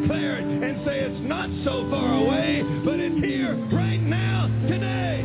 Declare 0.00 0.36
it 0.38 0.44
and 0.44 0.84
say 0.84 1.00
it's 1.00 1.20
not 1.28 1.48
so 1.64 1.88
far 1.90 2.14
away, 2.14 2.62
but 2.84 2.98
it's 3.00 3.24
here 3.24 3.54
right 3.72 4.00
now, 4.02 4.46
today. 4.68 5.24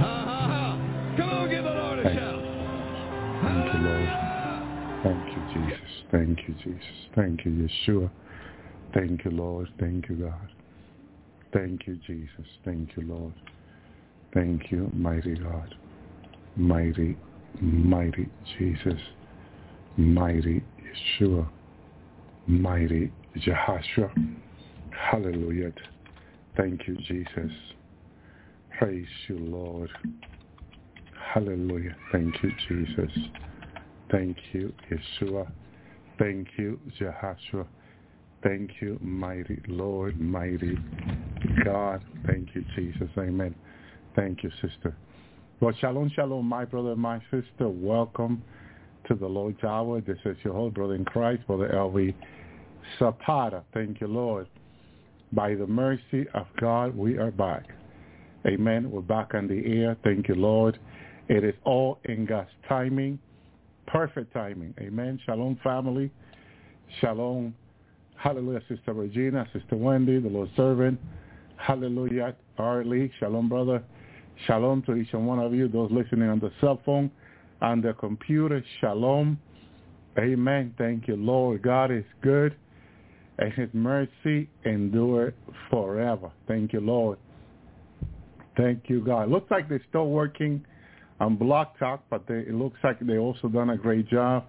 Ha 0.00 0.24
ha 0.24 0.46
ha. 0.52 1.14
Come 1.16 1.30
on, 1.30 1.50
give 1.50 1.64
the 1.64 1.70
Lord 1.70 1.98
a 1.98 2.02
Thank- 2.02 2.18
shout. 2.18 2.42
Thank 3.42 3.74
you, 3.74 3.80
Lord. 3.88 4.08
Thank 5.02 5.36
you, 5.36 5.42
Jesus. 5.54 5.90
Thank 6.10 6.48
you, 6.48 6.54
Jesus. 6.62 7.08
Thank 7.14 7.44
you, 7.44 7.68
Yeshua. 7.68 8.10
Thank 8.94 9.24
you, 9.24 9.30
Lord. 9.32 9.68
Thank 9.80 10.08
you, 10.08 10.16
God. 10.16 10.48
Thank 11.52 11.86
you, 11.86 11.96
Jesus. 12.06 12.46
Thank 12.64 12.96
you, 12.96 13.02
Lord. 13.06 13.32
Thank 14.32 14.70
you, 14.70 14.90
mighty 14.94 15.34
God. 15.34 15.74
Mighty, 16.56 17.16
mighty 17.60 18.28
Jesus. 18.58 19.00
Mighty 19.96 20.62
Yeshua. 21.20 21.48
Mighty 22.46 23.12
Jehoshua. 23.36 24.10
Hallelujah. 24.90 25.72
Thank 26.56 26.86
you, 26.86 26.96
Jesus. 27.06 27.52
Praise 28.78 29.06
you, 29.28 29.38
Lord. 29.38 29.90
Hallelujah. 31.34 31.96
Thank 32.10 32.34
you, 32.42 32.50
Jesus. 32.68 33.12
Thank 34.10 34.36
you, 34.52 34.72
Yeshua. 34.90 35.50
Thank 36.18 36.48
you, 36.56 36.78
Jehoshua. 37.00 37.66
Thank 38.42 38.70
you, 38.80 38.98
mighty 39.00 39.62
Lord, 39.68 40.20
mighty 40.20 40.76
God. 41.64 42.02
Thank 42.26 42.48
you, 42.54 42.64
Jesus. 42.74 43.08
Amen. 43.16 43.54
Thank 44.16 44.42
you, 44.42 44.50
sister. 44.60 44.96
Well, 45.60 45.72
shalom, 45.80 46.10
shalom, 46.14 46.46
my 46.46 46.64
brother, 46.64 46.96
my 46.96 47.20
sister. 47.30 47.68
Welcome 47.68 48.42
to 49.08 49.14
the 49.14 49.26
Lord's 49.26 49.62
Hour. 49.64 50.00
This 50.00 50.18
is 50.24 50.36
your 50.42 50.54
whole 50.54 50.70
brother 50.70 50.94
in 50.94 51.04
Christ, 51.04 51.46
Brother 51.46 51.70
Elvi 51.74 52.14
Zapata. 52.98 53.62
Thank 53.74 54.00
you, 54.00 54.06
Lord. 54.06 54.46
By 55.32 55.54
the 55.54 55.66
mercy 55.66 56.26
of 56.34 56.46
God, 56.60 56.96
we 56.96 57.18
are 57.18 57.30
back. 57.30 57.64
Amen. 58.46 58.90
We're 58.90 59.00
back 59.00 59.34
on 59.34 59.48
the 59.48 59.80
air. 59.80 59.96
Thank 60.04 60.28
you, 60.28 60.34
Lord. 60.34 60.78
It 61.28 61.44
is 61.44 61.54
all 61.64 61.98
in 62.04 62.26
God's 62.26 62.50
timing, 62.68 63.18
perfect 63.86 64.32
timing. 64.34 64.74
Amen. 64.80 65.18
Shalom, 65.24 65.58
family. 65.62 66.10
Shalom. 67.00 67.54
Hallelujah, 68.16 68.62
Sister 68.68 68.92
Regina, 68.92 69.48
Sister 69.52 69.76
Wendy, 69.76 70.20
the 70.20 70.28
Lord's 70.28 70.52
servant. 70.56 71.00
Hallelujah, 71.56 72.34
Arlie. 72.58 73.10
Shalom, 73.18 73.48
brother. 73.48 73.82
Shalom 74.46 74.82
to 74.82 74.94
each 74.94 75.12
and 75.12 75.26
one 75.26 75.38
of 75.38 75.54
you, 75.54 75.68
those 75.68 75.90
listening 75.90 76.28
on 76.28 76.40
the 76.40 76.50
cell 76.60 76.80
phone, 76.84 77.10
on 77.62 77.80
the 77.80 77.94
computer. 77.94 78.62
Shalom. 78.80 79.38
Amen. 80.18 80.74
Thank 80.76 81.08
you, 81.08 81.16
Lord. 81.16 81.62
God 81.62 81.90
is 81.90 82.04
good, 82.20 82.54
and 83.38 83.52
his 83.54 83.70
mercy 83.72 84.50
endure 84.66 85.32
forever. 85.70 86.30
Thank 86.46 86.74
you, 86.74 86.80
Lord. 86.80 87.18
Thank 88.58 88.84
you, 88.88 89.00
God. 89.02 89.30
Looks 89.30 89.50
like 89.50 89.70
they're 89.70 89.80
still 89.88 90.08
working 90.08 90.62
on 91.20 91.36
Blog 91.36 91.68
Talk, 91.78 92.04
but 92.10 92.26
they, 92.26 92.40
it 92.40 92.52
looks 92.52 92.76
like 92.84 93.00
they 93.00 93.16
also 93.16 93.48
done 93.48 93.70
a 93.70 93.76
great 93.78 94.06
job 94.10 94.44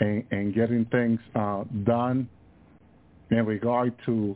in, 0.00 0.24
in 0.32 0.52
getting 0.52 0.84
things 0.86 1.20
uh, 1.36 1.62
done 1.84 2.28
in 3.30 3.46
regard 3.46 3.94
to 4.06 4.34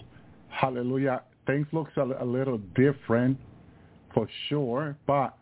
Hallelujah. 0.49 1.23
Things 1.47 1.67
looks 1.73 1.93
a, 1.97 2.03
a 2.03 2.25
little 2.25 2.59
different 2.75 3.39
for 4.13 4.29
sure, 4.49 4.97
but 5.07 5.37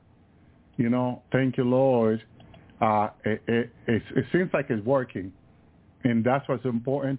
you 0.77 0.91
know, 0.91 1.23
thank 1.33 1.57
you, 1.57 1.65
Lord. 1.65 2.23
Uh, 2.81 3.09
it, 3.25 3.43
it, 3.47 3.71
it, 3.87 4.03
it 4.15 4.25
seems 4.33 4.51
like 4.53 4.67
it's 4.69 4.85
working, 4.85 5.33
and 6.05 6.25
that's 6.25 6.47
what's 6.49 6.65
important. 6.65 7.19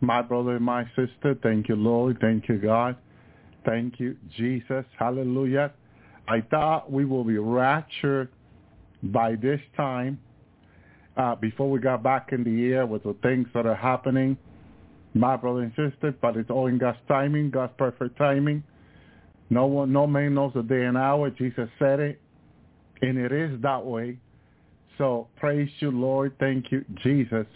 My 0.00 0.22
brother 0.22 0.56
and 0.56 0.64
my 0.64 0.84
sister, 0.96 1.36
thank 1.42 1.68
you, 1.68 1.76
Lord. 1.76 2.18
Thank 2.20 2.48
you, 2.48 2.58
God. 2.58 2.96
Thank 3.64 4.00
you, 4.00 4.16
Jesus. 4.36 4.84
Hallelujah. 4.98 5.72
I 6.28 6.40
thought 6.42 6.90
we 6.90 7.04
will 7.04 7.24
be 7.24 7.38
raptured 7.38 8.28
by 9.02 9.34
this 9.36 9.60
time 9.76 10.18
uh, 11.16 11.34
before 11.34 11.70
we 11.70 11.80
got 11.80 12.02
back 12.02 12.30
in 12.32 12.44
the 12.44 12.72
air 12.72 12.86
with 12.86 13.02
the 13.02 13.14
things 13.22 13.46
that 13.54 13.66
are 13.66 13.74
happening, 13.74 14.36
my 15.14 15.36
brother 15.36 15.60
and 15.60 15.72
sister, 15.72 16.14
but 16.22 16.36
it's 16.36 16.50
all 16.50 16.66
in 16.68 16.78
God's 16.78 16.98
timing, 17.08 17.50
God's 17.50 17.72
perfect 17.76 18.16
timing. 18.16 18.62
No 19.50 19.66
one, 19.66 19.92
no 19.92 20.06
man 20.06 20.34
knows 20.34 20.52
the 20.54 20.62
day 20.62 20.84
and 20.84 20.96
hour. 20.96 21.28
Jesus 21.30 21.68
said 21.78 22.00
it, 22.00 22.20
and 23.02 23.18
it 23.18 23.32
is 23.32 23.60
that 23.62 23.84
way. 23.84 24.18
So 25.00 25.28
praise 25.36 25.70
you, 25.78 25.90
Lord. 25.90 26.34
Thank 26.38 26.70
you, 26.70 26.84
Jesus. 27.02 27.46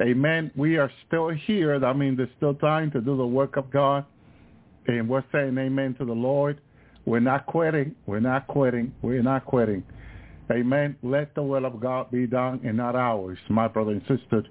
Amen. 0.00 0.50
We 0.56 0.76
are 0.76 0.90
still 1.06 1.28
here. 1.28 1.78
That 1.78 1.96
means 1.96 2.16
there's 2.16 2.28
still 2.36 2.56
time 2.56 2.90
to 2.90 3.00
do 3.00 3.16
the 3.16 3.24
work 3.24 3.56
of 3.56 3.70
God. 3.70 4.04
And 4.88 5.08
we're 5.08 5.22
saying 5.30 5.56
amen 5.56 5.94
to 6.00 6.04
the 6.04 6.12
Lord. 6.12 6.60
We're 7.06 7.20
not 7.20 7.46
quitting. 7.46 7.94
We're 8.06 8.18
not 8.18 8.48
quitting. 8.48 8.92
We're 9.02 9.22
not 9.22 9.44
quitting. 9.44 9.84
Amen. 10.50 10.96
Let 11.04 11.32
the 11.36 11.44
will 11.44 11.64
of 11.64 11.80
God 11.80 12.10
be 12.10 12.26
done 12.26 12.60
and 12.64 12.76
not 12.76 12.96
ours, 12.96 13.38
my 13.48 13.68
brother 13.68 13.92
and 13.92 14.02
sister. 14.08 14.42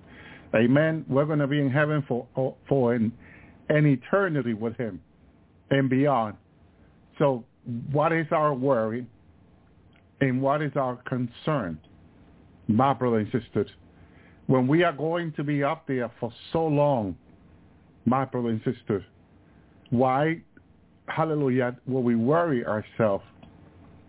Amen. 0.56 1.04
We're 1.10 1.26
going 1.26 1.40
to 1.40 1.48
be 1.48 1.60
in 1.60 1.69
heaven 1.69 2.06
for 2.08 2.26
for 2.69 2.94
an, 2.94 3.12
an 3.68 3.86
eternity 3.86 4.54
with 4.54 4.78
him 4.78 5.02
and 5.71 5.90
beyond. 5.90 6.38
So 7.19 7.44
what 7.92 8.14
is 8.14 8.28
our 8.31 8.54
worry 8.54 9.06
and 10.21 10.42
what 10.42 10.62
is 10.62 10.71
our 10.78 10.95
concern, 11.06 11.78
my 12.68 12.94
brother 12.94 13.18
and 13.18 13.32
sisters? 13.32 13.70
When 14.48 14.68
we 14.68 14.84
are 14.84 14.94
going 14.94 15.32
to 15.34 15.44
be 15.44 15.64
up 15.64 15.88
there 15.88 16.12
for 16.20 16.32
so 16.52 16.66
long, 16.66 17.16
my 18.06 18.26
brother 18.26 18.50
and 18.50 18.62
sisters, 18.64 19.04
why, 19.90 20.42
hallelujah, 21.08 21.78
will 21.88 22.04
we 22.04 22.16
worry 22.16 22.66
ourselves? 22.66 23.24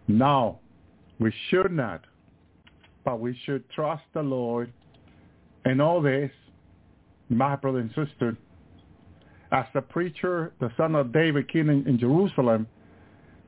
No, 0.09 0.59
we 1.19 1.33
should 1.51 1.73
not. 1.73 2.03
But 3.05 3.21
we 3.21 3.39
should 3.45 3.69
trust 3.71 4.03
the 4.15 4.23
Lord 4.23 4.73
in 5.67 5.81
all 5.81 6.01
this, 6.01 6.31
my 7.29 7.57
brother 7.57 7.79
and 7.79 7.91
sister. 7.91 8.37
As 9.53 9.67
the 9.75 9.83
preacher, 9.83 10.53
the 10.59 10.71
son 10.77 10.95
of 10.95 11.13
David, 11.13 11.51
king 11.51 11.69
in, 11.69 11.87
in 11.87 11.99
Jerusalem, 11.99 12.67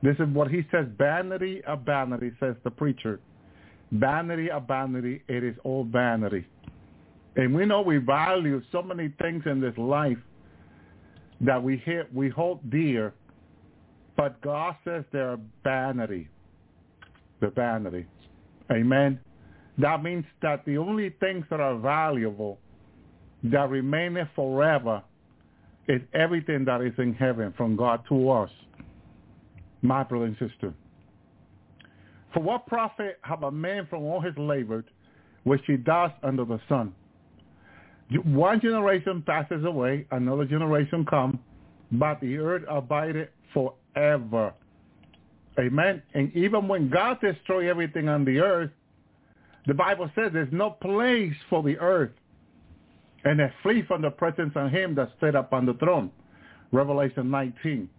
this 0.01 0.15
is 0.19 0.27
what 0.29 0.49
he 0.49 0.65
says, 0.71 0.85
vanity 0.97 1.63
of 1.65 1.81
vanity, 1.81 2.31
says 2.39 2.55
the 2.63 2.71
preacher. 2.71 3.19
Vanity 3.91 4.51
of 4.51 4.67
vanity, 4.67 5.23
it 5.27 5.43
is 5.43 5.55
all 5.63 5.85
vanity. 5.85 6.45
And 7.35 7.53
we 7.53 7.65
know 7.65 7.81
we 7.81 7.97
value 7.97 8.61
so 8.71 8.81
many 8.81 9.13
things 9.21 9.43
in 9.45 9.61
this 9.61 9.77
life 9.77 10.17
that 11.41 11.61
we 11.61 11.77
hear, 11.85 12.07
we 12.13 12.29
hold 12.29 12.69
dear, 12.69 13.13
but 14.15 14.41
God 14.41 14.75
says 14.83 15.03
they're 15.11 15.37
vanity. 15.63 16.27
The 17.39 17.49
vanity. 17.51 18.07
Amen. 18.71 19.19
That 19.77 20.01
means 20.01 20.25
that 20.41 20.65
the 20.65 20.77
only 20.77 21.11
things 21.19 21.45
that 21.51 21.59
are 21.59 21.77
valuable, 21.77 22.57
that 23.43 23.69
remain 23.69 24.17
forever, 24.35 25.03
is 25.87 26.01
everything 26.13 26.65
that 26.65 26.81
is 26.81 26.93
in 26.97 27.13
heaven 27.13 27.53
from 27.55 27.75
God 27.75 28.01
to 28.09 28.29
us, 28.31 28.49
my 29.83 30.03
brother 30.03 30.25
and 30.25 30.37
sister. 30.37 30.73
For 32.37 32.43
what 32.43 32.67
profit 32.67 33.17
have 33.23 33.41
a 33.41 33.49
man 33.51 33.87
from 33.89 34.03
all 34.03 34.21
his 34.21 34.37
labor, 34.37 34.85
which 35.43 35.63
he 35.65 35.75
does 35.75 36.11
under 36.21 36.45
the 36.45 36.59
sun? 36.69 36.93
One 38.25 38.61
generation 38.61 39.23
passes 39.25 39.65
away, 39.65 40.05
another 40.11 40.45
generation 40.45 41.03
comes, 41.03 41.39
but 41.93 42.21
the 42.21 42.37
earth 42.37 42.61
abideth 42.69 43.29
forever. 43.55 44.53
Amen. 45.57 46.03
And 46.13 46.31
even 46.35 46.67
when 46.67 46.91
God 46.91 47.19
destroys 47.21 47.67
everything 47.67 48.07
on 48.07 48.23
the 48.23 48.37
earth, 48.37 48.69
the 49.65 49.73
Bible 49.73 50.07
says 50.13 50.29
there's 50.31 50.47
no 50.51 50.69
place 50.69 51.33
for 51.49 51.63
the 51.63 51.75
earth. 51.79 52.11
And 53.25 53.39
they 53.39 53.51
flee 53.63 53.81
from 53.87 54.03
the 54.03 54.11
presence 54.11 54.51
of 54.55 54.69
him 54.69 54.93
that 54.93 55.09
stood 55.17 55.35
up 55.35 55.53
on 55.53 55.65
the 55.65 55.73
throne. 55.73 56.11
Revelation 56.71 57.31
19. 57.31 57.89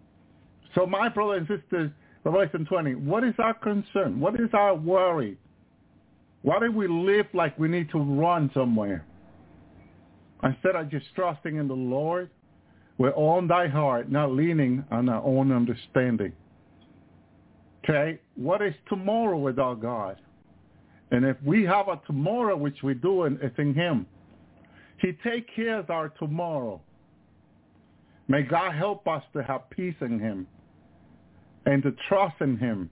So 0.76 0.86
my 0.86 1.08
brothers 1.08 1.44
and 1.50 1.60
sisters, 1.60 1.90
Revelation 2.28 2.66
20, 2.66 2.94
what 2.96 3.24
is 3.24 3.32
our 3.38 3.54
concern? 3.54 4.20
What 4.20 4.34
is 4.34 4.50
our 4.52 4.74
worry? 4.74 5.38
Why 6.42 6.58
do 6.60 6.70
we 6.70 6.86
live 6.86 7.24
like 7.32 7.58
we 7.58 7.68
need 7.68 7.90
to 7.90 7.98
run 7.98 8.50
somewhere? 8.52 9.06
instead 10.44 10.76
of 10.76 10.88
just 10.88 11.06
trusting 11.16 11.56
in 11.56 11.66
the 11.66 11.74
Lord 11.74 12.30
all 13.16 13.38
in 13.38 13.48
thy 13.48 13.66
heart, 13.66 14.10
not 14.10 14.32
leaning 14.32 14.84
on 14.90 15.08
our 15.08 15.22
own 15.22 15.50
understanding. 15.52 16.32
Okay? 17.82 18.20
What 18.36 18.60
is 18.62 18.74
tomorrow 18.88 19.38
without 19.38 19.80
God? 19.80 20.20
And 21.10 21.24
if 21.24 21.36
we 21.44 21.64
have 21.64 21.88
a 21.88 22.00
tomorrow, 22.06 22.56
which 22.56 22.82
we 22.82 22.94
do, 22.94 23.22
and 23.22 23.38
it's 23.40 23.58
in 23.58 23.74
him, 23.74 24.06
he 25.00 25.12
take 25.24 25.46
care 25.56 25.78
of 25.78 25.90
our 25.90 26.10
tomorrow. 26.10 26.80
May 28.28 28.42
God 28.42 28.74
help 28.74 29.08
us 29.08 29.24
to 29.32 29.42
have 29.42 29.70
peace 29.70 29.96
in 30.00 30.20
him 30.20 30.46
and 31.68 31.82
to 31.82 31.92
trust 32.08 32.40
in 32.40 32.56
him 32.56 32.88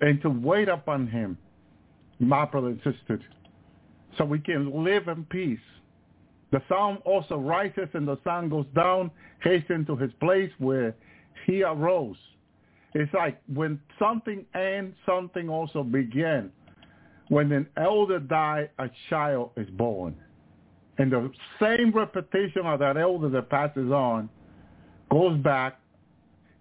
and 0.00 0.22
to 0.22 0.30
wait 0.30 0.68
upon 0.68 1.08
him, 1.08 1.36
my 2.20 2.44
brother 2.44 2.68
and 2.68 2.78
sister, 2.78 3.20
so 4.16 4.24
we 4.24 4.38
can 4.38 4.84
live 4.84 5.08
in 5.08 5.24
peace. 5.24 5.58
The 6.52 6.62
sun 6.68 6.98
also 7.04 7.36
rises 7.36 7.88
and 7.94 8.06
the 8.06 8.16
sun 8.22 8.48
goes 8.48 8.66
down, 8.76 9.10
hasten 9.42 9.84
to 9.86 9.96
his 9.96 10.12
place 10.20 10.50
where 10.58 10.94
he 11.46 11.64
arose. 11.64 12.16
It's 12.94 13.12
like 13.12 13.40
when 13.52 13.80
something 13.98 14.44
ends, 14.54 14.96
something 15.04 15.48
also 15.48 15.82
begins. 15.82 16.52
When 17.28 17.50
an 17.50 17.66
elder 17.76 18.20
dies, 18.20 18.68
a 18.78 18.88
child 19.08 19.50
is 19.56 19.68
born. 19.70 20.14
And 20.98 21.10
the 21.10 21.30
same 21.60 21.92
repetition 21.92 22.66
of 22.66 22.78
that 22.80 22.96
elder 22.96 23.28
that 23.30 23.50
passes 23.50 23.90
on 23.90 24.28
goes 25.10 25.38
back, 25.38 25.80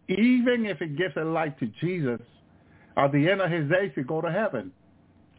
even 0.10 0.66
if 0.66 0.82
it 0.82 0.98
gives 0.98 1.16
a 1.18 1.24
life 1.24 1.54
to 1.60 1.68
Jesus, 1.80 2.20
at 2.98 3.12
the 3.12 3.30
end 3.30 3.42
of 3.42 3.52
his 3.52 3.70
days, 3.70 3.92
he 3.96 4.02
go 4.02 4.22
to 4.22 4.32
heaven. 4.32 4.72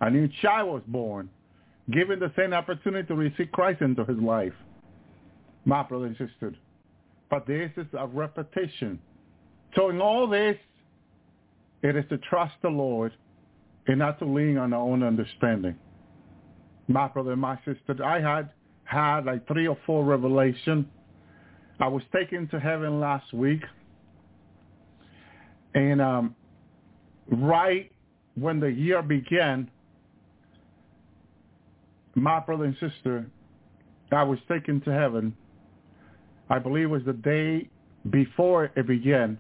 A 0.00 0.10
new 0.10 0.28
child 0.40 0.68
was 0.68 0.82
born, 0.86 1.28
given 1.90 2.18
the 2.18 2.32
same 2.36 2.54
opportunity 2.54 3.06
to 3.08 3.14
receive 3.14 3.50
Christ 3.52 3.82
into 3.82 4.04
his 4.04 4.18
life. 4.18 4.52
My 5.64 5.82
brother 5.82 6.06
and 6.06 6.16
sister. 6.16 6.54
But 7.28 7.46
this 7.46 7.70
is 7.76 7.86
a 7.98 8.06
repetition. 8.06 8.98
So 9.76 9.90
in 9.90 10.00
all 10.00 10.26
this, 10.26 10.56
it 11.82 11.96
is 11.96 12.04
to 12.08 12.18
trust 12.18 12.54
the 12.62 12.68
Lord 12.68 13.12
and 13.86 13.98
not 13.98 14.18
to 14.20 14.24
lean 14.24 14.56
on 14.56 14.72
our 14.72 14.80
own 14.80 15.02
understanding. 15.02 15.76
My 16.88 17.08
brother 17.08 17.32
and 17.32 17.40
my 17.40 17.56
sister, 17.64 18.04
I 18.04 18.20
had 18.20 18.50
had 18.84 19.24
like 19.24 19.46
three 19.46 19.66
or 19.66 19.78
four 19.86 20.04
revelation. 20.04 20.88
I 21.78 21.88
was 21.88 22.02
taken 22.12 22.48
to 22.48 22.58
heaven 22.58 23.00
last 23.00 23.32
week, 23.32 23.62
and 25.74 26.00
um, 26.00 26.34
right 27.30 27.90
when 28.34 28.60
the 28.60 28.70
year 28.70 29.02
began, 29.02 29.70
my 32.14 32.40
brother 32.40 32.64
and 32.64 32.76
sister, 32.80 33.26
I 34.10 34.22
was 34.22 34.38
taken 34.48 34.80
to 34.82 34.92
heaven. 34.92 35.34
I 36.48 36.58
believe 36.58 36.84
it 36.84 36.88
was 36.88 37.04
the 37.04 37.12
day 37.12 37.68
before 38.10 38.72
it 38.76 38.86
began. 38.86 39.38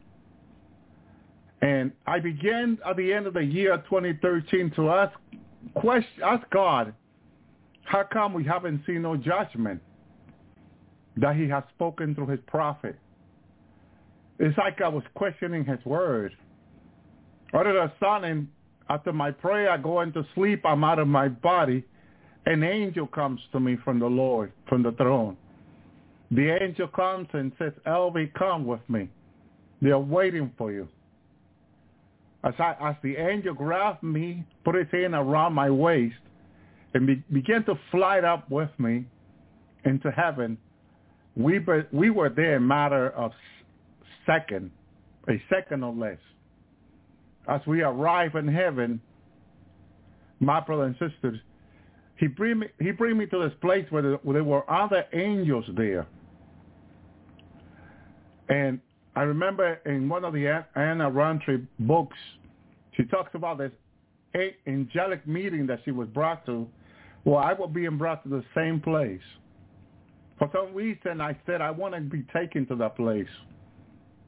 And 1.62 1.92
I 2.06 2.20
began 2.20 2.78
at 2.88 2.96
the 2.96 3.12
end 3.12 3.26
of 3.26 3.34
the 3.34 3.44
year 3.44 3.76
2013 3.88 4.72
to 4.76 4.90
ask, 4.90 5.12
question, 5.74 6.22
ask 6.24 6.48
God, 6.50 6.94
how 7.84 8.04
come 8.04 8.32
we 8.32 8.44
haven't 8.44 8.82
seen 8.86 9.02
no 9.02 9.16
judgment 9.16 9.82
that 11.16 11.36
he 11.36 11.48
has 11.48 11.64
spoken 11.74 12.14
through 12.14 12.28
his 12.28 12.40
prophet? 12.46 12.96
It's 14.40 14.56
like 14.56 14.80
I 14.80 14.88
was 14.88 15.04
questioning 15.14 15.66
his 15.66 15.84
word. 15.84 16.32
Of 17.52 17.66
a 17.66 17.92
sudden, 18.00 18.48
after 18.88 19.12
my 19.12 19.30
prayer, 19.30 19.70
I 19.70 19.76
go 19.76 20.00
into 20.00 20.24
sleep, 20.34 20.64
I'm 20.64 20.82
out 20.82 20.98
of 20.98 21.06
my 21.06 21.28
body. 21.28 21.84
An 22.46 22.64
angel 22.64 23.06
comes 23.06 23.38
to 23.52 23.60
me 23.60 23.76
from 23.84 23.98
the 23.98 24.06
Lord, 24.06 24.50
from 24.66 24.82
the 24.82 24.92
throne. 24.92 25.36
The 26.30 26.56
angel 26.62 26.88
comes 26.88 27.28
and 27.34 27.52
says, 27.58 27.72
Elvi, 27.86 28.32
come 28.32 28.64
with 28.64 28.80
me. 28.88 29.10
They're 29.82 29.98
waiting 29.98 30.50
for 30.56 30.72
you. 30.72 30.88
As, 32.42 32.54
I, 32.58 32.74
as 32.80 32.96
the 33.02 33.16
angel 33.16 33.52
grabbed 33.52 34.02
me, 34.02 34.44
put 34.64 34.74
his 34.74 34.86
hand 34.90 35.14
around 35.14 35.52
my 35.52 35.68
waist, 35.68 36.14
and 36.94 37.06
be, 37.06 37.22
began 37.30 37.62
to 37.64 37.74
fly 37.90 38.20
up 38.20 38.50
with 38.50 38.70
me 38.78 39.04
into 39.84 40.10
heaven, 40.10 40.56
we, 41.36 41.58
be, 41.58 41.80
we 41.92 42.08
were 42.08 42.30
there 42.30 42.56
a 42.56 42.60
matter 42.60 43.10
of 43.10 43.32
second, 44.30 44.70
a 45.28 45.42
second 45.52 45.82
or 45.82 45.94
less. 45.94 46.18
As 47.48 47.60
we 47.66 47.82
arrive 47.82 48.34
in 48.34 48.46
heaven, 48.46 49.00
my 50.40 50.60
brothers 50.60 50.94
and 51.00 51.10
sisters, 51.10 51.38
he 52.16 52.26
bring 52.26 52.60
me, 52.60 52.66
he 52.78 52.90
bring 52.92 53.16
me 53.16 53.26
to 53.26 53.38
this 53.42 53.52
place 53.60 53.86
where 53.90 54.02
there, 54.02 54.14
where 54.22 54.34
there 54.34 54.44
were 54.44 54.70
other 54.70 55.04
angels 55.12 55.64
there. 55.76 56.06
And 58.48 58.80
I 59.16 59.22
remember 59.22 59.80
in 59.86 60.08
one 60.08 60.24
of 60.24 60.34
the 60.34 60.64
Anna 60.74 61.10
Rountree 61.10 61.62
books, 61.80 62.16
she 62.96 63.04
talks 63.04 63.30
about 63.34 63.58
this 63.58 63.72
angelic 64.66 65.26
meeting 65.26 65.66
that 65.66 65.80
she 65.84 65.90
was 65.90 66.08
brought 66.08 66.44
to. 66.46 66.68
Well, 67.24 67.38
I 67.38 67.52
was 67.52 67.70
being 67.72 67.96
brought 67.96 68.22
to 68.24 68.28
the 68.28 68.44
same 68.54 68.80
place. 68.80 69.20
For 70.38 70.50
some 70.54 70.74
reason, 70.74 71.20
I 71.20 71.38
said 71.46 71.60
I 71.60 71.70
want 71.70 71.94
to 71.94 72.00
be 72.00 72.24
taken 72.34 72.66
to 72.66 72.76
that 72.76 72.96
place. 72.96 73.28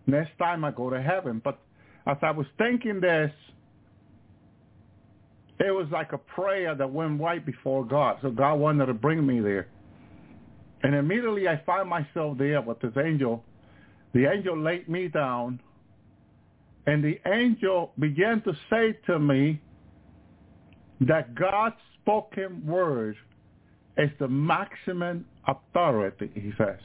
Next 0.07 0.37
time 0.39 0.65
I 0.65 0.71
go 0.71 0.91
to 0.91 1.01
heaven. 1.01 1.41
But 1.43 1.59
as 2.07 2.17
I 2.23 2.31
was 2.31 2.47
thinking 2.59 3.01
this, 3.01 3.31
it 5.61 5.71
was 5.71 5.87
like 5.93 6.13
a 6.13 6.19
prayer 6.19 6.75
that 6.75 6.91
went 6.91 7.21
right 7.21 7.45
before 7.45 7.85
God. 7.85 8.19
So 8.23 8.31
God 8.31 8.55
wanted 8.55 8.87
to 8.87 8.95
bring 8.95 9.25
me 9.25 9.41
there. 9.41 9.69
And 10.83 10.95
immediately 10.95 11.47
I 11.47 11.63
find 11.65 11.89
myself 11.89 12.39
there 12.39 12.61
with 12.61 12.81
this 12.81 12.93
angel 12.97 13.45
the 14.13 14.31
angel 14.31 14.59
laid 14.59 14.89
me 14.89 15.09
down, 15.09 15.61
and 16.87 17.03
the 17.03 17.19
angel 17.27 17.93
began 17.99 18.43
to 18.43 18.53
say 18.69 18.99
to 19.07 19.19
me 19.19 19.61
that 21.01 21.35
God's 21.35 21.77
spoken 22.01 22.65
word 22.67 23.17
is 23.97 24.11
the 24.19 24.29
maximum 24.29 25.25
authority, 25.47 26.31
he 26.35 26.53
says. 26.59 26.81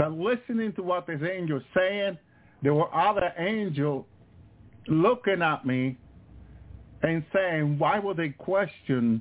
So 0.00 0.08
listening 0.08 0.72
to 0.74 0.82
what 0.82 1.06
this 1.06 1.20
angel 1.22 1.60
saying, 1.76 2.16
there 2.62 2.72
were 2.72 2.92
other 2.94 3.34
angels 3.36 4.06
looking 4.88 5.42
at 5.42 5.66
me 5.66 5.98
and 7.02 7.22
saying, 7.34 7.78
why 7.78 7.98
would 7.98 8.16
they 8.16 8.30
question 8.30 9.20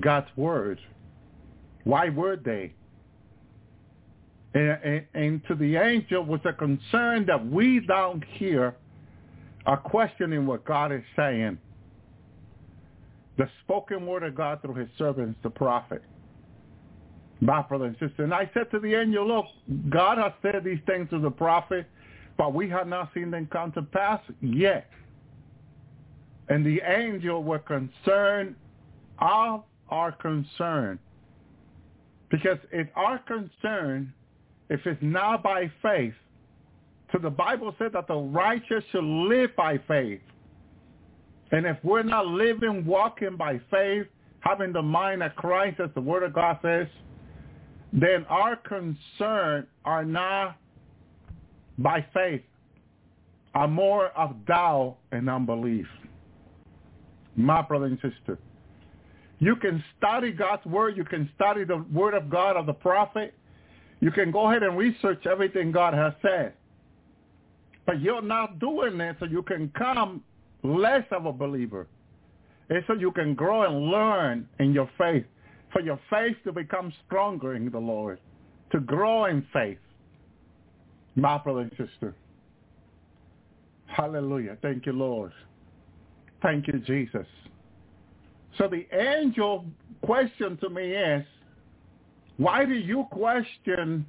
God's 0.00 0.28
word? 0.34 0.80
Why 1.84 2.08
would 2.08 2.42
they? 2.42 2.72
and, 4.54 5.04
and, 5.12 5.44
to 5.48 5.56
the 5.56 5.76
angel 5.76 6.24
was 6.24 6.40
a 6.46 6.52
concern 6.52 7.26
that 7.26 7.44
we 7.46 7.80
down 7.80 8.24
here 8.34 8.76
are 9.66 9.76
questioning 9.76 10.46
what 10.46 10.64
God 10.64 10.92
is 10.92 11.02
saying. 11.16 11.58
The 13.36 13.48
spoken 13.64 14.06
word 14.06 14.22
of 14.22 14.36
God 14.36 14.62
through 14.62 14.74
his 14.74 14.88
servants, 14.96 15.38
the 15.42 15.50
prophet. 15.50 16.02
My 17.44 17.62
brother 17.62 17.84
and 17.84 17.96
sister. 17.98 18.24
And 18.24 18.32
I 18.32 18.50
said 18.54 18.70
to 18.70 18.80
the 18.80 18.94
angel, 18.94 19.26
look, 19.26 19.46
God 19.90 20.18
has 20.18 20.32
said 20.42 20.64
these 20.64 20.80
things 20.86 21.10
to 21.10 21.18
the 21.18 21.30
prophet, 21.30 21.86
but 22.36 22.54
we 22.54 22.68
have 22.70 22.88
not 22.88 23.10
seen 23.14 23.30
them 23.30 23.48
come 23.52 23.70
to 23.72 23.82
pass 23.82 24.20
yet. 24.40 24.88
And 26.48 26.64
the 26.64 26.80
angel 26.86 27.44
were 27.44 27.58
concerned 27.58 28.54
of 29.18 29.62
our 29.90 30.12
concern. 30.12 30.98
Because 32.30 32.58
if 32.72 32.88
our 32.96 33.18
concern 33.18 34.12
if 34.68 34.80
it's 34.86 35.00
not 35.02 35.42
by 35.42 35.70
faith. 35.82 36.14
So 37.12 37.18
the 37.18 37.30
Bible 37.30 37.74
said 37.78 37.92
that 37.92 38.08
the 38.08 38.16
righteous 38.16 38.82
should 38.90 39.04
live 39.04 39.54
by 39.56 39.78
faith. 39.86 40.20
And 41.52 41.66
if 41.66 41.76
we're 41.84 42.02
not 42.02 42.26
living, 42.26 42.84
walking 42.84 43.36
by 43.36 43.60
faith, 43.70 44.06
having 44.40 44.72
the 44.72 44.82
mind 44.82 45.22
of 45.22 45.34
Christ, 45.36 45.80
as 45.80 45.90
the 45.94 46.00
Word 46.00 46.22
of 46.22 46.32
God 46.32 46.58
says, 46.62 46.88
then 47.94 48.26
our 48.28 48.56
concern 48.56 49.66
are 49.84 50.04
not 50.04 50.56
by 51.78 52.04
faith, 52.12 52.42
are 53.54 53.68
more 53.68 54.08
of 54.08 54.44
doubt 54.46 54.96
and 55.12 55.30
unbelief. 55.30 55.86
My 57.36 57.62
brother 57.62 57.86
and 57.86 57.98
sister, 58.00 58.38
you 59.38 59.54
can 59.56 59.82
study 59.96 60.32
God's 60.32 60.64
Word. 60.66 60.96
You 60.96 61.04
can 61.04 61.30
study 61.36 61.64
the 61.64 61.84
Word 61.92 62.14
of 62.14 62.28
God 62.28 62.56
of 62.56 62.66
the 62.66 62.72
prophet. 62.72 63.32
You 64.00 64.10
can 64.10 64.32
go 64.32 64.50
ahead 64.50 64.64
and 64.64 64.76
research 64.76 65.24
everything 65.26 65.70
God 65.70 65.94
has 65.94 66.12
said. 66.20 66.54
But 67.86 68.00
you're 68.00 68.22
not 68.22 68.58
doing 68.58 69.00
it 69.00 69.16
so 69.20 69.26
you 69.26 69.42
can 69.42 69.70
come 69.76 70.22
less 70.62 71.04
of 71.12 71.26
a 71.26 71.32
believer. 71.32 71.86
It's 72.70 72.86
so 72.86 72.94
you 72.94 73.12
can 73.12 73.34
grow 73.34 73.62
and 73.62 73.90
learn 73.90 74.48
in 74.58 74.72
your 74.72 74.90
faith, 74.96 75.26
for 75.74 75.80
your 75.80 75.98
faith 76.08 76.36
to 76.44 76.52
become 76.52 76.92
stronger 77.04 77.54
in 77.56 77.68
the 77.68 77.78
Lord, 77.78 78.20
to 78.70 78.78
grow 78.78 79.24
in 79.24 79.44
faith. 79.52 79.78
My 81.16 81.36
brother 81.36 81.60
and 81.60 81.70
sister. 81.72 82.14
Hallelujah. 83.86 84.56
Thank 84.62 84.86
you, 84.86 84.92
Lord. 84.92 85.32
Thank 86.42 86.68
you, 86.68 86.78
Jesus. 86.78 87.26
So 88.56 88.68
the 88.68 88.86
angel 88.96 89.64
question 90.02 90.56
to 90.58 90.70
me 90.70 90.92
is, 90.92 91.24
Why 92.36 92.64
do 92.64 92.74
you 92.74 93.06
question 93.10 94.06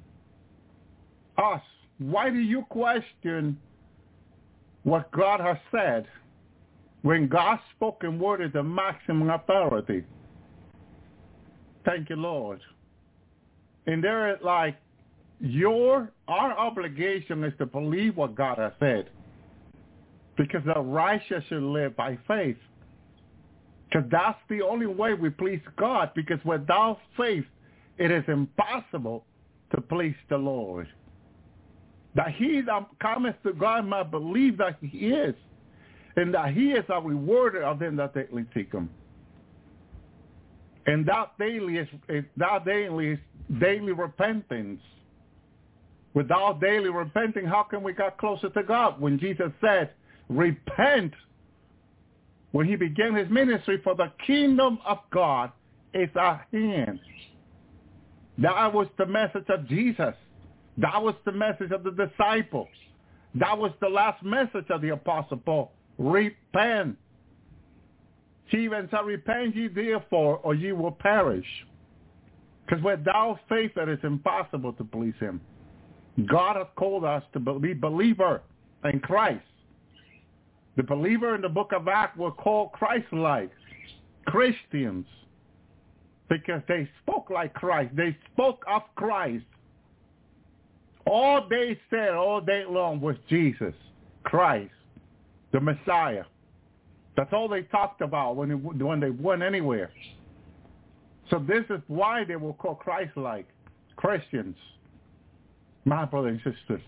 us? 1.36 1.62
Why 1.98 2.30
do 2.30 2.38
you 2.38 2.62
question 2.68 3.58
what 4.84 5.10
God 5.10 5.40
has 5.40 5.56
said 5.72 6.06
when 7.02 7.26
God's 7.26 7.62
spoken 7.74 8.20
word 8.20 8.40
is 8.40 8.52
the 8.52 8.62
maximum 8.62 9.30
authority? 9.30 10.04
Thank 11.86 12.10
you, 12.10 12.16
Lord. 12.16 12.60
And 13.86 14.02
there 14.02 14.34
is 14.34 14.38
like 14.42 14.76
your 15.40 16.10
our 16.26 16.58
obligation 16.58 17.44
is 17.44 17.52
to 17.58 17.66
believe 17.66 18.16
what 18.16 18.34
God 18.34 18.58
has 18.58 18.72
said. 18.80 19.08
Because 20.36 20.62
the 20.66 20.80
righteous 20.80 21.44
should 21.48 21.62
live 21.62 21.96
by 21.96 22.18
faith. 22.26 22.56
Because 23.88 24.08
that's 24.10 24.38
the 24.50 24.60
only 24.62 24.86
way 24.86 25.14
we 25.14 25.30
please 25.30 25.60
God. 25.78 26.10
Because 26.14 26.40
without 26.44 26.98
faith, 27.16 27.44
it 27.96 28.10
is 28.10 28.24
impossible 28.26 29.24
to 29.74 29.80
please 29.80 30.16
the 30.28 30.36
Lord. 30.36 30.88
That 32.16 32.32
he 32.34 32.62
that 32.62 32.86
cometh 33.00 33.36
to 33.44 33.52
God 33.52 33.86
must 33.86 34.10
believe 34.10 34.58
that 34.58 34.76
he 34.80 35.08
is, 35.08 35.34
and 36.16 36.34
that 36.34 36.52
he 36.52 36.72
is 36.72 36.84
a 36.88 37.00
rewarder 37.00 37.62
of 37.62 37.78
them 37.78 37.96
that 37.96 38.14
daily 38.14 38.44
seek 38.54 38.72
him. 38.72 38.90
And 40.86 41.04
that 41.06 41.36
daily 41.38 41.78
is, 41.78 41.88
that 42.36 42.64
daily 42.64 43.08
is 43.08 43.18
daily 43.60 43.92
repentance. 43.92 44.80
Without 46.14 46.60
daily 46.60 46.88
repenting, 46.88 47.44
how 47.44 47.64
can 47.64 47.82
we 47.82 47.92
get 47.92 48.16
closer 48.18 48.48
to 48.48 48.62
God? 48.62 49.00
When 49.00 49.18
Jesus 49.18 49.50
said, 49.60 49.90
repent, 50.28 51.12
when 52.52 52.66
he 52.66 52.76
began 52.76 53.14
his 53.14 53.28
ministry, 53.28 53.80
for 53.84 53.94
the 53.94 54.10
kingdom 54.26 54.78
of 54.86 54.98
God 55.10 55.52
is 55.92 56.08
at 56.18 56.46
hand. 56.52 57.00
That 58.38 58.72
was 58.72 58.86
the 58.96 59.06
message 59.06 59.44
of 59.48 59.68
Jesus. 59.68 60.14
That 60.78 61.02
was 61.02 61.14
the 61.24 61.32
message 61.32 61.70
of 61.70 61.84
the 61.84 61.90
disciples. 61.90 62.68
That 63.34 63.58
was 63.58 63.72
the 63.80 63.88
last 63.88 64.22
message 64.22 64.66
of 64.70 64.82
the 64.82 64.90
apostle 64.90 65.38
Paul. 65.38 65.72
Repent. 65.98 66.96
He 68.46 68.58
even 68.58 68.88
said, 68.90 69.00
repent 69.04 69.56
ye 69.56 69.68
therefore, 69.68 70.38
or 70.42 70.54
ye 70.54 70.72
will 70.72 70.92
perish. 70.92 71.46
Because 72.64 72.82
without 72.82 73.40
faith, 73.48 73.72
it 73.76 73.88
is 73.88 73.98
impossible 74.02 74.72
to 74.74 74.84
please 74.84 75.14
him. 75.20 75.40
God 76.26 76.56
has 76.56 76.66
called 76.76 77.04
us 77.04 77.22
to 77.32 77.40
be 77.40 77.74
believer 77.74 78.42
in 78.84 79.00
Christ. 79.00 79.44
The 80.76 80.82
believer 80.82 81.34
in 81.34 81.42
the 81.42 81.48
book 81.48 81.72
of 81.72 81.88
Acts 81.88 82.16
were 82.18 82.30
called 82.30 82.72
Christ-like, 82.72 83.50
Christians, 84.26 85.06
because 86.28 86.62
they 86.68 86.88
spoke 87.02 87.30
like 87.30 87.54
Christ. 87.54 87.94
They 87.96 88.16
spoke 88.32 88.64
of 88.68 88.82
Christ. 88.94 89.44
All 91.06 91.46
they 91.48 91.78
said 91.88 92.10
all 92.10 92.40
day 92.40 92.64
long 92.68 93.00
was 93.00 93.16
Jesus, 93.28 93.74
Christ, 94.24 94.72
the 95.52 95.60
Messiah. 95.60 96.24
That's 97.16 97.32
all 97.32 97.48
they 97.48 97.62
talked 97.62 98.02
about 98.02 98.36
when 98.36 98.50
when 98.62 99.00
they 99.00 99.10
went 99.10 99.42
anywhere. 99.42 99.90
So 101.30 101.38
this 101.38 101.64
is 101.70 101.80
why 101.88 102.24
they 102.24 102.36
were 102.36 102.52
called 102.52 102.78
Christ-like, 102.78 103.48
Christians, 103.96 104.56
my 105.84 106.04
brothers 106.04 106.40
and 106.44 106.54
sisters. 106.54 106.82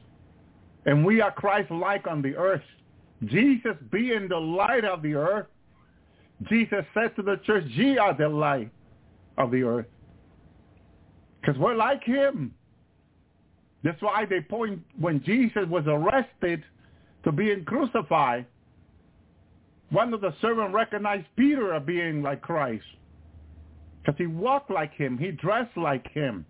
And 0.87 1.05
we 1.05 1.21
are 1.21 1.33
Christ-like 1.33 2.07
on 2.07 2.23
the 2.23 2.37
earth. 2.37 2.63
Jesus 3.25 3.75
being 3.91 4.29
the 4.29 4.39
light 4.39 4.85
of 4.85 5.03
the 5.03 5.15
earth, 5.15 5.47
Jesus 6.49 6.85
said 6.95 7.17
to 7.17 7.23
the 7.23 7.41
church, 7.45 7.65
ye 7.69 7.99
are 7.99 8.17
the 8.17 8.29
light 8.29 8.71
of 9.39 9.51
the 9.51 9.65
earth. 9.65 9.87
Because 11.41 11.59
we're 11.59 11.75
like 11.75 12.05
him. 12.05 12.55
That's 13.83 14.01
why 14.03 14.25
they 14.25 14.41
point 14.41 14.81
when 14.99 15.23
Jesus 15.25 15.67
was 15.69 15.85
arrested 15.87 16.63
to 17.25 17.33
being 17.33 17.65
crucified, 17.65 18.47
one 19.91 20.13
of 20.13 20.21
the 20.21 20.35
servants 20.41 20.75
recognized 20.75 21.27
Peter 21.37 21.73
as 21.73 21.83
being 21.85 22.23
like 22.23 22.43
Christ. 22.43 22.85
Because 24.03 24.19
he 24.19 24.27
walked 24.27 24.71
like 24.71 24.95
him. 24.95 25.19
He 25.19 25.31
dressed 25.31 25.77
like 25.77 26.11
him. 26.13 26.45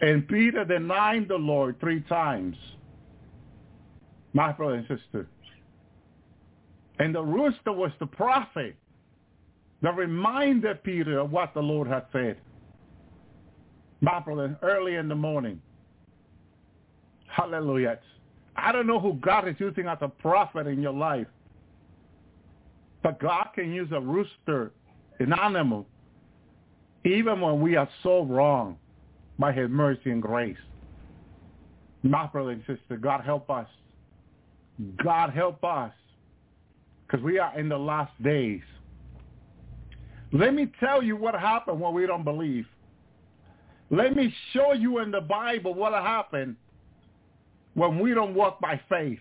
And 0.00 0.26
Peter 0.28 0.64
denied 0.64 1.28
the 1.28 1.36
Lord 1.36 1.80
three 1.80 2.00
times. 2.02 2.56
My 4.32 4.52
brother 4.52 4.74
and 4.74 4.86
sister. 4.86 5.28
And 6.98 7.14
the 7.14 7.22
rooster 7.22 7.72
was 7.72 7.90
the 7.98 8.06
prophet 8.06 8.76
that 9.82 9.96
reminded 9.96 10.82
Peter 10.82 11.18
of 11.18 11.30
what 11.30 11.52
the 11.54 11.60
Lord 11.60 11.88
had 11.88 12.06
said. 12.12 12.38
My 14.00 14.20
brother, 14.20 14.58
early 14.62 14.94
in 14.96 15.08
the 15.08 15.14
morning. 15.14 15.60
Hallelujah. 17.26 17.98
I 18.56 18.72
don't 18.72 18.86
know 18.86 19.00
who 19.00 19.14
God 19.14 19.48
is 19.48 19.56
using 19.58 19.86
as 19.86 19.98
a 20.00 20.08
prophet 20.08 20.66
in 20.66 20.80
your 20.80 20.92
life. 20.92 21.26
But 23.06 23.20
God 23.20 23.50
can 23.54 23.72
use 23.72 23.88
a 23.92 24.00
rooster, 24.00 24.72
an 25.20 25.32
animal, 25.32 25.86
even 27.04 27.40
when 27.40 27.60
we 27.60 27.76
are 27.76 27.88
so 28.02 28.24
wrong 28.24 28.78
by 29.38 29.52
his 29.52 29.70
mercy 29.70 30.10
and 30.10 30.20
grace. 30.20 30.56
My 32.02 32.26
brother 32.26 32.50
and 32.50 32.64
sister, 32.66 32.96
God 32.96 33.22
help 33.24 33.48
us. 33.48 33.68
God 35.04 35.30
help 35.30 35.62
us. 35.62 35.92
Because 37.06 37.22
we 37.22 37.38
are 37.38 37.56
in 37.56 37.68
the 37.68 37.78
last 37.78 38.10
days. 38.24 38.62
Let 40.32 40.52
me 40.52 40.66
tell 40.80 41.00
you 41.00 41.14
what 41.14 41.36
happened 41.36 41.78
when 41.78 41.94
we 41.94 42.08
don't 42.08 42.24
believe. 42.24 42.66
Let 43.88 44.16
me 44.16 44.34
show 44.52 44.72
you 44.72 44.98
in 44.98 45.12
the 45.12 45.20
Bible 45.20 45.74
what 45.74 45.92
happened 45.92 46.56
when 47.74 48.00
we 48.00 48.14
don't 48.14 48.34
walk 48.34 48.60
by 48.60 48.80
faith. 48.88 49.20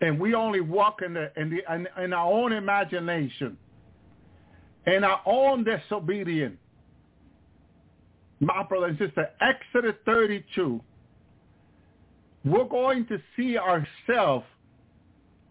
And 0.00 0.20
we 0.20 0.34
only 0.34 0.60
walk 0.60 1.00
in, 1.04 1.14
the, 1.14 1.32
in, 1.36 1.50
the, 1.50 1.74
in, 1.74 1.88
in 2.04 2.12
our 2.12 2.30
own 2.30 2.52
imagination, 2.52 3.56
in 4.86 5.04
our 5.04 5.20
own 5.24 5.64
disobedience. 5.64 6.58
My 8.40 8.62
brother 8.62 8.86
and 8.86 8.98
sister, 8.98 9.30
Exodus 9.40 9.94
32, 10.04 10.80
we're 12.44 12.64
going 12.64 13.06
to 13.06 13.18
see 13.36 13.56
ourselves 13.56 14.44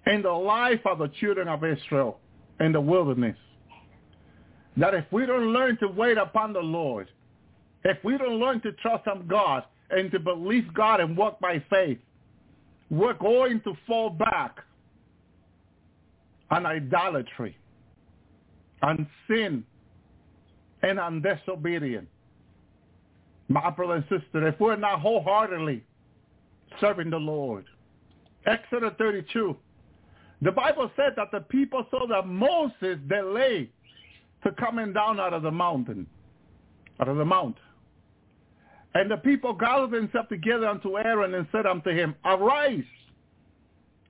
in 0.05 0.21
the 0.21 0.31
life 0.31 0.81
of 0.85 0.99
the 0.99 1.07
children 1.19 1.47
of 1.47 1.63
Israel 1.63 2.19
in 2.59 2.71
the 2.71 2.81
wilderness. 2.81 3.37
That 4.77 4.93
if 4.93 5.05
we 5.11 5.25
don't 5.25 5.53
learn 5.53 5.77
to 5.79 5.87
wait 5.87 6.17
upon 6.17 6.53
the 6.53 6.59
Lord, 6.59 7.09
if 7.83 7.97
we 8.03 8.17
don't 8.17 8.39
learn 8.39 8.61
to 8.61 8.71
trust 8.73 9.07
on 9.07 9.27
God 9.27 9.63
and 9.89 10.11
to 10.11 10.19
believe 10.19 10.73
God 10.73 10.99
and 10.99 11.17
walk 11.17 11.39
by 11.39 11.63
faith, 11.69 11.97
we're 12.89 13.13
going 13.13 13.61
to 13.61 13.73
fall 13.87 14.09
back 14.09 14.57
on 16.51 16.65
idolatry, 16.65 17.57
on 18.81 19.07
sin, 19.27 19.63
and 20.83 20.99
on 20.99 21.21
disobedience. 21.21 22.07
My 23.47 23.69
brother 23.69 23.95
and 23.95 24.03
sister, 24.03 24.47
if 24.47 24.59
we're 24.59 24.75
not 24.75 25.01
wholeheartedly 25.01 25.83
serving 26.79 27.09
the 27.09 27.17
Lord. 27.17 27.65
Exodus 28.45 28.91
32. 28.97 29.55
The 30.41 30.51
Bible 30.51 30.91
said 30.95 31.13
that 31.15 31.31
the 31.31 31.41
people 31.41 31.85
saw 31.89 32.07
that 32.07 32.27
Moses 32.27 32.99
delayed 33.07 33.69
to 34.43 34.51
coming 34.51 34.93
down 34.93 35.19
out 35.19 35.33
of 35.33 35.43
the 35.43 35.51
mountain, 35.51 36.05
out 36.99 37.07
of 37.07 37.17
the 37.17 37.25
mount. 37.25 37.55
And 38.95 39.11
the 39.11 39.17
people 39.17 39.53
gathered 39.53 39.91
themselves 39.91 40.29
together 40.29 40.67
unto 40.67 40.97
Aaron 40.97 41.33
and 41.33 41.45
said 41.51 41.65
unto 41.65 41.89
him, 41.89 42.15
Arise, 42.23 42.83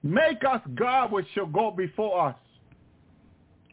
make 0.03 0.43
us 0.47 0.61
God 0.75 1.11
which 1.11 1.25
shall 1.33 1.47
go 1.47 1.71
before 1.71 2.29
us. 2.29 2.35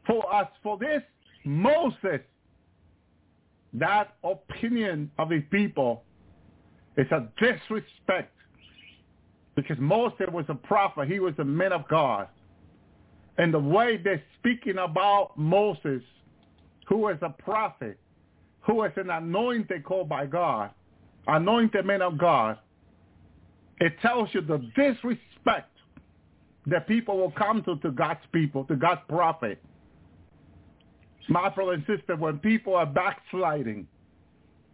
For 0.07 0.35
us, 0.35 0.49
for 0.63 0.79
this 0.79 1.03
Moses, 1.45 2.21
that 3.75 4.15
opinion 4.25 5.11
of 5.19 5.29
the 5.29 5.41
people 5.41 6.03
is 6.97 7.07
a 7.11 7.29
disrespect 7.39 8.35
because 9.55 9.77
Moses 9.79 10.29
was 10.33 10.47
a 10.49 10.55
prophet. 10.55 11.09
He 11.09 11.21
was 11.21 11.35
a 11.39 11.45
man 11.45 11.73
of 11.73 11.87
God. 11.89 12.27
And 13.37 13.53
the 13.53 13.59
way 13.59 13.99
they're 13.99 14.23
speaking 14.39 14.79
about 14.79 15.33
Moses, 15.37 16.03
who 16.89 16.99
was 16.99 17.17
a 17.21 17.31
prophet, 17.31 17.99
who 18.63 18.77
was 18.77 18.93
an 18.97 19.11
anointed 19.11 19.85
called 19.85 20.09
by 20.09 20.25
God, 20.25 20.71
anointed 21.27 21.85
man 21.87 22.03
of 22.03 22.19
God, 22.19 22.59
it 23.81 23.95
tells 24.01 24.29
you 24.33 24.41
the 24.41 24.59
disrespect 24.77 25.71
that 26.67 26.87
people 26.87 27.17
will 27.17 27.33
come 27.33 27.63
to 27.65 27.77
to 27.77 27.91
God's 27.91 28.21
people, 28.33 28.65
to 28.67 28.77
God's 28.77 29.01
prophet. 29.09 29.63
My 31.29 31.49
brother 31.49 31.73
and 31.73 31.85
sister, 31.87 32.17
when 32.17 32.39
people 32.39 32.75
are 32.75 32.87
backsliding, 32.87 33.87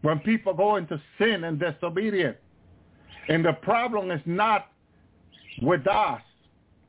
when 0.03 0.19
people 0.21 0.55
go 0.55 0.77
into 0.77 1.01
sin 1.19 1.45
and 1.45 1.59
disobedience, 1.59 2.37
and 3.29 3.45
the 3.45 3.53
problem 3.63 4.11
is 4.11 4.21
not 4.27 4.69
with 5.61 5.87
us, 5.87 6.23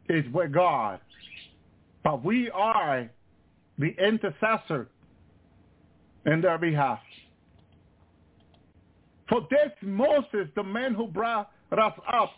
it's 0.07 0.27
with 0.33 0.53
God. 0.53 0.99
But 2.03 2.23
we 2.23 2.49
are 2.51 3.09
the 3.77 3.95
intercessor 4.01 4.87
in 6.25 6.41
their 6.41 6.57
behalf. 6.57 6.99
For 9.29 9.47
this 9.51 9.71
Moses, 9.81 10.47
the 10.55 10.63
man 10.63 10.93
who 10.95 11.07
brought 11.07 11.51
us 11.71 11.93
up 12.11 12.31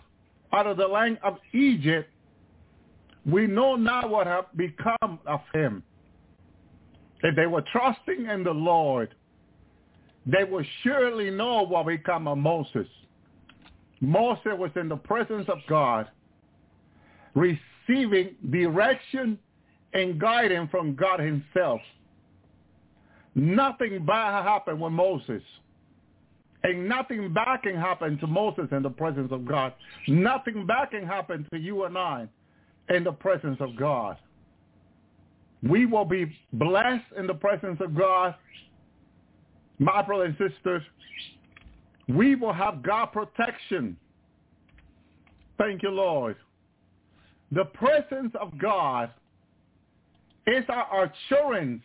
out 0.54 0.68
of 0.68 0.78
the 0.78 0.88
land 0.88 1.18
of 1.24 1.38
Egypt, 1.54 2.10
we 3.26 3.48
know 3.48 3.76
now 3.76 4.08
what 4.08 4.28
have 4.28 4.46
become 4.56 5.20
of 5.26 5.40
him. 5.54 5.84
If 7.24 7.36
they 7.36 7.48
were 7.48 7.64
trusting 7.72 8.26
in 8.26 8.44
the 8.44 8.52
Lord, 8.52 9.16
they 10.26 10.44
will 10.44 10.66
surely 10.84 11.30
know 11.30 11.64
what 11.66 11.88
become 11.88 12.28
of 12.28 12.38
Moses. 12.38 12.88
Moses 14.02 14.54
was 14.58 14.72
in 14.76 14.90
the 14.90 14.98
presence 14.98 15.48
of 15.48 15.60
God, 15.70 16.10
receiving 17.36 18.36
direction 18.50 19.38
and 19.94 20.20
guidance 20.20 20.70
from 20.72 20.96
God 20.96 21.20
himself. 21.20 21.80
Nothing 23.36 24.06
bad 24.06 24.44
happened 24.44 24.82
with 24.82 24.92
Moses. 24.92 25.44
And 26.64 26.88
nothing 26.88 27.34
bad 27.34 27.64
can 27.64 27.76
happen 27.76 28.18
to 28.20 28.28
Moses 28.28 28.68
in 28.72 28.84
the 28.84 28.90
presence 28.90 29.32
of 29.32 29.46
God. 29.46 29.74
Nothing 30.08 30.66
bad 30.68 30.92
can 30.92 31.06
happen 31.06 31.48
to 31.52 31.60
you 31.60 31.86
and 31.86 31.98
I 31.98 32.28
in 32.90 33.04
the 33.04 33.12
presence 33.12 33.58
of 33.60 33.76
God. 33.76 34.18
We 35.64 35.86
will 35.86 36.06
be 36.06 36.36
blessed 36.54 37.06
in 37.18 37.28
the 37.28 37.34
presence 37.34 37.80
of 37.82 37.96
God. 37.96 38.36
My 39.80 40.02
brothers 40.02 40.36
and 40.40 40.52
sisters, 40.52 40.84
we 42.08 42.36
will 42.36 42.54
have 42.54 42.84
God 42.84 43.08
protection. 43.08 43.98
Thank 45.58 45.84
you, 45.84 45.90
Lord. 45.90 46.36
The 47.52 47.66
presence 47.66 48.34
of 48.40 48.58
God 48.58 49.12
is 50.48 50.64
our 50.70 51.12
assurance. 51.12 51.84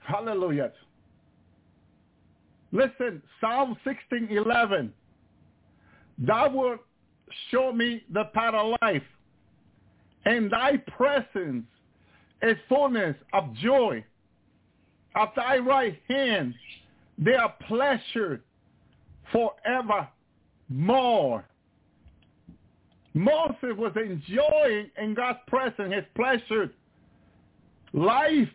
Hallelujah. 0.00 0.72
Listen, 2.72 3.22
Psalm 3.40 3.76
16:11. 3.84 4.92
Thou 6.18 6.48
wilt 6.48 6.80
show 7.50 7.72
me 7.72 8.02
the 8.10 8.24
path 8.34 8.54
of 8.54 8.76
life. 8.80 9.04
In 10.24 10.48
thy 10.48 10.78
presence 10.78 11.66
is 12.40 12.56
fullness 12.68 13.16
of 13.32 13.52
joy. 13.54 14.04
At 15.14 15.34
thy 15.34 15.58
right 15.58 16.00
hand 16.08 16.54
there 17.18 17.42
are 17.42 17.54
pleasure 17.68 18.42
forevermore. 19.30 21.44
Moses 23.14 23.76
was 23.76 23.94
enjoying 23.96 24.90
in 24.96 25.12
God's 25.12 25.40
presence 25.46 25.92
his 25.92 26.04
pleasure. 26.14 26.72
Life 27.92 28.48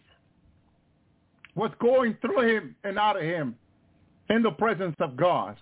was 1.53 1.69
going 1.79 2.15
through 2.21 2.55
him 2.55 2.75
and 2.83 2.97
out 2.97 3.17
of 3.17 3.21
him 3.21 3.55
in 4.29 4.41
the 4.41 4.51
presence 4.51 4.95
of 4.99 5.15
God. 5.15 5.57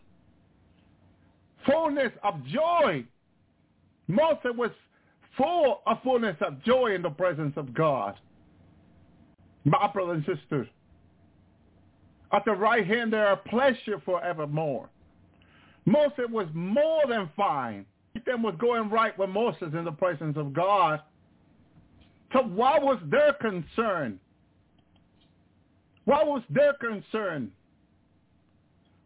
Fullness 1.65 2.11
of 2.23 2.45
joy. 2.47 3.05
Moses 4.07 4.51
was 4.55 4.71
full 5.37 5.81
of 5.87 5.97
fullness 6.03 6.37
of 6.41 6.63
joy 6.63 6.93
in 6.95 7.01
the 7.01 7.09
presence 7.09 7.53
of 7.57 7.73
God. 7.73 8.15
My 9.63 9.89
brothers 9.91 10.23
and 10.27 10.37
sisters, 10.37 10.67
at 12.31 12.45
the 12.45 12.51
right 12.51 12.85
hand 12.85 13.13
there 13.13 13.27
are 13.27 13.37
pleasure 13.37 14.01
forevermore. 14.05 14.89
Moses 15.85 16.25
was 16.29 16.47
more 16.53 17.01
than 17.07 17.29
fine. 17.35 17.85
Everything 18.15 18.43
was 18.43 18.55
going 18.59 18.89
right 18.89 19.17
with 19.17 19.29
Moses 19.29 19.69
in 19.73 19.85
the 19.85 19.91
presence 19.91 20.37
of 20.37 20.53
God. 20.53 21.01
So 22.33 22.41
what 22.41 22.81
was 22.81 22.99
their 23.09 23.33
concern? 23.33 24.19
What 26.05 26.27
was 26.27 26.43
their 26.49 26.73
concern? 26.73 27.51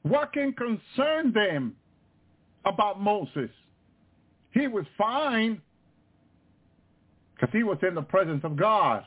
What 0.04 0.34
can 0.34 0.54
concern 0.54 1.34
them 1.34 1.76
about 2.66 3.02
Moses? 3.02 3.50
He 4.52 4.68
was 4.68 4.86
fine 4.98 5.62
because 7.36 7.54
he 7.54 7.64
was 7.64 7.78
in 7.88 7.96
the 7.96 8.02
presence 8.02 8.42
of 8.44 8.56
God. 8.56 9.06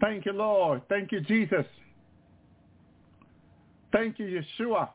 Thank 0.00 0.26
you, 0.26 0.32
Lord. 0.32 0.82
Thank 0.88 1.12
you, 1.12 1.20
Jesus. 1.20 1.64
Thank 3.92 4.18
you, 4.18 4.42
Yeshua. 4.60 4.90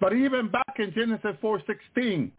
But 0.00 0.12
even 0.12 0.48
back 0.48 0.76
in 0.78 0.92
Genesis 0.92 1.36
4.16, 1.42 2.30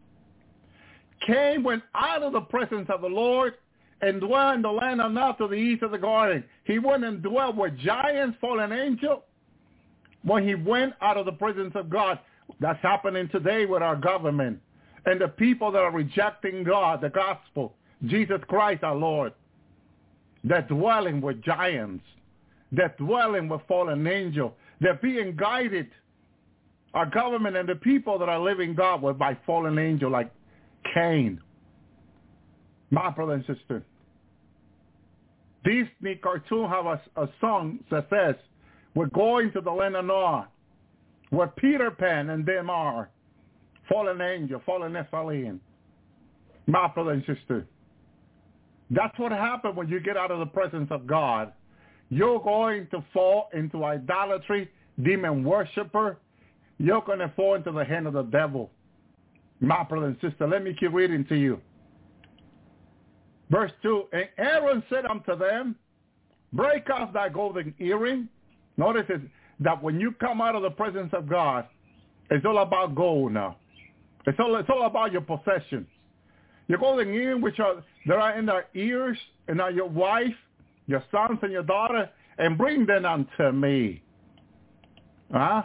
Cain 1.26 1.62
went 1.62 1.82
out 1.94 2.22
of 2.22 2.32
the 2.32 2.40
presence 2.40 2.88
of 2.88 3.02
the 3.02 3.08
Lord 3.08 3.54
and 4.00 4.20
dwelt 4.20 4.56
in 4.56 4.62
the 4.62 4.70
land 4.70 5.00
of 5.00 5.12
Nod 5.12 5.32
to 5.32 5.48
the 5.48 5.54
east 5.54 5.82
of 5.82 5.90
the 5.90 5.98
garden. 5.98 6.42
He 6.64 6.78
went 6.78 7.04
and 7.04 7.22
dwelt 7.22 7.56
with 7.56 7.76
giants, 7.78 8.38
fallen 8.40 8.72
angels, 8.72 9.22
when 10.22 10.46
he 10.46 10.54
went 10.54 10.94
out 11.00 11.16
of 11.16 11.26
the 11.26 11.32
presence 11.32 11.72
of 11.74 11.90
God. 11.90 12.18
That's 12.58 12.82
happening 12.82 13.28
today 13.30 13.64
with 13.64 13.80
our 13.80 13.94
government 13.94 14.60
and 15.06 15.20
the 15.20 15.28
people 15.28 15.70
that 15.72 15.78
are 15.78 15.92
rejecting 15.92 16.64
God, 16.64 17.00
the 17.00 17.08
gospel, 17.08 17.74
Jesus 18.06 18.40
Christ 18.48 18.82
our 18.82 18.94
Lord. 18.94 19.32
They're 20.42 20.62
dwelling 20.62 21.20
with 21.20 21.42
giants. 21.42 22.04
They're 22.72 22.94
dwelling 22.98 23.48
with 23.48 23.60
fallen 23.68 24.06
angels. 24.06 24.52
They're 24.80 24.94
being 24.94 25.36
guided, 25.36 25.88
our 26.94 27.06
government 27.06 27.56
and 27.56 27.68
the 27.68 27.74
people 27.74 28.18
that 28.18 28.28
are 28.28 28.40
living 28.40 28.74
God 28.74 29.02
with 29.02 29.18
by 29.18 29.36
fallen 29.46 29.78
angel 29.78 30.10
like 30.10 30.32
Cain. 30.94 31.40
My 32.90 33.10
brother 33.10 33.34
and 33.34 33.44
sister. 33.46 33.82
Disney 35.62 36.16
cartoon 36.16 36.68
have 36.68 36.86
a, 36.86 37.00
a 37.16 37.28
song 37.40 37.80
that 37.90 38.06
says, 38.08 38.34
we're 38.94 39.06
going 39.06 39.52
to 39.52 39.60
the 39.60 39.70
land 39.70 39.96
of 39.96 40.04
Noah, 40.04 40.48
where 41.30 41.48
Peter 41.48 41.90
Pan 41.90 42.30
and 42.30 42.44
them 42.44 42.70
are. 42.70 43.10
Fallen 43.88 44.20
angel, 44.20 44.62
fallen 44.64 44.92
Nephilim. 44.92 45.58
My 46.66 46.88
brother 46.88 47.12
and 47.12 47.24
sister. 47.26 47.66
That's 48.90 49.16
what 49.18 49.32
happens 49.32 49.76
when 49.76 49.88
you 49.88 50.00
get 50.00 50.16
out 50.16 50.30
of 50.30 50.38
the 50.40 50.46
presence 50.46 50.88
of 50.90 51.06
God. 51.06 51.52
You're 52.08 52.40
going 52.40 52.88
to 52.90 53.04
fall 53.12 53.48
into 53.52 53.84
idolatry, 53.84 54.68
demon 55.02 55.44
worshiper. 55.44 56.18
You're 56.78 57.02
going 57.02 57.20
to 57.20 57.32
fall 57.36 57.54
into 57.54 57.70
the 57.70 57.84
hand 57.84 58.06
of 58.06 58.14
the 58.14 58.22
devil. 58.22 58.70
My 59.60 59.84
brother 59.84 60.06
and 60.06 60.16
sister, 60.20 60.46
let 60.46 60.64
me 60.64 60.74
keep 60.78 60.92
reading 60.92 61.24
to 61.26 61.36
you. 61.36 61.60
Verse 63.50 63.72
2, 63.82 64.04
And 64.12 64.28
Aaron 64.38 64.82
said 64.88 65.04
unto 65.06 65.36
them, 65.36 65.76
Break 66.52 66.88
off 66.90 67.12
thy 67.12 67.28
golden 67.28 67.74
earring 67.78 68.28
Notice 68.76 69.04
it, 69.08 69.20
that 69.60 69.82
when 69.82 70.00
you 70.00 70.12
come 70.12 70.40
out 70.40 70.54
of 70.54 70.62
the 70.62 70.70
presence 70.70 71.10
of 71.12 71.28
God, 71.28 71.66
it's 72.30 72.44
all 72.46 72.58
about 72.58 72.94
gold 72.94 73.32
now. 73.32 73.56
It's 74.26 74.38
all, 74.38 74.56
it's 74.56 74.68
all 74.70 74.86
about 74.86 75.12
your 75.12 75.22
possession. 75.22 75.86
You're 76.68 76.78
going 76.78 77.12
in 77.14 77.40
which 77.40 77.58
are 77.58 77.82
that 78.06 78.16
are 78.16 78.38
in 78.38 78.46
their 78.46 78.66
ears 78.74 79.18
and 79.48 79.60
are 79.60 79.70
your 79.70 79.88
wife, 79.88 80.34
your 80.86 81.02
sons 81.10 81.38
and 81.42 81.50
your 81.50 81.64
daughter, 81.64 82.08
and 82.38 82.56
bring 82.56 82.86
them 82.86 83.04
unto 83.04 83.50
me. 83.52 84.02
Huh? 85.32 85.62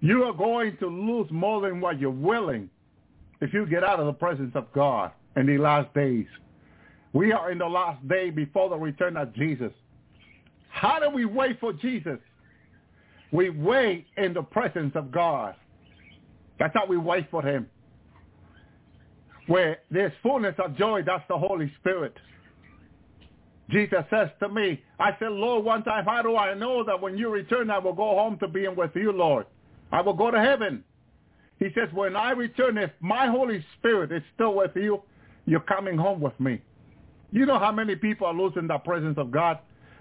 You 0.00 0.24
are 0.24 0.32
going 0.32 0.76
to 0.78 0.86
lose 0.86 1.28
more 1.30 1.60
than 1.60 1.80
what 1.80 2.00
you're 2.00 2.10
willing 2.10 2.70
if 3.40 3.52
you 3.52 3.66
get 3.66 3.84
out 3.84 4.00
of 4.00 4.06
the 4.06 4.12
presence 4.12 4.52
of 4.54 4.72
God 4.72 5.10
in 5.36 5.46
the 5.46 5.58
last 5.58 5.92
days. 5.94 6.26
We 7.12 7.32
are 7.32 7.50
in 7.50 7.58
the 7.58 7.66
last 7.66 8.06
day 8.08 8.30
before 8.30 8.68
the 8.68 8.76
return 8.76 9.16
of 9.16 9.34
Jesus. 9.34 9.72
How 10.68 10.98
do 10.98 11.10
we 11.10 11.24
wait 11.24 11.58
for 11.60 11.72
Jesus? 11.72 12.18
We 13.32 13.50
wait 13.50 14.06
in 14.16 14.32
the 14.32 14.42
presence 14.42 14.92
of 14.94 15.10
God. 15.10 15.54
That's 16.58 16.74
how 16.74 16.86
we 16.86 16.96
wait 16.96 17.30
for 17.30 17.42
him. 17.42 17.68
Where 19.46 19.78
there's 19.90 20.12
fullness 20.22 20.54
of 20.58 20.76
joy, 20.76 21.02
that's 21.04 21.24
the 21.28 21.38
Holy 21.38 21.72
Spirit. 21.80 22.14
Jesus 23.70 24.04
says 24.10 24.28
to 24.40 24.48
me, 24.48 24.82
I 24.98 25.10
said, 25.18 25.30
Lord, 25.32 25.64
one 25.64 25.84
time, 25.84 26.04
how 26.04 26.22
do 26.22 26.36
I 26.36 26.54
know 26.54 26.84
that 26.84 27.00
when 27.00 27.18
you 27.18 27.28
return, 27.28 27.70
I 27.70 27.78
will 27.78 27.92
go 27.92 28.16
home 28.16 28.38
to 28.38 28.48
being 28.48 28.74
with 28.74 28.90
you, 28.94 29.12
Lord? 29.12 29.46
I 29.92 30.00
will 30.00 30.14
go 30.14 30.30
to 30.30 30.40
heaven. 30.40 30.84
He 31.58 31.66
says, 31.74 31.88
when 31.92 32.16
I 32.16 32.30
return, 32.30 32.78
if 32.78 32.90
my 33.00 33.26
Holy 33.26 33.64
Spirit 33.78 34.12
is 34.12 34.22
still 34.34 34.54
with 34.54 34.70
you, 34.74 35.02
you're 35.44 35.60
coming 35.60 35.98
home 35.98 36.20
with 36.20 36.38
me. 36.38 36.62
You 37.30 37.46
know 37.46 37.58
how 37.58 37.72
many 37.72 37.94
people 37.94 38.26
are 38.26 38.34
losing 38.34 38.68
the 38.68 38.78
presence 38.78 39.18
of 39.18 39.30
God? 39.30 39.58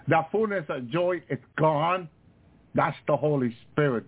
That 0.07 0.29
fullness 0.31 0.65
of 0.69 0.89
joy 0.89 1.21
is 1.29 1.39
gone. 1.57 2.09
That's 2.75 2.97
the 3.07 3.17
Holy 3.17 3.55
Spirit. 3.71 4.07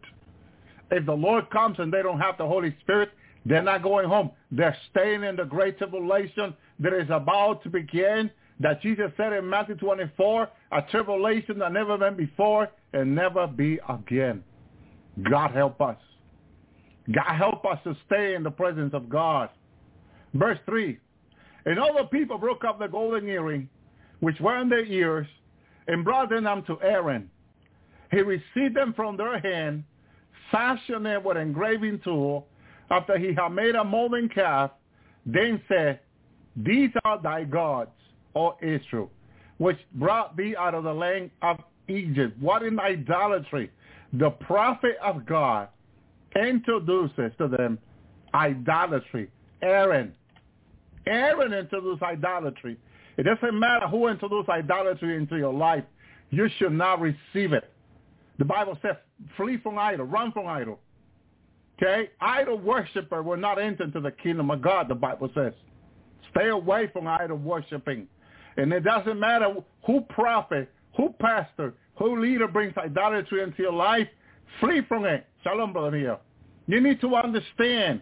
If 0.92 1.06
the 1.06 1.14
Lord 1.14 1.50
comes 1.50 1.78
and 1.80 1.94
they 1.94 2.02
don't 2.02 2.20
have 2.20 2.38
the 2.38 2.48
Holy 2.48 2.76
Spirit, 2.82 3.10
they're 3.46 3.62
not 3.62 3.84
going 3.84 4.08
home. 4.08 4.32
They're 4.52 4.78
staying 4.92 5.24
in 5.24 5.36
the 5.36 5.46
great 5.46 5.78
tribulation 5.78 6.54
that 6.80 6.94
is 6.94 7.10
about 7.10 7.64
to 7.64 7.70
begin. 7.70 8.32
That 8.60 8.82
Jesus 8.82 9.12
said 9.16 9.32
in 9.34 9.50
Matthew 9.50 9.76
24, 9.76 10.50
a 10.74 10.82
tribulation 10.92 11.60
that 11.60 11.72
never 11.72 11.98
been 11.98 12.16
before 12.16 12.70
and 12.94 13.16
never 13.16 13.48
be 13.48 13.80
again. 13.88 14.44
God 15.30 15.52
help 15.52 15.80
us. 15.82 15.98
God 17.14 17.36
help 17.36 17.66
us 17.66 17.80
to 17.86 17.96
stay 18.06 18.36
in 18.36 18.44
the 18.44 18.52
presence 18.52 18.94
of 18.94 19.10
God. 19.10 19.50
Verse 20.34 20.60
3. 20.66 21.00
And 21.66 21.80
all 21.80 21.94
the 21.98 22.06
people 22.06 22.38
broke 22.38 22.64
up 22.64 22.80
the 22.80 22.88
golden 22.88 23.28
earring, 23.28 23.70
which 24.20 24.40
were 24.40 24.58
in 24.58 24.70
their 24.70 24.86
ears, 24.86 25.28
and 25.90 26.06
brought 26.06 26.30
them 26.30 26.48
unto 26.48 26.78
Aaron. 26.82 27.30
He 28.12 28.22
received 28.22 28.76
them 28.76 28.94
from 28.96 29.18
their 29.18 29.40
hand, 29.40 29.84
fashioned 30.52 31.06
them 31.06 31.24
with 31.24 31.36
engraving 31.36 32.00
tool, 32.04 32.48
after 32.92 33.18
he 33.18 33.34
had 33.34 33.50
made 33.50 33.76
a 33.76 33.84
molten 33.84 34.30
calf, 34.30 34.72
then 35.26 35.62
said, 35.68 36.00
These 36.56 36.92
are 37.04 37.22
thy 37.22 37.44
gods, 37.44 37.92
O 38.36 38.56
Israel, 38.62 39.12
which 39.58 39.78
brought 39.96 40.38
thee 40.38 40.56
out 40.58 40.74
of 40.74 40.84
the 40.84 40.94
land 40.94 41.32
of 41.42 41.58
Egypt. 41.88 42.40
What 42.40 42.64
in 42.64 42.80
idolatry? 42.80 43.72
The 44.14 44.30
prophet 44.30 44.98
of 45.04 45.26
God 45.26 45.70
introduces 46.36 47.32
to 47.38 47.48
them 47.48 47.80
idolatry. 48.34 49.30
Aaron. 49.62 50.14
Aaron 51.06 51.54
introduced 51.54 52.02
idolatry. 52.04 52.78
It 53.20 53.24
doesn't 53.24 53.60
matter 53.60 53.86
who 53.86 54.08
introduced 54.08 54.48
idolatry 54.48 55.18
into 55.18 55.36
your 55.36 55.54
life. 55.54 55.84
You 56.30 56.48
should 56.58 56.72
not 56.72 57.02
receive 57.02 57.52
it. 57.52 57.70
The 58.38 58.46
Bible 58.46 58.78
says, 58.82 58.96
flee 59.36 59.58
from 59.58 59.78
idol, 59.78 60.06
run 60.06 60.32
from 60.32 60.48
idol. 60.48 60.80
Okay? 61.76 62.12
Idol 62.22 62.60
worshiper 62.60 63.22
will 63.22 63.36
not 63.36 63.60
enter 63.60 63.84
into 63.84 64.00
the 64.00 64.12
kingdom 64.12 64.50
of 64.50 64.62
God, 64.62 64.88
the 64.88 64.96
Bible 64.96 65.30
says. 65.36 65.52
Stay 66.32 66.48
away 66.48 66.88
from 66.94 67.08
idol 67.08 67.36
worshiping. 67.36 68.08
And 68.56 68.72
it 68.72 68.86
doesn't 68.86 69.20
matter 69.20 69.54
who 69.86 70.00
prophet, 70.00 70.72
who 70.96 71.14
pastor, 71.20 71.74
who 71.98 72.22
leader 72.22 72.48
brings 72.48 72.78
idolatry 72.78 73.44
into 73.44 73.64
your 73.64 73.74
life. 73.74 74.08
Flee 74.62 74.82
from 74.88 75.04
it. 75.04 75.28
Shalom, 75.44 75.74
brother 75.74 75.98
here. 75.98 76.20
You 76.68 76.80
need 76.80 77.02
to 77.02 77.14
understand 77.16 78.00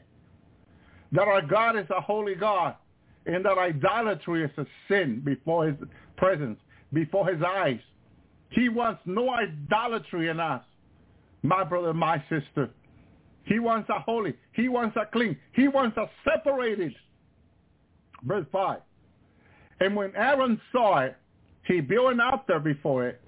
that 1.12 1.28
our 1.28 1.42
God 1.42 1.76
is 1.76 1.88
a 1.90 2.02
holy 2.02 2.36
God 2.36 2.76
and 3.28 3.44
that 3.46 3.58
idolatry 3.58 4.44
is 4.44 4.52
a 4.58 4.66
sin 4.88 5.22
before 5.24 5.68
his 5.68 5.76
presence, 6.16 6.58
before 6.94 7.28
his 7.28 7.42
eyes. 7.44 7.80
He 8.50 8.70
wants 8.70 9.02
no 9.06 9.30
idolatry 9.30 10.30
in 10.30 10.40
us, 10.40 10.64
my 11.44 11.64
brother, 11.64 11.94
my 11.94 12.24
sister. 12.30 12.70
He 13.44 13.60
wants 13.60 13.90
a 13.90 14.00
holy. 14.00 14.34
He 14.54 14.70
wants 14.70 14.96
a 14.96 15.06
clean. 15.06 15.38
He 15.54 15.68
wants 15.68 15.98
a 15.98 16.10
separated. 16.24 16.96
Verse 18.24 18.46
5. 18.52 18.80
And 19.82 19.96
when 19.96 20.16
Aaron 20.16 20.60
saw 20.72 21.00
it, 21.00 21.18
he 21.66 21.82
built 21.82 22.14
an 22.14 22.22
altar 22.22 22.60
before 22.60 23.08
it. 23.08 23.22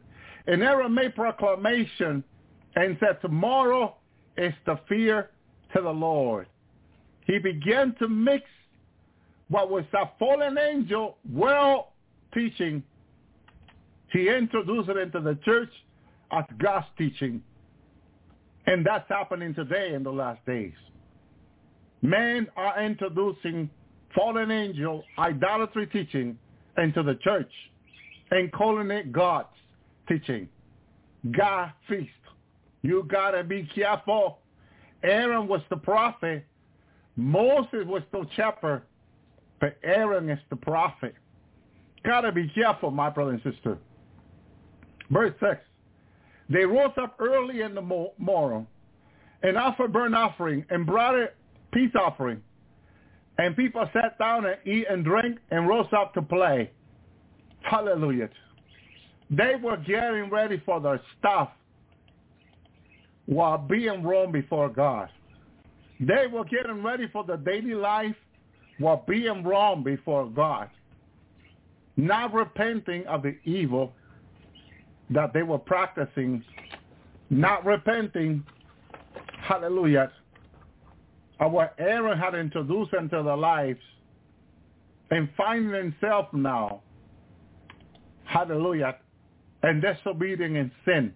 And 0.48 0.64
Aaron 0.64 0.94
made 0.94 1.14
proclamation 1.14 2.24
and 2.76 2.98
said, 3.00 3.20
tomorrow 3.22 3.96
is 4.38 4.54
the 4.66 4.80
fear 4.88 5.30
to 5.76 5.82
the 5.82 5.92
Lord. 5.92 6.48
He 7.26 7.38
began 7.38 7.96
to 8.00 8.08
mix 8.08 8.46
what 9.50 9.70
was 9.70 9.84
a 9.94 10.10
fallen 10.18 10.58
angel 10.58 11.18
well 11.32 11.94
teaching. 12.34 12.84
He 14.12 14.30
introduced 14.30 14.90
it 14.90 14.98
into 14.98 15.20
the 15.20 15.38
church 15.44 15.72
as 16.32 16.44
God's 16.62 16.86
teaching. 16.98 17.42
And 18.66 18.86
that's 18.86 19.08
happening 19.10 19.54
today 19.54 19.94
in 19.94 20.04
the 20.04 20.12
last 20.12 20.46
days. 20.46 20.74
Men 22.02 22.48
are 22.56 22.82
introducing 22.82 23.70
fallen 24.16 24.52
angel 24.52 25.04
idolatry 25.18 25.88
teaching 25.88 26.38
into 26.78 27.04
the 27.04 27.16
church 27.16 27.52
and 28.32 28.52
calling 28.52 28.92
it 28.92 29.12
God's 29.12 29.48
teaching. 30.08 30.48
God 31.32 31.72
feast. 31.88 32.10
You 32.82 33.04
got 33.10 33.32
to 33.32 33.44
be 33.44 33.70
careful. 33.76 34.40
Aaron 35.04 35.48
was 35.48 35.62
the 35.70 35.78
prophet. 35.78 36.46
Moses 37.16 37.86
was 37.86 38.04
the 38.12 38.26
shepherd. 38.36 38.84
But 39.60 39.78
Aaron 39.84 40.30
is 40.30 40.39
the 40.50 40.56
prophet. 40.56 41.13
Got 42.06 42.22
to 42.22 42.32
be 42.32 42.50
careful, 42.56 42.91
my 42.91 43.10
brother 43.10 43.32
and 43.32 43.41
sister. 43.43 43.78
Verse 45.10 45.34
6. 45.39 45.58
They 46.50 46.65
rose 46.65 46.91
up 47.02 47.15
early 47.19 47.62
in 47.62 47.76
the 47.76 48.12
morning 48.17 48.67
and 49.43 49.58
offered 49.58 49.93
burnt 49.93 50.15
offering 50.15 50.65
and 50.69 50.86
brought 50.86 51.15
a 51.15 51.30
peace 51.74 51.91
offering. 52.00 52.41
And 53.38 53.56
people 53.56 53.88
sat 53.93 54.17
down 54.17 54.45
and 54.45 54.58
eat 54.65 54.86
and 54.89 55.04
drink 55.04 55.39
and 55.52 55.67
rose 55.67 55.88
up 55.95 56.13
to 56.15 56.22
play. 56.22 56.72
Hallelujah. 57.62 58.30
They 59.30 59.54
were 59.62 59.78
getting 59.78 60.30
ready 60.32 60.62
for 60.65 60.82
their 60.82 61.00
stuff 61.17 61.50
while 63.28 63.58
being 63.58 64.04
wrong 64.04 64.32
before 64.32 64.69
God. 64.69 65.10
They 66.00 66.26
were 66.32 66.45
getting 66.45 66.82
ready 66.82 67.08
for 67.13 67.24
the 67.24 67.38
daily 67.38 67.76
life 67.76 68.15
while 68.80 69.04
being 69.08 69.44
wrong 69.44 69.84
before 69.84 70.28
God. 70.28 70.70
Not 71.98 72.34
repenting 72.34 73.06
of 73.08 73.24
the 73.24 73.36
evil 73.44 73.94
that 75.10 75.34
they 75.34 75.44
were 75.44 75.60
practicing, 75.60 76.44
not 77.30 77.65
repenting, 77.65 78.44
hallelujah, 79.42 80.12
of 81.39 81.52
what 81.52 81.76
Aaron 81.78 82.18
had 82.18 82.36
introduced 82.36 82.94
into 82.94 83.22
their 83.22 83.38
lives 83.38 83.80
and 85.12 85.30
finding 85.36 85.74
himself 85.74 86.28
now, 86.34 86.82
hallelujah, 88.26 88.96
and 89.63 89.82
disobedient 89.82 90.56
in 90.56 90.72
sin. 90.86 91.13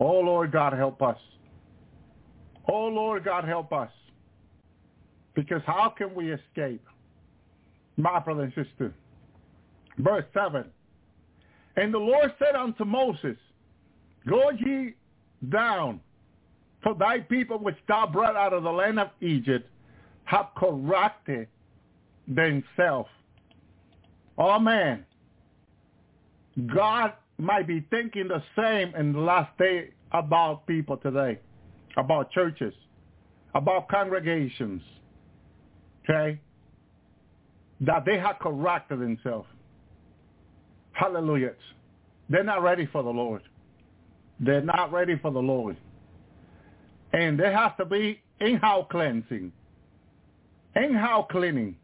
Oh, 0.00 0.20
Lord 0.20 0.52
God, 0.52 0.72
help 0.74 1.00
us. 1.02 1.18
Oh, 2.68 2.86
Lord 2.86 3.24
God, 3.24 3.44
help 3.44 3.72
us. 3.72 3.90
Because 5.38 5.62
how 5.66 5.94
can 5.96 6.16
we 6.16 6.32
escape? 6.32 6.84
My 7.96 8.18
brother 8.18 8.42
and 8.42 8.52
sister. 8.56 8.92
Verse 9.98 10.24
7. 10.34 10.64
And 11.76 11.94
the 11.94 11.98
Lord 11.98 12.32
said 12.40 12.56
unto 12.56 12.84
Moses, 12.84 13.36
Go 14.28 14.50
ye 14.50 14.94
down, 15.48 16.00
for 16.82 16.92
thy 16.96 17.20
people 17.20 17.56
which 17.56 17.76
thou 17.86 18.08
brought 18.08 18.34
out 18.34 18.52
of 18.52 18.64
the 18.64 18.70
land 18.70 18.98
of 18.98 19.10
Egypt 19.20 19.70
have 20.24 20.46
corrupted 20.56 21.46
themselves. 22.26 23.08
Oh 24.38 24.58
man, 24.58 25.06
God 26.66 27.12
might 27.38 27.68
be 27.68 27.86
thinking 27.90 28.26
the 28.26 28.42
same 28.56 28.92
in 28.96 29.12
the 29.12 29.20
last 29.20 29.56
day 29.56 29.90
about 30.10 30.66
people 30.66 30.96
today, 30.96 31.38
about 31.96 32.32
churches, 32.32 32.74
about 33.54 33.88
congregations, 33.88 34.82
okay? 36.08 36.40
That 37.80 38.04
they 38.04 38.18
have 38.18 38.38
corrected 38.40 39.00
themselves. 39.00 39.48
Hallelujah. 40.92 41.52
They're 42.28 42.44
not 42.44 42.62
ready 42.62 42.86
for 42.86 43.02
the 43.02 43.10
Lord. 43.10 43.42
They're 44.40 44.62
not 44.62 44.92
ready 44.92 45.16
for 45.18 45.30
the 45.30 45.38
Lord. 45.38 45.76
And 47.12 47.38
there 47.38 47.56
has 47.56 47.72
to 47.78 47.84
be 47.84 48.20
in-house 48.40 48.86
cleansing. 48.90 49.52
In-house 50.76 51.26
cleaning. 51.30 51.76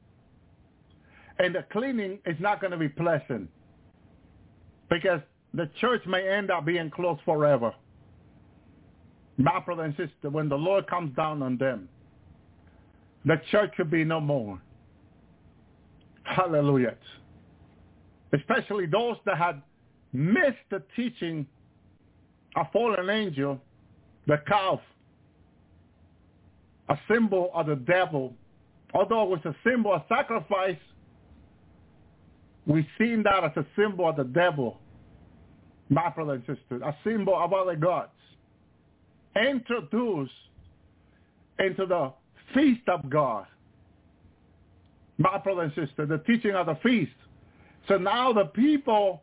And 1.39 1.55
the 1.55 1.65
cleaning 1.73 2.19
is 2.27 2.37
not 2.41 2.61
going 2.61 2.71
to 2.73 2.77
be 2.77 2.89
pleasant 2.89 3.49
because 4.91 5.21
the 5.53 5.69
church 5.81 6.03
may 6.07 6.29
end 6.29 6.51
up 6.51 6.65
being 6.65 6.91
closed 6.91 7.21
forever. 7.25 7.73
My 9.37 9.59
brother 9.61 9.83
and 9.83 9.97
sister, 9.97 10.31
when 10.31 10.49
the 10.49 10.57
Lord 10.57 10.87
comes 10.87 11.15
down 11.17 11.43
on 11.43 11.57
them, 11.57 11.89
the 13.25 13.41
church 13.51 13.73
could 13.77 13.91
be 13.91 14.05
no 14.05 14.21
more. 14.21 14.61
Hallelujah 16.25 16.97
especially 18.35 18.87
those 18.87 19.17
that 19.25 19.39
had 19.39 19.63
missed 20.13 20.65
the 20.71 20.83
teaching 20.97 21.47
of 22.57 22.67
fallen 22.73 23.11
angel, 23.11 23.61
the 24.27 24.39
calf, 24.47 24.81
a 26.89 26.99
symbol 27.09 27.51
of 27.55 27.67
the 27.67 27.77
devil. 27.77 28.35
Although 28.93 29.25
it 29.25 29.29
was 29.29 29.41
a 29.45 29.55
symbol 29.69 29.93
of 29.93 30.03
sacrifice, 30.09 30.79
we've 32.67 32.87
seen 32.99 33.23
that 33.25 33.45
as 33.45 33.53
a 33.57 33.67
symbol 33.77 34.09
of 34.09 34.17
the 34.17 34.25
devil, 34.25 34.79
my 35.89 36.09
brother 36.11 36.35
and 36.35 36.43
sister, 36.43 36.85
a 36.85 36.97
symbol 37.05 37.37
of 37.37 37.53
other 37.53 37.77
gods. 37.77 38.11
Introduced 39.37 40.33
into 41.59 41.87
the 41.87 42.13
feast 42.55 42.88
of 42.88 43.09
God. 43.11 43.47
My 45.19 45.38
brother 45.38 45.62
and 45.62 45.73
sister, 45.75 46.07
the 46.07 46.19
teaching 46.19 46.53
of 46.53 46.67
the 46.67 46.77
feast 46.83 47.12
so 47.88 47.99
now 47.99 48.33
the 48.33 48.47
people 48.47 49.23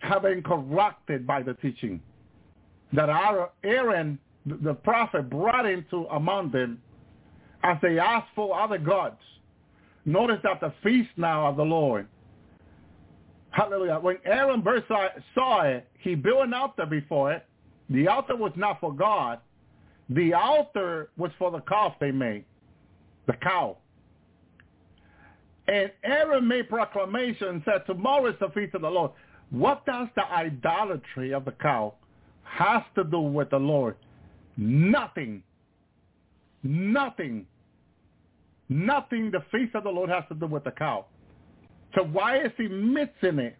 have 0.00 0.22
been 0.22 0.42
corrupted 0.42 1.26
by 1.26 1.42
the 1.42 1.54
teaching 1.54 2.00
that 2.92 3.08
Aaron, 3.64 4.18
the 4.46 4.74
prophet, 4.74 5.28
brought 5.30 5.66
into 5.66 6.06
among 6.12 6.52
them 6.52 6.80
as 7.62 7.76
they 7.82 7.98
asked 7.98 8.28
for 8.34 8.58
other 8.58 8.78
gods. 8.78 9.18
Notice 10.04 10.38
that 10.44 10.60
the 10.60 10.72
feast 10.82 11.10
now 11.16 11.46
of 11.46 11.56
the 11.56 11.64
Lord. 11.64 12.06
Hallelujah. 13.50 13.98
When 14.00 14.18
Aaron 14.24 14.62
saw 15.34 15.62
it, 15.62 15.88
he 15.98 16.14
built 16.14 16.44
an 16.44 16.54
altar 16.54 16.86
before 16.86 17.32
it. 17.32 17.46
The 17.88 18.06
altar 18.08 18.36
was 18.36 18.52
not 18.54 18.80
for 18.80 18.92
God. 18.92 19.40
The 20.10 20.34
altar 20.34 21.10
was 21.16 21.30
for 21.38 21.50
the 21.50 21.60
calf 21.60 21.94
they 22.00 22.10
made, 22.10 22.44
the 23.26 23.34
cow. 23.34 23.78
And 25.66 25.90
Aaron 26.04 26.46
made 26.46 26.68
proclamation 26.68 27.48
and 27.48 27.62
said, 27.64 27.86
tomorrow 27.86 28.26
is 28.26 28.34
the 28.38 28.48
feast 28.50 28.74
of 28.74 28.82
the 28.82 28.90
Lord. 28.90 29.12
What 29.50 29.86
does 29.86 30.08
the 30.14 30.24
idolatry 30.30 31.32
of 31.32 31.46
the 31.46 31.52
cow? 31.52 31.94
has 32.44 32.82
to 32.94 33.04
do 33.04 33.20
with 33.20 33.50
the 33.50 33.58
Lord. 33.58 33.96
Nothing, 34.56 35.42
nothing, 36.62 37.46
nothing 38.68 39.30
the 39.30 39.42
feast 39.50 39.74
of 39.74 39.84
the 39.84 39.90
Lord 39.90 40.10
has 40.10 40.24
to 40.28 40.34
do 40.34 40.46
with 40.46 40.64
the 40.64 40.70
cow. 40.70 41.06
So 41.94 42.04
why 42.04 42.38
is 42.38 42.52
he 42.56 42.68
mixing 42.68 43.38
it? 43.38 43.56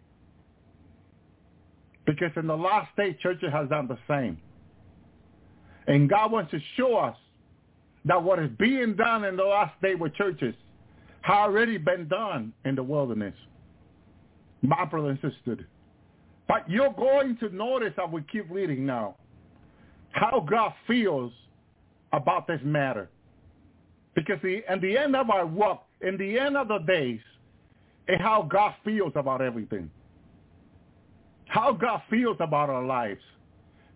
Because 2.05 2.31
in 2.35 2.47
the 2.47 2.55
last 2.55 2.95
day, 2.95 3.17
churches 3.21 3.49
has 3.51 3.67
done 3.69 3.87
the 3.87 3.97
same. 4.07 4.37
And 5.87 6.09
God 6.09 6.31
wants 6.31 6.51
to 6.51 6.59
show 6.77 6.95
us 6.97 7.15
that 8.05 8.21
what 8.21 8.39
is 8.39 8.49
being 8.57 8.95
done 8.95 9.23
in 9.23 9.35
the 9.35 9.43
last 9.43 9.79
day 9.81 9.95
with 9.95 10.13
churches 10.15 10.55
has 11.21 11.35
already 11.35 11.77
been 11.77 12.07
done 12.07 12.53
in 12.65 12.75
the 12.75 12.83
wilderness. 12.83 13.35
My 14.61 14.85
brother 14.85 15.09
and 15.09 15.19
sister. 15.21 15.67
But 16.47 16.69
you're 16.69 16.93
going 16.93 17.37
to 17.37 17.49
notice 17.49 17.93
as 18.03 18.11
we 18.11 18.21
keep 18.31 18.49
reading 18.49 18.85
now 18.85 19.15
how 20.11 20.45
God 20.47 20.73
feels 20.87 21.31
about 22.13 22.47
this 22.47 22.61
matter. 22.63 23.09
Because 24.15 24.39
the, 24.41 24.61
in 24.71 24.79
the 24.79 24.97
end 24.97 25.15
of 25.15 25.29
our 25.29 25.45
work, 25.45 25.79
in 26.01 26.17
the 26.17 26.39
end 26.39 26.55
of 26.55 26.67
the 26.67 26.77
days, 26.79 27.19
is 28.07 28.19
how 28.19 28.43
God 28.43 28.73
feels 28.85 29.11
about 29.15 29.41
everything. 29.41 29.89
How 31.47 31.73
God 31.73 32.01
feels 32.09 32.37
about 32.39 32.69
our 32.69 32.85
lives. 32.85 33.21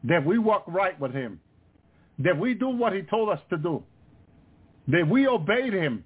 That 0.04 0.26
we 0.26 0.38
walk 0.38 0.64
right 0.68 1.00
with 1.00 1.14
him. 1.14 1.40
That 2.20 2.38
we 2.38 2.54
do 2.54 2.70
what 2.70 2.94
he 2.94 3.02
told 3.04 3.30
us 3.30 3.40
to 3.50 3.58
do. 3.58 3.84
That 4.88 5.08
we 5.08 5.28
obeyed 5.28 5.74
him. 5.74 6.04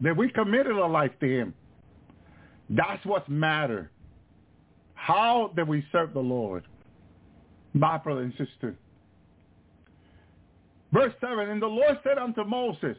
That 0.00 0.16
we 0.16 0.30
committed 0.30 0.72
our 0.72 0.88
life 0.88 1.12
to 1.20 1.26
him. 1.26 1.54
That's 2.70 3.04
what 3.04 3.28
matters. 3.28 3.88
How 4.94 5.52
that 5.56 5.66
we 5.66 5.84
serve 5.92 6.14
the 6.14 6.20
Lord. 6.20 6.64
My 7.74 7.98
brother 7.98 8.22
and 8.22 8.32
sister. 8.32 8.76
Verse 10.92 11.12
7, 11.20 11.48
And 11.48 11.60
the 11.60 11.66
Lord 11.66 11.98
said 12.04 12.18
unto 12.18 12.44
Moses, 12.44 12.96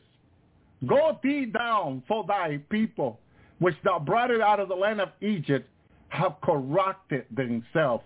Go 0.86 1.18
thee 1.24 1.46
down 1.46 2.04
for 2.08 2.26
thy 2.28 2.60
people, 2.70 3.20
which 3.60 3.76
thou 3.84 4.00
brought 4.00 4.32
it 4.32 4.42
out 4.42 4.60
of 4.60 4.68
the 4.68 4.76
land 4.76 5.00
of 5.00 5.10
Egypt, 5.22 5.70
have 6.10 6.36
corrupted 6.44 7.26
themselves. 7.32 8.04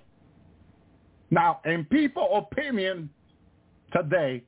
Now, 1.31 1.59
in 1.65 1.85
people 1.85 2.47
opinion 2.51 3.09
today, 3.93 4.43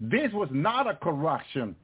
this 0.00 0.32
was 0.32 0.48
not 0.50 0.88
a 0.88 0.94
correction. 0.94 1.76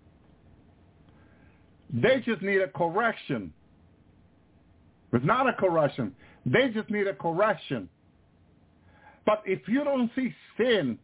They 1.92 2.20
just 2.24 2.42
need 2.42 2.60
a 2.60 2.68
correction. 2.68 3.52
It's 5.12 5.24
not 5.24 5.48
a 5.48 5.52
correction. 5.52 6.14
They 6.44 6.68
just 6.70 6.90
need 6.90 7.06
a 7.06 7.14
correction. 7.14 7.88
But 9.24 9.42
if 9.44 9.68
you 9.68 9.84
don't 9.84 10.10
see 10.14 10.34
sin 10.56 10.98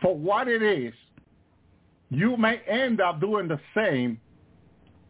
for 0.00 0.16
what 0.16 0.48
it 0.48 0.62
is, 0.62 0.94
you 2.10 2.36
may 2.36 2.58
end 2.68 3.00
up 3.00 3.20
doing 3.20 3.48
the 3.48 3.60
same, 3.74 4.20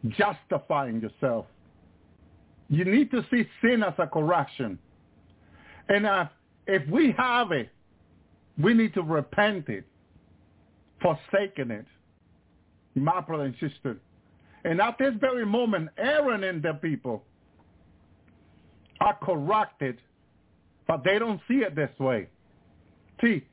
justifying 0.09 1.00
yourself. 1.00 1.46
You 2.68 2.85
need 2.85 3.11
to 3.11 3.24
see 3.31 3.46
sin 3.62 3.83
as 3.83 3.94
a 3.98 4.07
correction. 4.07 4.79
And 5.88 6.07
uh, 6.07 6.27
if 6.66 6.88
we 6.88 7.12
have 7.16 7.53
it, 7.53 7.68
we 8.61 8.74
need 8.74 8.94
to 8.94 9.03
repent 9.03 9.68
it, 9.68 9.85
forsaken 11.05 11.71
it, 11.71 11.85
my 12.95 13.21
brother 13.21 13.45
and 13.45 13.55
sister. 13.61 13.99
And 14.64 14.81
at 14.81 14.97
this 14.99 15.12
very 15.21 15.45
moment, 15.45 15.90
Aaron 15.99 16.45
and 16.45 16.62
the 16.62 16.73
people 16.75 17.23
are 19.01 19.17
corrected, 19.23 19.99
but 20.88 21.05
they 21.05 21.19
don't 21.19 21.40
see 21.47 21.57
it 21.57 21.77
this 21.77 21.90
way. 21.99 22.29
See, 23.21 23.45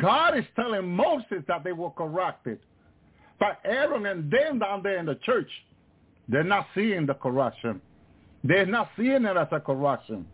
God 0.00 0.38
is 0.38 0.44
telling 0.54 0.88
Moses 0.88 1.42
that 1.48 1.64
they 1.64 1.72
were 1.72 1.90
corrected. 1.90 2.60
But 3.40 3.58
Aaron 3.64 4.06
and 4.06 4.30
them 4.30 4.60
down 4.60 4.82
there 4.84 4.98
in 4.98 5.06
the 5.06 5.16
church, 5.16 5.50
they're 6.28 6.44
not 6.44 6.66
seeing 6.76 7.06
the 7.06 7.14
corruption. 7.14 7.80
They're 8.44 8.66
not 8.66 8.90
seeing 8.96 9.24
it 9.24 9.36
as 9.36 9.48
a 9.50 9.58
corruption. 9.58 10.26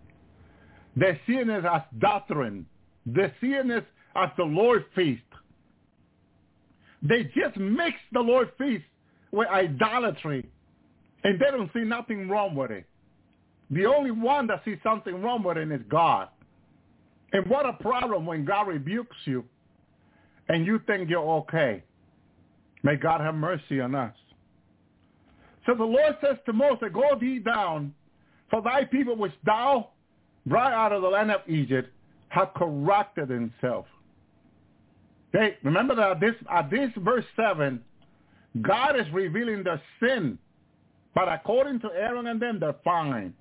They're 0.95 1.19
seeing 1.27 1.49
it 1.49 1.65
as 1.65 1.83
doctrine. 1.99 2.67
They're 3.07 3.35
seeing 3.41 3.71
it 3.71 3.87
as 4.15 4.29
the 4.37 4.45
Lord's 4.45 4.85
feast. 4.95 5.23
They 7.09 7.25
just 7.25 7.57
mix 7.57 7.97
the 8.12 8.21
Lord's 8.21 8.51
feast 8.59 8.85
with 9.33 9.49
idolatry, 9.49 10.49
and 11.25 11.38
they 11.38 11.51
don't 11.51 11.71
see 11.73 11.81
nothing 11.81 12.29
wrong 12.29 12.55
with 12.55 12.71
it. 12.71 12.87
The 13.71 13.87
only 13.87 14.12
one 14.12 14.47
that 14.47 14.62
sees 14.64 14.79
something 14.83 15.23
wrong 15.23 15.42
with 15.42 15.57
it 15.57 15.71
is 15.71 15.81
God. 15.88 16.29
And 17.33 17.47
what 17.51 17.66
a 17.66 17.73
problem 17.75 18.25
when 18.25 18.45
God 18.45 18.69
rebukes 18.69 19.16
you 19.25 19.45
and 20.49 20.64
you 20.64 20.81
think 20.87 21.11
you're 21.11 21.29
okay. 21.40 21.83
May 22.83 22.97
God 22.97 23.21
have 23.21 23.35
mercy 23.35 23.81
on 23.81 23.95
us. 23.95 24.14
So 25.66 25.75
the 25.75 25.85
Lord 25.85 26.16
says 26.21 26.37
to 26.47 26.53
Moses, 26.53 26.88
Go 26.95 27.19
thee 27.21 27.40
down, 27.40 27.92
for 28.49 28.62
thy 28.62 28.85
people 28.85 29.16
which 29.16 29.33
thou 29.45 29.88
brought 30.47 30.73
out 30.73 30.92
of 30.92 31.03
the 31.03 31.09
land 31.09 31.33
of 31.33 31.40
Egypt 31.49 31.90
have 32.29 32.55
corrupted 32.55 33.29
himself. 33.29 33.87
Hey, 35.37 35.59
remember 35.62 35.94
that 35.94 36.18
this, 36.18 36.35
at 36.51 36.70
this 36.70 36.88
verse 36.96 37.25
7, 37.37 37.83
God 38.62 38.99
is 38.99 39.05
revealing 39.12 39.64
the 39.64 39.79
sin. 40.01 40.38
But 41.14 41.29
according 41.31 41.81
to 41.81 41.88
Aaron 41.94 42.27
and 42.29 42.40
them, 42.40 42.59
they're 42.59 42.75
fine. 42.83 43.35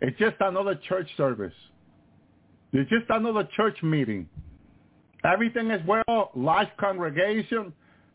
It's 0.00 0.18
just 0.18 0.36
another 0.40 0.74
church 0.88 1.08
service. 1.18 1.52
It's 2.72 2.88
just 2.88 3.04
another 3.10 3.46
church 3.54 3.82
meeting. 3.82 4.26
Everything 5.24 5.70
is 5.70 5.80
well, 5.86 6.30
life 6.34 6.70
congregation, 6.78 7.70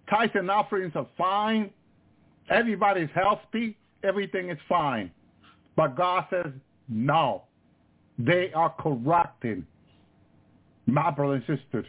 tithes 0.09 0.31
and 0.33 0.49
offerings 0.49 0.93
are 0.95 1.07
fine. 1.15 1.69
Everybody's 2.49 3.09
healthy. 3.13 3.77
Everything 4.03 4.49
is 4.49 4.57
fine. 4.67 5.11
But 5.75 5.95
God 5.95 6.25
says, 6.31 6.51
no. 6.89 7.43
They 8.17 8.51
are 8.53 8.73
corrupting. 8.79 9.67
My 10.87 11.11
brother 11.11 11.35
and 11.35 11.59
sister. 11.59 11.85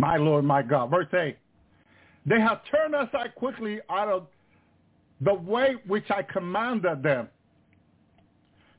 My 0.00 0.16
Lord, 0.16 0.46
my 0.46 0.62
God. 0.62 0.90
Verse 0.90 1.12
8. 1.12 1.36
They 2.24 2.40
have 2.40 2.62
turned 2.70 2.94
aside 2.94 3.34
quickly 3.34 3.80
out 3.90 4.08
of 4.08 4.26
the 5.20 5.34
way 5.34 5.74
which 5.86 6.10
I 6.10 6.22
commanded 6.22 7.02
them. 7.02 7.28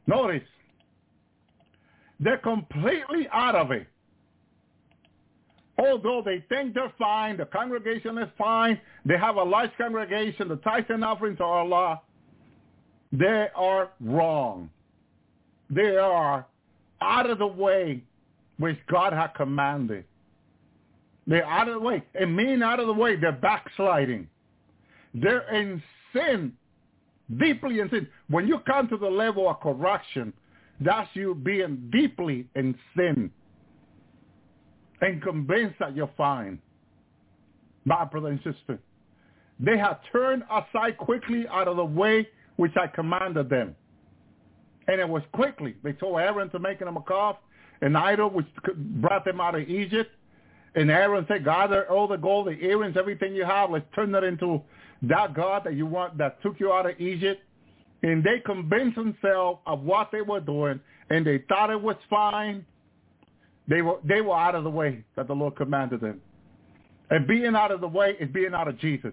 Notice, 0.08 0.42
they're 2.20 2.40
completely 2.40 3.28
out 3.32 3.54
of 3.54 3.70
it. 3.70 3.86
Although 5.78 6.24
they 6.26 6.44
think 6.50 6.74
they're 6.74 6.94
fine, 6.98 7.38
the 7.38 7.46
congregation 7.46 8.18
is 8.18 8.30
fine, 8.36 8.80
they 9.06 9.18
have 9.18 9.36
a 9.36 9.44
large 9.44 9.72
congregation, 9.78 10.48
the 10.48 10.56
tithes 10.58 10.88
and 10.90 11.04
offerings 11.04 11.40
are 11.40 11.60
Allah, 11.60 12.02
they 13.12 13.48
are 13.56 13.92
wrong. 14.00 14.72
They 15.70 15.98
are 15.98 16.48
out 17.00 17.30
of 17.30 17.38
the 17.38 17.48
way 17.48 18.04
which 18.58 18.78
God 18.92 19.14
had 19.14 19.30
commanded. 19.36 20.06
They're 21.28 21.46
out 21.46 21.68
of 21.68 21.76
the 21.76 21.80
way. 21.80 22.04
And 22.16 22.36
mean 22.36 22.64
out 22.64 22.80
of 22.80 22.88
the 22.88 22.94
way, 22.94 23.16
they're 23.16 23.32
backsliding. 23.32 24.28
They're 25.14 25.54
in 25.54 25.82
sin, 26.14 26.54
deeply 27.40 27.80
in 27.80 27.90
sin. 27.90 28.08
When 28.30 28.48
you 28.48 28.60
come 28.60 28.88
to 28.90 28.98
the 28.98 29.10
level 29.10 29.50
of 29.50 29.60
corruption, 29.60 30.34
that's 30.80 31.10
you 31.14 31.36
being 31.36 31.90
deeply 31.92 32.48
in 32.56 32.76
sin 32.96 33.30
and 35.02 35.22
convinced 35.22 35.76
that 35.80 35.96
you're 35.96 36.12
fine. 36.18 36.60
My 37.86 38.06
brother 38.06 38.30
and 38.30 38.40
sister, 38.40 38.80
they 39.60 39.78
have 39.78 40.00
turned 40.12 40.44
aside 40.50 40.98
quickly 40.98 41.46
out 41.50 41.68
of 41.68 41.78
the 41.78 41.86
way 41.86 42.28
which 42.56 42.74
I 42.76 42.88
commanded 42.88 43.50
them. 43.50 43.76
And 44.88 45.00
it 45.00 45.08
was 45.08 45.24
quickly. 45.34 45.76
They 45.84 45.94
told 45.94 46.20
Aaron 46.20 46.50
to 46.50 46.60
make 46.60 46.80
them 46.80 46.98
a 46.98 47.02
calf, 47.02 47.38
an 47.82 47.96
idol 47.96 48.30
which 48.30 48.46
brought 48.76 49.26
them 49.26 49.40
out 49.40 49.56
of 49.56 49.68
Egypt. 49.68 50.12
And 50.76 50.90
Aaron 50.90 51.26
said, 51.28 51.44
gather 51.44 51.90
all 51.90 52.08
the 52.08 52.18
gold, 52.18 52.48
the 52.48 52.52
earrings, 52.52 52.96
everything 52.98 53.36
you 53.36 53.44
have, 53.44 53.72
let's 53.72 53.86
turn 53.94 54.12
that 54.14 54.24
into 54.24 54.62
that 55.04 55.34
God 55.34 55.64
that 55.66 55.76
you 55.76 55.86
want, 55.86 56.18
that 56.18 56.42
took 56.42 56.60
you 56.60 56.72
out 56.72 56.90
of 56.90 57.00
Egypt. 57.00 57.42
And 58.04 58.24
they 58.24 58.40
convinced 58.46 58.96
themselves 58.96 59.60
of 59.68 59.82
what 59.82 60.10
they 60.12 60.22
were 60.22 60.40
doing, 60.40 60.80
and 61.10 61.26
they 61.26 61.44
thought 61.50 61.70
it 61.70 61.82
was 61.82 61.98
fine. 62.10 62.66
They 63.68 63.82
were 63.84 64.00
they 64.04 64.22
were 64.22 64.36
out 64.36 64.56
of 64.56 64.64
the 64.64 64.72
way 64.72 65.04
that 65.16 65.28
the 65.28 65.36
Lord 65.36 65.56
commanded 65.56 66.02
them. 66.02 66.20
And 67.12 67.28
being 67.28 67.56
out 67.56 67.72
of 67.72 67.80
the 67.80 67.88
way 67.88 68.16
is 68.20 68.30
being 68.32 68.54
out 68.54 68.68
of 68.68 68.80
Jesus. 68.80 69.12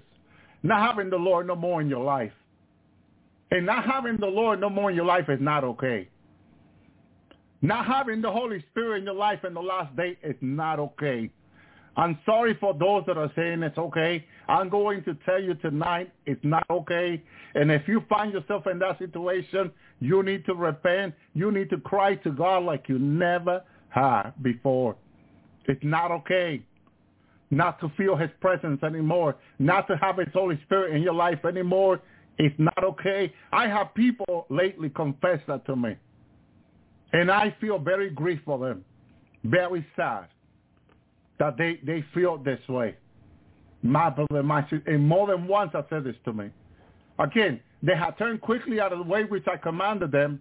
Not 0.62 0.86
having 0.86 1.11
the 1.11 1.16
Lord 1.16 1.46
no 1.46 1.54
more 1.54 1.80
in 1.80 1.88
your 1.88 2.02
life. 2.02 2.32
And 3.50 3.66
not 3.66 3.84
having 3.84 4.16
the 4.18 4.26
Lord 4.26 4.61
no 4.61 4.70
more 4.70 4.90
in 4.90 4.96
your 4.96 5.04
life 5.04 5.28
is 5.28 5.40
not 5.40 5.64
okay. 5.64 6.09
Not 7.61 7.86
having 7.86 8.22
the 8.22 8.30
Holy 8.30 8.64
Spirit 8.70 8.98
in 8.98 9.04
your 9.04 9.14
life 9.14 9.44
in 9.44 9.52
the 9.52 9.61
last 9.61 9.94
day 9.96 10.16
is 10.22 10.36
not 10.40 10.78
okay. 10.78 11.30
I'm 11.99 12.16
sorry 12.24 12.57
for 12.61 12.74
those 12.74 13.03
that 13.09 13.18
are 13.18 13.30
saying 13.34 13.64
it's 13.64 13.76
okay. 13.76 14.24
I'm 14.49 14.68
going 14.68 15.03
to 15.03 15.14
tell 15.26 15.42
you 15.42 15.55
tonight 15.57 16.12
it's 16.26 16.40
not 16.44 16.64
okay. 16.70 17.20
And 17.57 17.72
if 17.72 17.88
you 17.88 18.05
find 18.09 18.32
yourself 18.32 18.68
in 18.68 18.78
that 18.78 19.01
situation, 19.01 19.72
you 19.99 20.22
need 20.22 20.46
to 20.46 20.55
repent. 20.55 21.12
You 21.34 21.51
need 21.51 21.70
to 21.70 21.78
cry 21.78 22.14
to 22.14 22.30
God 22.30 22.62
like 22.62 22.88
you 22.88 23.01
never 23.01 23.64
ha 23.90 24.32
before. 24.42 24.94
It's 25.66 25.82
not 25.82 26.12
okay 26.12 26.62
not 27.51 27.80
to 27.80 27.90
feel 27.96 28.14
his 28.14 28.30
presence 28.40 28.82
anymore, 28.82 29.34
not 29.59 29.88
to 29.88 29.96
have 29.96 30.18
his 30.18 30.28
Holy 30.34 30.61
Spirit 30.66 30.94
in 30.94 31.03
your 31.03 31.14
life 31.14 31.44
anymore. 31.46 32.01
It's 32.38 32.55
not 32.59 32.84
okay. 32.84 33.32
I 33.53 33.66
have 33.68 33.94
people 33.94 34.46
lately 34.51 34.90
confess 34.90 35.40
that 35.49 35.64
to 35.66 35.74
me. 35.74 35.96
And 37.12 37.30
I 37.30 37.57
feel 37.61 37.78
very 37.78 38.11
grief 38.11 38.38
for 38.44 38.59
them, 38.59 38.84
very 39.44 39.84
sad 39.96 40.28
that 41.39 41.57
they, 41.57 41.80
they 41.84 42.05
feel 42.14 42.39
this 42.39 42.61
way. 42.68 42.97
My 43.82 44.11
brother, 44.11 44.43
my 44.43 44.62
sister, 44.62 44.82
and 44.86 45.07
more 45.07 45.28
than 45.28 45.47
once 45.47 45.70
I 45.74 45.82
said 45.89 46.05
this 46.05 46.16
to 46.24 46.32
me. 46.32 46.51
Again, 47.18 47.61
they 47.82 47.95
have 47.95 48.18
turned 48.18 48.41
quickly 48.41 48.80
out 48.80 48.93
of 48.93 48.99
the 48.99 49.05
way 49.05 49.24
which 49.24 49.47
I 49.47 49.57
commanded 49.57 50.11
them. 50.11 50.41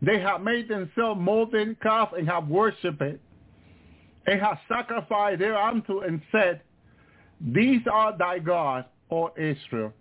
They 0.00 0.18
have 0.20 0.42
made 0.42 0.68
themselves 0.68 1.20
molten 1.20 1.76
calf 1.82 2.10
and 2.16 2.28
have 2.28 2.48
worshipped 2.48 3.00
it 3.02 3.20
and 4.26 4.40
have 4.40 4.58
sacrificed 4.68 5.38
thereunto 5.38 6.00
and 6.00 6.20
said, 6.32 6.60
These 7.40 7.82
are 7.90 8.16
thy 8.16 8.38
gods, 8.38 8.86
O 9.10 9.30
Israel, 9.36 9.92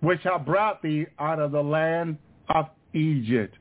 which 0.00 0.20
have 0.22 0.46
brought 0.46 0.82
thee 0.82 1.06
out 1.18 1.38
of 1.38 1.52
the 1.52 1.62
land 1.62 2.18
of 2.48 2.66
Egypt. 2.94 3.56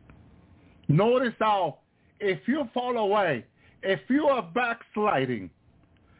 Notice 0.88 1.34
how 1.40 1.80
if 2.20 2.48
you 2.48 2.68
fall 2.74 2.98
away, 2.98 3.46
if 3.84 4.00
you 4.10 4.28
are 4.28 4.42
backsliding, 4.42 5.50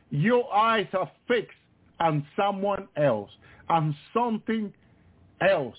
your 0.10 0.54
eyes 0.54 0.88
are 0.94 1.10
fixed 1.28 1.58
on 2.00 2.26
someone 2.36 2.88
else, 2.96 3.32
on 3.70 3.96
something 4.14 4.74
else. 5.42 5.78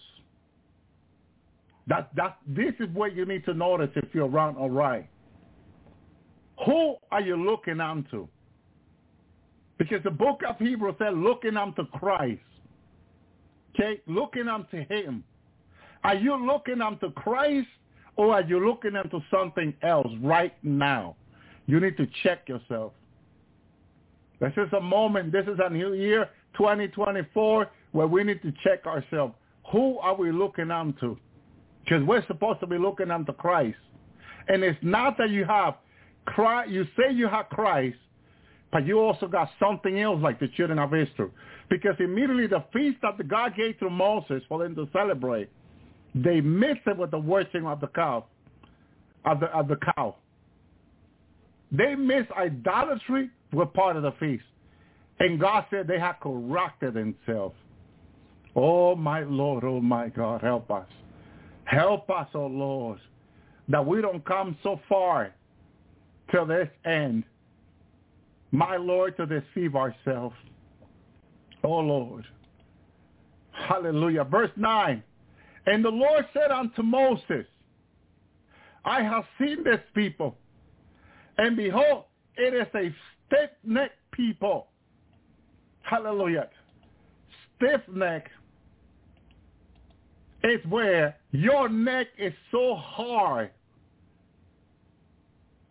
That 1.86 2.10
that 2.16 2.38
this 2.46 2.74
is 2.80 2.88
what 2.92 3.16
you 3.16 3.24
need 3.24 3.44
to 3.46 3.54
notice 3.54 3.90
if 3.96 4.14
you're 4.14 4.28
wrong 4.28 4.56
or 4.56 4.70
right. 4.70 5.08
Who 6.66 6.96
are 7.10 7.20
you 7.20 7.36
looking 7.36 7.80
unto? 7.80 8.28
Because 9.78 10.02
the 10.02 10.10
book 10.10 10.42
of 10.46 10.58
Hebrews 10.58 10.96
said 10.98 11.14
looking 11.14 11.56
unto 11.56 11.86
Christ. 11.86 12.42
Okay, 13.74 14.00
looking 14.06 14.48
unto 14.48 14.84
him. 14.88 15.22
Are 16.04 16.16
you 16.16 16.34
looking 16.34 16.80
unto 16.80 17.12
Christ 17.12 17.68
or 18.16 18.34
are 18.34 18.42
you 18.42 18.66
looking 18.66 18.96
into 18.96 19.20
something 19.30 19.72
else 19.82 20.08
right 20.20 20.54
now? 20.62 21.14
You 21.66 21.80
need 21.80 21.96
to 21.96 22.06
check 22.22 22.48
yourself. 22.48 22.92
This 24.40 24.52
is 24.56 24.72
a 24.72 24.80
moment, 24.80 25.32
this 25.32 25.46
is 25.46 25.58
a 25.62 25.70
new 25.70 25.94
year, 25.94 26.28
2024, 26.56 27.70
where 27.92 28.06
we 28.06 28.24
need 28.24 28.40
to 28.42 28.52
check 28.62 28.86
ourselves. 28.86 29.34
Who 29.72 29.98
are 29.98 30.14
we 30.14 30.32
looking 30.32 30.70
unto? 30.70 31.16
Because 31.84 32.04
we're 32.04 32.26
supposed 32.26 32.60
to 32.60 32.66
be 32.66 32.78
looking 32.78 33.10
unto 33.10 33.32
Christ. 33.32 33.78
And 34.48 34.62
it's 34.62 34.78
not 34.82 35.16
that 35.18 35.30
you 35.30 35.44
have 35.44 35.74
Christ, 36.26 36.70
you 36.70 36.86
say 36.96 37.12
you 37.12 37.28
have 37.28 37.48
Christ, 37.48 37.96
but 38.70 38.86
you 38.86 39.00
also 39.00 39.26
got 39.26 39.48
something 39.58 39.98
else 40.00 40.20
like 40.22 40.38
the 40.38 40.48
children 40.48 40.78
of 40.78 40.94
Israel. 40.94 41.30
Because 41.70 41.94
immediately 41.98 42.46
the 42.46 42.64
feast 42.72 42.98
that 43.02 43.26
God 43.28 43.54
gave 43.56 43.78
to 43.80 43.90
Moses 43.90 44.42
for 44.48 44.58
them 44.62 44.74
to 44.74 44.88
celebrate, 44.92 45.50
they 46.14 46.40
mixed 46.40 46.86
it 46.86 46.96
with 46.96 47.10
the 47.10 47.18
worshiping 47.18 47.66
of 47.66 47.80
the 47.80 47.88
cow, 47.88 48.26
of 49.24 49.40
the, 49.40 49.46
of 49.46 49.68
the 49.68 49.76
cow. 49.76 50.16
They 51.70 51.94
mixed 51.94 52.32
idolatry 52.32 53.30
with 53.52 53.72
part 53.72 53.96
of 53.96 54.02
the 54.02 54.12
feast. 54.12 54.44
And 55.20 55.40
God 55.40 55.64
said 55.70 55.86
they 55.86 55.98
had 55.98 56.14
corrupted 56.20 56.94
themselves. 56.94 57.54
Oh, 58.54 58.94
my 58.94 59.20
Lord, 59.20 59.64
oh, 59.64 59.80
my 59.80 60.08
God, 60.08 60.40
help 60.42 60.70
us. 60.70 60.86
Help 61.64 62.08
us, 62.10 62.28
oh, 62.34 62.46
Lord, 62.46 62.98
that 63.68 63.84
we 63.84 64.00
don't 64.00 64.24
come 64.24 64.56
so 64.62 64.80
far 64.88 65.32
till 66.30 66.46
this 66.46 66.68
end, 66.84 67.24
my 68.50 68.76
Lord, 68.76 69.16
to 69.16 69.26
deceive 69.26 69.76
ourselves. 69.76 70.34
Oh, 71.62 71.78
Lord. 71.78 72.24
Hallelujah. 73.52 74.24
Verse 74.24 74.50
9. 74.56 75.02
And 75.66 75.84
the 75.84 75.90
Lord 75.90 76.24
said 76.32 76.50
unto 76.50 76.82
Moses, 76.82 77.44
I 78.84 79.02
have 79.02 79.24
seen 79.38 79.64
this 79.64 79.80
people, 79.94 80.38
and 81.36 81.56
behold, 81.56 82.04
it 82.36 82.54
is 82.54 82.66
a 82.74 82.94
stiff-necked 83.28 83.98
people. 84.12 84.66
Hallelujah. 85.82 86.48
Stiff-neck 87.56 88.30
is 90.44 90.60
where 90.68 91.16
your 91.30 91.68
neck 91.68 92.08
is 92.18 92.32
so 92.50 92.74
hard 92.76 93.50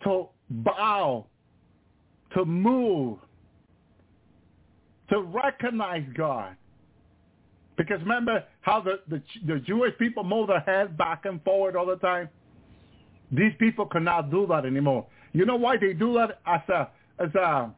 to 0.04 0.28
bow, 0.50 1.26
to 2.34 2.46
move, 2.46 3.18
to 5.10 5.22
recognize 5.22 6.04
God. 6.16 6.56
Because 7.78 8.00
remember 8.02 8.44
how 8.62 8.82
the, 8.82 9.00
the, 9.08 9.22
the 9.46 9.60
Jewish 9.60 9.98
people 10.00 10.24
move 10.24 10.48
their 10.48 10.62
head 10.62 10.98
back 10.98 11.26
and 11.26 11.42
forward 11.44 11.76
all 11.76 11.86
the 11.86 11.98
time? 11.98 12.28
These 13.32 13.54
people 13.60 13.86
cannot 13.86 14.32
do 14.32 14.48
that 14.48 14.66
anymore. 14.66 15.06
You 15.34 15.46
know 15.46 15.58
why 15.58 15.78
they 15.78 15.94
do 15.94 16.14
that 16.16 16.40
as 16.46 16.62
a, 16.70 16.88
it's, 17.20 17.36
a, 17.36 17.72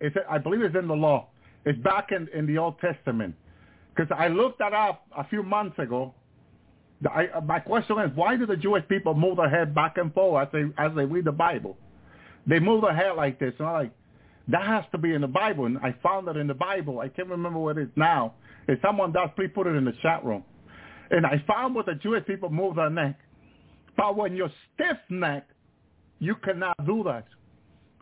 it's 0.00 0.16
a 0.16 0.30
I 0.30 0.38
believe 0.38 0.62
it's 0.62 0.76
in 0.76 0.88
the 0.88 0.94
law. 0.94 1.28
It's 1.64 1.78
back 1.80 2.12
in, 2.12 2.28
in 2.32 2.46
the 2.46 2.58
Old 2.58 2.78
Testament. 2.80 3.34
Because 3.94 4.14
I 4.16 4.28
looked 4.28 4.58
that 4.58 4.72
up 4.72 5.06
a 5.16 5.26
few 5.26 5.42
months 5.42 5.78
ago, 5.78 6.14
I, 7.10 7.26
uh, 7.34 7.40
my 7.40 7.58
question 7.58 7.98
is, 8.00 8.10
why 8.14 8.36
do 8.36 8.46
the 8.46 8.56
Jewish 8.56 8.86
people 8.88 9.14
move 9.14 9.36
their 9.36 9.50
head 9.50 9.74
back 9.74 9.98
and 9.98 10.12
forth 10.14 10.48
as 10.48 10.52
they 10.52 10.82
as 10.82 10.92
they 10.94 11.04
read 11.04 11.24
the 11.24 11.32
Bible? 11.32 11.76
They 12.46 12.58
move 12.58 12.82
their 12.82 12.94
head 12.94 13.16
like 13.16 13.38
this, 13.38 13.52
and 13.58 13.68
I'm 13.68 13.74
like, 13.74 13.92
that 14.48 14.66
has 14.66 14.84
to 14.92 14.98
be 14.98 15.12
in 15.12 15.20
the 15.20 15.26
Bible. 15.26 15.66
And 15.66 15.78
I 15.78 15.94
found 16.02 16.28
it 16.28 16.36
in 16.36 16.46
the 16.46 16.54
Bible. 16.54 17.00
I 17.00 17.08
can't 17.08 17.28
remember 17.28 17.58
what 17.58 17.76
it 17.76 17.82
is 17.82 17.88
now. 17.96 18.34
If 18.68 18.80
someone 18.80 19.12
does, 19.12 19.30
please 19.36 19.50
put 19.54 19.66
it 19.66 19.74
in 19.74 19.84
the 19.84 19.94
chat 20.02 20.24
room. 20.24 20.44
And 21.10 21.26
I 21.26 21.42
found 21.46 21.74
what 21.74 21.86
the 21.86 21.94
Jewish 21.94 22.24
people 22.26 22.50
move 22.50 22.76
their 22.76 22.90
neck. 22.90 23.18
But 23.96 24.16
when 24.16 24.36
you're 24.36 24.52
stiff 24.74 24.96
neck, 25.08 25.48
you 26.18 26.34
cannot 26.36 26.76
do 26.86 27.02
that. 27.04 27.26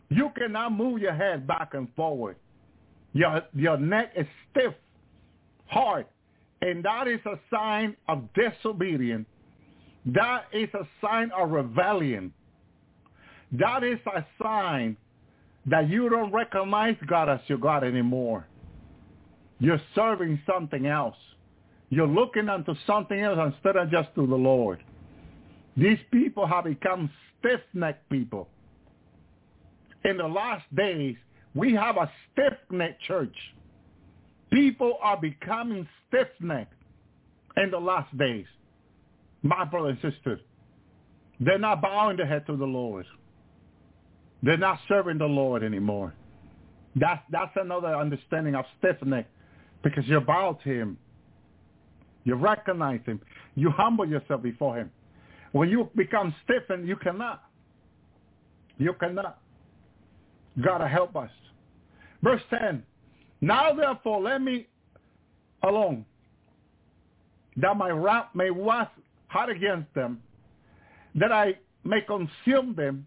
You 0.09 0.31
cannot 0.37 0.73
move 0.73 0.99
your 0.99 1.13
head 1.13 1.47
back 1.47 1.73
and 1.73 1.87
forward. 1.95 2.35
Your 3.13 3.43
your 3.53 3.77
neck 3.77 4.11
is 4.15 4.27
stiff, 4.51 4.73
hard. 5.67 6.05
And 6.61 6.83
that 6.83 7.07
is 7.07 7.19
a 7.25 7.39
sign 7.53 7.95
of 8.07 8.23
disobedience. 8.33 9.27
That 10.05 10.45
is 10.51 10.69
a 10.73 10.87
sign 11.01 11.31
of 11.37 11.51
rebellion. 11.51 12.33
That 13.51 13.83
is 13.83 13.99
a 14.05 14.25
sign 14.41 14.97
that 15.65 15.89
you 15.89 16.09
don't 16.09 16.31
recognize 16.31 16.95
God 17.07 17.29
as 17.29 17.39
your 17.47 17.57
God 17.57 17.83
anymore. 17.83 18.47
You're 19.59 19.81
serving 19.95 20.41
something 20.45 20.85
else. 20.85 21.15
You're 21.89 22.07
looking 22.07 22.49
unto 22.49 22.75
something 22.85 23.19
else 23.19 23.39
instead 23.53 23.75
of 23.75 23.89
just 23.89 24.13
to 24.15 24.27
the 24.27 24.35
Lord. 24.35 24.83
These 25.77 25.99
people 26.11 26.45
have 26.45 26.65
become 26.65 27.09
stiff-necked 27.39 28.09
people. 28.09 28.47
In 30.05 30.17
the 30.17 30.27
last 30.27 30.63
days, 30.75 31.15
we 31.55 31.73
have 31.73 31.97
a 31.97 32.09
stiff-necked 32.31 33.01
church. 33.01 33.35
People 34.51 34.97
are 35.01 35.19
becoming 35.19 35.87
stiff-necked 36.07 36.73
in 37.57 37.71
the 37.71 37.79
last 37.79 38.15
days. 38.17 38.45
My 39.41 39.65
brothers 39.65 39.97
and 40.03 40.13
sisters. 40.13 40.39
they're 41.39 41.59
not 41.59 41.81
bowing 41.81 42.17
their 42.17 42.27
head 42.27 42.45
to 42.47 42.55
the 42.55 42.65
Lord. 42.65 43.05
They're 44.43 44.57
not 44.57 44.79
serving 44.87 45.17
the 45.17 45.25
Lord 45.25 45.63
anymore. 45.63 46.13
That's 46.95 47.21
that's 47.31 47.51
another 47.55 47.95
understanding 47.95 48.55
of 48.55 48.65
stiff-neck 48.77 49.27
because 49.83 50.07
you 50.07 50.19
bow 50.21 50.59
to 50.63 50.69
him. 50.69 50.97
You 52.23 52.35
recognize 52.35 53.01
him. 53.05 53.21
You 53.55 53.71
humble 53.71 54.07
yourself 54.07 54.41
before 54.43 54.77
him. 54.77 54.91
When 55.51 55.69
you 55.69 55.89
become 55.95 56.33
stiffened, 56.43 56.87
you 56.87 56.95
cannot. 56.95 57.43
You 58.77 58.93
cannot. 58.99 59.39
God 60.63 60.85
help 60.87 61.15
us. 61.15 61.29
Verse 62.23 62.41
10. 62.49 62.83
Now 63.41 63.73
therefore 63.73 64.21
let 64.21 64.41
me 64.41 64.67
alone, 65.63 66.05
that 67.57 67.75
my 67.75 67.89
wrath 67.89 68.27
may 68.33 68.49
wax 68.49 68.91
hot 69.27 69.49
against 69.49 69.93
them, 69.93 70.21
that 71.15 71.31
I 71.31 71.55
may 71.83 72.01
consume 72.01 72.75
them, 72.75 73.05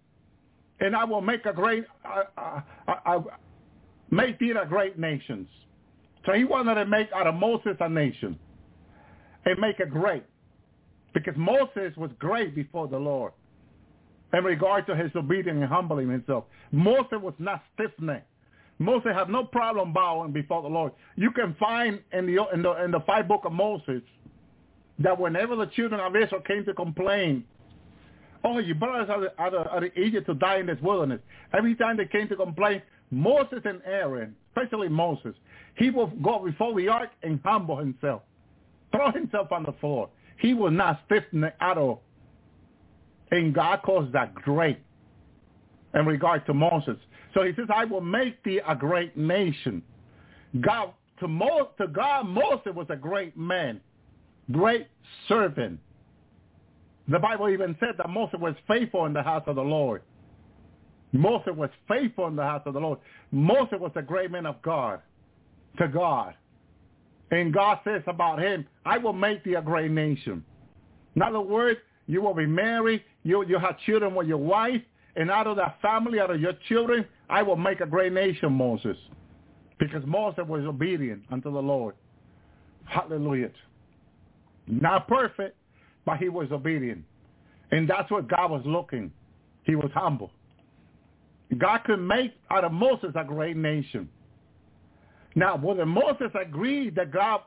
and 0.81 0.95
I 0.95 1.05
will 1.05 1.21
make 1.21 1.45
a 1.47 1.53
great, 1.53 1.85
uh, 2.05 2.23
uh, 2.37 2.61
uh, 3.07 3.21
make 4.11 4.39
thee 4.39 4.51
a 4.51 4.67
great 4.67 4.99
nations. 4.99 5.49
So 6.27 6.33
he 6.33 6.45
wanted 6.45 6.75
to 6.75 6.85
make 6.85 7.09
out 7.13 7.27
of 7.27 7.35
Moses 7.35 7.77
a 7.81 7.89
nation 7.89 8.39
and 9.45 9.59
make 9.59 9.81
it 9.81 9.91
great. 9.91 10.25
Because 11.15 11.35
Moses 11.37 11.97
was 11.97 12.11
great 12.19 12.55
before 12.55 12.87
the 12.87 12.99
Lord 12.99 13.33
in 14.33 14.45
regard 14.45 14.87
to 14.87 14.97
his 14.97 15.11
obedience 15.17 15.59
and 15.61 15.69
humbling 15.69 16.11
himself. 16.11 16.45
Moses 16.73 17.19
was 17.21 17.35
not 17.39 17.63
stiff-necked. 17.75 18.27
Moses 18.79 19.11
had 19.15 19.29
no 19.29 19.45
problem 19.45 19.93
bowing 19.93 20.33
before 20.33 20.63
the 20.63 20.69
Lord. 20.69 20.93
You 21.17 21.31
can 21.33 21.57
find 21.59 22.01
in 22.13 22.27
the 22.27 22.45
in 22.53 22.63
the 22.63 22.85
in 22.85 22.91
the 22.93 23.01
five 23.01 23.27
book 23.27 23.43
of 23.45 23.53
Moses 23.53 24.03
that 25.01 25.19
whenever 25.19 25.57
the 25.57 25.67
children 25.67 26.01
of 26.01 26.15
Israel 26.15 26.43
came 26.43 26.65
to 26.65 26.75
complain 26.75 27.45
Oh, 28.45 28.59
you 28.59 28.75
brought 28.75 29.03
us 29.03 29.11
out 29.11 29.23
of, 29.25 29.31
out, 29.39 29.55
of, 29.55 29.67
out 29.67 29.85
of 29.85 29.91
Egypt 29.97 30.27
to 30.27 30.35
die 30.35 30.59
in 30.59 30.67
this 30.67 30.79
wilderness. 30.81 31.21
Every 31.57 31.75
time 31.75 31.97
they 31.97 32.07
came 32.07 32.29
to 32.29 32.37
complain, 32.37 32.83
Moses 33.11 33.61
and 33.65 33.81
Aaron, 33.85 34.35
especially 34.51 34.89
Moses, 34.89 35.35
he 35.77 35.91
will 35.91 36.09
go 36.09 36.45
before 36.45 36.75
the 36.75 36.89
ark 36.89 37.11
and 37.23 37.41
humble 37.45 37.77
himself, 37.77 38.23
throw 38.93 39.11
himself 39.11 39.51
on 39.51 39.65
the 39.65 39.73
floor. 39.81 40.09
He 40.41 40.55
will 40.55 40.71
not 40.71 41.01
stiffen 41.07 41.45
at 41.45 41.79
all. 41.79 42.03
And 43.31 43.55
God 43.55 43.83
calls 43.83 44.11
that 44.13 44.35
great 44.35 44.79
in 45.95 46.07
regard 46.07 46.47
to 46.47 46.55
Moses. 46.55 46.97
So 47.35 47.43
he 47.43 47.53
says, 47.55 47.67
I 47.75 47.85
will 47.85 48.01
make 48.01 48.43
thee 48.43 48.61
a 48.67 48.75
great 48.75 49.17
nation. 49.17 49.83
God 50.61 50.93
to, 51.21 51.29
Mo, 51.29 51.71
to 51.79 51.89
God, 51.89 52.27
Moses 52.27 52.73
was 52.75 52.87
a 52.91 52.97
great 52.97 53.37
man, 53.37 53.81
great 54.53 54.87
servant. 55.27 55.81
The 57.09 57.19
Bible 57.19 57.49
even 57.49 57.77
said 57.81 57.95
that 57.99 58.09
Moses 58.09 58.39
was 58.41 58.55
faithful 58.67 59.07
in 59.07 59.13
the 59.13 59.23
house 59.23 59.43
of 59.47 59.57
the 59.57 59.63
Lord. 59.63 60.03
Moses 61.13 61.55
was 61.57 61.71
faithful 61.89 62.27
in 62.29 62.37
the 62.37 62.43
house 62.43 62.63
of 62.67 62.75
the 62.75 62.81
Lord. 62.81 62.99
Moses 63.33 63.79
was 63.81 63.93
a 63.95 64.03
great 64.03 64.31
man 64.31 64.47
of 64.47 64.61
God, 64.63 65.01
to 65.79 65.89
God. 65.89 66.35
And 67.31 67.53
God 67.53 67.79
says 67.85 68.03
about 68.07 68.41
him, 68.41 68.67
I 68.85 68.99
will 68.99 69.13
make 69.13 69.43
thee 69.43 69.55
a 69.55 69.63
great 69.63 69.91
nation. 69.91 70.45
In 71.17 71.23
other 71.23 71.41
words, 71.41 71.81
you 72.07 72.23
will 72.23 72.35
be 72.35 72.47
married, 72.47 73.03
you, 73.29 73.45
you 73.47 73.59
have 73.59 73.79
children 73.81 74.15
with 74.15 74.27
your 74.27 74.39
wife, 74.39 74.81
and 75.15 75.31
out 75.31 75.47
of 75.47 75.57
that 75.57 75.79
family, 75.83 76.19
out 76.19 76.31
of 76.31 76.41
your 76.41 76.55
children, 76.69 77.05
I 77.29 77.43
will 77.43 77.57
make 77.57 77.81
a 77.81 77.87
great 77.87 78.13
nation, 78.13 78.53
Moses. 78.53 78.97
Because 79.79 80.03
Moses 80.07 80.45
was 80.49 80.65
obedient 80.65 81.23
unto 81.31 81.53
the 81.53 81.61
Lord. 81.61 81.95
Hallelujah. 82.87 83.51
Not 84.67 85.07
perfect, 85.09 85.57
but 86.07 86.17
he 86.17 86.31
was 86.31 86.51
obedient. 86.51 87.05
And 87.71 87.89
that's 87.89 88.11
what 88.11 88.29
God 88.29 88.51
was 88.51 88.63
looking. 88.65 89.13
He 89.65 89.75
was 89.75 89.91
humble. 89.93 90.31
God 91.59 91.85
could 91.85 92.01
make 92.01 92.33
out 92.51 92.65
of 92.65 92.73
Moses 92.73 93.11
a 93.15 93.25
great 93.25 93.57
nation. 93.57 94.09
Now, 95.35 95.59
whether 95.59 95.85
Moses 95.85 96.31
agreed 96.35 96.95
that 96.95 97.13
God 97.13 97.43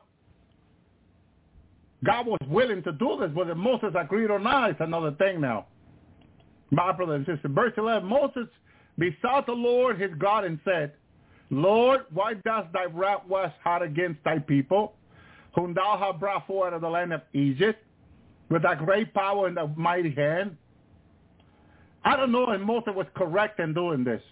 God 2.04 2.26
was 2.26 2.40
willing 2.48 2.82
to 2.82 2.92
do 2.92 3.16
this, 3.20 3.30
whether 3.32 3.54
Moses 3.54 3.92
agreed 3.96 4.30
or 4.30 4.40
not, 4.40 4.70
is 4.70 4.76
another 4.80 5.12
thing 5.12 5.40
now. 5.40 5.66
My 6.72 6.90
brother 6.90 7.14
and 7.14 7.26
sister, 7.26 7.48
verse 7.48 7.74
11, 7.76 8.08
Moses 8.08 8.48
besought 8.98 9.44
the 9.44 9.52
Lord 9.52 10.00
his 10.00 10.10
God 10.18 10.44
and 10.44 10.58
said, 10.64 10.92
Lord, 11.50 12.06
why 12.14 12.32
dost 12.46 12.72
thy 12.72 12.86
wrath 12.86 13.26
wax 13.28 13.52
hot 13.62 13.82
against 13.82 14.24
thy 14.24 14.38
people, 14.38 14.94
whom 15.54 15.74
thou 15.74 15.98
hast 15.98 16.18
brought 16.18 16.46
forth 16.46 16.68
out 16.68 16.72
of 16.76 16.80
the 16.80 16.88
land 16.88 17.12
of 17.12 17.20
Egypt, 17.34 17.84
with 18.48 18.62
thy 18.62 18.74
great 18.74 19.12
power 19.12 19.48
and 19.48 19.56
thy 19.58 19.66
mighty 19.76 20.14
hand? 20.14 20.56
I 22.04 22.16
don't 22.16 22.32
know 22.32 22.50
if 22.50 22.60
Moses 22.62 22.94
was 22.96 23.06
correct 23.14 23.60
in 23.60 23.74
doing 23.74 24.02
this. 24.02 24.22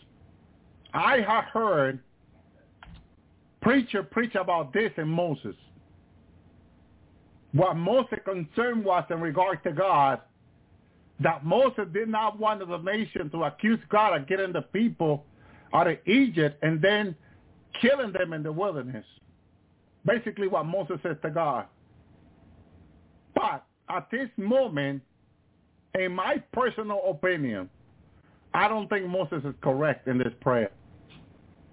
I 0.95 1.19
have 1.21 1.45
heard 1.45 2.01
preacher 3.61 4.03
preach 4.03 4.35
about 4.35 4.73
this 4.73 4.93
in 4.97 5.09
Moses. 5.09 5.55
What 7.53 7.77
Moses' 7.77 8.21
concern 8.25 8.83
was 8.83 9.05
in 9.11 9.21
regard 9.21 9.63
to 9.65 9.73
God, 9.73 10.23
that 11.23 11.45
Moses 11.45 11.87
did 11.93 12.09
not 12.09 12.39
want 12.39 12.67
the 12.67 12.79
nation 12.79 13.31
to 13.31 13.45
accuse 13.45 13.79
God 13.89 14.21
of 14.21 14.27
getting 14.27 14.53
the 14.53 14.63
people 14.63 15.25
out 15.73 15.87
of 15.87 15.99
Egypt 16.07 16.59
and 16.63 16.81
then 16.81 17.15
killing 17.81 18.13
them 18.13 18.33
in 18.33 18.43
the 18.43 18.53
wilderness. 18.53 19.05
Basically 20.05 20.49
what 20.49 20.65
Moses 20.65 20.99
says 21.03 21.17
to 21.23 21.31
God. 21.31 21.67
But 23.35 23.65
at 23.89 24.11
this 24.11 24.29
moment, 24.37 25.03
in 25.99 26.13
my 26.13 26.43
personal 26.53 27.03
opinion, 27.09 27.69
I 28.55 28.69
don't 28.69 28.89
think 28.89 29.07
Moses 29.07 29.43
is 29.45 29.55
correct 29.61 30.09
in 30.09 30.19
this 30.19 30.33
prayer. 30.41 30.71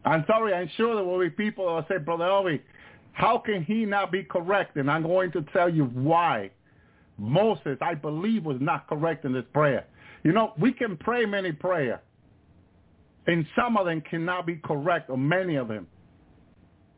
I'm 0.06 0.24
sorry, 0.28 0.54
I'm 0.54 0.70
sure 0.78 0.96
there 0.96 1.04
will 1.04 1.20
be 1.20 1.30
people 1.30 1.66
that 1.66 1.72
will 1.72 1.86
say, 1.90 1.98
Brother 2.04 2.26
Elvi, 2.26 2.62
how 3.14 3.38
can 3.38 3.64
he 3.64 3.86
not 3.86 4.12
be 4.12 4.24
correct? 4.24 4.78
And 4.78 4.90
I'm 4.90 5.04
going 5.04 5.32
to 5.32 5.42
tell 5.54 5.70
you 5.70 5.86
why. 5.86 6.52
Moses, 7.18 7.78
I 7.82 7.96
believe, 7.96 8.46
was 8.46 8.58
not 8.60 8.88
correct 8.88 9.26
in 9.26 9.34
this 9.34 9.46
prayer. 9.54 9.86
You 10.24 10.34
know, 10.34 10.54
we 10.60 10.72
can 10.72 10.98
pray 10.98 11.26
many 11.26 11.52
prayers, 11.52 12.00
and 13.28 13.46
some 13.56 13.78
of 13.78 13.86
them 13.86 14.02
cannot 14.02 14.46
be 14.46 14.56
correct, 14.56 15.10
or 15.10 15.18
many 15.18 15.56
of 15.56 15.68
them. 15.68 15.88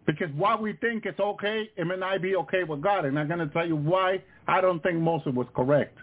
Because 0.05 0.29
what 0.35 0.59
we 0.59 0.73
think 0.73 1.05
is 1.05 1.13
okay, 1.19 1.69
it 1.77 1.85
may 1.85 1.95
not 1.95 2.19
be 2.21 2.35
okay 2.35 2.63
with 2.63 2.81
God. 2.81 3.05
And 3.05 3.19
I'm 3.19 3.27
going 3.27 3.39
to 3.39 3.53
tell 3.53 3.67
you 3.67 3.75
why 3.75 4.23
I 4.47 4.59
don't 4.59 4.81
think 4.81 4.97
Moses 4.97 5.33
was 5.35 5.45
correct. 5.55 5.99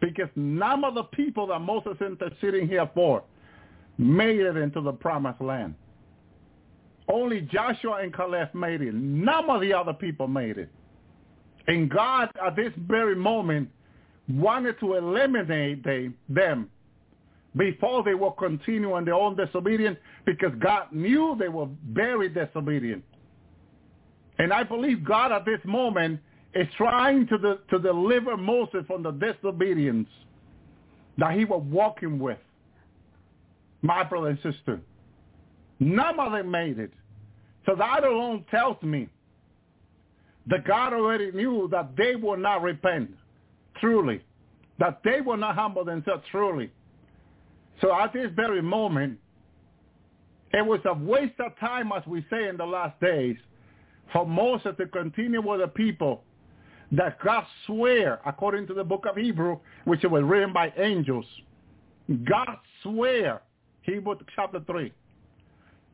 Because 0.00 0.30
none 0.34 0.82
of 0.84 0.94
the 0.94 1.02
people 1.02 1.46
that 1.48 1.58
Moses 1.58 1.98
interceding 2.00 2.66
here 2.66 2.88
for 2.94 3.22
made 3.98 4.40
it 4.40 4.56
into 4.56 4.80
the 4.80 4.92
promised 4.92 5.42
land. 5.42 5.74
Only 7.06 7.42
Joshua 7.42 8.00
and 8.02 8.14
Caleb 8.14 8.54
made 8.54 8.80
it. 8.80 8.94
None 8.94 9.50
of 9.50 9.60
the 9.60 9.74
other 9.74 9.92
people 9.92 10.26
made 10.26 10.56
it. 10.56 10.70
And 11.66 11.90
God, 11.90 12.30
at 12.44 12.56
this 12.56 12.72
very 12.88 13.14
moment, 13.14 13.68
wanted 14.28 14.78
to 14.80 14.94
eliminate 14.94 15.84
they, 15.84 16.10
them 16.28 16.70
before 17.56 18.02
they 18.04 18.14
will 18.14 18.32
continue 18.32 18.96
in 18.96 19.04
their 19.04 19.14
own 19.14 19.36
disobedience 19.36 19.98
because 20.24 20.52
God 20.60 20.92
knew 20.92 21.36
they 21.38 21.48
were 21.48 21.68
very 21.90 22.28
disobedient. 22.28 23.04
And 24.38 24.52
I 24.52 24.62
believe 24.62 25.04
God 25.04 25.32
at 25.32 25.44
this 25.44 25.60
moment 25.64 26.20
is 26.54 26.66
trying 26.76 27.26
to, 27.28 27.38
de- 27.38 27.58
to 27.70 27.78
deliver 27.78 28.36
Moses 28.36 28.84
from 28.86 29.02
the 29.02 29.10
disobedience 29.10 30.08
that 31.18 31.36
he 31.38 31.44
was 31.44 31.62
walking 31.70 32.18
with. 32.18 32.38
My 33.82 34.04
brother 34.04 34.28
and 34.28 34.38
sister. 34.42 34.80
None 35.78 36.20
of 36.20 36.32
them 36.32 36.50
made 36.50 36.78
it. 36.78 36.92
So 37.66 37.74
that 37.76 38.04
alone 38.04 38.44
tells 38.50 38.80
me 38.82 39.08
that 40.46 40.64
God 40.66 40.92
already 40.92 41.30
knew 41.32 41.68
that 41.70 41.96
they 41.96 42.16
will 42.16 42.36
not 42.36 42.62
repent 42.62 43.10
truly, 43.80 44.22
that 44.78 45.00
they 45.04 45.20
will 45.20 45.36
not 45.36 45.54
humble 45.54 45.84
themselves 45.84 46.24
truly. 46.30 46.70
So 47.80 47.94
at 47.94 48.12
this 48.12 48.30
very 48.34 48.62
moment, 48.62 49.18
it 50.52 50.66
was 50.66 50.80
a 50.84 50.94
waste 50.94 51.38
of 51.38 51.58
time, 51.58 51.92
as 51.96 52.04
we 52.06 52.24
say 52.30 52.48
in 52.48 52.56
the 52.56 52.66
last 52.66 52.98
days, 53.00 53.36
for 54.12 54.26
Moses 54.26 54.74
to 54.78 54.86
continue 54.86 55.40
with 55.40 55.60
the 55.60 55.68
people 55.68 56.24
that 56.92 57.20
God 57.22 57.44
swear, 57.66 58.20
according 58.26 58.66
to 58.66 58.74
the 58.74 58.82
book 58.82 59.06
of 59.08 59.16
Hebrew, 59.16 59.58
which 59.84 60.02
was 60.02 60.24
written 60.24 60.52
by 60.52 60.72
angels, 60.76 61.24
God 62.28 62.56
swear, 62.82 63.42
Hebrew 63.82 64.16
chapter 64.34 64.60
3, 64.66 64.92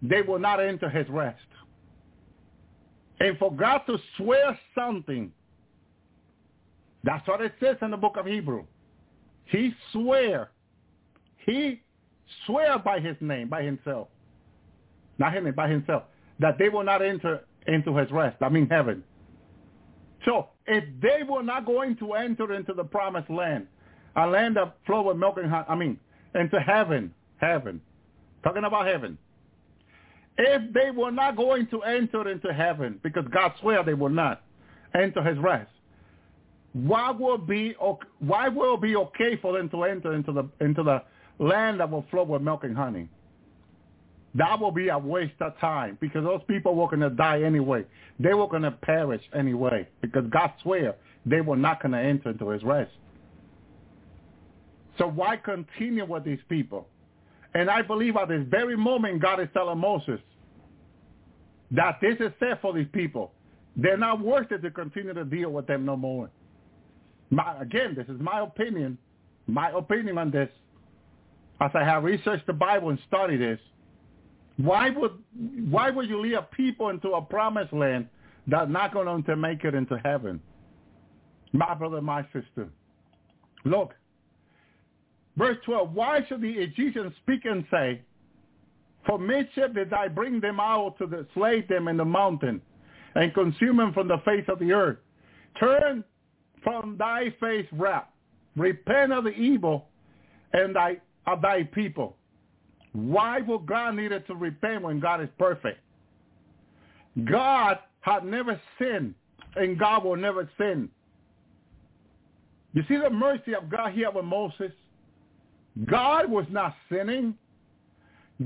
they 0.03 0.23
will 0.23 0.39
not 0.39 0.61
enter 0.61 0.89
his 0.89 1.07
rest. 1.11 1.39
And 3.21 3.39
for 3.39 3.53
God 3.53 3.83
to 3.87 3.99
swear 4.17 4.59
something, 4.75 5.33
that's 7.03 7.27
what 7.27 7.41
it 7.41 7.53
says 7.61 7.77
in 7.83 7.91
the 7.91 7.97
book 7.97 8.17
of 8.17 8.27
Hebrew. 8.27 8.65
He 9.47 9.73
swear. 9.93 10.51
He 11.47 11.81
swear 12.45 12.79
by 12.79 12.99
his 12.99 13.17
name, 13.21 13.49
by 13.49 13.63
himself. 13.63 14.09
Not 15.19 15.33
him, 15.33 15.51
by 15.55 15.69
himself. 15.69 16.03
That 16.41 16.59
they 16.59 16.69
will 16.69 16.85
not 16.85 17.03
enter 17.03 17.45
into 17.67 17.97
his 17.97 18.11
rest. 18.11 18.37
I 18.43 18.49
mean 18.49 18.69
heaven. 18.69 19.03
So 20.25 20.49
if 20.67 20.85
they 21.01 21.23
were 21.23 21.43
not 21.43 21.65
going 21.65 21.97
to 21.99 22.15
enter 22.15 22.53
into 22.53 22.75
the 22.75 22.85
promised 22.85 23.31
land, 23.31 23.67
a 24.17 24.27
land 24.27 24.57
that 24.57 24.77
flow 24.87 25.03
with 25.03 25.17
milk 25.17 25.37
and 25.39 25.51
honey, 25.51 25.67
I 25.69 25.75
mean, 25.75 26.01
into 26.35 26.59
heaven, 26.59 27.15
heaven, 27.37 27.81
talking 28.43 28.65
about 28.65 28.87
heaven, 28.87 29.17
if 30.39 30.73
they 30.73 30.91
were 30.91 31.11
not 31.11 31.37
going 31.37 31.67
to 31.69 31.83
enter 31.83 32.29
into 32.29 32.53
heaven, 32.53 33.01
because 33.03 33.25
God 33.33 33.53
swear 33.61 33.83
they 33.83 33.95
will 33.95 34.11
not 34.11 34.43
enter 34.95 35.23
his 35.23 35.39
rest, 35.39 35.71
why 36.73 37.11
will 37.11 37.39
be 37.39 37.75
why 38.19 38.49
will 38.49 38.75
it 38.75 38.83
be 38.83 38.97
okay 38.97 39.37
for 39.41 39.57
them 39.57 39.71
to 39.71 39.85
enter 39.85 40.13
into 40.13 40.33
the 40.33 40.49
into 40.61 40.83
the 40.83 41.03
land 41.39 41.81
that 41.81 41.91
will 41.91 42.05
flow 42.11 42.25
with 42.25 42.43
milk 42.43 42.65
and 42.65 42.77
honey? 42.77 43.09
That 44.35 44.61
will 44.61 44.71
be 44.71 44.89
a 44.89 44.99
waste 44.99 45.41
of 45.41 45.59
time 45.59 45.97
because 46.01 46.23
those 46.23 46.43
people 46.47 46.75
were 46.75 46.87
going 46.89 47.01
to 47.01 47.09
die 47.09 47.43
anyway. 47.43 47.87
They 48.21 48.35
were 48.35 48.47
going 48.47 48.63
to 48.63 48.71
perish 48.71 49.23
anyway 49.35 49.89
because 50.03 50.25
God 50.31 50.53
swear 50.63 50.97
they 51.25 51.41
were 51.41 51.57
not 51.57 51.81
going 51.81 51.93
to 51.93 51.99
enter 51.99 52.31
into 52.31 52.51
his 52.51 52.63
rest. 52.63 52.93
So 54.99 55.07
why 55.07 55.37
continue 55.37 56.05
with 56.05 56.25
these 56.25 56.39
people? 56.51 56.87
And 57.57 57.71
I 57.71 57.81
believe 57.81 58.17
at 58.17 58.29
this 58.29 58.45
very 58.51 58.77
moment, 58.77 59.23
God 59.23 59.41
is 59.41 59.49
telling 59.55 59.79
Moses 59.79 60.21
that 61.71 61.99
this 62.03 62.17
is 62.21 62.31
set 62.39 62.61
for 62.61 62.75
these 62.75 62.87
people. 62.93 63.33
They're 63.79 63.97
not 63.97 64.21
worth 64.21 64.53
it 64.53 64.61
to 64.61 64.71
continue 64.71 65.15
to 65.15 65.25
deal 65.25 65.49
with 65.49 65.67
them 65.67 65.87
no 65.87 65.97
more. 65.97 66.29
My, 67.31 67.59
again, 67.59 67.95
this 67.97 68.07
is 68.15 68.21
my 68.21 68.41
opinion, 68.41 68.99
my 69.47 69.71
opinion 69.71 70.19
on 70.19 70.31
this. 70.31 70.51
As 71.59 71.71
I 71.75 71.83
have 71.83 72.05
researched 72.05 72.47
the 72.47 72.53
Bible 72.53 72.91
and 72.91 72.99
studied 73.09 73.41
this, 73.41 73.59
why 74.59 74.91
would 74.91 75.13
why 75.71 75.89
would 75.89 76.11
you 76.11 76.21
lead 76.21 76.35
a 76.35 76.43
people 76.43 76.91
into 76.91 77.13
a 77.13 77.23
promised 77.23 77.73
land 77.73 78.07
that's 78.47 78.71
not 78.71 78.93
going 78.93 79.25
to 79.25 79.35
make 79.35 79.65
it 79.65 79.75
into 79.75 79.97
heaven? 80.05 80.43
My 81.55 81.73
brother, 81.73 82.03
my 82.03 82.23
sister, 82.35 82.69
look, 83.65 83.95
Verse 85.37 85.59
12, 85.65 85.93
why 85.93 86.25
should 86.29 86.41
the 86.41 86.51
Egyptians 86.51 87.13
speak 87.23 87.45
and 87.45 87.65
say, 87.71 88.03
for 89.07 89.19
mischief 89.19 89.75
did 89.75 89.93
I 89.93 90.09
bring 90.09 90.41
them 90.41 90.59
out 90.59 90.99
to 90.99 91.07
the, 91.07 91.27
slay 91.35 91.61
them 91.63 91.89
in 91.89 91.97
the 91.97 92.05
mountain 92.05 92.61
and 93.15 93.33
consume 93.33 93.77
them 93.77 93.93
from 93.93 94.09
the 94.09 94.19
face 94.25 94.45
of 94.49 94.59
the 94.59 94.73
earth. 94.73 94.99
Turn 95.59 96.05
from 96.63 96.97
thy 96.99 97.33
face 97.41 97.67
wrath. 97.73 98.09
Repent 98.57 99.13
of 99.13 99.25
the 99.25 99.31
evil 99.31 99.87
and 100.53 100.75
thy, 100.75 100.99
of 101.27 101.41
thy 101.41 101.63
people. 101.63 102.17
Why 102.93 103.41
would 103.41 103.67
God 103.67 103.95
need 103.95 104.11
it 104.11 104.27
to 104.27 104.35
repent 104.35 104.83
when 104.83 105.01
God 105.01 105.23
is 105.23 105.29
perfect? 105.39 105.79
God 107.31 107.79
had 108.01 108.25
never 108.25 108.61
sinned, 108.79 109.15
and 109.55 109.79
God 109.79 110.05
will 110.05 110.17
never 110.17 110.49
sin. 110.59 110.89
You 112.75 112.83
see 112.89 112.97
the 112.97 113.11
mercy 113.11 113.55
of 113.55 113.71
God 113.71 113.93
here 113.93 114.11
with 114.11 114.25
Moses? 114.25 114.73
God 115.85 116.31
was 116.31 116.47
not 116.51 116.75
sinning. 116.91 117.35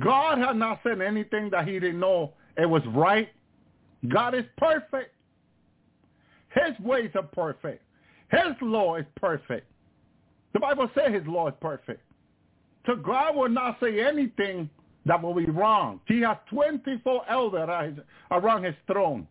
God 0.02 0.38
had 0.38 0.56
not 0.56 0.80
said 0.82 1.00
anything 1.00 1.50
that 1.50 1.66
he 1.66 1.78
didn't 1.78 2.00
know 2.00 2.34
it 2.56 2.66
was 2.66 2.82
right. 2.88 3.28
God 4.08 4.34
is 4.34 4.44
perfect. 4.56 5.14
His 6.50 6.78
ways 6.80 7.10
are 7.14 7.22
perfect. 7.22 7.82
His 8.30 8.54
law 8.60 8.96
is 8.96 9.06
perfect. 9.16 9.66
The 10.52 10.60
Bible 10.60 10.90
says 10.94 11.12
his 11.12 11.26
law 11.26 11.48
is 11.48 11.54
perfect. 11.60 12.02
So 12.86 12.96
God 12.96 13.36
will 13.36 13.48
not 13.48 13.78
say 13.80 14.00
anything 14.00 14.68
that 15.06 15.22
will 15.22 15.34
be 15.34 15.46
wrong. 15.46 16.00
He 16.06 16.20
has 16.22 16.36
24 16.50 17.22
elders 17.28 17.98
around 18.30 18.64
his 18.64 18.74
throne. 18.86 19.26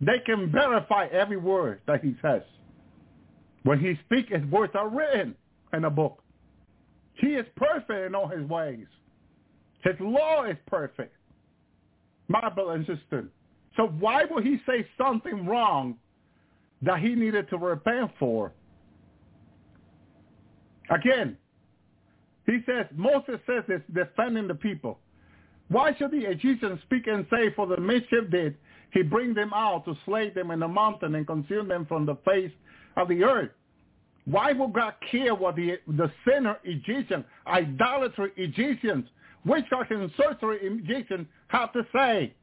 They 0.00 0.20
can 0.24 0.50
verify 0.52 1.06
every 1.06 1.36
word 1.36 1.80
that 1.86 2.04
he 2.04 2.16
says. 2.22 2.42
When 3.64 3.80
he 3.80 3.98
speaks, 4.06 4.30
his 4.30 4.44
words 4.50 4.72
are 4.74 4.88
written 4.88 5.34
in 5.72 5.84
a 5.84 5.90
book. 5.90 6.22
He 7.18 7.28
is 7.28 7.46
perfect 7.56 8.06
in 8.06 8.14
all 8.14 8.28
his 8.28 8.48
ways. 8.48 8.86
His 9.82 9.94
law 10.00 10.44
is 10.44 10.56
perfect. 10.66 11.14
My 12.28 12.48
brother 12.48 12.72
and 12.72 12.86
sister. 12.86 13.28
So 13.76 13.88
why 13.98 14.24
would 14.30 14.44
he 14.44 14.58
say 14.66 14.86
something 14.96 15.46
wrong 15.46 15.96
that 16.82 17.00
he 17.00 17.14
needed 17.14 17.48
to 17.50 17.58
repent 17.58 18.10
for? 18.18 18.52
Again, 20.90 21.36
he 22.46 22.58
says, 22.66 22.86
Moses 22.94 23.40
says 23.46 23.64
this, 23.68 23.82
defending 23.92 24.48
the 24.48 24.54
people. 24.54 24.98
Why 25.68 25.94
should 25.96 26.12
the 26.12 26.30
Egyptians 26.30 26.80
speak 26.84 27.06
and 27.06 27.26
say, 27.30 27.52
for 27.54 27.66
the 27.66 27.78
mischief 27.78 28.30
did 28.30 28.56
he 28.92 29.02
bring 29.02 29.34
them 29.34 29.52
out 29.54 29.84
to 29.84 29.94
slay 30.06 30.30
them 30.30 30.50
in 30.50 30.60
the 30.60 30.68
mountain 30.68 31.14
and 31.14 31.26
consume 31.26 31.68
them 31.68 31.84
from 31.84 32.06
the 32.06 32.16
face 32.24 32.52
of 32.96 33.08
the 33.08 33.22
earth? 33.22 33.50
Why 34.30 34.52
would 34.52 34.74
God 34.74 34.92
care 35.10 35.34
what 35.34 35.56
the, 35.56 35.78
the 35.86 36.10
sinner 36.26 36.58
Egyptian, 36.64 37.24
idolatry 37.46 38.30
Egyptians, 38.36 39.06
witchcraft 39.46 39.90
and 39.90 40.10
sorcery 40.18 40.58
Egyptians 40.60 41.26
have 41.48 41.72
to 41.72 41.86
say? 41.94 42.34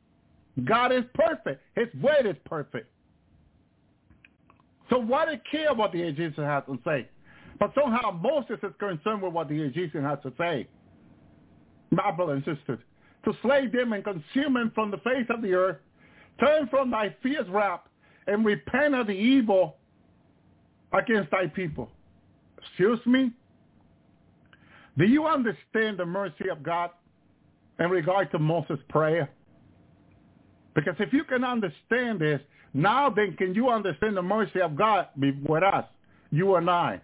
God 0.64 0.92
is 0.92 1.04
perfect. 1.14 1.62
His 1.76 1.88
word 2.02 2.26
is 2.26 2.38
perfect. 2.46 2.90
So 4.90 4.98
why 4.98 5.26
do 5.26 5.32
they 5.32 5.42
care 5.58 5.76
what 5.76 5.92
the 5.92 6.02
Egyptians 6.02 6.48
have 6.48 6.66
to 6.66 6.80
say? 6.84 7.08
But 7.60 7.72
somehow 7.76 8.12
Moses 8.12 8.58
is 8.64 8.74
concerned 8.80 9.22
with 9.22 9.34
what 9.34 9.50
the 9.50 9.62
Egyptian 9.62 10.04
has 10.04 10.18
to 10.24 10.34
say. 10.40 10.68
My 11.92 12.12
sisters, 12.40 12.80
to 13.26 13.34
slay 13.44 13.68
them 13.68 13.94
and 13.94 14.04
consume 14.04 14.56
them 14.56 14.72
from 14.74 14.90
the 14.90 14.98
face 14.98 15.28
of 15.30 15.44
the 15.44 15.54
earth, 15.54 15.78
turn 16.40 16.68
from 16.68 16.90
thy 16.90 17.16
fierce 17.22 17.48
wrath 17.48 17.82
and 18.28 18.44
repent 18.44 18.96
of 18.96 19.06
the 19.08 19.14
evil 19.14 19.78
against 20.98 21.32
thy 21.32 21.48
people. 21.48 21.90
Excuse 22.58 23.00
me? 23.06 23.32
Do 24.98 25.06
you 25.06 25.26
understand 25.26 25.98
the 25.98 26.06
mercy 26.06 26.50
of 26.50 26.64
God 26.64 26.90
in 27.80 27.90
regard 27.90 28.32
to 28.32 28.40
Moses' 28.40 28.80
prayer? 28.90 29.30
Because 30.74 30.96
if 31.00 31.14
you 31.14 31.24
can 31.24 31.44
understand 31.44 32.20
this, 32.20 32.42
now 32.74 33.10
then 33.10 33.36
can 33.38 33.54
you 33.54 33.70
understand 33.70 34.18
the 34.18 34.22
mercy 34.22 34.62
of 34.62 34.76
God 34.76 35.08
with 35.16 35.64
us, 35.64 35.86
you 36.32 36.56
and 36.56 36.70
I? 36.70 37.02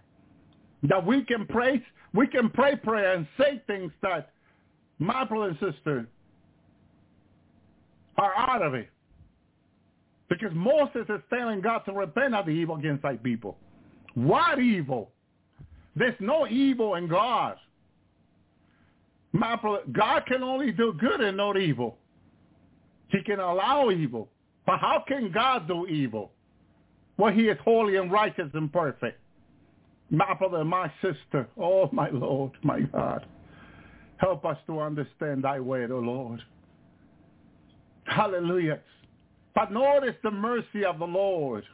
That 0.84 1.04
we 1.04 1.24
can 1.24 1.46
pray, 1.46 1.82
we 2.12 2.26
can 2.26 2.50
pray 2.50 2.76
prayer 2.76 3.14
and 3.14 3.26
say 3.38 3.62
things 3.66 3.92
that 4.02 4.30
my 4.98 5.24
brother 5.24 5.56
and 5.58 5.74
sister 5.74 6.06
are 8.18 8.34
out 8.36 8.62
of 8.62 8.74
it. 8.74 8.88
Because 10.28 10.52
Moses 10.54 11.06
is 11.08 11.20
telling 11.30 11.60
God 11.60 11.80
to 11.86 11.92
repent 11.92 12.34
of 12.34 12.46
the 12.46 12.52
evil 12.52 12.76
against 12.76 13.02
thy 13.02 13.16
people. 13.16 13.58
What 14.14 14.58
evil? 14.58 15.10
There's 15.96 16.14
no 16.20 16.46
evil 16.46 16.94
in 16.94 17.08
God. 17.08 17.56
My 19.32 19.56
brother, 19.56 19.82
God 19.92 20.26
can 20.26 20.42
only 20.42 20.72
do 20.72 20.94
good 20.98 21.20
and 21.20 21.36
not 21.36 21.56
evil. 21.58 21.96
He 23.08 23.22
can 23.22 23.40
allow 23.40 23.90
evil. 23.90 24.28
But 24.66 24.78
how 24.80 25.04
can 25.06 25.32
God 25.32 25.66
do 25.66 25.86
evil? 25.86 26.30
Well, 27.16 27.32
he 27.32 27.48
is 27.48 27.58
holy 27.64 27.96
and 27.96 28.10
righteous 28.10 28.50
and 28.54 28.72
perfect. 28.72 29.18
My 30.10 30.34
brother, 30.34 30.64
my 30.64 30.92
sister, 31.00 31.48
oh 31.58 31.88
my 31.92 32.10
Lord, 32.10 32.52
my 32.62 32.80
God. 32.80 33.26
Help 34.18 34.44
us 34.44 34.58
to 34.66 34.80
understand 34.80 35.44
thy 35.44 35.58
word, 35.58 35.90
O 35.90 35.98
Lord. 35.98 36.40
Hallelujah. 38.04 38.80
But 39.54 39.72
notice 39.72 40.14
the 40.22 40.30
mercy 40.30 40.84
of 40.84 40.98
the 40.98 41.06
Lord. 41.06 41.64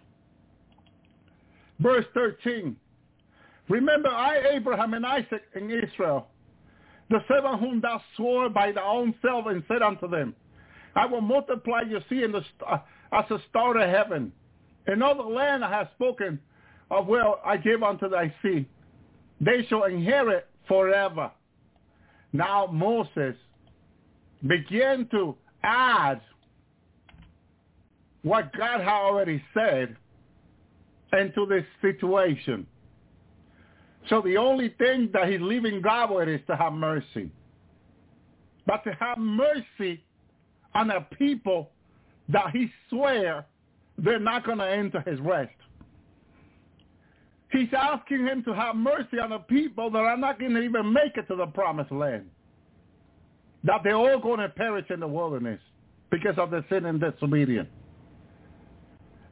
Verse 1.81 2.05
13. 2.15 2.77
Remember 3.69 4.09
I, 4.09 4.55
Abraham, 4.55 4.95
and 4.95 5.05
Isaac, 5.05 5.43
and 5.55 5.71
Israel, 5.71 6.29
the 7.11 7.19
seven 7.29 7.59
whom 7.59 7.81
thou 7.81 8.01
swore 8.17 8.49
by 8.49 8.73
thy 8.73 8.83
own 8.83 9.15
self, 9.23 9.47
and 9.47 9.63
said 9.69 9.83
unto 9.83 10.09
them, 10.09 10.35
I 10.95 11.07
will 11.07 11.21
multiply 11.21 11.83
your 11.83 12.01
seed 12.09 12.25
in 12.25 12.33
the, 12.33 12.43
uh, 12.67 12.79
as 13.13 13.25
a 13.31 13.39
star 13.51 13.77
of 13.79 13.89
heaven. 13.89 14.33
In 14.87 15.03
all 15.03 15.15
the 15.15 15.23
land 15.23 15.65
I 15.65 15.71
have 15.71 15.89
spoken 15.95 16.41
of 16.91 17.07
where 17.07 17.25
I 17.47 17.57
give 17.59 17.83
unto 17.83 18.09
thy 18.09 18.35
seed. 18.43 18.67
They 19.41 19.65
shall 19.69 19.85
inherit 19.85 20.47
forever. 20.67 21.31
Now 22.33 22.67
Moses 22.67 23.37
began 24.47 25.07
to 25.11 25.37
add 25.63 26.21
what 28.23 28.57
God 28.57 28.81
had 28.81 28.89
already 28.89 29.43
said 29.55 29.97
into 31.13 31.47
this 31.47 31.65
situation. 31.81 32.67
So 34.09 34.23
the 34.23 34.37
only 34.37 34.71
thing 34.79 35.11
that 35.13 35.29
he's 35.29 35.41
leaving 35.41 35.83
God 35.83 36.11
with 36.11 36.29
is 36.29 36.41
to 36.47 36.57
have 36.57 36.73
mercy. 36.73 37.31
But 38.67 38.85
to 38.85 38.93
have 38.93 39.19
mercy 39.19 40.03
on 40.75 40.91
a 40.91 41.01
people 41.01 41.71
that 42.29 42.51
he 42.53 42.71
swear 42.91 43.47
they're 43.99 44.21
not 44.21 44.45
going 44.45 44.59
to 44.59 44.71
enter 44.71 45.01
his 45.01 45.19
rest. 45.21 45.53
He's 47.51 47.69
asking 47.77 48.27
him 48.27 48.45
to 48.45 48.55
have 48.55 48.77
mercy 48.77 49.19
on 49.19 49.31
the 49.31 49.39
people 49.39 49.91
that 49.91 49.99
are 49.99 50.17
not 50.17 50.39
going 50.39 50.53
to 50.53 50.61
even 50.61 50.93
make 50.93 51.17
it 51.17 51.27
to 51.29 51.37
the 51.37 51.47
promised 51.47 51.91
land. 51.91 52.27
That 53.65 53.81
they're 53.83 53.97
all 53.97 54.21
going 54.21 54.41
to 54.41 54.49
perish 54.51 54.87
in 54.91 55.01
the 55.01 55.09
wilderness 55.09 55.61
because 56.11 56.37
of 56.37 56.51
the 56.51 56.65
sin 56.69 56.85
and 56.85 57.01
disobedience. 57.01 57.69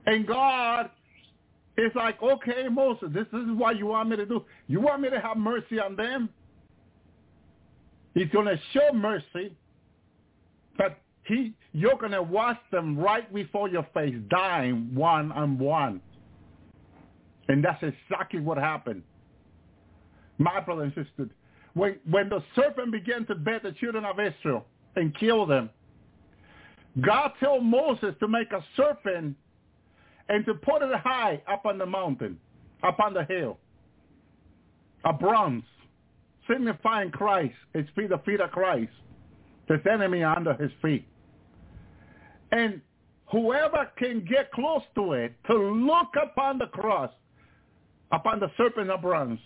And 0.06 0.26
God 0.26 0.90
is 1.76 1.92
like, 1.94 2.22
okay, 2.22 2.68
Moses, 2.70 3.08
this, 3.12 3.26
this 3.32 3.42
is 3.42 3.56
what 3.56 3.76
you 3.78 3.86
want 3.86 4.08
me 4.08 4.16
to 4.16 4.26
do. 4.26 4.44
You 4.66 4.80
want 4.80 5.02
me 5.02 5.10
to 5.10 5.20
have 5.20 5.36
mercy 5.36 5.78
on 5.78 5.96
them? 5.96 6.28
He's 8.14 8.28
going 8.30 8.46
to 8.46 8.58
show 8.72 8.94
mercy, 8.94 9.54
but 10.78 10.98
he, 11.24 11.52
you're 11.72 11.98
going 11.98 12.12
to 12.12 12.22
watch 12.22 12.58
them 12.72 12.98
right 12.98 13.32
before 13.32 13.68
your 13.68 13.86
face, 13.92 14.14
dying 14.30 14.94
one 14.94 15.32
on 15.32 15.58
one. 15.58 16.00
And 17.48 17.62
that's 17.62 17.82
exactly 17.82 18.40
what 18.40 18.56
happened. 18.56 19.02
My 20.38 20.60
brother 20.60 20.82
and 20.84 21.30
when, 21.74 21.96
when 22.08 22.30
the 22.30 22.42
serpent 22.54 22.90
began 22.90 23.26
to 23.26 23.34
bite 23.34 23.62
the 23.62 23.72
children 23.72 24.04
of 24.06 24.18
Israel 24.18 24.64
and 24.96 25.14
kill 25.18 25.44
them, 25.44 25.68
God 27.02 27.32
told 27.38 27.64
Moses 27.64 28.14
to 28.20 28.28
make 28.28 28.50
a 28.52 28.64
serpent 28.76 29.36
and 30.28 30.44
to 30.46 30.54
put 30.54 30.82
it 30.82 30.94
high 30.94 31.40
up 31.46 31.66
on 31.66 31.78
the 31.78 31.86
mountain, 31.86 32.38
up 32.82 32.98
on 33.00 33.14
the 33.14 33.24
hill, 33.24 33.58
a 35.04 35.12
bronze, 35.12 35.64
signifying 36.48 37.10
Christ, 37.10 37.54
his 37.74 37.86
feet, 37.94 38.10
the 38.10 38.18
feet 38.18 38.40
of 38.40 38.50
Christ, 38.50 38.92
his 39.68 39.80
enemy 39.90 40.22
under 40.22 40.54
his 40.54 40.70
feet. 40.82 41.06
And 42.52 42.80
whoever 43.30 43.90
can 43.96 44.24
get 44.24 44.50
close 44.52 44.82
to 44.94 45.12
it 45.12 45.34
to 45.48 45.54
look 45.54 46.08
upon 46.22 46.58
the 46.58 46.66
cross, 46.66 47.10
upon 48.12 48.40
the 48.40 48.50
serpent 48.56 48.90
of 48.90 49.02
bronze, 49.02 49.40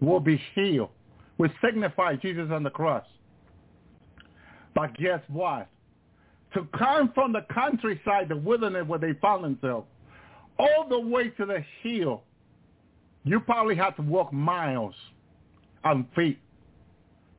will 0.00 0.20
be 0.20 0.40
healed, 0.54 0.90
will 1.38 1.50
signify 1.64 2.16
Jesus 2.16 2.48
on 2.50 2.62
the 2.62 2.70
cross. 2.70 3.04
But 4.74 4.94
guess 4.96 5.20
what? 5.28 5.68
To 6.54 6.66
come 6.76 7.12
from 7.14 7.32
the 7.32 7.46
countryside, 7.52 8.28
the 8.28 8.36
wilderness 8.36 8.86
where 8.86 8.98
they 8.98 9.14
found 9.14 9.44
themselves, 9.44 9.86
all 10.58 10.86
the 10.88 11.00
way 11.00 11.30
to 11.30 11.46
the 11.46 11.64
hill, 11.82 12.22
you 13.24 13.40
probably 13.40 13.76
have 13.76 13.96
to 13.96 14.02
walk 14.02 14.32
miles 14.32 14.94
on 15.84 16.06
feet 16.14 16.38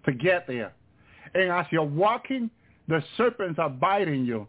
to 0.06 0.14
get 0.14 0.48
there. 0.48 0.74
And 1.36 1.52
as 1.52 1.66
you're 1.72 1.84
walking, 1.84 2.50
the 2.88 3.04
serpents 3.18 3.60
are 3.60 3.70
biting 3.70 4.26
you. 4.26 4.48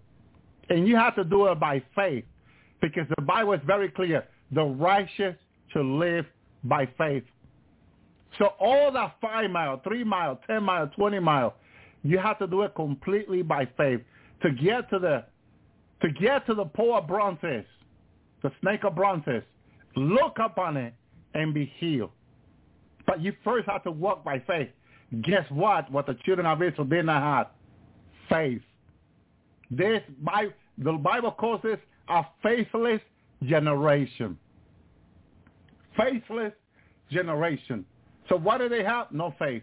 And 0.71 0.89
you 0.89 0.97
have 0.97 1.15
to 1.17 1.25
do 1.25 1.47
it 1.47 1.61
by 1.61 1.83
faith 1.95 2.25
because 2.81 3.07
the 3.17 3.23
Bible 3.23 3.53
is 3.53 3.61
very 3.67 3.91
clear. 3.91 4.27
The 4.53 4.63
righteous 4.63 5.37
to 5.73 5.83
live 5.83 6.27
by 6.65 6.89
faith. 6.97 7.25
So 8.39 8.47
all 8.59 8.91
that 8.93 9.17
five 9.21 9.51
mile, 9.51 9.81
three 9.85 10.05
mile, 10.05 10.41
ten 10.47 10.63
mile, 10.63 10.89
twenty 10.89 11.19
mile, 11.19 11.55
you 12.03 12.19
have 12.19 12.39
to 12.39 12.47
do 12.47 12.63
it 12.63 12.75
completely 12.75 13.43
by 13.43 13.69
faith 13.77 14.01
to 14.45 14.51
get 14.51 14.89
to 14.91 14.99
the 14.99 15.25
to 16.03 16.13
get 16.13 16.47
to 16.47 16.55
the 16.55 16.67
pole 16.67 16.99
of 16.99 17.09
bronzes, 17.09 17.65
the 18.43 18.53
snake 18.61 18.85
of 18.85 18.95
bronzes. 18.95 19.43
Look 19.97 20.39
upon 20.39 20.77
it 20.77 20.93
and 21.35 21.55
be 21.55 21.73
healed. 21.79 22.11
But 23.07 23.23
you 23.23 23.33
first 23.43 23.69
have 23.69 23.83
to 23.85 23.91
walk 23.91 24.23
by 24.23 24.41
faith. 24.41 24.69
Guess 25.23 25.51
what? 25.51 25.91
What 25.91 26.07
the 26.07 26.15
children 26.27 26.47
of 26.47 26.63
Israel 26.63 26.85
did 26.87 27.07
not 27.07 27.23
have? 27.23 27.47
Faith. 28.29 28.63
This 29.71 30.03
by 30.23 30.49
the 30.77 30.93
Bible 30.93 31.31
calls 31.31 31.63
this 31.63 31.79
a 32.09 32.25
faithless 32.43 33.01
generation. 33.45 34.37
Faithless 35.97 36.53
generation. 37.11 37.87
So 38.29 38.37
what 38.37 38.59
do 38.59 38.69
they 38.69 38.85
have? 38.85 39.11
No 39.11 39.35
faith. 39.39 39.63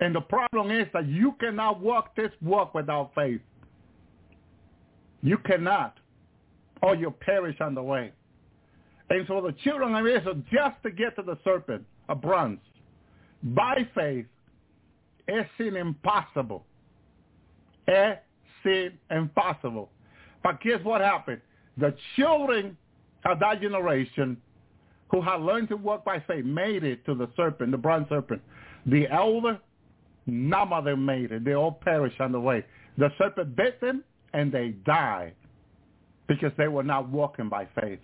And 0.00 0.14
the 0.14 0.20
problem 0.20 0.70
is 0.72 0.88
that 0.92 1.06
you 1.06 1.36
cannot 1.38 1.80
walk 1.80 2.16
this 2.16 2.32
walk 2.42 2.74
without 2.74 3.12
faith. 3.14 3.40
You 5.22 5.38
cannot, 5.38 5.98
or 6.82 6.94
you'll 6.94 7.10
perish 7.10 7.56
on 7.60 7.74
the 7.74 7.82
way. 7.82 8.12
And 9.10 9.24
so 9.28 9.40
the 9.40 9.52
children 9.64 9.94
of 9.94 10.06
Israel, 10.06 10.42
just 10.52 10.82
to 10.82 10.90
get 10.90 11.16
to 11.16 11.22
the 11.22 11.38
serpent, 11.44 11.84
a 12.08 12.14
bronze, 12.14 12.60
by 13.42 13.86
faith, 13.94 14.26
it 15.28 15.46
seemed 15.58 15.76
impossible. 15.76 16.64
It 17.86 18.22
seemed 18.64 18.98
impossible. 19.10 19.90
But 20.42 20.60
guess 20.60 20.80
what 20.82 21.00
happened? 21.00 21.40
The 21.78 21.94
children 22.16 22.76
of 23.24 23.38
that 23.40 23.60
generation 23.60 24.36
who 25.10 25.20
had 25.20 25.40
learned 25.40 25.68
to 25.68 25.76
walk 25.76 26.04
by 26.04 26.20
faith 26.20 26.44
made 26.44 26.84
it 26.84 27.04
to 27.06 27.14
the 27.14 27.28
serpent, 27.36 27.70
the 27.70 27.78
bronze 27.78 28.08
serpent. 28.08 28.42
The 28.86 29.08
elder, 29.08 29.58
none 30.26 30.72
of 30.72 30.84
them 30.84 31.04
made 31.04 31.32
it. 31.32 31.44
They 31.44 31.54
all 31.54 31.72
perished 31.72 32.20
on 32.20 32.32
the 32.32 32.40
way. 32.40 32.64
The 32.98 33.10
serpent 33.18 33.54
bit 33.56 33.80
them 33.80 34.02
and 34.32 34.52
they 34.52 34.70
died 34.84 35.34
because 36.26 36.52
they 36.58 36.68
were 36.68 36.82
not 36.82 37.08
walking 37.08 37.48
by 37.48 37.66
faith. 37.80 38.00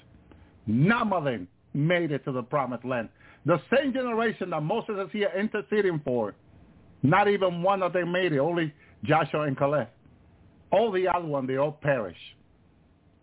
None 0.67 1.13
of 1.13 1.25
them 1.25 1.49
made 1.75 2.13
it 2.13 2.25
to 2.25 2.33
the 2.33 2.43
promised 2.43 2.85
land. 2.85 3.09
The 3.47 3.61
same 3.75 3.93
generation 3.93 4.51
that 4.51 4.63
Moses 4.63 4.95
is 4.99 5.09
here 5.13 5.33
interceding 5.37 6.01
for, 6.05 6.35
not 7.03 7.29
even 7.29 7.63
one 7.63 7.83
of 7.83 7.93
them 7.93 8.13
made 8.13 8.33
it, 8.33 8.39
only 8.39 8.73
Joshua 9.05 9.43
and 9.43 9.59
Caleb. 9.59 9.89
All 10.71 10.93
the 10.93 11.09
other 11.09 11.27
one, 11.27 11.47
they 11.47 11.57
all 11.57 11.73
perish. 11.73 12.17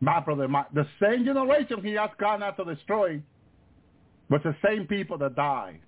My 0.01 0.19
brother, 0.19 0.47
my, 0.47 0.65
the 0.73 0.85
same 1.01 1.25
generation 1.25 1.81
he 1.81 1.93
has 1.93 2.09
gone 2.19 2.43
out 2.43 2.57
to 2.57 2.65
destroy 2.65 3.21
but 4.29 4.43
the 4.43 4.55
same 4.63 4.85
people 4.85 5.17
that 5.17 5.35
died. 5.35 5.79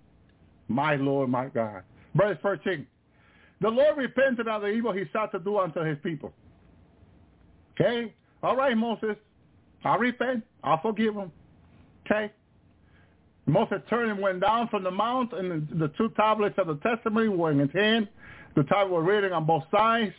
My 0.68 0.96
Lord, 0.96 1.30
my 1.30 1.48
God. 1.48 1.84
Verse 2.16 2.38
13. 2.42 2.88
The 3.62 3.70
Lord 3.70 3.98
repented 3.98 4.48
of 4.48 4.64
the 4.64 4.70
evil 4.70 4.92
he 4.92 5.04
sought 5.14 5.32
to 5.34 5.40
do 5.40 5.60
unto 5.60 5.82
his 5.82 5.98
people. 6.04 6.34
Okay? 7.82 8.14
All 8.44 8.56
right, 8.56 8.78
Moses. 8.78 9.16
I 9.84 9.96
repent. 9.96 10.44
I'll 10.64 10.82
forgive 10.82 11.16
him. 11.16 11.32
Okay? 12.06 12.32
Moses 13.48 13.82
turned 13.90 14.12
and 14.12 14.22
went 14.22 14.42
down 14.42 14.68
from 14.70 14.84
the 14.84 14.92
mount, 14.92 15.34
and 15.34 15.68
the, 15.68 15.76
the 15.76 15.88
two 15.98 16.10
tablets 16.16 16.56
of 16.58 16.68
the 16.68 16.76
testimony 16.76 17.28
were 17.28 17.52
in 17.52 17.60
his 17.60 17.72
hand. 17.74 18.08
The 18.56 18.64
tablets 18.64 18.92
were 18.92 19.04
written 19.04 19.34
on 19.34 19.46
both 19.46 19.64
sides. 19.72 20.14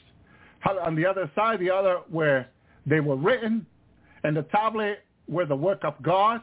On 0.85 0.95
the 0.95 1.07
other 1.07 1.31
side, 1.35 1.61
the 1.61 1.71
other 1.71 2.01
where 2.09 2.49
they 2.87 3.01
were 3.01 3.17
written, 3.17 3.67
and 4.25 4.37
the 4.37 4.43
tablet 4.45 5.01
were 5.29 5.47
the 5.47 5.57
work 5.57 5.85
of 5.85 5.95
God. 6.03 6.41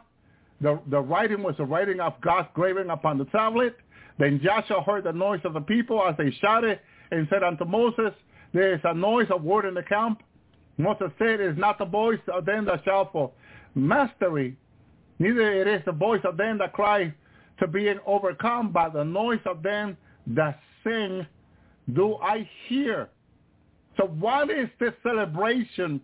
The, 0.62 0.80
the 0.90 1.00
writing 1.00 1.42
was 1.42 1.56
the 1.58 1.66
writing 1.66 2.00
of 2.02 2.20
God's 2.22 2.50
graving 2.54 2.90
upon 2.90 3.18
the 3.18 3.26
tablet. 3.26 3.78
Then 4.18 4.42
Joshua 4.44 4.82
heard 4.82 5.06
the 5.06 5.14
noise 5.14 5.40
of 5.46 5.54
the 5.54 5.62
people 5.62 6.04
as 6.06 6.16
they 6.18 6.32
shouted 6.42 6.80
and 7.12 7.28
said 7.30 7.44
unto 7.44 7.64
Moses, 7.64 8.12
There 8.54 8.74
is 8.74 8.82
a 8.84 8.94
noise 8.94 9.28
of 9.34 9.44
war 9.44 9.66
in 9.66 9.74
the 9.74 9.84
camp. 9.84 10.22
Moses 10.80 11.12
said, 11.20 11.42
It 11.42 11.42
is 11.42 11.58
not 11.58 11.78
the 11.78 11.86
voice 11.86 12.20
of 12.34 12.46
them 12.46 12.66
that 12.66 12.84
shout 12.86 13.12
for 13.12 13.32
mastery, 13.76 14.58
neither 15.20 15.52
it 15.52 15.68
is 15.68 15.82
the 15.86 15.92
voice 15.92 16.22
of 16.24 16.38
them 16.38 16.58
that 16.60 16.74
cry 16.74 17.14
to 17.60 17.68
being 17.68 18.00
overcome, 18.08 18.72
but 18.72 18.94
the 18.94 19.04
noise 19.04 19.42
of 19.46 19.62
them 19.62 19.98
that 20.28 20.58
sing 20.84 21.28
do 21.94 22.16
I 22.22 22.50
hear. 22.68 23.10
So 23.98 24.06
what 24.06 24.50
is 24.50 24.70
this 24.80 24.94
celebration 25.04 26.00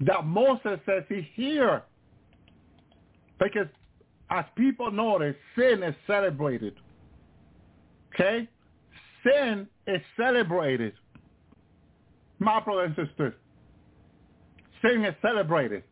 that 0.00 0.26
Moses 0.26 0.78
says 0.84 1.04
he 1.08 1.26
hear? 1.34 1.82
Because 3.40 3.68
as 4.30 4.44
people 4.54 4.90
notice, 4.90 5.34
sin 5.56 5.82
is 5.82 5.94
celebrated. 6.06 6.74
Okay? 8.14 8.48
Sin 9.24 9.66
is 9.86 10.02
celebrated. 10.16 10.92
My 12.38 12.60
brother 12.60 12.84
and 12.84 12.96
sister, 12.96 13.36
sin 14.84 15.04
is 15.04 15.14
celebrated. 15.22 15.82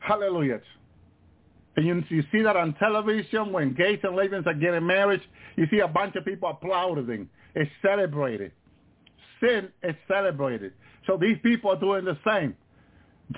Hallelujah. 0.00 0.60
And 1.76 1.86
you, 1.86 2.04
you 2.08 2.22
see 2.30 2.42
that 2.42 2.56
on 2.56 2.74
television 2.74 3.52
when 3.52 3.74
gays 3.74 4.00
and 4.02 4.14
lesbians 4.14 4.46
are 4.46 4.54
getting 4.54 4.86
married, 4.86 5.22
you 5.56 5.66
see 5.70 5.78
a 5.78 5.88
bunch 5.88 6.16
of 6.16 6.24
people 6.24 6.48
applauding. 6.50 7.28
It's 7.54 7.70
celebrated. 7.80 8.52
Sin 9.40 9.68
is 9.82 9.94
celebrated. 10.06 10.72
So 11.06 11.16
these 11.16 11.36
people 11.42 11.70
are 11.70 11.80
doing 11.80 12.04
the 12.04 12.18
same 12.26 12.56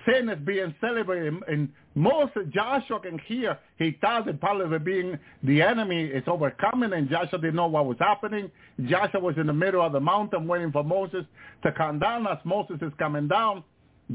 sin 0.06 0.28
is 0.28 0.38
being 0.44 0.74
celebrated. 0.80 1.34
And 1.48 1.68
Moses, 1.94 2.42
Joshua 2.52 3.00
can 3.00 3.18
hear, 3.26 3.58
he 3.78 3.96
thought 4.00 4.26
that 4.26 4.40
probably 4.40 4.78
being 4.78 5.18
the 5.42 5.62
enemy 5.62 6.04
is 6.04 6.24
overcoming 6.26 6.92
and 6.92 7.08
Joshua 7.08 7.38
didn't 7.38 7.56
know 7.56 7.66
what 7.66 7.86
was 7.86 7.96
happening. 7.98 8.50
Joshua 8.86 9.20
was 9.20 9.36
in 9.38 9.46
the 9.46 9.52
middle 9.52 9.82
of 9.82 9.92
the 9.92 10.00
mountain 10.00 10.46
waiting 10.46 10.72
for 10.72 10.84
Moses 10.84 11.24
to 11.62 11.72
come 11.72 11.98
down. 11.98 12.26
As 12.26 12.38
Moses 12.44 12.76
is 12.82 12.92
coming 12.98 13.28
down, 13.28 13.62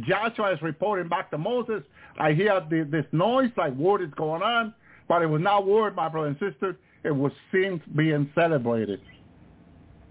Joshua 0.01 0.53
is 0.53 0.61
reporting 0.61 1.09
back 1.09 1.31
to 1.31 1.37
Moses, 1.37 1.81
I 2.19 2.33
hear 2.33 2.61
the, 2.69 2.87
this 2.89 3.05
noise, 3.11 3.49
like 3.57 3.73
word 3.75 4.01
is 4.01 4.13
going 4.15 4.41
on, 4.41 4.73
but 5.07 5.21
it 5.21 5.27
was 5.27 5.41
not 5.41 5.65
war, 5.65 5.89
my 5.91 6.09
brother 6.09 6.27
and 6.27 6.37
sister. 6.39 6.77
It 7.03 7.15
was 7.15 7.31
sin 7.51 7.81
being 7.95 8.29
celebrated. 8.35 9.01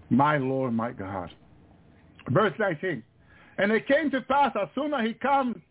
My 0.09 0.37
Lord, 0.37 0.73
my 0.73 0.91
God. 0.91 1.31
Verse 2.29 2.53
19. 2.59 3.03
And 3.59 3.71
it 3.71 3.87
came 3.87 4.09
to 4.11 4.21
pass 4.21 4.51
as 4.59 4.69
soon 4.73 4.93
as 4.93 5.05
he 5.05 5.13
come 5.13 5.61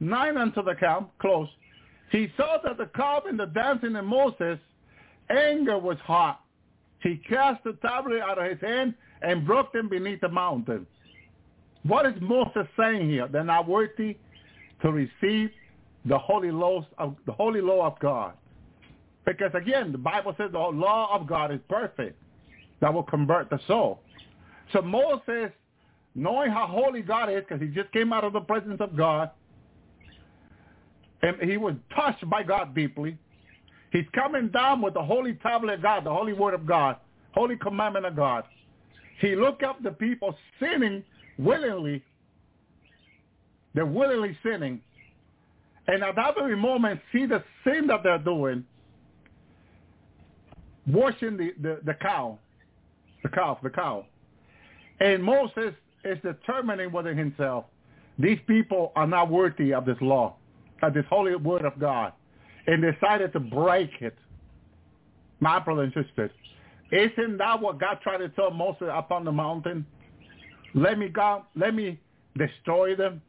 nigh 0.00 0.34
unto 0.34 0.62
the 0.62 0.74
camp, 0.74 1.10
close, 1.18 1.48
he 2.12 2.30
saw 2.36 2.58
that 2.64 2.78
the 2.78 2.86
calf 2.94 3.24
and 3.28 3.38
the 3.38 3.46
dancing 3.46 3.96
in 3.96 4.04
Moses, 4.04 4.58
anger 5.30 5.78
was 5.78 5.96
hot. 6.04 6.40
He 7.02 7.16
cast 7.28 7.64
the 7.64 7.72
tablet 7.82 8.20
out 8.20 8.38
of 8.38 8.50
his 8.50 8.60
hand 8.60 8.94
and 9.22 9.46
broke 9.46 9.72
them 9.72 9.88
beneath 9.88 10.20
the 10.20 10.28
mountain. 10.28 10.86
What 11.86 12.06
is 12.06 12.14
Moses 12.20 12.66
saying 12.78 13.08
here? 13.08 13.28
They're 13.28 13.44
not 13.44 13.68
worthy 13.68 14.16
to 14.82 14.92
receive 14.92 15.50
the 16.04 16.18
holy 16.18 16.50
laws 16.50 16.84
of 16.98 17.16
the 17.26 17.32
holy 17.32 17.60
law 17.60 17.86
of 17.86 17.98
God. 17.98 18.34
Because 19.24 19.50
again, 19.54 19.92
the 19.92 19.98
Bible 19.98 20.34
says 20.38 20.50
the 20.52 20.58
law 20.58 21.14
of 21.14 21.26
God 21.26 21.52
is 21.52 21.60
perfect. 21.68 22.16
That 22.80 22.92
will 22.92 23.02
convert 23.02 23.50
the 23.50 23.58
soul. 23.66 24.00
So 24.72 24.82
Moses 24.82 25.50
knowing 26.16 26.50
how 26.50 26.66
holy 26.66 27.02
God 27.02 27.30
is, 27.30 27.42
because 27.46 27.60
he 27.60 27.68
just 27.68 27.92
came 27.92 28.12
out 28.12 28.24
of 28.24 28.32
the 28.32 28.40
presence 28.40 28.80
of 28.80 28.96
God, 28.96 29.30
and 31.22 31.36
he 31.48 31.56
was 31.58 31.74
touched 31.94 32.28
by 32.28 32.42
God 32.42 32.74
deeply. 32.74 33.18
He's 33.92 34.06
coming 34.14 34.48
down 34.48 34.80
with 34.82 34.94
the 34.94 35.02
holy 35.02 35.34
tablet 35.34 35.74
of 35.74 35.82
God, 35.82 36.04
the 36.04 36.12
holy 36.12 36.32
word 36.32 36.54
of 36.54 36.66
God, 36.66 36.96
holy 37.32 37.56
commandment 37.56 38.06
of 38.06 38.16
God. 38.16 38.44
He 39.20 39.36
looked 39.36 39.62
up 39.62 39.82
the 39.82 39.90
people 39.90 40.34
sinning 40.58 41.04
willingly. 41.38 42.02
They're 43.74 43.86
willingly 43.86 44.36
sinning. 44.42 44.80
And 45.88 46.02
at 46.02 46.16
that 46.16 46.34
very 46.34 46.56
moment, 46.56 47.00
see 47.12 47.26
the 47.26 47.42
sin 47.64 47.86
that 47.88 48.02
they're 48.02 48.18
doing, 48.18 48.64
washing 50.86 51.36
the, 51.36 51.52
the, 51.60 51.80
the 51.84 51.94
cow, 51.94 52.38
the 53.22 53.28
calf, 53.28 53.58
the 53.62 53.70
cow. 53.70 54.04
And 55.00 55.22
Moses 55.22 55.74
is 56.04 56.18
determining 56.22 56.90
within 56.92 57.16
himself, 57.16 57.66
these 58.18 58.38
people 58.46 58.92
are 58.96 59.06
not 59.06 59.30
worthy 59.30 59.74
of 59.74 59.84
this 59.84 59.98
law, 60.00 60.36
of 60.82 60.94
this 60.94 61.04
holy 61.08 61.36
word 61.36 61.64
of 61.64 61.78
God, 61.78 62.12
and 62.66 62.82
decided 62.82 63.32
to 63.34 63.40
break 63.40 63.90
it. 64.00 64.16
My 65.38 65.58
brothers 65.58 65.92
and 65.94 66.04
sisters, 66.06 66.30
isn't 66.90 67.36
that 67.36 67.60
what 67.60 67.78
God 67.78 67.98
tried 68.02 68.18
to 68.18 68.30
tell 68.30 68.50
Moses 68.50 68.88
up 68.90 69.10
on 69.10 69.24
the 69.24 69.32
mountain? 69.32 69.86
Let 70.76 70.98
me 70.98 71.08
go, 71.08 71.42
let 71.56 71.74
me 71.74 71.98
destroy 72.36 72.94
them. 72.94 73.22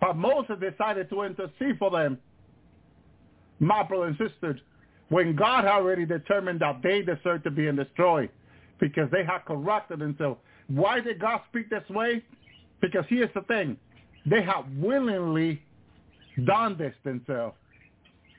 But 0.00 0.16
Moses 0.16 0.56
decided 0.60 1.10
to 1.10 1.22
intercede 1.22 1.78
for 1.78 1.90
them. 1.90 2.18
My 3.58 3.82
brothers 3.82 4.16
and 4.18 4.30
sisters, 4.30 4.60
when 5.08 5.34
God 5.34 5.64
already 5.64 6.06
determined 6.06 6.60
that 6.60 6.80
they 6.82 7.02
deserved 7.02 7.44
to 7.44 7.50
be 7.50 7.70
destroyed 7.72 8.30
because 8.78 9.10
they 9.10 9.24
had 9.24 9.44
corrupted 9.46 9.98
themselves. 9.98 10.38
Why 10.68 11.00
did 11.00 11.20
God 11.20 11.40
speak 11.48 11.70
this 11.70 11.88
way? 11.90 12.22
Because 12.80 13.04
here's 13.08 13.32
the 13.34 13.42
thing. 13.42 13.76
They 14.26 14.42
have 14.42 14.66
willingly 14.76 15.62
done 16.44 16.76
this 16.76 16.94
themselves. 17.04 17.56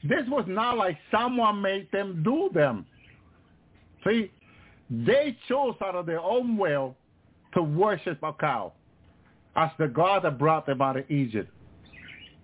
This 0.03 0.23
was 0.27 0.45
not 0.47 0.77
like 0.77 0.97
someone 1.11 1.61
made 1.61 1.91
them 1.91 2.21
do 2.23 2.49
them. 2.53 2.85
See, 4.05 4.31
they 4.89 5.35
chose 5.47 5.75
out 5.83 5.95
of 5.95 6.05
their 6.05 6.21
own 6.21 6.57
will 6.57 6.95
to 7.53 7.61
worship 7.61 8.21
a 8.23 8.33
cow 8.33 8.73
as 9.55 9.69
the 9.79 9.87
God 9.87 10.23
that 10.23 10.37
brought 10.37 10.65
them 10.65 10.81
out 10.81 10.97
of 10.97 11.09
Egypt. 11.09 11.51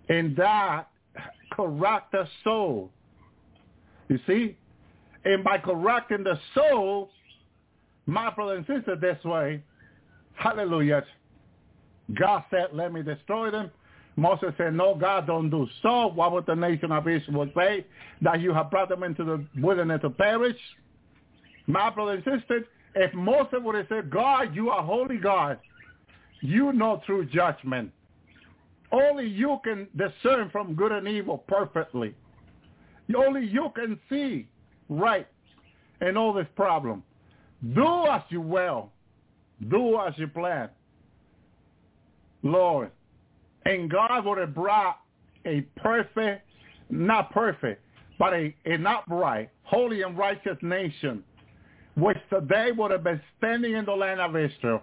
And 0.10 0.36
that 0.36 0.88
corrupt 1.52 2.12
the 2.12 2.28
soul. 2.44 2.92
You 4.10 4.20
see? 4.28 4.58
And 5.26 5.44
by 5.44 5.58
correcting 5.60 6.24
the 6.24 6.40
soul, 6.54 7.10
my 8.06 8.30
brother 8.32 8.56
and 8.56 8.66
sister, 8.66 8.96
this 8.96 9.24
way, 9.24 9.64
hallelujah, 10.34 11.04
God 12.14 12.44
said, 12.50 12.68
let 12.74 12.92
me 12.92 13.02
destroy 13.02 13.50
them. 13.52 13.72
Moses 14.16 14.54
said, 14.58 14.74
no, 14.74 14.94
God 14.94 15.26
don't 15.26 15.50
do 15.50 15.68
so. 15.82 16.08
What 16.08 16.34
would 16.34 16.46
the 16.46 16.56
nation 16.56 16.92
of 16.92 17.08
Israel 17.08 17.50
say? 17.56 17.86
That 18.22 18.42
you 18.42 18.54
have 18.54 18.70
brought 18.70 18.90
them 18.90 19.04
into 19.04 19.24
the 19.24 19.46
wilderness 19.60 20.02
to 20.02 20.10
perish? 20.10 20.58
My 21.66 21.90
brother 21.90 22.14
and 22.14 22.24
sister, 22.24 22.68
if 22.96 23.14
Moses 23.14 23.60
would 23.62 23.76
have 23.76 23.88
said, 23.90 24.10
God, 24.10 24.56
you 24.56 24.70
are 24.70 24.84
holy 24.84 25.18
God, 25.18 25.60
you 26.42 26.74
know 26.74 27.02
true 27.06 27.26
judgment. 27.26 27.92
Only 28.92 29.28
you 29.28 29.60
can 29.64 29.88
discern 29.98 30.50
from 30.52 30.76
good 30.76 30.92
and 30.92 31.08
evil 31.08 31.40
perfectly. 31.48 32.14
Only 33.16 33.46
you 33.46 33.72
can 33.76 34.00
see 34.10 34.48
right 34.88 35.28
in 36.02 36.16
all 36.16 36.34
this 36.34 36.48
problem. 36.56 37.04
Do 37.74 38.06
as 38.08 38.22
you 38.30 38.42
will. 38.42 38.92
Do 39.70 40.00
as 40.00 40.14
you 40.18 40.28
plan. 40.28 40.70
Lord. 42.44 42.92
And 43.66 43.90
God 43.90 44.26
would 44.26 44.38
have 44.38 44.54
brought 44.54 45.00
a 45.46 45.62
perfect, 45.78 46.46
not 46.90 47.32
perfect, 47.32 47.82
but 48.20 48.34
a, 48.34 48.54
an 48.66 48.86
upright, 48.86 49.50
holy 49.64 50.02
and 50.02 50.18
righteous 50.18 50.58
nation, 50.62 51.24
which 51.96 52.18
today 52.30 52.72
would 52.72 52.92
have 52.92 53.04
been 53.04 53.22
standing 53.38 53.74
in 53.74 53.86
the 53.86 53.94
land 53.94 54.20
of 54.20 54.36
Israel. 54.36 54.82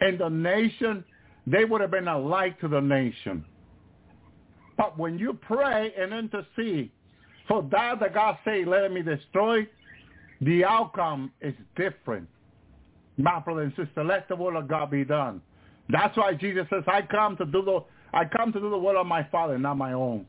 And 0.00 0.18
the 0.18 0.28
nation, 0.28 1.04
they 1.46 1.64
would 1.64 1.80
have 1.80 1.90
been 1.90 2.08
a 2.08 2.18
light 2.18 2.60
to 2.60 2.68
the 2.68 2.80
nation. 2.80 3.44
But 4.76 4.98
when 4.98 5.18
you 5.18 5.38
pray 5.42 5.92
and 5.98 6.12
intercede 6.12 6.90
for 7.46 7.62
that 7.70 8.00
that 8.00 8.14
God 8.14 8.38
say, 8.44 8.64
let 8.64 8.90
me 8.92 9.02
destroy, 9.02 9.66
the 10.40 10.64
outcome 10.64 11.30
is 11.40 11.54
different. 11.76 12.28
My 13.16 13.38
brother 13.38 13.62
and 13.62 13.72
sister, 13.76 14.02
let 14.02 14.28
the 14.28 14.36
will 14.36 14.56
of 14.56 14.68
God 14.68 14.90
be 14.90 15.04
done. 15.04 15.40
That's 15.88 16.16
why 16.16 16.34
Jesus 16.34 16.66
says, 16.70 16.82
I 16.86 17.02
come 17.02 17.36
to 17.36 17.44
do 17.44 17.62
the 17.62 17.84
I 18.12 18.24
come 18.24 18.52
to 18.52 18.60
do 18.60 18.70
the 18.70 18.78
will 18.78 18.96
of 18.96 19.06
my 19.08 19.24
Father, 19.24 19.58
not 19.58 19.76
my 19.76 19.92
own. 19.92 20.24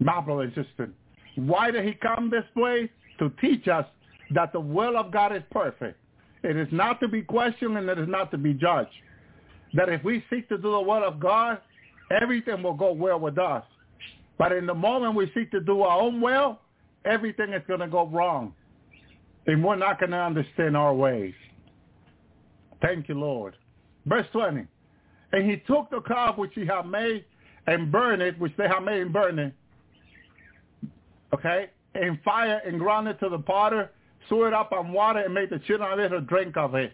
My 0.00 0.22
brother 0.22 0.42
and 0.42 0.54
sister. 0.54 0.90
Why 1.36 1.70
did 1.70 1.84
he 1.84 1.92
come 1.92 2.30
this 2.30 2.44
way? 2.56 2.90
To 3.18 3.30
teach 3.42 3.68
us 3.68 3.84
that 4.30 4.52
the 4.52 4.60
will 4.60 4.96
of 4.96 5.10
God 5.10 5.34
is 5.34 5.42
perfect. 5.50 5.98
It 6.42 6.56
is 6.56 6.68
not 6.70 7.00
to 7.00 7.08
be 7.08 7.22
questioned 7.22 7.76
and 7.76 7.88
it 7.88 7.98
is 7.98 8.08
not 8.08 8.30
to 8.30 8.38
be 8.38 8.54
judged. 8.54 8.90
That 9.74 9.88
if 9.88 10.02
we 10.04 10.24
seek 10.30 10.48
to 10.48 10.56
do 10.56 10.70
the 10.70 10.80
will 10.80 11.04
of 11.04 11.20
God, 11.20 11.58
everything 12.22 12.62
will 12.62 12.74
go 12.74 12.92
well 12.92 13.18
with 13.18 13.38
us. 13.38 13.64
But 14.38 14.52
in 14.52 14.66
the 14.66 14.74
moment 14.74 15.14
we 15.14 15.30
seek 15.34 15.50
to 15.50 15.60
do 15.60 15.82
our 15.82 16.00
own 16.00 16.20
will, 16.20 16.60
everything 17.04 17.52
is 17.52 17.62
going 17.66 17.80
to 17.80 17.88
go 17.88 18.06
wrong. 18.06 18.54
And 19.46 19.64
we're 19.64 19.76
not 19.76 19.98
going 19.98 20.10
to 20.10 20.18
understand 20.18 20.76
our 20.76 20.94
ways. 20.94 21.34
Thank 22.80 23.08
you, 23.08 23.18
Lord. 23.18 23.56
Verse 24.06 24.26
20. 24.32 24.66
And 25.32 25.50
he 25.50 25.56
took 25.66 25.90
the 25.90 26.00
calf 26.00 26.38
which 26.38 26.52
he 26.54 26.64
had 26.64 26.86
made 26.86 27.24
and 27.66 27.90
burned 27.92 28.22
it, 28.22 28.38
which 28.38 28.52
they 28.56 28.68
had 28.68 28.80
made 28.80 29.02
and 29.02 29.12
burned 29.12 29.38
it, 29.38 29.52
okay, 31.34 31.70
in 31.94 32.18
fire 32.24 32.62
and 32.66 32.78
ground 32.78 33.08
it 33.08 33.18
to 33.20 33.28
the 33.28 33.38
potter, 33.38 33.90
threw 34.28 34.46
it 34.46 34.54
up 34.54 34.72
on 34.72 34.92
water 34.92 35.20
and 35.20 35.34
made 35.34 35.50
the 35.50 35.58
children 35.60 35.92
of 35.92 35.98
Israel 35.98 36.20
drink 36.22 36.56
of 36.56 36.74
it. 36.74 36.92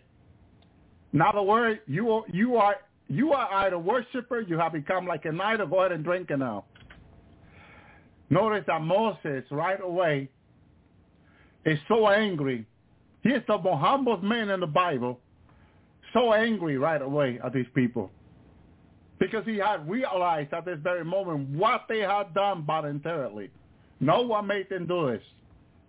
In 1.12 1.20
other 1.20 1.42
words, 1.42 1.80
you 1.86 2.10
are, 2.10 2.24
you 2.32 2.56
are 2.56 2.76
you 3.08 3.32
are 3.32 3.52
idol 3.52 3.82
worshiper. 3.82 4.40
You 4.40 4.58
have 4.58 4.72
become 4.72 5.06
like 5.06 5.24
an 5.26 5.40
idol. 5.40 5.66
Go 5.66 5.80
ahead 5.80 5.92
and 5.92 6.02
drink 6.04 6.30
it 6.30 6.38
now. 6.38 6.64
Notice 8.30 8.64
that 8.66 8.80
Moses 8.80 9.44
right 9.50 9.80
away 9.82 10.30
is 11.64 11.78
so 11.88 12.08
angry. 12.08 12.66
He's 13.22 13.34
the 13.46 13.58
most 13.58 13.80
humble 13.80 14.16
man 14.18 14.50
in 14.50 14.60
the 14.60 14.66
Bible 14.66 15.20
so 16.12 16.32
angry 16.32 16.78
right 16.78 17.02
away 17.02 17.38
at 17.44 17.52
these 17.52 17.66
people 17.74 18.10
because 19.18 19.44
he 19.44 19.56
had 19.56 19.88
realized 19.88 20.52
at 20.52 20.64
this 20.64 20.78
very 20.82 21.04
moment 21.04 21.48
what 21.50 21.82
they 21.88 22.00
had 22.00 22.32
done 22.34 22.64
voluntarily. 22.64 23.50
No 24.00 24.22
one 24.22 24.46
made 24.46 24.68
them 24.68 24.86
do 24.86 25.10
this. 25.10 25.22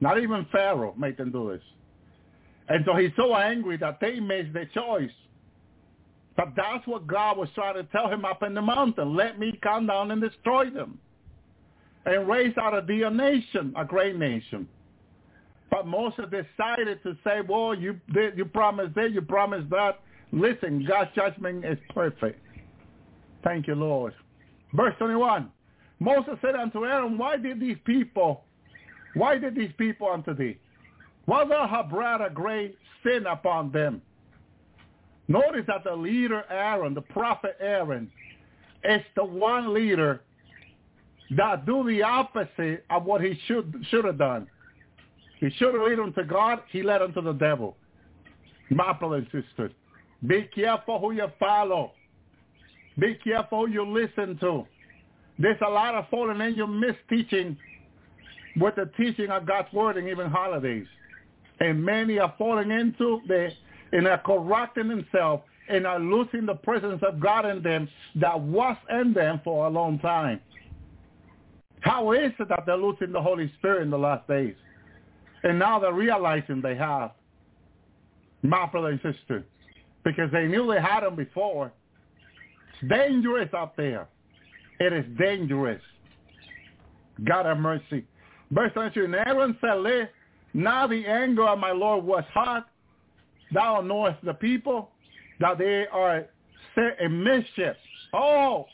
Not 0.05 0.21
even 0.21 0.45
Pharaoh 0.51 0.93
made 0.95 1.17
them 1.17 1.31
do 1.31 1.51
this. 1.51 1.63
And 2.69 2.85
so 2.85 2.95
he's 2.95 3.09
so 3.15 3.35
angry 3.35 3.75
that 3.77 3.97
they 3.99 4.19
made 4.19 4.53
the 4.53 4.67
choice. 4.71 5.09
But 6.37 6.49
that's 6.55 6.85
what 6.85 7.07
God 7.07 7.39
was 7.39 7.49
trying 7.55 7.73
to 7.73 7.85
tell 7.85 8.07
him 8.07 8.23
up 8.23 8.43
in 8.43 8.53
the 8.53 8.61
mountain. 8.61 9.15
Let 9.15 9.39
me 9.39 9.59
come 9.63 9.87
down 9.87 10.11
and 10.11 10.21
destroy 10.21 10.69
them. 10.69 10.99
And 12.05 12.27
raise 12.27 12.55
out 12.61 12.75
of 12.75 12.85
thee 12.85 13.01
a 13.01 13.09
nation, 13.09 13.73
a 13.75 13.83
great 13.83 14.15
nation. 14.15 14.67
But 15.71 15.87
Moses 15.87 16.25
decided 16.25 17.01
to 17.01 17.17
say, 17.23 17.39
well, 17.49 17.73
you, 17.73 17.99
you 18.35 18.45
promised 18.45 18.93
this, 18.93 19.11
you 19.11 19.23
promised 19.23 19.71
that. 19.71 20.01
Listen, 20.31 20.85
God's 20.87 21.09
judgment 21.15 21.65
is 21.65 21.79
perfect. 21.95 22.39
Thank 23.43 23.65
you, 23.65 23.73
Lord. 23.73 24.13
Verse 24.71 24.93
21. 24.99 25.49
Moses 25.99 26.35
said 26.43 26.53
unto 26.53 26.85
Aaron, 26.85 27.17
why 27.17 27.37
did 27.37 27.59
these 27.59 27.77
people, 27.85 28.43
why 29.15 29.37
did 29.37 29.55
these 29.55 29.71
people 29.77 30.07
unto 30.07 30.33
thee? 30.35 30.57
Brought 31.25 32.21
a 32.21 32.29
great 32.29 32.77
sin 33.03 33.25
upon 33.25 33.71
them? 33.71 34.01
Notice 35.27 35.63
that 35.67 35.83
the 35.83 35.95
leader 35.95 36.43
Aaron, 36.51 36.93
the 36.93 37.01
prophet 37.01 37.57
Aaron, 37.59 38.11
is 38.83 39.01
the 39.15 39.25
one 39.25 39.73
leader 39.73 40.21
that 41.31 41.65
do 41.65 41.83
the 41.87 42.03
opposite 42.03 42.85
of 42.91 43.05
what 43.05 43.21
he 43.21 43.39
should 43.47 43.83
should 43.89 44.05
have 44.05 44.19
done. 44.19 44.47
He 45.39 45.49
should 45.57 45.73
have 45.73 45.83
led 45.83 45.97
them 45.97 46.13
to 46.13 46.23
God. 46.23 46.61
He 46.71 46.83
led 46.83 47.01
them 47.01 47.13
to 47.13 47.21
the 47.21 47.33
devil. 47.33 47.75
My 48.69 48.93
brother 48.93 49.15
and 49.15 49.25
sister. 49.25 49.71
Be 50.25 50.49
careful 50.53 50.99
who 50.99 51.11
you 51.11 51.27
follow. 51.39 51.91
Be 52.99 53.15
careful 53.23 53.65
who 53.65 53.71
you 53.71 53.85
listen 53.87 54.37
to. 54.39 54.65
There's 55.37 55.59
a 55.65 55.69
lot 55.69 55.95
of 55.95 56.07
falling 56.09 56.39
angel 56.41 56.67
misteaching 56.67 57.57
with 58.57 58.75
the 58.75 58.89
teaching 58.97 59.29
of 59.29 59.45
God's 59.45 59.71
word 59.73 59.97
and 59.97 60.07
even 60.07 60.29
holidays. 60.29 60.87
And 61.59 61.83
many 61.83 62.19
are 62.19 62.33
falling 62.37 62.71
into 62.71 63.21
the 63.27 63.49
and 63.91 64.07
are 64.07 64.17
corrupting 64.17 64.87
themselves 64.87 65.43
and 65.69 65.87
are 65.87 65.99
losing 65.99 66.45
the 66.45 66.55
presence 66.55 67.01
of 67.07 67.19
God 67.19 67.45
in 67.45 67.61
them 67.63 67.87
that 68.15 68.39
was 68.39 68.77
in 68.89 69.13
them 69.13 69.41
for 69.43 69.67
a 69.67 69.69
long 69.69 69.99
time. 69.99 70.39
How 71.79 72.11
is 72.11 72.31
it 72.39 72.49
that 72.49 72.63
they're 72.65 72.77
losing 72.77 73.11
the 73.11 73.21
Holy 73.21 73.51
Spirit 73.57 73.83
in 73.83 73.89
the 73.89 73.97
last 73.97 74.27
days? 74.27 74.55
And 75.43 75.59
now 75.59 75.79
they're 75.79 75.93
realizing 75.93 76.61
they 76.61 76.75
have. 76.75 77.11
My 78.41 78.65
brother 78.67 78.89
and 78.89 78.99
sister, 79.01 79.43
because 80.03 80.31
they 80.31 80.45
knew 80.45 80.71
they 80.71 80.81
had 80.81 81.01
them 81.01 81.15
before. 81.15 81.71
It's 82.81 82.89
dangerous 82.89 83.49
out 83.53 83.75
there. 83.75 84.07
It 84.79 84.93
is 84.93 85.05
dangerous. 85.17 85.81
God 87.23 87.45
have 87.45 87.57
mercy. 87.57 88.05
Verse 88.51 88.71
22, 88.73 89.05
and 89.05 89.15
Aaron 89.15 89.57
said, 89.59 90.09
Now 90.53 90.87
the 90.87 91.05
anger 91.05 91.47
of 91.47 91.59
my 91.59 91.71
Lord 91.71 92.03
was 92.03 92.23
hot. 92.33 92.67
Thou 93.53 93.81
knowest 93.81 94.23
the 94.23 94.33
people, 94.33 94.89
that 95.39 95.57
they 95.57 95.85
are 95.91 96.25
set 96.73 96.99
in 96.99 97.23
mischief. 97.23 97.75
Oh, 98.13 98.65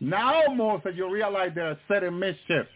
now, 0.00 0.42
Moses, 0.54 0.92
you 0.96 1.12
realize 1.12 1.52
they're 1.54 1.78
set 1.86 2.02
in 2.02 2.18
mischief. 2.18 2.66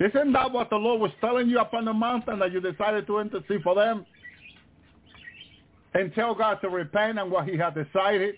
Isn't 0.00 0.32
that 0.32 0.52
what 0.52 0.70
the 0.70 0.76
Lord 0.76 1.00
was 1.00 1.10
telling 1.20 1.48
you 1.48 1.60
up 1.60 1.74
on 1.74 1.84
the 1.84 1.92
mountain 1.92 2.38
that 2.40 2.52
you 2.52 2.60
decided 2.60 3.06
to 3.06 3.20
intercede 3.20 3.62
for 3.62 3.74
them? 3.74 4.04
and 5.94 6.14
tell 6.14 6.34
God 6.34 6.60
to 6.60 6.68
repent 6.68 7.18
on 7.18 7.30
what 7.30 7.48
he 7.48 7.56
had 7.56 7.74
decided. 7.74 8.36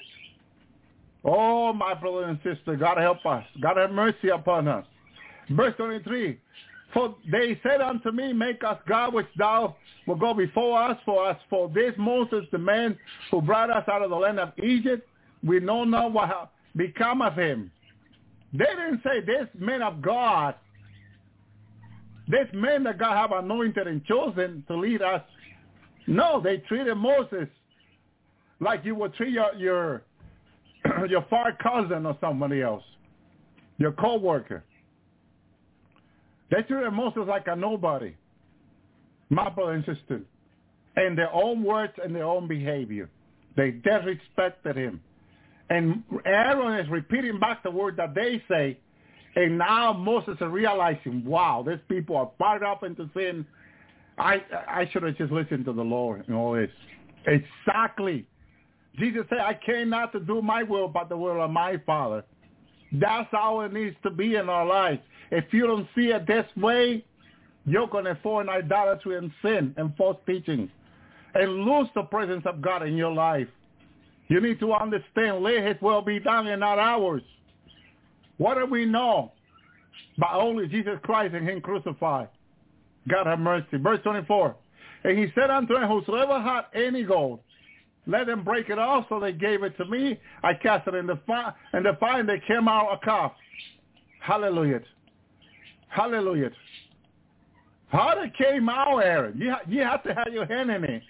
Oh, 1.25 1.73
my 1.73 1.95
brother 1.95 2.25
and 2.25 2.39
sister, 2.43 2.77
God 2.77 2.99
help 2.99 3.25
us. 3.27 3.45
God 3.61 3.77
have 3.77 3.91
mercy 3.91 4.29
upon 4.29 4.68
us. 4.68 4.87
Verse 5.51 5.75
23, 5.77 6.39
For 6.95 7.14
they 7.30 7.61
said 7.62 7.80
unto 7.80 8.11
me, 8.12 8.32
Make 8.32 8.64
us 8.64 8.78
God 8.88 9.14
which 9.14 9.28
thou 9.38 9.76
will 10.07 10.16
go 10.16 10.34
before 10.34 10.82
us, 10.82 10.99
for 11.05 11.26
us 11.26 11.38
for 11.49 11.68
this 11.68 11.93
Moses, 11.99 12.45
the 12.53 12.59
man 12.59 12.99
who 13.30 13.43
brought 13.43 13.70
us 13.70 13.84
out 13.88 14.03
of 14.03 14.11
the 14.11 14.16
land 14.16 14.41
of 14.41 14.53
Egypt, 14.62 15.09
we 15.45 15.61
know 15.61 15.84
not 15.84 16.12
what 16.12 16.53
become 16.76 17.22
of 17.22 17.36
him. 17.36 17.70
They 18.53 18.64
didn't 18.64 19.03
say 19.05 19.20
this 19.20 19.49
man 19.59 19.82
of 19.82 20.03
God 20.03 20.55
This 22.28 22.49
man 22.55 22.84
that 22.84 22.99
God 22.99 23.16
have 23.16 23.32
anointed 23.32 23.86
and 23.88 24.05
chosen 24.05 24.64
to 24.68 24.76
lead 24.76 25.03
us. 25.03 25.22
No, 26.07 26.41
they 26.41 26.59
treated 26.59 26.95
Moses 26.97 27.49
like 28.61 28.84
you 28.84 28.95
would 28.95 29.14
treat 29.14 29.32
your 29.32 29.55
your 29.57 30.03
your 31.09 31.26
far 31.28 31.53
cousin 31.62 32.07
or 32.07 32.16
somebody 32.20 32.62
else, 32.62 32.84
your 33.78 33.93
co-worker. 33.93 34.64
They 36.51 36.63
treated 36.63 36.91
Moses 36.93 37.23
like 37.29 37.47
a 37.47 37.57
nobody, 37.57 38.15
my 39.29 39.49
brother 39.49 39.73
and 39.73 39.85
sister, 39.85 40.21
in 40.97 41.15
their 41.15 41.33
own 41.33 41.63
words 41.63 41.93
and 42.03 42.15
their 42.15 42.25
own 42.25 42.49
behavior. 42.49 43.09
They 43.57 43.73
disrespected 43.73 44.77
him. 44.77 45.01
And 45.69 46.03
Aaron 46.25 46.85
is 46.85 46.91
repeating 46.91 47.39
back 47.39 47.63
the 47.63 47.71
word 47.71 47.97
that 47.97 48.15
they 48.15 48.43
say, 48.49 48.79
and 49.37 49.57
now 49.57 49.93
Moses 49.93 50.35
is 50.41 50.49
realizing, 50.49 51.25
wow, 51.25 51.65
these 51.67 51.79
people 51.89 52.17
are 52.17 52.31
fired 52.39 52.65
up 52.65 52.83
into 52.83 53.09
sin. 53.15 53.47
I 54.19 54.43
I 54.69 54.89
should 54.93 55.05
have 55.05 55.17
just 55.17 55.33
listened 55.33 55.65
to 55.67 55.73
the 55.73 55.83
Lord 55.83 56.25
and 56.27 56.37
all 56.37 56.55
this. 56.55 56.71
Exactly. 57.27 58.27
Jesus 58.99 59.23
said, 59.29 59.39
I 59.39 59.59
came 59.65 59.89
not 59.89 60.11
to 60.13 60.21
do 60.21 60.43
my 60.43 60.65
will, 60.65 60.89
but 60.89 61.09
the 61.09 61.17
will 61.17 61.41
of 61.41 61.51
my 61.51 61.77
Father. 61.87 62.25
That's 62.93 63.29
how 63.31 63.61
it 63.61 63.73
needs 63.73 63.95
to 64.03 64.11
be 64.11 64.35
in 64.35 64.49
our 64.49 64.67
lives. 64.67 65.01
If 65.31 65.53
you 65.53 65.66
don't 65.66 65.87
see 65.95 66.09
it 66.09 66.26
this 66.26 66.47
way, 66.57 67.05
you're 67.66 67.89
going 67.89 68.07
to 68.07 68.18
fall 68.22 68.41
in 68.41 68.49
idolatry 68.49 69.16
and 69.16 69.31
sin 69.43 69.74
and 69.76 69.97
false 69.97 70.16
teaching 70.26 70.70
and 71.35 71.64
lose 71.64 71.89
the 71.95 72.03
presence 72.03 72.43
of 72.47 72.61
God 72.61 72.87
in 72.87 72.97
your 72.97 73.12
life. 73.12 73.49
You 74.28 74.41
need 74.41 74.61
to 74.61 74.72
understand, 74.72 75.43
let 75.43 75.64
his 75.64 75.76
will 75.81 76.03
be 76.03 76.18
done 76.20 76.47
and 76.47 76.61
not 76.61 76.78
ours. 76.78 77.22
What 78.39 78.57
do 78.59 78.66
we 78.66 78.87
know? 78.87 79.33
But 80.18 80.31
only 80.33 80.66
Jesus 80.66 80.99
Christ 81.03 81.35
and 81.35 81.49
him 81.49 81.61
crucified. 81.61 82.28
God 83.09 83.26
have 83.26 83.39
mercy. 83.39 83.76
Verse 83.76 84.01
24. 84.03 84.57
And 85.05 85.18
he 85.18 85.26
said 85.35 85.51
unto 85.51 85.76
him, 85.76 85.89
Whosoever 85.89 86.41
had 86.41 86.62
any 86.74 87.03
gold, 87.03 87.41
let 88.07 88.26
them 88.26 88.45
break 88.45 88.68
it 88.70 88.78
off. 88.78 89.07
So 89.09 89.20
they 89.20 89.33
gave 89.33 89.62
it 89.62 89.76
to 89.78 89.85
me. 89.85 90.18
I 90.43 90.55
cast 90.55 90.89
it 90.89 90.95
in 90.95 91.07
the 91.07 91.18
fire, 91.26 91.55
and 91.72 91.85
the 91.85 91.97
fire, 91.99 92.20
and 92.20 92.28
they 92.28 92.41
came 92.47 92.68
out 92.68 92.93
a 92.93 93.05
calf. 93.05 93.33
Hallelujah. 94.20 94.81
Hallelujah. 95.91 96.51
How 97.88 98.14
did 98.14 98.26
it 98.26 98.36
came 98.38 98.68
out, 98.68 98.99
Aaron? 98.99 99.36
You, 99.36 99.51
ha- 99.51 99.62
you 99.68 99.82
have 99.82 100.03
to 100.05 100.14
have 100.14 100.32
your 100.32 100.47
hand 100.47 100.70
in 100.70 100.84
it. 100.84 101.03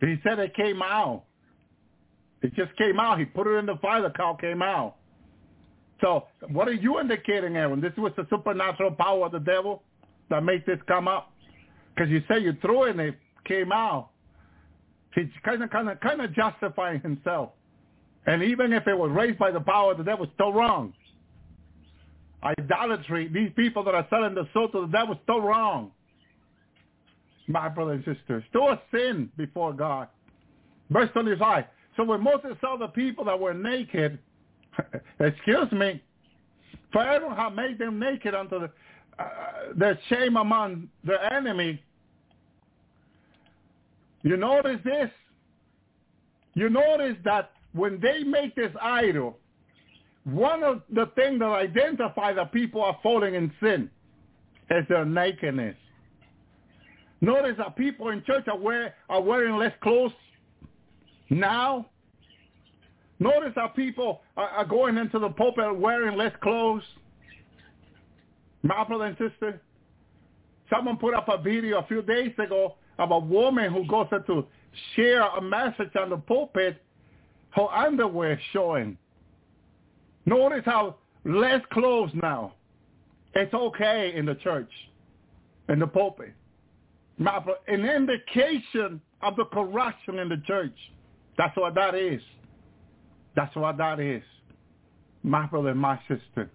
He 0.00 0.16
said 0.22 0.38
it 0.40 0.54
came 0.54 0.82
out. 0.82 1.22
It 2.42 2.54
just 2.54 2.76
came 2.76 3.00
out. 3.00 3.18
He 3.18 3.24
put 3.24 3.46
it 3.46 3.56
in 3.58 3.66
the 3.66 3.76
fire. 3.76 4.02
The 4.02 4.10
cow 4.10 4.36
came 4.38 4.60
out. 4.60 4.96
So 6.00 6.24
what 6.48 6.68
are 6.68 6.74
you 6.74 7.00
indicating, 7.00 7.56
Aaron? 7.56 7.80
This 7.80 7.92
was 7.96 8.12
the 8.16 8.26
supernatural 8.28 8.90
power 8.90 9.26
of 9.26 9.32
the 9.32 9.38
devil 9.38 9.82
that 10.28 10.42
made 10.42 10.66
this 10.66 10.78
come 10.86 11.06
up? 11.06 11.32
Because 11.94 12.10
you 12.10 12.22
say 12.28 12.40
you 12.40 12.54
threw 12.60 12.84
it 12.84 12.90
and 12.90 13.00
it 13.00 13.14
came 13.44 13.70
out. 13.70 14.10
He's 15.14 15.26
kind 15.44 15.62
of, 15.62 15.70
kind 15.70 15.88
of, 15.88 16.00
kind 16.00 16.20
of 16.20 16.34
justifying 16.34 17.00
himself. 17.00 17.50
And 18.26 18.42
even 18.42 18.72
if 18.72 18.88
it 18.88 18.98
was 18.98 19.12
raised 19.12 19.38
by 19.38 19.52
the 19.52 19.60
power 19.60 19.92
of 19.92 19.98
the 19.98 20.04
devil, 20.04 20.26
still 20.34 20.52
wrong. 20.52 20.92
Idolatry, 22.44 23.28
these 23.28 23.50
people 23.56 23.82
that 23.84 23.94
are 23.94 24.06
selling 24.10 24.34
the 24.34 24.46
soul 24.52 24.68
to 24.68 24.82
the 24.82 24.86
devil, 24.88 25.18
still 25.22 25.40
wrong. 25.40 25.90
My 27.46 27.68
brother 27.68 27.92
and 27.92 28.04
sister, 28.04 28.44
still 28.50 28.68
a 28.68 28.80
sin 28.90 29.30
before 29.36 29.72
God. 29.72 30.08
Verse 30.90 31.10
25. 31.12 31.64
So 31.96 32.04
when 32.04 32.22
Moses 32.22 32.56
saw 32.60 32.76
the 32.76 32.88
people 32.88 33.24
that 33.26 33.38
were 33.38 33.54
naked, 33.54 34.18
excuse 35.20 35.70
me, 35.72 36.02
for 36.92 37.02
Aaron 37.02 37.34
had 37.34 37.54
made 37.54 37.78
them 37.78 37.98
naked 37.98 38.34
unto 38.34 38.60
the, 38.60 38.70
uh, 39.18 39.94
shame 40.08 40.36
among 40.36 40.88
their 41.04 41.32
enemy. 41.32 41.82
You 44.22 44.36
notice 44.36 44.80
this? 44.84 45.10
You 46.54 46.68
notice 46.68 47.16
that 47.24 47.52
when 47.72 48.00
they 48.00 48.22
make 48.22 48.54
this 48.54 48.72
idol, 48.80 49.38
one 50.24 50.62
of 50.62 50.82
the 50.92 51.06
things 51.14 51.38
that 51.40 51.46
identify 51.46 52.32
that 52.32 52.52
people 52.52 52.82
are 52.82 52.98
falling 53.02 53.34
in 53.34 53.52
sin 53.62 53.90
is 54.70 54.84
their 54.88 55.04
nakedness. 55.04 55.76
Notice 57.20 57.54
that 57.58 57.76
people 57.76 58.08
in 58.08 58.22
church 58.24 58.44
are, 58.48 58.58
wear, 58.58 58.94
are 59.08 59.22
wearing 59.22 59.56
less 59.56 59.72
clothes 59.82 60.12
now. 61.30 61.86
Notice 63.18 63.52
that 63.56 63.76
people 63.76 64.22
are, 64.36 64.48
are 64.48 64.64
going 64.64 64.96
into 64.96 65.18
the 65.18 65.28
pulpit 65.30 65.78
wearing 65.78 66.16
less 66.16 66.32
clothes. 66.42 66.82
My 68.62 68.82
brother 68.84 69.04
and 69.04 69.16
sister, 69.18 69.60
someone 70.70 70.96
put 70.96 71.14
up 71.14 71.28
a 71.28 71.38
video 71.38 71.80
a 71.80 71.86
few 71.86 72.02
days 72.02 72.32
ago 72.38 72.76
of 72.98 73.10
a 73.10 73.18
woman 73.18 73.72
who 73.72 73.86
goes 73.86 74.06
to 74.10 74.46
share 74.96 75.22
a 75.22 75.40
message 75.40 75.90
on 76.00 76.10
the 76.10 76.16
pulpit, 76.16 76.82
her 77.50 77.68
underwear 77.68 78.40
showing. 78.52 78.96
Notice 80.26 80.62
how 80.64 80.96
less 81.24 81.60
clothes 81.72 82.10
now. 82.14 82.54
It's 83.34 83.52
okay 83.52 84.12
in 84.14 84.26
the 84.26 84.36
church, 84.36 84.70
in 85.68 85.78
the 85.80 85.86
pulpit. 85.86 86.32
An 87.18 87.84
indication 87.84 89.00
of 89.22 89.36
the 89.36 89.44
corruption 89.46 90.18
in 90.18 90.28
the 90.28 90.42
church. 90.46 90.76
That's 91.36 91.56
what 91.56 91.74
that 91.74 91.94
is. 91.94 92.20
That's 93.34 93.54
what 93.56 93.76
that 93.78 93.98
is. 93.98 94.22
My 95.22 95.46
brother 95.46 95.74
my 95.74 95.98
sister. 96.08 96.50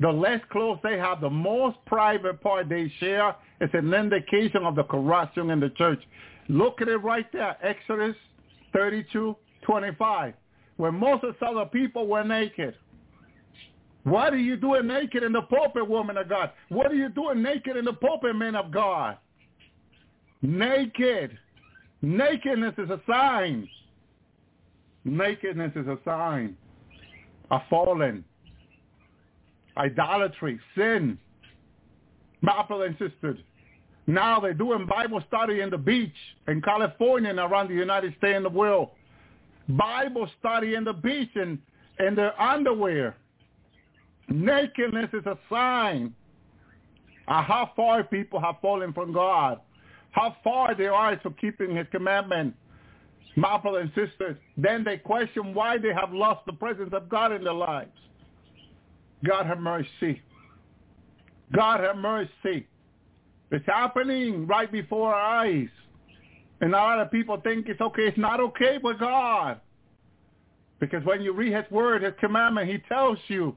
The 0.00 0.10
less 0.10 0.40
clothes 0.50 0.78
they 0.82 0.98
have, 0.98 1.20
the 1.20 1.30
most 1.30 1.78
private 1.86 2.40
part 2.42 2.68
they 2.68 2.92
share 3.00 3.34
is 3.60 3.70
an 3.72 3.92
indication 3.94 4.64
of 4.64 4.74
the 4.74 4.84
corruption 4.84 5.50
in 5.50 5.60
the 5.60 5.70
church. 5.70 6.02
Look 6.48 6.82
at 6.82 6.88
it 6.88 6.98
right 6.98 7.30
there, 7.32 7.56
Exodus 7.62 8.16
32, 8.72 9.34
25. 9.62 10.34
When 10.76 10.94
Moses 10.94 11.34
saw 11.38 11.54
the 11.54 11.64
people 11.66 12.06
were 12.06 12.24
naked. 12.24 12.74
What 14.04 14.32
are 14.32 14.38
you 14.38 14.56
doing 14.56 14.86
naked 14.86 15.22
in 15.22 15.32
the 15.32 15.42
pulpit, 15.42 15.88
woman 15.88 16.16
of 16.16 16.28
God? 16.28 16.52
What 16.68 16.92
are 16.92 16.94
you 16.94 17.08
doing 17.08 17.42
naked 17.42 17.76
in 17.76 17.84
the 17.84 17.92
pulpit, 17.92 18.36
men 18.36 18.54
of 18.54 18.70
God? 18.70 19.16
Naked. 20.42 21.36
Nakedness 22.02 22.74
is 22.78 22.90
a 22.90 23.00
sign. 23.08 23.68
Nakedness 25.04 25.72
is 25.74 25.86
a 25.86 25.98
sign 26.04 26.56
A 27.50 27.60
fallen. 27.70 28.24
Idolatry, 29.76 30.60
sin. 30.76 31.18
My 32.42 32.64
brother 32.66 32.84
and 32.84 32.96
sisters. 32.98 33.38
Now 34.06 34.38
they're 34.38 34.54
doing 34.54 34.86
Bible 34.86 35.22
study 35.26 35.60
in 35.60 35.70
the 35.70 35.78
beach 35.78 36.14
in 36.46 36.62
California 36.62 37.30
and 37.30 37.38
around 37.40 37.68
the 37.68 37.74
United 37.74 38.14
States 38.18 38.36
and 38.36 38.44
the 38.44 38.50
world. 38.50 38.90
Bible 39.68 40.28
study 40.38 40.74
in 40.74 40.84
the 40.84 40.92
beach 40.92 41.30
and 41.34 41.58
in 41.98 42.14
their 42.14 42.40
underwear. 42.40 43.16
Nakedness 44.28 45.10
is 45.12 45.26
a 45.26 45.38
sign 45.50 46.14
of 47.28 47.44
how 47.44 47.70
far 47.76 48.04
people 48.04 48.40
have 48.40 48.56
fallen 48.60 48.92
from 48.92 49.12
God, 49.12 49.60
how 50.12 50.36
far 50.42 50.74
they 50.74 50.86
are 50.86 51.18
from 51.20 51.34
keeping 51.40 51.74
his 51.74 51.86
commandment. 51.90 52.54
My 53.36 53.58
brother 53.58 53.80
and 53.80 53.90
sisters, 53.94 54.36
then 54.56 54.82
they 54.82 54.96
question 54.96 55.52
why 55.52 55.78
they 55.78 55.92
have 55.92 56.12
lost 56.12 56.46
the 56.46 56.52
presence 56.52 56.90
of 56.92 57.08
God 57.08 57.32
in 57.32 57.44
their 57.44 57.52
lives. 57.52 57.90
God 59.24 59.46
have 59.46 59.58
mercy. 59.58 60.22
God 61.54 61.80
have 61.80 61.96
mercy. 61.96 62.66
It's 63.50 63.66
happening 63.66 64.46
right 64.46 64.70
before 64.70 65.14
our 65.14 65.44
eyes. 65.44 65.68
And 66.60 66.74
a 66.74 66.76
lot 66.76 67.00
of 67.00 67.10
people 67.10 67.38
think 67.38 67.68
it's 67.68 67.80
okay. 67.80 68.02
It's 68.02 68.18
not 68.18 68.40
okay 68.40 68.78
with 68.82 68.98
God. 68.98 69.60
Because 70.80 71.04
when 71.04 71.22
you 71.22 71.32
read 71.32 71.54
his 71.54 71.70
word, 71.70 72.02
his 72.02 72.14
commandment, 72.20 72.68
he 72.68 72.78
tells 72.88 73.18
you 73.28 73.54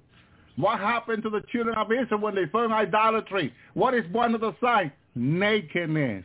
what 0.56 0.80
happened 0.80 1.24
to 1.24 1.30
the 1.30 1.42
children 1.52 1.78
of 1.78 1.92
Israel 1.92 2.20
when 2.20 2.36
they 2.36 2.46
fell 2.48 2.64
in 2.64 2.72
idolatry. 2.72 3.54
What 3.74 3.94
is 3.94 4.04
one 4.12 4.36
of 4.36 4.42
the 4.42 4.56
signs? 4.62 4.92
Nakedness. 5.16 6.24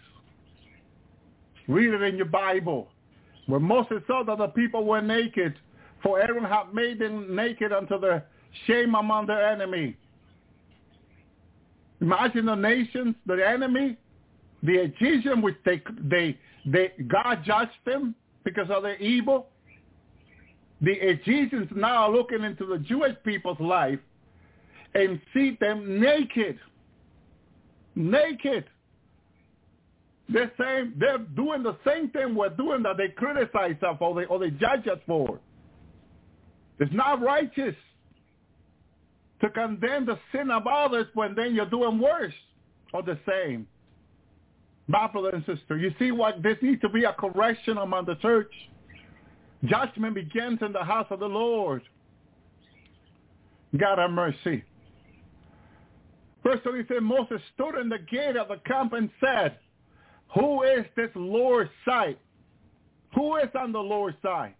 Read 1.68 1.94
it 1.94 2.02
in 2.02 2.16
your 2.16 2.26
Bible. 2.26 2.88
When 3.46 3.62
Moses 3.62 4.02
saw 4.06 4.22
that 4.24 4.38
the 4.38 4.48
people 4.48 4.84
were 4.84 5.00
naked, 5.00 5.54
for 6.02 6.20
Aaron 6.20 6.44
had 6.44 6.74
made 6.74 6.98
them 6.98 7.34
naked 7.34 7.72
unto 7.72 7.98
the 7.98 8.22
shame 8.66 8.94
among 8.94 9.26
their 9.26 9.48
enemy. 9.48 9.96
Imagine 12.00 12.46
the 12.46 12.54
nations, 12.54 13.14
the 13.26 13.34
enemy, 13.46 13.96
the 14.62 14.74
Egyptian, 14.74 15.40
which 15.40 15.56
they, 15.64 15.80
they, 16.02 16.38
they, 16.66 16.92
God 17.08 17.42
judged 17.44 17.72
them 17.84 18.14
because 18.44 18.70
of 18.70 18.82
their 18.82 18.96
evil. 18.96 19.48
The 20.80 20.92
Egyptians 20.92 21.68
now 21.74 22.10
looking 22.10 22.42
into 22.42 22.66
the 22.66 22.78
Jewish 22.78 23.16
people's 23.24 23.60
life 23.60 23.98
and 24.94 25.20
see 25.32 25.56
them 25.60 26.00
naked. 26.00 26.58
Naked. 27.94 28.64
They're 30.28 30.52
saying 30.58 30.94
they're 30.98 31.18
doing 31.18 31.62
the 31.62 31.76
same 31.86 32.08
thing 32.10 32.34
we're 32.34 32.48
doing 32.50 32.82
that 32.82 32.96
they 32.96 33.08
criticize 33.08 33.76
us 33.82 33.96
or 34.00 34.14
they 34.14 34.24
or 34.24 34.38
they 34.38 34.50
judge 34.50 34.86
us 34.90 34.98
for. 35.06 35.38
It's 36.78 36.92
not 36.92 37.22
righteous 37.22 37.74
to 39.42 39.50
condemn 39.50 40.06
the 40.06 40.18
sin 40.32 40.50
of 40.50 40.66
others 40.66 41.06
when 41.14 41.34
then 41.34 41.54
you're 41.54 41.66
doing 41.66 41.98
worse. 41.98 42.34
or 42.94 43.02
the 43.02 43.18
same. 43.28 43.66
My 44.86 45.06
brother 45.06 45.30
and 45.30 45.44
sister, 45.46 45.76
you 45.76 45.92
see 45.98 46.10
what 46.10 46.42
this 46.42 46.56
needs 46.60 46.80
to 46.82 46.88
be 46.88 47.04
a 47.04 47.12
correction 47.12 47.78
among 47.78 48.04
the 48.06 48.16
church. 48.16 48.52
Judgment 49.64 50.14
begins 50.14 50.58
in 50.60 50.72
the 50.72 50.84
house 50.84 51.06
of 51.10 51.20
the 51.20 51.26
Lord. 51.26 51.82
God 53.78 53.98
have 53.98 54.10
mercy. 54.10 54.62
Verse 56.42 56.60
30 56.62 56.86
said, 56.88 57.02
Moses 57.02 57.40
stood 57.54 57.80
in 57.80 57.88
the 57.88 57.98
gate 57.98 58.36
of 58.36 58.48
the 58.48 58.58
camp 58.66 58.92
and 58.92 59.08
said, 59.18 59.56
Who 60.34 60.62
is 60.62 60.84
this 60.96 61.10
Lord's 61.14 61.70
sight? 61.86 62.18
Who 63.14 63.36
is 63.36 63.48
on 63.58 63.72
the 63.72 63.78
Lord's 63.78 64.18
side? 64.22 64.54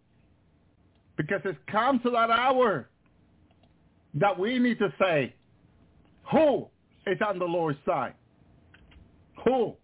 Because 1.16 1.43
it's 1.45 1.59
come 1.70 2.01
to 2.01 2.11
that 2.11 2.31
hour 2.31 2.89
that 4.14 4.39
we 4.39 4.59
need 4.59 4.79
to 4.79 4.93
say, 4.99 5.35
who 6.31 6.66
is 7.07 7.18
on 7.27 7.39
the 7.39 7.45
Lord's 7.45 7.79
side? 7.85 8.14
Who? 9.45 9.75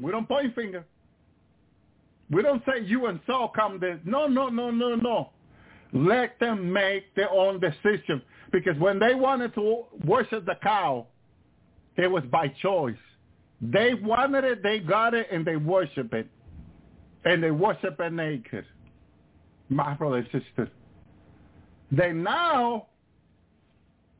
We 0.00 0.10
don't 0.10 0.28
point 0.28 0.54
finger. 0.54 0.84
We 2.30 2.42
don't 2.42 2.62
say 2.64 2.82
you 2.82 3.06
and 3.06 3.20
Saul 3.26 3.52
come 3.54 3.78
there. 3.78 4.00
No, 4.04 4.26
no, 4.26 4.48
no, 4.48 4.70
no, 4.70 4.94
no. 4.94 5.30
Let 5.92 6.38
them 6.40 6.72
make 6.72 7.14
their 7.14 7.30
own 7.30 7.60
decision. 7.60 8.22
Because 8.50 8.76
when 8.78 8.98
they 8.98 9.14
wanted 9.14 9.54
to 9.54 9.84
worship 10.04 10.46
the 10.46 10.56
cow, 10.62 11.06
it 11.96 12.10
was 12.10 12.24
by 12.30 12.48
choice. 12.48 12.96
They 13.60 13.94
wanted 13.94 14.44
it, 14.44 14.62
they 14.62 14.78
got 14.78 15.14
it, 15.14 15.28
and 15.30 15.44
they 15.44 15.56
worship 15.56 16.12
it. 16.14 16.26
And 17.24 17.42
they 17.42 17.50
worship 17.50 18.00
it 18.00 18.12
naked. 18.12 18.64
My 19.68 19.94
brother 19.94 20.16
and 20.16 20.26
sister. 20.32 20.70
They 21.92 22.12
now, 22.12 22.86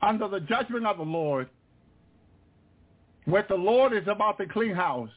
under 0.02 0.28
the 0.28 0.40
judgment 0.40 0.86
of 0.86 0.98
the 0.98 1.04
Lord, 1.04 1.48
where 3.24 3.44
the 3.48 3.54
Lord 3.54 3.92
is 3.92 4.06
about 4.06 4.38
to 4.38 4.46
clean 4.46 4.74
house, 4.74 5.10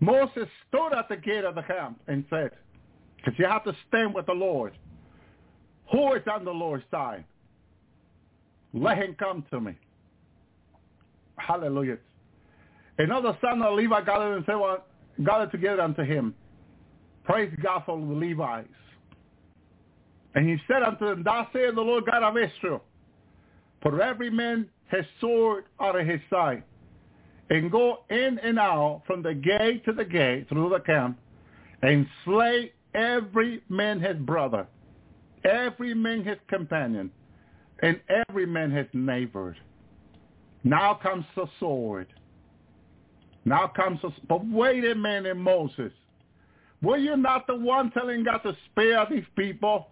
Moses 0.00 0.48
stood 0.68 0.92
at 0.92 1.08
the 1.08 1.16
gate 1.16 1.44
of 1.44 1.54
the 1.54 1.62
camp 1.62 2.00
and 2.08 2.24
said, 2.28 2.50
because 3.16 3.38
you 3.38 3.46
have 3.46 3.64
to 3.64 3.74
stand 3.88 4.14
with 4.14 4.26
the 4.26 4.32
Lord. 4.32 4.72
Who 5.92 6.14
is 6.14 6.22
on 6.30 6.44
the 6.44 6.50
Lord's 6.50 6.84
side? 6.90 7.24
Let 8.72 8.98
him 8.98 9.16
come 9.18 9.44
to 9.50 9.60
me. 9.60 9.76
Hallelujah. 11.36 11.98
Another 12.98 13.36
son 13.40 13.62
of 13.62 13.74
Levi 13.74 14.00
gathered 14.02 14.36
and 14.36 14.44
said, 14.46 14.56
well, 14.56 14.84
it 15.18 15.50
together 15.50 15.82
unto 15.82 16.02
him. 16.02 16.34
Praise 17.24 17.52
God 17.62 17.82
for 17.86 17.98
the 17.98 18.04
Levites. 18.04 18.68
And 20.34 20.48
he 20.48 20.56
said 20.68 20.82
unto 20.82 21.06
them, 21.06 21.22
Thus 21.22 21.46
saith 21.52 21.74
the 21.74 21.80
Lord 21.80 22.04
God 22.06 22.22
of 22.22 22.36
Israel, 22.36 22.82
put 23.80 23.94
every 24.00 24.30
man 24.30 24.68
his 24.90 25.04
sword 25.20 25.64
out 25.80 25.98
of 25.98 26.06
his 26.06 26.20
side, 26.28 26.62
and 27.50 27.70
go 27.70 28.04
in 28.10 28.38
and 28.42 28.58
out 28.58 29.02
from 29.06 29.22
the 29.22 29.34
gate 29.34 29.84
to 29.84 29.92
the 29.92 30.04
gate 30.04 30.48
through 30.48 30.70
the 30.70 30.80
camp, 30.80 31.18
and 31.82 32.06
slay 32.24 32.72
every 32.94 33.62
man 33.68 34.00
his 34.00 34.16
brother, 34.16 34.66
every 35.44 35.94
man 35.94 36.24
his 36.24 36.38
companion, 36.48 37.10
and 37.82 38.00
every 38.28 38.46
man 38.46 38.70
his 38.70 38.86
neighbor. 38.92 39.56
Now 40.62 40.94
comes 40.94 41.26
the 41.36 41.46
sword. 41.60 42.06
Now 43.44 43.66
comes 43.66 44.00
the... 44.00 44.10
But 44.28 44.46
wait 44.48 44.84
a 44.86 44.94
minute, 44.94 45.36
Moses. 45.36 45.92
Were 46.82 46.96
you 46.96 47.16
not 47.16 47.46
the 47.46 47.56
one 47.56 47.90
telling 47.90 48.24
God 48.24 48.38
to 48.38 48.56
spare 48.70 49.06
these 49.10 49.24
people? 49.36 49.88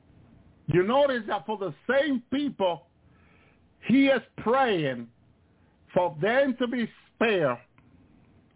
You 0.68 0.82
notice 0.82 1.22
that 1.26 1.44
for 1.44 1.59
the 1.59 1.74
same 1.90 2.22
people, 2.32 2.86
he 3.86 4.07
is 4.07 4.22
praying 4.38 5.09
for 5.92 6.16
them 6.22 6.57
to 6.59 6.66
be 6.66 6.88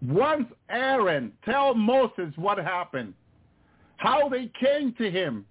Once 0.02 0.46
Aaron 0.68 1.32
tell 1.44 1.74
Moses 1.74 2.32
what 2.36 2.58
happened, 2.58 3.14
how 3.96 4.28
they 4.28 4.50
came 4.60 4.92
to 4.94 5.10
him, 5.10 5.46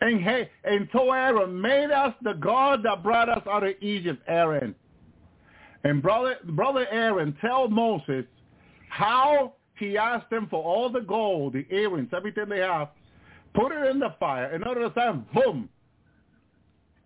and, 0.00 0.20
hey, 0.20 0.50
and 0.64 0.88
told 0.92 1.14
Aaron, 1.14 1.60
made 1.60 1.90
us 1.90 2.14
the 2.22 2.34
God 2.34 2.82
that 2.84 3.02
brought 3.02 3.28
us 3.28 3.42
out 3.50 3.64
of 3.64 3.74
Egypt, 3.80 4.22
Aaron. 4.26 4.74
And 5.84 6.02
brother, 6.02 6.36
brother 6.44 6.86
Aaron 6.90 7.36
tell 7.40 7.68
Moses 7.68 8.24
how 8.88 9.54
he 9.78 9.98
asked 9.98 10.30
them 10.30 10.46
for 10.50 10.62
all 10.62 10.90
the 10.90 11.00
gold, 11.00 11.54
the 11.54 11.66
earrings, 11.70 12.08
everything 12.14 12.48
they 12.48 12.60
have, 12.60 12.88
put 13.54 13.72
it 13.72 13.90
in 13.90 13.98
the 13.98 14.14
fire. 14.20 14.46
And 14.46 14.64
all 14.64 14.76
of 14.76 14.90
a 14.90 14.94
sudden, 14.94 15.26
boom, 15.34 15.68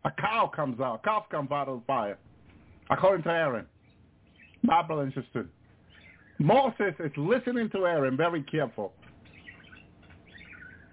a 0.04 0.10
cow 0.10 0.50
comes 0.54 0.80
out. 0.80 1.00
A 1.02 1.04
calf 1.04 1.24
comes 1.30 1.50
out 1.50 1.68
of 1.68 1.80
the 1.80 1.84
fire, 1.86 2.18
according 2.90 3.22
to 3.24 3.30
Aaron. 3.30 3.66
And 4.62 5.14
sister. 5.14 5.46
Moses 6.38 6.94
is 6.98 7.12
listening 7.16 7.70
to 7.70 7.86
Aaron 7.86 8.16
very 8.16 8.42
careful. 8.42 8.92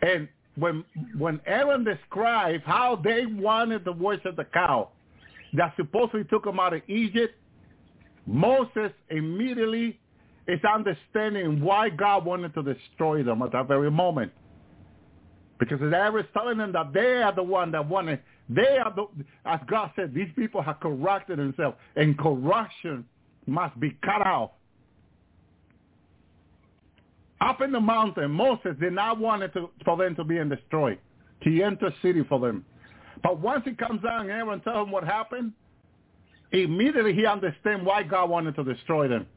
And 0.02 0.28
when 0.56 0.84
when 1.18 1.40
Aaron 1.46 1.84
described 1.84 2.64
how 2.66 2.96
they 2.96 3.26
wanted 3.26 3.86
to 3.86 3.92
worship 3.92 4.36
the 4.36 4.46
cow 4.46 4.90
that 5.54 5.74
supposedly 5.76 6.24
took 6.26 6.46
them 6.46 6.60
out 6.60 6.74
of 6.74 6.82
Egypt, 6.88 7.36
Moses 8.26 8.92
immediately 9.10 10.00
is 10.48 10.60
understanding 10.64 11.62
why 11.62 11.90
God 11.90 12.26
wanted 12.26 12.54
to 12.54 12.64
destroy 12.64 13.24
them 13.24 13.42
at 13.42 13.52
that 13.52 13.68
very 13.68 13.92
moment. 13.92 14.32
Because 15.60 15.80
Aaron 15.82 16.24
is 16.24 16.30
telling 16.34 16.58
them 16.58 16.72
that 16.74 16.94
they 16.94 17.24
are 17.24 17.34
the 17.34 17.44
one 17.44 17.72
that 17.72 17.88
wanted, 17.88 18.20
they 18.50 18.78
are 18.78 18.94
the, 18.94 19.08
as 19.46 19.60
God 19.68 19.92
said, 19.96 20.14
these 20.14 20.30
people 20.36 20.62
have 20.62 20.80
corrupted 20.80 21.40
themselves, 21.40 21.78
and 21.96 22.18
corruption 22.18 23.06
must 23.46 23.80
be 23.80 23.98
cut 24.04 24.26
off. 24.26 24.52
Up 27.42 27.62
in 27.62 27.72
the 27.72 27.80
mountain, 27.80 28.32
Moses 28.32 28.76
did 28.80 28.94
not 28.94 29.20
want 29.20 29.44
it 29.44 29.54
to, 29.54 29.70
for 29.84 29.98
them 29.98 30.16
to 30.16 30.24
be 30.24 30.38
destroyed. 30.50 30.98
He 31.42 31.62
interceded 31.62 32.28
for 32.28 32.40
them. 32.40 32.66
But 33.22 33.40
once 33.40 33.64
he 33.66 33.74
comes 33.74 34.02
down 34.02 34.26
here 34.26 34.50
and 34.50 34.64
tells 34.64 34.88
him 34.88 34.92
what 34.92 35.04
happened, 35.04 35.52
immediately 36.52 37.14
he 37.14 37.26
understands 37.26 37.86
why 37.86 38.04
God 38.04 38.30
wanted 38.30 38.56
to 38.56 38.64
destroy 38.64 39.08
them. 39.08 39.28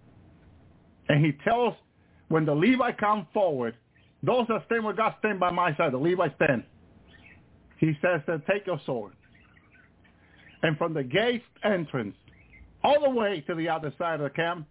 And 1.08 1.24
he 1.24 1.32
tells, 1.44 1.74
when 2.28 2.44
the 2.44 2.54
Levi 2.54 2.92
come 2.92 3.26
forward, 3.32 3.74
those 4.22 4.46
that 4.48 4.64
stand 4.66 4.84
with 4.84 4.96
God 4.96 5.14
stand 5.18 5.40
by 5.40 5.50
my 5.50 5.76
side. 5.76 5.92
The 5.92 5.98
Levi 5.98 6.28
stand. 6.36 6.64
He 7.78 7.96
says, 8.02 8.20
take 8.50 8.66
your 8.66 8.80
sword. 8.84 9.12
And 10.62 10.76
from 10.76 10.92
the 10.92 11.04
gate 11.04 11.44
entrance 11.62 12.16
all 12.82 13.00
the 13.02 13.10
way 13.10 13.40
to 13.46 13.54
the 13.54 13.68
other 13.68 13.92
side 13.98 14.20
of 14.20 14.24
the 14.24 14.30
camp, 14.30 14.66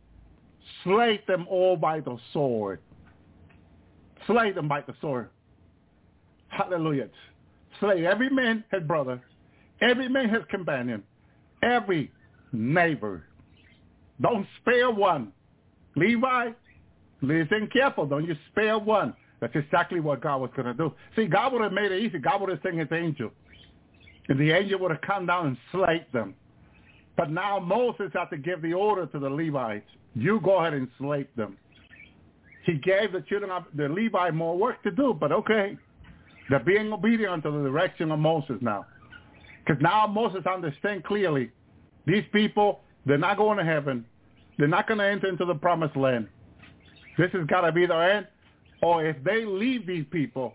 slay 0.83 1.21
them 1.27 1.45
all 1.49 1.75
by 1.75 1.99
the 1.99 2.17
sword. 2.33 2.79
Slay 4.25 4.51
them 4.51 4.67
by 4.67 4.81
the 4.81 4.93
sword. 5.01 5.29
Hallelujah. 6.49 7.09
Slay 7.79 8.05
every 8.05 8.29
man 8.29 8.63
his 8.71 8.83
brother, 8.83 9.21
every 9.81 10.09
man 10.09 10.29
his 10.29 10.43
companion, 10.49 11.03
every 11.61 12.11
neighbor. 12.51 13.23
Don't 14.21 14.47
spare 14.61 14.89
one. 14.89 15.31
Levi, 15.95 16.49
listen 17.21 17.69
careful. 17.71 18.05
Don't 18.05 18.25
you 18.27 18.35
spare 18.51 18.77
one. 18.79 19.13
That's 19.39 19.55
exactly 19.55 19.99
what 19.99 20.21
God 20.21 20.41
was 20.41 20.49
going 20.55 20.65
to 20.65 20.73
do. 20.73 20.93
See, 21.15 21.25
God 21.25 21.53
would 21.53 21.61
have 21.61 21.73
made 21.73 21.91
it 21.91 22.01
easy. 22.01 22.17
God 22.17 22.41
would 22.41 22.49
have 22.49 22.59
sent 22.63 22.79
his 22.79 22.87
angel. 22.91 23.31
And 24.29 24.39
the 24.39 24.51
angel 24.51 24.79
would 24.79 24.91
have 24.91 25.01
come 25.01 25.27
down 25.27 25.47
and 25.47 25.57
slayed 25.71 26.05
them. 26.11 26.33
But 27.17 27.31
now 27.31 27.59
Moses 27.59 28.11
had 28.13 28.29
to 28.29 28.37
give 28.37 28.61
the 28.61 28.73
order 28.73 29.07
to 29.07 29.19
the 29.19 29.29
Levites. 29.29 29.89
You 30.13 30.39
go 30.39 30.59
ahead 30.59 30.73
and 30.73 30.87
slay 30.99 31.27
them. 31.35 31.57
He 32.65 32.73
gave 32.73 33.11
the 33.11 33.21
children 33.21 33.51
of 33.51 33.65
the 33.75 33.89
Levi 33.89 34.29
more 34.31 34.57
work 34.57 34.83
to 34.83 34.91
do, 34.91 35.15
but 35.19 35.31
okay. 35.31 35.77
They're 36.49 36.59
being 36.59 36.93
obedient 36.93 37.43
to 37.43 37.51
the 37.51 37.63
direction 37.63 38.11
of 38.11 38.19
Moses 38.19 38.57
now. 38.61 38.85
Because 39.65 39.81
now 39.81 40.07
Moses 40.07 40.45
understands 40.45 41.03
clearly 41.05 41.51
these 42.05 42.23
people, 42.31 42.81
they're 43.05 43.17
not 43.17 43.37
going 43.37 43.57
to 43.57 43.65
heaven. 43.65 44.05
They're 44.57 44.67
not 44.67 44.87
going 44.87 44.99
to 44.99 45.05
enter 45.05 45.27
into 45.27 45.45
the 45.45 45.55
promised 45.55 45.95
land. 45.95 46.27
This 47.17 47.31
has 47.33 47.45
got 47.47 47.61
to 47.61 47.71
be 47.71 47.85
their 47.85 48.17
end. 48.17 48.27
Or 48.81 49.05
if 49.05 49.21
they 49.23 49.43
leave 49.43 49.87
these 49.87 50.05
people, 50.11 50.53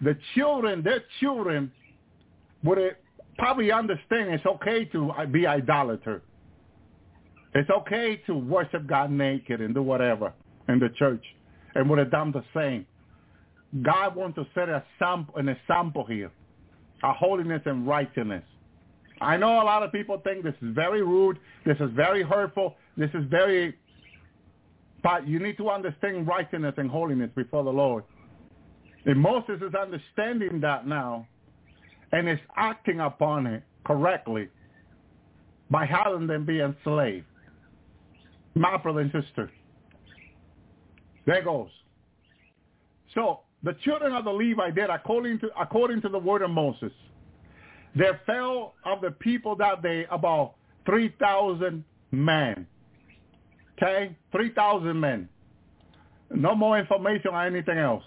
the 0.00 0.16
children, 0.34 0.82
their 0.82 1.02
children, 1.20 1.72
would 2.62 2.78
probably 3.38 3.72
understand 3.72 4.30
it's 4.30 4.46
okay 4.46 4.84
to 4.86 5.10
uh, 5.10 5.26
be 5.26 5.46
idolater. 5.46 6.22
It's 7.54 7.70
okay 7.70 8.20
to 8.26 8.34
worship 8.34 8.86
God 8.86 9.10
naked 9.10 9.60
and 9.60 9.74
do 9.74 9.82
whatever 9.82 10.32
in 10.68 10.78
the 10.78 10.88
church, 10.98 11.24
and 11.74 11.88
would 11.88 11.98
have 11.98 12.10
done 12.10 12.32
the 12.32 12.44
same. 12.54 12.86
God 13.82 14.16
wants 14.16 14.36
to 14.36 14.46
set 14.54 14.68
a 14.68 14.84
sample, 14.98 15.34
an 15.36 15.48
example 15.48 16.04
here, 16.04 16.30
a 17.02 17.12
holiness 17.12 17.62
and 17.66 17.86
righteousness. 17.86 18.44
I 19.20 19.36
know 19.36 19.62
a 19.62 19.64
lot 19.64 19.82
of 19.82 19.92
people 19.92 20.20
think 20.22 20.44
this 20.44 20.54
is 20.60 20.74
very 20.74 21.02
rude, 21.02 21.38
this 21.64 21.76
is 21.80 21.90
very 21.94 22.22
hurtful, 22.22 22.76
this 22.96 23.10
is 23.14 23.24
very 23.30 23.74
but 25.02 25.28
you 25.28 25.38
need 25.38 25.56
to 25.58 25.70
understand 25.70 26.26
righteousness 26.26 26.74
and 26.78 26.90
holiness 26.90 27.30
before 27.36 27.62
the 27.62 27.70
Lord. 27.70 28.02
And 29.04 29.20
Moses 29.20 29.62
is 29.62 29.72
understanding 29.72 30.60
that 30.62 30.86
now 30.86 31.28
and 32.12 32.28
is 32.28 32.38
acting 32.56 33.00
upon 33.00 33.46
it 33.46 33.62
correctly 33.84 34.48
by 35.70 35.84
having 35.84 36.26
them 36.26 36.44
be 36.44 36.60
enslaved. 36.60 37.26
My 38.54 38.76
brother 38.76 39.00
and 39.00 39.12
sister. 39.12 39.50
There 41.26 41.42
goes. 41.42 41.68
So 43.14 43.40
the 43.62 43.74
children 43.84 44.12
of 44.12 44.24
the 44.24 44.32
Levi 44.32 44.70
did 44.70 44.90
according 44.90 45.40
to 45.40 45.48
according 45.60 46.02
to 46.02 46.08
the 46.08 46.18
word 46.18 46.42
of 46.42 46.50
Moses. 46.50 46.92
There 47.94 48.20
fell 48.26 48.74
of 48.84 49.00
the 49.00 49.10
people 49.10 49.56
that 49.56 49.82
day 49.82 50.06
about 50.10 50.54
three 50.84 51.14
thousand 51.18 51.84
men. 52.12 52.66
Okay? 53.76 54.16
Three 54.32 54.52
thousand 54.52 55.00
men. 55.00 55.28
No 56.34 56.54
more 56.54 56.78
information 56.78 57.32
on 57.34 57.46
anything 57.46 57.78
else. 57.78 58.04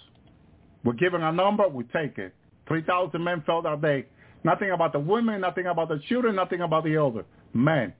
We're 0.83 0.93
given 0.93 1.21
a 1.23 1.31
number, 1.31 1.67
we 1.67 1.83
take 1.85 2.17
it. 2.17 2.33
Three 2.69 2.83
thousand 2.83 3.21
men 3.23 3.43
fell 3.45 3.61
that 3.63 3.81
day. 3.81 4.05
Nothing 4.45 4.71
about 4.71 4.93
the 4.93 4.99
women, 4.99 5.41
nothing 5.41 5.65
about 5.65 5.89
the 5.89 5.99
children, 6.07 6.35
nothing 6.35 6.61
about 6.61 6.85
the 6.85 6.95
elder. 6.95 7.25
Men. 7.53 7.93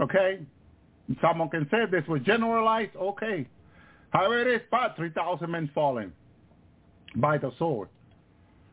Okay? 0.00 0.40
Someone 1.22 1.48
can 1.48 1.68
say 1.70 1.78
this 1.90 2.06
was 2.08 2.20
generalized, 2.22 2.96
okay. 2.96 3.46
However 4.10 4.40
it 4.40 4.48
is, 4.48 4.60
but 4.70 4.96
3,000 4.96 5.50
men 5.50 5.70
falling 5.74 6.12
by 7.16 7.38
the 7.38 7.52
sword. 7.58 7.88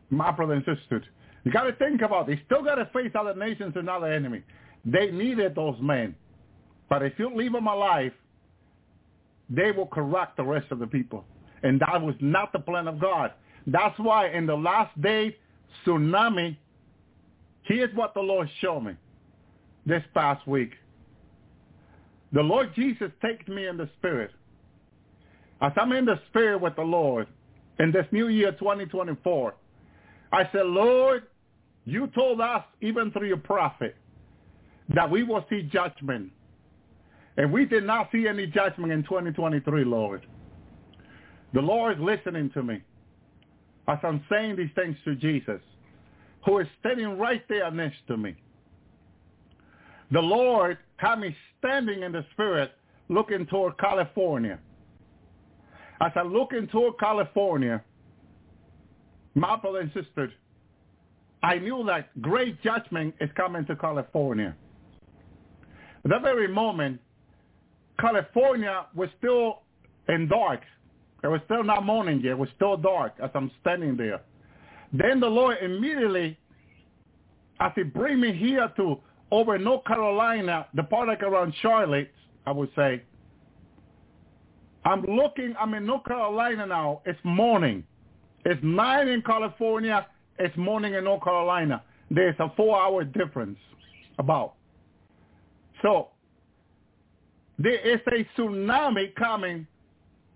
My 0.09 0.31
brother 0.31 0.53
and 0.53 0.65
you 1.43 1.51
got 1.51 1.63
to 1.63 1.73
think 1.73 2.01
about 2.01 2.27
it. 2.27 2.35
They 2.35 2.41
still 2.45 2.63
got 2.63 2.75
to 2.75 2.85
face 2.85 3.11
other 3.17 3.35
nations 3.35 3.73
and 3.75 3.89
other 3.89 4.11
enemy. 4.11 4.41
They 4.83 5.11
needed 5.11 5.55
those 5.55 5.77
men. 5.79 6.15
But 6.89 7.03
if 7.03 7.13
you 7.17 7.33
leave 7.35 7.51
them 7.53 7.67
alive, 7.67 8.11
they 9.49 9.71
will 9.71 9.87
corrupt 9.87 10.37
the 10.37 10.43
rest 10.43 10.71
of 10.71 10.79
the 10.79 10.87
people. 10.87 11.23
And 11.63 11.79
that 11.81 12.01
was 12.01 12.15
not 12.19 12.51
the 12.51 12.59
plan 12.59 12.87
of 12.87 12.99
God. 12.99 13.31
That's 13.67 13.97
why 13.97 14.29
in 14.29 14.45
the 14.45 14.55
last 14.55 14.99
day, 15.01 15.35
tsunami, 15.85 16.55
here's 17.63 17.93
what 17.95 18.13
the 18.13 18.21
Lord 18.21 18.49
showed 18.61 18.81
me 18.81 18.93
this 19.85 20.03
past 20.13 20.47
week. 20.47 20.71
The 22.31 22.41
Lord 22.41 22.73
Jesus 22.75 23.11
takes 23.21 23.47
me 23.47 23.67
in 23.67 23.77
the 23.77 23.89
spirit. 23.97 24.31
As 25.61 25.71
I'm 25.77 25.91
in 25.93 26.05
the 26.05 26.19
spirit 26.29 26.61
with 26.61 26.75
the 26.75 26.83
Lord 26.83 27.27
in 27.79 27.91
this 27.91 28.05
new 28.11 28.27
year 28.27 28.51
2024, 28.51 29.53
I 30.31 30.49
said, 30.51 30.65
Lord, 30.65 31.23
you 31.85 32.07
told 32.07 32.41
us 32.41 32.63
even 32.81 33.11
through 33.11 33.27
your 33.27 33.37
prophet 33.37 33.95
that 34.93 35.09
we 35.09 35.23
will 35.23 35.45
see 35.49 35.63
judgment. 35.63 36.31
And 37.37 37.51
we 37.51 37.65
did 37.65 37.85
not 37.85 38.09
see 38.11 38.27
any 38.27 38.47
judgment 38.47 38.91
in 38.91 39.03
2023, 39.03 39.83
Lord. 39.85 40.25
The 41.53 41.61
Lord 41.61 41.97
is 41.97 42.03
listening 42.03 42.49
to 42.51 42.63
me 42.63 42.81
as 43.87 43.97
I'm 44.03 44.23
saying 44.29 44.55
these 44.55 44.69
things 44.75 44.95
to 45.05 45.15
Jesus, 45.15 45.61
who 46.45 46.59
is 46.59 46.67
standing 46.79 47.17
right 47.17 47.43
there 47.49 47.69
next 47.71 47.97
to 48.07 48.17
me. 48.17 48.35
The 50.11 50.19
Lord 50.19 50.77
had 50.97 51.19
me 51.19 51.35
standing 51.59 52.03
in 52.03 52.11
the 52.11 52.25
spirit 52.33 52.71
looking 53.09 53.45
toward 53.47 53.77
California. 53.77 54.59
As 56.01 56.11
I 56.15 56.23
look 56.23 56.51
toward 56.71 56.99
California, 56.99 57.83
my 59.33 59.55
brother 59.57 59.79
and 59.79 59.91
sisters, 59.93 60.31
I 61.43 61.57
knew 61.59 61.83
that 61.87 62.21
great 62.21 62.61
judgment 62.63 63.15
is 63.19 63.29
coming 63.35 63.65
to 63.65 63.75
California. 63.75 64.55
At 66.03 66.11
that 66.11 66.21
very 66.21 66.47
moment, 66.47 66.99
California 67.99 68.85
was 68.95 69.09
still 69.17 69.61
in 70.07 70.27
dark. 70.27 70.61
It 71.23 71.27
was 71.27 71.41
still 71.45 71.63
not 71.63 71.85
morning 71.85 72.21
yet. 72.23 72.31
It 72.31 72.37
was 72.37 72.49
still 72.55 72.77
dark 72.77 73.13
as 73.21 73.31
I'm 73.33 73.49
standing 73.61 73.97
there. 73.97 74.21
Then 74.93 75.19
the 75.19 75.27
Lord 75.27 75.57
immediately, 75.61 76.37
as 77.59 77.71
he 77.75 77.83
bring 77.83 78.19
me 78.19 78.33
here 78.33 78.71
to 78.77 78.99
over 79.31 79.57
North 79.57 79.85
Carolina, 79.85 80.67
the 80.75 80.83
part 80.83 81.07
like 81.07 81.23
around 81.23 81.53
Charlotte, 81.61 82.11
I 82.45 82.51
would 82.51 82.69
say, 82.75 83.01
I'm 84.85 85.01
looking, 85.01 85.55
I'm 85.59 85.73
in 85.73 85.85
North 85.85 86.05
Carolina 86.05 86.67
now. 86.67 87.01
It's 87.05 87.19
morning. 87.23 87.83
It's 88.45 88.61
9 88.63 89.07
in 89.07 89.21
California. 89.23 90.05
It's 90.37 90.55
morning 90.55 90.93
in 90.93 91.05
North 91.05 91.23
Carolina. 91.23 91.81
There's 92.11 92.35
a 92.39 92.51
four-hour 92.55 93.05
difference 93.05 93.57
about. 94.19 94.53
So 95.81 96.09
there 97.57 97.79
is 97.79 97.99
a 98.07 98.27
tsunami 98.39 99.15
coming. 99.15 99.65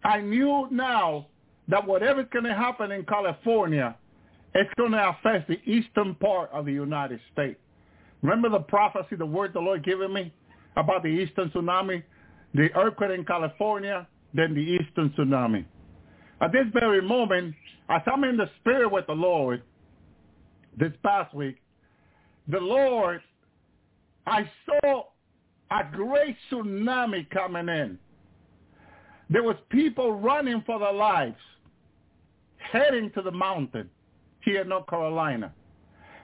I 0.04 0.22
knew 0.22 0.68
now 0.72 1.28
that 1.68 1.86
whatever's 1.86 2.28
going 2.32 2.46
to 2.46 2.56
happen 2.56 2.92
in 2.92 3.06
California, 3.06 3.96
it's 4.56 4.72
going 4.78 4.92
to 4.92 5.10
affect 5.10 5.48
the 5.48 5.60
eastern 5.70 6.16
part 6.16 6.50
of 6.52 6.66
the 6.66 6.72
United 6.72 7.20
States. 7.32 7.60
Remember 8.22 8.50
the 8.50 8.60
prophecy, 8.60 9.16
the 9.16 9.26
word 9.26 9.54
the 9.54 9.60
Lord 9.60 9.84
given 9.84 10.12
me 10.14 10.34
about 10.76 11.04
the 11.04 11.10
eastern 11.10 11.50
tsunami, 11.50 12.04
the 12.54 12.70
earthquake 12.76 13.12
in 13.12 13.26
California, 13.26 14.08
then 14.34 14.54
the 14.54 14.60
eastern 14.62 15.10
tsunami. 15.12 15.66
At 16.42 16.52
this 16.52 16.66
very 16.74 17.02
moment, 17.02 17.54
as 17.90 18.02
I'm 18.12 18.24
in 18.24 18.38
the 18.38 18.50
spirit 18.60 18.92
with 18.92 19.08
the 19.08 19.14
Lord 19.14 19.62
this 20.78 20.94
past 21.04 21.34
week, 21.34 21.58
the 22.48 22.60
Lord, 22.60 23.22
I 24.26 24.50
saw 24.66 25.04
a 25.72 25.82
great 25.92 26.36
tsunami 26.52 27.30
coming 27.30 27.70
in. 27.70 28.00
There 29.30 29.44
was 29.44 29.56
people 29.70 30.14
running 30.14 30.64
for 30.66 30.80
their 30.80 30.94
lives, 30.94 31.38
heading 32.58 33.12
to 33.12 33.22
the 33.22 33.32
mountain 33.32 33.90
here 34.42 34.62
in 34.62 34.70
North 34.70 34.88
Carolina. 34.88 35.54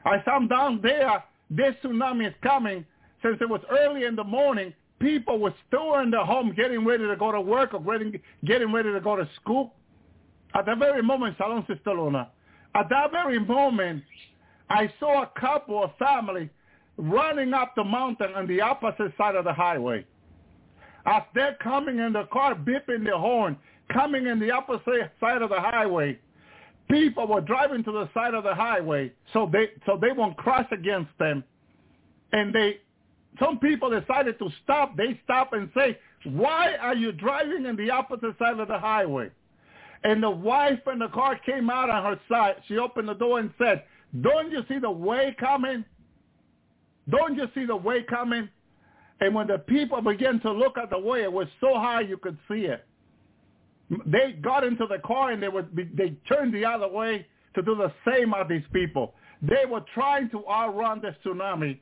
As 0.06 0.22
I'm 0.27 0.48
down 0.48 0.80
there, 0.82 1.23
this 1.49 1.76
tsunami 1.84 2.27
is 2.27 2.34
coming. 2.41 2.86
Since 3.22 3.38
it 3.41 3.49
was 3.49 3.61
early 3.69 4.06
in 4.06 4.15
the 4.15 4.23
morning, 4.23 4.73
people 4.99 5.40
were 5.40 5.53
still 5.68 5.95
in 5.99 6.11
their 6.11 6.26
home 6.26 6.53
getting 6.56 6.86
ready 6.86 7.07
to 7.07 7.15
go 7.15 7.32
to 7.32 7.41
work 7.41 7.73
or 7.73 7.82
getting, 7.82 8.19
getting 8.44 8.72
ready 8.72 8.91
to 8.91 8.99
go 8.99 9.15
to 9.15 9.27
school. 9.41 9.73
At 10.53 10.65
that 10.68 10.80
very 10.80 11.03
moment, 11.03 11.36
Shalom 11.38 11.65
Sister 11.68 11.94
Luna, 11.94 12.30
at 12.76 12.90
that 12.90 13.11
very 13.11 13.40
moment, 13.40 14.03
I 14.69 14.91
saw 14.99 15.23
a 15.23 15.40
couple, 15.40 15.84
a 15.84 15.94
family, 16.03 16.49
running 16.98 17.53
up 17.53 17.73
the 17.76 17.84
mountain 17.84 18.34
on 18.36 18.48
the 18.48 18.61
opposite 18.61 19.14
side 19.18 19.36
of 19.36 19.44
the 19.44 19.53
highway. 19.53 20.06
As 21.06 21.22
they're 21.34 21.57
coming 21.61 21.99
in 21.99 22.14
the 22.14 22.23
car, 22.32 22.56
beeping 22.56 23.03
their 23.03 23.18
horn, 23.18 23.57
coming 23.94 24.27
in 24.27 24.40
the 24.40 24.52
opposite 24.52 25.11
side 25.19 25.41
of 25.41 25.49
the 25.49 25.60
highway, 25.60 26.18
people 26.90 27.27
were 27.27 27.41
driving 27.41 27.84
to 27.84 27.91
the 27.91 28.10
side 28.14 28.34
of 28.34 28.44
the 28.44 28.56
highway 28.56 29.11
so 29.34 29.49
they 29.52 29.69
so 29.86 29.98
they 29.99 30.11
won't 30.11 30.38
crash 30.38 30.68
against 30.72 31.11
them. 31.19 31.44
And 32.32 32.53
they 32.53 32.80
some 33.40 33.60
people 33.60 33.90
decided 33.90 34.40
to 34.40 34.49
stop. 34.64 34.95
They 34.95 35.19
stop 35.23 35.53
and 35.53 35.69
say, 35.76 35.99
why 36.23 36.76
are 36.82 36.95
you 36.95 37.11
driving 37.11 37.65
in 37.65 37.76
the 37.76 37.91
opposite 37.91 38.38
side 38.40 38.60
of 38.60 38.68
the 38.68 38.80
highway? 38.80 39.30
And 40.03 40.22
the 40.22 40.30
wife 40.30 40.80
in 40.91 40.99
the 40.99 41.07
car 41.10 41.40
came 41.45 41.69
out 41.69 41.90
on 41.90 42.03
her 42.03 42.19
side. 42.30 42.56
She 42.68 42.77
opened 42.77 43.10
the 43.10 43.14
door 43.14 43.40
and 43.40 43.52
said, 43.57 43.84
don't 44.22 44.52
you 44.52 44.61
see 44.69 44.80
the 44.80 44.90
way 44.90 45.36
coming? 45.40 45.84
Don't 47.10 47.36
you 47.36 47.48
see 47.53 47.65
the 47.65 47.76
way 47.76 48.03
coming? 48.03 48.49
And 49.21 49.33
when 49.33 49.47
the 49.47 49.59
people 49.59 50.01
began 50.01 50.39
to 50.41 50.51
look 50.51 50.77
at 50.77 50.89
the 50.89 50.99
way, 50.99 51.23
it 51.23 51.31
was 51.31 51.47
so 51.61 51.75
high 51.75 52.01
you 52.01 52.17
could 52.17 52.37
see 52.49 52.65
it. 52.65 52.85
They 54.05 54.33
got 54.41 54.63
into 54.63 54.87
the 54.87 54.97
car 55.05 55.31
and 55.31 55.41
they 55.41 55.47
would—they 55.47 56.15
turned 56.27 56.53
the 56.53 56.65
other 56.65 56.87
way 56.87 57.27
to 57.53 57.61
do 57.61 57.75
the 57.75 57.91
same 58.09 58.33
as 58.33 58.47
these 58.49 58.63
people. 58.73 59.13
They 59.41 59.65
were 59.69 59.83
trying 59.93 60.29
to 60.31 60.43
outrun 60.47 61.01
the 61.01 61.15
tsunami 61.23 61.77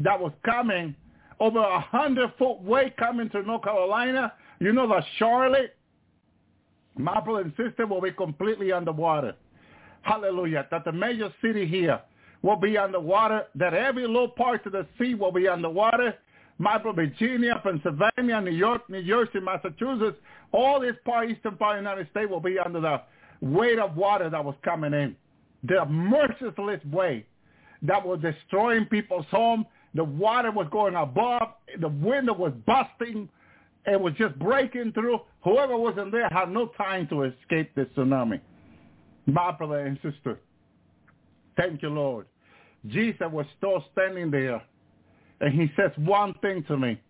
that 0.00 0.20
was 0.20 0.32
coming 0.44 0.94
over 1.40 1.58
a 1.58 1.80
hundred 1.80 2.32
foot 2.38 2.60
wave 2.62 2.92
coming 2.98 3.30
to 3.30 3.42
North 3.42 3.64
Carolina. 3.64 4.32
You 4.60 4.72
know 4.72 4.88
that 4.88 5.04
Charlotte, 5.18 5.76
my 6.96 7.20
brother 7.20 7.42
and 7.42 7.52
sister 7.56 7.86
will 7.86 8.00
be 8.00 8.12
completely 8.12 8.70
underwater. 8.72 9.34
Hallelujah. 10.02 10.66
That 10.70 10.84
the 10.84 10.92
major 10.92 11.32
city 11.42 11.66
here 11.66 12.00
will 12.42 12.56
be 12.56 12.78
underwater, 12.78 13.46
that 13.56 13.74
every 13.74 14.06
little 14.06 14.28
part 14.28 14.64
of 14.66 14.72
the 14.72 14.86
sea 14.98 15.14
will 15.14 15.32
be 15.32 15.48
underwater. 15.48 16.14
My 16.58 16.78
brother, 16.78 17.06
Virginia, 17.06 17.60
Pennsylvania, 17.62 18.40
New 18.40 18.50
York, 18.50 18.88
New 18.88 19.02
Jersey, 19.02 19.40
Massachusetts, 19.40 20.18
all 20.52 20.80
this 20.80 20.96
part, 21.04 21.30
eastern 21.30 21.56
part 21.56 21.78
of 21.78 21.84
the 21.84 21.90
United 21.90 22.10
States 22.10 22.30
will 22.30 22.40
be 22.40 22.58
under 22.58 22.80
the 22.80 23.02
weight 23.40 23.78
of 23.78 23.96
water 23.96 24.30
that 24.30 24.44
was 24.44 24.54
coming 24.64 24.94
in. 24.94 25.14
The 25.64 25.84
merciless 25.86 26.84
way 26.86 27.26
that 27.82 28.04
was 28.04 28.20
destroying 28.20 28.86
people's 28.86 29.26
home, 29.30 29.66
the 29.94 30.04
water 30.04 30.50
was 30.50 30.66
going 30.70 30.94
above. 30.94 31.48
The 31.80 31.88
window 31.88 32.34
was 32.34 32.52
busting. 32.66 33.28
It 33.86 34.00
was 34.00 34.14
just 34.14 34.38
breaking 34.38 34.92
through. 34.92 35.20
Whoever 35.42 35.76
was 35.76 35.96
in 36.00 36.10
there 36.10 36.28
had 36.30 36.50
no 36.50 36.68
time 36.76 37.06
to 37.08 37.24
escape 37.24 37.74
this 37.74 37.86
tsunami. 37.96 38.40
My 39.26 39.52
brother 39.52 39.80
and 39.80 39.98
sister, 40.02 40.38
thank 41.56 41.82
you, 41.82 41.88
Lord. 41.88 42.26
Jesus 42.86 43.26
was 43.30 43.46
still 43.56 43.84
standing 43.92 44.30
there, 44.30 44.62
and 45.40 45.52
he 45.52 45.70
says 45.76 45.90
one 45.96 46.34
thing 46.40 46.64
to 46.68 46.76
me, 46.76 47.00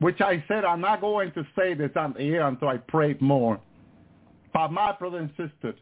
which 0.00 0.20
I 0.20 0.44
said 0.48 0.64
I'm 0.64 0.80
not 0.80 1.00
going 1.00 1.32
to 1.32 1.46
say 1.56 1.74
this 1.74 1.90
on 1.96 2.14
the 2.14 2.20
air 2.20 2.46
until 2.46 2.68
I 2.68 2.76
prayed 2.76 3.20
more. 3.20 3.60
But 4.52 4.72
my 4.72 4.92
brother 4.92 5.18
insisted, 5.18 5.76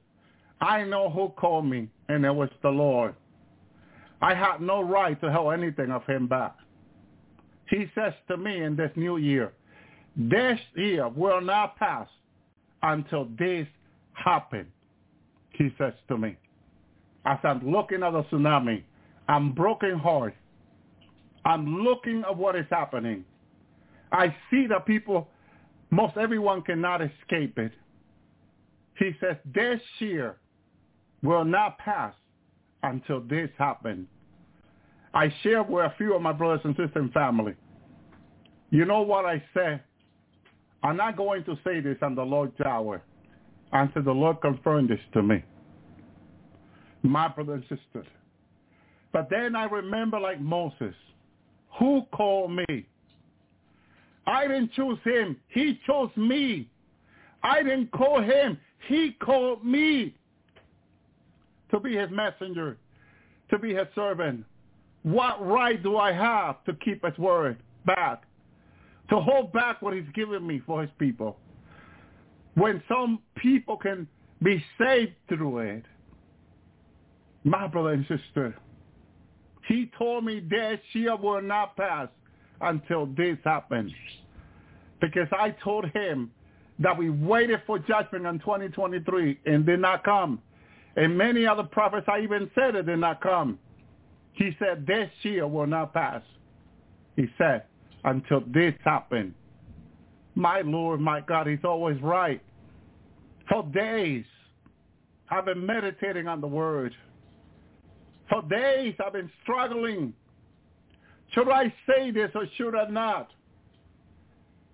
I 0.61 0.85
know 0.85 1.11
who 1.11 1.31
called 1.31 1.67
me, 1.67 1.89
and 2.09 2.25
it 2.25 2.35
was 2.35 2.51
the 2.63 2.69
Lord. 2.69 3.15
I 4.23 4.35
had 4.35 4.61
no 4.61 4.83
right 4.83 5.19
to 5.23 5.33
hold 5.33 5.55
anything 5.55 5.91
of 5.91 6.05
him 6.05 6.27
back. 6.27 6.55
He 7.69 7.87
says 7.95 8.13
to 8.29 8.37
me 8.37 8.63
in 8.63 8.77
this 8.77 8.91
new 8.97 9.17
year, 9.17 9.53
this 10.17 10.59
year 10.77 11.09
will 11.09 11.41
not 11.41 11.77
pass 11.77 12.09
until 12.83 13.29
this 13.39 13.67
happen, 14.13 14.67
he 15.53 15.73
says 15.79 15.95
to 16.09 16.19
me. 16.19 16.37
As 17.25 17.39
I'm 17.43 17.71
looking 17.71 18.03
at 18.03 18.13
the 18.13 18.25
tsunami, 18.25 18.83
I'm 19.29 19.53
broken 19.53 19.99
heart. 19.99 20.35
I'm 21.45 21.83
looking 21.83 22.23
at 22.29 22.37
what 22.37 22.57
is 22.57 22.67
happening. 22.71 23.25
I 24.13 24.35
see 24.51 24.67
that 24.67 24.87
people, 24.87 25.29
most 25.91 26.17
everyone 26.17 26.63
cannot 26.63 27.01
escape 27.01 27.59
it. 27.59 27.73
He 28.99 29.13
says, 29.21 29.37
this 29.55 29.81
year 29.99 30.37
will 31.23 31.45
not 31.45 31.79
pass 31.79 32.15
until 32.83 33.21
this 33.21 33.51
happens. 33.59 34.07
I 35.15 35.33
share 35.43 35.63
with 35.63 35.85
a 35.87 35.95
few 35.97 36.15
of 36.15 36.23
my 36.23 36.33
brothers 36.33 36.61
and 36.65 36.75
sisters 36.75 36.93
and 36.95 37.13
family. 37.13 37.55
You 38.71 38.85
know 38.85 39.03
what 39.03 39.25
I 39.25 39.43
say? 39.55 39.81
I'm 40.83 40.97
not 40.97 41.17
going 41.17 41.45
to 41.45 41.59
say 41.65 41.81
this 41.81 41.97
on 42.03 42.15
the 42.15 42.23
Lord's 42.23 42.61
hour 42.61 43.03
until 43.73 44.03
the 44.03 44.13
Lord 44.13 44.41
confirmed 44.41 44.89
this 44.89 45.01
to 45.13 45.23
me. 45.23 45.43
My 47.03 47.29
brothers 47.29 47.65
and 47.71 47.79
sisters. 47.79 48.07
But 49.13 49.29
then 49.31 49.57
I 49.57 49.65
remember 49.65 50.21
like 50.21 50.41
Moses, 50.41 50.95
who 51.81 52.03
called 52.13 52.53
me? 52.53 52.87
I 54.27 54.47
didn't 54.47 54.73
choose 54.75 54.99
him. 55.03 55.37
He 55.49 55.81
chose 55.87 56.11
me. 56.15 56.69
I 57.43 57.63
didn't 57.63 57.91
call 57.91 58.23
him. 58.23 58.59
He 58.87 59.17
called 59.21 59.65
me 59.65 60.15
to 61.71 61.81
be 61.81 61.97
his 61.97 62.11
messenger, 62.11 62.77
to 63.51 63.59
be 63.59 63.75
his 63.75 63.87
servant. 63.95 64.45
What 65.03 65.45
right 65.45 65.83
do 65.83 65.97
I 65.97 66.13
have 66.13 66.63
to 66.65 66.75
keep 66.75 67.05
his 67.05 67.17
word 67.19 67.57
back? 67.87 68.25
To 69.09 69.19
hold 69.19 69.53
back 69.53 69.81
what 69.81 69.95
he's 69.95 70.05
given 70.15 70.47
me 70.47 70.63
for 70.67 70.83
his 70.83 70.91
people? 70.99 71.39
When 72.55 72.83
some 72.89 73.21
people 73.37 73.77
can 73.79 74.07
be 74.43 74.63
saved 74.79 75.15
through 75.29 75.59
it. 75.59 75.85
My 77.43 77.67
brother 77.67 77.91
and 77.91 78.07
sister, 78.07 78.55
he 79.71 79.89
told 79.97 80.25
me 80.25 80.41
that 80.51 80.81
year 80.95 81.15
will 81.15 81.41
not 81.41 81.77
pass 81.77 82.09
until 82.61 83.07
this 83.07 83.39
happens. 83.45 83.93
Because 85.01 85.29
I 85.31 85.51
told 85.63 85.85
him 85.91 86.33
that 86.81 86.99
we 86.99 87.09
waited 87.09 87.63
for 87.69 87.79
judgment 87.79 88.27
in 88.27 88.41
2023 88.41 89.39
and 89.47 89.65
did 89.65 89.79
not 89.79 90.03
come. 90.03 90.43
And 90.97 91.17
many 91.17 91.47
other 91.47 91.63
prophets, 91.63 92.09
I 92.09 92.19
even 92.19 92.51
said 92.53 92.75
it 92.75 92.87
did 92.87 92.99
not 92.99 93.21
come. 93.21 93.61
He 94.33 94.57
said, 94.59 94.89
this 94.89 95.09
year 95.23 95.47
will 95.47 95.69
not 95.69 95.95
pass. 95.95 96.23
He 97.15 97.29
said, 97.39 97.63
until 98.03 98.43
this 98.53 98.75
happened. 98.85 99.35
My 100.35 100.63
Lord, 100.63 101.01
my 101.01 101.21
God, 101.21 101.47
he's 101.47 101.59
always 101.63 102.01
right. 102.03 102.43
For 103.49 103.63
days, 103.63 104.25
I've 105.31 105.45
been 105.45 105.65
meditating 105.65 106.27
on 106.27 106.41
the 106.41 106.49
word. 106.49 106.93
For 108.31 108.43
days, 108.43 108.95
I've 109.05 109.13
been 109.13 109.31
struggling. 109.43 110.15
Should 111.33 111.49
I 111.51 111.73
say 111.87 112.11
this 112.11 112.31
or 112.35 112.47
should 112.57 112.75
I 112.75 112.89
not? 112.89 113.31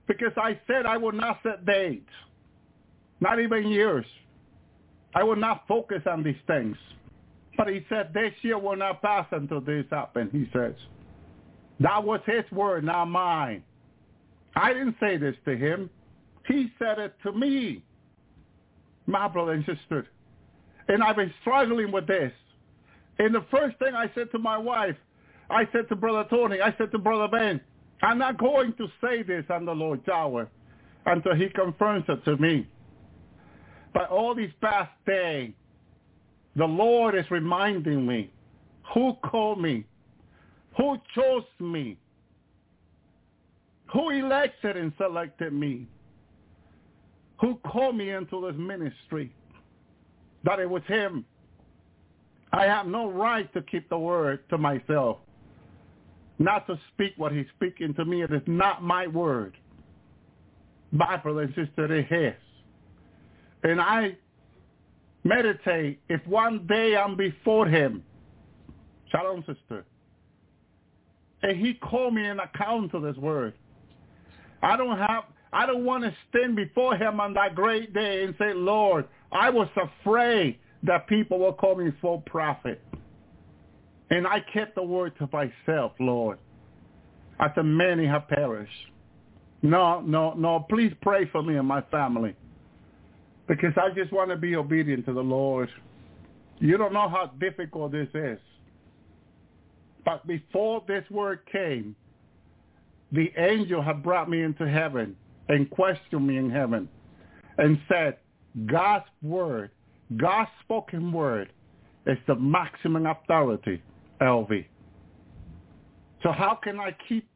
Because 0.07 0.33
I 0.37 0.61
said 0.67 0.87
I 0.87 0.97
would 0.97 1.15
not 1.15 1.41
set 1.43 1.67
dates, 1.67 2.09
not 3.21 3.41
even 3.41 3.67
years. 3.69 4.07
I 5.15 5.25
will 5.25 5.37
not 5.37 5.67
focus 5.67 6.03
on 6.07 6.23
these 6.23 6.37
things. 6.47 6.77
But 7.57 7.69
he 7.69 7.85
said, 7.89 8.13
this 8.13 8.33
year 8.43 8.59
will 8.59 8.77
not 8.77 9.01
pass 9.01 9.27
until 9.33 9.63
this 9.63 9.87
happens, 9.91 10.31
he 10.31 10.49
says. 10.53 10.75
That 11.81 12.05
was 12.05 12.21
his 12.27 12.45
word, 12.53 12.85
not 12.85 13.07
mine. 13.07 13.63
I 14.55 14.73
didn't 14.75 14.97
say 15.01 15.17
this 15.17 15.35
to 15.47 15.57
him. 15.57 15.91
He 16.47 16.71
said 16.79 16.99
it 16.99 17.15
to 17.23 17.33
me, 17.33 17.83
my 19.07 19.27
brother 19.29 19.53
and 19.53 19.65
sister. 19.65 20.07
And 20.89 21.03
I've 21.03 21.17
been 21.17 21.33
struggling 21.41 21.91
with 21.91 22.07
this. 22.07 22.33
And 23.19 23.35
the 23.35 23.45
first 23.51 23.79
thing 23.79 23.95
I 23.95 24.11
said 24.15 24.31
to 24.33 24.39
my 24.39 24.59
wife, 24.59 24.97
I 25.49 25.65
said 25.73 25.89
to 25.89 25.97
Brother 25.97 26.29
Tony, 26.29 26.61
I 26.61 26.75
said 26.77 26.91
to 26.93 26.99
Brother 26.99 27.29
Ben, 27.29 27.61
I'm 28.03 28.19
not 28.19 28.39
going 28.39 28.75
to 28.75 28.89
say 29.01 29.23
this 29.23 29.45
on 29.49 29.65
the 29.65 29.73
Lord's 29.73 30.09
hour 30.09 30.49
until 31.07 31.35
he 31.35 31.49
confirms 31.49 32.05
it 32.09 32.25
to 32.25 32.37
me. 32.37 32.67
But 33.95 34.11
all 34.11 34.35
these 34.35 34.51
past 34.61 34.91
days, 35.07 35.53
the 36.57 36.67
Lord 36.67 37.15
is 37.15 37.25
reminding 37.31 38.07
me 38.07 38.31
who 38.93 39.15
called 39.25 39.61
me, 39.61 39.85
who 40.77 40.97
chose 41.15 41.45
me, 41.59 41.97
who 43.93 44.11
elected 44.11 44.77
and 44.77 44.93
selected 44.99 45.53
me, 45.53 45.87
who 47.41 47.57
called 47.67 47.97
me 47.97 48.11
into 48.11 48.47
this 48.47 48.59
ministry, 48.59 49.33
that 50.45 50.59
it 50.59 50.69
was 50.69 50.83
him. 50.87 51.25
I 52.53 52.65
have 52.65 52.87
no 52.87 53.11
right 53.11 53.53
to 53.55 53.63
keep 53.63 53.89
the 53.89 53.99
word 53.99 54.49
to 54.51 54.59
myself, 54.59 55.19
not 56.39 56.67
to 56.69 56.79
speak 56.93 57.13
what 57.17 57.33
he's 57.33 57.47
speaking 57.57 57.95
to 57.95 58.05
me. 58.05 58.23
It 58.23 58.33
is 58.33 58.43
not 58.47 58.83
my 58.83 59.07
word. 59.07 59.57
Brother 60.93 61.43
and 61.43 61.55
sister, 61.55 61.85
it 61.85 61.91
is 61.91 62.07
his. 62.09 62.35
And 63.63 63.81
I 63.81 64.17
meditate 65.25 66.01
if 66.09 66.25
one 66.27 66.67
day 66.67 66.97
I'm 66.97 67.17
before 67.17 67.67
him. 67.67 68.03
Shalom, 69.11 69.45
sister. 69.47 69.85
And 71.43 71.59
he 71.59 71.75
called 71.75 72.15
me 72.15 72.25
an 72.25 72.41
account 72.41 72.93
to 72.93 73.01
this 73.01 73.17
word. 73.17 73.55
I 74.63 74.77
don't 74.77 74.99
have 74.99 75.25
I 75.53 75.65
don't 75.65 75.85
want 75.85 76.05
to 76.05 76.15
stand 76.29 76.57
before 76.57 76.97
him 76.97 77.21
on 77.21 77.33
that 77.35 77.55
great 77.55 77.95
day 77.95 78.25
and 78.25 78.35
say, 78.39 78.53
Lord, 78.53 79.07
I 79.33 79.49
was 79.49 79.69
afraid 79.77 80.59
that 80.87 81.07
people 81.07 81.39
will 81.39 81.53
call 81.53 81.77
me 81.77 81.93
full 82.01 82.23
prophet. 82.23 82.81
And 84.11 84.27
I 84.27 84.41
kept 84.53 84.75
the 84.75 84.83
word 84.83 85.13
to 85.19 85.29
myself, 85.33 85.93
Lord. 85.99 86.39
Said, 87.55 87.65
many 87.65 88.07
have 88.07 88.29
perished. 88.29 88.73
No, 89.63 90.01
no, 90.01 90.33
no, 90.35 90.61
please 90.69 90.93
pray 91.03 91.29
for 91.31 91.43
me 91.43 91.57
and 91.57 91.67
my 91.67 91.83
family 91.91 92.35
because 93.49 93.73
I 93.77 93.91
just 93.95 94.13
want 94.13 94.31
to 94.31 94.37
be 94.37 94.57
obedient 94.57 95.07
to 95.07 95.13
the 95.13 95.23
Lord. 95.23 95.69
You 96.59 96.77
don't 96.77 96.93
know 96.93 97.09
how 97.09 97.33
difficult 97.39 97.93
this 97.93 98.09
is. 98.15 98.39
But 100.05 100.27
before 100.27 100.85
this 100.87 101.05
word 101.11 101.41
came, 101.51 101.97
the 103.13 103.33
angel 103.37 103.83
had 103.83 104.03
brought 104.03 104.31
me 104.31 104.43
into 104.43 104.69
heaven 104.69 105.17
and 105.49 105.69
questioned 105.71 106.27
me 106.27 106.37
in 106.39 106.51
heaven 106.51 106.89
and 107.59 107.79
said, 107.89 108.19
God's 108.67 109.07
word, 109.23 109.71
God's 110.17 110.51
spoken 110.63 111.13
word 111.13 111.53
is 112.07 112.19
the 112.27 112.35
maximum 112.35 113.07
authority, 113.07 113.83
Elvi. 114.21 114.67
So 116.23 116.33
how 116.33 116.59
can 116.63 116.79
I 116.79 116.97
keep 117.09 117.29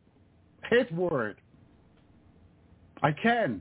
his 0.69 0.91
word? 0.93 1.37
I 3.03 3.13
can. 3.13 3.61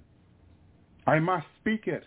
I 1.08 1.20
must 1.20 1.46
speak 1.62 1.88
it 1.88 2.04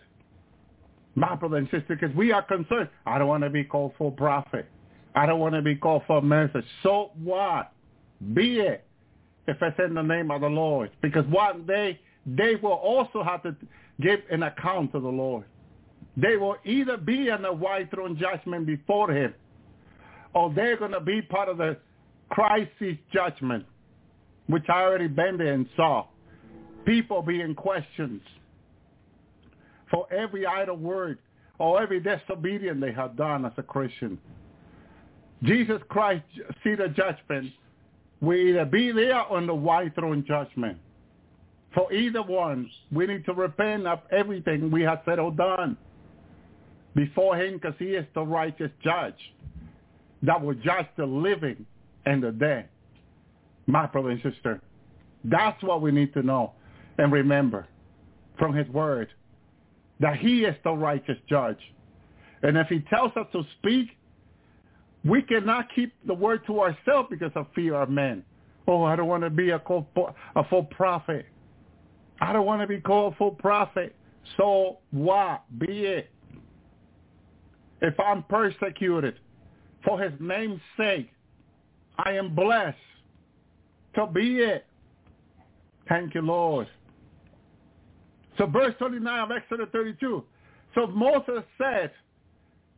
my 1.15 1.35
brother 1.35 1.57
and 1.57 1.67
sister, 1.69 1.95
because 1.99 2.15
we 2.15 2.31
are 2.31 2.41
concerned. 2.41 2.89
I 3.05 3.17
don't 3.17 3.27
want 3.27 3.43
to 3.43 3.49
be 3.49 3.63
called 3.63 3.93
for 3.97 4.11
prophet. 4.11 4.67
I 5.15 5.25
don't 5.25 5.39
want 5.39 5.53
to 5.53 5.61
be 5.61 5.75
called 5.75 6.03
for 6.07 6.17
a 6.17 6.21
message. 6.21 6.65
So 6.81 7.11
what? 7.23 7.71
Be 8.33 8.59
it 8.59 8.85
if 9.47 9.57
it's 9.61 9.79
in 9.85 9.93
the 9.93 10.01
name 10.01 10.31
of 10.31 10.41
the 10.41 10.47
Lord. 10.47 10.89
Because 11.01 11.25
one 11.27 11.65
day 11.65 11.99
they 12.25 12.55
will 12.55 12.71
also 12.71 13.23
have 13.23 13.43
to 13.43 13.55
give 14.01 14.21
an 14.31 14.43
account 14.43 14.91
to 14.93 14.99
the 14.99 15.07
Lord. 15.07 15.45
They 16.15 16.37
will 16.37 16.57
either 16.63 16.97
be 16.97 17.29
in 17.29 17.41
the 17.41 17.53
white 17.53 17.89
throne 17.91 18.17
judgment 18.17 18.67
before 18.67 19.11
him 19.11 19.33
or 20.33 20.51
they're 20.53 20.77
going 20.77 20.91
to 20.91 20.99
be 20.99 21.21
part 21.21 21.49
of 21.49 21.57
the 21.57 21.77
Christ's 22.29 22.97
judgment, 23.13 23.65
which 24.47 24.63
I 24.67 24.81
already 24.81 25.07
been 25.07 25.37
there 25.37 25.53
and 25.53 25.67
saw. 25.75 26.07
People 26.85 27.21
being 27.21 27.55
questioned 27.55 28.21
for 29.89 30.11
every 30.11 30.45
idle 30.45 30.75
word 30.75 31.19
or 31.59 31.81
every 31.81 31.99
disobedience 31.99 32.81
they 32.81 32.91
have 32.91 33.15
done 33.15 33.45
as 33.45 33.53
a 33.57 33.63
Christian. 33.63 34.17
Jesus 35.43 35.81
Christ, 35.87 36.23
see 36.63 36.75
the 36.75 36.89
judgment, 36.89 37.51
will 38.21 38.37
either 38.37 38.65
be 38.65 38.91
there 38.91 39.23
on 39.25 39.47
the 39.47 39.53
white 39.53 39.93
throne 39.95 40.25
judgment. 40.27 40.77
For 41.73 41.91
either 41.93 42.21
one, 42.21 42.69
we 42.91 43.07
need 43.07 43.25
to 43.25 43.33
repent 43.33 43.87
of 43.87 43.99
everything 44.11 44.71
we 44.71 44.81
have 44.81 45.01
said 45.05 45.19
or 45.19 45.31
done 45.31 45.77
before 46.95 47.35
him 47.35 47.53
because 47.53 47.75
he 47.79 47.91
is 47.91 48.05
the 48.13 48.23
righteous 48.23 48.71
judge 48.83 49.33
that 50.21 50.41
will 50.41 50.55
judge 50.55 50.87
the 50.97 51.05
living 51.05 51.65
and 52.05 52.23
the 52.23 52.31
dead. 52.31 52.69
My 53.67 53.85
brother 53.85 54.09
and 54.09 54.21
sister, 54.21 54.61
that's 55.23 55.61
what 55.63 55.81
we 55.81 55.91
need 55.91 56.13
to 56.13 56.21
know 56.21 56.53
and 56.97 57.11
remember 57.11 57.67
from 58.37 58.53
his 58.53 58.67
word 58.69 59.09
that 59.99 60.17
he 60.17 60.43
is 60.43 60.55
the 60.63 60.71
righteous 60.71 61.17
judge. 61.29 61.59
And 62.41 62.57
if 62.57 62.67
he 62.67 62.79
tells 62.89 63.11
us 63.15 63.27
to 63.31 63.43
speak, 63.59 63.89
we 65.05 65.21
cannot 65.21 65.67
keep 65.73 65.93
the 66.05 66.13
word 66.13 66.45
to 66.47 66.59
ourselves 66.59 67.07
because 67.09 67.31
of 67.35 67.47
fear 67.55 67.75
of 67.75 67.89
men. 67.89 68.23
Oh, 68.67 68.83
I 68.83 68.95
don't 68.95 69.07
want 69.07 69.23
to 69.23 69.29
be 69.29 69.49
a, 69.49 69.61
a 70.35 70.43
full 70.49 70.63
prophet. 70.63 71.25
I 72.21 72.31
don't 72.31 72.45
want 72.45 72.61
to 72.61 72.67
be 72.67 72.79
called 72.79 73.15
full 73.17 73.31
prophet. 73.31 73.95
So 74.37 74.79
what? 74.91 75.43
Be 75.57 75.85
it. 75.85 76.09
If 77.83 77.99
I'm 77.99 78.23
persecuted 78.23 79.19
for 79.83 80.01
his 80.01 80.13
name's 80.19 80.61
sake, 80.77 81.09
I 81.97 82.13
am 82.13 82.33
blessed. 82.33 82.77
to 83.95 84.07
be 84.07 84.39
it. 84.39 84.65
Thank 85.87 86.15
you, 86.15 86.21
Lord. 86.21 86.67
So 88.37 88.47
verse 88.47 88.73
29 88.79 89.19
of 89.19 89.31
Exodus 89.31 89.67
32. 89.71 90.23
So 90.73 90.87
Moses 90.87 91.43
said, 91.57 91.91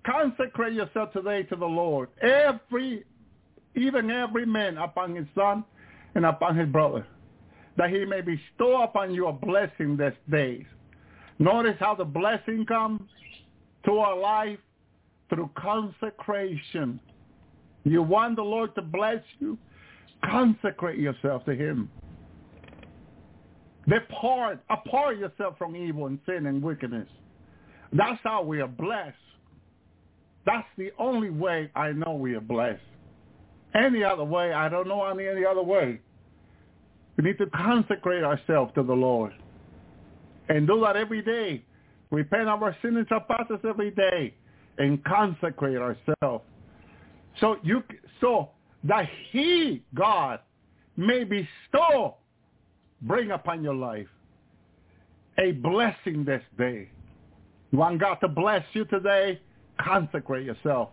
consecrate 0.05 0.73
yourself 0.73 1.13
today 1.13 1.43
to 1.43 1.55
the 1.55 1.65
Lord. 1.65 2.09
Every, 2.21 3.05
even 3.75 4.09
every 4.09 4.45
man 4.45 4.77
upon 4.77 5.15
his 5.15 5.27
son 5.35 5.63
and 6.15 6.25
upon 6.25 6.57
his 6.57 6.67
brother, 6.67 7.07
that 7.77 7.91
he 7.91 8.03
may 8.05 8.21
bestow 8.21 8.81
upon 8.83 9.13
you 9.13 9.27
a 9.27 9.33
blessing 9.33 9.95
this 9.95 10.15
day. 10.29 10.65
Notice 11.39 11.75
how 11.79 11.95
the 11.95 12.05
blessing 12.05 12.65
comes 12.65 13.01
to 13.85 13.99
our 13.99 14.17
life 14.17 14.59
through 15.29 15.49
consecration. 15.55 16.99
You 17.83 18.01
want 18.01 18.35
the 18.35 18.43
Lord 18.43 18.73
to 18.75 18.81
bless 18.81 19.21
you? 19.39 19.57
Consecrate 20.23 20.99
yourself 20.99 21.45
to 21.45 21.55
him. 21.55 21.89
Depart, 23.87 24.59
apart 24.69 25.17
yourself 25.17 25.57
from 25.57 25.75
evil 25.75 26.07
and 26.07 26.19
sin 26.25 26.47
and 26.47 26.61
wickedness. 26.61 27.07
That's 27.93 28.19
how 28.23 28.41
we 28.41 28.61
are 28.61 28.67
blessed. 28.67 29.15
That's 30.45 30.67
the 30.77 30.91
only 30.97 31.29
way 31.29 31.69
I 31.75 31.91
know 31.91 32.15
we 32.15 32.35
are 32.35 32.41
blessed. 32.41 32.81
Any 33.75 34.03
other 34.03 34.23
way, 34.23 34.53
I 34.53 34.69
don't 34.69 34.87
know 34.87 35.03
any, 35.05 35.27
any 35.27 35.45
other 35.45 35.61
way. 35.61 35.99
We 37.17 37.23
need 37.23 37.37
to 37.37 37.47
consecrate 37.47 38.23
ourselves 38.23 38.71
to 38.75 38.83
the 38.83 38.93
Lord. 38.93 39.33
And 40.49 40.67
do 40.67 40.79
that 40.81 40.95
every 40.95 41.21
day. 41.21 41.63
Repent 42.11 42.47
of 42.47 42.61
our 42.61 42.75
sins 42.81 42.97
and 42.97 43.07
trespasses 43.07 43.59
every 43.67 43.91
day. 43.91 44.33
And 44.77 45.03
consecrate 45.05 45.77
ourselves. 45.77 46.43
So 47.39 47.57
you 47.63 47.83
so 48.21 48.49
that 48.83 49.07
he, 49.31 49.83
God, 49.93 50.39
may 50.97 51.23
bestow, 51.23 52.15
bring 53.01 53.31
upon 53.31 53.63
your 53.63 53.75
life 53.75 54.07
a 55.37 55.51
blessing 55.51 56.23
this 56.23 56.43
day. 56.57 56.89
You 57.71 57.79
want 57.79 57.99
God 57.99 58.15
to 58.15 58.27
bless 58.27 58.63
you 58.73 58.85
today? 58.85 59.41
Consecrate 59.79 60.45
yourself. 60.45 60.89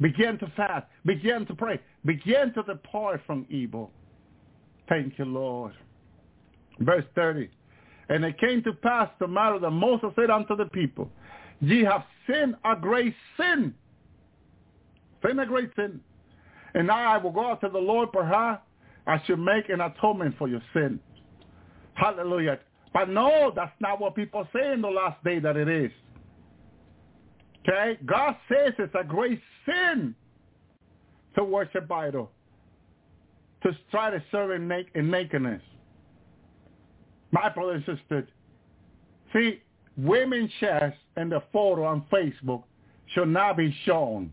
Begin 0.00 0.38
to 0.38 0.52
fast. 0.56 0.86
Begin 1.04 1.46
to 1.46 1.54
pray. 1.54 1.80
Begin 2.04 2.52
to 2.54 2.62
depart 2.62 3.22
from 3.26 3.46
evil. 3.48 3.90
Thank 4.88 5.18
you, 5.18 5.24
Lord. 5.24 5.72
Verse 6.80 7.04
30. 7.14 7.50
And 8.08 8.24
it 8.24 8.38
came 8.38 8.62
to 8.62 8.72
pass 8.72 9.10
the 9.18 9.26
matter 9.26 9.58
that 9.58 9.70
Moses 9.70 10.10
said 10.16 10.30
unto 10.30 10.56
the 10.56 10.66
people, 10.66 11.10
Ye 11.60 11.84
have 11.84 12.04
sinned 12.26 12.56
a 12.64 12.76
great 12.76 13.14
sin. 13.36 13.74
Sin 15.26 15.38
a 15.38 15.46
great 15.46 15.70
sin. 15.76 16.00
And 16.74 16.86
now 16.86 17.12
I 17.12 17.18
will 17.18 17.32
go 17.32 17.50
out 17.50 17.60
to 17.62 17.68
the 17.68 17.78
Lord, 17.78 18.12
perhaps 18.12 18.62
I 19.06 19.20
should 19.26 19.38
make 19.38 19.68
an 19.68 19.80
atonement 19.80 20.36
for 20.38 20.48
your 20.48 20.62
sin. 20.72 21.00
Hallelujah. 21.94 22.60
But 22.92 23.08
no, 23.08 23.52
that's 23.54 23.72
not 23.80 24.00
what 24.00 24.14
people 24.14 24.46
say 24.54 24.72
in 24.72 24.82
the 24.82 24.88
last 24.88 25.22
day 25.24 25.38
that 25.40 25.56
it 25.56 25.68
is. 25.68 25.90
Okay? 27.68 27.98
God 28.06 28.36
says 28.48 28.72
it's 28.78 28.94
a 28.98 29.04
great 29.04 29.40
sin 29.66 30.14
to 31.36 31.44
worship 31.44 31.90
idol, 31.90 32.30
to 33.62 33.70
try 33.90 34.10
to 34.10 34.22
serve 34.30 34.52
in, 34.52 34.68
na- 34.68 34.82
in 34.94 35.10
nakedness. 35.10 35.62
My 37.30 37.48
brother 37.50 37.72
and 37.72 37.84
sister, 37.84 38.26
see, 39.32 39.62
women's 39.98 40.50
chests 40.60 40.98
and 41.16 41.30
the 41.30 41.42
photo 41.52 41.84
on 41.84 42.06
Facebook 42.12 42.62
should 43.14 43.28
not 43.28 43.56
be 43.56 43.74
shown 43.84 44.32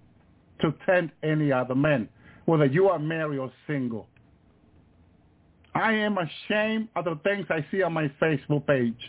to 0.61 0.73
tempt 0.85 1.13
any 1.23 1.51
other 1.51 1.75
men, 1.75 2.07
whether 2.45 2.65
you 2.65 2.87
are 2.87 2.99
married 2.99 3.39
or 3.39 3.51
single. 3.67 4.07
I 5.73 5.91
am 5.93 6.17
ashamed 6.17 6.87
of 6.95 7.05
the 7.05 7.19
things 7.23 7.45
I 7.49 7.65
see 7.71 7.83
on 7.83 7.93
my 7.93 8.07
Facebook 8.21 8.65
page. 8.65 8.99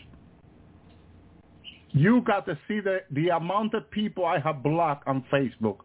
You 1.90 2.22
got 2.22 2.44
to 2.46 2.58
see 2.66 2.80
the, 2.80 3.02
the 3.12 3.28
amount 3.28 3.74
of 3.74 3.90
people 3.90 4.24
I 4.24 4.40
have 4.40 4.62
blocked 4.62 5.06
on 5.06 5.24
Facebook, 5.32 5.78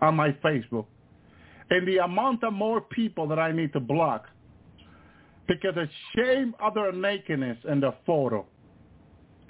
on 0.00 0.14
my 0.14 0.30
Facebook, 0.44 0.86
and 1.70 1.88
the 1.88 1.98
amount 1.98 2.44
of 2.44 2.52
more 2.52 2.80
people 2.80 3.26
that 3.28 3.38
I 3.38 3.50
need 3.50 3.72
to 3.72 3.80
block 3.80 4.26
because 5.48 5.74
the 5.74 5.88
shame 6.14 6.54
of 6.60 6.74
their 6.74 6.92
nakedness 6.92 7.58
in 7.68 7.80
the 7.80 7.94
photo 8.04 8.46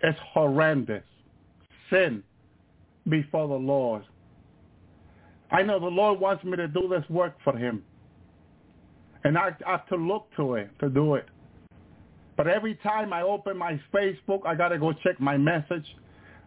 is 0.03 0.15
horrendous. 0.33 1.05
Sin 1.91 2.23
before 3.09 3.49
the 3.49 3.55
Lord. 3.55 4.03
I 5.51 5.63
know 5.63 5.79
the 5.79 5.87
Lord 5.87 6.19
wants 6.19 6.45
me 6.45 6.57
to 6.57 6.67
do 6.67 6.89
this 6.89 7.09
work 7.09 7.37
for 7.45 7.57
him. 7.57 7.85
And 9.25 9.39
I 9.39 9.51
have 9.65 9.87
to 9.89 9.97
look 9.97 10.29
to 10.37 10.55
it 10.55 10.71
to 10.81 10.89
do 10.89 11.15
it. 11.15 11.27
But 12.37 12.49
every 12.49 12.75
time 12.77 13.13
I 13.13 13.23
open 13.23 13.57
my 13.57 13.81
Facebook, 13.93 14.45
I 14.45 14.55
got 14.55 14.69
to 14.69 14.79
go 14.79 14.93
check 14.93 15.19
my 15.21 15.37
message. 15.37 15.87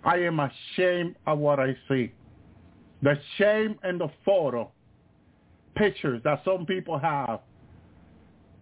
I 0.03 0.17
am 0.17 0.39
ashamed 0.39 1.15
of 1.26 1.39
what 1.39 1.59
I 1.59 1.76
see. 1.88 2.11
The 3.01 3.17
shame 3.38 3.80
in 3.84 3.97
the 3.97 4.09
photo, 4.26 4.71
pictures 5.76 6.21
that 6.23 6.41
some 6.45 6.65
people 6.65 6.99
have. 6.99 7.39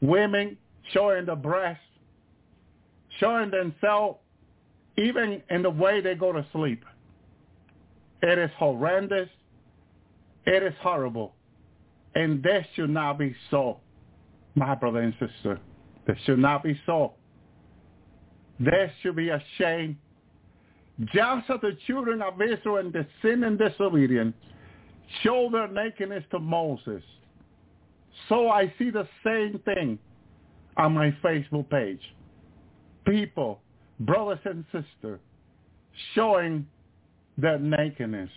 Women 0.01 0.57
showing 0.93 1.25
the 1.25 1.35
breast, 1.35 1.81
showing 3.19 3.51
themselves 3.51 4.19
even 4.97 5.41
in 5.49 5.61
the 5.61 5.69
way 5.69 6.01
they 6.01 6.15
go 6.15 6.31
to 6.31 6.45
sleep. 6.51 6.83
It 8.21 8.39
is 8.39 8.49
horrendous. 8.57 9.29
It 10.45 10.63
is 10.63 10.73
horrible. 10.81 11.35
And 12.15 12.41
this 12.41 12.65
should 12.75 12.89
not 12.89 13.19
be 13.19 13.35
so, 13.51 13.79
my 14.55 14.73
brother 14.73 14.99
and 14.99 15.13
sister. 15.19 15.59
This 16.07 16.17
should 16.25 16.39
not 16.39 16.63
be 16.63 16.79
so. 16.85 17.13
This 18.59 18.89
should 19.01 19.15
be 19.15 19.29
a 19.29 19.43
shame. 19.57 19.99
Just 21.13 21.49
as 21.49 21.61
the 21.61 21.77
children 21.85 22.23
of 22.23 22.41
Israel 22.41 22.77
in 22.77 22.91
the 22.91 23.05
sin 23.21 23.43
and 23.43 23.59
disobedience 23.59 24.33
showed 25.21 25.53
their 25.53 25.67
nakedness 25.67 26.23
to 26.31 26.39
Moses, 26.39 27.03
so 28.27 28.49
I 28.49 28.73
see 28.79 28.89
the 28.89 29.07
same 29.23 29.59
thing 29.63 29.99
on 30.75 30.93
my 30.93 31.15
Facebook 31.23 31.69
page. 31.69 32.01
People, 33.05 33.61
brothers 33.99 34.39
and 34.45 34.63
sisters, 34.71 35.19
showing 36.13 36.65
their 37.37 37.59
nakedness. 37.59 38.29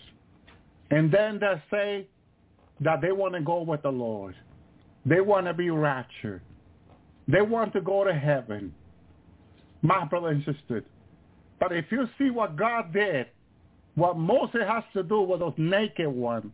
And 0.90 1.12
then 1.12 1.38
they 1.38 1.62
say 1.70 2.06
that 2.80 3.00
they 3.00 3.12
want 3.12 3.34
to 3.34 3.40
go 3.40 3.62
with 3.62 3.82
the 3.82 3.90
Lord. 3.90 4.34
They 5.06 5.20
want 5.20 5.46
to 5.46 5.54
be 5.54 5.70
raptured. 5.70 6.42
They 7.28 7.42
want 7.42 7.72
to 7.74 7.80
go 7.80 8.04
to 8.04 8.12
heaven. 8.12 8.74
My 9.82 10.04
brother 10.04 10.28
and 10.28 10.44
sister. 10.44 10.84
But 11.58 11.72
if 11.72 11.86
you 11.90 12.08
see 12.18 12.30
what 12.30 12.56
God 12.56 12.92
did, 12.92 13.26
what 13.94 14.18
Moses 14.18 14.62
has 14.66 14.84
to 14.94 15.02
do 15.02 15.22
with 15.22 15.40
those 15.40 15.54
naked 15.56 16.08
ones, 16.08 16.50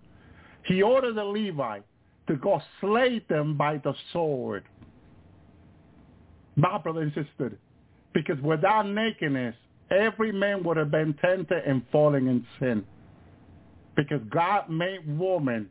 he 0.65 0.83
ordered 0.83 1.15
the 1.15 1.25
Levite 1.25 1.85
to 2.29 2.37
go 2.37 2.61
slay 2.81 3.25
them 3.29 3.57
by 3.57 3.79
the 3.79 3.95
sword. 4.13 4.65
My 6.57 6.79
brother 6.79 7.03
and 7.03 7.13
sister. 7.15 7.57
Because 8.17 8.41
without 8.41 8.89
nakedness, 8.89 9.55
every 9.91 10.33
man 10.33 10.63
would 10.63 10.79
have 10.79 10.91
been 10.91 11.13
tempted 11.21 11.63
and 11.67 11.83
falling 11.93 12.29
in 12.29 12.47
sin. 12.59 12.83
Because 13.95 14.23
God 14.31 14.71
made 14.71 15.19
woman 15.19 15.69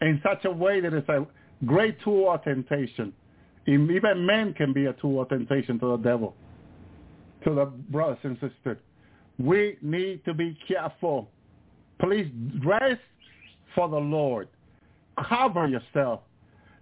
in 0.00 0.20
such 0.26 0.44
a 0.44 0.50
way 0.50 0.80
that 0.80 0.92
it's 0.92 1.08
a 1.08 1.24
great 1.64 1.96
tool 2.02 2.32
of 2.32 2.42
temptation. 2.42 3.12
Even 3.68 4.26
men 4.26 4.54
can 4.54 4.72
be 4.72 4.86
a 4.86 4.92
tool 4.94 5.22
of 5.22 5.28
temptation 5.28 5.78
to 5.78 5.96
the 5.96 5.96
devil, 5.98 6.34
to 7.44 7.54
the 7.54 7.66
brothers 7.66 8.18
and 8.24 8.38
sisters. 8.40 8.78
We 9.38 9.78
need 9.80 10.24
to 10.24 10.34
be 10.34 10.58
careful. 10.66 11.28
Please 12.00 12.28
dress 12.60 12.98
for 13.76 13.88
the 13.88 14.00
Lord. 14.00 14.48
Cover 15.28 15.68
yourself. 15.68 16.22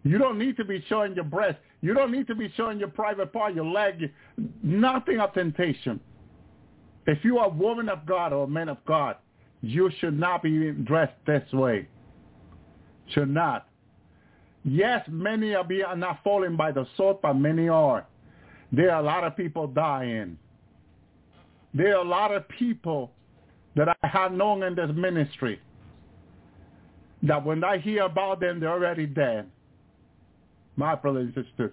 You 0.05 0.19
don't 0.19 0.39
need 0.39 0.57
to 0.57 0.65
be 0.65 0.85
showing 0.89 1.15
your 1.15 1.24
breast. 1.24 1.59
You 1.81 1.95
don't 1.95 2.11
need 2.11 2.27
to 2.27 2.35
be 2.35 2.53
showing 2.57 2.79
your 2.79 2.89
private 2.89 3.33
part, 3.33 3.55
your 3.55 3.65
leg, 3.65 4.12
nothing 4.62 5.20
of 5.20 5.33
temptation. 5.33 6.01
If 7.07 7.24
you 7.24 7.39
are 7.39 7.47
a 7.47 7.51
woman 7.51 7.89
of 7.89 8.07
God 8.07 8.33
or 8.33 8.45
a 8.45 8.49
man 8.49 8.69
of 8.69 8.85
God, 8.85 9.16
you 9.61 9.91
should 10.01 10.19
not 10.19 10.43
be 10.43 10.73
dressed 10.73 11.15
this 11.27 11.51
way. 11.53 11.89
Should 13.09 13.31
not. 13.31 13.69
Yes, 14.65 15.05
many 15.09 15.55
are, 15.55 15.65
being, 15.65 15.85
are 15.85 15.97
not 15.97 16.20
falling 16.23 16.57
by 16.57 16.73
the 16.73 16.87
sword, 16.97 17.19
but 17.23 17.35
many 17.35 17.69
are. 17.69 18.07
There 18.70 18.93
are 18.93 19.01
a 19.01 19.05
lot 19.05 19.24
of 19.24 19.37
people 19.37 19.66
dying. 19.66 20.39
There 21.74 21.97
are 21.97 22.05
a 22.05 22.09
lot 22.09 22.33
of 22.35 22.49
people 22.49 23.12
that 23.77 23.89
I 23.89 24.07
have 24.07 24.33
known 24.33 24.62
in 24.62 24.74
this 24.74 24.91
ministry 24.95 25.61
that 27.23 27.45
when 27.45 27.62
I 27.65 27.79
hear 27.79 28.05
about 28.05 28.41
them, 28.41 28.61
they're 28.61 28.70
already 28.70 29.07
dead. 29.07 29.49
My 30.77 30.94
brother 30.94 31.20
and 31.20 31.35
sister, 31.35 31.73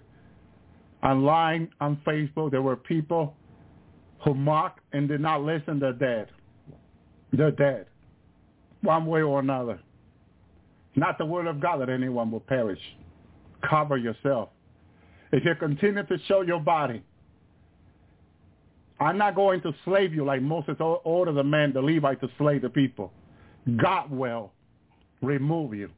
online, 1.02 1.70
on 1.80 2.00
Facebook, 2.06 2.50
there 2.50 2.62
were 2.62 2.76
people 2.76 3.34
who 4.24 4.34
mocked 4.34 4.80
and 4.92 5.08
did 5.08 5.20
not 5.20 5.42
listen, 5.42 5.78
they're 5.78 5.92
dead. 5.92 6.28
They're 7.32 7.50
dead. 7.50 7.86
One 8.82 9.06
way 9.06 9.22
or 9.22 9.40
another. 9.40 9.80
Not 10.96 11.18
the 11.18 11.24
word 11.24 11.46
of 11.46 11.60
God 11.60 11.80
that 11.80 11.88
anyone 11.88 12.30
will 12.30 12.40
perish. 12.40 12.80
Cover 13.68 13.96
yourself. 13.96 14.50
If 15.32 15.44
you 15.44 15.54
continue 15.54 16.04
to 16.04 16.18
show 16.26 16.42
your 16.42 16.60
body, 16.60 17.02
I'm 18.98 19.16
not 19.16 19.34
going 19.34 19.62
to 19.62 19.72
slave 19.84 20.12
you 20.12 20.24
like 20.24 20.42
Moses 20.42 20.76
ordered 20.78 21.32
the 21.32 21.44
men, 21.44 21.72
the 21.72 21.80
Levite, 21.80 22.20
to 22.20 22.28
slay 22.36 22.58
the 22.58 22.68
people. 22.68 23.12
God 23.82 24.10
will 24.10 24.52
remove 25.22 25.74
you. 25.74 25.90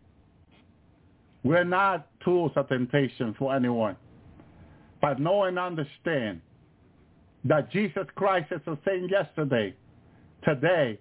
We're 1.45 1.65
not 1.65 2.09
tools 2.25 2.53
of 2.57 2.69
temptation 2.69 3.35
for 3.39 3.55
anyone. 3.55 3.97
But 5.01 5.19
know 5.19 5.45
and 5.45 5.59
understand 5.59 6.41
that 7.45 7.71
Jesus 7.73 8.07
Christ 8.15 8.53
is 8.53 8.61
the 8.65 8.79
same 8.87 9.09
yesterday, 9.11 9.75
today, 10.45 10.99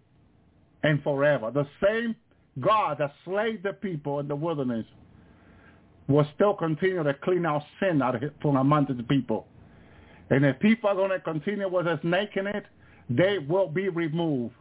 and 0.83 1.01
forever. 1.03 1.51
The 1.51 1.67
same 1.83 2.15
God 2.59 2.97
that 2.97 3.13
slayed 3.23 3.61
the 3.63 3.73
people 3.73 4.19
in 4.19 4.27
the 4.27 4.35
wilderness 4.35 4.85
will 6.07 6.27
still 6.35 6.55
continue 6.55 7.03
to 7.03 7.13
clean 7.13 7.45
out 7.45 7.63
sin 7.79 8.01
out 8.01 8.15
from 8.41 8.57
among 8.57 8.87
the 8.87 9.03
people. 9.03 9.47
And 10.31 10.45
if 10.45 10.59
people 10.59 10.89
are 10.89 10.95
going 10.95 11.11
to 11.11 11.19
continue 11.19 11.69
with 11.69 11.87
us 11.87 11.99
making 12.03 12.47
it, 12.47 12.65
they 13.09 13.37
will 13.37 13.67
be 13.67 13.89
removed. 13.89 14.55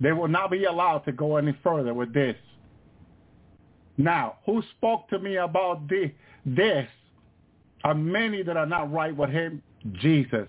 They 0.00 0.12
will 0.12 0.28
not 0.28 0.50
be 0.50 0.64
allowed 0.64 1.00
to 1.00 1.12
go 1.12 1.36
any 1.36 1.56
further 1.62 1.94
with 1.94 2.12
this. 2.12 2.36
Now, 3.96 4.36
who 4.46 4.62
spoke 4.76 5.08
to 5.08 5.18
me 5.18 5.36
about 5.36 5.88
the, 5.88 6.10
this 6.44 6.88
are 7.84 7.94
many 7.94 8.42
that 8.42 8.56
are 8.56 8.66
not 8.66 8.92
right 8.92 9.16
with 9.16 9.30
him? 9.30 9.62
Jesus. 9.92 10.48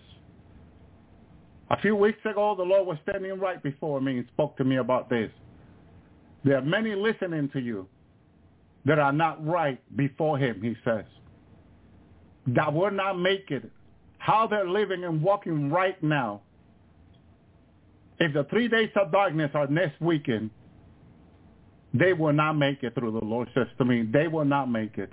A 1.69 1.79
few 1.81 1.95
weeks 1.95 2.19
ago, 2.25 2.55
the 2.55 2.63
Lord 2.63 2.87
was 2.87 2.97
standing 3.07 3.39
right 3.39 3.61
before 3.61 3.99
me 3.99 4.19
and 4.19 4.27
spoke 4.33 4.55
to 4.57 4.63
me 4.63 4.77
about 4.77 5.09
this. 5.09 5.31
There 6.43 6.57
are 6.57 6.61
many 6.61 6.95
listening 6.95 7.49
to 7.53 7.59
you 7.59 7.87
that 8.85 8.99
are 8.99 9.11
not 9.11 9.45
right 9.45 9.81
before 9.97 10.37
him, 10.37 10.61
he 10.61 10.75
says, 10.85 11.05
that 12.47 12.71
will 12.71 12.91
not 12.91 13.19
make 13.19 13.49
it. 13.49 13.69
How 14.19 14.47
they're 14.47 14.69
living 14.69 15.03
and 15.03 15.21
walking 15.21 15.71
right 15.71 16.01
now. 16.03 16.41
If 18.19 18.33
the 18.33 18.45
three 18.45 18.67
days 18.67 18.89
of 18.95 19.11
darkness 19.11 19.51
are 19.53 19.67
next 19.67 19.99
weekend, 19.99 20.51
they 21.99 22.13
will 22.13 22.33
not 22.33 22.53
make 22.53 22.83
it 22.83 22.93
through 22.95 23.11
the 23.11 23.25
Lord 23.25 23.47
says 23.53 23.67
to 23.77 23.85
me. 23.85 24.03
They 24.03 24.27
will 24.27 24.45
not 24.45 24.69
make 24.69 24.97
it 24.97 25.11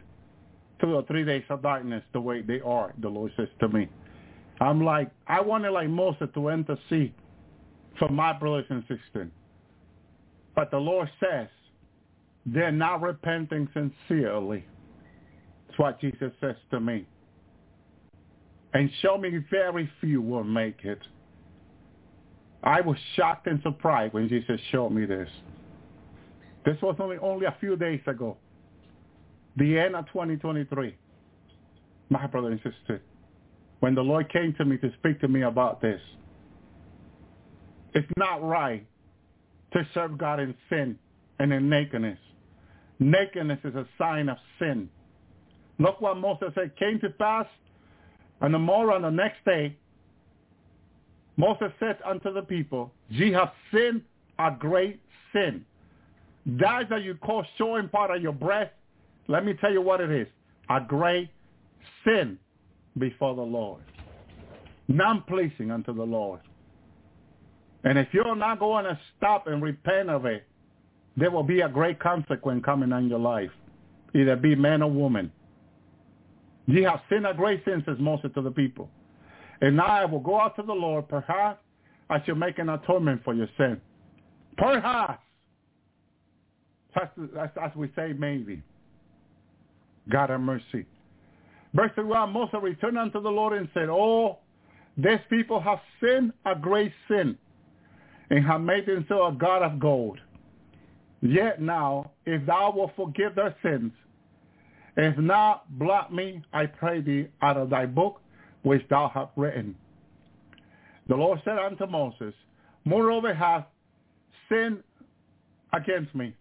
through 0.80 0.96
the 0.96 1.02
three 1.06 1.24
days 1.24 1.44
of 1.48 1.62
darkness 1.62 2.02
the 2.12 2.20
way 2.20 2.42
they 2.42 2.60
are, 2.60 2.92
the 2.98 3.08
Lord 3.08 3.32
says 3.36 3.48
to 3.60 3.68
me. 3.68 3.88
I'm 4.60 4.82
like, 4.84 5.10
I 5.26 5.40
wanted 5.40 5.70
like 5.70 5.88
Moses 5.88 6.28
to 6.34 6.48
intercede 6.48 7.14
for 7.98 8.08
my 8.08 8.32
brothers 8.32 8.66
and 8.68 8.82
sisters. 8.82 9.30
But 10.54 10.70
the 10.70 10.78
Lord 10.78 11.08
says 11.20 11.48
they're 12.44 12.72
not 12.72 13.00
repenting 13.00 13.68
sincerely. 13.72 14.64
That's 15.66 15.78
what 15.78 16.00
Jesus 16.00 16.32
says 16.40 16.56
to 16.70 16.80
me. 16.80 17.06
And 18.74 18.90
show 19.00 19.18
me 19.18 19.38
very 19.50 19.88
few 20.00 20.20
will 20.20 20.44
make 20.44 20.84
it. 20.84 20.98
I 22.62 22.80
was 22.80 22.96
shocked 23.16 23.46
and 23.46 23.60
surprised 23.62 24.14
when 24.14 24.28
Jesus 24.28 24.60
showed 24.70 24.90
me 24.90 25.04
this. 25.06 25.28
This 26.64 26.76
was 26.82 26.96
only, 26.98 27.18
only 27.18 27.46
a 27.46 27.56
few 27.60 27.76
days 27.76 28.00
ago. 28.06 28.36
The 29.56 29.78
end 29.78 29.96
of 29.96 30.06
2023. 30.06 30.96
My 32.08 32.26
brother 32.26 32.48
and 32.48 32.60
sister. 32.62 33.02
When 33.80 33.94
the 33.94 34.02
Lord 34.02 34.32
came 34.32 34.54
to 34.58 34.64
me 34.64 34.76
to 34.78 34.90
speak 34.98 35.20
to 35.20 35.28
me 35.28 35.42
about 35.42 35.80
this. 35.80 36.00
It's 37.94 38.08
not 38.16 38.42
right 38.42 38.86
to 39.72 39.86
serve 39.92 40.16
God 40.16 40.40
in 40.40 40.54
sin 40.68 40.98
and 41.38 41.52
in 41.52 41.68
nakedness. 41.68 42.18
Nakedness 42.98 43.58
is 43.64 43.74
a 43.74 43.86
sign 43.98 44.28
of 44.28 44.36
sin. 44.58 44.88
Look 45.78 46.00
what 46.00 46.16
Moses 46.16 46.52
said 46.54 46.76
came 46.76 47.00
to 47.00 47.10
pass 47.10 47.46
and 48.40 48.54
the 48.54 48.58
morrow 48.58 48.94
on 48.94 49.02
the 49.02 49.10
next 49.10 49.44
day. 49.44 49.76
Moses 51.36 51.72
said 51.80 51.98
unto 52.04 52.32
the 52.32 52.42
people, 52.42 52.92
Ye 53.08 53.32
have 53.32 53.52
sinned 53.72 54.02
a 54.38 54.50
great 54.56 55.00
sin. 55.32 55.64
That 56.46 56.88
that 56.90 57.02
you 57.02 57.14
call 57.14 57.44
showing 57.56 57.88
part 57.88 58.10
of 58.10 58.22
your 58.22 58.32
breast, 58.32 58.72
let 59.28 59.44
me 59.44 59.54
tell 59.60 59.72
you 59.72 59.80
what 59.80 60.00
it 60.00 60.10
is. 60.10 60.26
A 60.70 60.80
great 60.80 61.30
sin 62.04 62.38
before 62.98 63.34
the 63.34 63.42
Lord. 63.42 63.82
Non-pleasing 64.88 65.70
unto 65.70 65.94
the 65.94 66.02
Lord. 66.02 66.40
And 67.84 67.98
if 67.98 68.08
you're 68.12 68.36
not 68.36 68.58
going 68.58 68.84
to 68.84 68.98
stop 69.16 69.46
and 69.46 69.62
repent 69.62 70.10
of 70.10 70.26
it, 70.26 70.46
there 71.16 71.30
will 71.30 71.42
be 71.42 71.60
a 71.60 71.68
great 71.68 71.98
consequence 72.00 72.64
coming 72.64 72.92
on 72.92 73.08
your 73.08 73.18
life. 73.18 73.50
Either 74.14 74.36
be 74.36 74.54
man 74.54 74.82
or 74.82 74.90
woman. 74.90 75.30
Ye 76.66 76.82
have 76.82 77.00
sinned 77.08 77.26
a 77.26 77.34
great 77.34 77.64
sin, 77.64 77.82
says 77.86 77.96
Moses 77.98 78.30
to 78.34 78.42
the 78.42 78.50
people. 78.50 78.88
And 79.60 79.76
now 79.76 79.86
I 79.86 80.04
will 80.04 80.20
go 80.20 80.40
out 80.40 80.56
to 80.56 80.62
the 80.62 80.72
Lord. 80.72 81.08
Perhaps 81.08 81.60
I 82.10 82.24
shall 82.24 82.34
make 82.34 82.58
an 82.58 82.68
atonement 82.68 83.22
for 83.24 83.34
your 83.34 83.48
sin. 83.56 83.80
Perhaps. 84.56 85.22
As, 86.94 87.08
as, 87.38 87.50
as 87.60 87.70
we 87.76 87.90
say, 87.96 88.12
maybe. 88.16 88.62
God 90.08 90.30
have 90.30 90.40
mercy. 90.40 90.86
Verse 91.74 91.92
1, 91.96 92.30
Moses 92.32 92.54
returned 92.60 92.98
unto 92.98 93.20
the 93.20 93.30
Lord 93.30 93.56
and 93.58 93.68
said, 93.72 93.88
Oh, 93.88 94.38
these 94.96 95.20
people 95.30 95.60
have 95.60 95.78
sinned 96.00 96.32
a 96.44 96.54
great 96.54 96.92
sin 97.08 97.36
and 98.30 98.44
have 98.44 98.60
made 98.60 98.86
themselves 98.86 99.36
a 99.36 99.38
god 99.38 99.62
of 99.62 99.78
gold. 99.78 100.18
Yet 101.22 101.62
now, 101.62 102.10
if 102.26 102.44
thou 102.46 102.72
wilt 102.74 102.92
forgive 102.96 103.34
their 103.34 103.54
sins, 103.62 103.92
if 104.96 105.16
not, 105.16 105.78
blot 105.78 106.12
me, 106.12 106.42
I 106.52 106.66
pray 106.66 107.00
thee, 107.00 107.28
out 107.40 107.56
of 107.56 107.70
thy 107.70 107.86
book 107.86 108.20
which 108.62 108.82
thou 108.90 109.10
hast 109.12 109.30
written. 109.36 109.74
The 111.08 111.16
Lord 111.16 111.40
said 111.44 111.58
unto 111.58 111.86
Moses, 111.86 112.34
Moreover 112.84 113.32
hath 113.32 113.64
sinned 114.48 114.82
against 115.72 116.14
me, 116.14 116.34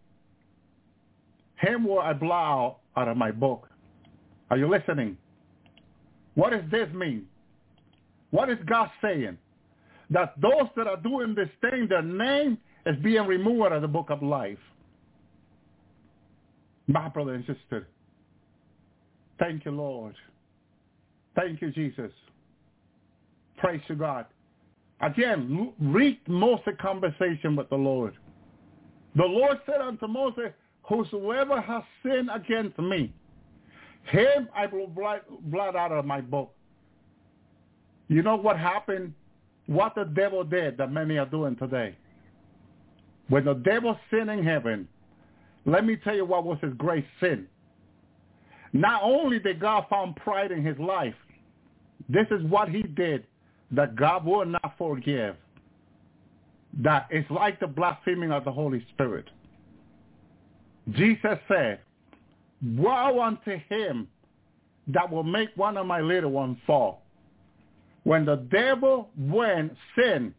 him 1.62 1.86
will 1.86 2.00
I 2.00 2.12
out, 2.12 2.80
out 2.98 3.08
of 3.08 3.18
my 3.18 3.32
book. 3.32 3.68
Are 4.50 4.58
you 4.58 4.70
listening? 4.70 5.18
What 6.36 6.52
does 6.52 6.64
this 6.72 6.90
mean? 6.94 7.26
What 8.32 8.50
is 8.50 8.58
God 8.66 8.90
saying? 9.02 9.38
That 10.10 10.34
those 10.42 10.70
that 10.76 10.88
are 10.88 10.98
doing 10.98 11.36
this 11.36 11.50
thing, 11.62 11.88
their 11.88 12.02
name 12.02 12.58
is 12.86 12.96
being 13.04 13.26
removed 13.28 13.62
out 13.68 13.74
of 13.74 13.82
the 13.82 13.88
book 13.88 14.10
of 14.10 14.24
life. 14.24 14.58
My 16.88 17.08
brother 17.10 17.36
and 17.36 17.46
sister, 17.46 17.88
thank 19.40 19.64
you, 19.66 19.72
Lord. 19.72 20.16
Thank 21.36 21.62
you, 21.62 21.72
Jesus. 21.72 22.12
Praise 23.58 23.82
to 23.88 23.96
God. 23.96 24.26
Again, 25.02 25.72
read 25.80 26.20
Moses' 26.28 26.76
conversation 26.82 27.56
with 27.56 27.70
the 27.70 27.76
Lord. 27.76 28.14
The 29.16 29.24
Lord 29.24 29.60
said 29.66 29.82
unto 29.82 30.08
Moses, 30.08 30.52
Whosoever 30.84 31.62
has 31.62 31.84
sinned 32.04 32.30
against 32.34 32.78
me, 32.80 33.14
him 34.04 34.50
I 34.56 34.66
will 34.66 34.88
blot 34.88 35.76
out 35.76 35.92
of 35.92 36.06
my 36.06 36.22
book. 36.22 36.52
You 38.08 38.22
know 38.24 38.36
what 38.36 38.58
happened? 38.58 39.14
What 39.68 39.96
the 39.96 40.04
devil 40.04 40.44
did 40.44 40.78
that 40.78 40.92
many 40.92 41.18
are 41.18 41.26
doing 41.26 41.56
today. 41.56 41.96
When 43.30 43.46
the 43.46 43.54
devil 43.54 43.98
sinned 44.10 44.30
in 44.30 44.44
heaven, 44.44 44.88
let 45.66 45.86
me 45.86 45.96
tell 45.96 46.16
you 46.16 46.26
what 46.26 46.44
was 46.44 46.58
his 46.62 46.74
great 46.74 47.06
sin. 47.22 47.48
Not 48.74 49.02
only 49.04 49.40
did 49.40 49.60
God 49.60 49.86
found 49.90 50.16
pride 50.16 50.52
in 50.52 50.66
his 50.66 50.78
life, 50.80 51.14
this 52.10 52.26
is 52.32 52.44
what 52.44 52.70
he 52.70 52.82
did 52.82 53.26
that 53.72 53.96
God 53.96 54.26
will 54.26 54.46
not 54.46 54.74
forgive. 54.78 55.36
That 56.82 57.08
is 57.12 57.26
like 57.30 57.60
the 57.60 57.68
blaspheming 57.68 58.32
of 58.32 58.44
the 58.44 58.52
Holy 58.52 58.86
Spirit. 58.94 59.30
Jesus 60.92 61.38
said, 61.48 61.80
woe 62.78 63.22
unto 63.22 63.58
him 63.70 64.08
that 64.88 65.10
will 65.10 65.24
make 65.24 65.50
one 65.56 65.78
of 65.78 65.86
my 65.86 66.02
little 66.02 66.32
ones 66.32 66.58
fall. 66.66 67.02
When 68.04 68.26
the 68.26 68.38
devil 68.52 69.10
went, 69.18 69.74
sin, 69.96 70.34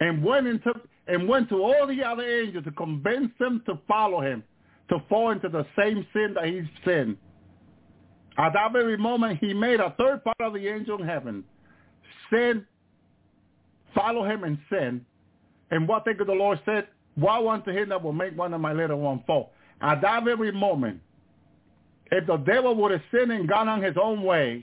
and 0.00 0.22
went 0.22 0.46
into 0.46 0.72
and 1.08 1.28
went 1.28 1.48
to 1.48 1.62
all 1.62 1.86
the 1.86 2.02
other 2.02 2.22
angels 2.22 2.64
to 2.64 2.70
convince 2.72 3.30
them 3.38 3.62
to 3.66 3.78
follow 3.86 4.20
him, 4.20 4.42
to 4.88 4.98
fall 5.08 5.30
into 5.30 5.48
the 5.48 5.64
same 5.78 6.06
sin 6.12 6.34
that 6.34 6.46
he 6.46 6.62
sinned. 6.84 7.16
At 8.38 8.52
that 8.52 8.72
very 8.72 8.96
moment, 8.96 9.38
he 9.40 9.54
made 9.54 9.80
a 9.80 9.94
third 9.98 10.22
part 10.24 10.36
of 10.40 10.52
the 10.54 10.68
angel 10.68 11.00
in 11.00 11.06
heaven 11.06 11.44
sin, 12.30 12.66
follow 13.94 14.24
him 14.24 14.44
and 14.44 14.58
sin. 14.70 15.04
And 15.70 15.88
what 15.88 16.04
think 16.04 16.20
of 16.20 16.26
the 16.26 16.32
Lord 16.32 16.60
said? 16.64 16.88
Woe 17.16 17.48
unto 17.48 17.70
him 17.70 17.88
that 17.88 18.02
will 18.02 18.12
make 18.12 18.36
one 18.36 18.52
of 18.54 18.60
my 18.60 18.72
little 18.72 18.98
ones 18.98 19.22
fall. 19.26 19.52
At 19.80 20.00
that 20.02 20.24
very 20.24 20.52
moment, 20.52 21.00
if 22.10 22.26
the 22.26 22.36
devil 22.38 22.74
would 22.76 22.92
have 22.92 23.02
sinned 23.10 23.32
and 23.32 23.48
gone 23.48 23.68
on 23.68 23.82
his 23.82 23.96
own 24.00 24.22
ways, 24.22 24.62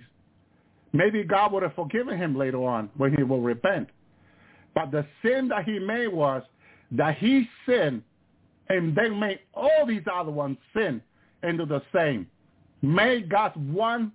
maybe 0.91 1.23
God 1.23 1.51
would 1.51 1.63
have 1.63 1.75
forgiven 1.75 2.17
him 2.17 2.37
later 2.37 2.63
on 2.63 2.89
when 2.97 3.15
he 3.15 3.23
will 3.23 3.41
repent. 3.41 3.89
But 4.73 4.91
the 4.91 5.05
sin 5.21 5.49
that 5.49 5.65
he 5.65 5.77
made 5.79 6.07
was 6.07 6.41
that 6.91 7.17
he 7.17 7.47
sinned 7.65 8.01
and 8.69 8.95
then 8.95 9.19
made 9.19 9.39
all 9.53 9.85
these 9.85 10.03
other 10.11 10.31
ones 10.31 10.57
sin 10.73 11.01
into 11.43 11.65
the 11.65 11.81
same. 11.93 12.27
Made 12.81 13.29
God's 13.29 13.55
one 13.57 14.11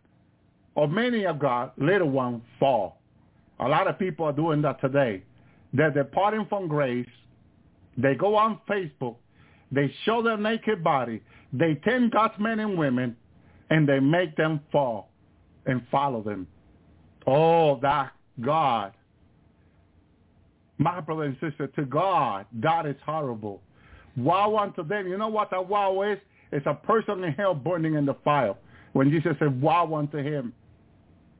or 0.74 0.88
many 0.88 1.26
of 1.26 1.38
God's 1.38 1.72
little 1.76 2.10
ones 2.10 2.42
fall. 2.58 2.98
A 3.60 3.68
lot 3.68 3.86
of 3.88 3.98
people 3.98 4.24
are 4.26 4.32
doing 4.32 4.62
that 4.62 4.80
today. 4.80 5.22
They're 5.72 5.90
departing 5.90 6.46
from 6.48 6.68
grace. 6.68 7.08
They 7.96 8.14
go 8.14 8.36
on 8.36 8.60
Facebook. 8.68 9.16
They 9.70 9.92
show 10.04 10.22
their 10.22 10.36
naked 10.36 10.82
body. 10.82 11.22
They 11.52 11.74
tend 11.84 12.12
God's 12.12 12.38
men 12.38 12.60
and 12.60 12.78
women, 12.78 13.16
and 13.70 13.88
they 13.88 14.00
make 14.00 14.36
them 14.36 14.60
fall 14.72 15.10
and 15.66 15.82
follow 15.90 16.22
them. 16.22 16.46
Oh, 17.26 17.78
that 17.80 18.12
God. 18.40 18.92
My 20.78 21.00
brother 21.00 21.24
and 21.24 21.36
sister, 21.40 21.66
to 21.66 21.84
God, 21.84 22.46
that 22.60 22.86
is 22.86 22.96
horrible. 23.04 23.60
Woe 24.16 24.56
unto 24.58 24.82
them. 24.84 25.08
You 25.08 25.18
know 25.18 25.28
what 25.28 25.52
a 25.52 25.60
woe 25.60 26.02
is? 26.02 26.18
It's 26.52 26.66
a 26.66 26.74
person 26.74 27.22
in 27.24 27.32
hell 27.32 27.54
burning 27.54 27.94
in 27.94 28.06
the 28.06 28.14
fire. 28.24 28.54
When 28.92 29.10
Jesus 29.10 29.32
said, 29.38 29.60
woe 29.60 29.94
unto 29.94 30.18
him, 30.18 30.52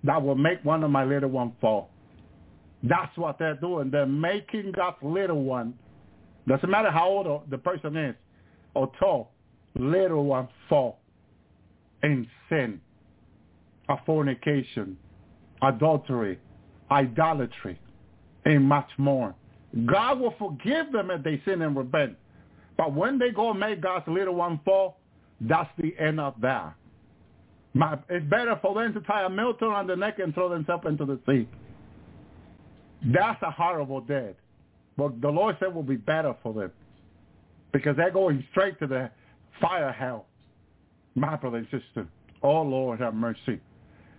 that 0.05 0.23
will 0.23 0.35
make 0.35 0.65
one 0.65 0.85
of 0.85 0.91
my 0.91 1.05
little 1.05 1.31
ones 1.31 1.53
fall. 1.61 1.91
That's 2.83 3.17
what 3.17 3.39
they're 3.39 3.57
doing. 3.57 3.91
They're 3.91 4.07
making 4.07 4.73
God's 4.73 4.99
little 5.03 5.43
one, 5.43 5.75
doesn't 6.49 6.71
matter 6.71 6.91
how 6.91 7.09
old 7.09 7.51
the 7.51 7.59
person 7.59 7.97
is 7.97 8.15
or 8.75 8.91
tall, 8.99 9.33
little 9.77 10.25
one 10.25 10.49
fall 10.69 10.99
in 12.03 12.27
sin, 12.49 12.81
a 13.89 13.97
fornication, 14.05 14.97
adultery, 15.63 16.39
idolatry, 16.91 17.79
and 18.45 18.65
much 18.65 18.89
more. 18.99 19.35
God 19.87 20.21
will 20.21 20.35
forgive 20.39 20.93
them 20.93 21.11
if 21.11 21.23
they 21.23 21.43
sin 21.45 21.63
and 21.63 21.77
repent. 21.77 22.17
But 22.77 22.95
when 22.95 23.19
they 23.19 23.31
go 23.31 23.51
and 23.51 23.61
make 23.61 23.81
God's 23.81 24.07
little 24.09 24.35
one 24.35 24.61
fall, 24.65 24.99
that's 25.41 25.69
the 25.79 25.95
end 25.99 26.21
of 26.21 26.35
that. 26.41 26.75
My, 27.75 27.99
it's 28.09 28.25
better 28.27 28.59
for 28.63 28.75
them 28.75 28.95
to 28.95 29.01
tie 29.01 29.25
a 29.25 29.31
millstone 29.31 29.73
on 29.73 29.87
the 29.87 29.97
neck 29.97 30.19
and 30.19 30.33
throw 30.33 30.49
themselves 30.49 30.85
into 30.87 31.05
the 31.05 31.19
sea. 31.27 31.49
That's 33.13 33.41
a 33.43 33.51
horrible 33.51 34.01
death. 34.01 34.35
But 34.99 35.23
the 35.23 35.29
Lord 35.29 35.57
said 35.61 35.73
will 35.73 35.85
be 35.85 35.97
better 35.97 36.35
for 36.43 36.53
them 36.53 36.73
because 37.73 37.97
they're 37.97 38.11
going 38.11 38.45
straight 38.51 38.79
to 38.81 38.87
the 38.89 39.11
fire 39.61 39.93
hell. 39.93 40.27
My 41.15 41.37
brother 41.37 41.59
and 41.59 41.67
sister, 41.67 42.07
oh 42.43 42.63
Lord, 42.63 43.01
have 43.01 43.15
mercy. 43.15 43.61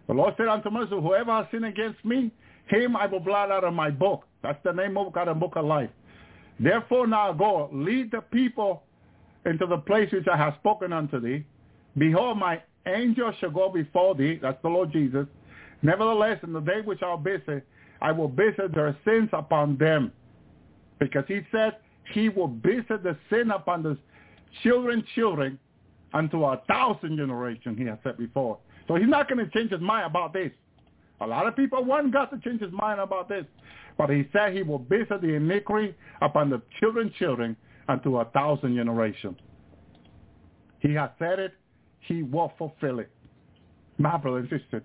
The 0.08 0.14
Lord 0.14 0.34
said 0.38 0.48
unto 0.48 0.70
Moses, 0.70 0.94
whoever 0.94 1.32
has 1.34 1.48
sinned 1.52 1.66
against 1.66 2.04
me, 2.06 2.32
him 2.68 2.96
I 2.96 3.08
will 3.08 3.20
blot 3.20 3.52
out 3.52 3.66
of 3.66 3.74
my 3.74 3.92
book. 3.92 4.24
That's 4.42 4.58
the 4.64 4.72
name 4.72 4.98
of 4.98 5.12
God, 5.12 5.28
the 5.28 5.34
book 5.34 5.54
of 5.58 5.66
life. 5.66 5.90
Therefore 6.60 7.08
now 7.08 7.34
go, 7.34 7.70
lead 7.74 8.12
the 8.12 8.22
people 8.22 8.84
into 9.46 9.66
the 9.66 9.78
place 9.78 10.10
which 10.14 10.28
I 10.32 10.38
have 10.38 10.56
spoken 10.60 10.94
unto 10.94 11.20
thee. 11.20 11.46
Behold, 11.98 12.38
my 12.38 12.62
angel 12.88 13.34
shall 13.40 13.52
go 13.52 13.70
before 13.70 14.16
thee. 14.16 14.40
That's 14.42 14.62
the 14.62 14.70
Lord 14.70 14.94
Jesus. 14.94 15.28
Nevertheless, 15.82 16.40
in 16.44 16.54
the 16.54 16.62
day 16.62 16.82
which 16.84 17.02
I'll 17.02 17.18
visit, 17.18 17.68
I 18.02 18.14
will 18.14 18.30
visit 18.30 18.74
their 18.74 18.98
sins 19.06 19.30
upon 19.34 19.78
them. 19.78 20.14
Because 21.00 21.24
he 21.28 21.42
said 21.52 21.78
he 22.14 22.30
will 22.30 22.50
visit 22.64 23.04
the 23.04 23.18
sin 23.30 23.52
upon 23.52 23.84
the 23.84 23.98
children, 24.64 25.04
children, 25.16 25.60
unto 26.14 26.44
a 26.44 26.62
thousand 26.68 27.18
generations, 27.18 27.78
he 27.78 27.86
has 27.86 27.98
said 28.04 28.18
before. 28.18 28.58
So 28.88 28.96
he's 28.96 29.08
not 29.08 29.30
going 29.30 29.46
to 29.46 29.52
change 29.52 29.72
his 29.72 29.82
mind 29.82 30.06
about 30.06 30.34
this. 30.34 30.52
A 31.22 31.28
lot 31.28 31.46
of 31.48 31.56
people 31.56 31.84
want 31.84 32.12
God 32.12 32.26
to 32.28 32.40
change 32.40 32.62
his 32.62 32.72
mind 32.72 33.00
about 33.00 33.30
this. 33.30 33.46
But 33.98 34.10
he 34.10 34.28
said 34.32 34.54
he 34.54 34.64
will 34.64 34.80
visit 34.80 35.22
the 35.22 35.34
iniquity 35.34 35.94
upon 36.22 36.50
the 36.50 36.62
children, 36.80 37.14
children, 37.20 37.56
unto 37.88 38.18
a 38.18 38.26
thousand 38.26 38.76
generations. 38.76 39.38
He 40.80 40.94
has 40.94 41.10
said 41.20 41.40
it. 41.40 41.54
He 42.02 42.24
will 42.24 42.54
fulfill 42.58 43.00
it. 43.00 43.12
My 43.98 44.18
brother 44.18 44.40
and 44.40 44.50
sister. 44.50 44.84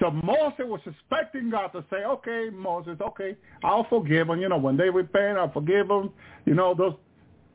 So 0.00 0.10
Moses 0.10 0.60
was 0.60 0.80
expecting 0.86 1.50
God 1.50 1.68
to 1.68 1.84
say, 1.90 2.04
okay, 2.04 2.50
Moses, 2.52 2.96
okay, 3.00 3.36
I'll 3.64 3.86
forgive 3.88 4.28
them. 4.28 4.40
You 4.40 4.48
know, 4.48 4.58
when 4.58 4.76
they 4.76 4.90
repent, 4.90 5.38
I'll 5.38 5.52
forgive 5.52 5.88
them. 5.88 6.10
You 6.44 6.54
know, 6.54 6.74
those, 6.74 6.94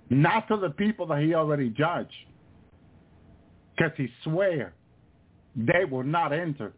not 0.10 0.48
to 0.50 0.58
the 0.58 0.70
people 0.70 1.06
that 1.08 1.22
he 1.22 1.34
already 1.34 1.70
judged. 1.70 2.12
Because 3.76 3.94
he 3.98 4.10
swear 4.24 4.74
they 5.56 5.86
will 5.90 6.04
not 6.04 6.34
enter 6.34 6.74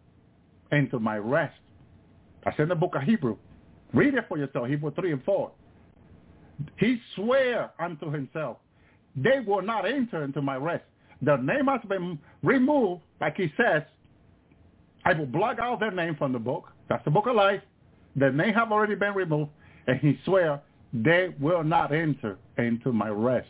into 0.71 0.99
my 0.99 1.17
rest. 1.17 1.55
That's 2.43 2.59
in 2.59 2.69
the 2.69 2.75
book 2.75 2.95
of 2.95 3.01
Hebrew. 3.03 3.37
Read 3.93 4.13
it 4.13 4.25
for 4.27 4.37
yourself, 4.37 4.67
Hebrew 4.67 4.93
3 4.93 5.13
and 5.13 5.23
4. 5.23 5.51
He 6.77 6.99
swear 7.15 7.71
unto 7.79 8.11
himself, 8.11 8.57
they 9.15 9.39
will 9.39 9.61
not 9.61 9.85
enter 9.85 10.23
into 10.23 10.41
my 10.41 10.57
rest. 10.57 10.83
Their 11.21 11.37
name 11.37 11.67
has 11.67 11.81
been 11.87 12.19
removed, 12.43 13.01
like 13.19 13.37
he 13.37 13.51
says, 13.57 13.83
I 15.05 15.13
will 15.13 15.27
blot 15.27 15.59
out 15.59 15.79
their 15.79 15.91
name 15.91 16.15
from 16.15 16.33
the 16.33 16.39
book. 16.39 16.71
That's 16.89 17.05
the 17.05 17.11
book 17.11 17.27
of 17.27 17.35
life. 17.35 17.61
Their 18.15 18.31
name 18.31 18.53
have 18.53 18.71
already 18.71 18.95
been 18.95 19.13
removed, 19.13 19.51
and 19.87 19.99
he 19.99 20.19
swear 20.25 20.61
they 20.93 21.33
will 21.39 21.63
not 21.63 21.93
enter 21.93 22.37
into 22.57 22.91
my 22.91 23.09
rest. 23.09 23.47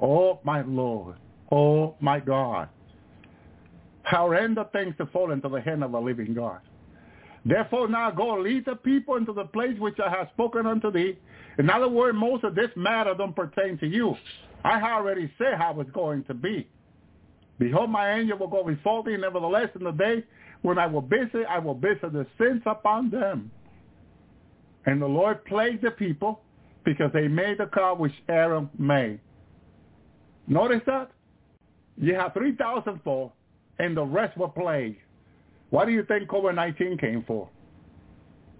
Oh, 0.00 0.40
my 0.44 0.62
Lord. 0.62 1.16
Oh, 1.50 1.96
my 2.00 2.20
God. 2.20 2.68
Horrendous 4.04 4.66
things 4.72 4.94
to 4.98 5.06
fall 5.06 5.32
into 5.32 5.48
the 5.48 5.60
hand 5.60 5.82
of 5.82 5.94
a 5.94 5.98
living 5.98 6.34
God. 6.34 6.60
Therefore 7.46 7.88
now 7.88 8.10
go 8.10 8.38
lead 8.38 8.64
the 8.64 8.74
people 8.74 9.16
into 9.16 9.32
the 9.32 9.44
place 9.44 9.78
which 9.78 9.98
I 10.00 10.08
have 10.10 10.28
spoken 10.32 10.66
unto 10.66 10.90
thee. 10.90 11.18
In 11.58 11.68
other 11.68 11.88
words, 11.88 12.16
most 12.18 12.44
of 12.44 12.54
this 12.54 12.70
matter 12.74 13.14
don't 13.14 13.36
pertain 13.36 13.76
to 13.78 13.86
you. 13.86 14.16
I 14.64 14.80
already 14.80 15.30
said 15.36 15.54
how 15.58 15.78
it's 15.80 15.90
going 15.90 16.24
to 16.24 16.34
be. 16.34 16.66
Behold, 17.58 17.90
my 17.90 18.18
angel 18.18 18.38
will 18.38 18.48
go 18.48 18.64
before 18.64 19.02
thee. 19.02 19.16
Nevertheless, 19.16 19.68
in 19.74 19.84
the 19.84 19.92
day 19.92 20.24
when 20.62 20.78
I 20.78 20.86
will 20.86 21.02
visit, 21.02 21.46
I 21.48 21.58
will 21.58 21.74
visit 21.74 22.12
the 22.12 22.26
sins 22.38 22.62
upon 22.66 23.10
them. 23.10 23.50
And 24.86 25.00
the 25.00 25.06
Lord 25.06 25.44
plagued 25.44 25.82
the 25.82 25.90
people 25.90 26.40
because 26.84 27.10
they 27.12 27.28
made 27.28 27.58
the 27.58 27.66
calf 27.66 27.98
which 27.98 28.12
Aaron 28.28 28.68
made. 28.78 29.20
Notice 30.46 30.82
that? 30.86 31.10
You 31.96 32.14
have 32.14 32.34
3,000 32.34 33.00
fall, 33.02 33.32
and 33.78 33.96
the 33.96 34.02
rest 34.02 34.36
were 34.36 34.48
plagued. 34.48 34.98
What 35.70 35.86
do 35.86 35.92
you 35.92 36.04
think 36.04 36.28
COVID-19 36.28 37.00
came 37.00 37.24
for? 37.26 37.48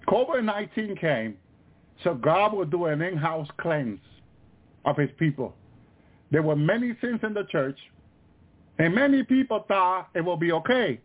COVID-19 0.08 1.00
came 1.00 1.36
so 2.02 2.14
God 2.14 2.52
will 2.54 2.64
do 2.64 2.86
an 2.86 3.00
in-house 3.02 3.48
cleanse 3.58 4.00
of 4.84 4.96
his 4.96 5.10
people. 5.18 5.54
There 6.30 6.42
were 6.42 6.56
many 6.56 6.94
sins 7.00 7.20
in 7.22 7.34
the 7.34 7.44
church, 7.44 7.78
and 8.78 8.94
many 8.94 9.22
people 9.22 9.64
thought 9.68 10.08
it 10.14 10.20
will 10.20 10.36
be 10.36 10.52
okay. 10.52 11.00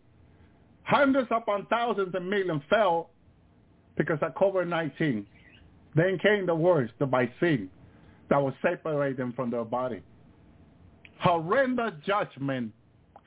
Hundreds 0.82 1.28
upon 1.30 1.66
thousands 1.66 2.14
and 2.14 2.28
millions 2.28 2.62
fell 2.68 3.10
because 3.96 4.18
of 4.22 4.34
COVID-19. 4.34 5.24
Then 5.94 6.18
came 6.18 6.46
the 6.46 6.54
worst, 6.54 6.92
the 6.98 7.28
sin, 7.40 7.68
that 8.28 8.42
will 8.42 8.54
separate 8.62 9.16
them 9.16 9.32
from 9.32 9.50
their 9.50 9.64
body. 9.64 10.02
Horrendous 11.18 11.92
judgment 12.06 12.72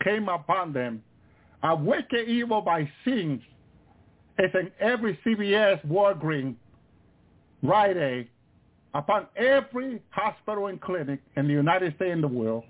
came 0.03 0.27
upon 0.29 0.73
them. 0.73 1.03
A 1.63 1.75
wicked 1.75 2.27
evil 2.27 2.61
by 2.61 2.89
sin 3.05 3.41
is 4.39 4.51
in 4.53 4.71
every 4.79 5.17
CVS, 5.25 5.85
Walgreens, 5.87 6.55
Aid, 7.65 8.27
upon 8.93 9.27
every 9.37 10.01
hospital 10.09 10.67
and 10.67 10.81
clinic 10.81 11.19
in 11.37 11.47
the 11.47 11.53
United 11.53 11.95
States 11.95 12.13
and 12.13 12.23
the 12.23 12.27
world, 12.27 12.63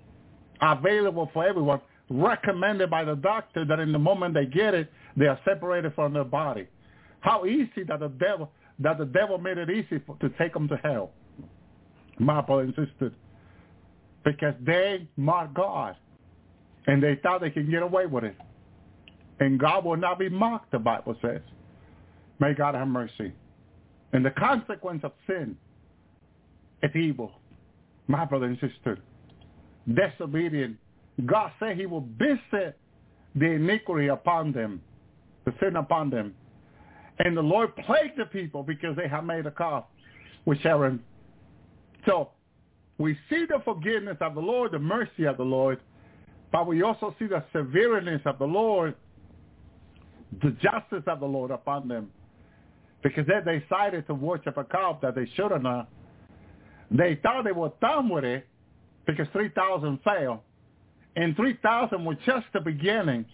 available 0.60 1.30
for 1.32 1.46
everyone, 1.46 1.80
recommended 2.10 2.90
by 2.90 3.04
the 3.04 3.14
doctor 3.16 3.64
that 3.64 3.80
in 3.80 3.92
the 3.92 3.98
moment 3.98 4.34
they 4.34 4.46
get 4.46 4.74
it, 4.74 4.90
they 5.16 5.26
are 5.26 5.38
separated 5.44 5.94
from 5.94 6.12
their 6.12 6.24
body. 6.24 6.66
How 7.20 7.46
easy 7.46 7.84
that 7.88 8.00
the 8.00 8.08
devil 8.08 8.50
that 8.80 8.98
the 8.98 9.04
devil 9.04 9.38
made 9.38 9.56
it 9.56 9.70
easy 9.70 10.02
for, 10.04 10.16
to 10.16 10.28
take 10.30 10.52
them 10.52 10.66
to 10.68 10.76
hell. 10.78 11.12
My 12.18 12.40
brother 12.40 12.62
insisted 12.62 13.14
because 14.24 14.54
they 14.64 15.06
mocked 15.16 15.54
God, 15.54 15.96
and 16.86 17.02
they 17.02 17.16
thought 17.22 17.40
they 17.40 17.50
could 17.50 17.70
get 17.70 17.82
away 17.82 18.06
with 18.06 18.24
it, 18.24 18.36
and 19.40 19.60
God 19.60 19.84
will 19.84 19.96
not 19.96 20.18
be 20.18 20.28
mocked. 20.28 20.72
The 20.72 20.78
Bible 20.78 21.16
says, 21.22 21.40
"May 22.40 22.52
God 22.54 22.74
have 22.74 22.88
mercy." 22.88 23.32
And 24.12 24.24
the 24.24 24.30
consequence 24.30 25.02
of 25.04 25.12
sin 25.26 25.56
is 26.82 26.94
evil. 26.94 27.32
My 28.06 28.24
brother 28.24 28.46
and 28.46 28.58
sister, 28.60 28.98
disobedient. 29.92 30.76
God 31.26 31.52
said 31.58 31.76
he 31.76 31.86
will 31.86 32.08
visit 32.18 32.78
the 33.34 33.46
iniquity 33.46 34.08
upon 34.08 34.52
them, 34.52 34.80
the 35.44 35.52
sin 35.60 35.76
upon 35.76 36.10
them. 36.10 36.34
And 37.18 37.36
the 37.36 37.42
Lord 37.42 37.74
plagued 37.76 38.18
the 38.18 38.26
people 38.26 38.62
because 38.62 38.96
they 38.96 39.08
have 39.08 39.24
made 39.24 39.46
a 39.46 39.50
calf 39.50 39.84
which 40.44 40.64
Aaron. 40.64 41.00
So 42.06 42.30
we 42.98 43.16
see 43.30 43.46
the 43.48 43.60
forgiveness 43.64 44.16
of 44.20 44.34
the 44.34 44.40
Lord, 44.40 44.72
the 44.72 44.78
mercy 44.78 45.24
of 45.24 45.36
the 45.36 45.44
Lord, 45.44 45.80
but 46.52 46.66
we 46.66 46.82
also 46.82 47.14
see 47.18 47.26
the 47.26 47.42
severeness 47.52 48.20
of 48.24 48.38
the 48.38 48.46
Lord 48.46 48.94
the 50.42 50.50
justice 50.62 51.02
of 51.06 51.20
the 51.20 51.26
Lord 51.26 51.50
upon 51.50 51.88
them. 51.88 52.10
Because 53.02 53.26
they 53.26 53.60
decided 53.60 54.06
to 54.06 54.14
worship 54.14 54.56
a 54.56 54.64
calf 54.64 54.96
that 55.02 55.14
they 55.14 55.28
should 55.34 55.50
have 55.50 55.62
not. 55.62 55.88
They 56.90 57.18
thought 57.22 57.44
they 57.44 57.52
were 57.52 57.72
done 57.80 58.08
with 58.08 58.24
it 58.24 58.46
because 59.06 59.26
3,000 59.32 59.98
failed. 60.04 60.40
And 61.16 61.36
3,000 61.36 62.04
was 62.04 62.16
just 62.26 62.46
the 62.52 62.60
beginning 62.60 63.24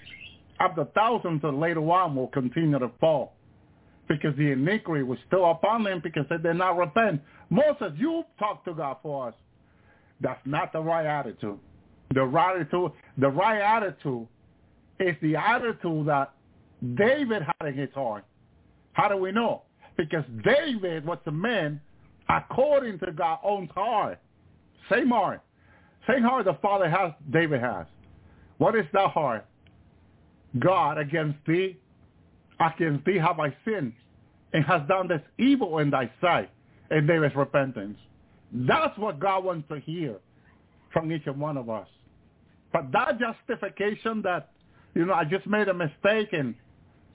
of 0.60 0.76
the 0.76 0.86
thousands 0.94 1.42
that 1.42 1.52
later 1.52 1.80
on 1.90 2.14
will 2.14 2.28
continue 2.28 2.78
to 2.78 2.90
fall 3.00 3.34
because 4.08 4.36
the 4.36 4.50
iniquity 4.50 5.02
was 5.02 5.18
still 5.26 5.50
upon 5.50 5.84
them 5.84 6.00
because 6.02 6.24
they 6.28 6.36
did 6.36 6.56
not 6.56 6.76
repent. 6.76 7.22
Moses, 7.48 7.92
you 7.96 8.24
talk 8.38 8.64
to 8.64 8.74
God 8.74 8.98
for 9.02 9.28
us. 9.28 9.34
That's 10.20 10.40
not 10.44 10.72
the 10.72 10.80
right 10.80 11.06
attitude. 11.06 11.58
The 12.12 12.24
right 12.24 12.56
attitude, 12.56 12.92
the 13.16 13.28
right 13.28 13.60
attitude 13.60 14.26
is 14.98 15.16
the 15.22 15.36
attitude 15.36 16.06
that 16.08 16.32
David 16.96 17.42
had 17.42 17.68
in 17.68 17.74
his 17.74 17.88
heart. 17.94 18.24
How 18.92 19.08
do 19.08 19.16
we 19.16 19.32
know? 19.32 19.62
Because 19.96 20.24
David 20.44 21.06
was 21.06 21.18
the 21.24 21.30
man 21.30 21.80
according 22.28 22.98
to 22.98 23.12
God's 23.12 23.40
own 23.44 23.68
heart. 23.68 24.18
Same 24.90 25.10
heart. 25.10 25.40
Same 26.08 26.22
heart 26.22 26.44
the 26.44 26.54
Father 26.62 26.88
has, 26.88 27.12
David 27.30 27.60
has. 27.60 27.86
What 28.58 28.74
is 28.74 28.86
that 28.92 29.10
heart? 29.10 29.46
God 30.58 30.98
against 30.98 31.38
thee, 31.46 31.78
against 32.58 33.04
thee 33.04 33.18
have 33.18 33.38
I 33.38 33.54
sinned, 33.64 33.92
and 34.52 34.64
has 34.64 34.82
done 34.88 35.08
this 35.08 35.22
evil 35.38 35.78
in 35.78 35.90
thy 35.90 36.10
sight, 36.20 36.50
and 36.90 37.08
is 37.08 37.36
repentance. 37.36 37.98
That's 38.52 38.96
what 38.98 39.20
God 39.20 39.44
wants 39.44 39.68
to 39.68 39.78
hear 39.78 40.16
from 40.92 41.12
each 41.12 41.26
and 41.26 41.40
one 41.40 41.56
of 41.56 41.70
us. 41.70 41.86
But 42.72 42.90
that 42.92 43.18
justification 43.18 44.22
that, 44.22 44.50
you 44.94 45.04
know, 45.06 45.14
I 45.14 45.24
just 45.24 45.46
made 45.46 45.68
a 45.68 45.74
mistake 45.74 46.32
and, 46.32 46.54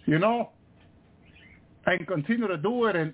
you 0.06 0.20
know, 0.20 0.52
and 1.86 2.08
continue 2.08 2.48
to 2.48 2.58
do 2.58 2.86
it, 2.86 2.96
and 2.96 3.14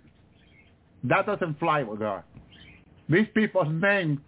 that 1.03 1.25
doesn't 1.25 1.59
fly 1.59 1.83
with 1.83 1.99
God. 1.99 2.23
These 3.09 3.27
people's 3.33 3.67
name 3.69 4.21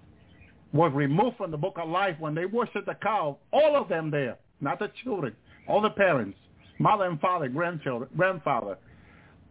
was 0.73 0.91
removed 0.93 1.37
from 1.37 1.51
the 1.51 1.57
book 1.57 1.77
of 1.77 1.87
life 1.87 2.15
when 2.19 2.33
they 2.35 2.45
worshiped 2.45 2.87
the 2.87 2.95
cow, 2.95 3.37
all 3.51 3.75
of 3.75 3.87
them 3.87 4.09
there, 4.09 4.37
not 4.59 4.79
the 4.79 4.91
children, 5.03 5.35
all 5.67 5.81
the 5.81 5.89
parents, 5.91 6.37
mother 6.79 7.05
and 7.05 7.19
father, 7.21 7.47
grandchildren, 7.47 8.09
grandfather, 8.17 8.77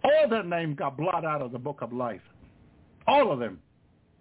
all 0.04 0.28
their 0.28 0.42
names 0.42 0.76
got 0.76 0.96
blotted 0.96 1.26
out 1.26 1.40
of 1.40 1.52
the 1.52 1.58
book 1.58 1.78
of 1.80 1.92
life. 1.92 2.20
All 3.06 3.32
of 3.32 3.38
them. 3.38 3.60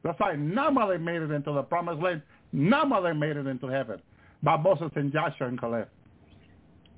That's 0.03 0.19
why 0.19 0.35
none 0.35 0.77
of 0.77 0.89
them 0.89 1.03
made 1.03 1.21
it 1.21 1.31
into 1.31 1.51
the 1.51 1.63
promised 1.63 2.01
land. 2.01 2.21
None 2.51 2.91
of 2.93 3.03
them 3.03 3.19
made 3.19 3.37
it 3.37 3.47
into 3.47 3.67
heaven. 3.67 4.01
But 4.43 4.57
Moses 4.59 4.91
and 4.95 5.11
Joshua 5.11 5.47
and 5.47 5.59
Caleb. 5.59 5.87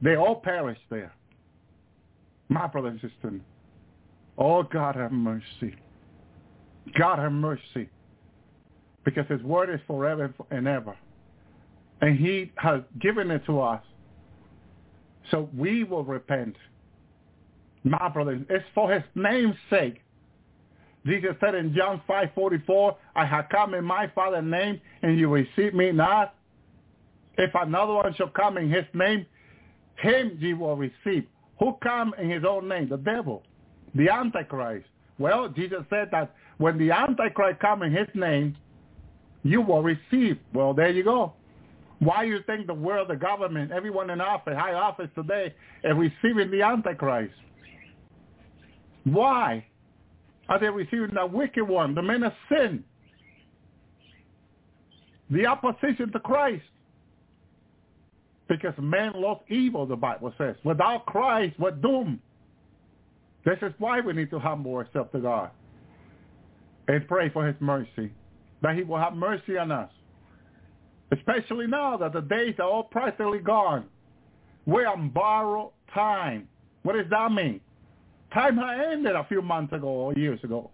They 0.02 0.16
all 0.16 0.36
perished 0.36 0.82
there. 0.90 1.14
My 2.50 2.68
brother 2.68 2.90
and 2.90 3.02
sister. 3.02 3.40
Oh, 4.38 4.64
God 4.64 4.96
have 4.96 5.12
mercy. 5.12 5.76
God 6.98 7.20
have 7.20 7.32
mercy. 7.32 7.90
Because 9.06 9.28
his 9.28 9.42
word 9.42 9.70
is 9.70 9.80
forever 9.88 10.34
and 10.52 10.68
ever. 10.68 10.96
And 12.02 12.18
he 12.18 12.52
has 12.58 12.82
given 13.02 13.32
it 13.32 13.46
to 13.46 13.62
us. 13.62 13.82
So 15.32 15.50
we 15.58 15.84
will 15.84 16.04
repent. 16.04 16.56
My 17.84 18.10
brothers, 18.10 18.42
it's 18.50 18.66
for 18.74 18.92
his 18.92 19.04
name's 19.16 19.56
sake. 19.70 20.02
Jesus 21.06 21.36
said 21.42 21.56
in 21.56 21.76
John 21.76 22.02
5:44, 22.08 22.96
I 23.16 23.26
have 23.26 23.50
come 23.50 23.74
in 23.74 23.84
my 23.84 24.08
Father's 24.16 24.46
name, 24.46 24.80
and 25.02 25.20
you 25.20 25.28
receive 25.30 25.74
me 25.74 25.92
not. 25.92 26.36
If 27.38 27.52
another 27.56 27.94
one 27.94 28.14
shall 28.14 28.30
come 28.30 28.58
in 28.58 28.70
his 28.70 28.86
name, 28.94 29.26
him 29.98 30.38
ye 30.40 30.54
will 30.54 30.78
receive. 30.78 31.26
Who 31.60 31.74
come 31.82 32.14
in 32.18 32.30
his 32.30 32.44
own 32.46 32.68
name? 32.68 32.90
The 32.90 32.98
devil, 32.98 33.44
the 33.96 34.10
Antichrist. 34.10 34.88
Well, 35.20 35.50
Jesus 35.50 35.84
said 35.90 36.10
that 36.12 36.34
when 36.58 36.78
the 36.78 36.92
Antichrist 36.92 37.60
come 37.60 37.84
in 37.84 37.92
his 37.92 38.08
name, 38.14 38.56
you 39.44 39.62
will 39.62 39.84
receive. 39.84 40.38
Well, 40.54 40.74
there 40.74 40.90
you 40.90 41.04
go. 41.04 41.34
Why 42.00 42.26
do 42.26 42.32
you 42.32 42.40
think 42.46 42.68
the 42.68 42.74
world, 42.74 43.10
the 43.10 43.16
government, 43.16 43.72
everyone 43.72 44.10
in 44.10 44.20
office, 44.20 44.56
high 44.58 44.74
office 44.74 45.10
today, 45.16 45.54
is 45.84 45.94
receiving 45.96 46.52
the 46.52 46.62
Antichrist? 46.62 47.34
Why 49.06 49.66
are 50.50 50.60
they 50.60 50.70
receiving 50.70 51.14
the 51.14 51.26
wicked 51.26 51.64
one, 51.64 51.96
the 51.96 52.02
man 52.02 52.24
of 52.24 52.34
sin, 52.50 52.84
the 55.30 55.46
opposition 55.46 56.12
to 56.12 56.20
Christ? 56.20 56.64
Because 58.50 58.74
man 58.78 59.14
loves 59.16 59.42
evil, 59.50 59.86
the 59.86 59.96
Bible 59.96 60.34
says. 60.38 60.56
Without 60.64 61.06
Christ, 61.06 61.56
we're 61.58 61.72
doomed. 61.72 62.20
This 63.46 63.58
is 63.62 63.74
why 63.78 64.00
we 64.02 64.14
need 64.14 64.30
to 64.32 64.40
humble 64.40 64.76
ourselves 64.76 65.10
to 65.14 65.20
God 65.20 65.52
and 66.88 67.08
pray 67.08 67.30
for 67.30 67.48
his 67.48 67.56
mercy, 67.60 68.12
that 68.64 68.76
he 68.76 68.84
will 68.84 68.98
have 68.98 69.14
mercy 69.14 69.58
on 69.58 69.72
us. 69.72 69.92
Especially 71.12 71.68
now 71.68 71.96
that 71.98 72.14
the 72.14 72.22
days 72.22 72.56
are 72.58 72.68
all 72.68 72.84
practically 72.84 73.40
gone. 73.40 73.86
We're 74.66 74.88
on 74.88 75.10
borrowed 75.10 75.72
time. 75.94 76.48
What 76.82 76.94
does 76.94 77.06
that 77.12 77.32
mean? 77.32 77.60
Time 78.34 78.58
had 78.58 78.80
ended 78.92 79.16
a 79.16 79.26
few 79.26 79.42
months 79.42 79.74
ago 79.74 79.88
or 79.88 80.14
years 80.14 80.40
ago. 80.44 80.72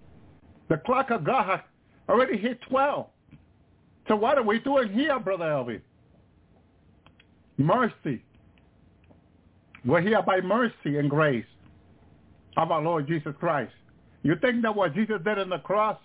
The 0.69 0.77
clock 0.77 1.09
of 1.09 1.25
God 1.25 1.49
has 1.49 1.59
already 2.07 2.37
hit 2.37 2.61
12. 2.69 3.07
So 4.07 4.15
what 4.15 4.37
are 4.37 4.43
we 4.43 4.59
doing 4.59 4.93
here, 4.93 5.19
Brother 5.19 5.45
Elvi? 5.45 5.81
Mercy. 7.57 8.23
We're 9.83 10.01
here 10.01 10.21
by 10.21 10.41
mercy 10.41 10.97
and 10.97 11.09
grace 11.09 11.45
of 12.55 12.71
our 12.71 12.81
Lord 12.81 13.07
Jesus 13.07 13.33
Christ. 13.39 13.73
You 14.23 14.35
think 14.41 14.61
that 14.61 14.75
what 14.75 14.93
Jesus 14.93 15.19
did 15.23 15.39
on 15.39 15.49
the 15.49 15.59
cross 15.59 15.97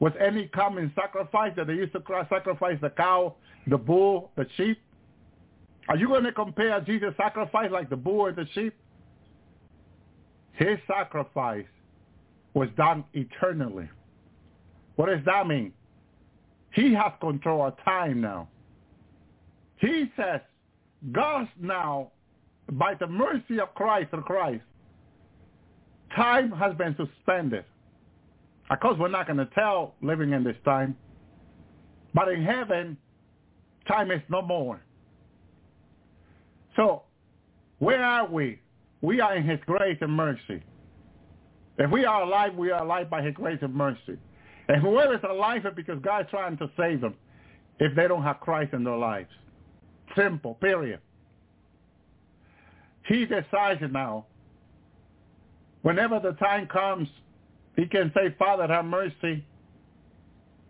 was 0.00 0.12
any 0.20 0.46
common 0.48 0.92
sacrifice 0.94 1.52
that 1.56 1.66
they 1.66 1.74
used 1.74 1.92
to 1.92 2.02
sacrifice 2.28 2.78
the 2.80 2.90
cow, 2.90 3.34
the 3.66 3.78
bull, 3.78 4.30
the 4.36 4.46
sheep? 4.56 4.78
Are 5.88 5.96
you 5.96 6.08
going 6.08 6.24
to 6.24 6.32
compare 6.32 6.80
Jesus' 6.80 7.14
sacrifice 7.16 7.70
like 7.70 7.90
the 7.90 7.96
bull 7.96 8.26
and 8.26 8.36
the 8.36 8.46
sheep? 8.54 8.74
His 10.52 10.78
sacrifice 10.86 11.66
was 12.54 12.68
done 12.76 13.04
eternally. 13.12 13.88
What 14.96 15.06
does 15.06 15.24
that 15.26 15.46
mean? 15.46 15.72
He 16.72 16.94
has 16.94 17.12
control 17.20 17.66
of 17.66 17.74
time 17.84 18.20
now. 18.20 18.48
He 19.76 20.10
says, 20.16 20.40
God 21.12 21.48
now, 21.60 22.10
by 22.72 22.94
the 22.94 23.06
mercy 23.06 23.60
of 23.60 23.74
Christ 23.74 24.08
and 24.12 24.24
Christ, 24.24 24.62
time 26.16 26.50
has 26.52 26.74
been 26.76 26.96
suspended. 26.96 27.64
Of 28.70 28.80
course, 28.80 28.96
we're 28.98 29.08
not 29.08 29.26
going 29.26 29.38
to 29.38 29.48
tell 29.54 29.94
living 30.00 30.32
in 30.32 30.42
this 30.44 30.56
time. 30.64 30.96
But 32.14 32.28
in 32.28 32.44
heaven, 32.44 32.96
time 33.86 34.10
is 34.10 34.22
no 34.28 34.40
more. 34.40 34.80
So, 36.76 37.02
where 37.78 38.02
are 38.02 38.26
we? 38.26 38.60
We 39.02 39.20
are 39.20 39.36
in 39.36 39.44
his 39.44 39.58
grace 39.66 39.98
and 40.00 40.12
mercy. 40.12 40.62
If 41.78 41.90
we 41.90 42.04
are 42.04 42.22
alive, 42.22 42.54
we 42.54 42.70
are 42.70 42.82
alive 42.82 43.10
by 43.10 43.22
his 43.22 43.34
grace 43.34 43.58
and 43.60 43.74
mercy. 43.74 44.16
And 44.68 44.80
whoever 44.80 45.14
is 45.14 45.20
alive 45.28 45.66
is 45.66 45.72
because 45.76 45.98
God 46.02 46.22
is 46.22 46.26
trying 46.30 46.56
to 46.58 46.70
save 46.76 47.00
them 47.00 47.14
if 47.80 47.94
they 47.94 48.08
don't 48.08 48.22
have 48.22 48.40
Christ 48.40 48.72
in 48.72 48.84
their 48.84 48.96
lives. 48.96 49.28
Simple, 50.16 50.54
period. 50.54 51.00
He 53.06 53.26
decides 53.26 53.82
now. 53.90 54.26
Whenever 55.82 56.18
the 56.18 56.32
time 56.32 56.66
comes, 56.66 57.08
he 57.76 57.86
can 57.86 58.12
say, 58.14 58.34
Father, 58.38 58.66
have 58.66 58.84
mercy. 58.84 59.44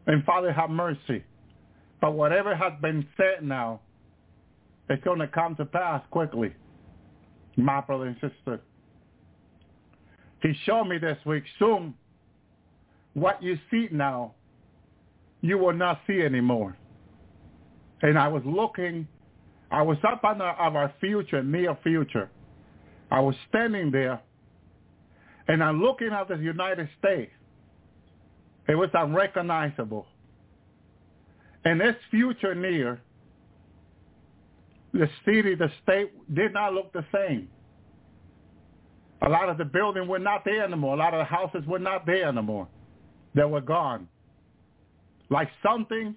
And 0.06 0.24
Father, 0.24 0.52
have 0.52 0.70
mercy. 0.70 1.24
But 2.01 2.14
whatever 2.14 2.55
has 2.55 2.72
been 2.82 3.06
said 3.16 3.43
now, 3.43 3.81
it's 4.89 5.02
going 5.05 5.18
to 5.20 5.28
come 5.28 5.56
to 5.56 5.64
pass 5.64 6.02
quickly 6.10 6.52
my 7.56 7.81
brother 7.81 8.06
and 8.06 8.16
sister. 8.16 8.60
He 10.43 10.52
showed 10.64 10.85
me 10.85 10.98
this 10.98 11.16
week, 11.24 11.44
soon 11.59 11.94
what 13.14 13.43
you 13.43 13.59
see 13.70 13.89
now, 13.90 14.35
you 15.40 15.56
will 15.56 15.72
not 15.72 16.01
see 16.06 16.20
anymore. 16.20 16.76
And 18.02 18.18
I 18.18 18.28
was 18.28 18.43
looking, 18.44 19.09
I 19.70 19.82
was 19.82 19.97
up 20.06 20.24
on 20.24 20.40
our, 20.43 20.55
of 20.56 20.76
our 20.76 20.93
future, 21.01 21.43
near 21.43 21.76
future. 21.82 22.28
I 23.10 23.20
was 23.20 23.35
standing 23.48 23.90
there, 23.90 24.20
and 25.49 25.62
I'm 25.62 25.83
looking 25.83 26.09
at 26.09 26.29
the 26.29 26.37
United 26.37 26.89
States. 26.99 27.33
It 28.69 28.75
was 28.75 28.89
unrecognizable. 28.95 30.07
And 31.65 31.81
this 31.81 31.97
future 32.11 32.55
near, 32.55 33.01
the 34.93 35.09
city, 35.25 35.55
the 35.55 35.71
state 35.83 36.12
did 36.35 36.53
not 36.53 36.73
look 36.73 36.93
the 36.93 37.05
same. 37.12 37.49
A 39.23 39.29
lot 39.29 39.49
of 39.49 39.59
the 39.59 39.65
buildings 39.65 40.09
were 40.09 40.19
not 40.19 40.45
there 40.45 40.65
anymore. 40.65 40.95
A 40.95 40.99
lot 40.99 41.15
of 41.15 41.19
the 41.19 41.25
houses 41.25 41.66
were 41.66 41.79
not 41.79 42.07
there 42.07 42.29
anymore. 42.29 42.69
They 43.35 43.45
were 43.45 43.61
gone. 43.61 44.09
Like 45.31 45.49
something 45.66 46.15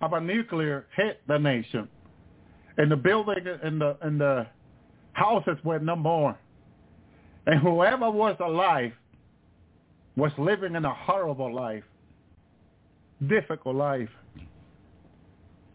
of 0.00 0.12
a 0.12 0.20
nuclear 0.20 0.86
hit 0.96 1.20
the 1.26 1.38
nation. 1.38 1.88
And 2.78 2.90
the 2.90 2.96
building 2.96 3.44
and 3.62 3.80
the 3.80 3.96
and 4.00 4.20
the 4.20 4.46
Houses 5.12 5.58
were 5.64 5.78
no 5.78 5.96
more. 5.96 6.38
And 7.50 7.58
whoever 7.58 8.08
was 8.08 8.36
alive 8.38 8.92
was 10.14 10.30
living 10.38 10.76
in 10.76 10.84
a 10.84 10.94
horrible 10.94 11.52
life, 11.52 11.82
difficult 13.26 13.74
life. 13.74 14.08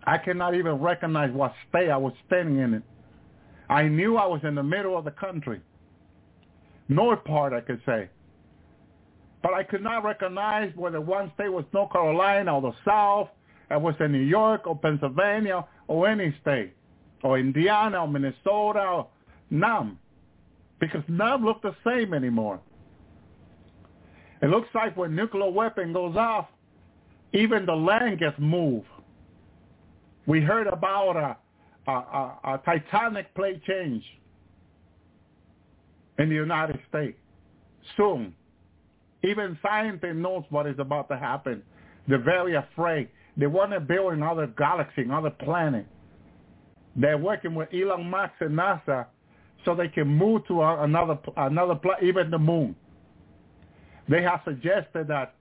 I 0.07 0.17
cannot 0.17 0.55
even 0.55 0.75
recognize 0.75 1.33
what 1.33 1.53
state 1.67 1.89
I 1.89 1.97
was 1.97 2.13
standing 2.27 2.59
in 2.59 2.75
it. 2.75 2.83
I 3.67 3.89
knew 3.89 4.15
I 4.15 4.25
was 4.25 4.39
in 4.45 4.55
the 4.55 4.63
middle 4.63 4.97
of 4.97 5.03
the 5.03 5.11
country. 5.11 5.59
North 6.87 7.21
part, 7.25 7.51
I 7.51 7.59
could 7.59 7.81
say. 7.85 8.07
But 9.43 9.53
I 9.53 9.63
could 9.63 9.83
not 9.83 10.05
recognize 10.05 10.71
whether 10.77 11.01
one 11.01 11.29
state 11.35 11.51
was 11.51 11.65
North 11.73 11.91
Carolina 11.91 12.55
or 12.55 12.61
the 12.61 12.75
South, 12.85 13.27
it 13.69 13.81
was 13.81 13.95
in 13.99 14.13
New 14.13 14.19
York 14.19 14.65
or 14.65 14.77
Pennsylvania 14.77 15.65
or 15.89 16.07
any 16.07 16.33
state, 16.41 16.73
or 17.21 17.37
Indiana 17.37 17.99
or 17.99 18.07
Minnesota 18.07 18.79
or 18.79 19.07
none. 19.49 19.99
Because 20.79 21.03
none 21.07 21.45
look 21.45 21.61
the 21.61 21.75
same 21.85 22.13
anymore. 22.13 22.59
It 24.41 24.47
looks 24.47 24.67
like 24.75 24.95
when 24.97 25.15
nuclear 25.15 25.49
weapon 25.49 25.93
goes 25.93 26.15
off, 26.15 26.47
even 27.33 27.65
the 27.65 27.73
land 27.75 28.19
gets 28.19 28.37
moved. 28.37 28.87
We 30.25 30.41
heard 30.41 30.67
about 30.67 31.15
a, 31.15 31.91
a, 31.91 31.93
a, 31.93 32.39
a 32.55 32.61
titanic 32.65 33.33
plate 33.35 33.63
change 33.63 34.03
in 36.17 36.29
the 36.29 36.35
United 36.35 36.79
States 36.89 37.17
soon. 37.97 38.33
Even 39.23 39.57
scientists 39.61 40.15
knows 40.15 40.43
what 40.49 40.67
is 40.67 40.75
about 40.79 41.09
to 41.09 41.17
happen. 41.17 41.63
They're 42.07 42.21
very 42.21 42.55
afraid. 42.55 43.09
They 43.37 43.47
want 43.47 43.71
to 43.71 43.79
build 43.79 44.13
another 44.13 44.47
galaxy, 44.57 45.01
another 45.01 45.31
planet. 45.31 45.87
They're 46.95 47.17
working 47.17 47.55
with 47.55 47.69
Elon 47.73 48.09
Musk 48.09 48.33
and 48.39 48.51
NASA 48.51 49.07
so 49.65 49.75
they 49.75 49.87
can 49.87 50.07
move 50.07 50.47
to 50.47 50.61
another 50.61 51.17
another 51.37 51.75
planet, 51.75 52.03
even 52.03 52.31
the 52.31 52.39
moon. 52.39 52.75
They 54.07 54.21
have 54.21 54.41
suggested 54.45 55.07
that 55.07 55.33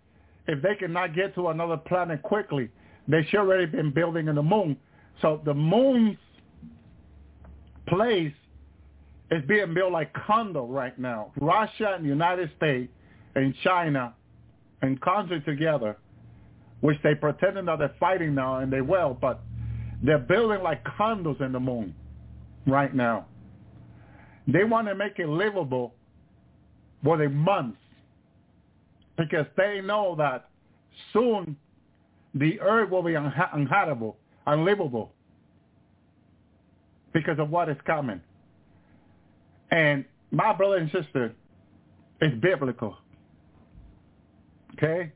if 0.47 0.63
they 0.63 0.75
cannot 0.75 1.15
get 1.15 1.35
to 1.35 1.49
another 1.49 1.77
planet 1.77 2.23
quickly, 2.23 2.71
they 3.07 3.25
should 3.25 3.41
already 3.41 3.67
been 3.67 3.93
building 3.93 4.29
in 4.29 4.35
the 4.35 4.43
moon. 4.43 4.77
So 5.21 5.41
the 5.45 5.55
moon's 5.55 6.17
place 7.87 8.33
is 9.31 9.43
being 9.47 9.75
built 9.75 9.93
like 9.93 10.13
condo 10.15 10.67
right 10.67 10.99
now. 10.99 11.33
Russia 11.41 11.95
and 11.95 12.05
the 12.05 12.09
United 12.09 12.51
States 12.57 12.93
and 13.35 13.55
China 13.63 14.15
and 14.83 15.01
countries 15.01 15.43
together, 15.45 15.97
which 16.81 16.99
they 17.03 17.15
pretending 17.15 17.67
that 17.67 17.79
they're 17.79 17.95
fighting 18.01 18.35
now, 18.35 18.59
and 18.59 18.73
they 18.73 18.81
will, 18.81 19.17
but 19.21 19.43
they're 20.03 20.19
building 20.19 20.63
like 20.63 20.85
condos 20.85 21.41
in 21.41 21.53
the 21.53 21.61
moon 21.61 21.95
right 22.67 22.95
now. 22.95 23.27
They 24.47 24.65
want 24.65 24.89
to 24.89 24.95
make 24.95 25.19
it 25.19 25.29
livable 25.29 25.95
within 27.03 27.35
month 27.35 27.77
because 29.17 29.47
they 29.57 29.81
know 29.81 30.15
that 30.19 30.49
soon 31.13 31.57
the 32.35 32.61
earth 32.61 32.91
will 32.91 33.03
be 33.03 33.13
unha- 33.13 34.17
unlivable 34.47 35.13
because 37.13 37.39
of 37.39 37.51
what 37.51 37.69
is 37.69 37.77
coming. 37.87 38.21
And 39.71 40.05
my 40.31 40.53
brother 40.53 40.77
and 40.77 40.91
sister, 40.91 41.35
it's 42.21 42.41
biblical. 42.43 42.97
Okay? 44.75 45.13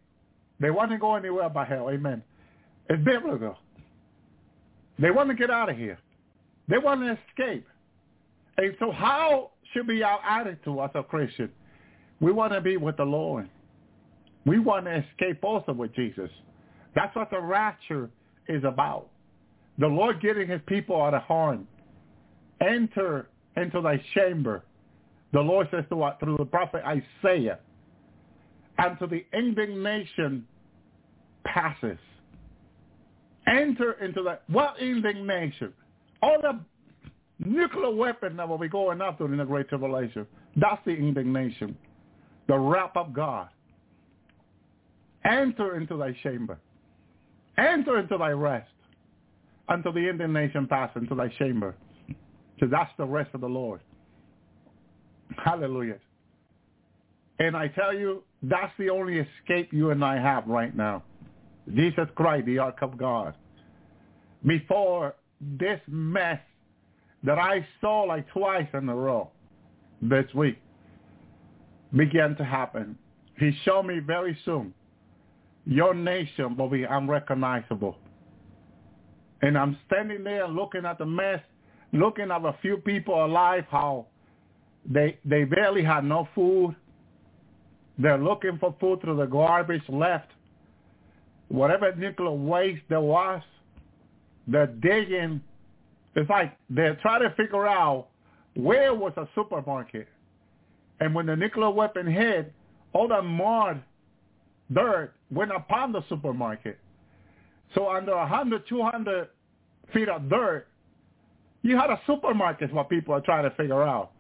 They 0.60 0.70
want 0.70 0.90
to 0.92 0.98
go 0.98 1.16
anywhere 1.16 1.48
but 1.48 1.68
hell. 1.68 1.90
Amen. 1.90 2.22
It's 2.88 3.02
biblical. 3.04 3.56
They 4.98 5.10
want 5.10 5.28
to 5.28 5.34
get 5.34 5.50
out 5.50 5.68
of 5.68 5.76
here. 5.76 5.98
They 6.68 6.78
want 6.78 7.00
to 7.00 7.18
escape. 7.30 7.66
And 8.58 8.76
so 8.80 8.90
how 8.90 9.52
should 9.72 9.86
be 9.86 10.02
our 10.02 10.20
attitude 10.28 10.78
as 10.78 10.90
a 10.94 11.02
Christian? 11.02 11.50
We 12.20 12.32
want 12.32 12.52
to 12.52 12.60
be 12.60 12.76
with 12.76 12.96
the 12.96 13.04
Lord. 13.04 13.48
We 14.44 14.58
want 14.58 14.86
to 14.86 15.04
escape 15.10 15.42
also 15.44 15.72
with 15.72 15.94
Jesus. 15.94 16.30
That's 16.94 17.14
what 17.14 17.30
the 17.30 17.40
rapture 17.40 18.10
is 18.48 18.64
about. 18.64 19.08
The 19.78 19.86
Lord 19.86 20.20
getting 20.20 20.48
his 20.48 20.60
people 20.66 21.00
out 21.00 21.14
of 21.14 21.22
harm. 21.22 21.68
Enter 22.60 23.28
into 23.56 23.80
thy 23.80 24.02
chamber. 24.14 24.64
The 25.32 25.40
Lord 25.40 25.68
says 25.70 25.84
to 25.90 26.10
through 26.18 26.38
the 26.38 26.44
prophet 26.44 26.82
Isaiah. 26.84 27.60
To 28.98 29.06
the 29.06 29.24
indignation 29.32 30.46
passes. 31.44 31.98
Enter 33.46 33.92
into 34.04 34.22
that. 34.24 34.42
What 34.48 34.80
indignation? 34.80 35.72
All 36.22 36.38
the 36.40 36.58
nuclear 37.44 37.94
weapon 37.94 38.36
that 38.36 38.48
will 38.48 38.58
be 38.58 38.68
going 38.68 39.00
up 39.00 39.18
during 39.18 39.38
the 39.38 39.44
Great 39.44 39.68
Tribulation. 39.68 40.26
That's 40.56 40.80
the 40.84 40.92
indignation. 40.92 41.76
The 42.48 42.58
wrath 42.58 42.96
of 42.96 43.12
God. 43.12 43.48
Enter 45.24 45.76
into 45.76 45.96
thy 45.96 46.12
chamber. 46.22 46.58
Enter 47.58 47.98
into 47.98 48.16
thy 48.16 48.30
rest 48.30 48.70
until 49.68 49.92
the 49.92 50.08
indignation 50.08 50.66
pass 50.66 50.90
into 50.96 51.14
thy 51.14 51.28
chamber. 51.28 51.74
So 52.60 52.66
that's 52.66 52.90
the 52.98 53.04
rest 53.04 53.30
of 53.34 53.40
the 53.40 53.48
Lord. 53.48 53.80
Hallelujah. 55.44 55.98
And 57.38 57.56
I 57.56 57.68
tell 57.68 57.94
you, 57.94 58.22
that's 58.42 58.72
the 58.78 58.90
only 58.90 59.18
escape 59.18 59.72
you 59.72 59.90
and 59.90 60.04
I 60.04 60.16
have 60.20 60.46
right 60.46 60.74
now. 60.74 61.02
Jesus 61.74 62.08
Christ, 62.14 62.46
the 62.46 62.58
ark 62.58 62.78
of 62.82 62.96
God. 62.96 63.34
Before 64.46 65.14
this 65.40 65.80
mess 65.86 66.40
that 67.24 67.38
I 67.38 67.66
saw 67.80 68.02
like 68.02 68.28
twice 68.30 68.68
in 68.74 68.88
a 68.88 68.94
row 68.94 69.30
this 70.00 70.32
week 70.34 70.58
began 71.96 72.36
to 72.36 72.44
happen, 72.44 72.96
he 73.38 73.52
showed 73.64 73.84
me 73.84 73.98
very 73.98 74.36
soon, 74.44 74.74
your 75.64 75.94
nation 75.94 76.56
will 76.56 76.68
be 76.68 76.84
unrecognizable. 76.84 77.96
And 79.42 79.56
I'm 79.56 79.76
standing 79.86 80.24
there 80.24 80.48
looking 80.48 80.84
at 80.84 80.98
the 80.98 81.06
mess, 81.06 81.40
looking 81.92 82.30
at 82.30 82.44
a 82.44 82.56
few 82.60 82.78
people 82.78 83.24
alive, 83.24 83.64
how 83.70 84.06
they 84.90 85.18
they 85.24 85.44
barely 85.44 85.84
had 85.84 86.04
no 86.04 86.28
food. 86.34 86.74
They're 87.98 88.18
looking 88.18 88.58
for 88.58 88.74
food 88.80 89.00
through 89.00 89.16
the 89.16 89.26
garbage 89.26 89.82
left. 89.88 90.30
Whatever 91.48 91.94
nuclear 91.94 92.30
waste 92.30 92.82
there 92.88 93.00
was, 93.00 93.42
they're 94.46 94.66
digging. 94.66 95.40
It's 96.14 96.28
like 96.28 96.56
they're 96.70 96.96
trying 96.96 97.22
to 97.22 97.34
figure 97.36 97.66
out 97.66 98.08
where 98.54 98.94
was 98.94 99.12
a 99.16 99.28
supermarket. 99.34 100.08
And 101.00 101.14
when 101.14 101.26
the 101.26 101.36
nuclear 101.36 101.70
weapon 101.70 102.06
hit, 102.06 102.52
all 102.92 103.08
the 103.08 103.22
mud, 103.22 103.82
dirt 104.72 105.12
went 105.30 105.52
upon 105.52 105.92
the 105.92 106.02
supermarket. 106.08 106.78
So 107.74 107.88
under 107.90 108.16
100, 108.16 108.66
200 108.68 109.28
feet 109.92 110.08
of 110.08 110.28
dirt, 110.28 110.66
you 111.62 111.76
had 111.76 111.90
a 111.90 112.00
supermarket 112.06 112.70
is 112.70 112.74
what 112.74 112.88
people 112.88 113.14
are 113.14 113.20
trying 113.20 113.44
to 113.44 113.54
figure 113.56 113.82
out. 113.82 114.12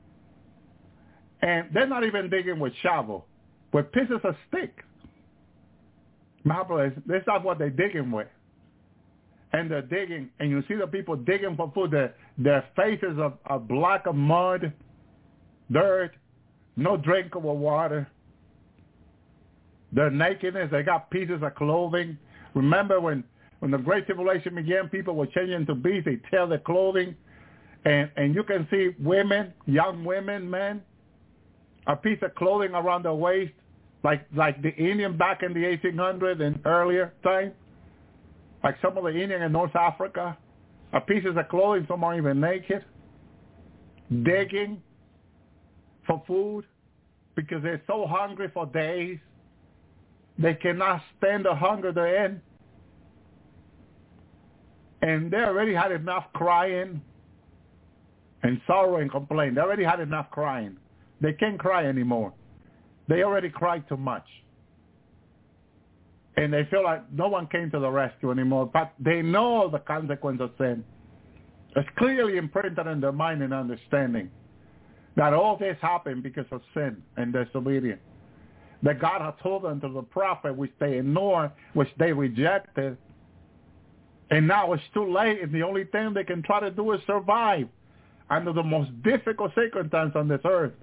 And 1.40 1.68
they're 1.72 1.86
not 1.86 2.04
even 2.04 2.28
digging 2.28 2.58
with 2.58 2.72
shovel, 2.82 3.26
with 3.72 3.90
pieces 3.92 4.20
of 4.24 4.34
stick. 4.48 4.84
My 6.44 6.62
brothers, 6.62 6.92
that's 7.06 7.26
not 7.26 7.44
what 7.44 7.58
they're 7.58 7.70
digging 7.70 8.10
with. 8.10 8.28
And 9.52 9.70
they're 9.70 9.82
digging, 9.82 10.28
and 10.40 10.50
you 10.50 10.62
see 10.68 10.74
the 10.74 10.86
people 10.86 11.16
digging 11.16 11.56
for 11.56 11.72
food. 11.74 11.90
Their, 11.90 12.14
their 12.36 12.64
faces 12.76 13.18
are, 13.18 13.32
are 13.46 13.58
black 13.58 14.06
of 14.06 14.14
mud, 14.14 14.72
dirt, 15.72 16.10
no 16.76 16.96
drinkable 16.98 17.56
water. 17.56 18.06
Their 19.92 20.10
nakedness, 20.10 20.68
they 20.70 20.82
got 20.82 21.10
pieces 21.10 21.40
of 21.42 21.54
clothing. 21.54 22.18
Remember 22.54 23.00
when, 23.00 23.24
when 23.60 23.70
the 23.70 23.78
Great 23.78 24.04
Tribulation 24.04 24.54
began, 24.54 24.88
people 24.88 25.14
were 25.14 25.26
changing 25.26 25.64
to 25.66 25.74
beasts. 25.74 26.04
They 26.04 26.20
tear 26.30 26.46
their 26.46 26.58
clothing. 26.58 27.16
And, 27.84 28.10
and 28.16 28.34
you 28.34 28.42
can 28.44 28.68
see 28.70 28.90
women, 29.02 29.54
young 29.66 30.04
women, 30.04 30.48
men, 30.50 30.82
a 31.86 31.96
piece 31.96 32.18
of 32.22 32.34
clothing 32.34 32.72
around 32.72 33.04
their 33.04 33.14
waist, 33.14 33.52
like 34.04 34.26
like 34.36 34.60
the 34.62 34.74
Indian 34.74 35.16
back 35.16 35.42
in 35.42 35.54
the 35.54 35.60
1800s 35.60 36.40
and 36.40 36.60
earlier 36.66 37.14
time, 37.24 37.52
like 38.62 38.76
some 38.82 38.96
of 38.96 39.04
the 39.04 39.10
Indian 39.10 39.42
in 39.42 39.52
North 39.52 39.74
Africa, 39.76 40.36
a 40.92 41.00
pieces 41.00 41.36
of 41.36 41.48
clothing, 41.48 41.86
some 41.88 42.02
are 42.04 42.16
even 42.16 42.40
naked, 42.40 42.84
digging 44.22 44.82
for 46.06 46.22
food 46.26 46.64
because 47.36 47.62
they're 47.62 47.82
so 47.86 48.06
hungry 48.06 48.50
for 48.52 48.66
days. 48.66 49.18
They 50.38 50.54
cannot 50.54 51.02
stand 51.18 51.44
the 51.44 51.54
hunger 51.54 51.92
they're 51.92 52.24
in. 52.26 52.40
And 55.02 55.30
they 55.30 55.38
already 55.38 55.74
had 55.74 55.92
enough 55.92 56.24
crying 56.32 57.00
and 58.42 58.60
sorrow 58.66 58.96
and 58.96 59.10
complaint. 59.10 59.54
They 59.54 59.60
already 59.60 59.84
had 59.84 60.00
enough 60.00 60.30
crying. 60.30 60.76
They 61.20 61.32
can't 61.32 61.58
cry 61.58 61.86
anymore. 61.86 62.32
They 63.08 63.22
already 63.22 63.50
cried 63.50 63.88
too 63.88 63.96
much. 63.96 64.26
And 66.38 66.54
they 66.54 66.64
feel 66.70 66.84
like 66.84 67.02
no 67.12 67.28
one 67.28 67.48
came 67.48 67.70
to 67.72 67.80
the 67.80 67.90
rescue 67.90 68.30
anymore. 68.30 68.70
But 68.72 68.94
they 69.00 69.22
know 69.22 69.68
the 69.68 69.80
consequence 69.80 70.40
of 70.40 70.52
sin. 70.56 70.84
It's 71.76 71.88
clearly 71.98 72.36
imprinted 72.38 72.86
in 72.86 73.00
their 73.00 73.12
mind 73.12 73.42
and 73.42 73.52
understanding. 73.52 74.30
that 75.16 75.34
all 75.34 75.56
this 75.56 75.76
happened 75.82 76.22
because 76.22 76.46
of 76.52 76.62
sin 76.74 77.02
and 77.16 77.32
disobedience. 77.32 78.00
That 78.84 79.00
God 79.00 79.20
had 79.20 79.34
told 79.42 79.64
them 79.64 79.80
to 79.80 79.88
the 79.88 80.02
prophet, 80.02 80.56
which 80.56 80.70
they 80.78 80.98
ignored, 80.98 81.50
which 81.74 81.88
they 81.98 82.12
rejected. 82.12 82.96
And 84.30 84.46
now 84.46 84.72
it's 84.74 84.82
too 84.94 85.12
late, 85.12 85.42
and 85.42 85.52
the 85.52 85.62
only 85.64 85.84
thing 85.86 86.14
they 86.14 86.24
can 86.24 86.42
try 86.42 86.60
to 86.60 86.70
do 86.70 86.92
is 86.92 87.00
survive 87.06 87.68
under 88.30 88.52
the 88.52 88.62
most 88.62 88.90
difficult 89.02 89.52
circumstances 89.56 90.14
on 90.16 90.28
this 90.28 90.40
earth. 90.44 90.74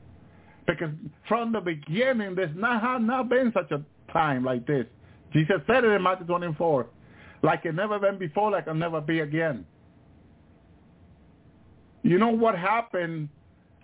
Because 0.68 0.90
from 1.30 1.54
the 1.54 1.62
beginning, 1.62 2.36
there's 2.36 2.56
not, 2.58 3.02
not 3.04 3.30
been 3.30 3.54
such 3.54 3.72
a 3.72 3.82
time 4.12 4.44
like 4.44 4.68
this. 4.68 4.86
Jesus 5.34 5.58
said 5.68 5.84
it 5.84 5.90
in 5.90 6.02
Matthew 6.02 6.26
24, 6.28 6.88
like 7.44 7.66
it 7.66 7.76
never 7.76 8.00
been 8.00 8.18
before, 8.18 8.52
like 8.52 8.64
it'll 8.64 8.76
never 8.76 9.02
be 9.02 9.20
again. 9.20 9.66
You 12.04 12.20
know 12.20 12.30
what 12.30 12.58
happened? 12.58 13.30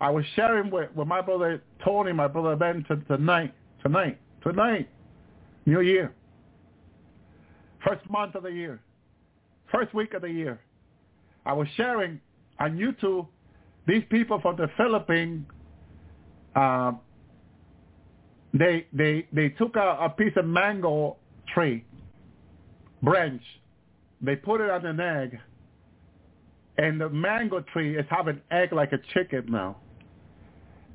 I 0.00 0.10
was 0.10 0.24
sharing 0.34 0.70
with, 0.70 0.90
with 0.94 1.08
my 1.08 1.20
brother 1.20 1.62
Tony, 1.84 2.12
my 2.12 2.28
brother 2.28 2.56
Ben 2.56 2.84
t- 2.88 2.94
tonight, 3.06 3.54
tonight, 3.82 4.18
tonight, 4.42 4.88
New 5.66 5.80
Year. 5.80 6.12
First 7.86 8.08
month 8.08 8.34
of 8.34 8.44
the 8.44 8.50
year. 8.50 8.80
First 9.70 9.92
week 9.94 10.14
of 10.14 10.22
the 10.22 10.30
year. 10.30 10.60
I 11.44 11.52
was 11.52 11.66
sharing 11.76 12.20
on 12.60 12.76
YouTube 12.78 13.26
these 13.86 14.02
people 14.10 14.40
from 14.40 14.56
the 14.56 14.68
Philippines, 14.76 15.44
uh, 16.54 16.92
they 18.54 18.86
they 18.92 19.26
they 19.32 19.48
took 19.50 19.76
a, 19.76 19.98
a 20.02 20.10
piece 20.10 20.34
of 20.36 20.46
mango 20.46 21.16
tree 21.54 21.84
branch, 23.02 23.42
they 24.20 24.36
put 24.36 24.60
it 24.60 24.70
on 24.70 24.86
an 24.86 25.00
egg, 25.00 25.38
and 26.78 27.00
the 27.00 27.08
mango 27.08 27.60
tree 27.72 27.96
is 27.96 28.06
having 28.08 28.40
egg 28.50 28.72
like 28.72 28.92
a 28.92 28.98
chicken 29.12 29.46
now. 29.48 29.76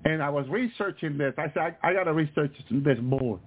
And 0.05 0.23
I 0.23 0.29
was 0.29 0.47
researching 0.47 1.17
this. 1.17 1.33
I 1.37 1.51
said, 1.53 1.75
I, 1.83 1.89
I 1.89 1.93
got 1.93 2.05
to 2.05 2.13
research 2.13 2.53
this 2.69 2.97
more. 3.01 3.39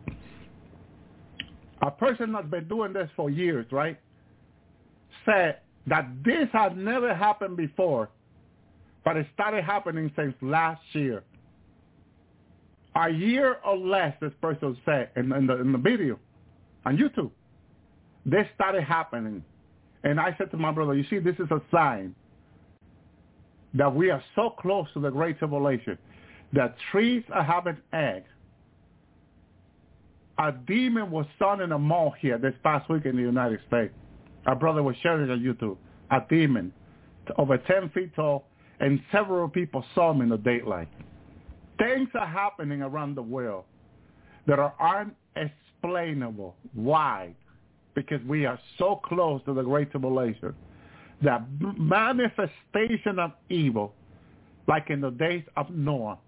A 1.83 1.91
person 1.91 2.33
that's 2.33 2.49
been 2.49 2.69
doing 2.69 2.93
this 2.93 3.09
for 3.17 3.31
years, 3.31 3.67
right, 3.73 3.99
said 5.25 5.61
that 5.87 6.09
this 6.25 6.49
has 6.53 6.73
never 6.77 7.15
happened 7.15 7.57
before, 7.57 8.11
but 9.05 9.17
it 9.17 9.27
started 9.33 9.65
happening 9.65 10.13
since 10.15 10.35
last 10.43 10.83
year. 10.93 11.23
A 12.97 13.09
year 13.09 13.57
or 13.65 13.79
less, 13.79 14.15
this 14.21 14.33
person 14.43 14.77
said 14.85 15.11
in, 15.17 15.33
in, 15.33 15.47
the, 15.47 15.61
in 15.61 15.73
the 15.73 15.79
video 15.79 16.19
on 16.85 16.97
YouTube. 16.97 17.31
This 18.25 18.47
started 18.55 18.85
happening. 18.85 19.45
And 20.03 20.19
I 20.19 20.35
said 20.39 20.51
to 20.53 20.57
my 20.57 20.73
brother, 20.73 20.95
you 20.95 21.05
see, 21.11 21.19
this 21.19 21.37
is 21.37 21.51
a 21.51 21.61
sign 21.71 22.15
that 23.75 23.95
we 23.95 24.11
are 24.11 24.23
so 24.35 24.51
close 24.51 24.87
to 24.95 25.01
the 25.01 25.11
Great 25.11 25.39
Tribulation 25.39 25.99
that 26.53 26.75
trees 26.91 27.23
are 27.33 27.45
having 27.45 27.77
eggs. 27.93 28.29
A 30.39 30.53
demon 30.53 31.11
was 31.11 31.27
sown 31.39 31.61
in 31.61 31.73
a 31.73 31.79
mall 31.79 32.15
here 32.19 32.39
this 32.39 32.55
past 32.63 32.89
week 32.89 33.05
in 33.05 33.15
the 33.15 33.23
United 33.23 33.61
States. 33.69 33.93
Our 34.47 34.57
brother 34.57 34.83
was 34.83 34.97
sharing 35.03 35.31
on 35.31 35.41
YouTube. 35.41 35.77
A 36.11 36.23
demon, 36.29 36.73
over 37.37 37.59
10 37.59 37.91
feet 37.91 38.15
tall, 38.17 38.47
and 38.81 39.01
several 39.13 39.49
people 39.49 39.85
saw 39.95 40.11
him 40.13 40.23
in 40.23 40.31
the 40.31 40.39
daylight. 40.39 40.89
Things 41.79 42.09
are 42.15 42.27
happening 42.27 42.83
around 42.83 43.15
the 43.15 43.23
world 43.23 43.65
that 44.47 44.59
are 44.59 44.75
unexplainable. 45.83 46.57
Why? 46.75 47.35
Because 47.95 48.21
we 48.27 48.47
are 48.47 48.59
so 48.79 49.01
close 49.05 49.41
to 49.47 49.55
the 49.55 49.63
Great 49.63 49.91
Tribulation. 49.91 50.55
The 51.23 51.45
manifestation 51.77 53.19
of 53.19 53.33
evil, 53.51 53.95
like 54.67 54.91
in 54.91 55.01
the 55.01 55.11
days 55.11 55.45
of 55.57 55.71
Noah, 55.71 56.19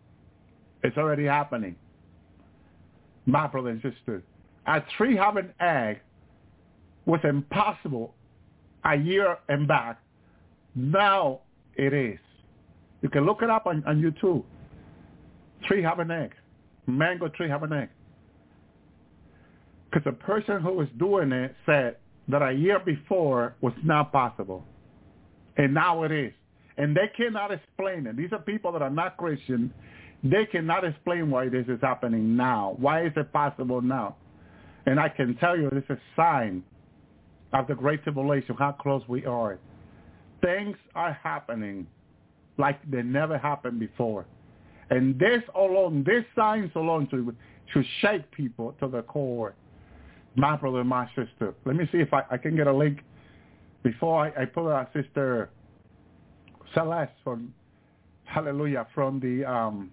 it's 0.83 0.97
already 0.97 1.25
happening. 1.25 1.77
My 3.25 3.47
brother 3.47 3.71
and 3.71 3.81
sister, 3.83 4.23
a 4.67 4.83
tree 4.97 5.17
having 5.17 5.51
an 5.61 5.67
egg 5.67 6.01
was 7.07 7.21
impossible 7.25 8.15
a 8.85 8.97
year 8.97 9.39
and 9.49 9.67
back. 9.67 10.01
Now 10.75 11.41
it 11.77 11.95
is. 11.95 12.19
You 13.01 13.09
can 13.09 13.25
look 13.25 13.43
it 13.43 13.51
up 13.51 13.67
on, 13.67 13.83
on 13.87 14.03
YouTube. 14.03 14.45
Tree 15.67 15.83
have 15.83 16.01
an 16.01 16.11
egg. 16.11 16.33
Mango 16.87 17.29
tree 17.29 17.49
have 17.49 17.63
an 17.63 17.73
egg. 17.73 17.89
Because 19.93 20.05
the 20.05 20.13
person 20.13 20.63
who 20.63 20.73
was 20.73 20.89
doing 20.99 21.33
it 21.33 21.55
said 21.67 21.97
that 22.29 22.41
a 22.41 22.53
year 22.53 22.79
before 22.79 23.55
was 23.61 23.75
not 23.85 24.11
possible. 24.11 24.65
And 25.59 25.75
now 25.75 26.03
it 26.05 26.11
is. 26.11 26.33
And 26.79 26.97
they 26.97 27.11
cannot 27.15 27.53
explain 27.53 28.07
it. 28.07 28.17
These 28.17 28.33
are 28.33 28.39
people 28.39 28.73
that 28.73 28.81
are 28.81 28.91
not 28.91 29.19
Christian. 29.19 29.73
They 30.25 30.47
cannot 30.47 30.85
explain 30.85 31.31
why 31.31 31.51
this 31.51 31.67
is 31.69 31.79
happening 31.83 32.35
now. 32.37 32.75
Why 32.79 33.05
is 33.05 33.13
it 33.17 33.31
possible 33.35 33.83
now? 33.83 34.17
And 34.87 34.99
I 34.99 35.11
can 35.11 35.37
tell 35.37 35.59
you 35.59 35.69
this 35.71 35.85
is 35.91 35.99
a 35.99 35.99
sign 36.17 36.63
of 37.53 37.67
the 37.67 37.75
Great 37.75 38.03
Tribulation, 38.03 38.57
how 38.59 38.73
close 38.73 39.03
we 39.09 39.27
are. 39.27 39.59
Things 40.41 40.77
are 40.95 41.13
happening 41.23 41.87
like 42.57 42.79
they 42.91 43.03
never 43.03 43.37
happened 43.37 43.79
before. 43.79 44.25
And 44.89 45.19
this 45.19 45.43
alone, 45.55 46.03
this 46.07 46.25
signs 46.35 46.71
alone 46.75 47.09
should, 47.11 47.37
should 47.73 47.87
shake 48.01 48.31
people 48.31 48.75
to 48.81 48.89
the 48.89 49.03
core. 49.03 49.55
My 50.35 50.57
brother 50.57 50.81
and 50.81 50.89
my 50.89 51.07
sister. 51.09 51.55
Let 51.65 51.77
me 51.77 51.89
see 51.93 51.99
if 51.99 52.13
I, 52.13 52.23
I 52.31 52.37
can 52.39 52.57
get 52.57 52.67
a 52.67 52.73
link 52.73 53.01
before 53.83 54.25
I, 54.25 54.43
I 54.43 54.45
put 54.47 54.71
our 54.71 54.89
sister 54.95 55.51
Celeste 56.75 57.13
from 57.23 57.53
Hallelujah 58.25 58.87
from 58.95 59.21
the 59.21 59.45
um, 59.45 59.91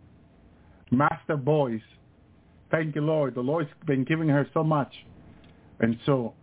Master's 0.91 1.39
Voice. 1.43 1.81
Thank 2.71 2.95
you, 2.95 3.01
Lord. 3.01 3.35
The 3.35 3.41
Lord's 3.41 3.69
been 3.85 4.05
giving 4.05 4.29
her 4.29 4.47
so 4.53 4.63
much, 4.63 4.93
and 5.79 5.97
so 6.05 6.33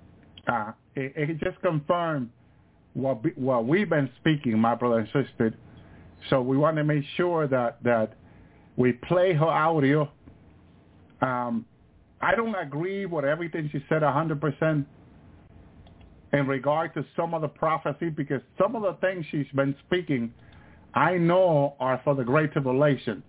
uh, 0.46 0.72
it, 0.94 1.12
it 1.16 1.40
just 1.40 1.60
confirmed 1.62 2.30
what 2.94 3.22
be, 3.22 3.30
what 3.36 3.66
we've 3.66 3.88
been 3.88 4.10
speaking, 4.20 4.58
my 4.58 4.74
brother 4.74 4.98
and 4.98 5.06
sister. 5.06 5.54
So 6.28 6.42
we 6.42 6.56
want 6.56 6.76
to 6.76 6.84
make 6.84 7.04
sure 7.16 7.46
that 7.46 7.82
that 7.84 8.14
we 8.76 8.92
play 8.92 9.32
her 9.32 9.46
audio. 9.46 10.10
Um, 11.22 11.64
I 12.20 12.34
don't 12.34 12.54
agree 12.54 13.06
with 13.06 13.24
everything 13.24 13.68
she 13.72 13.84
said 13.88 14.02
100% 14.02 14.84
in 16.32 16.46
regard 16.46 16.94
to 16.94 17.04
some 17.14 17.34
of 17.34 17.42
the 17.42 17.48
prophecy 17.48 18.08
because 18.08 18.40
some 18.58 18.74
of 18.74 18.82
the 18.82 18.94
things 19.00 19.24
she's 19.30 19.46
been 19.54 19.74
speaking 19.86 20.32
I 20.94 21.18
know 21.18 21.76
are 21.78 22.00
for 22.04 22.14
the 22.14 22.24
Great 22.24 22.52
Tribulation. 22.52 23.22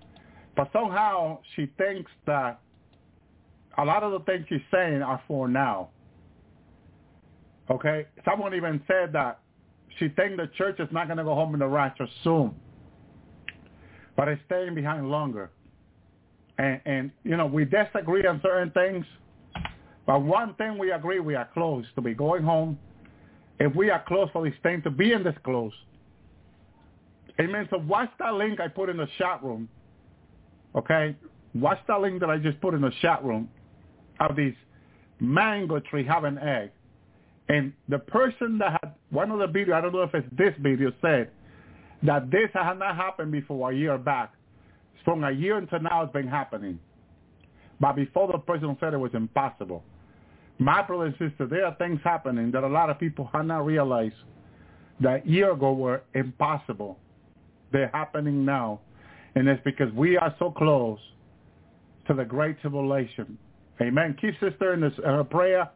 But 0.55 0.69
somehow 0.71 1.39
she 1.55 1.67
thinks 1.77 2.09
that 2.25 2.61
a 3.77 3.83
lot 3.85 4.03
of 4.03 4.13
the 4.13 4.19
things 4.21 4.45
she's 4.49 4.61
saying 4.71 5.01
are 5.01 5.21
for 5.27 5.47
now. 5.47 5.89
Okay? 7.69 8.07
Someone 8.25 8.55
even 8.55 8.81
said 8.87 9.11
that 9.13 9.41
she 9.99 10.07
thinks 10.09 10.37
the 10.37 10.49
church 10.57 10.79
is 10.79 10.87
not 10.91 11.07
going 11.07 11.17
to 11.17 11.23
go 11.23 11.35
home 11.35 11.53
in 11.53 11.59
the 11.59 11.67
rapture 11.67 12.07
soon. 12.23 12.55
But 14.15 14.29
it's 14.29 14.41
staying 14.45 14.73
behind 14.73 15.11
longer. 15.11 15.51
And, 16.57 16.81
and, 16.85 17.11
you 17.23 17.37
know, 17.37 17.45
we 17.45 17.65
disagree 17.65 18.25
on 18.25 18.41
certain 18.41 18.71
things. 18.71 19.05
But 20.05 20.23
one 20.23 20.55
thing 20.55 20.77
we 20.77 20.91
agree, 20.91 21.19
we 21.19 21.35
are 21.35 21.47
close 21.53 21.85
to 21.95 22.01
be 22.01 22.13
going 22.13 22.43
home. 22.43 22.79
If 23.59 23.75
we 23.75 23.89
are 23.89 24.03
close 24.07 24.29
for 24.31 24.43
this 24.43 24.57
thing 24.63 24.81
to 24.83 24.89
be 24.89 25.11
in 25.11 25.23
this 25.23 25.35
close, 25.43 25.73
Amen. 27.39 27.67
So 27.69 27.77
watch 27.77 28.09
that 28.19 28.33
link 28.33 28.59
I 28.59 28.67
put 28.67 28.89
in 28.89 28.97
the 28.97 29.07
chat 29.17 29.43
room. 29.43 29.69
Okay? 30.75 31.15
Watch 31.53 31.79
that 31.87 32.01
link 32.01 32.19
that 32.19 32.29
I 32.29 32.37
just 32.37 32.59
put 32.61 32.73
in 32.73 32.81
the 32.81 32.91
chat 33.01 33.23
room 33.23 33.49
of 34.19 34.35
these 34.35 34.55
mango 35.19 35.79
tree 35.79 36.05
having 36.05 36.37
egg. 36.37 36.71
And 37.49 37.71
the 37.87 37.99
person 37.99 38.57
that 38.57 38.71
had 38.81 38.93
one 39.09 39.31
of 39.31 39.39
the 39.39 39.47
video, 39.47 39.75
I 39.75 39.81
don't 39.81 39.93
know 39.93 40.01
if 40.01 40.13
it's 40.13 40.27
this 40.35 40.53
video, 40.59 40.91
said 41.01 41.29
that 42.03 42.29
this 42.29 42.49
had 42.53 42.79
not 42.79 42.95
happened 42.95 43.31
before 43.31 43.71
a 43.71 43.75
year 43.75 43.97
back. 43.97 44.33
From 45.07 45.23
a 45.23 45.31
year 45.31 45.55
until 45.55 45.79
now 45.79 46.03
it's 46.03 46.11
been 46.11 46.27
happening. 46.27 46.77
But 47.79 47.95
before 47.95 48.29
the 48.29 48.39
president 48.39 48.77
said 48.81 48.93
it 48.93 48.97
was 48.97 49.13
impossible. 49.13 49.81
My 50.59 50.81
brother 50.81 51.05
and 51.05 51.13
sister, 51.13 51.47
there 51.47 51.65
are 51.65 51.73
things 51.75 52.01
happening 52.03 52.51
that 52.51 52.65
a 52.65 52.67
lot 52.67 52.89
of 52.89 52.99
people 52.99 53.29
have 53.31 53.45
not 53.45 53.65
realized 53.65 54.17
that 54.99 55.25
year 55.25 55.53
ago 55.53 55.71
were 55.71 56.01
impossible. 56.13 56.99
They're 57.71 57.89
happening 57.93 58.43
now. 58.43 58.81
And 59.35 59.47
it's 59.47 59.63
because 59.63 59.93
we 59.93 60.17
are 60.17 60.35
so 60.39 60.51
close 60.51 60.99
to 62.07 62.13
the 62.13 62.25
great 62.25 62.59
tribulation. 62.59 63.37
Amen. 63.79 64.17
Keep 64.19 64.33
sister 64.41 64.73
in 64.73 64.81
this, 64.81 64.91
uh, 65.07 65.23
prayer. 65.23 65.69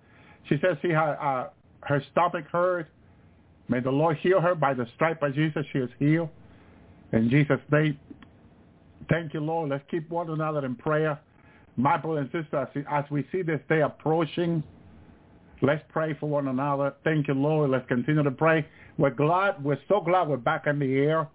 She 0.49 0.57
says 0.61 0.75
she 0.81 0.89
had 0.89 1.13
uh, 1.13 1.47
her 1.83 2.03
stomach 2.11 2.47
hurt. 2.51 2.89
May 3.69 3.79
the 3.79 3.91
Lord 3.91 4.17
heal 4.17 4.41
her 4.41 4.55
by 4.55 4.73
the 4.73 4.87
stripe 4.95 5.23
of 5.23 5.33
Jesus. 5.35 5.65
She 5.71 5.79
is 5.79 5.89
healed. 5.99 6.27
In 7.13 7.29
Jesus' 7.29 7.61
name. 7.71 7.97
Thank 9.11 9.33
you, 9.33 9.41
Lord. 9.41 9.69
Let's 9.69 9.83
keep 9.91 10.09
one 10.09 10.29
another 10.29 10.65
in 10.65 10.75
prayer. 10.75 11.19
My 11.75 11.97
brother 11.97 12.21
and 12.21 12.31
sister, 12.31 12.67
as 12.89 13.05
we 13.11 13.27
see 13.31 13.41
this 13.41 13.59
day 13.67 13.81
approaching, 13.81 14.63
let's 15.61 15.83
pray 15.89 16.15
for 16.19 16.27
one 16.29 16.47
another. 16.47 16.93
Thank 17.03 17.27
you, 17.27 17.33
Lord. 17.33 17.69
Let's 17.71 17.88
continue 17.88 18.23
to 18.23 18.31
pray. 18.31 18.65
We're 18.97 19.09
glad. 19.09 19.63
We're 19.63 19.79
so 19.89 19.99
glad 19.99 20.29
we're 20.29 20.38
back 20.38 20.65
in 20.65 20.79
the 20.79 20.97
air. 20.99 21.27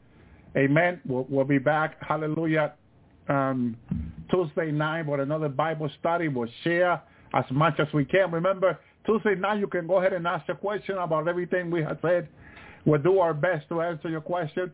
Amen. 0.57 1.01
We'll, 1.07 1.27
we'll 1.29 1.45
be 1.45 1.59
back. 1.59 1.97
Hallelujah. 2.01 2.73
um, 3.29 3.77
Tuesday 4.31 4.71
night 4.71 5.07
with 5.07 5.21
another 5.21 5.49
Bible 5.49 5.91
study. 6.01 6.29
We'll 6.29 6.49
share 6.65 7.03
as 7.35 7.45
much 7.51 7.75
as 7.79 7.89
we 7.93 8.05
can. 8.05 8.31
Remember, 8.31 8.79
Tuesday 9.05 9.35
night 9.35 9.61
you 9.61 9.67
can 9.67 9.87
go 9.87 9.99
ahead 9.99 10.13
and 10.13 10.27
ask 10.27 10.49
a 10.49 10.55
question 10.55 10.97
about 10.99 11.29
everything 11.29 11.71
we 11.71 11.83
have 11.83 11.99
said. 12.03 12.29
We'll 12.85 13.03
do 13.03 13.19
our 13.19 13.35
best 13.35 13.69
to 13.69 13.81
answer 13.83 14.09
your 14.09 14.21
question. 14.21 14.73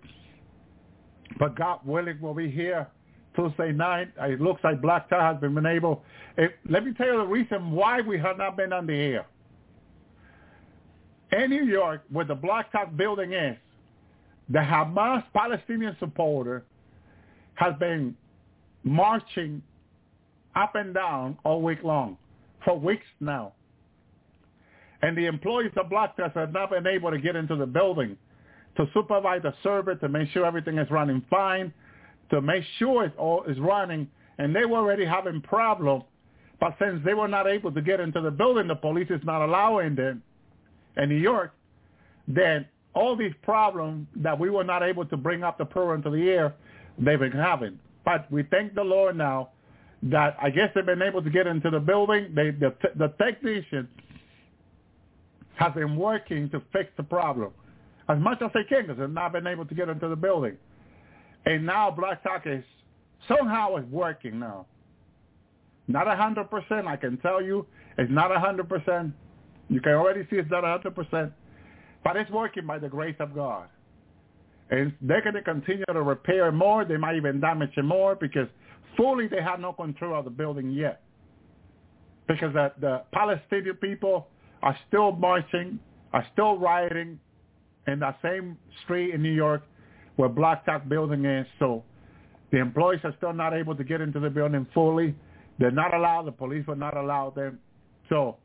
But 1.38 1.56
God 1.56 1.80
willing, 1.84 2.18
we'll 2.20 2.34
be 2.34 2.50
here 2.50 2.88
Tuesday 3.34 3.72
night. 3.72 4.08
It 4.20 4.40
looks 4.40 4.62
like 4.64 4.80
Blog 4.80 5.02
Talk 5.08 5.20
has 5.20 5.40
been 5.40 5.66
able. 5.66 6.02
It, 6.36 6.56
let 6.68 6.84
me 6.84 6.92
tell 6.94 7.06
you 7.06 7.18
the 7.18 7.26
reason 7.26 7.70
why 7.70 8.00
we 8.00 8.18
have 8.18 8.38
not 8.38 8.56
been 8.56 8.72
on 8.72 8.86
the 8.86 8.94
air. 8.94 9.26
In 11.32 11.50
New 11.50 11.64
York, 11.64 12.02
where 12.10 12.26
the 12.26 12.34
Blog 12.34 12.66
Talk 12.72 12.94
building 12.96 13.32
is, 13.32 13.56
the 14.50 14.58
Hamas 14.58 15.24
Palestinian 15.32 15.96
supporter 15.98 16.64
has 17.54 17.74
been 17.78 18.14
marching 18.82 19.62
up 20.54 20.74
and 20.74 20.92
down 20.92 21.38
all 21.44 21.62
week 21.62 21.82
long, 21.82 22.18
for 22.64 22.78
weeks 22.78 23.06
now. 23.20 23.52
And 25.00 25.16
the 25.16 25.26
employees 25.26 25.72
of 25.76 25.88
Black 25.88 26.16
Test 26.16 26.34
have 26.36 26.52
not 26.52 26.70
been 26.70 26.86
able 26.86 27.10
to 27.10 27.18
get 27.18 27.34
into 27.34 27.56
the 27.56 27.66
building 27.66 28.16
to 28.76 28.86
supervise 28.94 29.42
the 29.42 29.54
server, 29.62 29.94
to 29.94 30.08
make 30.08 30.28
sure 30.30 30.44
everything 30.46 30.78
is 30.78 30.90
running 30.90 31.22
fine, 31.28 31.72
to 32.30 32.40
make 32.40 32.64
sure 32.78 33.04
it 33.04 33.16
all 33.18 33.44
is 33.44 33.58
running. 33.58 34.08
And 34.38 34.54
they 34.54 34.64
were 34.64 34.78
already 34.78 35.04
having 35.04 35.40
problems. 35.42 36.04
But 36.60 36.76
since 36.78 37.04
they 37.04 37.14
were 37.14 37.28
not 37.28 37.46
able 37.46 37.72
to 37.72 37.82
get 37.82 38.00
into 38.00 38.20
the 38.20 38.30
building, 38.30 38.68
the 38.68 38.76
police 38.76 39.08
is 39.10 39.20
not 39.24 39.42
allowing 39.44 39.94
them 39.94 40.22
in 40.96 41.08
New 41.08 41.16
York, 41.16 41.52
then 42.28 42.66
all 42.94 43.16
these 43.16 43.32
problems 43.42 44.06
that 44.16 44.38
we 44.38 44.50
were 44.50 44.64
not 44.64 44.82
able 44.82 45.04
to 45.06 45.16
bring 45.16 45.42
up 45.42 45.58
the 45.58 45.64
program 45.64 46.02
to 46.02 46.10
the 46.10 46.28
air, 46.30 46.54
they've 46.98 47.18
been 47.18 47.32
having. 47.32 47.78
But 48.04 48.30
we 48.30 48.42
thank 48.44 48.74
the 48.74 48.84
Lord 48.84 49.16
now 49.16 49.50
that 50.04 50.36
I 50.40 50.50
guess 50.50 50.70
they've 50.74 50.84
been 50.84 51.02
able 51.02 51.22
to 51.22 51.30
get 51.30 51.46
into 51.46 51.70
the 51.70 51.80
building. 51.80 52.32
They, 52.34 52.50
the, 52.50 52.74
the 52.96 53.08
technician 53.18 53.88
has 55.56 55.72
been 55.74 55.96
working 55.96 56.50
to 56.50 56.62
fix 56.72 56.90
the 56.96 57.02
problem 57.02 57.52
as 58.12 58.18
much 58.18 58.42
as 58.42 58.50
they 58.52 58.64
can 58.64 58.82
because 58.82 58.98
they've 58.98 59.10
not 59.10 59.32
been 59.32 59.46
able 59.46 59.64
to 59.64 59.74
get 59.74 59.88
into 59.88 60.08
the 60.08 60.16
building. 60.16 60.56
And 61.46 61.64
now 61.64 61.90
Blog 61.90 62.18
Talk 62.22 62.42
is 62.46 62.62
somehow 63.26 63.76
is 63.76 63.84
working 63.90 64.38
now. 64.38 64.66
Not 65.88 66.06
a 66.06 66.14
hundred 66.14 66.50
percent, 66.50 66.86
I 66.86 66.96
can 66.96 67.16
tell 67.18 67.42
you. 67.42 67.66
It's 67.98 68.10
not 68.10 68.30
a 68.30 68.38
hundred 68.38 68.68
percent. 68.68 69.12
You 69.68 69.80
can 69.80 69.92
already 69.92 70.26
see 70.30 70.36
it's 70.36 70.50
not 70.50 70.64
a 70.64 70.68
hundred 70.68 70.94
percent. 70.94 71.32
But 72.04 72.16
it's 72.16 72.30
working 72.30 72.66
by 72.66 72.78
the 72.78 72.88
grace 72.88 73.16
of 73.18 73.34
God. 73.34 73.68
And 74.70 74.92
they're 75.00 75.22
going 75.22 75.34
to 75.34 75.42
continue 75.42 75.84
to 75.92 76.02
repair 76.02 76.50
more. 76.52 76.84
They 76.84 76.96
might 76.96 77.16
even 77.16 77.40
damage 77.40 77.72
it 77.76 77.84
more 77.84 78.14
because 78.14 78.48
fully 78.96 79.28
they 79.28 79.42
have 79.42 79.60
no 79.60 79.72
control 79.72 80.18
of 80.18 80.24
the 80.24 80.30
building 80.30 80.70
yet. 80.70 81.02
Because 82.26 82.52
the, 82.52 82.72
the 82.80 83.02
Palestinian 83.12 83.76
people 83.76 84.28
are 84.62 84.76
still 84.88 85.12
marching, 85.12 85.78
are 86.12 86.24
still 86.32 86.58
rioting 86.58 87.18
in 87.86 87.98
that 88.00 88.18
same 88.22 88.56
street 88.84 89.14
in 89.14 89.22
New 89.22 89.32
York 89.32 89.62
where 90.16 90.28
Blog 90.28 90.58
Talk 90.66 90.88
building 90.88 91.24
is. 91.24 91.46
So 91.58 91.84
the 92.50 92.58
employees 92.58 93.00
are 93.04 93.14
still 93.16 93.32
not 93.32 93.54
able 93.54 93.74
to 93.74 93.84
get 93.84 94.00
into 94.00 94.20
the 94.20 94.30
building 94.30 94.66
fully. 94.74 95.14
They're 95.58 95.70
not 95.70 95.94
allowed. 95.94 96.24
The 96.24 96.32
police 96.32 96.66
will 96.66 96.76
not 96.76 96.96
allow 96.96 97.30
them. 97.30 97.58
So 98.08 98.36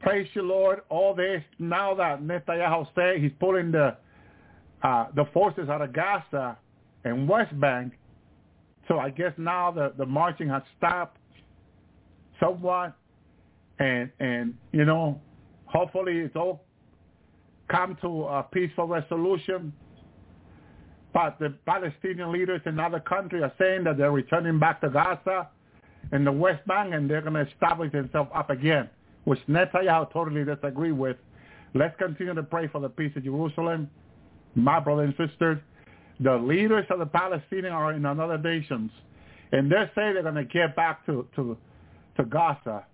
praise 0.00 0.28
you, 0.34 0.42
Lord. 0.42 0.80
All 0.88 1.14
this 1.14 1.42
now 1.58 1.94
that 1.94 2.22
Netanyahu 2.22 2.86
said 2.94 3.20
he's 3.20 3.32
pulling 3.40 3.72
the 3.72 3.96
uh, 4.82 5.06
the 5.14 5.24
forces 5.32 5.68
out 5.68 5.80
of 5.80 5.92
Gaza 5.92 6.58
and 7.04 7.28
West 7.28 7.58
Bank. 7.60 7.92
So 8.88 8.98
I 8.98 9.10
guess 9.10 9.32
now 9.38 9.70
the, 9.70 9.92
the 9.96 10.04
marching 10.04 10.48
has 10.48 10.62
stopped 10.76 11.18
somewhat, 12.40 12.96
and 13.78 14.10
and 14.18 14.54
you 14.72 14.84
know, 14.84 15.20
hopefully 15.66 16.18
it's 16.18 16.36
all 16.36 16.64
come 17.72 17.96
to 18.02 18.24
a 18.24 18.46
peaceful 18.52 18.86
resolution. 18.86 19.72
But 21.12 21.38
the 21.38 21.54
Palestinian 21.66 22.32
leaders 22.32 22.60
in 22.66 22.78
other 22.78 23.00
countries 23.00 23.42
are 23.42 23.52
saying 23.58 23.84
that 23.84 23.98
they're 23.98 24.12
returning 24.12 24.58
back 24.58 24.80
to 24.82 24.90
Gaza 24.90 25.48
and 26.12 26.26
the 26.26 26.32
West 26.32 26.66
Bank, 26.66 26.94
and 26.94 27.08
they're 27.10 27.22
going 27.22 27.34
to 27.34 27.50
establish 27.50 27.92
themselves 27.92 28.30
up 28.34 28.50
again, 28.50 28.88
which 29.24 29.38
Netanyahu 29.48 30.12
totally 30.12 30.44
disagree 30.44 30.92
with. 30.92 31.16
Let's 31.74 31.96
continue 31.98 32.34
to 32.34 32.42
pray 32.42 32.68
for 32.68 32.80
the 32.80 32.88
peace 32.88 33.12
of 33.16 33.24
Jerusalem. 33.24 33.90
My 34.54 34.78
brothers 34.78 35.14
and 35.18 35.28
sisters, 35.28 35.58
the 36.20 36.36
leaders 36.36 36.84
of 36.90 36.98
the 36.98 37.06
Palestinians 37.06 37.72
are 37.72 37.92
in 37.92 38.04
other 38.04 38.38
nations, 38.38 38.90
and 39.52 39.70
they 39.70 39.84
say 39.94 40.12
they're 40.12 40.22
going 40.22 40.34
to 40.34 40.44
get 40.44 40.76
back 40.76 41.04
to, 41.06 41.26
to, 41.36 41.56
to 42.16 42.24
Gaza 42.24 42.84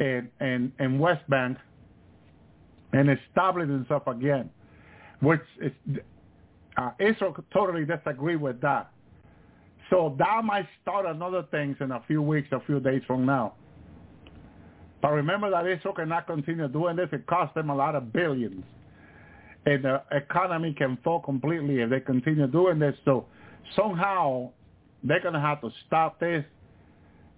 and, 0.00 0.28
and, 0.40 0.72
and 0.78 0.98
West 0.98 1.28
Bank 1.28 1.58
and 2.92 3.10
establish 3.10 3.68
themselves 3.68 4.04
again, 4.06 4.50
which 5.20 5.40
is, 5.60 5.72
uh, 6.76 6.90
Israel 6.98 7.36
totally 7.52 7.84
disagree 7.84 8.36
with 8.36 8.60
that. 8.60 8.90
So 9.90 10.14
that 10.18 10.44
might 10.44 10.66
start 10.80 11.04
another 11.06 11.42
things 11.50 11.76
in 11.80 11.90
a 11.90 12.00
few 12.06 12.22
weeks, 12.22 12.48
a 12.52 12.60
few 12.60 12.80
days 12.80 13.02
from 13.06 13.26
now. 13.26 13.54
But 15.02 15.12
remember 15.12 15.50
that 15.50 15.66
Israel 15.66 15.94
cannot 15.94 16.26
continue 16.26 16.68
doing 16.68 16.96
this. 16.96 17.08
It 17.12 17.26
costs 17.26 17.54
them 17.54 17.70
a 17.70 17.74
lot 17.74 17.94
of 17.94 18.12
billions. 18.12 18.64
And 19.66 19.84
the 19.84 20.02
economy 20.12 20.72
can 20.72 20.96
fall 21.04 21.20
completely 21.20 21.80
if 21.80 21.90
they 21.90 22.00
continue 22.00 22.46
doing 22.46 22.78
this. 22.78 22.94
So 23.04 23.26
somehow 23.76 24.50
they're 25.02 25.20
going 25.20 25.34
to 25.34 25.40
have 25.40 25.60
to 25.60 25.70
stop 25.86 26.20
this. 26.20 26.44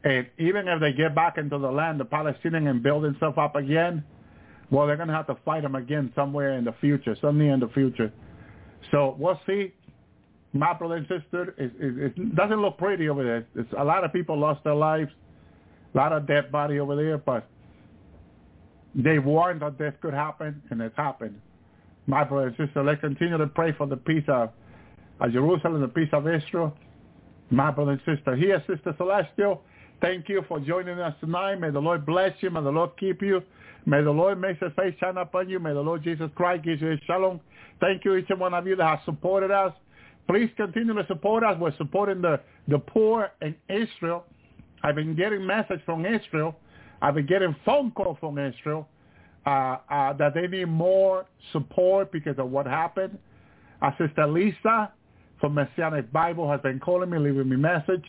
And 0.05 0.27
even 0.39 0.69
if 0.69 0.81
they 0.81 0.93
get 0.93 1.15
back 1.15 1.39
into 1.39 1.59
the 1.59 1.71
land, 1.71 1.99
the 1.99 2.05
Palestinian 2.05 2.67
and 2.67 2.83
build 2.83 3.05
themselves 3.05 3.39
up 3.39 3.57
again, 3.57 4.05
well, 4.71 4.87
they're 4.87 4.97
going 4.97 5.09
to 5.09 5.15
have 5.15 5.27
to 5.27 5.37
fight 5.45 5.63
them 5.63 5.75
again 5.75 6.13
somewhere 6.15 6.57
in 6.59 6.65
the 6.65 6.75
future, 6.81 7.17
somewhere 7.21 7.55
in 7.55 7.61
the 7.61 7.69
future. 7.69 8.13
So 8.91 9.17
we'll 9.19 9.41
see. 9.47 9.73
My 10.53 10.73
brother 10.73 10.97
and 10.97 11.07
sister, 11.09 11.55
it, 11.59 11.73
it, 11.81 12.17
it 12.19 12.37
doesn't 12.37 12.61
look 12.63 12.79
pretty 12.79 13.09
over 13.09 13.25
there. 13.25 13.47
It's, 13.57 13.73
a 13.77 13.85
lot 13.85 14.05
of 14.05 14.13
people 14.13 14.39
lost 14.39 14.63
their 14.63 14.75
lives, 14.75 15.11
a 15.95 15.97
lot 15.97 16.13
of 16.13 16.29
dead 16.29 16.53
body 16.53 16.79
over 16.79 16.95
there, 16.95 17.19
but 17.19 17.49
they 18.95 19.19
warned 19.19 19.63
that 19.63 19.79
this 19.79 19.93
could 20.01 20.15
happen, 20.15 20.63
and 20.71 20.81
it's 20.81 20.97
happened. 20.97 21.41
My 22.07 22.23
brother 22.23 22.49
and 22.49 22.57
sister, 22.57 22.85
let's 22.85 23.01
continue 23.01 23.37
to 23.37 23.49
pray 23.49 23.73
for 23.73 23.89
the 23.89 23.97
peace 23.97 24.23
of, 24.29 24.51
of 25.21 25.33
Jerusalem, 25.33 25.81
the 25.81 25.89
peace 25.89 26.11
of 26.13 26.29
Israel. 26.29 26.73
My 27.51 27.73
brother 27.73 27.93
and 27.93 28.01
sister, 28.07 28.37
here, 28.37 28.63
Sister 28.69 28.95
Celestial, 28.97 29.63
thank 30.05 30.29
you 30.29 30.45
for 30.49 30.61
joining 30.61 30.99
us 30.99 31.15
tonight. 31.19 31.55
May 31.57 31.71
the 31.71 31.81
Lord 31.81 32.05
bless 32.05 32.33
you. 32.41 32.51
May 32.51 32.63
the 32.63 32.71
Lord 32.71 32.91
keep 33.01 33.23
you. 33.23 33.41
May 33.87 34.03
the 34.03 34.11
Lord 34.11 34.39
make 34.39 34.59
his 34.59 34.71
face 34.77 34.95
shine 35.01 35.17
upon 35.17 35.49
you. 35.49 35.59
May 35.59 35.73
the 35.73 35.81
Lord 35.81 36.05
Jesus 36.05 36.31
Christ 36.35 36.63
give 36.63 36.83
you 36.83 36.89
his 36.89 37.01
shalom. 37.07 37.41
Thank 37.81 38.05
you, 38.05 38.15
each 38.17 38.27
and 38.29 38.39
one 38.39 38.53
of 38.53 38.67
you 38.67 38.77
that 38.77 38.87
has 38.87 38.99
supported 39.07 39.51
us. 39.51 39.73
Please 40.29 40.51
continue 40.59 40.93
to 40.93 41.07
support 41.07 41.43
us. 41.43 41.57
We're 41.59 41.75
supporting 41.79 42.21
the, 42.21 42.39
the 42.69 42.79
poor 42.79 43.31
in 43.41 43.55
Israel. 43.71 44.25
I've 44.83 44.95
been 44.95 45.17
getting 45.17 45.47
messages 45.47 45.81
from 45.87 46.05
Israel. 46.05 46.55
I've 47.01 47.15
been 47.15 47.27
getting 47.27 47.57
phone 47.65 47.91
calls 47.93 48.19
from 48.21 48.37
Israel 48.39 48.87
uh, 49.47 49.79
uh, 49.91 50.13
that 50.15 50.35
they 50.35 50.47
need 50.47 50.67
more 50.67 51.25
support 51.53 52.13
because 52.13 52.39
of 52.39 52.51
what 52.51 52.67
happened. 52.67 53.19
Uh, 53.81 53.91
Sister 53.97 54.27
Lisa 54.27 54.93
from 55.41 55.55
Messianic 55.55 56.13
Bible 56.13 56.51
has 56.51 56.61
been 56.61 56.79
calling 56.79 57.09
me, 57.09 57.19
leaving 57.19 57.49
me 57.49 57.57
message, 57.57 58.05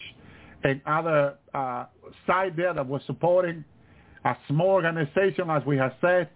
and 0.65 0.81
other 0.87 1.35
uh, 1.53 1.85
side 2.25 2.55
there 2.57 2.73
that 2.73 2.85
was 2.85 3.01
supporting 3.05 3.63
a 4.25 4.35
small 4.47 4.69
organization, 4.69 5.49
as 5.51 5.63
we 5.65 5.77
have 5.77 5.93
said, 6.01 6.27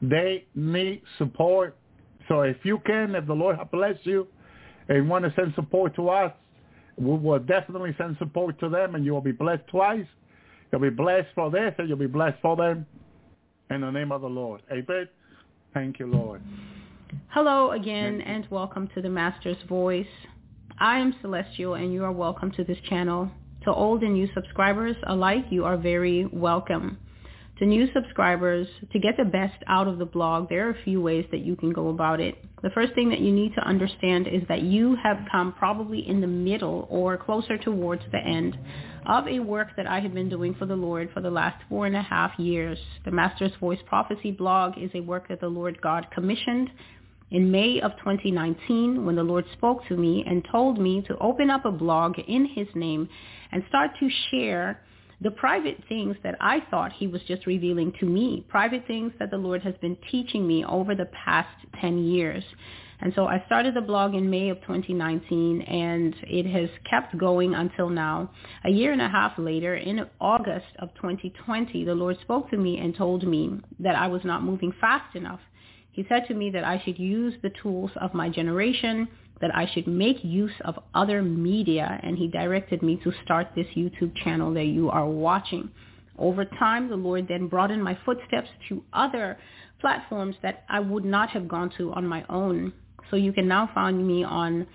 they 0.00 0.46
need 0.54 1.02
support. 1.18 1.76
So 2.28 2.42
if 2.42 2.56
you 2.62 2.78
can, 2.86 3.16
if 3.16 3.26
the 3.26 3.32
Lord 3.32 3.56
has 3.58 3.66
blessed 3.72 4.06
you 4.06 4.28
and 4.88 5.08
want 5.10 5.24
to 5.24 5.32
send 5.34 5.52
support 5.56 5.96
to 5.96 6.08
us, 6.08 6.32
we 6.96 7.16
will 7.16 7.40
definitely 7.40 7.94
send 7.98 8.16
support 8.18 8.60
to 8.60 8.68
them 8.68 8.94
and 8.94 9.04
you 9.04 9.12
will 9.12 9.20
be 9.20 9.32
blessed 9.32 9.66
twice. 9.68 10.06
You'll 10.70 10.80
be 10.80 10.90
blessed 10.90 11.28
for 11.34 11.50
this 11.50 11.74
and 11.78 11.88
you'll 11.88 11.98
be 11.98 12.06
blessed 12.06 12.38
for 12.40 12.54
them. 12.56 12.86
In 13.70 13.80
the 13.80 13.90
name 13.90 14.12
of 14.12 14.20
the 14.20 14.28
Lord. 14.28 14.62
Amen. 14.70 15.08
Thank 15.74 15.98
you, 15.98 16.06
Lord. 16.06 16.42
Hello 17.28 17.72
again 17.72 18.20
and 18.20 18.46
welcome 18.50 18.88
to 18.94 19.02
the 19.02 19.10
Master's 19.10 19.56
Voice. 19.68 20.06
I 20.78 20.98
am 20.98 21.14
Celestial 21.20 21.74
and 21.74 21.92
you 21.92 22.04
are 22.04 22.12
welcome 22.12 22.52
to 22.52 22.62
this 22.62 22.78
channel. 22.88 23.30
To 23.64 23.72
old 23.72 24.02
and 24.02 24.14
new 24.14 24.28
subscribers 24.34 24.96
alike, 25.06 25.44
you 25.50 25.64
are 25.64 25.76
very 25.76 26.26
welcome. 26.26 26.98
To 27.60 27.66
new 27.66 27.86
subscribers, 27.92 28.66
to 28.92 28.98
get 28.98 29.16
the 29.16 29.24
best 29.24 29.54
out 29.68 29.86
of 29.86 29.98
the 29.98 30.04
blog, 30.04 30.48
there 30.48 30.66
are 30.66 30.70
a 30.70 30.82
few 30.82 31.00
ways 31.00 31.26
that 31.30 31.44
you 31.44 31.54
can 31.54 31.72
go 31.72 31.90
about 31.90 32.18
it. 32.18 32.44
The 32.62 32.70
first 32.70 32.92
thing 32.94 33.10
that 33.10 33.20
you 33.20 33.30
need 33.30 33.54
to 33.54 33.60
understand 33.60 34.26
is 34.26 34.42
that 34.48 34.62
you 34.62 34.96
have 34.96 35.28
come 35.30 35.52
probably 35.52 36.00
in 36.08 36.20
the 36.20 36.26
middle 36.26 36.88
or 36.90 37.16
closer 37.16 37.56
towards 37.56 38.02
the 38.10 38.18
end 38.18 38.58
of 39.06 39.28
a 39.28 39.38
work 39.38 39.68
that 39.76 39.86
I 39.86 40.00
have 40.00 40.12
been 40.12 40.28
doing 40.28 40.54
for 40.54 40.66
the 40.66 40.74
Lord 40.74 41.10
for 41.14 41.20
the 41.20 41.30
last 41.30 41.62
four 41.68 41.86
and 41.86 41.94
a 41.94 42.02
half 42.02 42.36
years. 42.40 42.78
The 43.04 43.12
Master's 43.12 43.52
Voice 43.60 43.80
Prophecy 43.86 44.32
blog 44.32 44.76
is 44.76 44.90
a 44.94 45.00
work 45.00 45.28
that 45.28 45.40
the 45.40 45.48
Lord 45.48 45.80
God 45.80 46.08
commissioned 46.12 46.68
in 47.32 47.50
May 47.50 47.80
of 47.80 47.92
2019 47.92 49.06
when 49.06 49.16
the 49.16 49.22
Lord 49.22 49.46
spoke 49.54 49.86
to 49.88 49.96
me 49.96 50.22
and 50.26 50.46
told 50.52 50.78
me 50.78 51.02
to 51.08 51.16
open 51.18 51.50
up 51.50 51.64
a 51.64 51.72
blog 51.72 52.18
in 52.28 52.44
his 52.44 52.68
name 52.74 53.08
and 53.50 53.64
start 53.68 53.90
to 54.00 54.08
share 54.30 54.82
the 55.22 55.30
private 55.30 55.78
things 55.88 56.16
that 56.22 56.36
I 56.40 56.60
thought 56.70 56.92
he 56.92 57.06
was 57.06 57.22
just 57.22 57.46
revealing 57.46 57.92
to 58.00 58.06
me, 58.06 58.44
private 58.48 58.86
things 58.86 59.12
that 59.18 59.30
the 59.30 59.38
Lord 59.38 59.62
has 59.62 59.74
been 59.80 59.96
teaching 60.10 60.46
me 60.46 60.64
over 60.64 60.94
the 60.94 61.08
past 61.24 61.48
10 61.80 62.04
years. 62.04 62.44
And 63.00 63.12
so 63.14 63.26
I 63.26 63.42
started 63.46 63.74
the 63.74 63.80
blog 63.80 64.14
in 64.14 64.28
May 64.28 64.50
of 64.50 64.60
2019 64.60 65.62
and 65.62 66.14
it 66.24 66.46
has 66.46 66.68
kept 66.88 67.16
going 67.16 67.54
until 67.54 67.88
now. 67.88 68.30
A 68.64 68.70
year 68.70 68.92
and 68.92 69.00
a 69.02 69.08
half 69.08 69.32
later, 69.38 69.76
in 69.76 70.06
August 70.20 70.66
of 70.80 70.92
2020, 70.96 71.84
the 71.84 71.94
Lord 71.94 72.18
spoke 72.20 72.50
to 72.50 72.56
me 72.58 72.78
and 72.78 72.94
told 72.94 73.26
me 73.26 73.58
that 73.80 73.96
I 73.96 74.06
was 74.08 74.22
not 74.24 74.44
moving 74.44 74.72
fast 74.80 75.16
enough. 75.16 75.40
He 75.92 76.06
said 76.08 76.26
to 76.28 76.34
me 76.34 76.50
that 76.50 76.64
I 76.64 76.80
should 76.84 76.98
use 76.98 77.34
the 77.42 77.52
tools 77.62 77.90
of 78.00 78.14
my 78.14 78.28
generation, 78.28 79.08
that 79.40 79.54
I 79.54 79.66
should 79.72 79.86
make 79.86 80.24
use 80.24 80.52
of 80.64 80.78
other 80.94 81.22
media, 81.22 82.00
and 82.02 82.16
he 82.16 82.28
directed 82.28 82.82
me 82.82 82.96
to 83.04 83.12
start 83.24 83.48
this 83.54 83.66
YouTube 83.76 84.16
channel 84.16 84.54
that 84.54 84.64
you 84.64 84.88
are 84.88 85.06
watching. 85.06 85.70
Over 86.18 86.44
time, 86.44 86.88
the 86.88 86.96
Lord 86.96 87.28
then 87.28 87.48
broadened 87.48 87.82
my 87.84 87.98
footsteps 88.04 88.48
to 88.68 88.82
other 88.92 89.36
platforms 89.80 90.36
that 90.42 90.64
I 90.68 90.80
would 90.80 91.04
not 91.04 91.30
have 91.30 91.48
gone 91.48 91.70
to 91.76 91.92
on 91.92 92.06
my 92.06 92.24
own. 92.28 92.72
So 93.10 93.16
you 93.16 93.32
can 93.32 93.48
now 93.48 93.68
find 93.74 94.06
me 94.06 94.24
on 94.24 94.66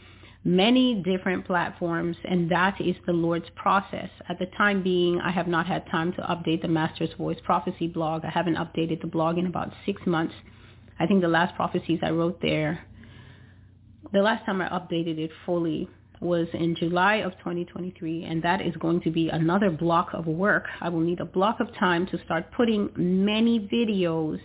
many 0.43 1.01
different 1.01 1.45
platforms, 1.45 2.17
and 2.25 2.51
that 2.51 2.79
is 2.79 2.95
the 3.05 3.13
Lord's 3.13 3.49
process. 3.55 4.09
At 4.29 4.37
the 4.37 4.45
time 4.57 4.83
being, 4.83 5.19
I 5.19 5.31
have 5.31 5.47
not 5.47 5.65
had 5.65 5.87
time 5.89 6.13
to 6.13 6.21
update 6.21 6.61
the 6.61 6.67
Master's 6.67 7.13
Voice 7.17 7.39
Prophecy 7.43 7.87
blog. 7.87 8.23
I 8.23 8.29
haven't 8.29 8.55
updated 8.55 9.01
the 9.01 9.07
blog 9.07 9.37
in 9.37 9.47
about 9.47 9.73
six 9.85 10.01
months. 10.05 10.35
I 10.99 11.05
think 11.05 11.21
the 11.21 11.27
last 11.27 11.55
prophecies 11.55 11.99
I 12.01 12.09
wrote 12.11 12.41
there, 12.41 12.85
the 14.11 14.21
last 14.21 14.45
time 14.45 14.61
I 14.61 14.69
updated 14.69 15.17
it 15.17 15.31
fully 15.45 15.89
was 16.19 16.47
in 16.53 16.75
July 16.75 17.17
of 17.17 17.33
2023, 17.39 18.23
and 18.23 18.41
that 18.43 18.61
is 18.61 18.75
going 18.77 19.01
to 19.01 19.11
be 19.11 19.29
another 19.29 19.69
block 19.69 20.09
of 20.13 20.25
work. 20.25 20.65
I 20.81 20.89
will 20.89 21.01
need 21.01 21.19
a 21.19 21.25
block 21.25 21.59
of 21.59 21.73
time 21.75 22.07
to 22.07 22.23
start 22.25 22.51
putting 22.51 22.89
many 22.95 23.59
videos 23.59 24.39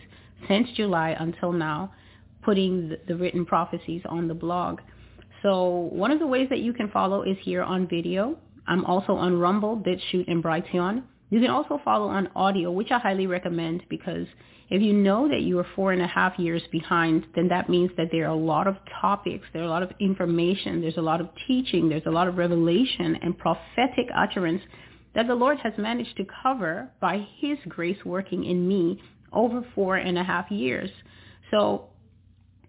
since 0.48 0.68
July 0.76 1.16
until 1.18 1.52
now, 1.52 1.92
putting 2.42 2.94
the, 3.06 3.16
written 3.16 3.46
prophecies 3.46 4.02
on 4.08 4.28
the 4.28 4.34
blog. 4.34 4.80
So 5.42 5.88
one 5.92 6.10
of 6.10 6.18
the 6.18 6.26
ways 6.26 6.48
that 6.50 6.58
you 6.58 6.72
can 6.72 6.90
follow 6.90 7.22
is 7.22 7.36
here 7.40 7.62
on 7.62 7.88
video. 7.88 8.36
I'm 8.66 8.84
also 8.84 9.14
on 9.14 9.38
Rumble, 9.38 9.76
BitChute, 9.76 10.28
and 10.28 10.42
Brighteon. 10.42 11.02
You 11.32 11.40
can 11.40 11.48
also 11.48 11.80
follow 11.82 12.08
on 12.08 12.28
audio, 12.36 12.70
which 12.70 12.90
I 12.90 12.98
highly 12.98 13.26
recommend 13.26 13.84
because 13.88 14.26
if 14.68 14.82
you 14.82 14.92
know 14.92 15.30
that 15.30 15.40
you 15.40 15.58
are 15.60 15.66
four 15.74 15.92
and 15.92 16.02
a 16.02 16.06
half 16.06 16.38
years 16.38 16.60
behind, 16.70 17.24
then 17.34 17.48
that 17.48 17.70
means 17.70 17.90
that 17.96 18.08
there 18.12 18.26
are 18.26 18.34
a 18.34 18.36
lot 18.36 18.66
of 18.66 18.76
topics, 19.00 19.46
there 19.54 19.62
are 19.62 19.64
a 19.64 19.70
lot 19.70 19.82
of 19.82 19.92
information, 19.98 20.82
there's 20.82 20.98
a 20.98 21.00
lot 21.00 21.22
of 21.22 21.30
teaching, 21.46 21.88
there's 21.88 22.04
a 22.04 22.10
lot 22.10 22.28
of 22.28 22.36
revelation 22.36 23.16
and 23.22 23.38
prophetic 23.38 24.08
utterance 24.14 24.60
that 25.14 25.26
the 25.26 25.34
Lord 25.34 25.56
has 25.60 25.72
managed 25.78 26.18
to 26.18 26.26
cover 26.42 26.90
by 27.00 27.26
his 27.38 27.56
grace 27.66 28.04
working 28.04 28.44
in 28.44 28.68
me 28.68 29.00
over 29.32 29.64
four 29.74 29.96
and 29.96 30.18
a 30.18 30.22
half 30.22 30.50
years. 30.50 30.90
So 31.50 31.86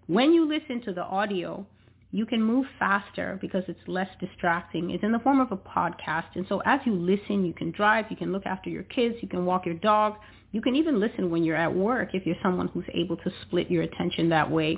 when 0.08 0.32
you 0.32 0.48
listen 0.48 0.82
to 0.84 0.94
the 0.94 1.04
audio, 1.04 1.68
you 2.14 2.28
can 2.28 2.44
move 2.44 2.68
faster 2.78 3.40
because 3.42 3.64
it's 3.68 3.80
less 3.88 4.08
distracting. 4.20 4.92
It's 4.92 5.04
in 5.04 5.12
the 5.12 5.18
form 5.18 5.42
of 5.42 5.52
a 5.52 5.58
podcast. 5.58 6.28
And 6.36 6.46
so 6.48 6.62
as 6.64 6.80
you 6.86 6.94
listen, 6.94 7.44
you 7.44 7.54
can 7.54 7.72
drive, 7.72 8.06
you 8.12 8.16
can 8.16 8.32
look 8.32 8.46
after 8.46 8.70
your 8.70 8.84
kids, 8.84 9.16
you 9.22 9.28
can 9.28 9.46
walk 9.46 9.66
your 9.66 9.74
dog, 9.76 10.18
you 10.52 10.62
can 10.62 10.76
even 10.76 11.00
listen 11.00 11.32
when 11.32 11.44
you're 11.44 11.58
at 11.58 11.74
work 11.74 12.10
if 12.14 12.28
you're 12.28 12.36
someone 12.44 12.68
who's 12.68 12.86
able 12.94 13.18
to 13.18 13.32
split 13.42 13.72
your 13.72 13.82
attention 13.82 14.30
that 14.30 14.50
way. 14.50 14.78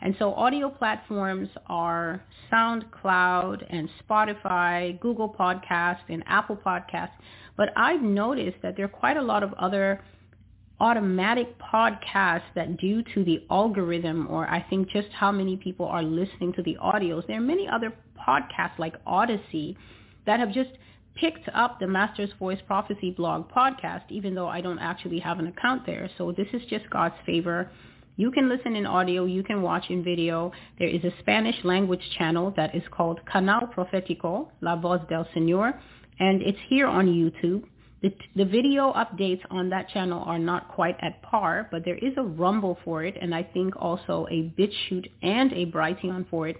And 0.00 0.14
so 0.20 0.32
audio 0.34 0.70
platforms 0.70 1.48
are 1.66 2.22
SoundCloud 2.52 3.66
and 3.68 3.88
Spotify, 4.08 5.00
Google 5.00 5.28
Podcast 5.28 5.98
and 6.08 6.22
Apple 6.28 6.56
Podcast. 6.64 7.10
But 7.56 7.70
I've 7.76 8.02
noticed 8.02 8.58
that 8.62 8.76
there 8.76 8.84
are 8.84 8.88
quite 8.88 9.16
a 9.16 9.22
lot 9.22 9.42
of 9.42 9.52
other 9.54 10.00
automatic 10.80 11.58
podcasts 11.58 12.42
that 12.54 12.76
due 12.76 13.02
to 13.14 13.24
the 13.24 13.44
algorithm 13.50 14.26
or 14.30 14.48
I 14.48 14.64
think 14.70 14.88
just 14.88 15.08
how 15.12 15.32
many 15.32 15.56
people 15.56 15.86
are 15.86 16.02
listening 16.02 16.52
to 16.54 16.62
the 16.62 16.76
audios, 16.82 17.26
there 17.26 17.38
are 17.38 17.40
many 17.40 17.68
other 17.68 17.92
podcasts 18.18 18.78
like 18.78 18.94
Odysee 19.06 19.76
that 20.26 20.38
have 20.40 20.52
just 20.52 20.70
picked 21.16 21.48
up 21.52 21.80
the 21.80 21.86
Master's 21.86 22.30
Voice 22.38 22.60
Prophecy 22.66 23.10
blog 23.10 23.50
podcast, 23.50 24.04
even 24.08 24.34
though 24.34 24.46
I 24.46 24.60
don't 24.60 24.78
actually 24.78 25.18
have 25.18 25.40
an 25.40 25.48
account 25.48 25.84
there. 25.84 26.08
So 26.16 26.32
this 26.32 26.46
is 26.52 26.62
just 26.70 26.88
God's 26.90 27.16
favor. 27.26 27.70
You 28.16 28.30
can 28.30 28.48
listen 28.48 28.76
in 28.76 28.86
audio. 28.86 29.24
You 29.24 29.42
can 29.42 29.62
watch 29.62 29.86
in 29.90 30.04
video. 30.04 30.52
There 30.78 30.88
is 30.88 31.02
a 31.04 31.12
Spanish 31.20 31.56
language 31.64 32.02
channel 32.18 32.52
that 32.56 32.74
is 32.74 32.82
called 32.90 33.20
Canal 33.30 33.68
Profético, 33.76 34.48
La 34.60 34.76
Voz 34.76 35.00
del 35.08 35.26
Señor, 35.34 35.74
and 36.20 36.42
it's 36.42 36.58
here 36.68 36.86
on 36.86 37.06
YouTube. 37.06 37.64
The, 38.00 38.14
the 38.36 38.44
video 38.44 38.92
updates 38.92 39.40
on 39.50 39.70
that 39.70 39.88
channel 39.88 40.22
are 40.22 40.38
not 40.38 40.68
quite 40.68 40.96
at 41.02 41.20
par, 41.22 41.68
but 41.70 41.84
there 41.84 41.98
is 41.98 42.12
a 42.16 42.22
Rumble 42.22 42.78
for 42.84 43.04
it, 43.04 43.16
and 43.20 43.34
I 43.34 43.42
think 43.42 43.74
also 43.76 44.26
a 44.30 44.52
BitChute 44.56 45.10
and 45.22 45.52
a 45.52 45.66
Brighteon 45.66 46.28
for 46.30 46.48
it. 46.48 46.56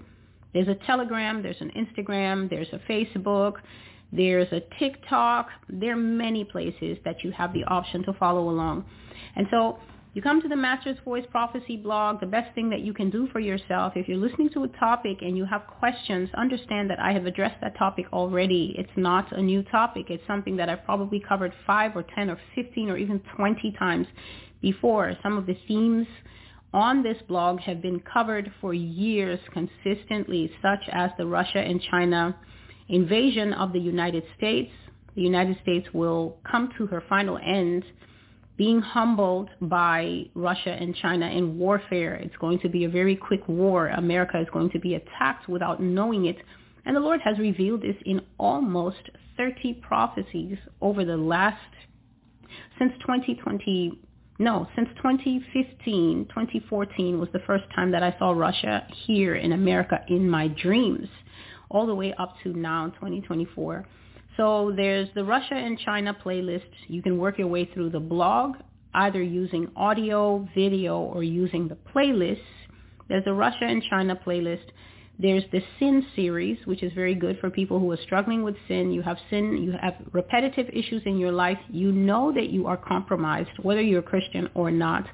There's 0.52 0.68
a 0.68 0.74
Telegram, 0.74 1.42
there's 1.42 1.60
an 1.60 1.70
Instagram, 1.76 2.50
there's 2.50 2.68
a 2.72 2.80
Facebook, 2.90 3.54
there's 4.12 4.50
a 4.52 4.62
TikTok. 4.78 5.48
There 5.68 5.92
are 5.92 5.96
many 5.96 6.44
places 6.44 6.98
that 7.04 7.22
you 7.22 7.30
have 7.32 7.52
the 7.52 7.64
option 7.64 8.02
to 8.04 8.12
follow 8.14 8.48
along. 8.48 8.84
And 9.36 9.46
so 9.50 9.78
you 10.14 10.22
come 10.22 10.40
to 10.40 10.48
the 10.48 10.56
Master's 10.56 10.96
Voice 11.04 11.24
Prophecy 11.30 11.76
blog. 11.76 12.20
The 12.20 12.26
best 12.26 12.54
thing 12.54 12.70
that 12.70 12.80
you 12.80 12.94
can 12.94 13.10
do 13.10 13.28
for 13.28 13.40
yourself, 13.40 13.92
if 13.94 14.08
you're 14.08 14.16
listening 14.16 14.50
to 14.54 14.64
a 14.64 14.68
topic 14.68 15.18
and 15.20 15.36
you 15.36 15.44
have 15.44 15.66
questions, 15.66 16.30
understand 16.34 16.88
that 16.90 16.98
I 16.98 17.12
have 17.12 17.26
addressed 17.26 17.60
that 17.60 17.76
topic 17.76 18.06
already. 18.12 18.74
It's 18.78 18.90
not 18.96 19.30
a 19.32 19.42
new 19.42 19.62
topic. 19.64 20.06
It's 20.08 20.26
something 20.26 20.56
that 20.56 20.68
I've 20.68 20.84
probably 20.84 21.20
covered 21.20 21.52
5 21.66 21.96
or 21.96 22.04
10 22.14 22.30
or 22.30 22.38
15 22.54 22.90
or 22.90 22.96
even 22.96 23.20
20 23.36 23.72
times 23.78 24.06
before. 24.62 25.12
Some 25.22 25.36
of 25.36 25.46
the 25.46 25.56
themes 25.68 26.06
on 26.72 27.02
this 27.02 27.18
blog 27.28 27.60
have 27.60 27.82
been 27.82 28.00
covered 28.00 28.50
for 28.60 28.72
years 28.74 29.38
consistently, 29.52 30.50
such 30.62 30.88
as 30.90 31.10
the 31.18 31.26
Russia 31.26 31.58
and 31.58 31.80
China 31.90 32.36
invasion 32.88 33.52
of 33.52 33.72
the 33.72 33.78
United 33.78 34.24
States. 34.36 34.72
The 35.14 35.22
United 35.22 35.58
States 35.62 35.86
will 35.92 36.38
come 36.50 36.70
to 36.78 36.86
her 36.86 37.02
final 37.08 37.38
end 37.38 37.84
being 38.58 38.80
humbled 38.80 39.48
by 39.62 40.24
Russia 40.34 40.70
and 40.70 40.94
China 40.96 41.30
in 41.30 41.58
warfare. 41.58 42.16
It's 42.16 42.36
going 42.36 42.58
to 42.58 42.68
be 42.68 42.84
a 42.84 42.88
very 42.88 43.14
quick 43.14 43.46
war. 43.46 43.86
America 43.86 44.38
is 44.38 44.48
going 44.52 44.70
to 44.70 44.80
be 44.80 44.96
attacked 44.96 45.48
without 45.48 45.80
knowing 45.80 46.26
it. 46.26 46.36
And 46.84 46.96
the 46.96 47.00
Lord 47.00 47.20
has 47.22 47.38
revealed 47.38 47.82
this 47.82 47.96
in 48.04 48.20
almost 48.36 49.10
30 49.36 49.74
prophecies 49.74 50.58
over 50.82 51.04
the 51.04 51.16
last, 51.16 51.62
since 52.78 52.92
2020, 53.00 54.00
no, 54.40 54.66
since 54.74 54.88
2015, 54.96 56.26
2014 56.28 57.20
was 57.20 57.28
the 57.32 57.38
first 57.46 57.64
time 57.76 57.92
that 57.92 58.02
I 58.02 58.16
saw 58.18 58.32
Russia 58.32 58.86
here 59.06 59.36
in 59.36 59.52
America 59.52 60.00
in 60.08 60.28
my 60.28 60.48
dreams 60.48 61.08
all 61.70 61.86
the 61.86 61.94
way 61.94 62.12
up 62.18 62.34
to 62.42 62.52
now 62.52 62.88
2024. 62.96 63.86
So 64.38 64.72
there's 64.74 65.08
the 65.16 65.24
Russia 65.24 65.54
and 65.54 65.76
China 65.80 66.16
playlist. 66.24 66.70
You 66.86 67.02
can 67.02 67.18
work 67.18 67.38
your 67.38 67.48
way 67.48 67.64
through 67.64 67.90
the 67.90 67.98
blog, 67.98 68.54
either 68.94 69.20
using 69.20 69.68
audio, 69.74 70.48
video, 70.54 71.00
or 71.00 71.24
using 71.24 71.66
the 71.66 71.76
playlists. 71.92 72.38
There's 73.08 73.24
a 73.26 73.32
Russia 73.32 73.64
and 73.64 73.82
China 73.90 74.14
playlist. 74.14 74.62
There's 75.18 75.42
the 75.50 75.60
sin 75.80 76.06
series, 76.14 76.56
which 76.66 76.84
is 76.84 76.92
very 76.92 77.16
good 77.16 77.40
for 77.40 77.50
people 77.50 77.80
who 77.80 77.90
are 77.90 77.98
struggling 78.04 78.44
with 78.44 78.54
sin. 78.68 78.92
You 78.92 79.02
have 79.02 79.18
sin, 79.28 79.60
you 79.60 79.72
have 79.72 79.96
repetitive 80.12 80.68
issues 80.72 81.02
in 81.04 81.18
your 81.18 81.32
life. 81.32 81.58
You 81.68 81.90
know 81.90 82.32
that 82.32 82.50
you 82.50 82.68
are 82.68 82.76
compromised, 82.76 83.50
whether 83.62 83.82
you're 83.82 83.98
a 83.98 84.04
Christian 84.14 84.48
or 84.54 84.70
not. 84.70 85.04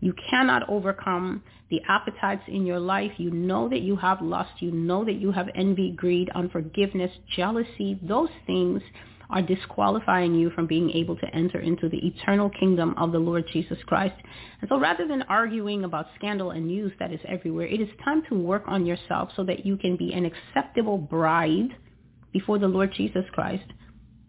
You 0.00 0.14
cannot 0.30 0.66
overcome 0.70 1.42
the 1.70 1.80
appetites 1.88 2.42
in 2.48 2.66
your 2.66 2.80
life. 2.80 3.12
You 3.16 3.30
know 3.30 3.68
that 3.68 3.80
you 3.80 3.96
have 3.96 4.20
lust. 4.20 4.50
You 4.60 4.72
know 4.72 5.04
that 5.04 5.20
you 5.20 5.32
have 5.32 5.48
envy, 5.54 5.92
greed, 5.92 6.30
unforgiveness, 6.34 7.12
jealousy. 7.34 7.98
Those 8.02 8.30
things 8.46 8.82
are 9.30 9.42
disqualifying 9.42 10.34
you 10.34 10.50
from 10.50 10.66
being 10.66 10.90
able 10.90 11.16
to 11.16 11.34
enter 11.34 11.60
into 11.60 11.88
the 11.88 12.04
eternal 12.04 12.50
kingdom 12.50 12.94
of 12.98 13.12
the 13.12 13.18
Lord 13.18 13.44
Jesus 13.52 13.78
Christ. 13.86 14.16
And 14.60 14.68
so 14.68 14.78
rather 14.78 15.06
than 15.06 15.22
arguing 15.22 15.84
about 15.84 16.08
scandal 16.16 16.50
and 16.50 16.66
news 16.66 16.92
that 16.98 17.12
is 17.12 17.20
everywhere, 17.28 17.66
it 17.66 17.80
is 17.80 17.88
time 18.04 18.22
to 18.28 18.34
work 18.34 18.64
on 18.66 18.84
yourself 18.84 19.30
so 19.36 19.44
that 19.44 19.64
you 19.64 19.76
can 19.76 19.96
be 19.96 20.12
an 20.12 20.26
acceptable 20.26 20.98
bride 20.98 21.70
before 22.32 22.58
the 22.58 22.66
Lord 22.66 22.92
Jesus 22.96 23.24
Christ 23.32 23.64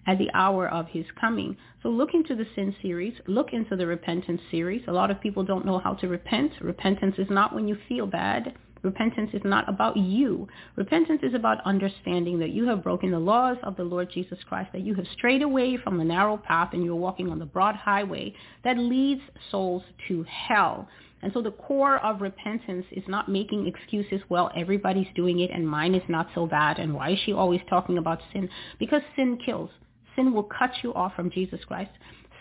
at 0.08 0.18
the 0.18 0.30
hour 0.34 0.68
of 0.68 0.88
his 0.88 1.06
coming. 1.20 1.56
So 1.84 1.90
look 1.90 2.14
into 2.14 2.36
the 2.36 2.48
sin 2.56 2.76
series. 2.82 3.14
Look 3.28 3.54
into 3.54 3.76
the 3.76 3.88
repentance 3.88 4.42
series. 4.50 4.82
A 4.88 4.92
lot 4.92 5.12
of 5.12 5.22
people 5.22 5.44
don't 5.44 5.66
know 5.66 5.80
how 5.80 5.94
to 5.96 6.08
repent. 6.08 6.54
Repentance 6.62 7.16
is 7.18 7.28
not 7.30 7.54
when 7.54 7.68
you 7.68 7.78
feel 7.88 8.08
bad. 8.08 8.54
Repentance 8.84 9.30
is 9.34 9.42
not 9.44 9.70
about 9.70 9.96
you. 9.96 10.48
Repentance 10.76 11.22
is 11.22 11.36
about 11.36 11.64
understanding 11.66 12.40
that 12.40 12.50
you 12.50 12.68
have 12.68 12.84
broken 12.84 13.12
the 13.12 13.20
laws 13.20 13.58
of 13.62 13.76
the 13.76 13.84
Lord 13.84 14.10
Jesus 14.12 14.40
Christ, 14.50 14.72
that 14.74 14.82
you 14.82 14.96
have 14.96 15.06
strayed 15.14 15.44
away 15.44 15.78
from 15.78 15.98
the 15.98 16.04
narrow 16.04 16.38
path 16.38 16.70
and 16.74 16.84
you're 16.84 16.96
walking 16.96 17.30
on 17.30 17.38
the 17.38 17.46
broad 17.46 17.76
highway 17.76 18.34
that 18.64 18.80
leads 18.80 19.22
souls 19.52 19.84
to 20.08 20.24
hell. 20.24 20.88
And 21.22 21.32
so 21.32 21.44
the 21.44 21.52
core 21.52 21.98
of 22.00 22.22
repentance 22.22 22.88
is 22.92 23.04
not 23.08 23.30
making 23.30 23.68
excuses, 23.68 24.22
well, 24.30 24.50
everybody's 24.56 25.14
doing 25.16 25.42
it 25.42 25.52
and 25.52 25.68
mine 25.68 25.94
is 25.94 26.02
not 26.10 26.30
so 26.34 26.48
bad. 26.48 26.80
And 26.80 26.96
why 26.96 27.12
is 27.12 27.20
she 27.24 27.34
always 27.34 27.62
talking 27.70 28.00
about 28.00 28.22
sin? 28.34 28.50
Because 28.80 29.04
sin 29.16 29.38
kills. 29.46 29.70
Sin 30.16 30.34
will 30.34 30.44
cut 30.44 30.72
you 30.84 30.94
off 30.94 31.16
from 31.16 31.32
Jesus 31.32 31.60
Christ. 31.66 31.92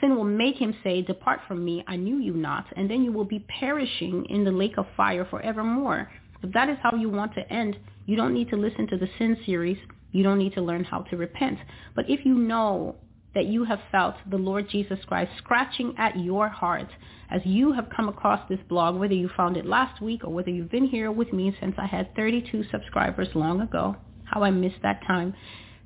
Sin 0.00 0.16
will 0.16 0.24
make 0.24 0.56
him 0.56 0.74
say, 0.82 1.02
depart 1.02 1.40
from 1.46 1.64
me, 1.64 1.84
I 1.86 1.96
knew 1.96 2.18
you 2.18 2.32
not. 2.32 2.66
And 2.76 2.90
then 2.90 3.02
you 3.02 3.12
will 3.12 3.24
be 3.24 3.44
perishing 3.60 4.26
in 4.30 4.44
the 4.44 4.50
lake 4.50 4.78
of 4.78 4.86
fire 4.96 5.26
forevermore. 5.28 6.10
If 6.42 6.52
that 6.52 6.68
is 6.70 6.78
how 6.82 6.96
you 6.96 7.10
want 7.10 7.34
to 7.34 7.52
end, 7.52 7.76
you 8.06 8.16
don't 8.16 8.32
need 8.32 8.48
to 8.50 8.56
listen 8.56 8.86
to 8.88 8.96
the 8.96 9.08
sin 9.18 9.36
series. 9.44 9.76
You 10.12 10.22
don't 10.22 10.38
need 10.38 10.54
to 10.54 10.62
learn 10.62 10.84
how 10.84 11.02
to 11.02 11.16
repent. 11.16 11.58
But 11.94 12.08
if 12.08 12.24
you 12.24 12.34
know 12.34 12.96
that 13.34 13.46
you 13.46 13.64
have 13.64 13.78
felt 13.92 14.16
the 14.28 14.38
Lord 14.38 14.68
Jesus 14.68 14.98
Christ 15.06 15.30
scratching 15.38 15.94
at 15.98 16.18
your 16.18 16.48
heart 16.48 16.88
as 17.30 17.42
you 17.44 17.72
have 17.72 17.88
come 17.94 18.08
across 18.08 18.40
this 18.48 18.58
blog, 18.68 18.96
whether 18.96 19.14
you 19.14 19.30
found 19.36 19.56
it 19.56 19.66
last 19.66 20.02
week 20.02 20.24
or 20.24 20.32
whether 20.32 20.50
you've 20.50 20.70
been 20.70 20.86
here 20.86 21.12
with 21.12 21.32
me 21.32 21.54
since 21.60 21.74
I 21.78 21.86
had 21.86 22.14
32 22.16 22.64
subscribers 22.72 23.28
long 23.34 23.60
ago, 23.60 23.94
how 24.24 24.42
I 24.42 24.50
missed 24.50 24.82
that 24.82 25.02
time. 25.06 25.34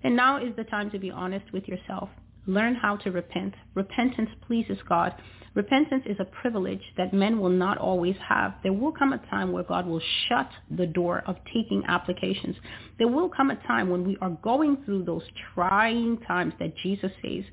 And 0.04 0.14
now 0.14 0.36
is 0.36 0.54
the 0.56 0.64
time 0.64 0.90
to 0.90 0.98
be 0.98 1.10
honest 1.10 1.52
with 1.52 1.66
yourself. 1.66 2.10
Learn 2.46 2.74
how 2.74 2.96
to 2.98 3.10
repent. 3.10 3.54
Repentance 3.74 4.28
pleases 4.46 4.76
God. 4.86 5.14
Repentance 5.54 6.02
is 6.04 6.16
a 6.20 6.26
privilege 6.26 6.82
that 6.98 7.14
men 7.14 7.40
will 7.40 7.48
not 7.48 7.78
always 7.78 8.16
have. 8.28 8.54
There 8.62 8.72
will 8.72 8.92
come 8.92 9.14
a 9.14 9.26
time 9.30 9.50
where 9.50 9.62
God 9.62 9.86
will 9.86 10.02
shut 10.28 10.50
the 10.70 10.86
door 10.86 11.22
of 11.26 11.36
taking 11.54 11.82
applications. 11.88 12.56
There 12.98 13.08
will 13.08 13.30
come 13.30 13.50
a 13.50 13.56
time 13.66 13.88
when 13.88 14.04
we 14.06 14.18
are 14.20 14.36
going 14.42 14.78
through 14.84 15.04
those 15.04 15.22
trying 15.54 16.18
times 16.18 16.52
that 16.58 16.76
Jesus 16.82 17.12
says 17.22 17.44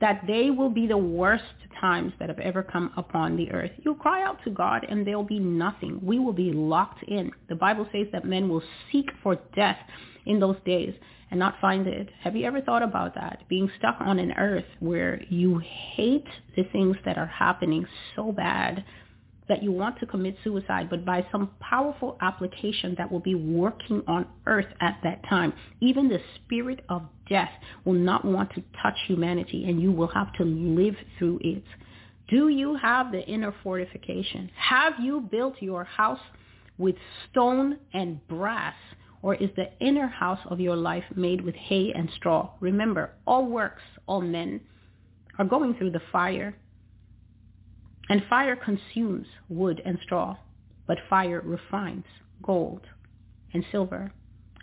that 0.00 0.22
they 0.26 0.50
will 0.50 0.70
be 0.70 0.86
the 0.86 0.98
worst 0.98 1.44
times 1.80 2.12
that 2.18 2.28
have 2.28 2.38
ever 2.38 2.62
come 2.62 2.92
upon 2.96 3.36
the 3.36 3.50
earth. 3.50 3.70
You'll 3.82 3.94
cry 3.94 4.22
out 4.22 4.38
to 4.44 4.50
God 4.50 4.86
and 4.88 5.06
there'll 5.06 5.24
be 5.24 5.38
nothing. 5.40 5.98
We 6.02 6.18
will 6.18 6.34
be 6.34 6.52
locked 6.52 7.02
in. 7.04 7.32
The 7.48 7.54
Bible 7.54 7.88
says 7.90 8.06
that 8.12 8.24
men 8.24 8.48
will 8.48 8.62
seek 8.92 9.06
for 9.22 9.38
death 9.56 9.78
in 10.26 10.38
those 10.38 10.56
days 10.66 10.94
and 11.30 11.40
not 11.40 11.56
find 11.60 11.86
it. 11.86 12.08
Have 12.22 12.36
you 12.36 12.46
ever 12.46 12.60
thought 12.60 12.82
about 12.82 13.14
that? 13.14 13.42
Being 13.48 13.70
stuck 13.78 13.96
on 14.00 14.18
an 14.18 14.32
earth 14.32 14.64
where 14.80 15.22
you 15.28 15.58
hate 15.58 16.26
the 16.56 16.64
things 16.72 16.96
that 17.04 17.18
are 17.18 17.26
happening 17.26 17.86
so 18.14 18.32
bad 18.32 18.84
that 19.48 19.62
you 19.62 19.70
want 19.70 19.98
to 20.00 20.06
commit 20.06 20.36
suicide, 20.42 20.90
but 20.90 21.04
by 21.04 21.24
some 21.30 21.50
powerful 21.60 22.16
application 22.20 22.94
that 22.98 23.10
will 23.10 23.20
be 23.20 23.34
working 23.34 24.02
on 24.08 24.26
earth 24.46 24.66
at 24.80 24.98
that 25.04 25.22
time, 25.28 25.52
even 25.80 26.08
the 26.08 26.20
spirit 26.36 26.80
of 26.88 27.02
death 27.28 27.50
will 27.84 27.92
not 27.92 28.24
want 28.24 28.50
to 28.50 28.62
touch 28.82 28.96
humanity 29.06 29.64
and 29.68 29.80
you 29.80 29.92
will 29.92 30.08
have 30.08 30.32
to 30.34 30.44
live 30.44 30.96
through 31.18 31.38
it. 31.42 31.62
Do 32.28 32.48
you 32.48 32.74
have 32.76 33.12
the 33.12 33.24
inner 33.24 33.54
fortification? 33.62 34.50
Have 34.56 34.94
you 35.00 35.20
built 35.20 35.54
your 35.60 35.84
house 35.84 36.18
with 36.76 36.96
stone 37.30 37.78
and 37.94 38.26
brass? 38.26 38.74
Or 39.26 39.34
is 39.34 39.50
the 39.56 39.72
inner 39.80 40.06
house 40.06 40.38
of 40.46 40.60
your 40.60 40.76
life 40.76 41.02
made 41.16 41.40
with 41.40 41.56
hay 41.56 41.92
and 41.92 42.08
straw? 42.14 42.50
Remember, 42.60 43.10
all 43.26 43.44
works, 43.46 43.82
all 44.06 44.20
men 44.20 44.60
are 45.36 45.44
going 45.44 45.74
through 45.74 45.90
the 45.90 46.02
fire 46.12 46.54
and 48.08 48.22
fire 48.30 48.54
consumes 48.54 49.26
wood 49.48 49.82
and 49.84 49.98
straw, 50.04 50.36
but 50.86 50.98
fire 51.10 51.42
refines 51.44 52.04
gold 52.40 52.82
and 53.52 53.64
silver. 53.72 54.12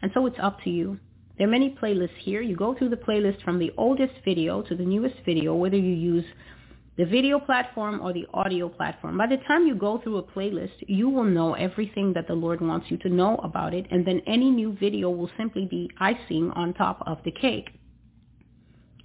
And 0.01 0.11
so 0.13 0.25
it's 0.27 0.39
up 0.41 0.61
to 0.63 0.69
you. 0.69 0.97
There 1.37 1.45
are 1.45 1.51
many 1.51 1.75
playlists 1.75 2.15
here. 2.21 2.41
You 2.41 2.55
go 2.55 2.73
through 2.73 2.91
the 2.91 2.95
playlist 2.95 3.43
from 3.43 3.59
the 3.59 3.73
oldest 3.75 4.13
video 4.23 4.61
to 4.61 4.75
the 4.77 4.85
newest 4.85 5.15
video, 5.25 5.55
whether 5.55 5.75
you 5.75 5.93
use 5.93 6.25
the 6.97 7.05
video 7.05 7.39
platform 7.39 8.01
or 8.01 8.13
the 8.13 8.27
audio 8.33 8.69
platform. 8.69 9.17
By 9.17 9.27
the 9.27 9.37
time 9.47 9.65
you 9.65 9.75
go 9.75 9.99
through 9.99 10.17
a 10.17 10.23
playlist, 10.23 10.75
you 10.87 11.09
will 11.09 11.23
know 11.23 11.55
everything 11.55 12.13
that 12.13 12.27
the 12.27 12.35
Lord 12.35 12.61
wants 12.61 12.91
you 12.91 12.97
to 12.97 13.09
know 13.09 13.37
about 13.37 13.73
it, 13.73 13.87
and 13.89 14.05
then 14.05 14.21
any 14.27 14.51
new 14.51 14.77
video 14.79 15.09
will 15.09 15.29
simply 15.37 15.65
be 15.65 15.89
icing 15.99 16.51
on 16.55 16.73
top 16.73 17.01
of 17.07 17.17
the 17.25 17.31
cake. 17.31 17.69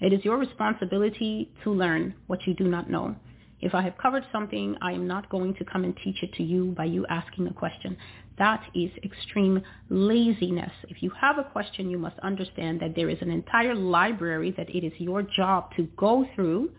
It 0.01 0.13
is 0.13 0.25
your 0.25 0.37
responsibility 0.37 1.51
to 1.65 1.71
learn 1.71 2.15
what 2.27 2.47
you 2.47 2.55
do 2.55 2.65
not 2.65 2.91
know. 2.91 3.17
If 3.61 3.75
I 3.75 3.83
have 3.83 3.99
covered 3.99 4.25
something, 4.31 4.77
I 4.81 4.93
am 4.93 5.09
not 5.09 5.29
going 5.31 5.55
to 5.55 5.65
come 5.65 5.83
and 5.83 5.97
teach 6.05 6.23
it 6.23 6.33
to 6.35 6.45
you 6.45 6.67
by 6.77 6.85
you 6.85 7.05
asking 7.07 7.49
a 7.49 7.53
question. 7.53 7.97
That 8.39 8.63
is 8.75 8.91
extreme 9.03 9.61
laziness. 9.89 10.71
If 10.89 11.03
you 11.03 11.11
have 11.21 11.39
a 11.39 11.45
question, 11.45 11.91
you 11.91 11.99
must 11.99 12.19
understand 12.21 12.79
that 12.81 12.95
there 12.95 13.09
is 13.09 13.19
an 13.21 13.31
entire 13.33 13.75
library 13.75 14.55
that 14.57 14.71
it 14.71 14.87
is 14.87 14.93
your 14.99 15.23
job 15.23 15.75
to 15.77 15.89
go 15.97 16.25
through. 16.37 16.71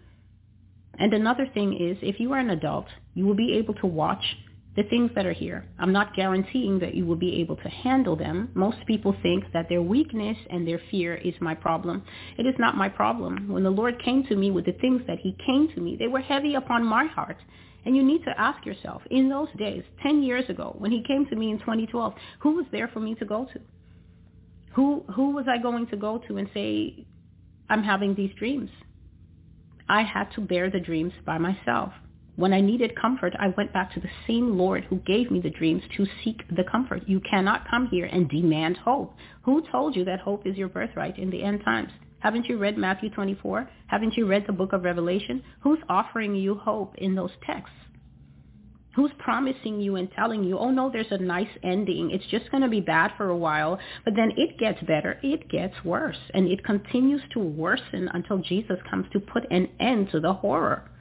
And 1.00 1.14
another 1.14 1.48
thing 1.54 1.74
is, 1.74 1.98
if 2.02 2.20
you 2.20 2.34
are 2.34 2.40
an 2.40 2.50
adult, 2.50 2.88
you 3.16 3.26
will 3.26 3.36
be 3.36 3.54
able 3.54 3.74
to 3.76 3.88
watch 3.88 4.24
the 4.76 4.84
things 4.84 5.12
that 5.16 5.26
are 5.26 5.34
here. 5.34 5.66
I'm 5.80 5.92
not 5.92 6.16
guaranteeing 6.16 6.80
that 6.80 6.94
you 6.94 7.06
will 7.06 7.16
be 7.16 7.42
able 7.42 7.56
to 7.58 7.70
handle 7.70 8.16
them. 8.16 8.50
Most 8.54 8.78
people 8.86 9.16
think 9.24 9.46
that 9.52 9.68
their 9.68 9.82
weakness 9.82 10.38
and 10.50 10.68
their 10.68 10.80
fear 10.92 11.16
is 11.16 11.34
my 11.42 11.56
problem. 11.56 12.04
It 12.38 12.46
is 12.46 12.56
not 12.60 12.78
my 12.78 12.88
problem. 12.88 13.48
When 13.50 13.64
the 13.64 13.70
Lord 13.70 14.02
came 14.04 14.24
to 14.26 14.36
me 14.36 14.52
with 14.52 14.66
the 14.66 14.74
things 14.74 15.02
that 15.08 15.20
he 15.20 15.36
came 15.46 15.70
to 15.74 15.82
me, 15.82 15.96
they 15.98 16.08
were 16.08 16.22
heavy 16.22 16.56
upon 16.56 16.86
my 16.86 17.06
heart. 17.06 17.38
And 17.86 17.96
you 17.96 18.04
need 18.04 18.24
to 18.26 18.40
ask 18.40 18.66
yourself, 18.66 19.02
in 19.10 19.30
those 19.30 19.48
days, 19.58 19.84
10 20.04 20.22
years 20.22 20.50
ago, 20.50 20.76
when 20.78 20.92
he 20.92 21.04
came 21.08 21.26
to 21.28 21.36
me 21.36 21.50
in 21.50 21.60
2012, 21.60 22.14
who 22.40 22.56
was 22.56 22.66
there 22.72 22.90
for 22.90 23.00
me 23.00 23.16
to 23.16 23.26
go 23.26 23.46
to? 23.54 23.60
Who, 24.76 25.04
who 25.14 25.32
was 25.32 25.46
I 25.50 25.58
going 25.58 25.88
to 25.88 25.98
go 25.98 26.20
to 26.28 26.38
and 26.38 26.50
say, 26.54 27.06
I'm 27.70 27.84
having 27.84 28.16
these 28.16 28.32
dreams? 28.38 28.70
I 29.90 30.04
had 30.04 30.32
to 30.36 30.42
bear 30.42 30.70
the 30.70 30.80
dreams 30.80 31.14
by 31.26 31.40
myself. 31.40 31.92
When 32.36 32.54
I 32.54 32.62
needed 32.62 32.96
comfort, 32.96 33.34
I 33.40 33.50
went 33.58 33.74
back 33.74 33.92
to 33.94 34.00
the 34.00 34.10
same 34.28 34.56
Lord 34.58 34.86
who 34.86 34.98
gave 34.98 35.32
me 35.32 35.42
the 35.42 35.50
dreams 35.50 35.82
to 35.98 36.06
seek 36.24 36.48
the 36.56 36.64
comfort. 36.64 37.04
You 37.08 37.20
cannot 37.22 37.68
come 37.68 37.88
here 37.88 38.06
and 38.06 38.30
demand 38.30 38.78
hope. 38.78 39.16
Who 39.42 39.64
told 39.72 39.96
you 39.96 40.06
that 40.06 40.20
hope 40.20 40.46
is 40.46 40.56
your 40.56 40.70
birthright 40.70 41.18
in 41.18 41.32
the 41.32 41.44
end 41.44 41.64
times? 41.66 41.92
Haven't 42.20 42.46
you 42.46 42.58
read 42.58 42.78
Matthew 42.78 43.10
24? 43.10 43.70
Haven't 43.88 44.16
you 44.16 44.28
read 44.28 44.46
the 44.46 44.54
book 44.54 44.74
of 44.74 44.84
Revelation? 44.84 45.44
Who's 45.62 45.80
offering 45.90 46.36
you 46.36 46.56
hope 46.56 46.96
in 47.00 47.16
those 47.16 47.32
texts? 47.46 47.76
Who's 49.00 49.12
promising 49.18 49.80
you 49.80 49.96
and 49.96 50.12
telling 50.12 50.44
you, 50.44 50.58
oh 50.58 50.72
no, 50.72 50.90
there's 50.92 51.10
a 51.10 51.18
nice 51.18 51.48
ending. 51.64 52.12
It's 52.12 52.26
just 52.30 52.52
going 52.52 52.64
to 52.64 52.68
be 52.68 52.82
bad 52.82 53.14
for 53.16 53.30
a 53.30 53.38
while, 53.38 53.80
but 54.04 54.14
then 54.14 54.34
it 54.36 54.60
gets 54.60 54.82
better. 54.82 55.18
It 55.24 55.48
gets 55.48 55.74
worse. 55.86 56.18
And 56.34 56.52
it 56.52 56.66
continues 56.66 57.22
to 57.32 57.40
worsen 57.40 58.10
until 58.14 58.40
Jesus 58.40 58.76
comes 58.90 59.06
to 59.14 59.22
put 59.22 59.50
an 59.52 59.70
end 59.80 60.10
to 60.12 60.20
the 60.20 60.34
horror. 60.34 60.92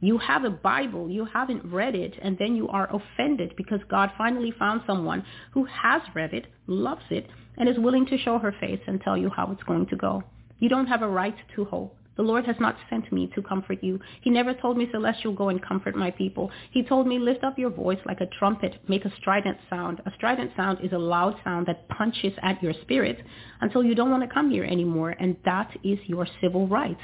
You 0.00 0.18
have 0.18 0.42
a 0.42 0.50
Bible, 0.50 1.08
you 1.08 1.24
haven't 1.24 1.64
read 1.66 1.94
it, 1.94 2.14
and 2.20 2.36
then 2.36 2.56
you 2.56 2.66
are 2.66 2.92
offended 2.92 3.54
because 3.56 3.78
God 3.88 4.10
finally 4.18 4.52
found 4.58 4.80
someone 4.84 5.24
who 5.52 5.66
has 5.66 6.02
read 6.16 6.34
it, 6.34 6.48
loves 6.66 7.04
it, 7.10 7.28
and 7.56 7.68
is 7.68 7.78
willing 7.78 8.06
to 8.06 8.18
show 8.18 8.40
her 8.40 8.52
face 8.58 8.80
and 8.88 9.00
tell 9.00 9.16
you 9.16 9.30
how 9.30 9.52
it's 9.52 9.62
going 9.62 9.86
to 9.86 9.96
go. 9.96 10.24
You 10.58 10.68
don't 10.68 10.88
have 10.88 11.02
a 11.02 11.08
right 11.08 11.36
to 11.54 11.64
hope. 11.64 11.96
The 12.20 12.26
Lord 12.26 12.44
has 12.44 12.60
not 12.60 12.76
sent 12.90 13.10
me 13.10 13.28
to 13.34 13.40
comfort 13.40 13.82
you. 13.82 13.98
He 14.20 14.28
never 14.28 14.52
told 14.52 14.76
me, 14.76 14.86
Celestial, 14.90 15.32
go 15.32 15.48
and 15.48 15.62
comfort 15.62 15.96
my 15.96 16.10
people. 16.10 16.50
He 16.70 16.82
told 16.82 17.06
me, 17.06 17.18
lift 17.18 17.42
up 17.42 17.58
your 17.58 17.70
voice 17.70 17.98
like 18.04 18.20
a 18.20 18.26
trumpet, 18.26 18.78
make 18.86 19.06
a 19.06 19.16
strident 19.16 19.56
sound. 19.70 20.02
A 20.04 20.12
strident 20.16 20.50
sound 20.54 20.80
is 20.82 20.92
a 20.92 20.98
loud 20.98 21.36
sound 21.42 21.64
that 21.64 21.88
punches 21.88 22.34
at 22.42 22.62
your 22.62 22.74
spirit 22.82 23.24
until 23.62 23.82
you 23.82 23.94
don't 23.94 24.10
want 24.10 24.22
to 24.22 24.28
come 24.28 24.50
here 24.50 24.64
anymore, 24.64 25.16
and 25.18 25.34
that 25.46 25.74
is 25.82 25.98
your 26.04 26.26
civil 26.42 26.68
right. 26.68 26.98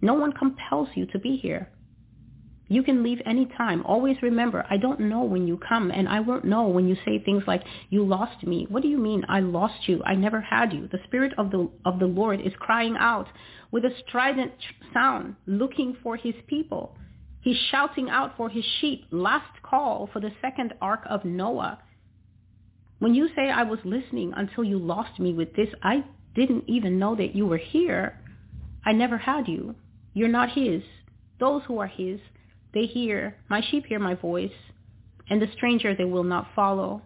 No 0.00 0.14
one 0.14 0.32
compels 0.32 0.90
you 0.94 1.04
to 1.06 1.18
be 1.18 1.36
here. 1.36 1.68
You 2.68 2.82
can 2.82 3.02
leave 3.02 3.20
any 3.24 3.46
time. 3.46 3.82
Always 3.84 4.16
remember, 4.22 4.66
I 4.68 4.76
don't 4.76 5.00
know 5.00 5.22
when 5.22 5.46
you 5.46 5.56
come, 5.56 5.90
and 5.92 6.08
I 6.08 6.20
won't 6.20 6.44
know 6.44 6.66
when 6.66 6.88
you 6.88 6.96
say 7.04 7.22
things 7.22 7.44
like, 7.46 7.62
you 7.90 8.04
lost 8.04 8.44
me. 8.44 8.66
What 8.68 8.82
do 8.82 8.88
you 8.88 8.98
mean, 8.98 9.24
I 9.28 9.40
lost 9.40 9.88
you? 9.88 10.02
I 10.04 10.16
never 10.16 10.40
had 10.40 10.72
you. 10.72 10.88
The 10.90 10.98
Spirit 11.04 11.32
of 11.38 11.50
the, 11.50 11.70
of 11.84 12.00
the 12.00 12.06
Lord 12.06 12.40
is 12.40 12.52
crying 12.58 12.96
out 12.98 13.28
with 13.70 13.84
a 13.84 13.90
strident 14.06 14.52
sound, 14.92 15.36
looking 15.46 15.96
for 16.02 16.16
his 16.16 16.34
people. 16.48 16.96
He's 17.40 17.56
shouting 17.70 18.10
out 18.10 18.36
for 18.36 18.48
his 18.48 18.64
sheep. 18.80 19.06
Last 19.12 19.62
call 19.62 20.08
for 20.12 20.18
the 20.18 20.32
second 20.42 20.74
ark 20.80 21.02
of 21.08 21.24
Noah. 21.24 21.78
When 22.98 23.14
you 23.14 23.28
say 23.36 23.50
I 23.50 23.62
was 23.62 23.78
listening 23.84 24.32
until 24.36 24.64
you 24.64 24.78
lost 24.78 25.20
me 25.20 25.32
with 25.32 25.54
this, 25.54 25.68
I 25.82 26.02
didn't 26.34 26.64
even 26.66 26.98
know 26.98 27.14
that 27.14 27.36
you 27.36 27.46
were 27.46 27.58
here. 27.58 28.18
I 28.84 28.92
never 28.92 29.18
had 29.18 29.46
you. 29.46 29.76
You're 30.14 30.28
not 30.28 30.50
his. 30.50 30.82
Those 31.38 31.62
who 31.66 31.78
are 31.78 31.86
his, 31.86 32.18
they 32.74 32.86
hear, 32.86 33.36
my 33.48 33.62
sheep 33.70 33.86
hear 33.86 33.98
my 33.98 34.14
voice, 34.14 34.50
and 35.28 35.40
the 35.40 35.48
stranger 35.54 35.94
they 35.94 36.04
will 36.04 36.24
not 36.24 36.48
follow. 36.54 37.02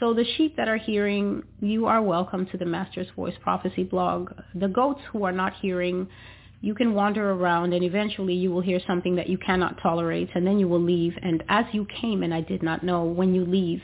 So 0.00 0.12
the 0.12 0.24
sheep 0.36 0.56
that 0.56 0.68
are 0.68 0.76
hearing, 0.76 1.42
you 1.60 1.86
are 1.86 2.02
welcome 2.02 2.46
to 2.46 2.58
the 2.58 2.64
Master's 2.64 3.06
Voice 3.14 3.34
Prophecy 3.40 3.84
blog. 3.84 4.32
The 4.54 4.68
goats 4.68 5.00
who 5.12 5.24
are 5.24 5.32
not 5.32 5.54
hearing, 5.62 6.08
you 6.60 6.74
can 6.74 6.94
wander 6.94 7.30
around 7.30 7.72
and 7.72 7.84
eventually 7.84 8.34
you 8.34 8.50
will 8.50 8.60
hear 8.60 8.80
something 8.86 9.14
that 9.16 9.28
you 9.28 9.38
cannot 9.38 9.78
tolerate 9.80 10.30
and 10.34 10.46
then 10.46 10.58
you 10.58 10.66
will 10.66 10.82
leave. 10.82 11.14
And 11.22 11.44
as 11.48 11.64
you 11.72 11.86
came 12.00 12.22
and 12.22 12.34
I 12.34 12.40
did 12.40 12.62
not 12.62 12.82
know, 12.82 13.04
when 13.04 13.34
you 13.34 13.44
leave, 13.44 13.82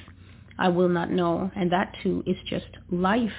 I 0.59 0.69
will 0.69 0.89
not 0.89 1.11
know. 1.11 1.51
And 1.55 1.71
that 1.71 1.95
too 2.03 2.25
is 2.27 2.37
just 2.49 2.69
life. 2.91 3.31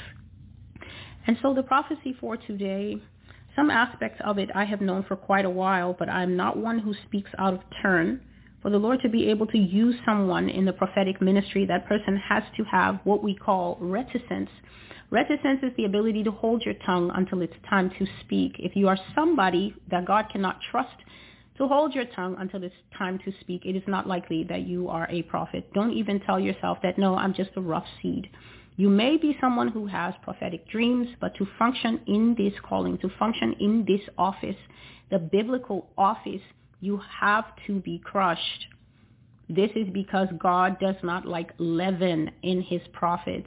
And 1.27 1.38
so 1.41 1.53
the 1.53 1.64
prophecy 1.64 2.15
for 2.19 2.38
today 2.38 3.02
some 3.56 3.69
aspects 3.69 4.22
of 4.23 4.38
it 4.38 4.49
I 4.56 4.65
have 4.65 4.82
known 4.82 5.03
for 5.03 5.15
quite 5.15 5.45
a 5.45 5.49
while, 5.49 5.94
but 5.98 6.10
I'm 6.10 6.38
not 6.38 6.57
one 6.57 6.80
who 6.80 6.94
speaks 7.07 7.30
out 7.38 7.53
of 7.53 7.61
turn 7.82 8.22
For 8.61 8.69
the 8.69 8.78
Lord 8.78 9.02
to 9.02 9.10
be 9.10 9.28
able 9.30 9.48
to 9.48 9.57
use 9.57 9.95
someone 10.06 10.48
in 10.48 10.65
the 10.65 10.73
prophetic 10.73 11.19
ministry, 11.19 11.65
that 11.65 11.88
person 11.88 12.15
has 12.18 12.44
to 12.57 12.64
have 12.65 12.99
what 13.03 13.23
we 13.23 13.36
call 13.36 13.78
reticence. 13.82 14.49
Reticence 15.10 15.61
is 15.64 15.72
the 15.78 15.86
ability 15.86 16.23
to 16.23 16.32
hold 16.32 16.61
your 16.61 16.76
tongue 16.86 17.11
until 17.15 17.41
it's 17.41 17.56
time 17.68 17.90
to 17.98 18.06
speak. 18.22 18.56
If 18.60 18.76
you 18.76 18.88
are 18.88 18.98
somebody 19.15 19.76
that 19.90 20.06
God 20.06 20.28
cannot 20.32 20.60
trust 20.69 20.95
to 21.57 21.68
hold 21.68 21.95
your 21.95 22.06
tongue 22.06 22.36
until 22.40 22.64
it's 22.64 22.76
time 22.98 23.19
to 23.26 23.34
speak, 23.41 23.65
it 23.65 23.76
is 23.76 23.84
not 23.88 24.07
likely 24.07 24.44
that 24.45 24.61
you 24.68 24.90
are 24.90 25.07
a 25.10 25.23
prophet. 25.23 25.73
Don't 25.73 25.94
even 25.94 26.19
tell 26.19 26.40
yourself 26.40 26.78
that, 26.84 26.99
no, 26.99 27.15
I'm 27.15 27.34
just 27.34 27.52
a 27.56 27.61
rough 27.61 27.88
seed. 28.02 28.30
You 28.82 28.90
may 28.90 29.18
be 29.18 29.38
someone 29.40 29.68
who 29.68 29.86
has 29.86 30.16
prophetic 30.24 30.68
dreams, 30.68 31.08
but 31.20 31.36
to 31.36 31.45
function 31.60 31.99
in 32.08 32.34
this 32.36 32.53
calling, 32.68 32.98
to 32.98 33.10
function 33.20 33.53
in 33.60 33.86
this 33.86 34.02
office, 34.18 34.56
the 35.12 35.20
biblical 35.20 35.91
office, 35.99 36.41
you 36.80 36.99
have 37.20 37.45
to 37.68 37.80
be 37.82 37.99
crushed. 37.99 38.66
This 39.48 39.70
is 39.76 39.88
because 39.94 40.30
God 40.40 40.80
does 40.80 40.95
not 41.03 41.28
like 41.28 41.52
leaven 41.60 42.32
in 42.41 42.64
his 42.64 42.82
prophets. 42.91 43.45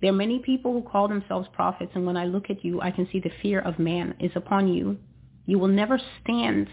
There 0.00 0.10
are 0.10 0.16
many 0.16 0.38
people 0.38 0.72
who 0.72 0.88
call 0.88 1.08
themselves 1.08 1.48
prophets, 1.52 1.90
and 1.96 2.06
when 2.06 2.16
I 2.16 2.26
look 2.26 2.50
at 2.50 2.64
you, 2.64 2.80
I 2.80 2.92
can 2.92 3.08
see 3.10 3.18
the 3.18 3.32
fear 3.42 3.58
of 3.58 3.80
man 3.80 4.14
is 4.20 4.30
upon 4.36 4.68
you. 4.68 4.96
You 5.46 5.58
will 5.58 5.66
never 5.66 6.00
stand 6.22 6.68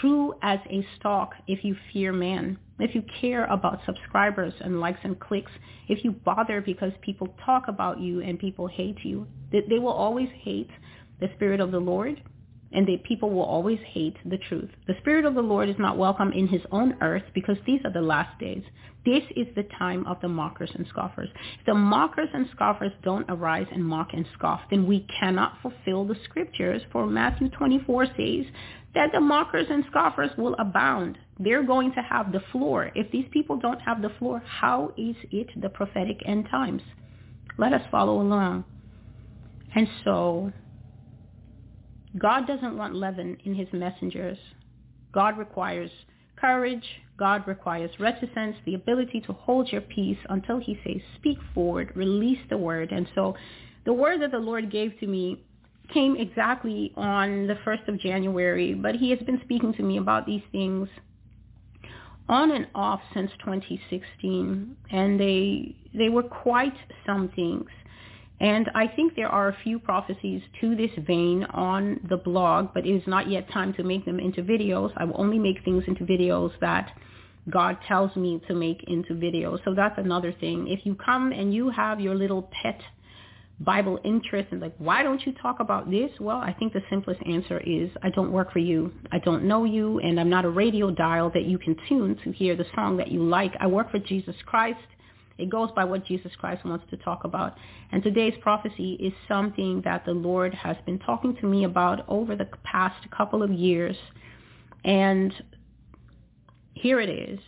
true 0.00 0.34
as 0.42 0.58
a 0.70 0.86
stalk 0.96 1.32
if 1.46 1.64
you 1.64 1.76
fear 1.92 2.12
man, 2.12 2.58
if 2.78 2.94
you 2.94 3.02
care 3.20 3.44
about 3.46 3.80
subscribers 3.86 4.52
and 4.60 4.80
likes 4.80 5.00
and 5.02 5.18
clicks, 5.18 5.50
if 5.88 6.04
you 6.04 6.12
bother 6.12 6.60
because 6.60 6.92
people 7.02 7.28
talk 7.44 7.68
about 7.68 8.00
you 8.00 8.20
and 8.20 8.38
people 8.38 8.66
hate 8.66 9.04
you. 9.04 9.26
They 9.50 9.78
will 9.78 9.88
always 9.92 10.28
hate 10.42 10.70
the 11.20 11.28
Spirit 11.36 11.60
of 11.60 11.70
the 11.70 11.80
Lord 11.80 12.22
and 12.72 12.86
the 12.86 12.98
people 12.98 13.30
will 13.30 13.44
always 13.44 13.78
hate 13.86 14.16
the 14.24 14.38
truth. 14.48 14.70
The 14.86 14.94
Spirit 15.00 15.24
of 15.24 15.34
the 15.34 15.42
Lord 15.42 15.68
is 15.68 15.78
not 15.78 15.96
welcome 15.96 16.32
in 16.32 16.48
his 16.48 16.62
own 16.70 16.96
earth 17.00 17.22
because 17.34 17.56
these 17.66 17.80
are 17.84 17.92
the 17.92 18.02
last 18.02 18.38
days. 18.38 18.62
This 19.04 19.22
is 19.36 19.46
the 19.54 19.62
time 19.78 20.06
of 20.06 20.20
the 20.20 20.28
mockers 20.28 20.70
and 20.74 20.86
scoffers. 20.88 21.30
If 21.58 21.66
the 21.66 21.74
mockers 21.74 22.28
and 22.34 22.46
scoffers 22.54 22.92
don't 23.02 23.24
arise 23.30 23.66
and 23.72 23.84
mock 23.84 24.08
and 24.12 24.26
scoff, 24.34 24.60
then 24.70 24.86
we 24.86 25.06
cannot 25.18 25.58
fulfill 25.62 26.04
the 26.04 26.16
scriptures. 26.24 26.82
For 26.92 27.06
Matthew 27.06 27.48
24 27.48 28.06
says 28.06 28.44
that 28.94 29.10
the 29.12 29.20
mockers 29.20 29.66
and 29.70 29.84
scoffers 29.90 30.30
will 30.36 30.54
abound. 30.58 31.16
They're 31.38 31.62
going 31.62 31.92
to 31.92 32.02
have 32.02 32.32
the 32.32 32.42
floor. 32.52 32.90
If 32.94 33.10
these 33.10 33.26
people 33.30 33.56
don't 33.56 33.80
have 33.80 34.02
the 34.02 34.12
floor, 34.18 34.42
how 34.44 34.92
is 34.98 35.16
it 35.30 35.48
the 35.60 35.68
prophetic 35.70 36.20
end 36.26 36.48
times? 36.50 36.82
Let 37.56 37.72
us 37.72 37.82
follow 37.90 38.20
along. 38.20 38.64
And 39.74 39.88
so 40.04 40.52
God 42.16 42.46
doesn't 42.46 42.76
want 42.76 42.94
leaven 42.94 43.36
in 43.44 43.54
his 43.54 43.68
messengers. 43.72 44.38
God 45.12 45.36
requires 45.36 45.90
courage. 46.36 46.84
God 47.18 47.46
requires 47.48 47.90
reticence, 47.98 48.56
the 48.64 48.74
ability 48.74 49.20
to 49.22 49.32
hold 49.32 49.70
your 49.72 49.80
peace 49.80 50.18
until 50.28 50.58
he 50.58 50.78
says, 50.84 51.02
speak 51.16 51.38
forward, 51.52 51.90
release 51.96 52.38
the 52.48 52.56
word. 52.56 52.92
And 52.92 53.08
so 53.14 53.34
the 53.84 53.92
word 53.92 54.22
that 54.22 54.30
the 54.30 54.38
Lord 54.38 54.70
gave 54.70 54.98
to 55.00 55.06
me 55.06 55.42
came 55.92 56.16
exactly 56.16 56.92
on 56.96 57.46
the 57.46 57.54
1st 57.66 57.88
of 57.88 57.98
January, 57.98 58.74
but 58.74 58.94
he 58.94 59.10
has 59.10 59.18
been 59.20 59.40
speaking 59.42 59.72
to 59.74 59.82
me 59.82 59.96
about 59.96 60.26
these 60.26 60.42
things 60.52 60.88
on 62.28 62.50
and 62.52 62.66
off 62.74 63.00
since 63.14 63.30
2016, 63.40 64.76
and 64.90 65.18
they 65.18 65.74
they 65.94 66.10
were 66.10 66.22
quite 66.22 66.74
some 67.06 67.30
things. 67.34 67.68
And 68.40 68.70
I 68.74 68.86
think 68.86 69.16
there 69.16 69.28
are 69.28 69.48
a 69.48 69.56
few 69.64 69.78
prophecies 69.78 70.42
to 70.60 70.76
this 70.76 70.92
vein 71.06 71.44
on 71.50 72.00
the 72.08 72.16
blog, 72.16 72.68
but 72.72 72.86
it 72.86 72.94
is 72.94 73.02
not 73.06 73.28
yet 73.28 73.50
time 73.50 73.74
to 73.74 73.82
make 73.82 74.04
them 74.04 74.20
into 74.20 74.42
videos. 74.42 74.92
I 74.96 75.04
will 75.04 75.20
only 75.20 75.38
make 75.38 75.64
things 75.64 75.84
into 75.88 76.04
videos 76.04 76.52
that 76.60 76.92
God 77.50 77.78
tells 77.88 78.14
me 78.14 78.40
to 78.46 78.54
make 78.54 78.84
into 78.86 79.14
videos. 79.14 79.58
So 79.64 79.74
that's 79.74 79.98
another 79.98 80.32
thing. 80.32 80.68
If 80.68 80.86
you 80.86 80.94
come 80.94 81.32
and 81.32 81.52
you 81.52 81.70
have 81.70 82.00
your 82.00 82.14
little 82.14 82.48
pet 82.62 82.80
Bible 83.60 83.98
interest 84.04 84.48
and 84.52 84.60
like, 84.60 84.74
why 84.78 85.02
don't 85.02 85.24
you 85.26 85.32
talk 85.42 85.58
about 85.58 85.90
this? 85.90 86.10
Well, 86.20 86.36
I 86.36 86.52
think 86.52 86.72
the 86.72 86.82
simplest 86.88 87.20
answer 87.26 87.58
is 87.58 87.90
I 88.02 88.10
don't 88.10 88.30
work 88.30 88.52
for 88.52 88.60
you. 88.60 88.92
I 89.10 89.18
don't 89.18 89.44
know 89.44 89.64
you 89.64 89.98
and 89.98 90.20
I'm 90.20 90.30
not 90.30 90.44
a 90.44 90.50
radio 90.50 90.92
dial 90.92 91.30
that 91.34 91.44
you 91.44 91.58
can 91.58 91.74
tune 91.88 92.16
to 92.22 92.30
hear 92.30 92.54
the 92.54 92.66
song 92.76 92.98
that 92.98 93.10
you 93.10 93.24
like. 93.24 93.52
I 93.58 93.66
work 93.66 93.90
for 93.90 93.98
Jesus 93.98 94.36
Christ 94.46 94.78
it 95.38 95.48
goes 95.48 95.70
by 95.74 95.84
what 95.84 96.04
Jesus 96.04 96.32
Christ 96.36 96.64
wants 96.64 96.84
to 96.90 96.96
talk 96.96 97.24
about. 97.24 97.56
And 97.92 98.02
today's 98.02 98.34
prophecy 98.40 98.94
is 99.00 99.12
something 99.26 99.82
that 99.84 100.04
the 100.04 100.12
Lord 100.12 100.52
has 100.54 100.76
been 100.84 100.98
talking 100.98 101.36
to 101.36 101.46
me 101.46 101.64
about 101.64 102.04
over 102.08 102.36
the 102.36 102.48
past 102.64 103.08
couple 103.10 103.42
of 103.42 103.50
years. 103.50 103.96
And 104.84 105.32
here 106.74 107.00
it 107.00 107.08
is. 107.08 107.38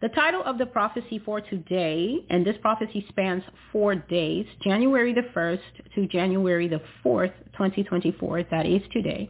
The 0.00 0.08
title 0.10 0.44
of 0.44 0.58
the 0.58 0.66
prophecy 0.66 1.18
for 1.18 1.40
today, 1.40 2.24
and 2.30 2.46
this 2.46 2.56
prophecy 2.62 3.04
spans 3.08 3.42
four 3.72 3.96
days, 3.96 4.46
January 4.62 5.12
the 5.12 5.28
1st 5.34 5.94
to 5.96 6.06
January 6.06 6.68
the 6.68 6.80
4th, 7.04 7.32
2024, 7.54 8.44
that 8.44 8.64
is 8.64 8.80
today. 8.92 9.28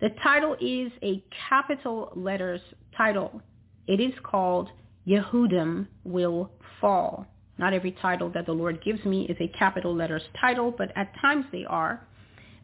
The 0.00 0.10
title 0.22 0.54
is 0.60 0.92
a 1.02 1.24
capital 1.48 2.12
letters 2.14 2.60
title. 2.96 3.42
It 3.88 4.00
is 4.00 4.12
called 4.22 4.68
Yehudim 5.06 5.88
Will 6.04 6.50
Fall. 6.80 7.26
Not 7.58 7.72
every 7.72 7.92
title 7.92 8.30
that 8.30 8.46
the 8.46 8.52
Lord 8.52 8.82
gives 8.82 9.04
me 9.04 9.26
is 9.26 9.36
a 9.40 9.48
capital 9.56 9.94
letters 9.94 10.22
title, 10.40 10.74
but 10.76 10.92
at 10.96 11.14
times 11.20 11.44
they 11.52 11.64
are. 11.64 12.06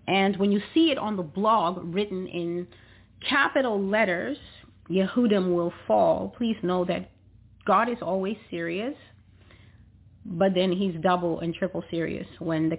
And 0.09 0.37
when 0.37 0.51
you 0.51 0.61
see 0.75 0.91
it 0.91 0.99
on 0.99 1.17
the 1.17 1.23
blog 1.23 1.95
written 1.95 2.27
in 2.27 2.67
capital 3.29 3.81
letters, 3.81 4.37
Yehudim 4.91 5.55
will 5.55 5.73
fall, 5.87 6.35
please 6.37 6.57
know 6.63 6.85
that 6.87 7.11
God 7.65 7.89
is 7.89 7.99
always 8.03 8.37
serious, 8.51 8.97
but 10.25 10.55
then 10.55 10.73
he's 10.73 10.95
double 11.01 11.41
and 11.41 11.55
triple 11.55 11.85
serious 11.91 12.27
when 12.39 12.69
the 12.71 12.79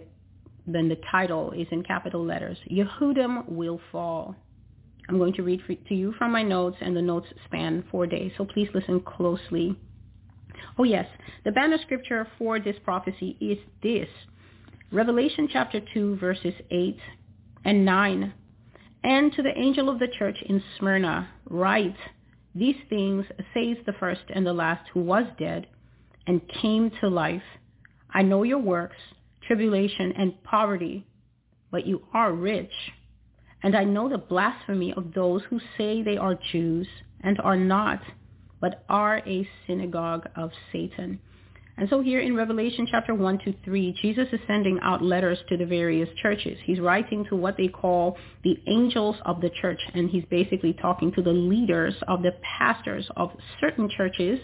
then 0.68 0.88
the 0.90 0.98
title 1.10 1.52
is 1.52 1.68
in 1.72 1.84
capital 1.84 2.24
letters. 2.24 2.58
Yehudim 2.70 3.50
will 3.50 3.82
fall. 3.92 4.36
I'm 5.10 5.18
going 5.18 5.34
to 5.34 5.42
read 5.42 5.62
to 5.88 5.96
you 5.96 6.14
from 6.20 6.32
my 6.32 6.44
notes, 6.44 6.78
and 6.82 6.96
the 6.96 7.02
notes 7.02 7.28
span 7.46 7.84
four 7.90 8.06
days, 8.06 8.32
so 8.38 8.46
please 8.46 8.70
listen 8.74 9.02
closely. 9.02 9.76
Oh 10.78 10.84
yes, 10.84 11.08
the 11.44 11.52
banner 11.52 11.78
scripture 11.82 12.28
for 12.38 12.60
this 12.60 12.76
prophecy 12.84 13.38
is 13.40 13.58
this. 13.82 14.08
Revelation 14.92 15.48
chapter 15.52 15.80
2 15.94 16.18
verses 16.18 16.54
8 16.70 16.98
and 17.66 17.86
9. 17.86 18.34
And 19.04 19.34
to 19.34 19.42
the 19.42 19.58
angel 19.58 19.90
of 19.90 20.00
the 20.00 20.08
church 20.20 20.38
in 20.46 20.62
Smyrna 20.78 21.30
write, 21.50 21.96
These 22.54 22.76
things 22.90 23.26
says 23.54 23.78
the 23.86 23.94
first 24.00 24.22
and 24.30 24.46
the 24.46 24.54
last 24.54 24.88
who 24.94 25.02
was 25.02 25.26
dead 25.40 25.68
and 26.28 26.42
came 26.62 26.92
to 27.02 27.10
life. 27.10 27.42
I 28.14 28.22
know 28.22 28.44
your 28.44 28.60
works, 28.60 28.98
tribulation 29.48 30.14
and 30.18 30.44
poverty, 30.44 31.06
but 31.72 31.88
you 31.88 32.04
are 32.14 32.34
rich. 32.34 32.72
And 33.64 33.76
I 33.76 33.84
know 33.84 34.10
the 34.10 34.18
blasphemy 34.18 34.94
of 34.94 35.14
those 35.14 35.42
who 35.50 35.60
say 35.78 36.02
they 36.02 36.18
are 36.18 36.38
Jews 36.52 36.88
and 37.22 37.40
are 37.42 37.58
not, 37.58 38.02
but 38.62 38.84
are 38.88 39.18
a 39.28 39.48
synagogue 39.68 40.30
of 40.36 40.52
Satan. 40.72 41.20
And 41.78 41.90
so 41.90 42.02
here 42.02 42.20
in 42.20 42.36
Revelation 42.36 42.88
chapter 42.90 43.16
1 43.16 43.40
to 43.40 43.54
3, 43.66 43.98
Jesus 44.02 44.28
is 44.32 44.40
sending 44.46 44.80
out 44.84 45.02
letters 45.02 45.40
to 45.50 45.58
the 45.58 45.66
various 45.66 46.10
churches. 46.22 46.60
He's 46.64 46.80
writing 46.80 47.26
to 47.30 47.36
what 47.36 47.58
they 47.58 47.70
call 47.70 48.18
the 48.44 48.56
angels 48.68 49.16
of 49.26 49.42
the 49.42 49.50
church, 49.62 49.80
and 49.94 50.10
he's 50.10 50.26
basically 50.30 50.74
talking 50.74 51.12
to 51.14 51.24
the 51.24 51.32
leaders 51.32 51.96
of 52.08 52.22
the 52.22 52.34
pastors 52.44 53.10
of 53.18 53.32
certain 53.60 53.90
churches 53.98 54.40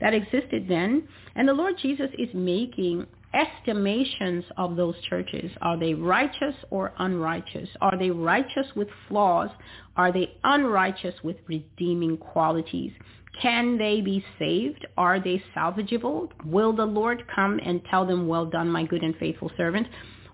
that 0.00 0.12
existed 0.12 0.66
then. 0.68 1.08
And 1.34 1.48
the 1.48 1.54
Lord 1.54 1.76
Jesus 1.80 2.10
is 2.18 2.28
making 2.34 3.06
estimations 3.32 4.44
of 4.58 4.76
those 4.76 4.96
churches. 5.08 5.50
Are 5.62 5.78
they 5.78 5.94
righteous 5.94 6.54
or 6.70 6.92
unrighteous? 6.98 7.68
Are 7.80 7.96
they 7.98 8.10
righteous 8.10 8.66
with 8.76 8.88
flaws? 9.08 9.48
Are 9.96 10.12
they 10.12 10.34
unrighteous 10.44 11.14
with 11.22 11.36
redeeming 11.46 12.18
qualities? 12.18 12.92
Can 13.40 13.78
they 13.78 14.00
be 14.00 14.24
saved? 14.38 14.86
Are 14.96 15.18
they 15.18 15.42
salvageable? 15.56 16.30
Will 16.44 16.72
the 16.72 16.84
Lord 16.84 17.24
come 17.34 17.58
and 17.64 17.82
tell 17.86 18.06
them, 18.06 18.28
well 18.28 18.46
done, 18.46 18.68
my 18.68 18.84
good 18.84 19.02
and 19.02 19.16
faithful 19.16 19.50
servant? 19.56 19.86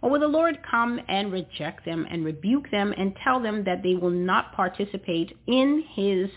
Or 0.02 0.10
will 0.10 0.20
the 0.20 0.28
Lord 0.28 0.58
come 0.68 1.00
and 1.08 1.32
reject 1.32 1.84
them 1.84 2.06
and 2.10 2.24
rebuke 2.24 2.70
them 2.70 2.92
and 2.96 3.16
tell 3.22 3.40
them 3.40 3.64
that 3.64 3.82
they 3.82 3.94
will 3.94 4.10
not 4.10 4.52
participate 4.54 5.36
in 5.46 5.84
his 5.94 6.30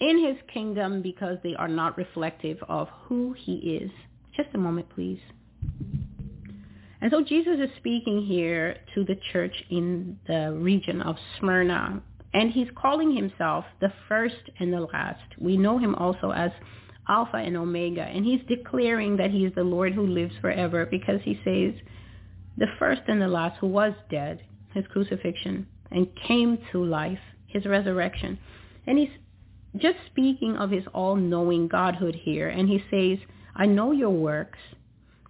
in 0.00 0.18
his 0.18 0.36
kingdom 0.52 1.00
because 1.00 1.38
they 1.44 1.54
are 1.54 1.68
not 1.68 1.96
reflective 1.96 2.58
of 2.68 2.88
who 3.04 3.34
he 3.38 3.54
is? 3.54 3.90
Just 4.36 4.48
a 4.54 4.58
moment, 4.58 4.88
please. 4.90 5.20
And 7.00 7.10
so 7.10 7.22
Jesus 7.22 7.58
is 7.58 7.70
speaking 7.78 8.24
here 8.24 8.76
to 8.94 9.04
the 9.04 9.16
church 9.32 9.54
in 9.70 10.18
the 10.26 10.56
region 10.58 11.02
of 11.02 11.16
Smyrna. 11.38 12.00
And 12.34 12.50
he's 12.50 12.68
calling 12.74 13.14
himself 13.14 13.64
the 13.80 13.92
first 14.08 14.50
and 14.58 14.72
the 14.72 14.80
last. 14.80 15.20
We 15.38 15.56
know 15.56 15.78
him 15.78 15.94
also 15.94 16.30
as 16.30 16.50
Alpha 17.08 17.36
and 17.36 17.56
Omega. 17.56 18.02
And 18.02 18.24
he's 18.24 18.40
declaring 18.48 19.16
that 19.18 19.30
he 19.30 19.44
is 19.44 19.54
the 19.54 19.64
Lord 19.64 19.92
who 19.92 20.06
lives 20.06 20.34
forever 20.40 20.86
because 20.86 21.20
he 21.22 21.38
says, 21.44 21.74
the 22.56 22.68
first 22.78 23.02
and 23.08 23.20
the 23.20 23.28
last 23.28 23.58
who 23.60 23.66
was 23.66 23.92
dead, 24.10 24.42
his 24.72 24.86
crucifixion, 24.86 25.66
and 25.90 26.08
came 26.26 26.58
to 26.70 26.84
life, 26.84 27.18
his 27.46 27.66
resurrection. 27.66 28.38
And 28.86 28.98
he's 28.98 29.10
just 29.76 29.98
speaking 30.06 30.56
of 30.56 30.70
his 30.70 30.84
all-knowing 30.92 31.68
godhood 31.68 32.14
here. 32.14 32.48
And 32.48 32.68
he 32.68 32.82
says, 32.90 33.26
I 33.54 33.66
know 33.66 33.92
your 33.92 34.10
works, 34.10 34.58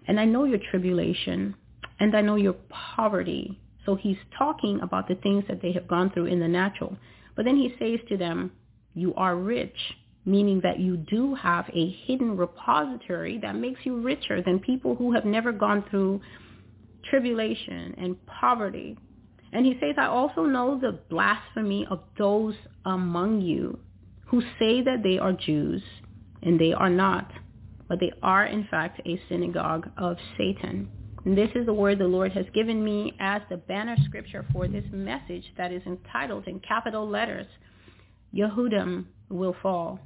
and 0.07 0.21
I 0.21 0.25
know 0.25 0.45
your 0.45 0.61
tribulation, 0.71 1.55
and 1.99 2.17
I 2.17 2.21
know 2.21 2.37
your 2.37 2.57
poverty. 2.69 3.59
So 3.85 3.95
he's 3.95 4.19
talking 4.37 4.81
about 4.81 5.09
the 5.09 5.17
things 5.17 5.45
that 5.49 5.61
they 5.61 5.73
have 5.73 5.89
gone 5.89 6.11
through 6.11 6.27
in 6.27 6.41
the 6.41 6.49
natural. 6.49 6.97
But 7.35 7.45
then 7.45 7.57
he 7.57 7.75
says 7.79 8.01
to 8.09 8.17
them, 8.17 8.53
you 8.95 9.15
are 9.15 9.37
rich, 9.37 9.77
meaning 10.25 10.61
that 10.63 10.79
you 10.79 10.97
do 10.97 11.35
have 11.35 11.69
a 11.73 11.91
hidden 12.07 12.37
repository 12.37 13.39
that 13.39 13.57
makes 13.57 13.81
you 13.85 14.01
richer 14.01 14.43
than 14.43 14.61
people 14.61 14.95
who 14.95 15.13
have 15.13 15.25
never 15.25 15.51
gone 15.51 15.85
through 15.91 16.21
tribulation 17.11 17.95
and 17.99 18.27
poverty. 18.27 18.97
And 19.53 19.67
he 19.67 19.77
says, 19.81 19.97
I 19.99 20.07
also 20.07 20.45
know 20.45 20.79
the 20.81 21.01
blasphemy 21.11 21.87
of 21.91 22.01
those 22.19 22.55
among 22.85 23.41
you 23.41 23.79
who 24.27 24.41
say 24.59 24.83
that 24.83 25.03
they 25.03 25.19
are 25.19 25.33
Jews, 25.33 25.83
and 26.43 26.59
they 26.59 26.73
are 26.73 26.89
not, 26.89 27.31
but 27.89 28.01
they 28.01 28.13
are 28.23 28.47
in 28.47 28.67
fact 28.71 29.01
a 29.07 29.21
synagogue 29.29 29.91
of 29.99 30.17
Satan. 30.39 30.91
This 31.25 31.51
is 31.55 31.67
the 31.67 31.73
word 31.73 31.99
the 31.99 32.05
Lord 32.05 32.33
has 32.33 32.47
given 32.53 32.85
me 32.85 33.15
as 33.21 33.43
the 33.49 33.57
banner 33.57 33.97
scripture 34.07 34.45
for 34.53 34.67
this 34.67 34.85
message 34.93 35.45
that 35.57 35.71
is 35.71 35.83
entitled 35.87 36.49
in 36.49 36.59
capital 36.61 37.09
letters, 37.09 37.47
Yehudim 38.35 39.05
will 39.29 39.55
fall. 39.63 40.01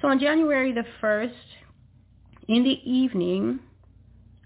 So 0.00 0.06
on 0.06 0.20
January 0.20 0.72
the 0.72 0.84
1st, 1.02 1.32
in 2.46 2.62
the 2.62 2.78
evening, 2.88 3.58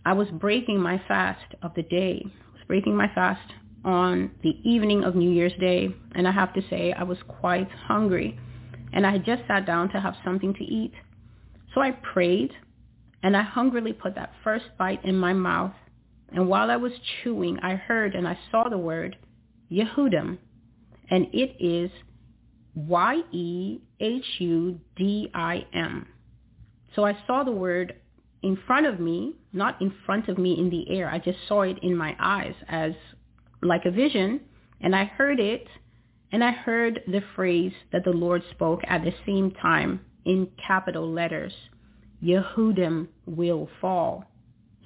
I 0.06 0.14
was 0.14 0.28
breaking 0.28 0.80
my 0.80 1.00
fast 1.06 1.54
of 1.62 1.74
the 1.74 1.82
day. 1.82 2.22
I 2.24 2.52
was 2.52 2.66
breaking 2.66 2.96
my 2.96 3.08
fast 3.14 3.52
on 3.84 4.30
the 4.42 4.56
evening 4.64 5.04
of 5.04 5.14
New 5.14 5.30
Year's 5.30 5.52
Day, 5.60 5.94
and 6.14 6.26
I 6.26 6.32
have 6.32 6.54
to 6.54 6.62
say 6.70 6.94
I 6.94 7.02
was 7.02 7.18
quite 7.28 7.70
hungry, 7.70 8.38
and 8.94 9.06
I 9.06 9.12
had 9.12 9.26
just 9.26 9.42
sat 9.46 9.66
down 9.66 9.90
to 9.90 10.00
have 10.00 10.14
something 10.24 10.54
to 10.54 10.64
eat. 10.64 10.94
So 11.74 11.82
I 11.82 11.90
prayed, 11.90 12.52
and 13.22 13.36
I 13.36 13.42
hungrily 13.42 13.92
put 13.92 14.14
that 14.14 14.32
first 14.42 14.64
bite 14.78 15.04
in 15.04 15.16
my 15.16 15.32
mouth, 15.34 15.74
and 16.34 16.48
while 16.48 16.70
I 16.70 16.76
was 16.76 16.92
chewing, 17.22 17.58
I 17.60 17.74
heard 17.74 18.14
and 18.14 18.26
I 18.26 18.38
saw 18.50 18.68
the 18.68 18.78
word 18.78 19.16
Yehudim, 19.70 20.38
and 21.10 21.26
it 21.32 21.56
is 21.60 21.90
Y-E-H-U-D-I-M. 22.74 23.82
So 26.94 27.04
I 27.04 27.18
saw 27.26 27.44
the 27.44 27.52
word 27.52 27.94
in 28.42 28.58
front 28.66 28.86
of 28.86 28.98
me, 29.00 29.36
not 29.52 29.80
in 29.80 29.92
front 30.04 30.28
of 30.28 30.38
me 30.38 30.58
in 30.58 30.70
the 30.70 30.90
air. 30.90 31.10
I 31.10 31.18
just 31.18 31.38
saw 31.48 31.62
it 31.62 31.78
in 31.82 31.96
my 31.96 32.16
eyes 32.18 32.54
as 32.68 32.92
like 33.62 33.84
a 33.84 33.90
vision, 33.90 34.40
and 34.80 34.96
I 34.96 35.04
heard 35.04 35.38
it, 35.38 35.66
and 36.32 36.42
I 36.42 36.50
heard 36.50 37.02
the 37.06 37.22
phrase 37.36 37.72
that 37.92 38.04
the 38.04 38.10
Lord 38.10 38.42
spoke 38.50 38.80
at 38.86 39.04
the 39.04 39.14
same 39.26 39.50
time 39.52 40.00
in 40.24 40.48
capital 40.66 41.10
letters. 41.10 41.52
Yehudim 42.22 43.08
will 43.26 43.68
fall. 43.80 44.24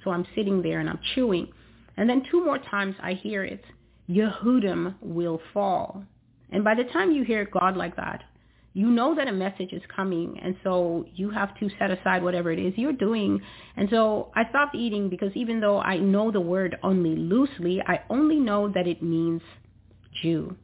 So 0.07 0.13
I'm 0.13 0.25
sitting 0.35 0.61
there 0.61 0.79
and 0.79 0.89
I'm 0.89 1.01
chewing. 1.15 1.49
And 1.97 2.09
then 2.09 2.23
two 2.31 2.45
more 2.45 2.57
times 2.57 2.95
I 3.03 3.11
hear 3.11 3.43
it. 3.43 3.61
Yehudim 4.09 4.95
will 5.01 5.41
fall. 5.53 6.01
And 6.49 6.63
by 6.63 6.75
the 6.75 6.85
time 6.85 7.11
you 7.11 7.25
hear 7.25 7.43
God 7.43 7.75
like 7.75 7.97
that, 7.97 8.23
you 8.71 8.87
know 8.87 9.13
that 9.15 9.27
a 9.27 9.33
message 9.33 9.73
is 9.73 9.81
coming. 9.93 10.39
And 10.41 10.55
so 10.63 11.05
you 11.13 11.29
have 11.31 11.59
to 11.59 11.69
set 11.77 11.91
aside 11.91 12.23
whatever 12.23 12.53
it 12.53 12.59
is 12.59 12.73
you're 12.77 12.93
doing. 12.93 13.41
And 13.75 13.89
so 13.89 14.31
I 14.33 14.47
stopped 14.47 14.75
eating 14.75 15.09
because 15.09 15.33
even 15.35 15.59
though 15.59 15.79
I 15.81 15.97
know 15.97 16.31
the 16.31 16.39
word 16.39 16.77
only 16.83 17.17
loosely, 17.17 17.81
I 17.85 17.99
only 18.09 18.37
know 18.37 18.71
that 18.73 18.87
it 18.87 19.03
means 19.03 19.41
Jew. 20.21 20.55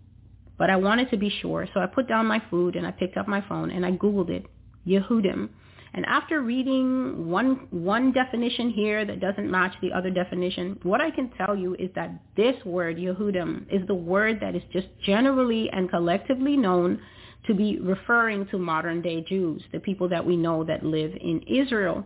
But 0.57 0.69
I 0.69 0.77
wanted 0.77 1.11
to 1.11 1.17
be 1.17 1.29
sure. 1.41 1.67
So 1.73 1.81
I 1.81 1.87
put 1.87 2.07
down 2.07 2.27
my 2.27 2.41
food 2.49 2.77
and 2.77 2.87
I 2.87 2.91
picked 2.91 3.17
up 3.17 3.27
my 3.27 3.43
phone 3.49 3.71
and 3.71 3.85
I 3.85 3.91
Googled 3.91 4.29
it, 4.29 4.45
Yehudim. 4.87 5.49
And 5.95 6.05
after 6.07 6.41
reading 6.41 7.29
one 7.29 7.67
one 7.69 8.11
definition 8.11 8.71
here 8.71 9.05
that 9.05 9.19
doesn't 9.19 9.49
match 9.49 9.75
the 9.81 9.93
other 9.93 10.09
definition, 10.09 10.79
what 10.81 11.01
I 11.01 11.11
can 11.11 11.29
tell 11.37 11.55
you 11.55 11.75
is 11.75 11.91
that 11.93 12.11
this 12.35 12.55
word 12.65 12.97
Yehudim 12.97 13.71
is 13.71 13.85
the 13.87 13.93
word 13.93 14.39
that 14.41 14.55
is 14.55 14.63
just 14.71 14.87
generally 15.05 15.69
and 15.71 15.89
collectively 15.89 16.57
known 16.57 16.99
to 17.45 17.53
be 17.53 17.79
referring 17.79 18.47
to 18.47 18.57
modern 18.57 19.01
day 19.01 19.21
Jews, 19.21 19.61
the 19.71 19.79
people 19.79 20.09
that 20.09 20.25
we 20.25 20.35
know 20.35 20.63
that 20.63 20.83
live 20.83 21.11
in 21.19 21.41
Israel. 21.41 22.05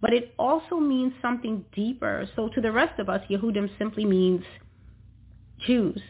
But 0.00 0.12
it 0.12 0.34
also 0.38 0.76
means 0.76 1.12
something 1.22 1.64
deeper. 1.74 2.28
So 2.36 2.50
to 2.54 2.60
the 2.60 2.70
rest 2.70 3.00
of 3.00 3.08
us, 3.08 3.22
Yehudim 3.30 3.70
simply 3.78 4.04
means 4.04 4.44
Jews. 5.66 6.00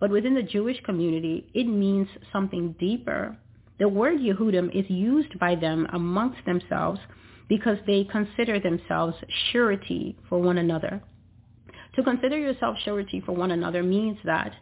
But 0.00 0.10
within 0.10 0.34
the 0.34 0.42
Jewish 0.42 0.80
community, 0.82 1.48
it 1.54 1.64
means 1.64 2.08
something 2.32 2.74
deeper. 2.78 3.38
The 3.78 3.88
word 3.88 4.20
Yehudim 4.20 4.74
is 4.74 4.88
used 4.88 5.38
by 5.38 5.54
them 5.54 5.86
amongst 5.92 6.44
themselves 6.46 7.00
because 7.48 7.78
they 7.86 8.04
consider 8.04 8.58
themselves 8.58 9.16
surety 9.52 10.16
for 10.28 10.40
one 10.40 10.58
another. 10.58 11.02
To 11.94 12.02
consider 12.02 12.38
yourself 12.38 12.76
surety 12.84 13.20
for 13.24 13.32
one 13.32 13.50
another 13.50 13.82
means 13.82 14.18
that 14.24 14.52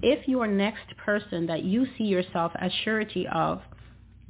if 0.00 0.26
your 0.26 0.46
next 0.46 0.96
person 0.96 1.46
that 1.46 1.64
you 1.64 1.86
see 1.96 2.04
yourself 2.04 2.52
as 2.56 2.72
surety 2.84 3.26
of 3.28 3.60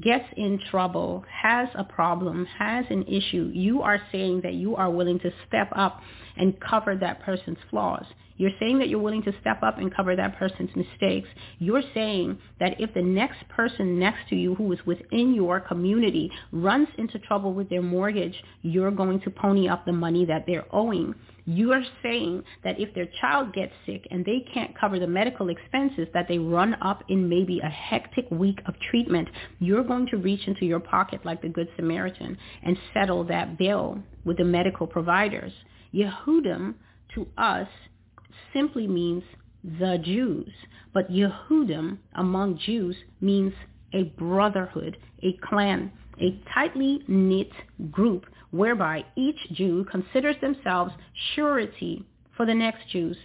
gets 0.01 0.25
in 0.37 0.59
trouble, 0.71 1.25
has 1.31 1.69
a 1.75 1.85
problem, 1.85 2.47
has 2.59 2.85
an 2.91 3.05
issue, 3.05 3.51
you 3.53 3.83
are 3.83 4.01
saying 4.11 4.41
that 4.43 4.55
you 4.55 4.75
are 4.77 4.91
willing 4.91 5.19
to 5.21 5.31
step 5.47 5.69
up 5.77 6.01
and 6.37 6.59
cover 6.61 6.97
that 6.97 7.23
person's 7.23 7.59
flaws. 7.71 8.05
You're 8.37 8.51
saying 8.59 8.79
that 8.79 8.89
you're 8.89 8.99
willing 8.99 9.23
to 9.25 9.33
step 9.41 9.63
up 9.63 9.79
and 9.79 9.95
cover 9.95 10.17
that 10.17 10.37
person's 10.37 10.71
mistakes. 10.75 11.29
You're 11.59 11.83
saying 11.95 12.39
that 12.59 12.81
if 12.81 12.93
the 12.95 13.03
next 13.03 13.47
person 13.49 13.99
next 13.99 14.29
to 14.31 14.37
you 14.37 14.55
who 14.55 14.73
is 14.73 14.79
within 14.87 15.35
your 15.35 15.61
community 15.61 16.31
runs 16.51 16.89
into 16.99 17.19
trouble 17.21 17.53
with 17.53 17.69
their 17.69 17.83
mortgage, 17.83 18.35
you're 18.63 18.91
going 18.91 19.21
to 19.21 19.31
pony 19.31 19.69
up 19.69 19.85
the 19.85 19.93
money 19.93 20.25
that 20.25 20.45
they're 20.47 20.67
owing. 20.73 21.15
You 21.45 21.73
are 21.73 21.83
saying 22.03 22.45
that 22.63 22.79
if 22.79 22.95
their 22.95 23.09
child 23.21 23.53
gets 23.53 23.73
sick 23.85 24.07
and 24.11 24.25
they 24.25 24.45
can't 24.55 24.79
cover 24.79 24.99
the 24.99 25.07
medical 25.07 25.49
expenses 25.49 26.07
that 26.15 26.29
they 26.29 26.39
run 26.39 26.77
up 26.81 27.03
in 27.09 27.29
maybe 27.29 27.59
a 27.61 27.69
hectic 27.69 28.31
week 28.31 28.61
of 28.67 28.75
treatment, 28.91 29.29
you're 29.59 29.83
going 29.83 30.07
to 30.09 30.19
reach 30.19 30.47
into 30.47 30.65
your 30.65 30.81
pocket 30.81 31.25
like 31.25 31.43
the 31.43 31.49
Good 31.49 31.69
Samaritan 31.77 32.39
and 32.63 32.77
settle 32.95 33.25
that 33.25 33.59
bill 33.59 33.99
with 34.25 34.37
the 34.37 34.45
medical 34.45 34.87
providers. 34.87 35.53
Yehudim 35.93 36.75
to 37.15 37.27
us 37.37 37.69
simply 38.53 38.87
means 38.87 39.25
the 39.65 39.99
Jews, 40.03 40.53
but 40.95 41.11
Yehudim 41.11 41.99
among 42.15 42.59
Jews 42.59 42.97
means 43.21 43.53
a 43.93 44.05
brotherhood, 44.05 44.97
a 45.23 45.37
clan, 45.45 45.93
a 46.21 46.41
tightly 46.55 47.03
knit 47.09 47.51
group 47.91 48.27
whereby 48.53 49.05
each 49.17 49.39
Jew 49.53 49.85
considers 49.91 50.37
themselves 50.41 50.93
surety 51.35 52.07
for 52.37 52.47
the 52.47 52.55
next 52.55 52.89
Jews. 52.91 53.17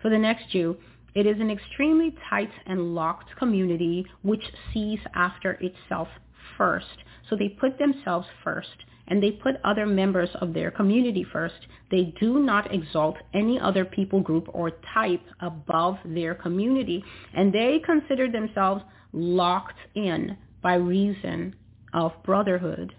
For 0.00 0.08
the 0.10 0.18
next 0.18 0.48
Jew, 0.50 0.76
it 1.14 1.26
is 1.26 1.40
an 1.40 1.50
extremely 1.50 2.14
tight 2.30 2.50
and 2.66 2.94
locked 2.94 3.36
community 3.36 4.06
which 4.22 4.42
sees 4.72 5.00
after 5.14 5.52
itself 5.60 6.08
first. 6.56 6.86
So 7.28 7.36
they 7.36 7.48
put 7.48 7.78
themselves 7.78 8.26
first 8.42 8.84
and 9.08 9.20
they 9.20 9.32
put 9.32 9.56
other 9.64 9.86
members 9.86 10.28
of 10.40 10.54
their 10.54 10.70
community 10.70 11.26
first. 11.32 11.66
They 11.90 12.14
do 12.20 12.38
not 12.38 12.72
exalt 12.72 13.16
any 13.34 13.58
other 13.58 13.84
people 13.84 14.20
group 14.20 14.48
or 14.52 14.70
type 14.94 15.22
above 15.40 15.96
their 16.04 16.34
community. 16.34 17.04
And 17.34 17.52
they 17.52 17.80
consider 17.84 18.30
themselves 18.30 18.84
locked 19.12 19.78
in 19.96 20.36
by 20.62 20.74
reason 20.74 21.56
of 21.92 22.12
brotherhood. 22.22 22.94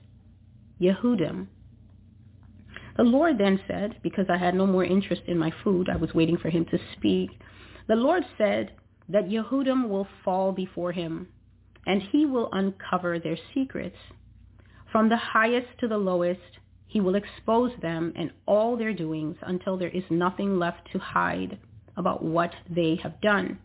Yehudim, 0.81 1.48
the 2.98 3.04
Lord 3.04 3.38
then 3.38 3.60
said, 3.68 3.98
because 4.04 4.26
I 4.30 4.38
had 4.38 4.56
no 4.56 4.68
more 4.68 4.84
interest 4.84 5.24
in 5.28 5.38
my 5.38 5.52
food, 5.64 5.90
I 5.90 5.96
was 5.96 6.14
waiting 6.14 6.38
for 6.38 6.50
him 6.50 6.66
to 6.66 6.80
speak. 6.96 7.30
The 7.88 7.96
Lord 7.96 8.24
said 8.38 8.72
that 9.10 9.30
Yehudim 9.30 9.90
will 9.90 10.08
fall 10.24 10.52
before 10.52 10.92
him, 10.92 11.28
and 11.86 12.02
he 12.02 12.26
will 12.26 12.50
uncover 12.52 13.20
their 13.20 13.38
secrets. 13.54 13.98
From 14.92 15.10
the 15.10 15.18
highest 15.18 15.68
to 15.80 15.88
the 15.88 15.98
lowest, 15.98 16.60
he 16.86 17.00
will 17.00 17.16
expose 17.16 17.72
them 17.82 18.12
and 18.16 18.32
all 18.46 18.76
their 18.76 18.94
doings 18.94 19.38
until 19.42 19.78
there 19.78 19.90
is 19.90 20.04
nothing 20.10 20.60
left 20.60 20.92
to 20.92 21.00
hide 21.00 21.58
about 21.96 22.24
what 22.24 22.54
they 22.70 23.00
have 23.02 23.22
done. 23.22 23.58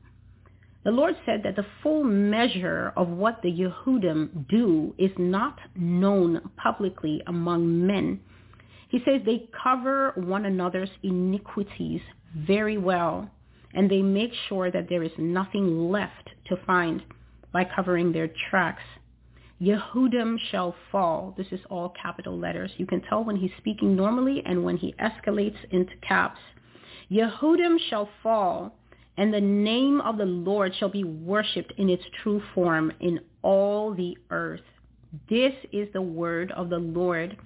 The 0.84 0.92
Lord 0.92 1.16
said 1.26 1.42
that 1.42 1.56
the 1.56 1.66
full 1.82 2.04
measure 2.04 2.92
of 2.96 3.08
what 3.08 3.42
the 3.42 3.50
Yehudim 3.50 4.46
do 4.48 4.94
is 4.96 5.10
not 5.18 5.58
known 5.74 6.50
publicly 6.56 7.20
among 7.26 7.84
men 7.84 8.20
he 8.88 8.98
says 9.04 9.20
they 9.24 9.48
cover 9.62 10.12
one 10.16 10.46
another's 10.46 10.90
iniquities 11.02 12.00
very 12.36 12.78
well, 12.78 13.28
and 13.74 13.90
they 13.90 14.02
make 14.02 14.32
sure 14.48 14.70
that 14.70 14.88
there 14.88 15.02
is 15.02 15.12
nothing 15.18 15.90
left 15.90 16.30
to 16.46 16.56
find 16.66 17.02
by 17.52 17.64
covering 17.64 18.12
their 18.12 18.30
tracks. 18.50 18.82
Yehudim 19.60 20.38
shall 20.50 20.74
fall. 20.92 21.34
This 21.36 21.46
is 21.50 21.60
all 21.70 21.94
capital 22.00 22.38
letters. 22.38 22.70
You 22.76 22.86
can 22.86 23.00
tell 23.02 23.24
when 23.24 23.36
he's 23.36 23.50
speaking 23.58 23.96
normally 23.96 24.42
and 24.44 24.62
when 24.62 24.76
he 24.76 24.94
escalates 25.00 25.56
into 25.70 25.96
caps. 26.06 26.38
Yehudim 27.10 27.78
shall 27.88 28.08
fall, 28.22 28.76
and 29.16 29.32
the 29.32 29.40
name 29.40 30.00
of 30.02 30.18
the 30.18 30.26
Lord 30.26 30.74
shall 30.78 30.90
be 30.90 31.04
worshipped 31.04 31.72
in 31.78 31.88
its 31.88 32.04
true 32.22 32.42
form 32.54 32.92
in 33.00 33.20
all 33.42 33.94
the 33.94 34.16
earth. 34.30 34.60
This 35.30 35.54
is 35.72 35.88
the 35.92 36.02
word 36.02 36.52
of 36.52 36.68
the 36.68 36.78
Lord. 36.78 37.36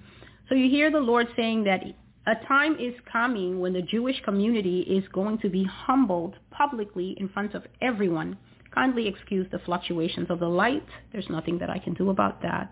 So 0.51 0.55
you 0.57 0.69
hear 0.69 0.91
the 0.91 0.99
Lord 0.99 1.27
saying 1.37 1.63
that 1.63 1.81
a 2.27 2.45
time 2.45 2.73
is 2.73 2.93
coming 3.09 3.61
when 3.61 3.71
the 3.71 3.81
Jewish 3.81 4.21
community 4.25 4.81
is 4.81 5.07
going 5.13 5.37
to 5.37 5.49
be 5.49 5.63
humbled 5.63 6.35
publicly 6.51 7.15
in 7.17 7.29
front 7.29 7.55
of 7.55 7.63
everyone. 7.81 8.37
Kindly 8.75 9.07
excuse 9.07 9.47
the 9.49 9.59
fluctuations 9.59 10.29
of 10.29 10.41
the 10.41 10.49
light. 10.49 10.83
There's 11.13 11.29
nothing 11.29 11.57
that 11.59 11.69
I 11.69 11.79
can 11.79 11.93
do 11.93 12.09
about 12.09 12.41
that. 12.41 12.69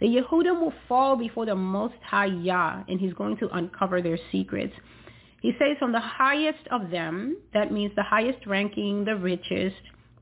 The 0.00 0.06
Yehudim 0.06 0.60
will 0.60 0.72
fall 0.88 1.14
before 1.14 1.46
the 1.46 1.54
Most 1.54 1.94
High 2.04 2.26
Yah, 2.26 2.82
and 2.88 2.98
he's 2.98 3.14
going 3.14 3.36
to 3.36 3.48
uncover 3.56 4.02
their 4.02 4.18
secrets. 4.32 4.74
He 5.40 5.52
says 5.52 5.76
from 5.78 5.92
the 5.92 6.00
highest 6.00 6.66
of 6.72 6.90
them, 6.90 7.36
that 7.54 7.70
means 7.70 7.92
the 7.94 8.02
highest 8.02 8.44
ranking, 8.44 9.04
the 9.04 9.14
richest, 9.14 9.76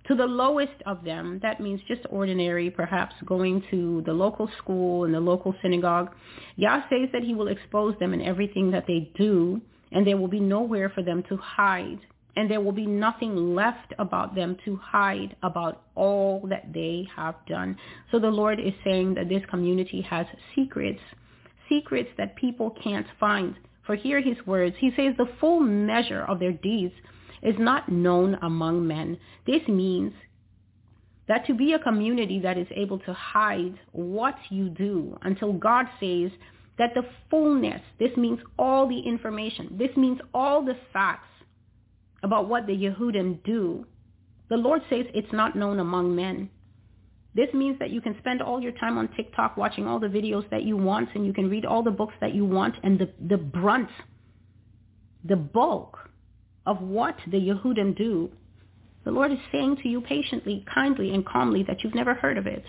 to 0.08 0.14
the 0.14 0.26
lowest 0.26 0.82
of 0.86 1.02
them, 1.04 1.40
that 1.42 1.60
means 1.60 1.80
just 1.88 2.02
ordinary, 2.10 2.70
perhaps 2.70 3.14
going 3.24 3.62
to 3.70 4.02
the 4.06 4.12
local 4.12 4.48
school 4.58 5.04
and 5.04 5.12
the 5.12 5.20
local 5.20 5.54
synagogue. 5.62 6.10
Yah 6.56 6.82
says 6.88 7.08
that 7.12 7.22
he 7.22 7.34
will 7.34 7.48
expose 7.48 7.98
them 7.98 8.14
in 8.14 8.22
everything 8.22 8.70
that 8.70 8.86
they 8.86 9.10
do, 9.16 9.60
and 9.92 10.06
there 10.06 10.16
will 10.16 10.28
be 10.28 10.40
nowhere 10.40 10.90
for 10.90 11.02
them 11.02 11.24
to 11.28 11.36
hide. 11.36 11.98
And 12.36 12.50
there 12.50 12.60
will 12.60 12.72
be 12.72 12.86
nothing 12.86 13.54
left 13.54 13.94
about 13.98 14.34
them 14.34 14.58
to 14.66 14.76
hide 14.76 15.34
about 15.42 15.82
all 15.94 16.46
that 16.50 16.72
they 16.72 17.08
have 17.16 17.34
done. 17.46 17.78
So 18.12 18.18
the 18.18 18.28
Lord 18.28 18.60
is 18.60 18.74
saying 18.84 19.14
that 19.14 19.30
this 19.30 19.42
community 19.48 20.02
has 20.02 20.26
secrets, 20.54 21.00
secrets 21.68 22.10
that 22.18 22.36
people 22.36 22.76
can't 22.82 23.06
find. 23.18 23.54
For 23.86 23.94
hear 23.94 24.20
his 24.20 24.36
words. 24.46 24.74
He 24.78 24.90
says 24.96 25.14
the 25.16 25.30
full 25.40 25.60
measure 25.60 26.24
of 26.24 26.40
their 26.40 26.52
deeds 26.52 26.92
is 27.46 27.54
not 27.58 27.88
known 27.88 28.36
among 28.42 28.86
men. 28.86 29.16
This 29.46 29.62
means 29.68 30.12
that 31.28 31.46
to 31.46 31.54
be 31.54 31.72
a 31.72 31.78
community 31.78 32.40
that 32.40 32.58
is 32.58 32.66
able 32.74 32.98
to 33.00 33.12
hide 33.14 33.78
what 33.92 34.34
you 34.50 34.68
do 34.68 35.16
until 35.22 35.52
God 35.52 35.86
says 36.00 36.32
that 36.76 36.90
the 36.94 37.04
fullness, 37.30 37.80
this 37.98 38.14
means 38.16 38.40
all 38.58 38.88
the 38.88 38.98
information, 38.98 39.76
this 39.78 39.96
means 39.96 40.18
all 40.34 40.64
the 40.64 40.76
facts 40.92 41.28
about 42.22 42.48
what 42.48 42.66
the 42.66 42.72
Yehudim 42.72 43.42
do, 43.44 43.86
the 44.48 44.56
Lord 44.56 44.82
says 44.90 45.06
it's 45.14 45.32
not 45.32 45.56
known 45.56 45.78
among 45.78 46.14
men. 46.14 46.50
This 47.34 47.52
means 47.54 47.78
that 47.78 47.90
you 47.90 48.00
can 48.00 48.16
spend 48.18 48.42
all 48.42 48.60
your 48.60 48.72
time 48.72 48.98
on 48.98 49.08
TikTok 49.14 49.56
watching 49.56 49.86
all 49.86 50.00
the 50.00 50.06
videos 50.06 50.48
that 50.50 50.64
you 50.64 50.76
want 50.76 51.10
and 51.14 51.24
you 51.24 51.32
can 51.32 51.48
read 51.48 51.64
all 51.64 51.82
the 51.82 51.90
books 51.90 52.14
that 52.20 52.34
you 52.34 52.44
want 52.44 52.74
and 52.82 52.98
the, 52.98 53.10
the 53.28 53.36
brunt, 53.36 53.90
the 55.24 55.36
bulk 55.36 55.98
of 56.66 56.80
what 56.80 57.16
the 57.30 57.38
Yehudim 57.38 57.96
do, 57.96 58.30
the 59.04 59.10
Lord 59.12 59.30
is 59.30 59.38
saying 59.52 59.76
to 59.82 59.88
you 59.88 60.00
patiently, 60.00 60.64
kindly, 60.72 61.14
and 61.14 61.24
calmly 61.24 61.62
that 61.64 61.82
you've 61.82 61.94
never 61.94 62.14
heard 62.14 62.38
of 62.38 62.46
it 62.46 62.64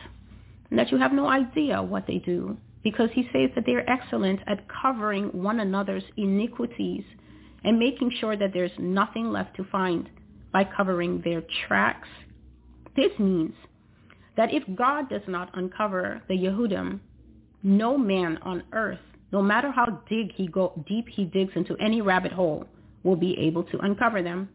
and 0.69 0.77
that 0.77 0.91
you 0.91 0.97
have 0.97 1.13
no 1.13 1.27
idea 1.27 1.81
what 1.81 2.05
they 2.07 2.19
do 2.19 2.57
because 2.83 3.09
he 3.13 3.23
says 3.33 3.49
that 3.55 3.65
they're 3.65 3.89
excellent 3.89 4.39
at 4.47 4.67
covering 4.69 5.25
one 5.29 5.59
another's 5.59 6.03
iniquities 6.15 7.03
and 7.63 7.79
making 7.79 8.11
sure 8.19 8.37
that 8.37 8.53
there's 8.53 8.71
nothing 8.77 9.31
left 9.31 9.55
to 9.55 9.63
find 9.65 10.09
by 10.53 10.63
covering 10.63 11.21
their 11.23 11.43
tracks. 11.67 12.07
This 12.95 13.11
means 13.19 13.53
that 14.37 14.53
if 14.53 14.63
God 14.75 15.09
does 15.09 15.23
not 15.27 15.49
uncover 15.57 16.21
the 16.27 16.35
Yehudim, 16.35 16.99
no 17.63 17.97
man 17.97 18.37
on 18.43 18.63
earth, 18.71 18.99
no 19.31 19.41
matter 19.41 19.71
how 19.71 20.01
dig 20.07 20.31
he 20.33 20.47
go, 20.47 20.71
deep 20.87 21.07
he 21.09 21.25
digs 21.25 21.51
into 21.55 21.75
any 21.77 22.01
rabbit 22.01 22.31
hole, 22.31 22.65
will 23.07 23.15
be 23.15 23.39
able 23.39 23.63
to 23.63 23.79
uncover 23.79 24.21
them. 24.21 24.49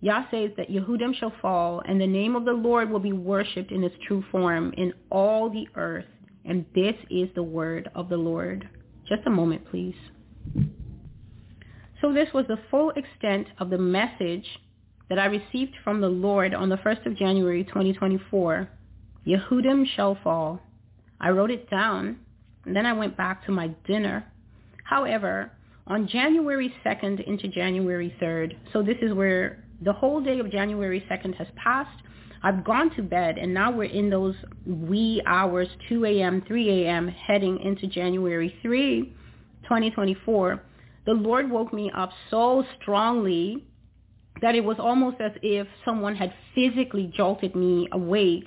Yah 0.00 0.24
says 0.30 0.50
that 0.56 0.70
Yehudim 0.70 1.14
shall 1.14 1.32
fall, 1.42 1.82
and 1.86 2.00
the 2.00 2.06
name 2.06 2.34
of 2.34 2.46
the 2.46 2.52
Lord 2.52 2.90
will 2.90 3.00
be 3.00 3.12
worshipped 3.12 3.70
in 3.70 3.84
its 3.84 3.94
true 4.06 4.24
form 4.32 4.72
in 4.78 4.94
all 5.10 5.50
the 5.50 5.68
earth. 5.74 6.06
And 6.46 6.64
this 6.74 6.94
is 7.10 7.28
the 7.34 7.42
word 7.42 7.90
of 7.94 8.08
the 8.08 8.16
Lord. 8.16 8.66
Just 9.06 9.26
a 9.26 9.30
moment, 9.30 9.68
please. 9.70 9.94
So 12.00 12.12
this 12.12 12.28
was 12.32 12.46
the 12.48 12.58
full 12.70 12.90
extent 12.90 13.48
of 13.58 13.68
the 13.68 13.78
message 13.78 14.46
that 15.08 15.18
I 15.18 15.26
received 15.26 15.74
from 15.84 16.00
the 16.00 16.08
Lord 16.08 16.54
on 16.54 16.68
the 16.68 16.76
1st 16.76 17.06
of 17.06 17.16
January 17.16 17.64
2024. 17.64 18.68
Yehudim 19.26 19.86
shall 19.94 20.16
fall. 20.24 20.60
I 21.20 21.30
wrote 21.30 21.50
it 21.50 21.68
down, 21.68 22.18
and 22.64 22.74
then 22.74 22.86
I 22.86 22.92
went 22.94 23.16
back 23.16 23.44
to 23.46 23.52
my 23.52 23.68
dinner. 23.86 24.24
However, 24.84 25.50
on 25.86 26.08
January 26.08 26.72
2nd 26.84 27.26
into 27.26 27.48
January 27.48 28.14
3rd, 28.20 28.56
so 28.72 28.82
this 28.82 28.96
is 29.00 29.12
where 29.12 29.64
the 29.82 29.92
whole 29.92 30.20
day 30.20 30.38
of 30.40 30.50
January 30.50 31.04
2nd 31.10 31.36
has 31.36 31.46
passed. 31.56 32.02
I've 32.42 32.64
gone 32.64 32.94
to 32.96 33.02
bed 33.02 33.38
and 33.38 33.52
now 33.54 33.70
we're 33.70 33.84
in 33.84 34.10
those 34.10 34.34
wee 34.66 35.22
hours, 35.26 35.68
2 35.88 36.04
a.m., 36.04 36.42
3 36.46 36.84
a.m., 36.84 37.08
heading 37.08 37.58
into 37.60 37.86
January 37.86 38.54
3, 38.62 39.14
2024. 39.64 40.62
The 41.06 41.12
Lord 41.12 41.50
woke 41.50 41.72
me 41.72 41.90
up 41.96 42.10
so 42.30 42.64
strongly 42.80 43.64
that 44.42 44.54
it 44.54 44.64
was 44.64 44.76
almost 44.78 45.20
as 45.20 45.32
if 45.42 45.66
someone 45.84 46.14
had 46.16 46.32
physically 46.54 47.12
jolted 47.16 47.54
me 47.54 47.88
awake 47.92 48.46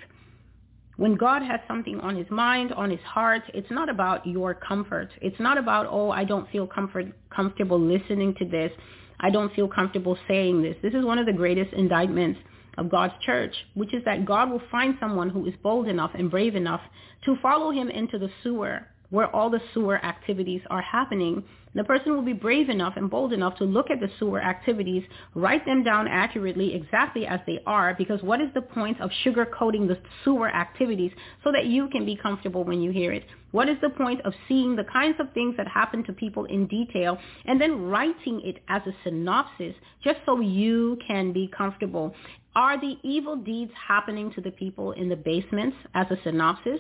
when 0.99 1.15
God 1.15 1.41
has 1.43 1.61
something 1.65 1.97
on 2.01 2.17
his 2.17 2.29
mind, 2.29 2.73
on 2.73 2.89
his 2.89 2.99
heart, 2.99 3.43
it's 3.53 3.71
not 3.71 3.87
about 3.87 4.27
your 4.27 4.53
comfort. 4.53 5.07
It's 5.21 5.39
not 5.39 5.57
about, 5.57 5.87
oh, 5.89 6.11
I 6.11 6.25
don't 6.25 6.49
feel 6.49 6.67
comfort, 6.67 7.05
comfortable 7.33 7.79
listening 7.79 8.35
to 8.37 8.45
this. 8.45 8.69
I 9.17 9.29
don't 9.29 9.53
feel 9.55 9.69
comfortable 9.69 10.17
saying 10.27 10.61
this. 10.61 10.75
This 10.81 10.93
is 10.93 11.05
one 11.05 11.17
of 11.17 11.25
the 11.25 11.31
greatest 11.31 11.71
indictments 11.71 12.41
of 12.77 12.91
God's 12.91 13.13
church, 13.25 13.55
which 13.75 13.93
is 13.93 14.03
that 14.03 14.25
God 14.25 14.51
will 14.51 14.61
find 14.69 14.97
someone 14.99 15.29
who 15.29 15.45
is 15.45 15.53
bold 15.63 15.87
enough 15.87 16.11
and 16.15 16.29
brave 16.29 16.53
enough 16.53 16.81
to 17.23 17.37
follow 17.41 17.71
him 17.71 17.89
into 17.89 18.19
the 18.19 18.29
sewer 18.43 18.85
where 19.09 19.33
all 19.33 19.49
the 19.49 19.61
sewer 19.73 20.03
activities 20.03 20.61
are 20.69 20.81
happening 20.81 21.45
the 21.75 21.83
person 21.83 22.13
will 22.13 22.23
be 22.23 22.33
brave 22.33 22.69
enough 22.69 22.93
and 22.95 23.09
bold 23.09 23.31
enough 23.31 23.57
to 23.57 23.63
look 23.63 23.91
at 23.91 23.99
the 23.99 24.09
sewer 24.17 24.41
activities, 24.41 25.03
write 25.35 25.65
them 25.65 25.83
down 25.83 26.07
accurately 26.07 26.73
exactly 26.73 27.27
as 27.27 27.39
they 27.45 27.59
are, 27.67 27.93
because 27.95 28.23
what 28.23 28.41
is 28.41 28.49
the 28.53 28.61
point 28.61 28.99
of 28.99 29.11
sugarcoating 29.23 29.87
the 29.87 29.99
sewer 30.23 30.49
activities 30.49 31.11
so 31.43 31.51
that 31.51 31.67
you 31.67 31.87
can 31.89 32.05
be 32.05 32.15
comfortable 32.15 32.63
when 32.63 32.81
you 32.81 32.91
hear 32.91 33.11
it? 33.11 33.25
What 33.51 33.69
is 33.69 33.77
the 33.81 33.89
point 33.89 34.21
of 34.21 34.33
seeing 34.47 34.75
the 34.75 34.83
kinds 34.83 35.19
of 35.19 35.31
things 35.33 35.55
that 35.57 35.67
happen 35.67 36.03
to 36.05 36.13
people 36.13 36.45
in 36.45 36.67
detail 36.67 37.17
and 37.45 37.59
then 37.59 37.83
writing 37.83 38.41
it 38.43 38.61
as 38.67 38.81
a 38.87 38.91
synopsis 39.03 39.75
just 40.03 40.19
so 40.25 40.39
you 40.39 40.97
can 41.07 41.33
be 41.33 41.51
comfortable? 41.55 42.15
Are 42.55 42.79
the 42.79 42.97
evil 43.03 43.35
deeds 43.35 43.71
happening 43.87 44.31
to 44.33 44.41
the 44.41 44.51
people 44.51 44.91
in 44.93 45.07
the 45.07 45.15
basements 45.15 45.77
as 45.93 46.07
a 46.09 46.17
synopsis? 46.23 46.79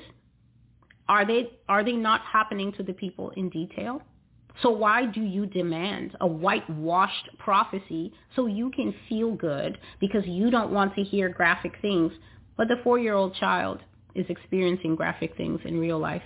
Are 1.07 1.25
they, 1.25 1.51
are 1.67 1.83
they 1.83 1.93
not 1.93 2.21
happening 2.21 2.71
to 2.73 2.83
the 2.83 2.93
people 2.93 3.31
in 3.35 3.49
detail? 3.49 4.01
So 4.61 4.69
why 4.69 5.05
do 5.05 5.21
you 5.21 5.45
demand 5.45 6.17
a 6.19 6.27
whitewashed 6.27 7.29
prophecy 7.37 8.13
so 8.35 8.45
you 8.45 8.71
can 8.71 8.93
feel 9.07 9.33
good 9.33 9.77
because 9.99 10.25
you 10.25 10.51
don't 10.51 10.71
want 10.71 10.95
to 10.95 11.03
hear 11.03 11.29
graphic 11.29 11.73
things, 11.81 12.11
but 12.57 12.67
the 12.67 12.75
four-year-old 12.83 13.35
child 13.35 13.79
is 14.15 14.25
experiencing 14.29 14.95
graphic 14.95 15.37
things 15.37 15.61
in 15.63 15.79
real 15.79 15.99
life? 15.99 16.23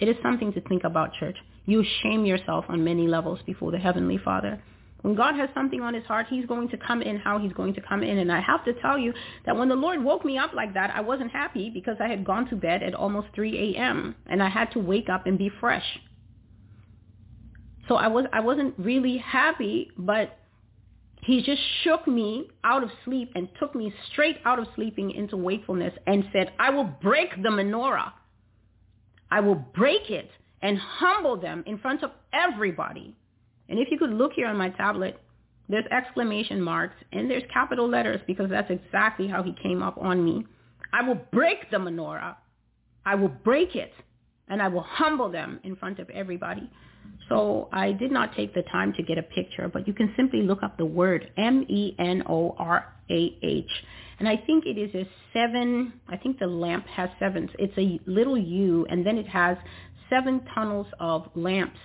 It 0.00 0.08
is 0.08 0.16
something 0.22 0.52
to 0.54 0.60
think 0.62 0.84
about, 0.84 1.12
church. 1.14 1.36
You 1.66 1.84
shame 2.02 2.24
yourself 2.24 2.64
on 2.68 2.84
many 2.84 3.06
levels 3.06 3.40
before 3.46 3.70
the 3.70 3.78
Heavenly 3.78 4.18
Father. 4.18 4.62
When 5.02 5.14
God 5.14 5.34
has 5.34 5.50
something 5.52 5.82
on 5.82 5.92
his 5.92 6.04
heart, 6.04 6.26
he's 6.30 6.46
going 6.46 6.70
to 6.70 6.78
come 6.78 7.02
in 7.02 7.18
how 7.18 7.38
he's 7.38 7.52
going 7.52 7.74
to 7.74 7.82
come 7.82 8.02
in. 8.02 8.18
And 8.18 8.32
I 8.32 8.40
have 8.40 8.64
to 8.64 8.72
tell 8.80 8.96
you 8.96 9.12
that 9.44 9.54
when 9.54 9.68
the 9.68 9.74
Lord 9.74 10.02
woke 10.02 10.24
me 10.24 10.38
up 10.38 10.54
like 10.54 10.72
that, 10.72 10.90
I 10.94 11.02
wasn't 11.02 11.30
happy 11.30 11.68
because 11.68 11.96
I 12.00 12.08
had 12.08 12.24
gone 12.24 12.48
to 12.48 12.56
bed 12.56 12.82
at 12.82 12.94
almost 12.94 13.28
3 13.34 13.76
a.m. 13.76 14.14
and 14.26 14.42
I 14.42 14.48
had 14.48 14.72
to 14.72 14.78
wake 14.78 15.10
up 15.10 15.26
and 15.26 15.36
be 15.36 15.50
fresh. 15.60 15.84
So 17.88 17.96
I 17.96 18.08
was 18.08 18.26
I 18.32 18.40
wasn't 18.40 18.74
really 18.78 19.18
happy, 19.18 19.90
but 19.96 20.38
he 21.22 21.42
just 21.42 21.60
shook 21.82 22.06
me 22.06 22.48
out 22.64 22.82
of 22.82 22.90
sleep 23.04 23.32
and 23.34 23.48
took 23.58 23.74
me 23.74 23.92
straight 24.12 24.38
out 24.44 24.58
of 24.58 24.66
sleeping 24.74 25.10
into 25.10 25.36
wakefulness 25.36 25.94
and 26.06 26.24
said, 26.32 26.52
I 26.58 26.68
will 26.70 26.84
break 26.84 27.30
the 27.42 27.48
menorah. 27.48 28.12
I 29.30 29.40
will 29.40 29.54
break 29.54 30.10
it 30.10 30.30
and 30.60 30.78
humble 30.78 31.36
them 31.38 31.64
in 31.66 31.78
front 31.78 32.02
of 32.02 32.10
everybody. 32.32 33.16
And 33.68 33.78
if 33.78 33.90
you 33.90 33.98
could 33.98 34.10
look 34.10 34.32
here 34.34 34.48
on 34.48 34.56
my 34.56 34.68
tablet, 34.70 35.18
there's 35.68 35.86
exclamation 35.90 36.60
marks 36.60 36.96
and 37.12 37.30
there's 37.30 37.42
capital 37.52 37.88
letters 37.88 38.20
because 38.26 38.50
that's 38.50 38.70
exactly 38.70 39.26
how 39.26 39.42
he 39.42 39.54
came 39.62 39.82
up 39.82 39.96
on 39.98 40.22
me. 40.22 40.46
I 40.92 41.02
will 41.02 41.18
break 41.32 41.70
the 41.70 41.78
menorah. 41.78 42.36
I 43.06 43.14
will 43.14 43.28
break 43.28 43.74
it 43.76 43.92
and 44.48 44.60
I 44.60 44.68
will 44.68 44.82
humble 44.82 45.30
them 45.30 45.58
in 45.64 45.74
front 45.76 45.98
of 45.98 46.10
everybody. 46.10 46.70
So 47.28 47.68
I 47.72 47.92
did 47.92 48.10
not 48.12 48.34
take 48.36 48.54
the 48.54 48.62
time 48.62 48.92
to 48.94 49.02
get 49.02 49.18
a 49.18 49.22
picture, 49.22 49.68
but 49.68 49.86
you 49.88 49.94
can 49.94 50.12
simply 50.16 50.42
look 50.42 50.62
up 50.62 50.76
the 50.76 50.84
word 50.84 51.30
M-E-N-O-R-A-H. 51.36 51.70
And 54.18 54.28
I 54.28 54.36
think 54.36 54.66
it 54.66 54.78
is 54.78 54.94
a 54.94 55.08
seven, 55.32 55.94
I 56.08 56.16
think 56.16 56.38
the 56.38 56.46
lamp 56.46 56.86
has 56.86 57.10
seven. 57.18 57.48
It's 57.58 57.76
a 57.78 57.98
little 58.08 58.38
U, 58.38 58.86
and 58.88 59.04
then 59.06 59.18
it 59.18 59.26
has 59.28 59.56
seven 60.10 60.44
tunnels 60.54 60.86
of 61.00 61.28
lamps. 61.34 61.80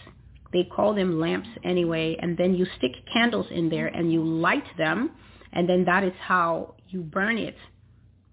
They 0.51 0.63
call 0.63 0.93
them 0.93 1.19
lamps 1.19 1.49
anyway, 1.63 2.17
and 2.21 2.37
then 2.37 2.53
you 2.55 2.65
stick 2.77 2.91
candles 3.13 3.47
in 3.51 3.69
there 3.69 3.87
and 3.87 4.11
you 4.11 4.23
light 4.23 4.65
them, 4.77 5.11
and 5.53 5.67
then 5.69 5.85
that 5.85 6.03
is 6.03 6.13
how 6.19 6.75
you 6.89 7.01
burn 7.01 7.37
it. 7.37 7.55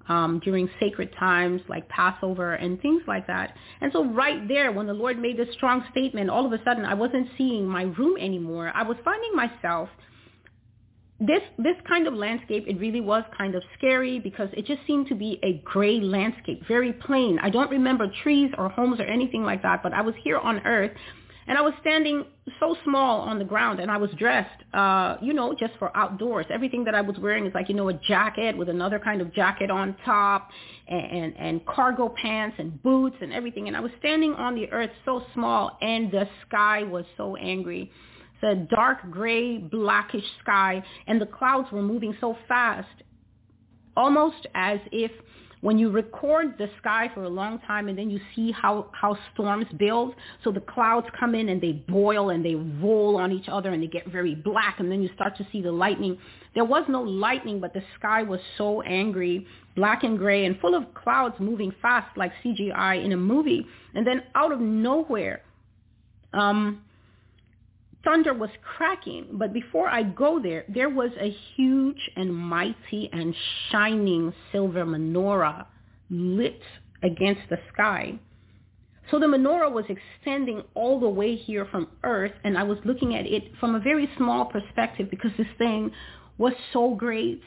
Um, 0.08 0.40
during 0.44 0.68
sacred 0.80 1.12
times 1.18 1.60
like 1.68 1.88
Passover 1.88 2.54
and 2.54 2.80
things 2.80 3.02
like 3.06 3.26
that. 3.26 3.54
And 3.80 3.92
so 3.92 4.04
right 4.04 4.46
there, 4.48 4.72
when 4.72 4.86
the 4.86 4.94
Lord 4.94 5.18
made 5.18 5.36
this 5.36 5.52
strong 5.54 5.84
statement, 5.90 6.30
all 6.30 6.46
of 6.46 6.52
a 6.52 6.62
sudden 6.64 6.84
I 6.84 6.94
wasn't 6.94 7.28
seeing 7.36 7.66
my 7.66 7.82
room 7.82 8.16
anymore. 8.18 8.72
I 8.74 8.82
was 8.82 8.96
finding 9.04 9.34
myself 9.34 9.88
this 11.18 11.40
this 11.56 11.76
kind 11.88 12.06
of 12.06 12.12
landscape 12.12 12.64
it 12.66 12.78
really 12.78 13.00
was 13.00 13.22
kind 13.36 13.54
of 13.54 13.62
scary 13.78 14.18
because 14.18 14.50
it 14.52 14.66
just 14.66 14.80
seemed 14.86 15.06
to 15.08 15.14
be 15.14 15.38
a 15.42 15.62
gray 15.64 15.98
landscape 15.98 16.62
very 16.68 16.92
plain 16.92 17.38
i 17.42 17.48
don't 17.48 17.70
remember 17.70 18.06
trees 18.22 18.50
or 18.58 18.68
homes 18.68 19.00
or 19.00 19.04
anything 19.04 19.42
like 19.42 19.62
that 19.62 19.82
but 19.82 19.94
i 19.94 20.02
was 20.02 20.14
here 20.22 20.36
on 20.36 20.58
earth 20.66 20.90
and 21.46 21.56
i 21.58 21.60
was 21.60 21.72
standing 21.80 22.24
so 22.60 22.76
small 22.84 23.20
on 23.20 23.38
the 23.38 23.44
ground 23.44 23.80
and 23.80 23.90
i 23.90 23.96
was 23.96 24.10
dressed 24.18 24.62
uh 24.74 25.16
you 25.20 25.32
know 25.32 25.54
just 25.58 25.72
for 25.78 25.96
outdoors. 25.96 26.46
Everything 26.50 26.84
that 26.84 26.94
i 26.94 27.00
was 27.00 27.16
wearing 27.18 27.46
is 27.46 27.54
like 27.54 27.68
you 27.68 27.74
know 27.74 27.88
a 27.88 27.94
jacket 27.94 28.56
with 28.56 28.68
another 28.68 28.98
kind 28.98 29.20
of 29.20 29.32
jacket 29.34 29.70
on 29.70 29.96
top 30.04 30.50
and 30.88 31.06
and, 31.10 31.36
and 31.36 31.66
cargo 31.66 32.08
pants 32.20 32.56
and 32.58 32.82
boots 32.82 33.16
and 33.20 33.32
everything. 33.32 33.68
And 33.68 33.76
i 33.76 33.80
was 33.80 33.92
standing 33.98 34.32
on 34.34 34.54
the 34.54 34.70
earth 34.72 34.90
so 35.04 35.24
small 35.34 35.76
and 35.80 36.10
the 36.10 36.28
sky 36.48 36.82
was 36.82 37.04
so 37.16 37.36
angry. 37.36 37.90
The 38.42 38.66
dark 38.70 39.10
gray, 39.10 39.56
blackish 39.56 40.24
sky, 40.42 40.82
and 41.06 41.20
the 41.20 41.26
clouds 41.26 41.72
were 41.72 41.82
moving 41.82 42.14
so 42.20 42.36
fast, 42.46 43.02
almost 43.96 44.46
as 44.54 44.78
if 44.92 45.10
when 45.62 45.78
you 45.78 45.90
record 45.90 46.56
the 46.58 46.68
sky 46.78 47.10
for 47.14 47.24
a 47.24 47.28
long 47.28 47.58
time 47.60 47.88
and 47.88 47.98
then 47.98 48.10
you 48.10 48.20
see 48.34 48.52
how, 48.52 48.90
how 48.92 49.16
storms 49.32 49.66
build, 49.78 50.14
so 50.44 50.52
the 50.52 50.60
clouds 50.60 51.06
come 51.18 51.34
in 51.34 51.48
and 51.48 51.60
they 51.60 51.72
boil 51.72 52.30
and 52.30 52.44
they 52.44 52.54
roll 52.54 53.16
on 53.16 53.32
each 53.32 53.48
other 53.48 53.70
and 53.70 53.82
they 53.82 53.86
get 53.86 54.06
very 54.06 54.34
black 54.34 54.80
and 54.80 54.90
then 54.90 55.02
you 55.02 55.08
start 55.14 55.36
to 55.36 55.46
see 55.50 55.62
the 55.62 55.72
lightning. 55.72 56.18
There 56.54 56.64
was 56.64 56.84
no 56.88 57.02
lightning, 57.02 57.60
but 57.60 57.72
the 57.72 57.82
sky 57.98 58.22
was 58.22 58.40
so 58.58 58.82
angry, 58.82 59.46
black 59.74 60.04
and 60.04 60.18
gray 60.18 60.44
and 60.44 60.58
full 60.60 60.74
of 60.74 60.92
clouds 60.94 61.36
moving 61.38 61.72
fast 61.82 62.16
like 62.16 62.32
CGI 62.44 63.04
in 63.04 63.12
a 63.12 63.16
movie. 63.16 63.66
And 63.94 64.06
then 64.06 64.22
out 64.34 64.52
of 64.52 64.60
nowhere, 64.60 65.42
um, 66.32 66.82
thunder 68.06 68.32
was 68.32 68.50
cracking. 68.62 69.26
But 69.32 69.52
before 69.52 69.88
I 69.88 70.04
go 70.04 70.40
there, 70.40 70.64
there 70.68 70.88
was 70.88 71.10
a 71.20 71.36
huge 71.54 72.10
and 72.16 72.34
mighty 72.34 73.10
and 73.12 73.34
shining 73.70 74.32
silver 74.52 74.86
menorah 74.86 75.66
lit 76.08 76.62
against 77.02 77.42
the 77.50 77.58
sky. 77.74 78.18
So 79.10 79.18
the 79.18 79.26
menorah 79.26 79.70
was 79.70 79.84
extending 79.88 80.62
all 80.74 80.98
the 80.98 81.08
way 81.08 81.36
here 81.36 81.66
from 81.66 81.88
earth, 82.02 82.32
and 82.44 82.56
I 82.56 82.62
was 82.62 82.78
looking 82.84 83.14
at 83.14 83.26
it 83.26 83.44
from 83.60 83.74
a 83.74 83.80
very 83.80 84.08
small 84.16 84.46
perspective 84.46 85.10
because 85.10 85.30
this 85.36 85.46
thing 85.58 85.90
was 86.38 86.52
so 86.72 86.94
great 86.94 87.42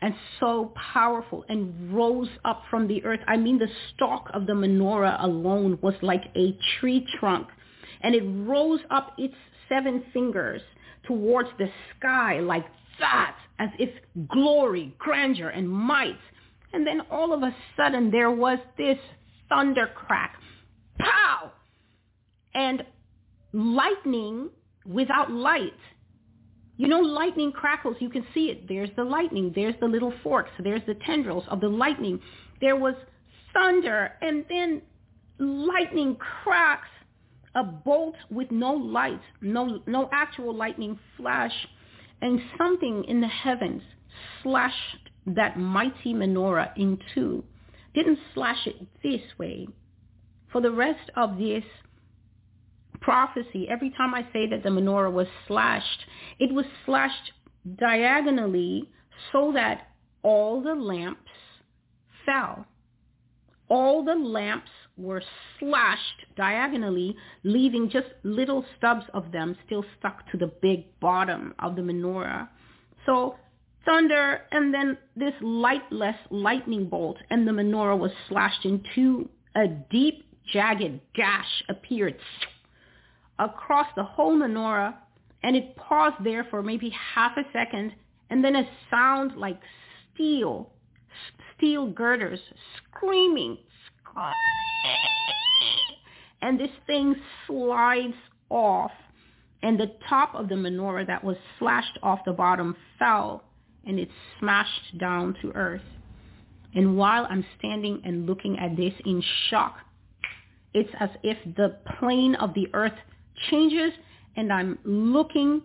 and 0.00 0.14
so 0.38 0.72
powerful 0.92 1.44
and 1.48 1.92
rose 1.92 2.28
up 2.44 2.62
from 2.70 2.86
the 2.86 3.04
earth. 3.04 3.20
I 3.26 3.36
mean, 3.36 3.58
the 3.58 3.68
stalk 3.94 4.28
of 4.32 4.46
the 4.46 4.52
menorah 4.52 5.22
alone 5.22 5.78
was 5.82 5.94
like 6.02 6.24
a 6.36 6.56
tree 6.78 7.06
trunk, 7.18 7.48
and 8.00 8.14
it 8.14 8.22
rose 8.22 8.80
up 8.90 9.14
its 9.18 9.34
seven 9.68 10.02
fingers 10.12 10.62
towards 11.04 11.48
the 11.58 11.68
sky 11.96 12.40
like 12.40 12.66
that, 12.98 13.36
as 13.58 13.68
if 13.78 13.90
glory, 14.28 14.94
grandeur, 14.98 15.48
and 15.48 15.68
might. 15.68 16.18
And 16.72 16.86
then 16.86 17.00
all 17.10 17.32
of 17.32 17.42
a 17.42 17.54
sudden 17.76 18.10
there 18.10 18.30
was 18.30 18.58
this 18.76 18.98
thunder 19.48 19.88
crack. 19.94 20.36
Pow! 20.98 21.52
And 22.54 22.84
lightning 23.52 24.50
without 24.84 25.30
light. 25.30 25.72
You 26.76 26.86
know, 26.86 27.00
lightning 27.00 27.52
crackles. 27.52 27.96
You 27.98 28.08
can 28.08 28.24
see 28.34 28.46
it. 28.50 28.68
There's 28.68 28.90
the 28.96 29.04
lightning. 29.04 29.52
There's 29.54 29.74
the 29.80 29.88
little 29.88 30.12
forks. 30.22 30.50
There's 30.62 30.82
the 30.86 30.94
tendrils 30.94 31.44
of 31.48 31.60
the 31.60 31.68
lightning. 31.68 32.20
There 32.60 32.76
was 32.76 32.94
thunder 33.52 34.12
and 34.20 34.44
then 34.48 34.82
lightning 35.38 36.16
cracks 36.16 36.88
a 37.54 37.64
bolt 37.64 38.16
with 38.30 38.50
no 38.50 38.72
light, 38.72 39.20
no, 39.40 39.82
no 39.86 40.08
actual 40.12 40.54
lightning 40.54 40.98
flash, 41.16 41.52
and 42.20 42.40
something 42.56 43.04
in 43.04 43.20
the 43.20 43.28
heavens 43.28 43.82
slashed 44.42 45.10
that 45.26 45.58
mighty 45.58 46.14
menorah 46.14 46.76
in 46.76 46.98
two. 47.14 47.44
Didn't 47.94 48.18
slash 48.34 48.66
it 48.66 48.76
this 49.02 49.22
way. 49.38 49.68
For 50.52 50.60
the 50.60 50.70
rest 50.70 51.10
of 51.16 51.38
this 51.38 51.64
prophecy, 53.00 53.68
every 53.68 53.90
time 53.90 54.14
I 54.14 54.22
say 54.32 54.48
that 54.48 54.62
the 54.62 54.70
menorah 54.70 55.12
was 55.12 55.26
slashed, 55.46 56.04
it 56.38 56.52
was 56.52 56.64
slashed 56.84 57.32
diagonally 57.78 58.88
so 59.32 59.52
that 59.52 59.88
all 60.22 60.62
the 60.62 60.74
lamps 60.74 61.30
fell. 62.24 62.66
All 63.68 64.04
the 64.04 64.14
lamps 64.14 64.70
were 64.98 65.22
slashed 65.58 66.26
diagonally, 66.36 67.16
leaving 67.44 67.88
just 67.88 68.08
little 68.24 68.64
stubs 68.76 69.04
of 69.14 69.32
them 69.32 69.56
still 69.64 69.84
stuck 69.98 70.30
to 70.30 70.36
the 70.36 70.52
big 70.60 70.84
bottom 71.00 71.54
of 71.58 71.76
the 71.76 71.82
menorah. 71.82 72.48
So 73.06 73.36
thunder 73.84 74.42
and 74.50 74.74
then 74.74 74.98
this 75.16 75.34
lightless 75.40 76.16
lightning 76.30 76.88
bolt 76.88 77.16
and 77.30 77.46
the 77.46 77.52
menorah 77.52 77.98
was 77.98 78.10
slashed 78.28 78.64
in 78.64 78.82
two. 78.94 79.28
A 79.56 79.66
deep, 79.90 80.24
jagged 80.52 81.00
gash 81.14 81.64
appeared 81.68 82.16
across 83.38 83.86
the 83.96 84.04
whole 84.04 84.36
menorah 84.36 84.94
and 85.42 85.56
it 85.56 85.76
paused 85.76 86.16
there 86.24 86.44
for 86.50 86.62
maybe 86.62 86.90
half 86.90 87.36
a 87.36 87.42
second 87.52 87.92
and 88.30 88.44
then 88.44 88.56
a 88.56 88.68
sound 88.90 89.36
like 89.36 89.58
steel, 90.14 90.70
steel 91.56 91.90
girders 91.90 92.40
screaming, 92.78 93.58
and 96.42 96.58
this 96.58 96.70
thing 96.86 97.14
slides 97.46 98.14
off 98.50 98.90
and 99.62 99.78
the 99.78 99.92
top 100.08 100.34
of 100.34 100.48
the 100.48 100.54
menorah 100.54 101.06
that 101.06 101.22
was 101.22 101.36
slashed 101.58 101.98
off 102.02 102.20
the 102.24 102.32
bottom 102.32 102.76
fell 102.98 103.44
and 103.86 103.98
it 103.98 104.08
smashed 104.38 104.98
down 104.98 105.34
to 105.42 105.52
earth. 105.54 105.82
And 106.74 106.96
while 106.96 107.26
I'm 107.28 107.44
standing 107.58 108.00
and 108.04 108.26
looking 108.26 108.58
at 108.58 108.76
this 108.76 108.92
in 109.04 109.22
shock, 109.48 109.76
it's 110.74 110.90
as 111.00 111.10
if 111.22 111.38
the 111.56 111.76
plane 111.98 112.34
of 112.36 112.54
the 112.54 112.68
earth 112.74 112.92
changes 113.50 113.92
and 114.36 114.52
I'm 114.52 114.78
looking 114.84 115.62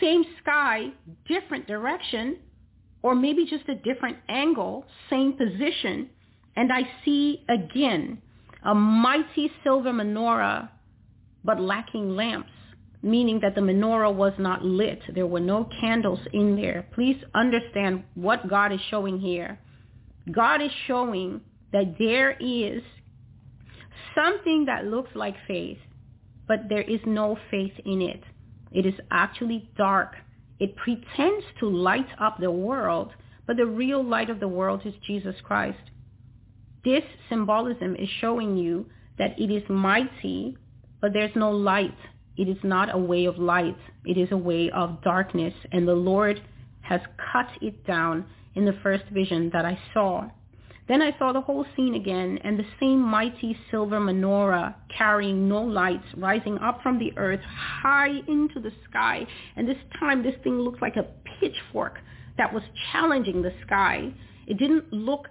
same 0.00 0.24
sky, 0.42 0.88
different 1.28 1.66
direction, 1.66 2.38
or 3.02 3.14
maybe 3.14 3.44
just 3.44 3.68
a 3.68 3.74
different 3.74 4.16
angle, 4.28 4.86
same 5.10 5.34
position, 5.34 6.08
and 6.56 6.72
I 6.72 6.82
see 7.04 7.44
again 7.48 8.20
a 8.62 8.74
mighty 8.74 9.50
silver 9.62 9.90
menorah, 9.90 10.68
but 11.44 11.60
lacking 11.60 12.16
lamps, 12.16 12.50
meaning 13.02 13.40
that 13.40 13.54
the 13.54 13.60
menorah 13.60 14.14
was 14.14 14.32
not 14.38 14.64
lit. 14.64 15.00
There 15.14 15.26
were 15.26 15.40
no 15.40 15.68
candles 15.80 16.20
in 16.32 16.56
there. 16.56 16.86
Please 16.94 17.22
understand 17.34 18.04
what 18.14 18.48
God 18.48 18.72
is 18.72 18.80
showing 18.90 19.20
here. 19.20 19.58
God 20.32 20.62
is 20.62 20.70
showing 20.86 21.42
that 21.72 21.96
there 21.98 22.36
is 22.40 22.82
something 24.14 24.64
that 24.66 24.86
looks 24.86 25.10
like 25.14 25.34
faith, 25.46 25.78
but 26.48 26.68
there 26.68 26.82
is 26.82 27.00
no 27.04 27.36
faith 27.50 27.74
in 27.84 28.00
it. 28.00 28.22
It 28.72 28.86
is 28.86 28.94
actually 29.10 29.68
dark. 29.76 30.14
It 30.58 30.76
pretends 30.76 31.44
to 31.60 31.68
light 31.68 32.08
up 32.20 32.38
the 32.38 32.50
world, 32.50 33.10
but 33.46 33.56
the 33.56 33.66
real 33.66 34.02
light 34.02 34.30
of 34.30 34.40
the 34.40 34.48
world 34.48 34.82
is 34.84 34.94
Jesus 35.06 35.34
Christ. 35.42 35.90
This 36.84 37.04
symbolism 37.28 37.96
is 37.96 38.08
showing 38.20 38.56
you 38.56 38.86
that 39.18 39.38
it 39.38 39.50
is 39.50 39.62
mighty, 39.68 40.58
but 41.00 41.12
there's 41.12 41.34
no 41.34 41.50
light. 41.50 41.96
It 42.36 42.48
is 42.48 42.58
not 42.62 42.94
a 42.94 42.98
way 42.98 43.24
of 43.26 43.38
light. 43.38 43.76
It 44.04 44.18
is 44.18 44.30
a 44.32 44.36
way 44.36 44.70
of 44.70 45.02
darkness. 45.02 45.54
And 45.72 45.86
the 45.86 45.94
Lord 45.94 46.42
has 46.82 47.00
cut 47.32 47.48
it 47.62 47.86
down 47.86 48.26
in 48.54 48.64
the 48.64 48.78
first 48.82 49.04
vision 49.12 49.50
that 49.52 49.64
I 49.64 49.78
saw. 49.92 50.28
Then 50.86 51.00
I 51.00 51.16
saw 51.18 51.32
the 51.32 51.40
whole 51.40 51.64
scene 51.74 51.94
again, 51.94 52.38
and 52.44 52.58
the 52.58 52.66
same 52.78 53.00
mighty 53.00 53.56
silver 53.70 53.98
menorah 53.98 54.74
carrying 54.96 55.48
no 55.48 55.62
lights 55.62 56.04
rising 56.16 56.58
up 56.58 56.82
from 56.82 56.98
the 56.98 57.16
earth 57.16 57.40
high 57.40 58.20
into 58.28 58.60
the 58.60 58.72
sky. 58.90 59.26
And 59.56 59.66
this 59.66 59.78
time 59.98 60.22
this 60.22 60.34
thing 60.42 60.58
looked 60.58 60.82
like 60.82 60.96
a 60.96 61.06
pitchfork 61.40 62.00
that 62.36 62.52
was 62.52 62.62
challenging 62.92 63.40
the 63.40 63.54
sky. 63.64 64.12
It 64.46 64.58
didn't 64.58 64.92
look 64.92 65.28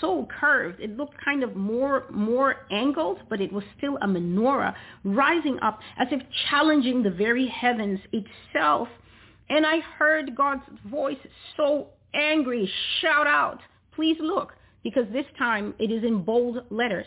so 0.00 0.26
curved. 0.40 0.80
It 0.80 0.96
looked 0.96 1.14
kind 1.24 1.42
of 1.42 1.56
more 1.56 2.04
more 2.10 2.66
angled, 2.70 3.18
but 3.28 3.40
it 3.40 3.52
was 3.52 3.64
still 3.76 3.96
a 3.96 4.06
menorah 4.06 4.74
rising 5.04 5.58
up 5.60 5.80
as 5.98 6.08
if 6.10 6.20
challenging 6.48 7.02
the 7.02 7.10
very 7.10 7.46
heavens 7.46 8.00
itself. 8.12 8.88
And 9.48 9.64
I 9.64 9.80
heard 9.80 10.36
God's 10.36 10.64
voice 10.90 11.18
so 11.56 11.88
angry 12.14 12.70
shout 13.00 13.26
out, 13.26 13.60
please 13.94 14.16
look, 14.20 14.54
because 14.82 15.04
this 15.12 15.26
time 15.38 15.74
it 15.78 15.90
is 15.90 16.02
in 16.02 16.22
bold 16.22 16.64
letters. 16.70 17.06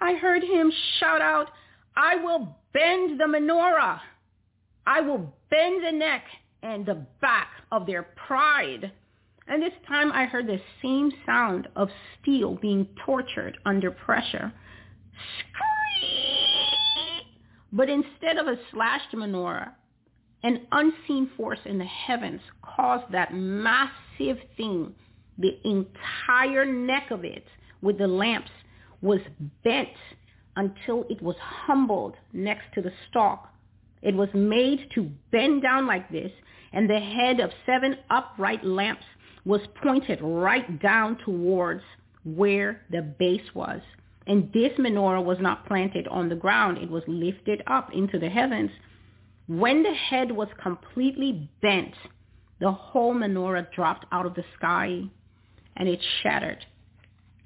I 0.00 0.14
heard 0.14 0.42
him 0.42 0.72
shout 0.98 1.20
out, 1.20 1.50
I 1.96 2.16
will 2.16 2.56
bend 2.72 3.20
the 3.20 3.24
menorah. 3.24 4.00
I 4.86 5.00
will 5.00 5.34
bend 5.50 5.84
the 5.84 5.92
neck 5.92 6.24
and 6.62 6.86
the 6.86 7.06
back 7.20 7.48
of 7.70 7.86
their 7.86 8.02
pride 8.02 8.92
And 9.50 9.60
this 9.60 9.72
time 9.88 10.12
I 10.12 10.26
heard 10.26 10.46
the 10.46 10.60
same 10.80 11.10
sound 11.26 11.66
of 11.74 11.88
steel 12.22 12.54
being 12.54 12.86
tortured 13.04 13.58
under 13.66 13.90
pressure. 13.90 14.52
But 17.72 17.90
instead 17.90 18.38
of 18.38 18.46
a 18.46 18.56
slashed 18.70 19.12
menorah, 19.12 19.72
an 20.44 20.66
unseen 20.70 21.30
force 21.36 21.58
in 21.64 21.78
the 21.78 21.84
heavens 21.84 22.40
caused 22.62 23.12
that 23.12 23.34
massive 23.34 24.38
thing, 24.56 24.94
the 25.36 25.58
entire 25.64 26.64
neck 26.64 27.10
of 27.10 27.24
it 27.24 27.44
with 27.82 27.98
the 27.98 28.06
lamps 28.06 28.50
was 29.02 29.20
bent 29.64 29.88
until 30.54 31.06
it 31.10 31.20
was 31.20 31.36
humbled 31.40 32.14
next 32.32 32.72
to 32.74 32.82
the 32.82 32.92
stalk. 33.08 33.48
It 34.00 34.14
was 34.14 34.28
made 34.32 34.90
to 34.94 35.10
bend 35.32 35.62
down 35.62 35.88
like 35.88 36.08
this, 36.10 36.30
and 36.72 36.88
the 36.88 37.00
head 37.00 37.40
of 37.40 37.50
seven 37.66 37.96
upright 38.10 38.64
lamps 38.64 39.04
was 39.44 39.60
pointed 39.82 40.20
right 40.22 40.80
down 40.80 41.18
towards 41.24 41.82
where 42.24 42.82
the 42.90 43.02
base 43.02 43.54
was. 43.54 43.80
And 44.26 44.52
this 44.52 44.72
menorah 44.78 45.24
was 45.24 45.38
not 45.40 45.66
planted 45.66 46.06
on 46.08 46.28
the 46.28 46.34
ground. 46.36 46.78
It 46.78 46.90
was 46.90 47.02
lifted 47.06 47.62
up 47.66 47.90
into 47.92 48.18
the 48.18 48.28
heavens. 48.28 48.70
When 49.48 49.82
the 49.82 49.94
head 49.94 50.30
was 50.30 50.48
completely 50.62 51.50
bent, 51.62 51.94
the 52.60 52.70
whole 52.70 53.14
menorah 53.14 53.72
dropped 53.72 54.06
out 54.12 54.26
of 54.26 54.34
the 54.34 54.44
sky 54.56 55.02
and 55.76 55.88
it 55.88 56.00
shattered. 56.22 56.64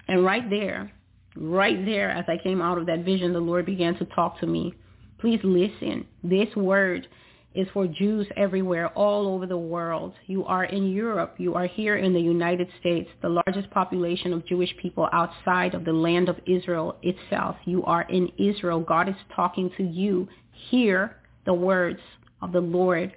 And 0.08 0.24
right 0.24 0.48
there, 0.50 0.92
right 1.36 1.82
there, 1.84 2.10
as 2.10 2.24
I 2.28 2.36
came 2.42 2.60
out 2.60 2.78
of 2.78 2.86
that 2.86 3.04
vision, 3.04 3.32
the 3.32 3.40
Lord 3.40 3.64
began 3.64 3.96
to 3.98 4.04
talk 4.06 4.40
to 4.40 4.46
me. 4.46 4.74
Please 5.18 5.40
listen. 5.42 6.06
This 6.22 6.54
word 6.56 7.06
is 7.54 7.68
for 7.72 7.86
Jews 7.86 8.26
everywhere, 8.36 8.88
all 8.88 9.28
over 9.28 9.46
the 9.46 9.56
world. 9.56 10.14
You 10.26 10.44
are 10.44 10.64
in 10.64 10.90
Europe. 10.90 11.36
You 11.38 11.54
are 11.54 11.66
here 11.66 11.96
in 11.96 12.12
the 12.12 12.20
United 12.20 12.68
States, 12.80 13.08
the 13.22 13.28
largest 13.28 13.70
population 13.70 14.32
of 14.32 14.46
Jewish 14.46 14.74
people 14.82 15.08
outside 15.12 15.74
of 15.74 15.84
the 15.84 15.92
land 15.92 16.28
of 16.28 16.40
Israel 16.46 16.96
itself. 17.02 17.56
You 17.64 17.84
are 17.84 18.02
in 18.02 18.28
Israel. 18.38 18.80
God 18.80 19.08
is 19.08 19.14
talking 19.34 19.70
to 19.76 19.84
you. 19.84 20.28
Hear 20.70 21.16
the 21.46 21.54
words 21.54 22.00
of 22.42 22.52
the 22.52 22.60
Lord. 22.60 23.14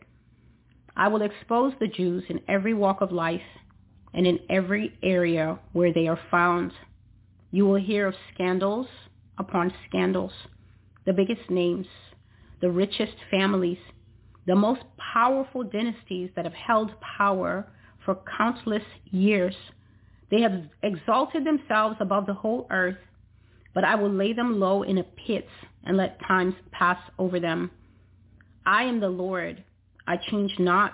I 0.96 1.08
will 1.08 1.24
expose 1.24 1.74
the 1.80 1.88
Jews 1.88 2.24
in 2.30 2.40
every 2.48 2.74
walk 2.74 3.02
of 3.02 3.12
life 3.12 3.42
and 4.14 4.28
in 4.28 4.40
every 4.50 4.98
area 5.02 5.60
where 5.74 5.94
they 5.94 6.08
are 6.08 6.20
found. 6.30 6.72
You 7.52 7.66
will 7.66 7.80
hear 7.80 8.08
of 8.08 8.16
scandals 8.34 8.88
upon 9.38 9.74
scandals, 9.88 10.32
the 11.06 11.14
biggest 11.14 11.50
names, 11.50 11.88
the 12.62 12.72
richest 12.72 13.14
families, 13.30 13.78
the 14.48 14.56
most 14.56 14.82
powerful 15.14 15.64
dynasties 15.64 16.30
that 16.36 16.46
have 16.46 16.54
held 16.54 16.92
power 17.02 17.68
for 18.06 18.18
countless 18.38 18.84
years. 19.12 19.56
They 20.32 20.42
have 20.42 20.64
exalted 20.82 21.46
themselves 21.46 21.98
above 22.00 22.26
the 22.26 22.34
whole 22.34 22.66
earth, 22.72 22.98
but 23.76 23.84
I 23.84 23.96
will 23.96 24.10
lay 24.10 24.34
them 24.34 24.60
low 24.60 24.84
in 24.84 24.98
a 24.98 25.04
pit 25.04 25.48
and 25.84 25.98
let 25.98 26.20
times 26.26 26.56
pass 26.72 26.98
over 27.20 27.40
them. 27.40 27.70
I 28.66 28.84
am 28.84 29.02
the 29.02 29.10
Lord. 29.10 29.64
I 30.08 30.16
change 30.18 30.54
not. 30.60 30.94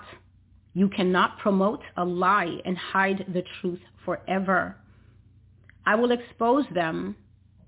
You 0.74 0.88
cannot 0.88 1.38
promote 1.38 1.80
a 1.96 2.04
lie 2.04 2.58
and 2.64 2.76
hide 2.76 3.24
the 3.32 3.44
truth 3.60 3.80
forever. 4.04 4.76
I 5.86 5.94
will 5.94 6.10
expose 6.10 6.64
them 6.74 7.14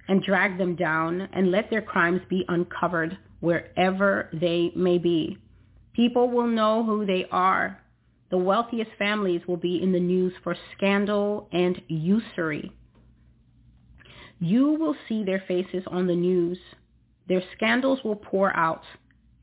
and 0.09 0.23
drag 0.23 0.59
them 0.59 0.75
down 0.75 1.29
and 1.33 1.53
let 1.53 1.71
their 1.71 1.83
crimes 1.83 2.21
be 2.29 2.45
uncovered 2.49 3.17
wherever 3.41 4.29
they 4.33 4.73
may 4.75 4.99
be. 4.99 5.39
People 5.97 6.29
will 6.29 6.47
know 6.47 6.85
who 6.85 7.07
they 7.07 7.27
are. 7.33 7.81
The 8.31 8.37
wealthiest 8.37 8.91
families 8.99 9.41
will 9.49 9.57
be 9.57 9.83
in 9.83 9.93
the 9.93 10.01
news 10.01 10.35
for 10.45 10.55
scandal 10.77 11.49
and 11.53 11.81
usury. 11.89 12.71
You 14.39 14.73
will 14.73 14.95
see 15.09 15.25
their 15.25 15.43
faces 15.49 15.85
on 15.87 16.07
the 16.07 16.15
news. 16.15 16.59
Their 17.29 17.43
scandals 17.57 18.01
will 18.05 18.17
pour 18.17 18.55
out, 18.55 18.83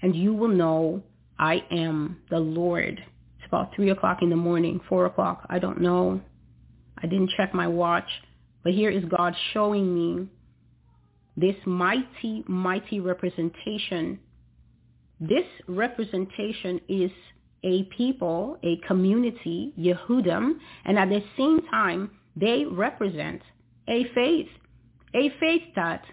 and 0.03 0.15
you 0.15 0.35
will 0.35 0.47
know 0.47 1.01
I 1.39 1.63
am 1.71 2.21
the 2.29 2.39
Lord. 2.39 3.03
It's 3.39 3.47
about 3.47 3.75
3 3.75 3.89
o'clock 3.89 4.19
in 4.21 4.29
the 4.29 4.35
morning, 4.35 4.79
4 4.87 5.07
o'clock. 5.07 5.47
I 5.49 5.57
don't 5.57 5.81
know. 5.81 6.21
I 7.01 7.07
didn't 7.07 7.31
check 7.35 7.55
my 7.55 7.67
watch. 7.67 8.07
But 8.63 8.73
here 8.73 8.91
is 8.91 9.03
God 9.05 9.35
showing 9.53 9.95
me 9.95 10.27
this 11.35 11.55
mighty, 11.65 12.43
mighty 12.47 12.99
representation 12.99 14.19
this 15.19 15.45
representation 15.67 16.81
is 16.87 17.11
a 17.63 17.83
people, 17.95 18.57
a 18.63 18.77
community, 18.87 19.73
Yehudim, 19.79 20.53
and 20.85 20.99
at 20.99 21.09
the 21.09 21.23
same 21.37 21.61
time, 21.69 22.11
they 22.35 22.65
represent 22.65 23.41
a 23.87 24.05
faith, 24.13 24.49
a 25.13 25.29
faith 25.39 25.63
that 25.75 26.03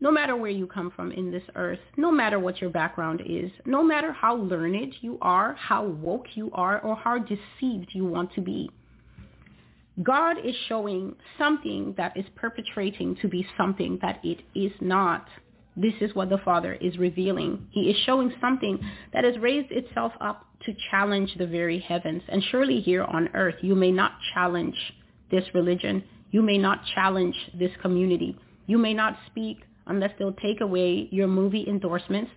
no 0.00 0.10
matter 0.10 0.36
where 0.36 0.50
you 0.50 0.66
come 0.66 0.90
from 0.94 1.12
in 1.12 1.30
this 1.30 1.42
earth, 1.56 1.78
no 1.96 2.10
matter 2.10 2.38
what 2.38 2.60
your 2.60 2.70
background 2.70 3.22
is, 3.26 3.50
no 3.64 3.82
matter 3.82 4.12
how 4.12 4.36
learned 4.36 4.94
you 5.00 5.18
are, 5.22 5.54
how 5.54 5.84
woke 5.84 6.26
you 6.34 6.50
are, 6.52 6.80
or 6.80 6.96
how 6.96 7.18
deceived 7.18 7.88
you 7.92 8.04
want 8.04 8.32
to 8.34 8.40
be, 8.40 8.70
God 10.02 10.36
is 10.44 10.54
showing 10.68 11.14
something 11.38 11.94
that 11.96 12.16
is 12.16 12.24
perpetrating 12.34 13.16
to 13.22 13.28
be 13.28 13.46
something 13.56 13.98
that 14.02 14.20
it 14.24 14.40
is 14.54 14.72
not. 14.80 15.26
This 15.76 15.94
is 16.00 16.14
what 16.14 16.30
the 16.30 16.38
Father 16.38 16.74
is 16.74 16.98
revealing. 16.98 17.66
He 17.70 17.90
is 17.90 17.96
showing 18.06 18.32
something 18.40 18.78
that 19.12 19.24
has 19.24 19.38
raised 19.38 19.72
itself 19.72 20.12
up 20.20 20.46
to 20.66 20.74
challenge 20.90 21.34
the 21.36 21.46
very 21.46 21.80
heavens. 21.80 22.22
And 22.28 22.42
surely 22.50 22.80
here 22.80 23.02
on 23.02 23.28
earth, 23.34 23.56
you 23.60 23.74
may 23.74 23.90
not 23.90 24.12
challenge 24.32 24.76
this 25.30 25.44
religion. 25.52 26.04
You 26.30 26.42
may 26.42 26.58
not 26.58 26.80
challenge 26.94 27.34
this 27.58 27.72
community. 27.82 28.38
You 28.66 28.78
may 28.78 28.94
not 28.94 29.18
speak 29.26 29.58
unless 29.86 30.12
they'll 30.18 30.32
take 30.32 30.60
away 30.60 31.08
your 31.10 31.26
movie 31.26 31.66
endorsements. 31.68 32.30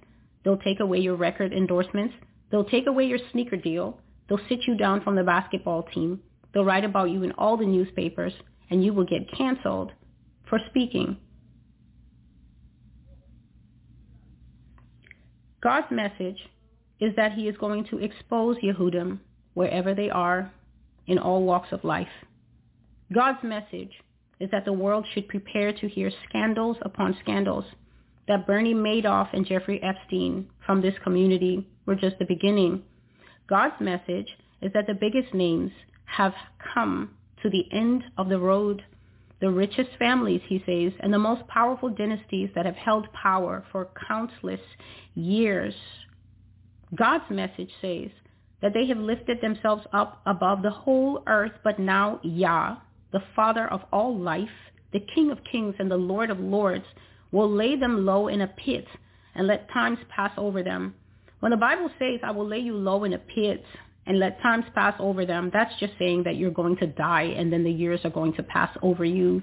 They'll 0.43 0.57
take 0.57 0.79
away 0.79 0.99
your 0.99 1.15
record 1.15 1.53
endorsements. 1.53 2.15
They'll 2.51 2.65
take 2.65 2.87
away 2.87 3.05
your 3.05 3.19
sneaker 3.31 3.57
deal. 3.57 3.99
They'll 4.27 4.39
sit 4.49 4.65
you 4.67 4.75
down 4.75 5.01
from 5.01 5.15
the 5.15 5.23
basketball 5.23 5.83
team. 5.83 6.21
They'll 6.53 6.65
write 6.65 6.85
about 6.85 7.11
you 7.11 7.23
in 7.23 7.33
all 7.33 7.55
the 7.55 7.65
newspapers, 7.65 8.33
and 8.69 8.83
you 8.83 8.93
will 8.93 9.05
get 9.05 9.31
canceled 9.31 9.91
for 10.49 10.59
speaking 10.69 11.17
God's 15.61 15.87
message 15.91 16.37
is 16.99 17.15
that 17.15 17.33
he 17.33 17.47
is 17.47 17.57
going 17.57 17.85
to 17.85 17.99
expose 17.99 18.57
Yehudim 18.57 19.19
wherever 19.53 19.93
they 19.93 20.09
are 20.09 20.51
in 21.07 21.17
all 21.17 21.43
walks 21.43 21.71
of 21.71 21.83
life. 21.83 22.07
God's 23.13 23.43
message 23.43 23.91
is 24.39 24.51
that 24.51 24.65
the 24.65 24.73
world 24.73 25.05
should 25.13 25.27
prepare 25.27 25.73
to 25.73 25.87
hear 25.87 26.11
scandals 26.29 26.77
upon 26.81 27.17
scandals, 27.21 27.65
that 28.27 28.45
Bernie 28.45 28.73
Madoff 28.73 29.29
and 29.33 29.45
Jeffrey 29.45 29.81
Epstein 29.81 30.47
from 30.65 30.81
this 30.81 30.93
community 31.03 31.67
were 31.85 31.95
just 31.95 32.19
the 32.19 32.25
beginning. 32.25 32.83
God's 33.47 33.79
message 33.79 34.27
is 34.61 34.71
that 34.73 34.85
the 34.87 34.93
biggest 34.93 35.33
names 35.33 35.71
have 36.05 36.33
come 36.73 37.11
to 37.41 37.49
the 37.49 37.65
end 37.71 38.03
of 38.17 38.29
the 38.29 38.39
road 38.39 38.83
the 39.39 39.49
richest 39.49 39.89
families, 39.99 40.41
he 40.47 40.63
says, 40.65 40.93
and 41.01 41.13
the 41.13 41.19
most 41.19 41.47
powerful 41.47 41.89
dynasties 41.89 42.49
that 42.55 42.65
have 42.65 42.75
held 42.75 43.11
power 43.13 43.63
for 43.71 43.89
countless 44.07 44.59
years. 45.15 45.75
God's 46.95 47.29
message 47.29 47.69
says 47.81 48.09
that 48.61 48.73
they 48.73 48.87
have 48.87 48.97
lifted 48.97 49.39
themselves 49.41 49.83
up 49.93 50.21
above 50.25 50.63
the 50.63 50.71
whole 50.71 51.23
earth, 51.27 51.51
but 51.63 51.77
now 51.77 52.19
Yah, 52.23 52.77
the 53.11 53.21
Father 53.35 53.67
of 53.67 53.81
all 53.91 54.17
life, 54.17 54.49
the 54.93 55.05
King 55.13 55.29
of 55.29 55.37
kings 55.51 55.75
and 55.77 55.91
the 55.91 55.97
Lord 55.97 56.29
of 56.31 56.39
lords, 56.39 56.85
will 57.31 57.51
lay 57.51 57.75
them 57.75 58.05
low 58.05 58.29
in 58.29 58.41
a 58.41 58.47
pit 58.47 58.85
and 59.35 59.45
let 59.45 59.69
times 59.69 59.99
pass 60.09 60.31
over 60.37 60.63
them. 60.63 60.95
When 61.41 61.51
the 61.51 61.57
Bible 61.57 61.91
says, 61.99 62.19
I 62.23 62.31
will 62.31 62.47
lay 62.47 62.59
you 62.59 62.75
low 62.75 63.03
in 63.03 63.13
a 63.13 63.19
pit, 63.19 63.63
and 64.07 64.19
let 64.19 64.41
times 64.41 64.65
pass 64.73 64.95
over 64.99 65.25
them, 65.25 65.51
that's 65.53 65.77
just 65.79 65.93
saying 65.99 66.23
that 66.23 66.37
you're 66.37 66.51
going 66.51 66.77
to 66.77 66.87
die 66.87 67.33
and 67.37 67.51
then 67.51 67.63
the 67.63 67.71
years 67.71 67.99
are 68.05 68.09
going 68.09 68.33
to 68.33 68.43
pass 68.43 68.75
over 68.81 69.03
you. 69.03 69.41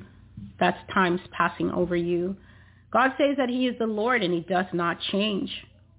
That's 0.58 0.78
times 0.92 1.20
passing 1.32 1.70
over 1.70 1.94
you. 1.94 2.36
God 2.92 3.12
says 3.18 3.36
that 3.36 3.48
he 3.48 3.66
is 3.66 3.78
the 3.78 3.86
Lord 3.86 4.22
and 4.22 4.32
he 4.32 4.40
does 4.40 4.66
not 4.72 4.98
change. 5.12 5.50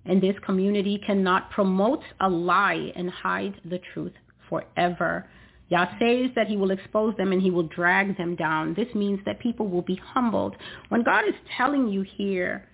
And 0.06 0.22
this 0.22 0.35
community 0.45 1.02
cannot 1.06 1.52
promote 1.52 2.02
a 2.19 2.30
lie 2.30 2.92
and 2.95 3.10
hide 3.10 3.60
the 3.66 3.80
truth 3.94 4.14
forever. 4.50 5.27
Yah 5.69 5.88
says 6.00 6.30
that 6.35 6.48
he 6.48 6.58
will 6.58 6.72
expose 6.72 7.16
them 7.18 7.32
and 7.32 7.42
he 7.42 7.52
will 7.52 7.68
drag 7.68 8.18
them 8.18 8.35
down. 8.35 8.74
This 8.76 8.94
means 8.94 9.19
that 9.26 9.40
people 9.40 9.68
will 9.68 9.82
be 9.82 10.00
humbled. 10.14 10.56
When 10.90 11.03
God 11.03 11.27
is 11.27 11.34
telling 11.58 11.88
you 11.88 12.02
here 12.02 12.68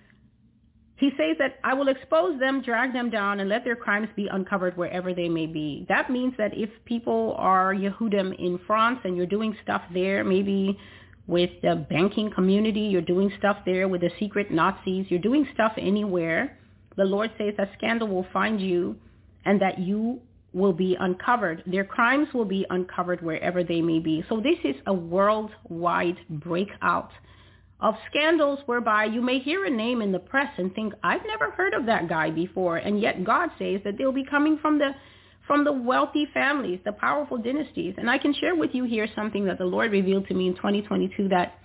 he 1.02 1.10
says 1.16 1.34
that 1.40 1.58
I 1.64 1.74
will 1.74 1.88
expose 1.88 2.38
them, 2.38 2.62
drag 2.62 2.92
them 2.92 3.10
down, 3.10 3.40
and 3.40 3.48
let 3.48 3.64
their 3.64 3.74
crimes 3.74 4.06
be 4.14 4.28
uncovered 4.30 4.76
wherever 4.76 5.12
they 5.12 5.28
may 5.28 5.46
be. 5.46 5.84
That 5.88 6.10
means 6.10 6.32
that 6.38 6.56
if 6.56 6.70
people 6.84 7.34
are 7.38 7.74
Yehudim 7.74 8.38
in 8.38 8.60
France 8.68 9.00
and 9.02 9.16
you're 9.16 9.26
doing 9.26 9.56
stuff 9.64 9.82
there, 9.92 10.22
maybe 10.22 10.78
with 11.26 11.50
the 11.60 11.84
banking 11.90 12.30
community, 12.30 12.82
you're 12.82 13.02
doing 13.02 13.32
stuff 13.36 13.56
there 13.66 13.88
with 13.88 14.02
the 14.02 14.12
secret 14.20 14.52
Nazis, 14.52 15.06
you're 15.08 15.18
doing 15.18 15.44
stuff 15.52 15.72
anywhere, 15.76 16.56
the 16.96 17.04
Lord 17.04 17.32
says 17.36 17.54
that 17.56 17.70
scandal 17.76 18.06
will 18.06 18.26
find 18.32 18.60
you 18.60 18.94
and 19.44 19.60
that 19.60 19.80
you 19.80 20.20
will 20.52 20.72
be 20.72 20.96
uncovered. 21.00 21.64
Their 21.66 21.84
crimes 21.84 22.28
will 22.32 22.44
be 22.44 22.64
uncovered 22.70 23.20
wherever 23.22 23.64
they 23.64 23.80
may 23.80 23.98
be. 23.98 24.24
So 24.28 24.36
this 24.40 24.58
is 24.62 24.76
a 24.86 24.94
worldwide 24.94 26.18
breakout 26.30 27.10
of 27.82 27.96
scandals 28.08 28.60
whereby 28.66 29.04
you 29.04 29.20
may 29.20 29.40
hear 29.40 29.66
a 29.66 29.70
name 29.70 30.00
in 30.00 30.12
the 30.12 30.18
press 30.18 30.50
and 30.56 30.72
think, 30.74 30.94
I've 31.02 31.26
never 31.26 31.50
heard 31.50 31.74
of 31.74 31.84
that 31.86 32.08
guy 32.08 32.30
before. 32.30 32.76
And 32.76 33.00
yet 33.00 33.24
God 33.24 33.50
says 33.58 33.80
that 33.84 33.98
they'll 33.98 34.12
be 34.12 34.24
coming 34.24 34.58
from 34.62 34.78
the 34.78 34.92
from 35.48 35.64
the 35.64 35.72
wealthy 35.72 36.28
families, 36.32 36.78
the 36.84 36.92
powerful 36.92 37.36
dynasties. 37.36 37.94
And 37.98 38.08
I 38.08 38.16
can 38.16 38.32
share 38.32 38.54
with 38.54 38.70
you 38.72 38.84
here 38.84 39.08
something 39.12 39.44
that 39.46 39.58
the 39.58 39.64
Lord 39.64 39.90
revealed 39.90 40.28
to 40.28 40.34
me 40.34 40.46
in 40.46 40.54
2022 40.54 41.28
that 41.30 41.58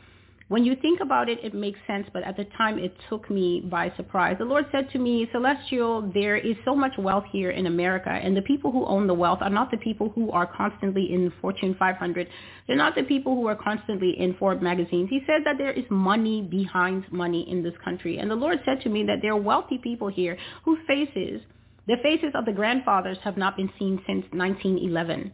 when 0.50 0.64
you 0.64 0.77
think 0.77 1.01
about 1.01 1.27
it, 1.27 1.40
it 1.43 1.53
makes 1.53 1.80
sense, 1.85 2.08
but 2.14 2.24
at 2.24 2.38
the 2.38 2.45
time 2.58 2.80
it 2.80 2.95
took 3.09 3.30
me 3.30 3.59
by 3.69 3.92
surprise. 3.98 4.38
The 4.40 4.45
Lord 4.45 4.66
said 4.72 4.90
to 4.92 5.00
me, 5.00 5.27
Celestial, 5.34 6.09
there 6.14 6.38
is 6.38 6.56
so 6.64 6.74
much 6.74 6.93
wealth 6.98 7.26
here 7.34 7.51
in 7.51 7.66
America, 7.66 8.09
and 8.09 8.35
the 8.35 8.42
people 8.42 8.72
who 8.72 8.85
own 8.85 9.08
the 9.08 9.14
wealth 9.14 9.40
are 9.42 9.50
not 9.50 9.72
the 9.72 9.77
people 9.77 10.09
who 10.16 10.32
are 10.32 10.48
constantly 10.48 11.14
in 11.14 11.34
Fortune 11.42 11.76
500. 11.77 12.30
They're 12.66 12.77
not 12.77 12.95
the 12.95 13.03
people 13.03 13.35
who 13.35 13.45
are 13.48 13.58
constantly 13.58 14.17
in 14.17 14.35
Forbes 14.35 14.61
magazines. 14.61 15.09
He 15.09 15.19
said 15.27 15.42
that 15.43 15.58
there 15.58 15.74
is 15.74 15.84
money 15.90 16.42
behind 16.42 17.11
money 17.11 17.50
in 17.50 17.61
this 17.61 17.76
country. 17.84 18.19
And 18.19 18.32
the 18.32 18.35
Lord 18.35 18.61
said 18.64 18.80
to 18.84 18.90
me 18.90 19.03
that 19.03 19.19
there 19.22 19.34
are 19.34 19.38
wealthy 19.42 19.80
people 19.80 20.08
here 20.08 20.38
whose 20.64 20.80
faces, 20.88 21.42
the 21.88 21.98
faces 22.01 22.32
of 22.35 22.45
the 22.45 22.53
grandfathers 22.53 23.17
have 23.22 23.35
not 23.35 23.58
been 23.58 23.69
seen 23.77 24.01
since 24.08 24.26
1911 24.32 25.34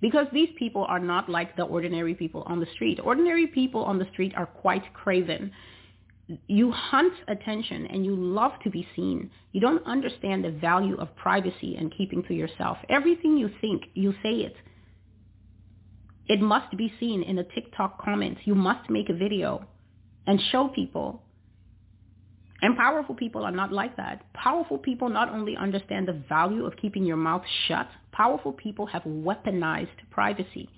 because 0.00 0.26
these 0.32 0.50
people 0.58 0.84
are 0.88 0.98
not 0.98 1.28
like 1.28 1.56
the 1.56 1.64
ordinary 1.64 2.14
people 2.14 2.42
on 2.46 2.60
the 2.60 2.66
street. 2.74 3.00
Ordinary 3.02 3.46
people 3.46 3.82
on 3.84 3.98
the 3.98 4.06
street 4.12 4.32
are 4.36 4.46
quite 4.46 4.94
craven. 4.94 5.50
You 6.46 6.70
hunt 6.70 7.14
attention 7.26 7.86
and 7.86 8.04
you 8.04 8.14
love 8.14 8.52
to 8.64 8.70
be 8.70 8.86
seen. 8.94 9.30
You 9.52 9.60
don't 9.60 9.84
understand 9.86 10.44
the 10.44 10.50
value 10.50 10.96
of 10.98 11.14
privacy 11.16 11.76
and 11.76 11.94
keeping 11.96 12.22
to 12.24 12.34
yourself. 12.34 12.78
Everything 12.88 13.36
you 13.36 13.50
think, 13.60 13.84
you 13.94 14.12
say 14.22 14.34
it. 14.34 14.54
It 16.28 16.40
must 16.40 16.76
be 16.76 16.92
seen 17.00 17.22
in 17.22 17.38
a 17.38 17.44
TikTok 17.44 18.04
comment. 18.04 18.38
You 18.44 18.54
must 18.54 18.90
make 18.90 19.08
a 19.08 19.14
video 19.14 19.66
and 20.26 20.38
show 20.52 20.68
people 20.68 21.22
and 22.60 22.76
powerful 22.76 23.14
people 23.14 23.44
are 23.44 23.52
not 23.52 23.72
like 23.72 23.96
that. 23.96 24.22
Powerful 24.32 24.78
people 24.78 25.08
not 25.08 25.28
only 25.28 25.56
understand 25.56 26.08
the 26.08 26.20
value 26.28 26.64
of 26.64 26.76
keeping 26.76 27.04
your 27.04 27.16
mouth 27.16 27.42
shut, 27.66 27.88
powerful 28.12 28.52
people 28.52 28.86
have 28.86 29.02
weaponized 29.02 29.88
privacy. 30.10 30.68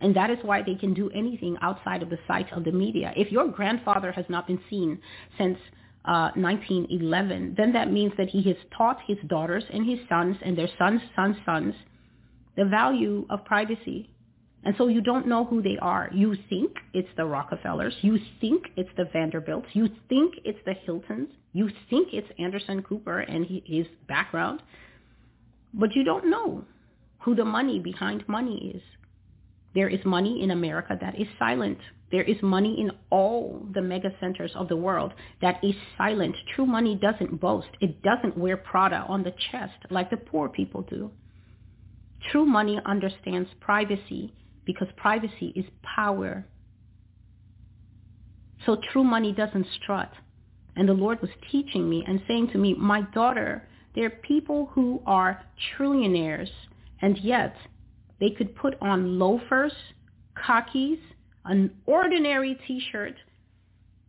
And 0.00 0.14
that 0.16 0.30
is 0.30 0.38
why 0.42 0.62
they 0.62 0.76
can 0.76 0.94
do 0.94 1.10
anything 1.10 1.56
outside 1.60 2.02
of 2.02 2.10
the 2.10 2.18
sight 2.26 2.50
of 2.52 2.64
the 2.64 2.72
media. 2.72 3.12
If 3.16 3.30
your 3.30 3.48
grandfather 3.48 4.12
has 4.12 4.24
not 4.28 4.46
been 4.46 4.60
seen 4.70 4.98
since 5.36 5.58
uh, 6.06 6.30
1911, 6.34 7.54
then 7.56 7.72
that 7.74 7.92
means 7.92 8.12
that 8.16 8.28
he 8.28 8.42
has 8.44 8.56
taught 8.76 8.98
his 9.06 9.18
daughters 9.28 9.64
and 9.70 9.88
his 9.88 9.98
sons 10.08 10.36
and 10.42 10.56
their 10.56 10.70
sons' 10.78 11.02
sons' 11.14 11.36
sons 11.44 11.74
the 12.56 12.64
value 12.64 13.26
of 13.30 13.44
privacy 13.44 14.10
and 14.64 14.74
so 14.76 14.88
you 14.88 15.00
don't 15.00 15.26
know 15.26 15.44
who 15.44 15.62
they 15.62 15.78
are. 15.80 16.10
You 16.12 16.36
think 16.50 16.72
it's 16.92 17.08
the 17.16 17.24
Rockefellers. 17.24 17.94
You 18.02 18.18
think 18.40 18.64
it's 18.76 18.90
the 18.96 19.06
Vanderbilts. 19.12 19.68
You 19.72 19.88
think 20.08 20.34
it's 20.44 20.58
the 20.66 20.74
Hiltons. 20.74 21.30
You 21.52 21.70
think 21.88 22.08
it's 22.12 22.28
Anderson 22.38 22.82
Cooper 22.82 23.20
and 23.20 23.46
his 23.46 23.86
background. 24.06 24.62
But 25.72 25.94
you 25.94 26.04
don't 26.04 26.30
know 26.30 26.64
who 27.20 27.34
the 27.34 27.44
money 27.44 27.78
behind 27.78 28.28
money 28.28 28.72
is. 28.74 28.82
There 29.74 29.88
is 29.88 30.04
money 30.04 30.42
in 30.42 30.50
America 30.50 30.98
that 31.00 31.20
is 31.20 31.28
silent. 31.38 31.78
There 32.10 32.24
is 32.24 32.42
money 32.42 32.80
in 32.80 32.90
all 33.10 33.64
the 33.72 33.82
mega 33.82 34.10
centers 34.18 34.50
of 34.56 34.68
the 34.68 34.76
world 34.76 35.12
that 35.42 35.62
is 35.62 35.74
silent. 35.96 36.34
True 36.56 36.66
money 36.66 36.96
doesn't 36.96 37.40
boast. 37.40 37.68
It 37.80 38.02
doesn't 38.02 38.36
wear 38.36 38.56
Prada 38.56 39.04
on 39.08 39.22
the 39.22 39.34
chest 39.52 39.78
like 39.90 40.10
the 40.10 40.16
poor 40.16 40.48
people 40.48 40.82
do. 40.82 41.12
True 42.32 42.44
money 42.44 42.80
understands 42.84 43.48
privacy 43.60 44.34
because 44.64 44.88
privacy 44.96 45.52
is 45.54 45.64
power. 45.82 46.46
So 48.66 48.76
true 48.92 49.04
money 49.04 49.32
doesn't 49.32 49.66
strut. 49.80 50.12
And 50.76 50.88
the 50.88 50.94
Lord 50.94 51.20
was 51.20 51.30
teaching 51.50 51.88
me 51.88 52.04
and 52.06 52.20
saying 52.26 52.50
to 52.52 52.58
me, 52.58 52.74
my 52.74 53.02
daughter, 53.02 53.68
there 53.94 54.06
are 54.06 54.10
people 54.10 54.70
who 54.72 55.02
are 55.06 55.42
trillionaires 55.76 56.50
and 57.02 57.18
yet 57.18 57.54
they 58.18 58.30
could 58.30 58.54
put 58.54 58.76
on 58.80 59.18
loafers, 59.18 59.72
khakis, 60.36 60.98
an 61.44 61.70
ordinary 61.86 62.58
t-shirt, 62.66 63.14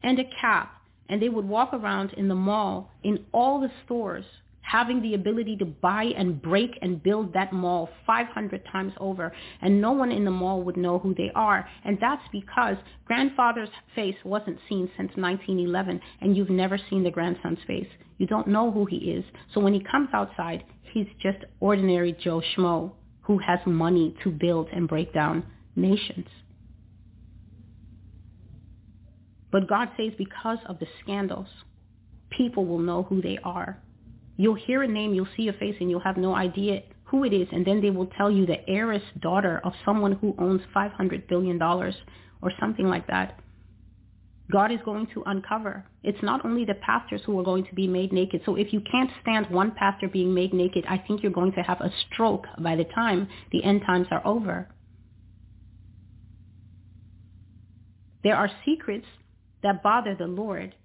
and 0.04 0.20
a 0.20 0.24
cap, 0.40 0.82
and 1.10 1.22
they 1.22 1.30
would 1.30 1.48
walk 1.48 1.74
around 1.74 2.12
in 2.14 2.28
the 2.28 2.36
mall, 2.36 2.92
in 3.04 3.26
all 3.32 3.62
the 3.62 3.72
stores, 3.86 4.26
having 4.62 5.02
the 5.02 5.14
ability 5.14 5.58
to 5.58 5.66
buy 5.66 6.06
and 6.18 6.42
break 6.42 6.78
and 6.82 7.02
build 7.04 7.34
that 7.34 7.52
mall 7.52 7.90
500 8.06 8.64
times 8.72 8.94
over 9.00 9.34
and 9.62 9.82
no 9.82 9.92
one 9.92 10.12
in 10.12 10.26
the 10.26 10.32
mall 10.32 10.64
would 10.64 10.78
know 10.78 11.00
who 11.00 11.14
they 11.16 11.32
are. 11.36 11.68
And 11.84 11.98
that's 12.00 12.24
because 12.32 12.78
grandfather's 13.06 13.70
face 13.96 14.16
wasn't 14.24 14.60
seen 14.70 14.90
since 14.98 15.12
1911 15.16 16.00
and 16.22 16.38
you've 16.38 16.50
never 16.50 16.80
seen 16.90 17.04
the 17.04 17.12
grandson's 17.12 17.60
face. 17.68 17.88
You 18.18 18.28
don't 18.28 18.48
know 18.48 18.72
who 18.72 18.86
he 18.86 18.98
is. 18.98 19.26
So 19.54 19.60
when 19.60 19.74
he 19.74 19.84
comes 19.84 20.10
outside 20.14 20.64
he's 20.94 21.08
just 21.22 21.40
ordinary 21.60 22.16
joe 22.24 22.42
schmo 22.42 22.92
who 23.22 23.38
has 23.40 23.60
money 23.66 24.16
to 24.24 24.30
build 24.30 24.68
and 24.74 24.88
break 24.88 25.14
down 25.14 25.44
nations. 25.76 26.28
But 29.52 29.68
god 29.68 29.90
says 29.98 30.14
because 30.18 30.60
of 30.68 30.80
the 30.80 30.88
scandals 31.02 31.48
people 32.30 32.66
will 32.66 32.80
know 32.80 33.04
who 33.04 33.22
they 33.22 33.38
are 33.44 33.82
You'll 34.38 34.56
hear 34.56 34.84
a 34.84 34.88
name, 34.88 35.14
you'll 35.14 35.28
see 35.38 35.48
a 35.48 35.54
face, 35.54 35.76
and 35.80 35.90
you'll 35.90 36.00
have 36.00 36.18
no 36.18 36.36
idea 36.36 36.82
who 37.06 37.24
it 37.24 37.34
is. 37.34 37.48
And 37.52 37.66
then 37.66 37.82
they 37.82 37.90
will 37.90 38.08
tell 38.08 38.32
you 38.32 38.46
the 38.46 38.68
heiress 38.70 39.04
daughter 39.20 39.62
of 39.64 39.74
someone 39.86 40.14
who 40.14 40.36
owns 40.40 40.62
$500 40.76 41.28
billion 41.28 41.62
or 41.62 42.52
something 42.60 42.88
like 42.88 43.08
that. 43.08 43.40
God 44.52 44.72
is 44.72 44.80
going 44.84 45.08
to 45.14 45.24
uncover. 45.26 45.86
It's 46.04 46.22
not 46.22 46.46
only 46.46 46.66
the 46.66 46.76
pastors 46.76 47.22
who 47.26 47.40
are 47.40 47.44
going 47.44 47.66
to 47.66 47.76
be 47.76 47.88
made 47.88 48.12
naked. 48.12 48.42
So 48.46 48.56
if 48.56 48.74
you 48.74 48.82
can't 48.82 49.10
stand 49.22 49.50
one 49.50 49.72
pastor 49.72 50.08
being 50.10 50.34
made 50.34 50.54
naked, 50.54 50.86
I 50.90 50.98
think 50.98 51.24
you're 51.24 51.32
going 51.32 51.54
to 51.54 51.62
have 51.62 51.80
a 51.80 51.92
stroke 52.08 52.46
by 52.60 52.76
the 52.76 52.84
time 52.84 53.30
the 53.52 53.64
end 53.64 53.82
times 53.86 54.08
are 54.12 54.26
over. 54.26 54.68
There 58.24 58.36
are 58.36 58.52
secrets 58.66 59.08
that 59.64 59.82
bother 59.82 60.16
the 60.16 60.28
Lord 60.28 60.76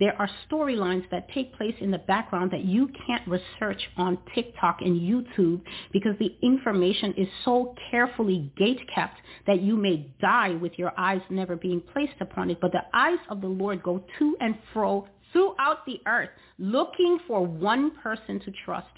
there 0.00 0.16
are 0.18 0.30
storylines 0.50 1.08
that 1.10 1.30
take 1.32 1.54
place 1.54 1.74
in 1.78 1.90
the 1.90 1.98
background 1.98 2.50
that 2.52 2.64
you 2.64 2.88
can't 3.06 3.22
research 3.28 3.82
on 3.98 4.18
TikTok 4.34 4.78
and 4.80 4.98
YouTube 4.98 5.60
because 5.92 6.16
the 6.18 6.34
information 6.42 7.12
is 7.18 7.28
so 7.44 7.74
carefully 7.90 8.50
gate-kept 8.56 9.18
that 9.46 9.60
you 9.60 9.76
may 9.76 10.10
die 10.18 10.54
with 10.54 10.72
your 10.78 10.92
eyes 10.98 11.20
never 11.28 11.54
being 11.54 11.82
placed 11.92 12.18
upon 12.20 12.48
it. 12.50 12.58
But 12.62 12.72
the 12.72 12.84
eyes 12.94 13.18
of 13.28 13.42
the 13.42 13.46
Lord 13.46 13.82
go 13.82 14.02
to 14.18 14.36
and 14.40 14.56
fro 14.72 15.06
throughout 15.34 15.84
the 15.84 16.00
earth 16.06 16.30
looking 16.58 17.18
for 17.26 17.46
one 17.46 17.90
person 18.02 18.40
to 18.40 18.52
trust. 18.64 18.88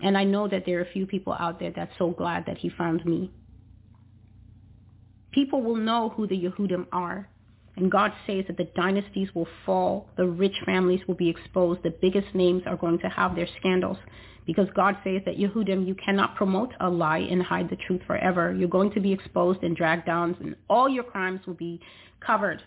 And 0.00 0.18
I 0.18 0.24
know 0.24 0.48
that 0.48 0.64
there 0.66 0.78
are 0.80 0.82
a 0.82 0.92
few 0.92 1.06
people 1.06 1.32
out 1.32 1.60
there 1.60 1.72
that's 1.74 1.96
so 1.96 2.10
glad 2.10 2.44
that 2.46 2.58
he 2.58 2.70
found 2.70 3.04
me. 3.06 3.30
People 5.30 5.62
will 5.62 5.76
know 5.76 6.08
who 6.10 6.26
the 6.26 6.36
Yehudim 6.36 6.86
are 6.90 7.28
and 7.76 7.90
God 7.90 8.12
says 8.26 8.44
that 8.46 8.56
the 8.56 8.68
dynasties 8.76 9.34
will 9.34 9.48
fall, 9.66 10.08
the 10.16 10.26
rich 10.26 10.54
families 10.64 11.00
will 11.08 11.16
be 11.16 11.28
exposed, 11.28 11.82
the 11.82 11.90
biggest 11.90 12.34
names 12.34 12.62
are 12.66 12.76
going 12.76 12.98
to 13.00 13.08
have 13.08 13.34
their 13.34 13.48
scandals. 13.58 13.98
Because 14.46 14.68
God 14.76 14.96
says 15.02 15.22
that 15.24 15.38
Yehudim, 15.38 15.86
you 15.86 15.94
cannot 15.94 16.36
promote 16.36 16.72
a 16.80 16.88
lie 16.88 17.18
and 17.18 17.42
hide 17.42 17.70
the 17.70 17.76
truth 17.76 18.02
forever. 18.06 18.54
You're 18.54 18.68
going 18.68 18.92
to 18.92 19.00
be 19.00 19.12
exposed 19.12 19.62
and 19.62 19.74
dragged 19.74 20.06
down, 20.06 20.36
and 20.40 20.54
all 20.68 20.88
your 20.88 21.04
crimes 21.04 21.40
will 21.46 21.54
be 21.54 21.80
covered. 22.24 22.62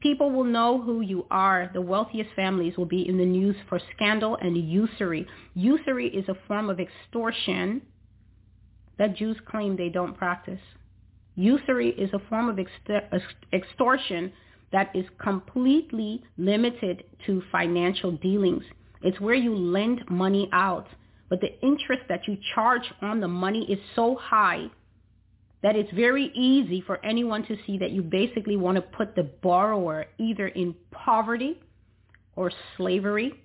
People 0.00 0.30
will 0.30 0.44
know 0.44 0.80
who 0.80 1.00
you 1.00 1.26
are. 1.30 1.70
The 1.72 1.80
wealthiest 1.80 2.30
families 2.34 2.76
will 2.76 2.86
be 2.86 3.08
in 3.08 3.16
the 3.16 3.24
news 3.24 3.56
for 3.68 3.80
scandal 3.94 4.36
and 4.40 4.56
usury. 4.56 5.26
Usury 5.54 6.08
is 6.08 6.28
a 6.28 6.36
form 6.46 6.68
of 6.68 6.80
extortion 6.80 7.82
that 8.98 9.16
Jews 9.16 9.36
claim 9.46 9.76
they 9.76 9.88
don't 9.88 10.16
practice. 10.16 10.60
Usury 11.38 11.90
is 11.90 12.10
a 12.12 12.18
form 12.28 12.48
of 12.48 12.58
extortion 13.52 14.32
that 14.72 14.90
is 14.92 15.04
completely 15.22 16.24
limited 16.36 17.04
to 17.26 17.44
financial 17.52 18.10
dealings. 18.10 18.64
It's 19.02 19.20
where 19.20 19.36
you 19.36 19.54
lend 19.54 20.02
money 20.10 20.48
out, 20.52 20.88
but 21.28 21.40
the 21.40 21.56
interest 21.64 22.02
that 22.08 22.26
you 22.26 22.38
charge 22.56 22.82
on 23.02 23.20
the 23.20 23.28
money 23.28 23.64
is 23.70 23.78
so 23.94 24.16
high 24.20 24.66
that 25.62 25.76
it's 25.76 25.92
very 25.92 26.32
easy 26.34 26.80
for 26.80 27.04
anyone 27.06 27.46
to 27.46 27.56
see 27.64 27.78
that 27.78 27.92
you 27.92 28.02
basically 28.02 28.56
want 28.56 28.74
to 28.74 28.82
put 28.82 29.14
the 29.14 29.30
borrower 29.40 30.06
either 30.18 30.48
in 30.48 30.74
poverty 30.90 31.60
or 32.34 32.50
slavery 32.76 33.44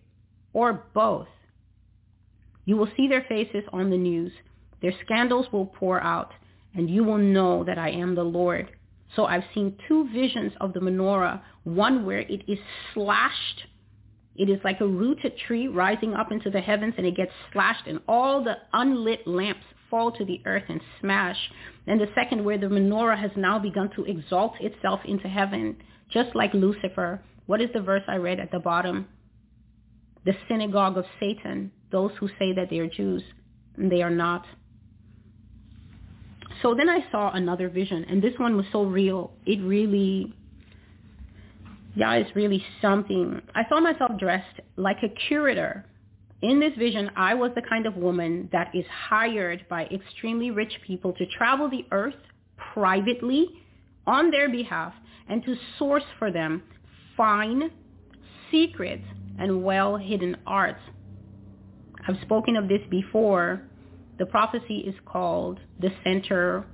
or 0.54 0.86
both. 0.96 1.28
You 2.66 2.76
will 2.76 2.90
see 2.98 3.08
their 3.08 3.26
faces 3.30 3.64
on 3.72 3.92
the 3.92 3.98
news. 3.98 4.32
Their 4.82 4.94
scandals 5.06 5.46
will 5.52 5.68
pour 5.68 6.02
out 6.02 6.32
and 6.76 6.90
you 6.90 7.04
will 7.04 7.18
know 7.20 7.64
that 7.64 7.78
I 7.78 7.90
am 7.92 8.16
the 8.16 8.24
Lord. 8.24 8.72
So 9.16 9.26
I've 9.26 9.44
seen 9.54 9.78
two 9.88 10.10
visions 10.14 10.54
of 10.62 10.74
the 10.74 10.80
menorah, 10.80 11.42
one 11.64 12.06
where 12.06 12.20
it 12.22 12.44
is 12.48 12.60
slashed 12.94 13.64
It 14.36 14.50
is 14.50 14.60
like 14.64 14.82
a 14.82 14.88
rooted 14.88 15.38
tree 15.48 15.68
rising 15.68 16.14
up 16.14 16.32
into 16.32 16.50
the 16.50 16.62
heavens 16.62 16.96
and 16.98 17.06
it 17.06 17.16
gets 17.16 17.32
slashed 17.52 17.88
and 17.88 18.00
all 18.08 18.44
the 18.44 18.58
unlit 18.74 19.28
lamps 19.28 19.66
fall 19.90 20.12
to 20.14 20.26
the 20.26 20.42
earth 20.46 20.64
and 20.70 20.82
smash. 21.00 21.38
And 21.86 22.02
the 22.02 22.10
second 22.16 22.44
where 22.44 22.58
the 22.58 22.68
menorah 22.68 23.20
has 23.20 23.32
now 23.38 23.60
begun 23.60 23.92
to 23.96 24.06
exalt 24.06 24.56
itself 24.60 25.02
into 25.06 25.28
heaven, 25.28 25.78
just 26.10 26.36
like 26.36 26.54
Lucifer. 26.54 27.22
What 27.46 27.62
is 27.62 27.70
the 27.74 27.82
verse 27.82 28.04
I 28.08 28.16
read 28.16 28.40
at 28.40 28.52
the 28.52 28.60
bottom? 28.60 29.08
The 30.26 30.34
synagogue 30.48 30.98
of 30.98 31.06
Satan, 31.20 31.72
those 31.92 32.12
who 32.20 32.28
say 32.40 32.54
that 32.54 32.70
they 32.70 32.80
are 32.80 32.88
Jews, 32.88 33.24
and 33.78 33.92
they 33.92 34.02
are 34.02 34.10
not. 34.10 34.46
So 36.62 36.74
then 36.76 36.90
I 36.90 37.06
saw 37.12 37.32
another 37.32 37.70
vision, 37.70 38.06
and 38.10 38.22
this 38.22 38.34
one 38.38 38.56
was 38.56 38.66
so 38.72 38.84
real. 38.84 39.32
It 39.46 39.62
really, 39.62 40.34
yeah, 41.96 42.14
it's 42.14 42.36
really 42.36 42.64
something. 42.82 43.42
I 43.56 43.64
saw 43.70 43.80
myself 43.80 44.12
dressed 44.20 44.60
like 44.78 44.98
a 45.04 45.10
curator. 45.28 45.86
In 46.42 46.60
this 46.60 46.74
vision, 46.78 47.10
I 47.16 47.34
was 47.34 47.52
the 47.56 47.62
kind 47.62 47.86
of 47.86 47.96
woman 47.96 48.50
that 48.52 48.72
is 48.74 48.86
hired 49.10 49.66
by 49.70 49.86
extremely 49.86 50.52
rich 50.52 50.74
people 50.86 51.14
to 51.14 51.26
travel 51.38 51.70
the 51.70 51.86
earth 51.92 52.16
privately 52.74 53.48
on 54.06 54.32
their 54.32 54.50
behalf 54.50 54.94
and 55.30 55.44
to 55.46 55.56
source 55.80 56.04
for 56.20 56.32
them 56.32 56.64
fine, 57.16 57.72
secret, 58.52 59.02
and 59.40 59.64
well-hidden 59.64 60.36
arts. 60.46 60.82
I've 62.08 62.20
spoken 62.22 62.58
of 62.58 62.68
this 62.68 62.82
before 62.90 63.62
the 64.18 64.26
prophecy 64.26 64.78
is 64.86 64.96
called 65.06 65.60
the 65.80 65.92
center 66.04 66.66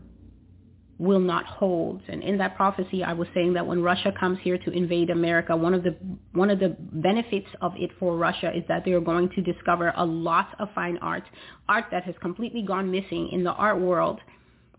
will 1.00 1.20
not 1.22 1.46
hold. 1.46 2.02
And 2.10 2.22
in 2.22 2.38
that 2.40 2.58
prophecy, 2.58 3.04
I 3.04 3.14
was 3.14 3.28
saying 3.34 3.54
that 3.54 3.66
when 3.66 3.82
Russia 3.82 4.12
comes 4.20 4.38
here 4.44 4.58
to 4.58 4.72
invade 4.72 5.10
America, 5.10 5.56
one 5.56 5.74
of 5.74 5.84
the 5.84 5.96
one 6.34 6.50
of 6.50 6.60
the 6.60 6.76
benefits 6.80 7.48
of 7.62 7.74
it 7.78 7.92
for 8.00 8.18
Russia 8.18 8.52
is 8.56 8.64
that 8.68 8.84
they 8.84 8.92
are 8.92 9.02
going 9.02 9.30
to 9.30 9.42
discover 9.42 9.94
a 9.96 10.06
lot 10.06 10.56
of 10.60 10.68
fine 10.76 10.98
art, 10.98 11.24
art 11.70 11.86
that 11.92 12.04
has 12.04 12.16
completely 12.22 12.62
gone 12.62 12.92
missing 12.92 13.30
in 13.32 13.44
the 13.46 13.54
art 13.54 13.80
world 13.80 14.20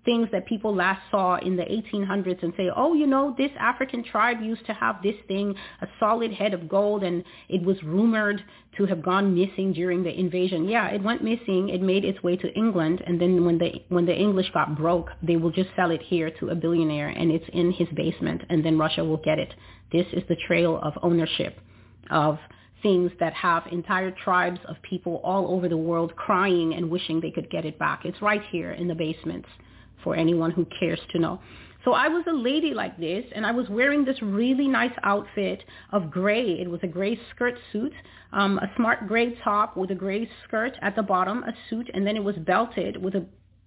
things 0.04 0.28
that 0.32 0.46
people 0.46 0.74
last 0.74 1.00
saw 1.10 1.36
in 1.36 1.56
the 1.56 1.62
1800s 1.62 2.42
and 2.42 2.52
say, 2.56 2.70
oh, 2.74 2.94
you 2.94 3.06
know, 3.06 3.34
this 3.36 3.50
African 3.58 4.02
tribe 4.02 4.40
used 4.40 4.64
to 4.66 4.72
have 4.72 5.02
this 5.02 5.14
thing, 5.28 5.54
a 5.82 5.86
solid 5.98 6.32
head 6.32 6.54
of 6.54 6.68
gold, 6.68 7.02
and 7.02 7.22
it 7.48 7.62
was 7.62 7.82
rumored 7.82 8.42
to 8.76 8.86
have 8.86 9.02
gone 9.02 9.34
missing 9.34 9.72
during 9.72 10.02
the 10.02 10.18
invasion. 10.18 10.68
Yeah, 10.68 10.88
it 10.88 11.02
went 11.02 11.22
missing. 11.22 11.68
It 11.68 11.82
made 11.82 12.04
its 12.04 12.22
way 12.22 12.36
to 12.36 12.52
England, 12.54 13.02
and 13.06 13.20
then 13.20 13.44
when 13.44 13.58
the 13.58 13.72
when 13.88 14.06
the 14.06 14.16
English 14.16 14.50
got 14.52 14.76
broke, 14.76 15.10
they 15.22 15.36
will 15.36 15.50
just 15.50 15.70
sell 15.76 15.90
it 15.90 16.02
here 16.02 16.30
to 16.40 16.48
a 16.48 16.54
billionaire, 16.54 17.08
and 17.08 17.30
it's 17.30 17.48
in 17.52 17.72
his 17.72 17.88
basement, 17.94 18.42
and 18.48 18.64
then 18.64 18.78
Russia 18.78 19.04
will 19.04 19.18
get 19.18 19.38
it. 19.38 19.52
This 19.92 20.06
is 20.12 20.22
the 20.28 20.36
trail 20.46 20.78
of 20.82 20.94
ownership 21.02 21.58
of 22.10 22.38
things 22.82 23.10
that 23.20 23.34
have 23.34 23.64
entire 23.70 24.10
tribes 24.10 24.60
of 24.66 24.76
people 24.82 25.20
all 25.22 25.54
over 25.54 25.68
the 25.68 25.76
world 25.76 26.16
crying 26.16 26.74
and 26.74 26.90
wishing 26.90 27.20
they 27.20 27.30
could 27.30 27.50
get 27.50 27.66
it 27.66 27.78
back. 27.78 28.04
It's 28.04 28.22
right 28.22 28.42
here 28.50 28.72
in 28.72 28.88
the 28.88 28.94
basements 28.94 29.48
for 30.02 30.14
anyone 30.14 30.50
who 30.50 30.66
cares 30.78 31.00
to 31.10 31.18
know. 31.18 31.40
So 31.84 31.92
I 31.92 32.08
was 32.08 32.24
a 32.28 32.32
lady 32.32 32.74
like 32.74 32.98
this, 32.98 33.24
and 33.34 33.46
I 33.46 33.52
was 33.52 33.66
wearing 33.70 34.04
this 34.04 34.20
really 34.20 34.68
nice 34.68 34.92
outfit 35.02 35.64
of 35.92 36.10
gray. 36.10 36.60
It 36.60 36.68
was 36.68 36.80
a 36.82 36.86
gray 36.86 37.18
skirt 37.30 37.54
suit, 37.72 37.92
um, 38.32 38.58
a 38.58 38.70
smart 38.76 39.08
gray 39.08 39.34
top 39.42 39.78
with 39.78 39.90
a 39.90 39.94
gray 39.94 40.28
skirt 40.44 40.74
at 40.82 40.94
the 40.94 41.02
bottom, 41.02 41.42
a 41.44 41.52
suit, 41.70 41.90
and 41.94 42.06
then 42.06 42.16
it 42.16 42.24
was 42.24 42.36
belted 42.36 43.02
with 43.02 43.14
a 43.14 43.24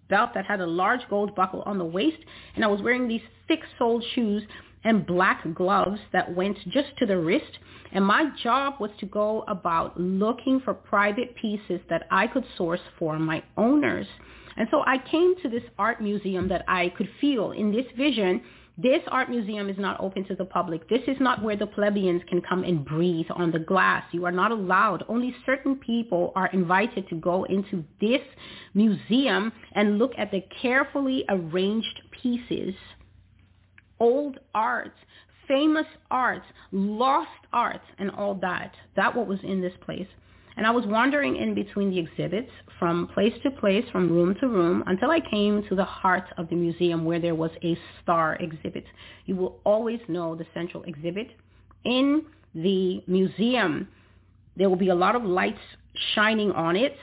belt 0.09 0.29
that 0.35 0.45
had 0.45 0.61
a 0.61 0.67
large 0.67 1.01
gold 1.09 1.33
buckle 1.33 1.63
on 1.65 1.79
the 1.79 1.85
waist. 1.85 2.19
And 2.55 2.63
I 2.63 2.67
was 2.67 2.81
wearing 2.83 3.07
these 3.07 3.21
thick-soled 3.47 4.03
shoes 4.13 4.43
and 4.83 5.07
black 5.07 5.43
gloves 5.55 5.99
that 6.11 6.35
went 6.35 6.57
just 6.69 6.95
to 6.99 7.07
the 7.07 7.17
wrist. 7.17 7.57
And 7.93 8.05
my 8.05 8.29
job 8.43 8.75
was 8.79 8.91
to 8.99 9.07
go 9.07 9.43
about 9.47 9.99
looking 9.99 10.59
for 10.59 10.73
private 10.73 11.35
pieces 11.35 11.79
that 11.89 12.05
I 12.11 12.27
could 12.27 12.45
source 12.57 12.81
for 12.99 13.17
my 13.17 13.43
owners. 13.57 14.07
And 14.57 14.67
so 14.71 14.83
I 14.85 14.97
came 15.09 15.35
to 15.41 15.49
this 15.49 15.63
art 15.77 16.01
museum 16.01 16.47
that 16.49 16.63
I 16.67 16.89
could 16.89 17.09
feel 17.19 17.51
in 17.51 17.71
this 17.71 17.85
vision. 17.97 18.41
This 18.77 19.01
art 19.07 19.29
museum 19.29 19.69
is 19.69 19.77
not 19.77 19.99
open 19.99 20.25
to 20.25 20.35
the 20.35 20.45
public. 20.45 20.89
This 20.89 21.03
is 21.07 21.17
not 21.19 21.43
where 21.43 21.55
the 21.55 21.67
plebeians 21.67 22.23
can 22.27 22.41
come 22.41 22.63
and 22.63 22.83
breathe 22.83 23.27
on 23.29 23.51
the 23.51 23.59
glass. 23.59 24.03
You 24.11 24.25
are 24.25 24.31
not 24.31 24.51
allowed. 24.51 25.03
Only 25.07 25.35
certain 25.45 25.75
people 25.75 26.31
are 26.35 26.47
invited 26.47 27.07
to 27.09 27.15
go 27.15 27.43
into 27.43 27.83
this 28.01 28.21
museum 28.73 29.51
and 29.73 29.99
look 29.99 30.13
at 30.17 30.31
the 30.31 30.43
carefully 30.61 31.23
arranged 31.29 32.01
pieces, 32.21 32.73
old 33.99 34.39
art, 34.55 34.93
famous 35.47 35.85
art, 36.09 36.43
lost 36.71 37.29
art, 37.51 37.81
and 37.99 38.09
all 38.11 38.35
that. 38.35 38.73
That 38.95 39.15
what 39.15 39.27
was 39.27 39.39
in 39.43 39.61
this 39.61 39.73
place. 39.81 40.07
And 40.55 40.67
I 40.67 40.71
was 40.71 40.85
wandering 40.85 41.35
in 41.35 41.55
between 41.55 41.89
the 41.89 41.99
exhibits 41.99 42.51
from 42.79 43.07
place 43.07 43.33
to 43.43 43.51
place, 43.51 43.85
from 43.91 44.11
room 44.11 44.35
to 44.39 44.47
room, 44.47 44.83
until 44.87 45.09
I 45.09 45.19
came 45.19 45.63
to 45.69 45.75
the 45.75 45.85
heart 45.85 46.25
of 46.37 46.49
the 46.49 46.55
museum 46.55 47.05
where 47.05 47.19
there 47.19 47.35
was 47.35 47.51
a 47.63 47.77
star 48.01 48.35
exhibit. 48.35 48.85
You 49.25 49.35
will 49.35 49.59
always 49.63 49.99
know 50.07 50.35
the 50.35 50.45
central 50.53 50.83
exhibit. 50.83 51.31
In 51.85 52.23
the 52.53 53.03
museum, 53.07 53.87
there 54.55 54.69
will 54.69 54.77
be 54.77 54.89
a 54.89 54.95
lot 54.95 55.15
of 55.15 55.23
lights 55.23 55.59
shining 56.13 56.51
on 56.51 56.75
it. 56.75 56.95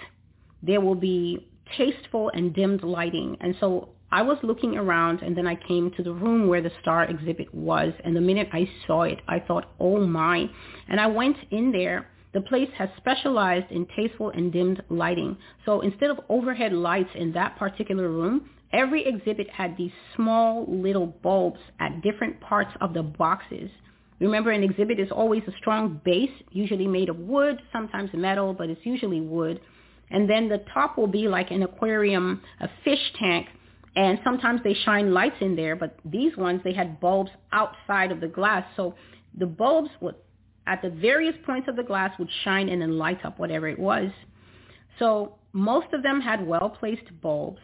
There 0.62 0.81
will 0.81 0.95
be 0.95 1.49
tasteful 1.77 2.31
and 2.35 2.55
dimmed 2.55 2.83
lighting. 2.83 3.37
And 3.41 3.57
so 3.61 3.91
I 4.12 4.23
was 4.23 4.39
looking 4.43 4.77
around 4.77 5.23
and 5.23 5.37
then 5.37 5.47
I 5.47 5.55
came 5.55 5.91
to 5.93 6.03
the 6.03 6.12
room 6.12 6.49
where 6.49 6.61
the 6.61 6.70
star 6.81 7.05
exhibit 7.05 7.53
was. 7.55 7.93
And 8.05 8.15
the 8.15 8.20
minute 8.20 8.49
I 8.53 8.69
saw 8.87 9.03
it, 9.03 9.20
I 9.29 9.41
thought, 9.41 9.73
oh 9.79 10.05
my. 10.05 10.49
And 10.89 11.01
I 11.01 11.07
went 11.07 11.37
in 11.51 11.73
there 11.73 12.09
the 12.33 12.41
place 12.41 12.68
has 12.76 12.89
specialized 12.97 13.70
in 13.70 13.86
tasteful 13.97 14.31
and 14.31 14.52
dimmed 14.52 14.83
lighting. 14.89 15.36
So 15.65 15.81
instead 15.81 16.10
of 16.10 16.20
overhead 16.28 16.73
lights 16.73 17.10
in 17.15 17.33
that 17.33 17.57
particular 17.57 18.09
room, 18.09 18.50
every 18.73 19.05
exhibit 19.07 19.49
had 19.50 19.76
these 19.76 19.91
small 20.15 20.65
little 20.68 21.07
bulbs 21.07 21.60
at 21.81 22.02
different 22.02 22.41
parts 22.41 22.70
of 22.81 22.94
the 22.94 23.02
boxes. 23.02 23.70
Remember, 24.20 24.50
an 24.50 24.62
exhibit 24.62 25.00
is 25.00 25.10
always 25.10 25.42
a 25.49 25.57
strong 25.59 26.00
base, 26.05 26.31
usually 26.52 26.86
made 26.86 27.09
of 27.09 27.18
wood, 27.18 27.60
sometimes 27.73 28.10
metal, 28.12 28.52
but 28.52 28.68
it's 28.68 28.84
usually 28.84 29.20
wood. 29.20 29.60
And 30.10 30.28
then 30.28 30.49
the 30.49 30.62
top 30.75 30.99
will 30.99 31.07
be 31.07 31.26
like 31.26 31.50
an 31.50 31.62
aquarium, 31.62 32.42
a 32.60 32.68
fish 32.84 33.12
tank, 33.18 33.47
and 33.97 34.20
sometimes 34.23 34.60
they 34.62 34.75
shine 34.75 35.12
lights 35.12 35.36
in 35.41 35.57
there, 35.57 35.75
but 35.75 35.99
these 36.05 36.36
ones, 36.36 36.60
they 36.62 36.73
had 36.73 37.00
bulbs 37.00 37.31
outside 37.52 38.12
of 38.12 38.20
the 38.20 38.28
glass. 38.28 38.65
So 38.76 38.94
the 39.36 39.47
bulbs 39.47 39.91
would 40.00 40.15
at 40.67 40.83
the 40.83 40.91
various 40.91 41.35
points 41.45 41.69
of 41.69 41.77
the 41.77 41.83
glass 41.83 42.17
would 42.19 42.29
shine 42.45 42.69
in 42.69 42.83
and 42.83 42.99
light 42.99 43.25
up 43.25 43.39
whatever 43.39 43.69
it 43.69 43.79
was. 43.79 44.11
So 44.99 45.37
most 45.53 45.93
of 45.93 46.03
them 46.03 46.21
had 46.21 46.47
well-placed 46.47 47.21
bulbs, 47.21 47.61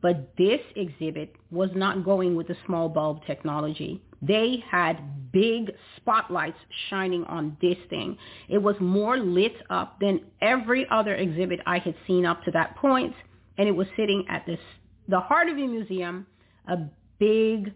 but 0.00 0.36
this 0.38 0.60
exhibit 0.76 1.34
was 1.50 1.70
not 1.74 2.04
going 2.04 2.36
with 2.36 2.48
the 2.48 2.56
small 2.66 2.88
bulb 2.88 3.24
technology. 3.26 4.02
They 4.22 4.62
had 4.70 5.32
big 5.32 5.72
spotlights 5.96 6.58
shining 6.88 7.24
on 7.24 7.56
this 7.60 7.76
thing. 7.90 8.16
It 8.48 8.58
was 8.58 8.76
more 8.80 9.18
lit 9.18 9.56
up 9.68 9.98
than 10.00 10.20
every 10.40 10.86
other 10.90 11.14
exhibit 11.14 11.60
I 11.66 11.78
had 11.78 11.94
seen 12.06 12.24
up 12.24 12.42
to 12.44 12.50
that 12.52 12.76
point, 12.76 13.14
and 13.58 13.68
it 13.68 13.72
was 13.72 13.86
sitting 13.96 14.24
at 14.28 14.46
this, 14.46 14.60
the 15.08 15.20
heart 15.20 15.48
of 15.48 15.56
the 15.56 15.66
museum, 15.66 16.26
a 16.68 16.78
big 17.18 17.72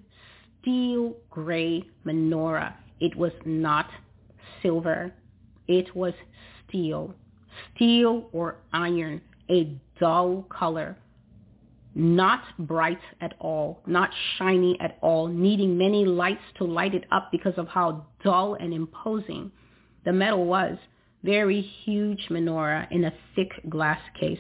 steel 0.61 1.17
gray 1.31 1.83
menorah. 2.07 2.75
It 3.01 3.17
was 3.17 3.33
not 3.45 3.87
silver. 4.63 5.13
It 5.69 5.95
was 5.95 6.15
steel. 6.69 7.15
Steel 7.75 8.29
or 8.33 8.57
iron, 8.73 9.21
a 9.51 9.77
dull 9.99 10.47
color, 10.49 10.97
not 11.95 12.43
bright 12.59 13.01
at 13.21 13.35
all, 13.41 13.81
not 13.87 14.11
shiny 14.39 14.79
at 14.81 14.99
all, 15.01 15.27
needing 15.27 15.77
many 15.77 16.05
lights 16.05 16.43
to 16.59 16.65
light 16.65 16.95
it 16.95 17.05
up 17.11 17.31
because 17.33 17.55
of 17.57 17.69
how 17.69 18.07
dull 18.23 18.55
and 18.55 18.73
imposing 18.73 19.51
the 20.05 20.13
metal 20.13 20.45
was. 20.45 20.79
Very 21.23 21.61
huge 21.61 22.29
menorah 22.31 22.91
in 22.91 23.05
a 23.05 23.13
thick 23.35 23.51
glass 23.69 24.01
case. 24.19 24.39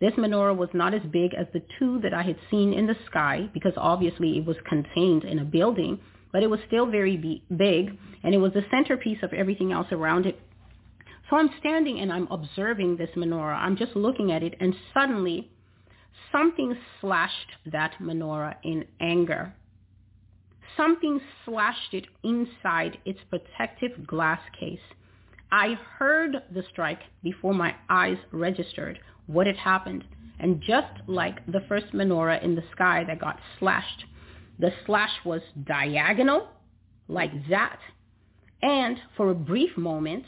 This 0.00 0.12
menorah 0.14 0.56
was 0.56 0.68
not 0.72 0.94
as 0.94 1.02
big 1.10 1.34
as 1.34 1.46
the 1.52 1.62
two 1.78 2.00
that 2.00 2.12
I 2.12 2.22
had 2.22 2.36
seen 2.50 2.72
in 2.72 2.86
the 2.86 2.96
sky 3.06 3.48
because 3.54 3.72
obviously 3.76 4.38
it 4.38 4.44
was 4.44 4.56
contained 4.68 5.24
in 5.24 5.38
a 5.38 5.44
building, 5.44 5.98
but 6.32 6.42
it 6.42 6.50
was 6.50 6.60
still 6.66 6.86
very 6.86 7.16
big, 7.16 7.98
and 8.22 8.34
it 8.34 8.38
was 8.38 8.52
the 8.52 8.64
centerpiece 8.70 9.18
of 9.22 9.32
everything 9.32 9.72
else 9.72 9.88
around 9.92 10.26
it. 10.26 10.40
So 11.28 11.36
I'm 11.36 11.50
standing 11.60 12.00
and 12.00 12.12
I'm 12.12 12.26
observing 12.30 12.96
this 12.96 13.10
menorah. 13.16 13.56
I'm 13.56 13.76
just 13.76 13.94
looking 13.94 14.32
at 14.32 14.42
it, 14.42 14.54
and 14.60 14.74
suddenly 14.92 15.50
something 16.32 16.76
slashed 17.00 17.52
that 17.66 17.94
menorah 18.00 18.56
in 18.64 18.84
anger. 19.00 19.54
Something 20.76 21.20
slashed 21.44 21.94
it 21.94 22.06
inside 22.22 22.98
its 23.04 23.20
protective 23.28 24.06
glass 24.06 24.40
case. 24.58 24.80
I 25.52 25.74
heard 25.98 26.42
the 26.52 26.62
strike 26.70 27.00
before 27.22 27.54
my 27.54 27.74
eyes 27.88 28.18
registered 28.30 29.00
what 29.26 29.46
had 29.46 29.56
happened. 29.56 30.04
And 30.38 30.62
just 30.62 30.92
like 31.06 31.44
the 31.46 31.60
first 31.68 31.92
menorah 31.92 32.42
in 32.42 32.54
the 32.54 32.64
sky 32.72 33.04
that 33.06 33.20
got 33.20 33.38
slashed, 33.58 34.04
the 34.60 34.72
slash 34.86 35.12
was 35.24 35.42
diagonal, 35.66 36.48
like 37.08 37.32
that. 37.50 37.80
And 38.62 38.98
for 39.16 39.30
a 39.30 39.36
brief 39.36 39.76
moment, 39.78 40.26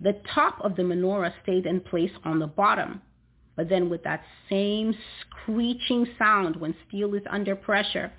The 0.00 0.20
top 0.34 0.58
of 0.62 0.76
the 0.76 0.82
menorah 0.82 1.32
stayed 1.42 1.66
in 1.66 1.80
place 1.80 2.12
on 2.24 2.38
the 2.40 2.46
bottom. 2.48 3.02
But 3.56 3.70
then 3.70 3.90
with 3.90 4.04
that 4.04 4.22
same 4.50 4.94
screeching 5.22 6.06
sound 6.18 6.56
when 6.56 6.76
steel 6.88 7.14
is 7.14 7.22
under 7.30 7.56
pressure, 7.56 8.12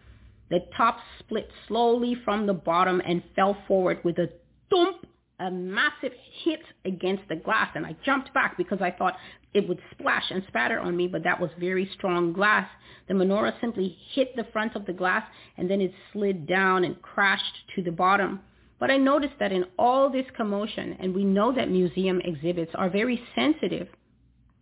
the 0.49 0.61
top 0.77 0.99
split 1.19 1.49
slowly 1.67 2.15
from 2.25 2.47
the 2.47 2.53
bottom 2.53 3.01
and 3.05 3.23
fell 3.35 3.57
forward 3.67 3.99
with 4.03 4.17
a 4.19 4.29
thump, 4.71 5.07
a 5.39 5.51
massive 5.51 6.13
hit 6.43 6.61
against 6.85 7.23
the 7.29 7.35
glass. 7.35 7.69
And 7.75 7.85
I 7.85 7.95
jumped 8.05 8.33
back 8.33 8.57
because 8.57 8.81
I 8.81 8.91
thought 8.91 9.17
it 9.53 9.67
would 9.67 9.79
splash 9.91 10.25
and 10.29 10.43
spatter 10.47 10.79
on 10.79 10.95
me, 10.95 11.07
but 11.07 11.23
that 11.23 11.39
was 11.39 11.49
very 11.59 11.89
strong 11.93 12.33
glass. 12.33 12.67
The 13.07 13.13
menorah 13.13 13.59
simply 13.61 13.97
hit 14.13 14.35
the 14.35 14.47
front 14.51 14.75
of 14.75 14.85
the 14.85 14.93
glass 14.93 15.23
and 15.57 15.69
then 15.69 15.81
it 15.81 15.93
slid 16.13 16.47
down 16.47 16.83
and 16.83 17.01
crashed 17.01 17.55
to 17.75 17.81
the 17.83 17.91
bottom. 17.91 18.41
But 18.79 18.91
I 18.91 18.97
noticed 18.97 19.35
that 19.39 19.51
in 19.51 19.65
all 19.79 20.09
this 20.09 20.25
commotion, 20.35 20.97
and 20.99 21.15
we 21.15 21.23
know 21.23 21.53
that 21.53 21.69
museum 21.69 22.19
exhibits 22.23 22.71
are 22.75 22.89
very 22.89 23.21
sensitive, 23.33 23.87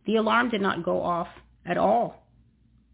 the 0.05 0.17
alarm 0.17 0.49
did 0.49 0.61
not 0.61 0.83
go 0.83 1.01
off 1.01 1.29
at 1.65 1.77
all. 1.77 2.27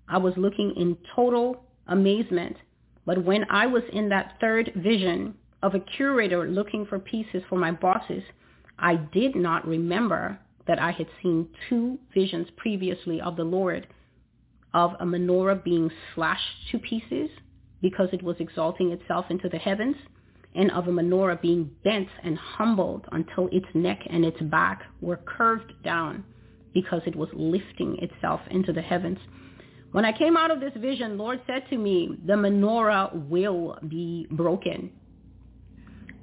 I 0.08 0.18
was 0.18 0.34
looking 0.38 0.74
in 0.78 0.98
total 1.16 1.64
amazement. 1.88 2.56
But 3.06 3.26
when 3.26 3.46
I 3.50 3.66
was 3.68 3.84
in 3.92 4.10
that 4.10 4.38
third 4.40 4.72
vision 4.76 5.36
of 5.62 5.76
a 5.76 5.80
curator 5.80 6.48
looking 6.48 6.86
for 6.86 7.00
pieces 7.00 7.44
for 7.50 7.58
my 7.58 7.72
bosses, 7.72 8.24
I 8.78 8.96
did 8.96 9.36
not 9.36 9.68
remember 9.68 10.40
that 10.68 10.80
I 10.80 10.92
had 10.92 11.08
seen 11.22 11.50
two 11.68 12.00
visions 12.14 12.48
previously 12.58 13.20
of 13.22 13.36
the 13.36 13.44
Lord 13.44 13.88
of 14.74 14.94
a 15.00 15.06
menorah 15.06 15.64
being 15.64 15.90
slashed 16.14 16.70
to 16.72 16.80
pieces 16.80 17.30
because 17.82 18.10
it 18.14 18.24
was 18.24 18.36
exalting 18.40 18.92
itself 18.92 19.26
into 19.30 19.50
the 19.50 19.58
heavens 19.58 19.96
and 20.56 20.72
of 20.72 20.88
a 20.88 20.92
menorah 20.92 21.42
being 21.42 21.72
bent 21.84 22.08
and 22.24 22.38
humbled 22.38 23.06
until 23.12 23.48
its 23.52 23.68
neck 23.74 24.00
and 24.10 24.26
its 24.26 24.40
back 24.44 24.84
were 25.02 25.18
curved 25.18 25.74
down 25.84 26.24
because 26.74 27.02
it 27.06 27.16
was 27.16 27.30
lifting 27.34 27.98
itself 28.00 28.42
into 28.52 28.74
the 28.74 28.82
heavens. 28.82 29.18
When 29.92 30.06
I 30.06 30.12
came 30.12 30.38
out 30.38 30.52
of 30.52 30.60
this 30.60 30.74
vision, 30.76 31.18
Lord 31.18 31.42
said 31.48 31.64
to 31.70 31.78
me, 31.78 32.18
the 32.26 32.34
menorah 32.34 33.28
will 33.28 33.80
be 33.88 34.28
broken. 34.32 34.92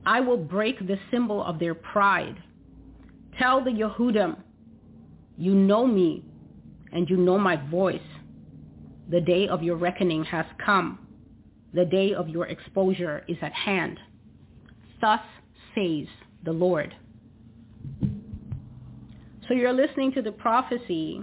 I 0.06 0.20
will 0.20 0.36
break 0.36 0.78
the 0.86 0.98
symbol 1.10 1.42
of 1.42 1.58
their 1.58 1.74
pride. 1.74 2.36
Tell 3.38 3.62
the 3.62 3.70
Yehudim, 3.70 4.36
you 5.36 5.52
know 5.52 5.84
me 5.86 6.24
and 6.92 7.10
you 7.10 7.16
know 7.16 7.38
my 7.38 7.56
voice. 7.68 8.00
The 9.10 9.20
day 9.20 9.48
of 9.48 9.62
your 9.64 9.76
reckoning 9.76 10.24
has 10.24 10.46
come. 10.64 11.00
The 11.74 11.84
day 11.84 12.14
of 12.14 12.28
your 12.28 12.46
exposure 12.46 13.24
is 13.28 13.36
at 13.42 13.52
hand. 13.52 13.98
Thus 15.00 15.20
says 15.74 16.06
the 16.44 16.52
Lord. 16.52 16.94
So 19.48 19.54
you're 19.54 19.72
listening 19.72 20.12
to 20.12 20.22
the 20.22 20.32
prophecy, 20.32 21.22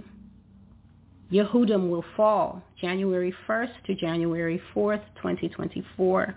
Yehudim 1.32 1.90
will 1.90 2.04
fall 2.16 2.62
January 2.80 3.34
1st 3.48 3.82
to 3.86 3.94
January 3.94 4.60
4th, 4.74 5.02
2024. 5.16 6.34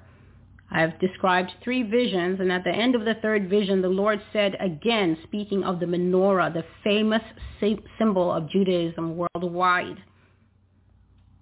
I've 0.70 1.00
described 1.00 1.52
three 1.64 1.84
visions, 1.84 2.40
and 2.40 2.52
at 2.52 2.64
the 2.64 2.72
end 2.72 2.94
of 2.96 3.06
the 3.06 3.16
third 3.16 3.50
vision, 3.50 3.82
the 3.82 3.88
Lord 3.88 4.22
said 4.34 4.56
again, 4.60 5.18
speaking 5.24 5.64
of 5.64 5.80
the 5.80 5.86
menorah, 5.86 6.54
the 6.54 6.66
famous 6.84 7.22
symbol 7.98 8.32
of 8.32 8.50
Judaism 8.50 9.16
worldwide, 9.16 9.98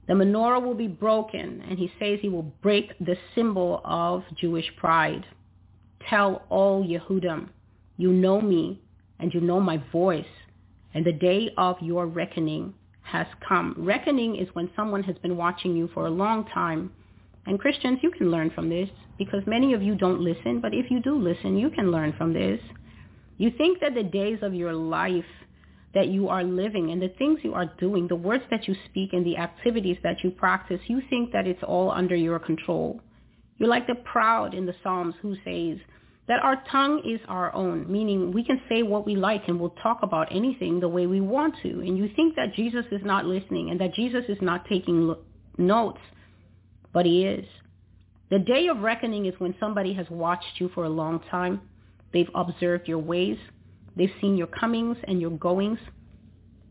the 0.08 0.14
menorah 0.14 0.64
will 0.64 0.76
be 0.76 0.88
broken, 0.88 1.64
and 1.68 1.80
he 1.80 1.92
says 2.00 2.20
he 2.22 2.30
will 2.30 2.54
break 2.62 2.94
the 3.00 3.18
symbol 3.34 3.82
of 3.84 4.24
Jewish 4.40 4.72
pride. 4.78 5.26
Tell 6.08 6.44
all 6.50 6.86
Yehudim, 6.86 7.50
you 7.98 8.12
know 8.12 8.40
me 8.40 8.82
and 9.20 9.34
you 9.34 9.42
know 9.42 9.60
my 9.60 9.82
voice, 9.92 10.26
and 10.94 11.04
the 11.04 11.12
day 11.12 11.50
of 11.58 11.78
your 11.82 12.06
reckoning 12.06 12.76
has 13.02 13.26
come. 13.48 13.74
Reckoning 13.78 14.36
is 14.36 14.50
when 14.54 14.70
someone 14.76 15.02
has 15.04 15.18
been 15.18 15.38
watching 15.38 15.76
you 15.76 15.90
for 15.94 16.06
a 16.06 16.12
long 16.12 16.46
time. 16.46 16.92
And 17.48 17.60
Christians, 17.60 18.00
you 18.04 18.12
can 18.12 18.30
learn 18.30 18.52
from 18.52 18.70
this 18.70 18.90
because 19.18 19.42
many 19.46 19.74
of 19.74 19.82
you 19.82 19.96
don't 19.96 20.22
listen, 20.22 20.60
but 20.62 20.74
if 20.74 20.92
you 20.92 21.02
do 21.02 21.18
listen, 21.18 21.58
you 21.58 21.70
can 21.70 21.92
learn 21.92 22.14
from 22.18 22.34
this. 22.34 22.60
You 23.38 23.52
think 23.58 23.80
that 23.82 23.96
the 23.96 24.04
days 24.04 24.40
of 24.42 24.54
your 24.54 24.74
life 24.74 25.26
that 25.94 26.10
you 26.10 26.28
are 26.28 26.44
living 26.44 26.92
and 26.92 27.02
the 27.02 27.14
things 27.18 27.40
you 27.42 27.54
are 27.54 27.72
doing, 27.80 28.08
the 28.08 28.16
words 28.16 28.44
that 28.52 28.68
you 28.68 28.76
speak 28.90 29.14
and 29.14 29.26
the 29.26 29.38
activities 29.38 29.98
that 30.04 30.24
you 30.24 30.30
practice, 30.30 30.82
you 30.88 31.02
think 31.10 31.32
that 31.32 31.48
it's 31.48 31.64
all 31.64 31.90
under 31.90 32.16
your 32.16 32.38
control. 32.38 33.00
You're 33.58 33.70
like 33.70 33.88
the 33.88 33.96
proud 33.96 34.54
in 34.54 34.66
the 34.66 34.76
Psalms 34.84 35.16
who 35.22 35.36
says 35.46 35.80
that 36.28 36.42
our 36.44 36.62
tongue 36.70 37.02
is 37.06 37.22
our 37.30 37.54
own, 37.54 37.90
meaning 37.90 38.34
we 38.34 38.44
can 38.44 38.60
say 38.68 38.84
what 38.84 39.06
we 39.06 39.16
like 39.16 39.44
and 39.48 39.60
we'll 39.60 39.76
talk 39.82 40.00
about 40.02 40.28
anything 40.36 40.80
the 40.80 40.90
way 40.90 41.08
we 41.08 41.22
want 41.22 41.56
to. 41.64 41.70
And 41.70 41.98
you 41.98 42.10
think 42.16 42.36
that 42.36 42.54
Jesus 42.56 42.86
is 42.92 43.02
not 43.04 43.26
listening 43.26 43.70
and 43.70 43.80
that 43.80 43.94
Jesus 43.94 44.26
is 44.28 44.38
not 44.42 44.66
taking 44.68 45.16
notes, 45.58 46.02
but 46.92 47.06
he 47.06 47.26
is. 47.26 47.46
The 48.30 48.40
day 48.40 48.68
of 48.68 48.80
reckoning 48.80 49.26
is 49.26 49.36
when 49.40 49.56
somebody 49.60 49.94
has 49.94 50.10
watched 50.10 50.60
you 50.60 50.70
for 50.74 50.86
a 50.86 50.90
long 50.90 51.20
time. 51.30 51.62
They've 52.12 52.30
observed 52.34 52.88
your 52.88 53.00
ways. 53.00 53.38
They've 53.96 54.12
seen 54.20 54.36
your 54.36 54.48
comings 54.48 54.98
and 55.04 55.22
your 55.22 55.32
goings. 55.32 55.80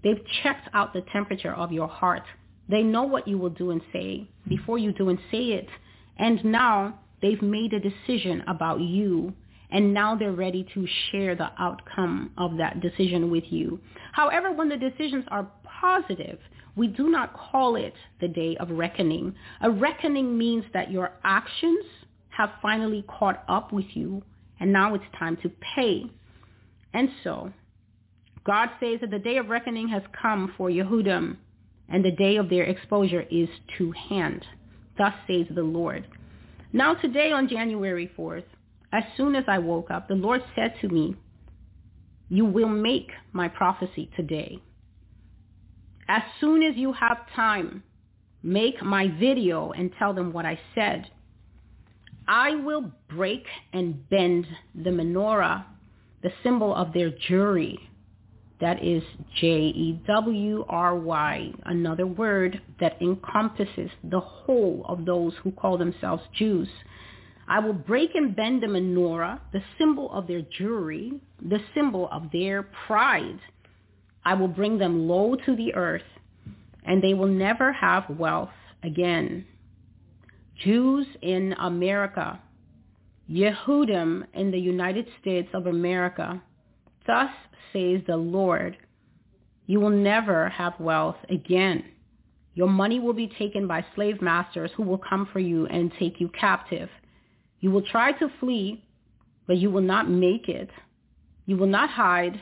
They've 0.03 0.23
checked 0.43 0.69
out 0.75 0.93
the 0.93 1.03
temperature 1.13 1.55
of 1.55 1.73
your 1.73 1.89
heart. 1.89 2.25
They 2.69 2.83
know 2.83 3.05
what 3.05 3.29
you 3.29 3.39
will 3.39 3.51
do 3.51 3.71
and 3.71 3.81
say 3.93 4.29
before 4.49 4.79
you 4.79 4.93
do 4.93 5.09
and 5.09 5.19
say 5.31 5.53
it. 5.53 5.69
And 6.19 6.45
now 6.45 6.99
they've 7.23 7.43
made 7.43 7.73
a 7.73 7.81
decision 7.81 8.43
about 8.47 8.81
you 8.81 9.33
and 9.71 9.93
now 9.93 10.15
they're 10.15 10.33
ready 10.33 10.65
to 10.75 10.87
share 11.11 11.35
the 11.35 11.51
outcome 11.59 12.31
of 12.39 12.57
that 12.59 12.81
decision 12.81 13.31
with 13.31 13.45
you. 13.51 13.81
However, 14.13 14.53
when 14.53 14.69
the 14.69 14.77
decisions 14.77 15.25
are 15.29 15.51
positive, 15.65 16.39
we 16.77 16.89
do 16.89 17.09
not 17.09 17.35
call 17.35 17.77
it 17.77 17.95
the 18.21 18.29
day 18.29 18.57
of 18.59 18.71
reckoning. 18.71 19.35
A 19.61 19.71
reckoning 19.71 20.37
means 20.37 20.65
that 20.73 20.91
your 20.91 21.13
actions 21.23 21.85
have 22.31 22.51
finally 22.61 23.05
caught 23.09 23.45
up 23.49 23.73
with 23.73 23.87
you 23.95 24.23
and 24.61 24.73
now 24.73 24.95
it's 24.95 25.05
time 25.19 25.37
to 25.43 25.51
pay. 25.75 26.05
And 26.93 27.09
so, 27.23 27.53
God 28.45 28.69
says 28.81 29.01
that 29.01 29.11
the 29.11 29.19
day 29.19 29.37
of 29.39 29.49
reckoning 29.49 29.89
has 29.89 30.03
come 30.21 30.53
for 30.57 30.69
Yehudim 30.69 31.37
and 31.89 32.05
the 32.05 32.11
day 32.11 32.37
of 32.37 32.49
their 32.49 32.65
exposure 32.65 33.25
is 33.31 33.49
to 33.79 33.93
hand. 33.93 34.45
Thus 34.97 35.15
says 35.27 35.47
the 35.55 35.63
Lord. 35.63 36.07
Now 36.73 36.95
today 36.95 37.31
on 37.33 37.49
January 37.49 38.11
4th, 38.19 38.45
as 38.93 39.05
soon 39.17 39.35
as 39.35 39.45
I 39.49 39.59
woke 39.59 39.91
up, 39.91 40.09
the 40.09 40.15
Lord 40.15 40.43
said 40.55 40.75
to 40.81 40.89
me, 40.89 41.17
you 42.29 42.45
will 42.45 42.69
make 42.69 43.11
my 43.33 43.49
prophecy 43.49 44.11
today. 44.17 44.61
As 46.09 46.23
soon 46.41 46.63
as 46.63 46.77
you 46.77 46.93
have 46.93 47.19
time, 47.35 47.83
make 48.43 48.83
my 48.83 49.09
video 49.09 49.73
and 49.73 49.91
tell 49.99 50.13
them 50.13 50.33
what 50.33 50.45
I 50.47 50.59
said. 50.75 51.11
I 52.29 52.55
will 52.57 52.91
break 53.09 53.45
and 53.73 54.09
bend 54.09 54.47
the 54.75 54.91
menorah, 54.91 55.65
the 56.23 56.33
symbol 56.43 56.75
of 56.75 56.93
their 56.93 57.11
Jewry. 57.11 57.79
that 58.61 58.83
is 58.83 59.03
J-E-W-R-Y, 59.41 59.83
another 61.67 62.07
word 62.07 62.63
that 62.81 63.01
encompasses 63.03 63.91
the 64.05 64.21
whole 64.21 64.85
of 64.89 65.05
those 65.05 65.35
who 65.43 65.51
call 65.53 65.77
themselves 65.77 66.23
Jews. 66.35 66.69
I 67.47 67.59
will 67.61 67.75
break 67.75 68.15
and 68.15 68.35
bend 68.35 68.63
the 68.63 68.69
menorah, 68.69 69.41
the 69.53 69.63
symbol 69.79 70.11
of 70.13 70.27
their 70.27 70.41
Jewry, 70.43 71.21
the 71.43 71.59
symbol 71.75 72.09
of 72.11 72.31
their 72.33 72.63
pride. 72.63 73.39
I 74.25 74.35
will 74.35 74.49
bring 74.49 74.79
them 74.79 75.07
low 75.07 75.37
to 75.47 75.57
the 75.57 75.75
earth, 75.75 76.03
and 76.85 77.03
they 77.03 77.15
will 77.15 77.29
never 77.29 77.73
have 77.73 78.05
wealth 78.09 78.51
again. 78.83 79.47
Jews 80.57 81.07
in 81.21 81.55
America, 81.61 82.41
Yehudim 83.31 84.25
in 84.35 84.51
the 84.51 84.59
United 84.59 85.07
States 85.21 85.49
of 85.53 85.67
America, 85.67 86.43
thus 87.07 87.31
says 87.73 88.01
the 88.07 88.17
Lord, 88.17 88.77
you 89.67 89.81
will 89.81 89.91
never 89.91 90.49
have 90.51 90.79
wealth 90.79 91.17
again. 91.29 91.85
Your 92.55 92.69
money 92.69 93.01
will 93.01 93.15
be 93.15 93.33
taken 93.39 93.67
by 93.67 93.85
slave 93.95 94.23
masters 94.23 94.71
who 94.77 94.85
will 94.85 94.99
come 94.99 95.29
for 95.33 95.41
you 95.41 95.67
and 95.67 95.93
take 95.99 96.21
you 96.21 96.29
captive. 96.29 96.89
You 97.61 97.71
will 97.71 97.83
try 97.83 98.13
to 98.13 98.29
flee, 98.41 98.85
but 99.47 99.57
you 99.57 99.71
will 99.71 99.83
not 99.83 100.09
make 100.09 100.49
it. 100.49 100.71
You 101.47 101.57
will 101.57 101.67
not 101.67 101.91
hide. 101.91 102.41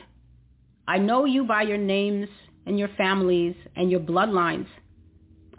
I 0.87 0.97
know 0.97 1.25
you 1.25 1.45
by 1.45 1.63
your 1.63 1.77
names 1.77 2.27
and 2.65 2.77
your 2.77 2.89
families 2.97 3.55
and 3.75 3.89
your 3.89 3.99
bloodlines. 3.99 4.67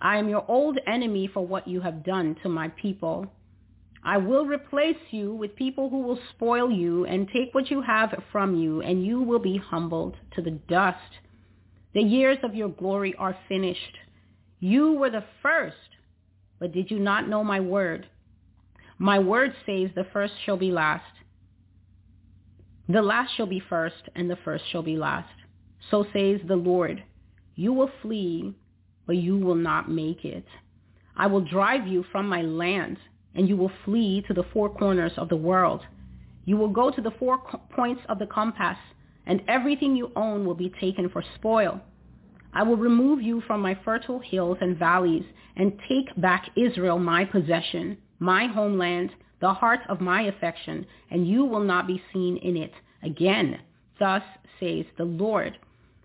I 0.00 0.18
am 0.18 0.28
your 0.28 0.44
old 0.48 0.78
enemy 0.86 1.30
for 1.32 1.46
what 1.46 1.66
you 1.66 1.80
have 1.80 2.04
done 2.04 2.36
to 2.42 2.48
my 2.48 2.68
people. 2.68 3.26
I 4.02 4.18
will 4.18 4.44
replace 4.44 4.98
you 5.10 5.34
with 5.34 5.56
people 5.56 5.88
who 5.88 6.00
will 6.00 6.18
spoil 6.30 6.70
you 6.70 7.06
and 7.06 7.26
take 7.28 7.54
what 7.54 7.70
you 7.70 7.80
have 7.80 8.22
from 8.30 8.54
you, 8.54 8.82
and 8.82 9.04
you 9.04 9.22
will 9.22 9.38
be 9.38 9.56
humbled 9.56 10.16
to 10.34 10.42
the 10.42 10.50
dust. 10.50 10.98
The 11.94 12.02
years 12.02 12.36
of 12.42 12.54
your 12.54 12.68
glory 12.68 13.14
are 13.18 13.36
finished. 13.48 13.96
You 14.60 14.92
were 14.92 15.10
the 15.10 15.24
first, 15.40 15.76
but 16.58 16.72
did 16.72 16.90
you 16.90 16.98
not 16.98 17.28
know 17.28 17.42
my 17.42 17.60
word? 17.60 18.06
My 18.98 19.18
word 19.18 19.54
says 19.64 19.90
the 19.94 20.06
first 20.12 20.34
shall 20.44 20.58
be 20.58 20.70
last, 20.70 21.04
The 22.88 23.02
last 23.02 23.34
shall 23.36 23.46
be 23.46 23.60
first, 23.60 24.08
and 24.14 24.28
the 24.28 24.36
first 24.44 24.64
shall 24.70 24.82
be 24.82 24.96
last. 24.96 25.32
So 25.90 26.04
says 26.12 26.40
the 26.46 26.56
Lord. 26.56 27.02
You 27.54 27.72
will 27.72 27.90
flee, 28.02 28.54
but 29.06 29.16
you 29.16 29.38
will 29.38 29.54
not 29.54 29.90
make 29.90 30.24
it. 30.24 30.44
I 31.16 31.26
will 31.26 31.40
drive 31.40 31.86
you 31.86 32.04
from 32.12 32.28
my 32.28 32.42
land, 32.42 32.98
and 33.34 33.48
you 33.48 33.56
will 33.56 33.72
flee 33.84 34.22
to 34.26 34.34
the 34.34 34.44
four 34.52 34.68
corners 34.68 35.12
of 35.16 35.28
the 35.28 35.36
world. 35.36 35.80
You 36.44 36.56
will 36.56 36.68
go 36.68 36.90
to 36.90 37.00
the 37.00 37.12
four 37.12 37.38
points 37.74 38.02
of 38.08 38.18
the 38.18 38.26
compass, 38.26 38.76
and 39.26 39.42
everything 39.48 39.96
you 39.96 40.12
own 40.14 40.44
will 40.44 40.54
be 40.54 40.72
taken 40.80 41.08
for 41.08 41.24
spoil. 41.36 41.80
I 42.52 42.62
will 42.64 42.76
remove 42.76 43.22
you 43.22 43.40
from 43.46 43.62
my 43.62 43.78
fertile 43.84 44.20
hills 44.20 44.58
and 44.60 44.76
valleys 44.76 45.24
and 45.56 45.72
take 45.88 46.14
back 46.20 46.50
Israel, 46.54 46.98
my 46.98 47.24
possession, 47.24 47.98
my 48.18 48.46
homeland, 48.46 49.10
the 49.40 49.52
heart 49.52 49.80
of 49.88 50.00
my 50.00 50.22
affection, 50.22 50.86
and 51.10 51.28
you 51.28 51.44
will 51.44 51.64
not 51.64 51.86
be 51.86 52.02
seen 52.12 52.36
in 52.38 52.56
it 52.56 52.72
again. 53.02 53.60
Thus 53.98 54.22
says 54.60 54.84
the 54.96 55.04
Lord. 55.04 55.58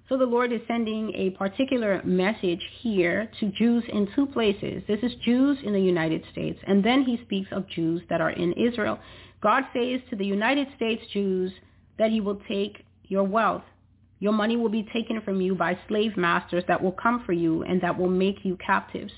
So 0.10 0.18
the 0.18 0.26
Lord 0.26 0.52
is 0.52 0.62
sending 0.68 1.14
a 1.14 1.30
particular 1.32 2.02
message 2.04 2.64
here 2.82 3.30
to 3.40 3.52
Jews 3.52 3.84
in 3.94 4.08
two 4.16 4.26
places. 4.26 4.82
This 4.88 5.00
is 5.04 5.14
Jews 5.24 5.60
in 5.64 5.72
the 5.72 5.80
United 5.80 6.24
States, 6.32 6.60
and 6.68 6.84
then 6.84 7.04
he 7.04 7.22
speaks 7.24 7.50
of 7.52 7.70
Jews 7.70 8.02
that 8.10 8.20
are 8.20 8.32
in 8.32 8.54
Israel. 8.54 8.98
God 9.42 9.64
says 9.72 10.02
to 10.10 10.16
the 10.16 10.26
United 10.26 10.68
States 10.76 11.04
Jews 11.14 11.52
that 12.00 12.10
he 12.10 12.22
will 12.22 12.42
take 12.48 12.84
your 13.04 13.24
wealth. 13.24 13.64
Your 14.20 14.34
money 14.34 14.58
will 14.58 14.70
be 14.70 14.90
taken 14.92 15.22
from 15.22 15.40
you 15.42 15.56
by 15.56 15.78
slave 15.88 16.18
masters 16.18 16.64
that 16.68 16.82
will 16.82 16.92
come 16.92 17.24
for 17.26 17.34
you 17.34 17.64
and 17.64 17.80
that 17.82 17.98
will 17.98 18.10
make 18.10 18.44
you 18.44 18.58
captives. 18.58 19.14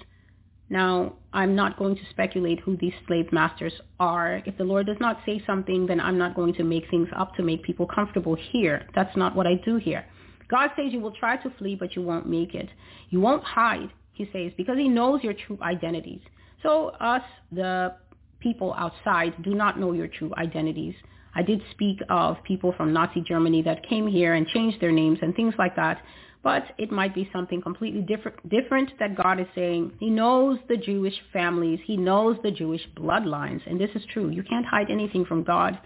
Now, 0.71 1.15
I'm 1.33 1.53
not 1.53 1.77
going 1.77 1.97
to 1.97 2.01
speculate 2.11 2.61
who 2.61 2.77
these 2.77 2.93
slave 3.05 3.29
masters 3.33 3.73
are. 3.99 4.41
If 4.45 4.57
the 4.57 4.63
Lord 4.63 4.85
does 4.85 5.01
not 5.01 5.19
say 5.25 5.43
something, 5.45 5.85
then 5.85 5.99
I'm 5.99 6.17
not 6.17 6.33
going 6.33 6.53
to 6.53 6.63
make 6.63 6.89
things 6.89 7.09
up 7.13 7.35
to 7.35 7.43
make 7.43 7.61
people 7.61 7.85
comfortable 7.85 8.37
here. 8.51 8.87
That's 8.95 9.15
not 9.17 9.35
what 9.35 9.45
I 9.45 9.55
do 9.65 9.75
here. 9.75 10.05
God 10.47 10.69
says 10.77 10.93
you 10.93 11.01
will 11.01 11.11
try 11.11 11.35
to 11.35 11.49
flee, 11.57 11.75
but 11.75 11.93
you 11.97 12.01
won't 12.01 12.25
make 12.25 12.55
it. 12.55 12.69
You 13.09 13.19
won't 13.19 13.43
hide, 13.43 13.89
he 14.13 14.29
says, 14.31 14.53
because 14.55 14.77
he 14.77 14.87
knows 14.87 15.21
your 15.23 15.33
true 15.33 15.57
identities. 15.61 16.21
So 16.63 16.91
us, 17.01 17.23
the 17.51 17.95
people 18.39 18.73
outside, 18.77 19.43
do 19.43 19.53
not 19.53 19.77
know 19.77 19.91
your 19.91 20.07
true 20.07 20.31
identities. 20.37 20.95
I 21.35 21.41
did 21.41 21.61
speak 21.71 21.99
of 22.09 22.37
people 22.45 22.73
from 22.77 22.93
Nazi 22.93 23.19
Germany 23.19 23.61
that 23.63 23.85
came 23.87 24.07
here 24.07 24.35
and 24.35 24.47
changed 24.47 24.79
their 24.79 24.91
names 24.93 25.19
and 25.21 25.35
things 25.35 25.53
like 25.57 25.75
that. 25.75 26.01
But 26.43 26.63
it 26.77 26.91
might 26.91 27.13
be 27.13 27.29
something 27.31 27.61
completely 27.61 28.01
different, 28.01 28.49
different 28.49 28.91
that 28.99 29.15
God 29.15 29.39
is 29.39 29.45
saying. 29.53 29.93
He 29.99 30.09
knows 30.09 30.57
the 30.67 30.77
Jewish 30.77 31.13
families. 31.31 31.79
He 31.85 31.97
knows 31.97 32.37
the 32.41 32.51
Jewish 32.51 32.81
bloodlines. 32.97 33.61
And 33.67 33.79
this 33.79 33.91
is 33.93 34.01
true. 34.11 34.29
You 34.29 34.43
can't 34.43 34.65
hide 34.65 34.89
anything 34.89 35.25
from 35.25 35.43
God. 35.43 35.79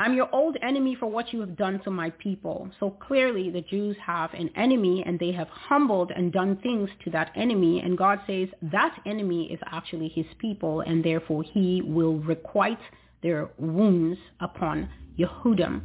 I'm 0.00 0.14
your 0.14 0.34
old 0.34 0.56
enemy 0.62 0.96
for 0.98 1.04
what 1.10 1.30
you 1.30 1.40
have 1.40 1.58
done 1.58 1.78
to 1.84 1.90
my 1.90 2.08
people. 2.08 2.70
So 2.80 2.88
clearly 2.88 3.50
the 3.50 3.60
Jews 3.60 3.98
have 4.02 4.32
an 4.32 4.48
enemy 4.56 5.04
and 5.06 5.18
they 5.18 5.30
have 5.32 5.48
humbled 5.48 6.10
and 6.10 6.32
done 6.32 6.56
things 6.62 6.88
to 7.04 7.10
that 7.10 7.32
enemy. 7.36 7.82
And 7.82 7.98
God 7.98 8.18
says 8.26 8.48
that 8.62 8.98
enemy 9.04 9.52
is 9.52 9.60
actually 9.66 10.08
his 10.08 10.24
people 10.38 10.80
and 10.80 11.04
therefore 11.04 11.42
he 11.42 11.82
will 11.82 12.16
requite 12.16 12.78
their 13.22 13.50
wounds 13.58 14.18
upon 14.40 14.88
Yehudim. 15.18 15.82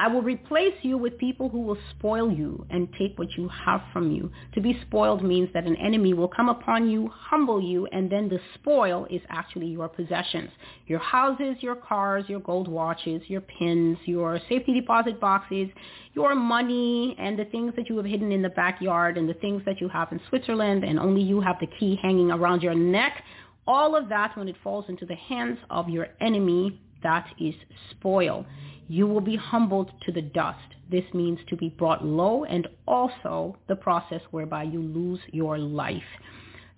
I 0.00 0.08
will 0.08 0.22
replace 0.22 0.72
you 0.80 0.96
with 0.96 1.18
people 1.18 1.50
who 1.50 1.60
will 1.60 1.76
spoil 1.90 2.32
you 2.32 2.66
and 2.70 2.88
take 2.98 3.18
what 3.18 3.36
you 3.36 3.50
have 3.66 3.82
from 3.92 4.10
you. 4.10 4.32
To 4.54 4.60
be 4.62 4.80
spoiled 4.86 5.22
means 5.22 5.50
that 5.52 5.66
an 5.66 5.76
enemy 5.76 6.14
will 6.14 6.26
come 6.26 6.48
upon 6.48 6.88
you, 6.88 7.10
humble 7.12 7.60
you, 7.60 7.86
and 7.92 8.10
then 8.10 8.30
the 8.30 8.40
spoil 8.54 9.06
is 9.10 9.20
actually 9.28 9.66
your 9.66 9.88
possessions. 9.88 10.48
Your 10.86 11.00
houses, 11.00 11.56
your 11.60 11.74
cars, 11.74 12.24
your 12.28 12.40
gold 12.40 12.66
watches, 12.66 13.20
your 13.26 13.42
pins, 13.42 13.98
your 14.06 14.40
safety 14.48 14.72
deposit 14.72 15.20
boxes, 15.20 15.68
your 16.14 16.34
money, 16.34 17.14
and 17.18 17.38
the 17.38 17.44
things 17.44 17.74
that 17.76 17.90
you 17.90 17.98
have 17.98 18.06
hidden 18.06 18.32
in 18.32 18.40
the 18.40 18.48
backyard 18.48 19.18
and 19.18 19.28
the 19.28 19.34
things 19.34 19.60
that 19.66 19.82
you 19.82 19.88
have 19.90 20.10
in 20.12 20.20
Switzerland 20.30 20.82
and 20.82 20.98
only 20.98 21.20
you 21.20 21.42
have 21.42 21.56
the 21.60 21.68
key 21.78 21.98
hanging 22.00 22.30
around 22.30 22.62
your 22.62 22.74
neck. 22.74 23.22
All 23.66 23.94
of 23.94 24.08
that, 24.08 24.34
when 24.38 24.48
it 24.48 24.56
falls 24.64 24.86
into 24.88 25.04
the 25.04 25.16
hands 25.16 25.58
of 25.68 25.90
your 25.90 26.08
enemy, 26.22 26.80
that 27.02 27.26
is 27.38 27.54
spoil 27.90 28.46
you 28.90 29.06
will 29.06 29.20
be 29.20 29.36
humbled 29.36 29.92
to 30.04 30.10
the 30.10 30.20
dust. 30.20 30.58
This 30.90 31.04
means 31.14 31.38
to 31.48 31.56
be 31.56 31.68
brought 31.68 32.04
low 32.04 32.42
and 32.42 32.66
also 32.88 33.56
the 33.68 33.76
process 33.76 34.20
whereby 34.32 34.64
you 34.64 34.82
lose 34.82 35.20
your 35.30 35.58
life. 35.58 36.02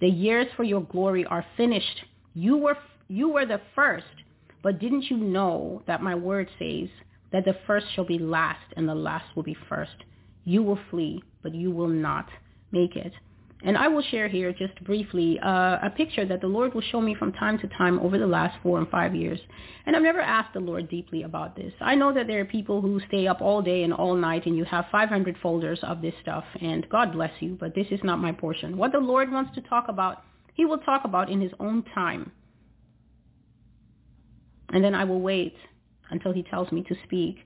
The 0.03 0.09
years 0.09 0.47
for 0.55 0.63
your 0.63 0.83
glory 0.83 1.25
are 1.25 1.47
finished. 1.57 2.03
You 2.35 2.59
were, 2.59 2.77
you 3.09 3.31
were 3.31 3.47
the 3.47 3.63
first, 3.75 4.05
but 4.63 4.79
didn't 4.79 5.05
you 5.11 5.17
know 5.17 5.83
that 5.87 6.03
my 6.03 6.15
word 6.15 6.51
says 6.59 6.91
that 7.33 7.47
the 7.47 7.57
first 7.67 7.87
shall 7.95 8.05
be 8.05 8.19
last 8.19 8.67
and 8.77 8.87
the 8.87 8.95
last 8.95 9.35
will 9.35 9.43
be 9.43 9.57
first? 9.71 9.97
You 10.45 10.63
will 10.63 10.79
flee, 10.91 11.25
but 11.43 11.55
you 11.55 11.71
will 11.71 11.89
not 11.89 12.29
make 12.73 12.95
it. 12.95 13.15
And 13.65 13.79
I 13.79 13.87
will 13.87 14.03
share 14.03 14.27
here 14.27 14.53
just 14.53 14.83
briefly 14.83 15.39
uh, 15.41 15.79
a 15.83 15.93
picture 15.97 16.25
that 16.27 16.41
the 16.41 16.49
Lord 16.49 16.75
will 16.75 16.83
show 16.83 17.01
me 17.01 17.15
from 17.15 17.33
time 17.33 17.59
to 17.61 17.69
time 17.69 18.01
over 18.01 18.19
the 18.19 18.27
last 18.27 18.61
four 18.63 18.79
and 18.79 18.89
five 18.89 19.15
years. 19.15 19.39
And 19.87 19.95
I've 19.95 20.03
never 20.03 20.21
asked 20.21 20.55
the 20.55 20.61
Lord 20.61 20.89
deeply 20.89 21.23
about 21.23 21.55
this. 21.55 21.73
I 21.81 21.95
know 21.95 22.13
that 22.13 22.27
there 22.27 22.41
are 22.41 22.45
people 22.45 22.81
who 22.81 23.01
stay 23.07 23.29
up 23.29 23.41
all 23.41 23.63
day 23.63 23.85
and 23.85 23.93
all 23.93 24.17
night 24.17 24.47
and 24.47 24.57
you 24.57 24.65
have 24.65 24.87
500 24.91 25.37
folders 25.41 25.79
of 25.83 26.03
this 26.03 26.15
stuff 26.23 26.45
and 26.61 26.89
God 26.89 27.13
bless 27.13 27.33
you, 27.41 27.57
but 27.59 27.75
this 27.75 27.87
is 27.91 28.01
not 28.03 28.19
my 28.19 28.33
portion. 28.33 28.77
What 28.77 28.93
the 28.93 28.99
Lord 28.99 29.31
wants 29.31 29.55
to 29.55 29.61
talk 29.61 29.87
about, 29.89 30.25
he 30.55 30.65
will 30.65 30.79
talk 30.79 31.03
about 31.05 31.31
in 31.31 31.41
his 31.41 31.53
own 31.61 31.85
time. 31.95 32.33
And 34.71 34.83
then 34.83 34.95
I 34.95 35.05
will 35.05 35.21
wait 35.21 35.55
until 36.11 36.33
he 36.33 36.43
tells 36.43 36.73
me 36.73 36.83
to 36.85 36.97
speak. 37.05 37.37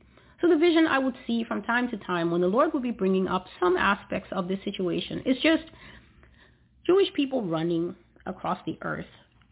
So 0.40 0.48
the 0.48 0.56
vision 0.56 0.86
I 0.86 0.98
would 0.98 1.16
see 1.26 1.44
from 1.44 1.62
time 1.62 1.88
to 1.90 1.96
time 1.96 2.30
when 2.30 2.42
the 2.42 2.46
Lord 2.46 2.72
would 2.72 2.82
be 2.82 2.90
bringing 2.90 3.26
up 3.26 3.46
some 3.58 3.76
aspects 3.76 4.28
of 4.32 4.48
this 4.48 4.62
situation 4.64 5.22
is 5.24 5.36
just 5.42 5.64
Jewish 6.86 7.12
people 7.15 7.42
running 7.42 7.94
across 8.26 8.58
the 8.66 8.78
earth 8.82 9.06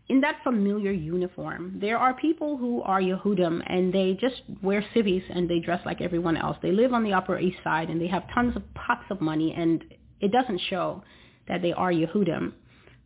in 0.08 0.20
that 0.20 0.36
familiar 0.44 0.92
uniform. 0.92 1.78
There 1.80 1.98
are 1.98 2.14
people 2.14 2.56
who 2.56 2.82
are 2.82 3.00
Yehudim 3.00 3.62
and 3.66 3.92
they 3.92 4.16
just 4.20 4.42
wear 4.62 4.84
civvies 4.92 5.22
and 5.30 5.48
they 5.48 5.60
dress 5.60 5.80
like 5.86 6.00
everyone 6.00 6.36
else. 6.36 6.56
They 6.62 6.72
live 6.72 6.92
on 6.92 7.02
the 7.02 7.14
Upper 7.14 7.38
East 7.38 7.58
Side 7.64 7.88
and 7.88 8.00
they 8.00 8.08
have 8.08 8.24
tons 8.34 8.54
of 8.56 8.62
pots 8.74 9.04
of 9.10 9.20
money 9.20 9.54
and 9.56 9.82
it 10.20 10.30
doesn't 10.30 10.60
show 10.68 11.02
that 11.48 11.62
they 11.62 11.72
are 11.72 11.90
Yehudim. 11.90 12.52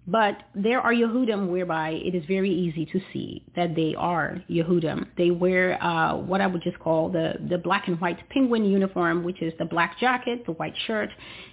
But 0.09 0.39
there 0.55 0.81
are 0.81 0.93
Yehudim 0.93 1.49
whereby 1.49 1.91
it 1.91 2.15
is 2.15 2.25
very 2.25 2.51
easy 2.51 2.87
to 2.87 3.01
see 3.13 3.45
that 3.55 3.77
they 3.77 3.95
are 3.97 4.43
Yehudim. 4.51 5.07
They 5.19 5.31
wear 5.31 5.81
uh, 5.83 6.17
what 6.17 6.41
I 6.41 6.47
would 6.47 6.63
just 6.63 6.79
call 6.79 7.11
the, 7.11 7.35
the 7.49 7.59
black 7.59 7.89
and 7.89 8.01
white 8.01 8.27
penguin 8.31 8.65
uniform, 8.65 9.23
which 9.23 9.43
is 9.43 9.53
the 9.59 9.67
black 9.67 10.01
jacket, 10.01 10.47
the 10.47 10.53
white 10.53 10.75
shirt, 10.87 11.11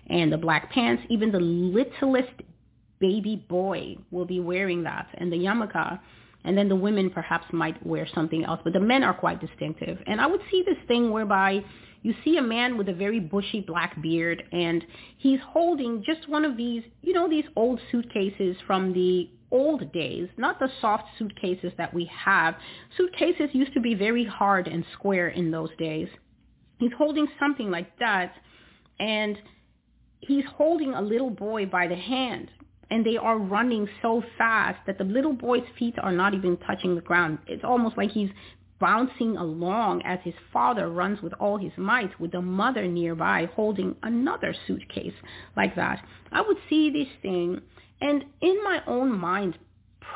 and 0.08 0.32
the 0.32 0.38
black 0.38 0.72
pants. 0.72 1.04
Even 1.10 1.34
the 1.34 1.40
littlest 1.40 2.32
baby 3.00 3.46
boy 3.50 3.96
will 4.12 4.26
be 4.26 4.40
wearing 4.40 4.84
that 4.84 5.08
and 5.16 5.32
the 5.32 5.38
yarmulke 5.38 6.00
and 6.44 6.58
then 6.58 6.70
the 6.70 6.76
women 6.76 7.10
perhaps 7.10 7.46
might 7.52 7.84
wear 7.86 8.08
something 8.14 8.46
else 8.46 8.60
but 8.64 8.74
the 8.74 8.80
men 8.80 9.04
are 9.04 9.14
quite 9.14 9.42
distinctive. 9.42 9.98
And 10.08 10.22
i 10.22 10.28
would 10.28 10.42
see 10.52 10.64
this 10.66 10.78
thing 10.88 11.12
whereby 11.12 11.64
you 12.02 12.14
see 12.24 12.38
a 12.38 12.42
man 12.42 12.78
with 12.78 12.88
a 12.88 12.94
very 12.94 13.20
bushy 13.20 13.62
black 13.62 14.00
beard 14.02 14.44
and 14.52 14.86
he's 15.18 15.40
holding 15.48 16.04
just 16.06 16.30
one 16.30 16.46
of 16.46 16.56
these 16.56 16.84
you 17.02 17.14
know 17.14 17.28
these 17.28 17.46
old 17.56 17.80
suitcases 17.92 18.56
from 18.68 18.94
the 18.94 19.30
old 19.52 19.92
days 19.92 20.28
not 20.38 20.60
the 20.60 20.70
soft 20.82 21.06
suitcases 21.18 21.72
that 21.78 21.94
we 21.94 22.10
have. 22.14 22.56
Suitcases 22.98 23.50
used 23.54 23.74
to 23.74 23.80
be 23.80 23.96
very 23.96 24.26
hard 24.26 24.68
and 24.68 24.86
square 24.94 25.30
in 25.30 25.52
those 25.52 25.70
days. 25.78 26.08
He's 26.78 26.92
holding 26.98 27.28
something 27.40 27.72
like 27.72 27.98
that 28.00 28.34
and 29.00 29.38
he's 30.20 30.46
holding 30.58 30.94
a 30.94 31.02
little 31.02 31.30
boy 31.30 31.66
by 31.66 31.88
the 31.88 31.96
hand 31.96 32.52
and 32.90 33.06
they 33.06 33.18
are 33.18 33.38
running 33.38 33.88
so 34.02 34.24
fast 34.38 34.80
that 34.88 34.98
the 34.98 35.04
little 35.04 35.34
boy's 35.34 35.68
feet 35.78 35.96
are 36.02 36.12
not 36.12 36.34
even 36.34 36.58
touching 36.58 36.96
the 36.96 37.02
ground. 37.02 37.40
It's 37.48 37.64
almost 37.64 37.98
like 37.98 38.12
he's 38.12 38.30
bouncing 38.80 39.38
along 39.38 40.02
as 40.04 40.20
his 40.24 40.34
father 40.52 40.90
runs 40.90 41.22
with 41.22 41.34
all 41.40 41.58
his 41.58 41.72
might 41.78 42.20
with 42.20 42.32
the 42.32 42.42
mother 42.42 42.88
nearby 42.88 43.50
holding 43.56 43.96
another 44.04 44.54
suitcase 44.68 45.14
like 45.56 45.76
that. 45.76 46.06
I 46.32 46.42
would 46.42 46.58
see 46.70 46.90
this 46.90 47.08
thing 47.22 47.62
and 48.02 48.26
in 48.42 48.64
my 48.64 48.82
own 48.86 49.18
mind 49.18 49.58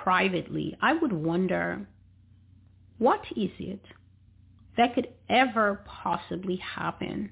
privately, 0.03 0.77
I 0.81 0.93
would 0.93 1.13
wonder, 1.13 1.87
what 2.97 3.21
is 3.35 3.51
it 3.57 3.81
that 4.77 4.93
could 4.95 5.07
ever 5.29 5.81
possibly 5.85 6.57
happen 6.57 7.31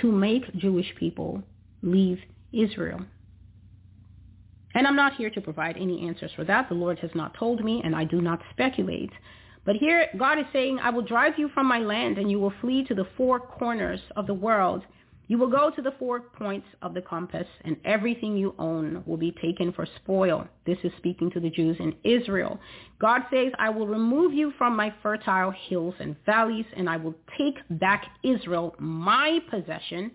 to 0.00 0.10
make 0.10 0.56
Jewish 0.56 0.94
people 0.98 1.42
leave 1.82 2.18
Israel? 2.52 3.00
And 4.74 4.86
I'm 4.86 4.96
not 4.96 5.16
here 5.16 5.30
to 5.30 5.40
provide 5.40 5.76
any 5.76 6.06
answers 6.06 6.30
for 6.36 6.44
that. 6.44 6.68
The 6.68 6.74
Lord 6.74 6.98
has 7.00 7.10
not 7.14 7.34
told 7.34 7.64
me, 7.64 7.82
and 7.84 7.94
I 7.94 8.04
do 8.04 8.20
not 8.20 8.40
speculate. 8.50 9.12
But 9.64 9.76
here, 9.76 10.06
God 10.16 10.38
is 10.38 10.46
saying, 10.52 10.78
I 10.78 10.90
will 10.90 11.02
drive 11.02 11.34
you 11.38 11.48
from 11.50 11.66
my 11.66 11.80
land, 11.80 12.18
and 12.18 12.30
you 12.30 12.38
will 12.38 12.52
flee 12.60 12.84
to 12.84 12.94
the 12.94 13.08
four 13.16 13.40
corners 13.40 14.00
of 14.16 14.26
the 14.26 14.34
world. 14.34 14.82
You 15.26 15.38
will 15.38 15.50
go 15.50 15.70
to 15.70 15.82
the 15.82 15.94
four 15.98 16.20
points 16.20 16.66
of 16.82 16.92
the 16.92 17.02
compass, 17.02 17.46
and 17.64 17.76
everything 17.84 18.36
you 18.36 18.54
own 18.58 19.04
will 19.06 19.16
be 19.16 19.32
taken 19.40 19.72
for 19.72 19.86
spoil. 19.96 20.48
This 20.66 20.78
is 20.82 20.92
speaking 20.96 21.30
to 21.30 21.40
the 21.40 21.50
Jews 21.50 21.76
in 21.78 21.94
Israel. 22.02 22.58
God 22.98 23.22
says, 23.32 23.52
I 23.58 23.70
will 23.70 23.86
remove 23.86 24.32
you 24.32 24.52
from 24.58 24.74
my 24.74 24.92
fertile 25.02 25.52
hills 25.52 25.94
and 26.00 26.16
valleys, 26.26 26.66
and 26.76 26.90
I 26.90 26.96
will 26.96 27.14
take 27.38 27.58
back 27.70 28.06
Israel, 28.24 28.74
my 28.78 29.38
possession, 29.50 30.10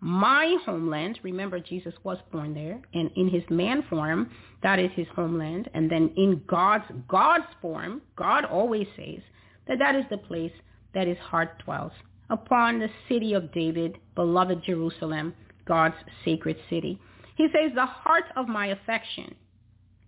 my 0.00 0.56
homeland. 0.64 1.18
Remember, 1.22 1.58
Jesus 1.58 1.94
was 2.04 2.18
born 2.30 2.54
there, 2.54 2.80
and 2.94 3.10
in 3.16 3.28
his 3.28 3.42
man 3.50 3.84
form, 3.90 4.30
that 4.62 4.78
is 4.78 4.90
his 4.94 5.06
homeland. 5.14 5.68
And 5.74 5.90
then 5.90 6.10
in 6.16 6.42
God's 6.46 6.84
God's 7.08 7.46
form, 7.60 8.02
God 8.16 8.44
always 8.44 8.86
says 8.96 9.20
that 9.66 9.78
that 9.78 9.94
is 9.94 10.04
the 10.10 10.18
place 10.18 10.52
that 10.94 11.06
his 11.06 11.18
heart 11.18 11.62
dwells 11.64 11.92
upon 12.30 12.78
the 12.78 12.90
city 13.08 13.34
of 13.34 13.52
David, 13.52 13.98
beloved 14.14 14.62
Jerusalem, 14.64 15.34
God's 15.66 15.96
sacred 16.24 16.56
city. 16.70 17.00
He 17.36 17.48
says, 17.52 17.72
the 17.74 17.86
heart 17.86 18.24
of 18.36 18.48
my 18.48 18.68
affection, 18.68 19.34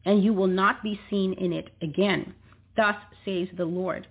and 0.05 0.23
you 0.23 0.33
will 0.33 0.47
not 0.47 0.83
be 0.83 1.01
seen 1.09 1.33
in 1.35 1.53
it 1.53 1.71
again. 1.83 2.35
Thus 2.77 2.97
says 3.25 3.49
the 3.57 3.65
Lord. 3.65 4.07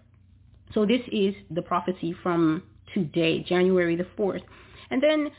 So 0.74 0.86
this 0.86 1.02
is 1.12 1.34
the 1.50 1.62
prophecy 1.62 2.16
from 2.22 2.64
today, 2.94 3.44
January 3.44 3.96
the 3.96 4.08
4th. 4.18 4.42
And 4.92 5.02
then 5.02 5.30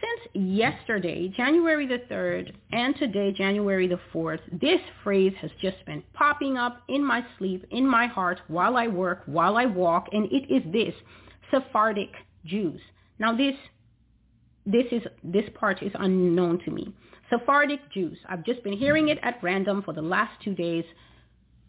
since 0.00 0.44
yesterday, 0.44 1.28
January 1.36 1.86
the 1.86 2.00
3rd, 2.10 2.52
and 2.72 2.94
today, 2.96 3.32
January 3.32 3.86
the 3.86 4.00
4th, 4.12 4.40
this 4.52 4.80
phrase 5.02 5.32
has 5.40 5.50
just 5.60 5.84
been 5.86 6.02
popping 6.12 6.56
up 6.56 6.82
in 6.88 7.04
my 7.04 7.24
sleep, 7.38 7.64
in 7.70 7.86
my 7.86 8.06
heart, 8.06 8.40
while 8.48 8.76
I 8.76 8.88
work, 8.88 9.22
while 9.26 9.56
I 9.56 9.66
walk, 9.66 10.08
and 10.12 10.26
it 10.30 10.52
is 10.52 10.62
this. 10.72 10.94
Sephardic 11.50 12.10
Jews. 12.44 12.80
Now 13.18 13.36
this 13.36 13.54
this 14.66 14.86
is 14.90 15.02
this 15.22 15.48
part 15.54 15.82
is 15.82 15.92
unknown 15.94 16.60
to 16.64 16.70
me. 16.70 16.92
Sephardic 17.30 17.80
Jews. 17.92 18.18
I've 18.28 18.44
just 18.44 18.62
been 18.62 18.76
hearing 18.76 19.08
it 19.08 19.18
at 19.22 19.42
random 19.42 19.82
for 19.82 19.94
the 19.94 20.02
last 20.02 20.32
two 20.42 20.54
days. 20.54 20.84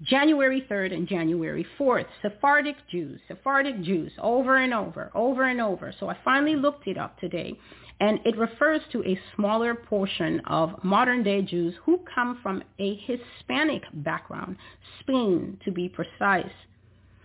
January 0.03 0.63
3rd 0.69 0.93
and 0.93 1.07
January 1.07 1.65
4th. 1.79 2.05
Sephardic 2.21 2.75
Jews, 2.91 3.19
Sephardic 3.27 3.81
Jews, 3.81 4.11
over 4.21 4.57
and 4.57 4.73
over, 4.73 5.11
over 5.15 5.43
and 5.43 5.59
over. 5.59 5.93
So 5.99 6.07
I 6.07 6.17
finally 6.23 6.55
looked 6.55 6.87
it 6.87 6.97
up 6.99 7.19
today, 7.19 7.57
and 7.99 8.19
it 8.25 8.37
refers 8.37 8.81
to 8.91 9.03
a 9.03 9.19
smaller 9.35 9.73
portion 9.73 10.39
of 10.45 10.83
modern-day 10.83 11.41
Jews 11.43 11.73
who 11.83 11.99
come 12.13 12.39
from 12.43 12.63
a 12.79 12.95
Hispanic 12.95 13.83
background, 13.93 14.57
Spain 14.99 15.59
to 15.65 15.71
be 15.71 15.89
precise. 15.89 16.51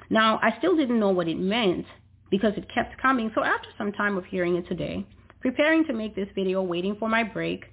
Now, 0.09 0.39
I 0.42 0.57
still 0.59 0.76
didn't 0.76 1.01
know 1.01 1.10
what 1.10 1.28
it 1.28 1.39
meant 1.39 1.86
because 2.31 2.55
it 2.57 2.67
kept 2.75 3.01
coming. 3.01 3.31
So 3.34 3.44
after 3.44 3.68
some 3.76 3.92
time 3.92 4.17
of 4.17 4.25
hearing 4.25 4.57
it 4.57 4.67
today, 4.67 5.07
preparing 5.41 5.84
to 5.86 5.92
make 5.92 6.15
this 6.15 6.28
video, 6.34 6.62
waiting 6.62 6.97
for 6.99 7.09
my 7.09 7.23
break, 7.23 7.65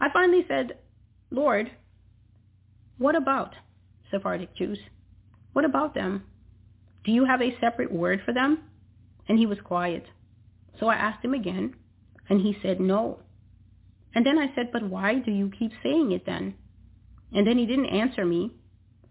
I 0.00 0.08
finally 0.12 0.44
said, 0.48 0.78
Lord, 1.30 1.70
what 2.98 3.14
about 3.14 3.54
Sephardic 4.10 4.54
Jews? 4.56 4.78
What 5.52 5.64
about 5.64 5.94
them? 5.94 6.24
Do 7.04 7.12
you 7.12 7.24
have 7.24 7.40
a 7.40 7.56
separate 7.60 7.92
word 7.92 8.20
for 8.24 8.34
them? 8.34 8.58
And 9.28 9.38
he 9.38 9.46
was 9.46 9.58
quiet. 9.62 10.04
So 10.80 10.88
I 10.88 10.96
asked 10.96 11.24
him 11.24 11.34
again, 11.34 11.74
and 12.28 12.40
he 12.40 12.56
said 12.62 12.80
no. 12.80 13.20
And 14.14 14.24
then 14.24 14.38
I 14.38 14.54
said, 14.54 14.70
but 14.72 14.88
why 14.88 15.16
do 15.16 15.30
you 15.30 15.50
keep 15.58 15.72
saying 15.82 16.12
it 16.12 16.24
then? 16.24 16.54
And 17.32 17.46
then 17.46 17.58
he 17.58 17.66
didn't 17.66 17.86
answer 17.86 18.24
me, 18.24 18.52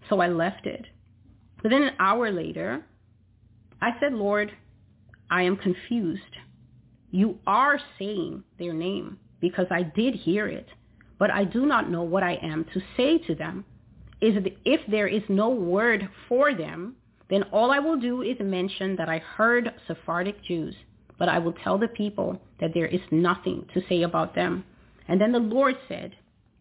so 0.10 0.20
I 0.20 0.28
left 0.28 0.66
it. 0.66 0.86
But 1.62 1.70
then 1.70 1.84
an 1.84 1.94
hour 2.00 2.32
later, 2.32 2.84
I 3.82 3.92
said, 4.00 4.14
Lord, 4.14 4.52
I 5.30 5.44
am 5.44 5.58
confused. 5.58 6.22
You 7.12 7.40
are 7.46 7.80
saying 8.00 8.44
their 8.58 8.74
name 8.74 9.20
because 9.40 9.68
I 9.70 9.84
did 9.84 10.16
hear 10.16 10.48
it, 10.48 10.68
but 11.20 11.32
I 11.32 11.44
do 11.44 11.66
not 11.66 11.90
know 11.90 12.04
what 12.04 12.24
I 12.24 12.40
am 12.42 12.66
to 12.74 12.82
say 12.98 13.18
to 13.20 13.36
them. 13.36 13.66
Is 14.22 14.36
if 14.64 14.82
there 14.90 15.08
is 15.08 15.24
no 15.28 15.50
word 15.50 16.08
for 16.28 16.54
them, 16.54 16.96
then 17.30 17.44
all 17.52 17.72
I 17.72 17.80
will 17.80 18.00
do 18.00 18.22
is 18.22 18.38
mention 18.40 18.96
that 18.96 19.10
I 19.10 19.20
heard 19.20 19.74
Sephardic 19.88 20.44
Jews, 20.44 20.76
but 21.18 21.30
I 21.30 21.40
will 21.40 21.54
tell 21.54 21.78
the 21.78 21.88
people 21.88 22.40
that 22.60 22.72
there 22.74 22.86
is 22.88 23.02
nothing 23.12 23.66
to 23.74 23.82
say 23.88 24.04
about 24.04 24.36
them. 24.36 24.64
And 25.08 25.20
then 25.20 25.32
the 25.32 25.40
Lord 25.40 25.76
said, 25.88 26.16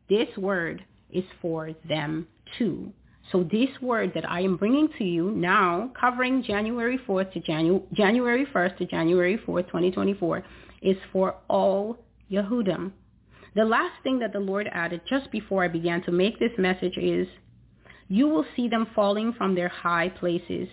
this 0.08 0.28
word 0.36 0.84
is 1.10 1.24
for 1.40 1.70
them 1.88 2.26
too. 2.58 2.92
So 3.32 3.42
this 3.42 3.70
word 3.80 4.12
that 4.14 4.30
I 4.30 4.40
am 4.40 4.56
bringing 4.56 4.88
to 4.98 5.04
you 5.04 5.30
now, 5.30 5.90
covering 5.98 6.42
January 6.42 6.98
4th 7.08 7.32
to 7.32 7.40
Janu- 7.40 7.82
January 7.92 8.46
1st 8.46 8.76
to 8.78 8.86
January 8.86 9.38
4th, 9.38 9.66
2024, 9.66 10.44
is 10.82 10.96
for 11.10 11.36
all 11.48 11.96
Yehudim. 12.30 12.92
The 13.54 13.64
last 13.64 13.94
thing 14.02 14.18
that 14.18 14.32
the 14.32 14.40
Lord 14.40 14.68
added 14.72 15.00
just 15.08 15.30
before 15.30 15.64
I 15.64 15.68
began 15.68 16.02
to 16.02 16.12
make 16.12 16.38
this 16.38 16.52
message 16.58 16.98
is, 16.98 17.26
you 18.08 18.28
will 18.28 18.44
see 18.54 18.68
them 18.68 18.88
falling 18.94 19.32
from 19.32 19.54
their 19.54 19.68
high 19.68 20.10
places, 20.10 20.68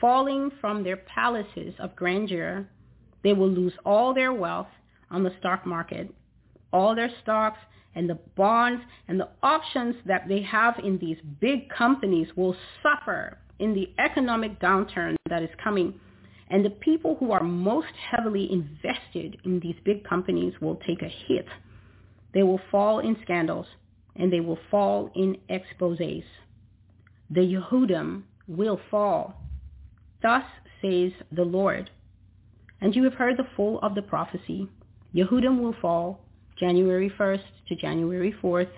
falling 0.00 0.50
from 0.60 0.84
their 0.84 0.98
palaces 0.98 1.74
of 1.78 1.96
grandeur. 1.96 2.66
They 3.22 3.32
will 3.32 3.50
lose 3.50 3.74
all 3.84 4.14
their 4.14 4.32
wealth 4.32 4.68
on 5.10 5.22
the 5.22 5.32
stock 5.38 5.66
market. 5.66 6.12
All 6.72 6.94
their 6.94 7.10
stocks 7.22 7.58
and 7.94 8.08
the 8.08 8.18
bonds 8.36 8.82
and 9.08 9.20
the 9.20 9.28
options 9.42 9.94
that 10.06 10.26
they 10.28 10.42
have 10.42 10.78
in 10.82 10.98
these 10.98 11.18
big 11.40 11.68
companies 11.68 12.28
will 12.36 12.56
suffer 12.82 13.38
in 13.58 13.74
the 13.74 13.90
economic 13.98 14.58
downturn 14.60 15.16
that 15.28 15.42
is 15.42 15.50
coming. 15.62 15.94
And 16.48 16.64
the 16.64 16.70
people 16.70 17.16
who 17.18 17.32
are 17.32 17.42
most 17.42 17.92
heavily 18.10 18.50
invested 18.50 19.38
in 19.44 19.60
these 19.60 19.76
big 19.84 20.04
companies 20.04 20.54
will 20.60 20.76
take 20.86 21.02
a 21.02 21.12
hit. 21.28 21.46
They 22.34 22.42
will 22.42 22.60
fall 22.70 22.98
in 22.98 23.16
scandals 23.22 23.66
and 24.16 24.32
they 24.32 24.40
will 24.40 24.58
fall 24.70 25.10
in 25.14 25.36
exposés. 25.50 26.24
The 27.30 27.40
Yehudim 27.40 28.22
will 28.48 28.80
fall. 28.90 29.40
Thus 30.22 30.44
says 30.82 31.12
the 31.30 31.44
Lord. 31.44 31.90
And 32.82 32.96
you 32.96 33.04
have 33.04 33.14
heard 33.14 33.36
the 33.36 33.46
full 33.56 33.78
of 33.78 33.94
the 33.94 34.02
prophecy. 34.02 34.68
Yehudim 35.14 35.60
will 35.62 35.74
fall 35.80 36.18
January 36.58 37.10
1st 37.16 37.44
to 37.68 37.76
January 37.76 38.34
4th, 38.42 38.72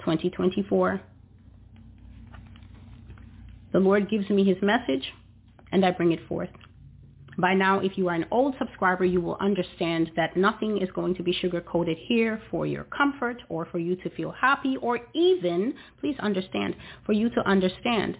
2024. 0.00 1.00
The 3.72 3.78
Lord 3.78 4.10
gives 4.10 4.28
me 4.28 4.44
his 4.44 4.56
message, 4.60 5.12
and 5.70 5.86
I 5.86 5.92
bring 5.92 6.10
it 6.10 6.26
forth. 6.28 6.50
By 7.38 7.54
now, 7.54 7.78
if 7.78 7.96
you 7.96 8.08
are 8.08 8.14
an 8.14 8.26
old 8.30 8.56
subscriber, 8.58 9.04
you 9.04 9.20
will 9.20 9.36
understand 9.40 10.10
that 10.16 10.36
nothing 10.36 10.78
is 10.78 10.88
going 10.92 11.14
to 11.14 11.22
be 11.22 11.32
sugar-coated 11.32 11.96
here 12.06 12.40
for 12.50 12.66
your 12.66 12.84
comfort 12.84 13.42
or 13.48 13.66
for 13.66 13.78
you 13.78 13.94
to 13.96 14.10
feel 14.10 14.32
happy 14.32 14.76
or 14.82 14.98
even, 15.14 15.74
please 16.00 16.16
understand, 16.18 16.74
for 17.06 17.12
you 17.12 17.30
to 17.30 17.48
understand. 17.48 18.18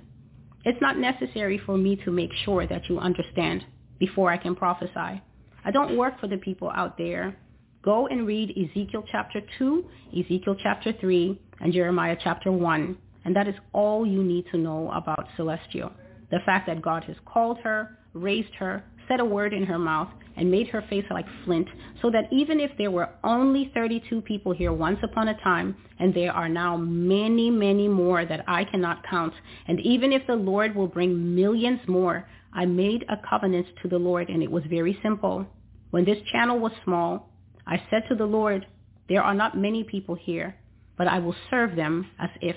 It's 0.65 0.81
not 0.81 0.99
necessary 0.99 1.61
for 1.65 1.77
me 1.77 1.97
to 2.05 2.11
make 2.11 2.33
sure 2.45 2.67
that 2.67 2.89
you 2.89 2.99
understand 2.99 3.65
before 3.99 4.31
I 4.31 4.37
can 4.37 4.55
prophesy. 4.55 5.23
I 5.65 5.71
don't 5.73 5.97
work 5.97 6.21
for 6.21 6.29
the 6.29 6.39
people 6.39 6.71
out 6.71 6.99
there 6.99 7.37
Go 7.85 8.07
and 8.07 8.27
read 8.27 8.51
Ezekiel 8.53 9.05
chapter 9.13 9.43
2, 9.59 9.85
Ezekiel 10.19 10.57
chapter 10.63 10.95
3, 10.99 11.39
and 11.61 11.71
Jeremiah 11.71 12.17
chapter 12.19 12.51
1. 12.51 12.97
And 13.27 13.37
that 13.37 13.47
is 13.47 13.55
all 13.75 14.07
you 14.07 14.25
need 14.25 14.47
to 14.53 14.59
know 14.59 14.91
about 14.93 15.29
Celestial. 15.37 15.93
The 16.31 16.39
fact 16.47 16.67
that 16.67 16.81
God 16.81 17.05
has 17.05 17.17
called 17.27 17.59
her, 17.63 17.99
raised 18.15 18.55
her, 18.55 18.83
set 19.07 19.21
a 19.21 19.25
word 19.25 19.53
in 19.53 19.65
her 19.65 19.79
mouth, 19.79 20.09
and 20.37 20.51
made 20.51 20.69
her 20.69 20.83
face 20.89 21.05
like 21.11 21.27
flint, 21.45 21.69
so 22.01 22.11
that 22.11 22.33
even 22.33 22.59
if 22.59 22.71
there 22.79 22.91
were 22.91 23.11
only 23.23 23.71
32 23.75 24.23
people 24.23 24.55
here 24.55 24.73
once 24.73 24.99
upon 25.03 25.29
a 25.29 25.41
time, 25.43 25.77
and 25.99 26.15
there 26.15 26.33
are 26.33 26.49
now 26.49 26.79
many, 26.79 27.51
many 27.51 27.87
more 27.87 28.25
that 28.25 28.45
I 28.49 28.65
cannot 28.65 29.05
count, 29.07 29.35
and 29.69 29.79
even 29.81 30.11
if 30.11 30.27
the 30.27 30.37
Lord 30.37 30.75
will 30.75 30.89
bring 30.89 31.35
millions 31.35 31.81
more, 31.87 32.27
I 32.55 32.67
made 32.67 33.05
a 33.09 33.17
covenant 33.29 33.67
to 33.83 33.89
the 33.89 33.99
Lord, 33.99 34.29
and 34.29 34.43
it 34.43 34.51
was 34.51 34.63
very 34.69 34.99
simple. 35.03 35.47
When 35.91 36.05
this 36.05 36.19
channel 36.33 36.59
was 36.59 36.73
small, 36.85 37.31
I 37.67 37.83
said 37.91 38.05
to 38.09 38.15
the 38.15 38.27
Lord, 38.27 38.67
there 39.09 39.23
are 39.23 39.35
not 39.35 39.59
many 39.59 39.85
people 39.85 40.15
here, 40.15 40.57
but 40.97 41.09
I 41.09 41.19
will 41.19 41.35
serve 41.51 41.77
them 41.77 42.07
as 42.19 42.31
if 42.41 42.57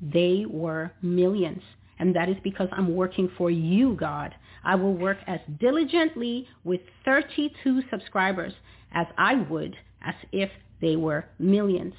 they 0.00 0.44
were 0.48 0.92
millions. 1.02 1.62
And 1.98 2.14
that 2.14 2.28
is 2.28 2.36
because 2.42 2.68
I'm 2.72 2.94
working 2.94 3.30
for 3.36 3.50
you, 3.50 3.94
God. 3.94 4.34
I 4.64 4.74
will 4.74 4.94
work 4.94 5.18
as 5.26 5.40
diligently 5.60 6.46
with 6.64 6.80
32 7.04 7.82
subscribers 7.90 8.52
as 8.92 9.06
I 9.16 9.34
would 9.34 9.76
as 10.02 10.14
if 10.32 10.50
they 10.80 10.96
were 10.96 11.26
millions. 11.38 11.94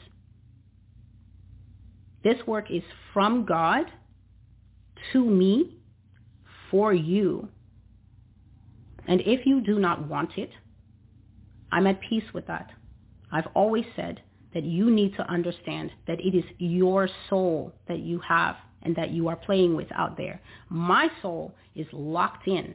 This 2.23 2.37
work 2.47 2.65
is 2.69 2.83
from 3.13 3.45
God 3.45 3.85
to 5.13 5.23
me 5.23 5.78
for 6.69 6.93
you. 6.93 7.47
And 9.07 9.21
if 9.21 9.45
you 9.45 9.61
do 9.61 9.79
not 9.79 10.07
want 10.07 10.37
it, 10.37 10.51
I'm 11.71 11.87
at 11.87 12.01
peace 12.01 12.23
with 12.33 12.47
that. 12.47 12.69
I've 13.31 13.47
always 13.55 13.85
said 13.95 14.21
that 14.53 14.63
you 14.63 14.89
need 14.89 15.15
to 15.15 15.29
understand 15.29 15.91
that 16.07 16.19
it 16.19 16.35
is 16.35 16.43
your 16.57 17.07
soul 17.29 17.73
that 17.87 17.99
you 17.99 18.19
have 18.19 18.55
and 18.81 18.95
that 18.95 19.11
you 19.11 19.27
are 19.27 19.35
playing 19.35 19.75
with 19.75 19.87
out 19.93 20.17
there. 20.17 20.41
My 20.69 21.09
soul 21.21 21.53
is 21.75 21.87
locked 21.91 22.47
in. 22.47 22.73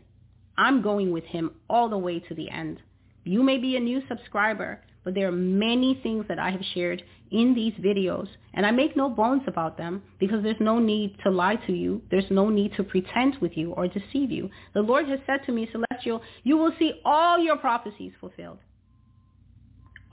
I'm 0.56 0.82
going 0.82 1.10
with 1.10 1.24
him 1.24 1.50
all 1.68 1.88
the 1.88 1.98
way 1.98 2.20
to 2.20 2.34
the 2.34 2.48
end. 2.50 2.80
You 3.24 3.42
may 3.42 3.58
be 3.58 3.76
a 3.76 3.80
new 3.80 4.02
subscriber, 4.08 4.82
but 5.04 5.14
there 5.14 5.28
are 5.28 5.32
many 5.32 6.00
things 6.02 6.24
that 6.28 6.38
I 6.38 6.50
have 6.50 6.62
shared 6.72 7.02
in 7.30 7.54
these 7.54 7.74
videos, 7.74 8.28
and 8.54 8.64
I 8.64 8.70
make 8.70 8.96
no 8.96 9.08
bones 9.08 9.42
about 9.46 9.76
them 9.76 10.02
because 10.18 10.42
there's 10.42 10.60
no 10.60 10.78
need 10.78 11.16
to 11.24 11.30
lie 11.30 11.56
to 11.66 11.72
you. 11.72 12.02
There's 12.10 12.30
no 12.30 12.48
need 12.48 12.72
to 12.76 12.84
pretend 12.84 13.36
with 13.40 13.56
you 13.56 13.72
or 13.72 13.86
deceive 13.86 14.30
you. 14.30 14.50
The 14.72 14.80
Lord 14.80 15.08
has 15.08 15.20
said 15.26 15.40
to 15.46 15.52
me, 15.52 15.68
Celestial, 15.70 16.22
you 16.42 16.56
will 16.56 16.72
see 16.78 17.00
all 17.04 17.38
your 17.38 17.56
prophecies 17.56 18.12
fulfilled. 18.20 18.58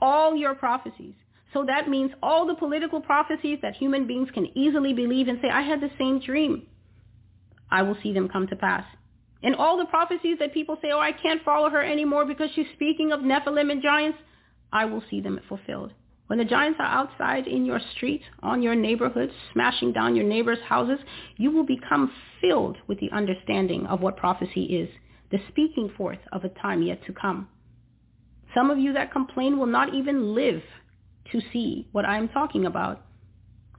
All 0.00 0.36
your 0.36 0.54
prophecies. 0.54 1.14
So 1.52 1.64
that 1.66 1.88
means 1.88 2.12
all 2.22 2.46
the 2.46 2.54
political 2.54 3.00
prophecies 3.00 3.58
that 3.62 3.76
human 3.76 4.06
beings 4.06 4.28
can 4.32 4.46
easily 4.56 4.92
believe 4.92 5.28
and 5.28 5.38
say, 5.40 5.48
I 5.48 5.62
had 5.62 5.80
the 5.80 5.90
same 5.98 6.20
dream. 6.20 6.66
I 7.70 7.82
will 7.82 7.96
see 8.02 8.12
them 8.12 8.28
come 8.28 8.46
to 8.48 8.56
pass. 8.56 8.84
And 9.42 9.56
all 9.56 9.76
the 9.76 9.86
prophecies 9.86 10.38
that 10.38 10.54
people 10.54 10.78
say, 10.80 10.90
oh, 10.92 11.00
I 11.00 11.12
can't 11.12 11.42
follow 11.42 11.68
her 11.68 11.82
anymore 11.82 12.24
because 12.24 12.50
she's 12.54 12.66
speaking 12.74 13.12
of 13.12 13.20
Nephilim 13.20 13.70
and 13.70 13.82
giants, 13.82 14.18
I 14.72 14.86
will 14.86 15.02
see 15.10 15.20
them 15.20 15.40
fulfilled. 15.48 15.92
When 16.28 16.38
the 16.38 16.44
giants 16.46 16.78
are 16.80 16.86
outside 16.86 17.46
in 17.46 17.66
your 17.66 17.80
street, 17.94 18.22
on 18.42 18.62
your 18.62 18.74
neighborhood, 18.74 19.30
smashing 19.52 19.92
down 19.92 20.16
your 20.16 20.24
neighbors' 20.24 20.62
houses, 20.66 20.98
you 21.36 21.50
will 21.50 21.66
become 21.66 22.10
filled 22.40 22.78
with 22.86 22.98
the 23.00 23.10
understanding 23.12 23.86
of 23.86 24.00
what 24.00 24.16
prophecy 24.16 24.64
is, 24.64 24.88
the 25.30 25.40
speaking 25.48 25.90
forth 25.96 26.20
of 26.32 26.44
a 26.44 26.48
time 26.48 26.82
yet 26.82 27.04
to 27.04 27.12
come. 27.12 27.48
Some 28.54 28.70
of 28.70 28.78
you 28.78 28.92
that 28.94 29.12
complain 29.12 29.58
will 29.58 29.66
not 29.66 29.94
even 29.94 30.34
live 30.34 30.62
to 31.32 31.40
see 31.52 31.88
what 31.92 32.04
I 32.04 32.16
am 32.16 32.28
talking 32.28 32.66
about. 32.66 33.04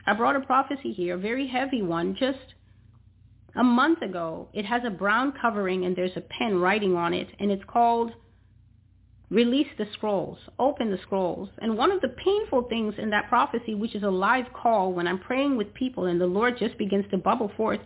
I 0.06 0.14
brought 0.14 0.36
a 0.36 0.42
prophecy 0.42 0.92
here, 0.92 1.16
a 1.16 1.20
very 1.20 1.48
heavy 1.48 1.82
one, 1.82 2.16
just 2.20 2.54
a 3.56 3.64
month 3.64 4.02
ago. 4.02 4.50
It 4.54 4.66
has 4.66 4.82
a 4.86 4.90
brown 4.90 5.34
covering 5.40 5.86
and 5.86 5.96
there's 5.96 6.18
a 6.18 6.22
pen 6.22 6.60
writing 6.60 6.96
on 6.96 7.14
it, 7.14 7.30
and 7.40 7.52
it's 7.52 7.64
called 7.66 8.12
Release 9.30 9.68
the 9.78 9.88
Scrolls, 9.94 10.38
Open 10.60 10.92
the 10.92 11.00
Scrolls. 11.00 11.50
And 11.60 11.78
one 11.78 11.92
of 11.92 12.02
the 12.02 12.10
painful 12.10 12.64
things 12.64 12.94
in 12.98 13.10
that 13.12 13.30
prophecy, 13.30 13.74
which 13.74 13.96
is 13.96 14.04
a 14.04 14.10
live 14.10 14.46
call 14.54 14.94
when 14.94 15.08
I'm 15.08 15.20
praying 15.20 15.58
with 15.58 15.74
people 15.74 16.06
and 16.06 16.22
the 16.22 16.28
Lord 16.28 16.58
just 16.60 16.78
begins 16.78 17.06
to 17.12 17.18
bubble 17.18 17.52
forth, 17.58 17.80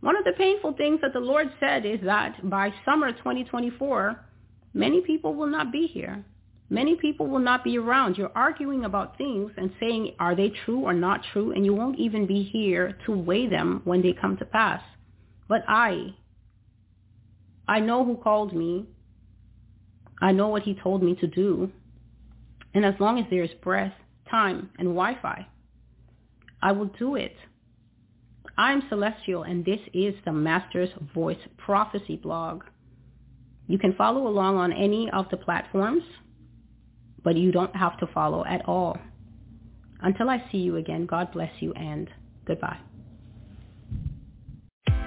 one 0.00 0.16
of 0.16 0.24
the 0.24 0.32
painful 0.32 0.74
things 0.74 1.00
that 1.02 1.12
the 1.12 1.20
Lord 1.20 1.52
said 1.60 1.84
is 1.84 2.00
that 2.04 2.48
by 2.48 2.72
summer 2.84 3.12
2024, 3.12 4.18
many 4.74 5.00
people 5.00 5.34
will 5.34 5.46
not 5.46 5.72
be 5.72 5.86
here. 5.86 6.24
Many 6.70 6.96
people 6.96 7.26
will 7.26 7.38
not 7.38 7.64
be 7.64 7.78
around. 7.78 8.16
You're 8.16 8.32
arguing 8.34 8.84
about 8.84 9.16
things 9.16 9.50
and 9.56 9.72
saying, 9.80 10.14
are 10.20 10.36
they 10.36 10.52
true 10.64 10.80
or 10.80 10.92
not 10.92 11.22
true? 11.32 11.52
And 11.52 11.64
you 11.64 11.74
won't 11.74 11.98
even 11.98 12.26
be 12.26 12.42
here 12.42 12.96
to 13.06 13.12
weigh 13.12 13.46
them 13.48 13.80
when 13.84 14.02
they 14.02 14.12
come 14.12 14.36
to 14.36 14.44
pass. 14.44 14.82
But 15.48 15.62
I, 15.66 16.14
I 17.66 17.80
know 17.80 18.04
who 18.04 18.16
called 18.16 18.54
me. 18.54 18.86
I 20.20 20.32
know 20.32 20.48
what 20.48 20.62
he 20.62 20.74
told 20.74 21.02
me 21.02 21.14
to 21.16 21.26
do. 21.26 21.70
And 22.74 22.84
as 22.84 22.94
long 22.98 23.18
as 23.18 23.26
there 23.30 23.44
is 23.44 23.50
breath, 23.62 23.92
time, 24.30 24.70
and 24.78 24.88
Wi-Fi, 24.88 25.46
I 26.62 26.72
will 26.72 26.86
do 26.98 27.16
it. 27.16 27.36
I'm 28.56 28.82
Celestial, 28.88 29.44
and 29.44 29.64
this 29.64 29.80
is 29.94 30.14
the 30.24 30.32
Master's 30.32 30.90
Voice 31.14 31.38
Prophecy 31.56 32.16
blog. 32.16 32.64
You 33.66 33.78
can 33.78 33.94
follow 33.94 34.26
along 34.26 34.56
on 34.56 34.72
any 34.72 35.08
of 35.10 35.26
the 35.30 35.36
platforms 35.36 36.02
but 37.28 37.36
you 37.36 37.52
don't 37.52 37.74
have 37.76 37.98
to 37.98 38.06
follow 38.06 38.44
at 38.44 38.66
all. 38.66 38.96
Until 40.00 40.30
I 40.30 40.42
see 40.50 40.58
you 40.58 40.76
again, 40.76 41.06
God 41.06 41.32
bless 41.32 41.50
you 41.60 41.72
and 41.74 42.08
goodbye. 42.46 42.78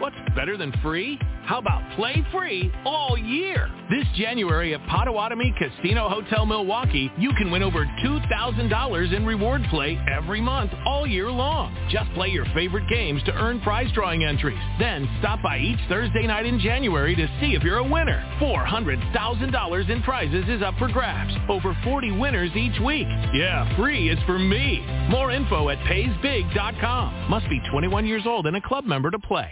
What's 0.01 0.15
better 0.35 0.57
than 0.57 0.73
free? 0.81 1.19
How 1.45 1.59
about 1.59 1.83
play 1.95 2.25
free 2.31 2.71
all 2.85 3.15
year? 3.15 3.69
This 3.87 4.05
January 4.15 4.73
at 4.73 4.81
Potawatomi 4.87 5.53
Casino 5.59 6.09
Hotel 6.09 6.43
Milwaukee, 6.43 7.11
you 7.19 7.31
can 7.37 7.51
win 7.51 7.61
over 7.61 7.85
$2,000 8.03 9.13
in 9.13 9.25
reward 9.27 9.61
play 9.69 10.03
every 10.11 10.41
month 10.41 10.71
all 10.87 11.05
year 11.05 11.29
long. 11.29 11.77
Just 11.91 12.11
play 12.15 12.29
your 12.29 12.45
favorite 12.55 12.89
games 12.89 13.21
to 13.25 13.31
earn 13.33 13.61
prize 13.61 13.91
drawing 13.93 14.23
entries. 14.23 14.57
Then 14.79 15.07
stop 15.19 15.43
by 15.43 15.59
each 15.59 15.79
Thursday 15.87 16.25
night 16.25 16.47
in 16.47 16.59
January 16.59 17.15
to 17.15 17.27
see 17.39 17.53
if 17.53 17.61
you're 17.61 17.77
a 17.77 17.87
winner. 17.87 18.25
$400,000 18.41 19.89
in 19.91 20.01
prizes 20.01 20.45
is 20.47 20.63
up 20.63 20.73
for 20.79 20.87
grabs. 20.87 21.33
Over 21.47 21.77
40 21.83 22.13
winners 22.13 22.49
each 22.55 22.79
week. 22.81 23.05
Yeah, 23.35 23.77
free 23.77 24.09
is 24.09 24.17
for 24.25 24.39
me. 24.39 24.83
More 25.11 25.29
info 25.29 25.69
at 25.69 25.77
paysbig.com. 25.79 27.29
Must 27.29 27.47
be 27.49 27.61
21 27.69 28.07
years 28.07 28.23
old 28.25 28.47
and 28.47 28.57
a 28.57 28.61
club 28.61 28.85
member 28.85 29.11
to 29.11 29.19
play. 29.19 29.51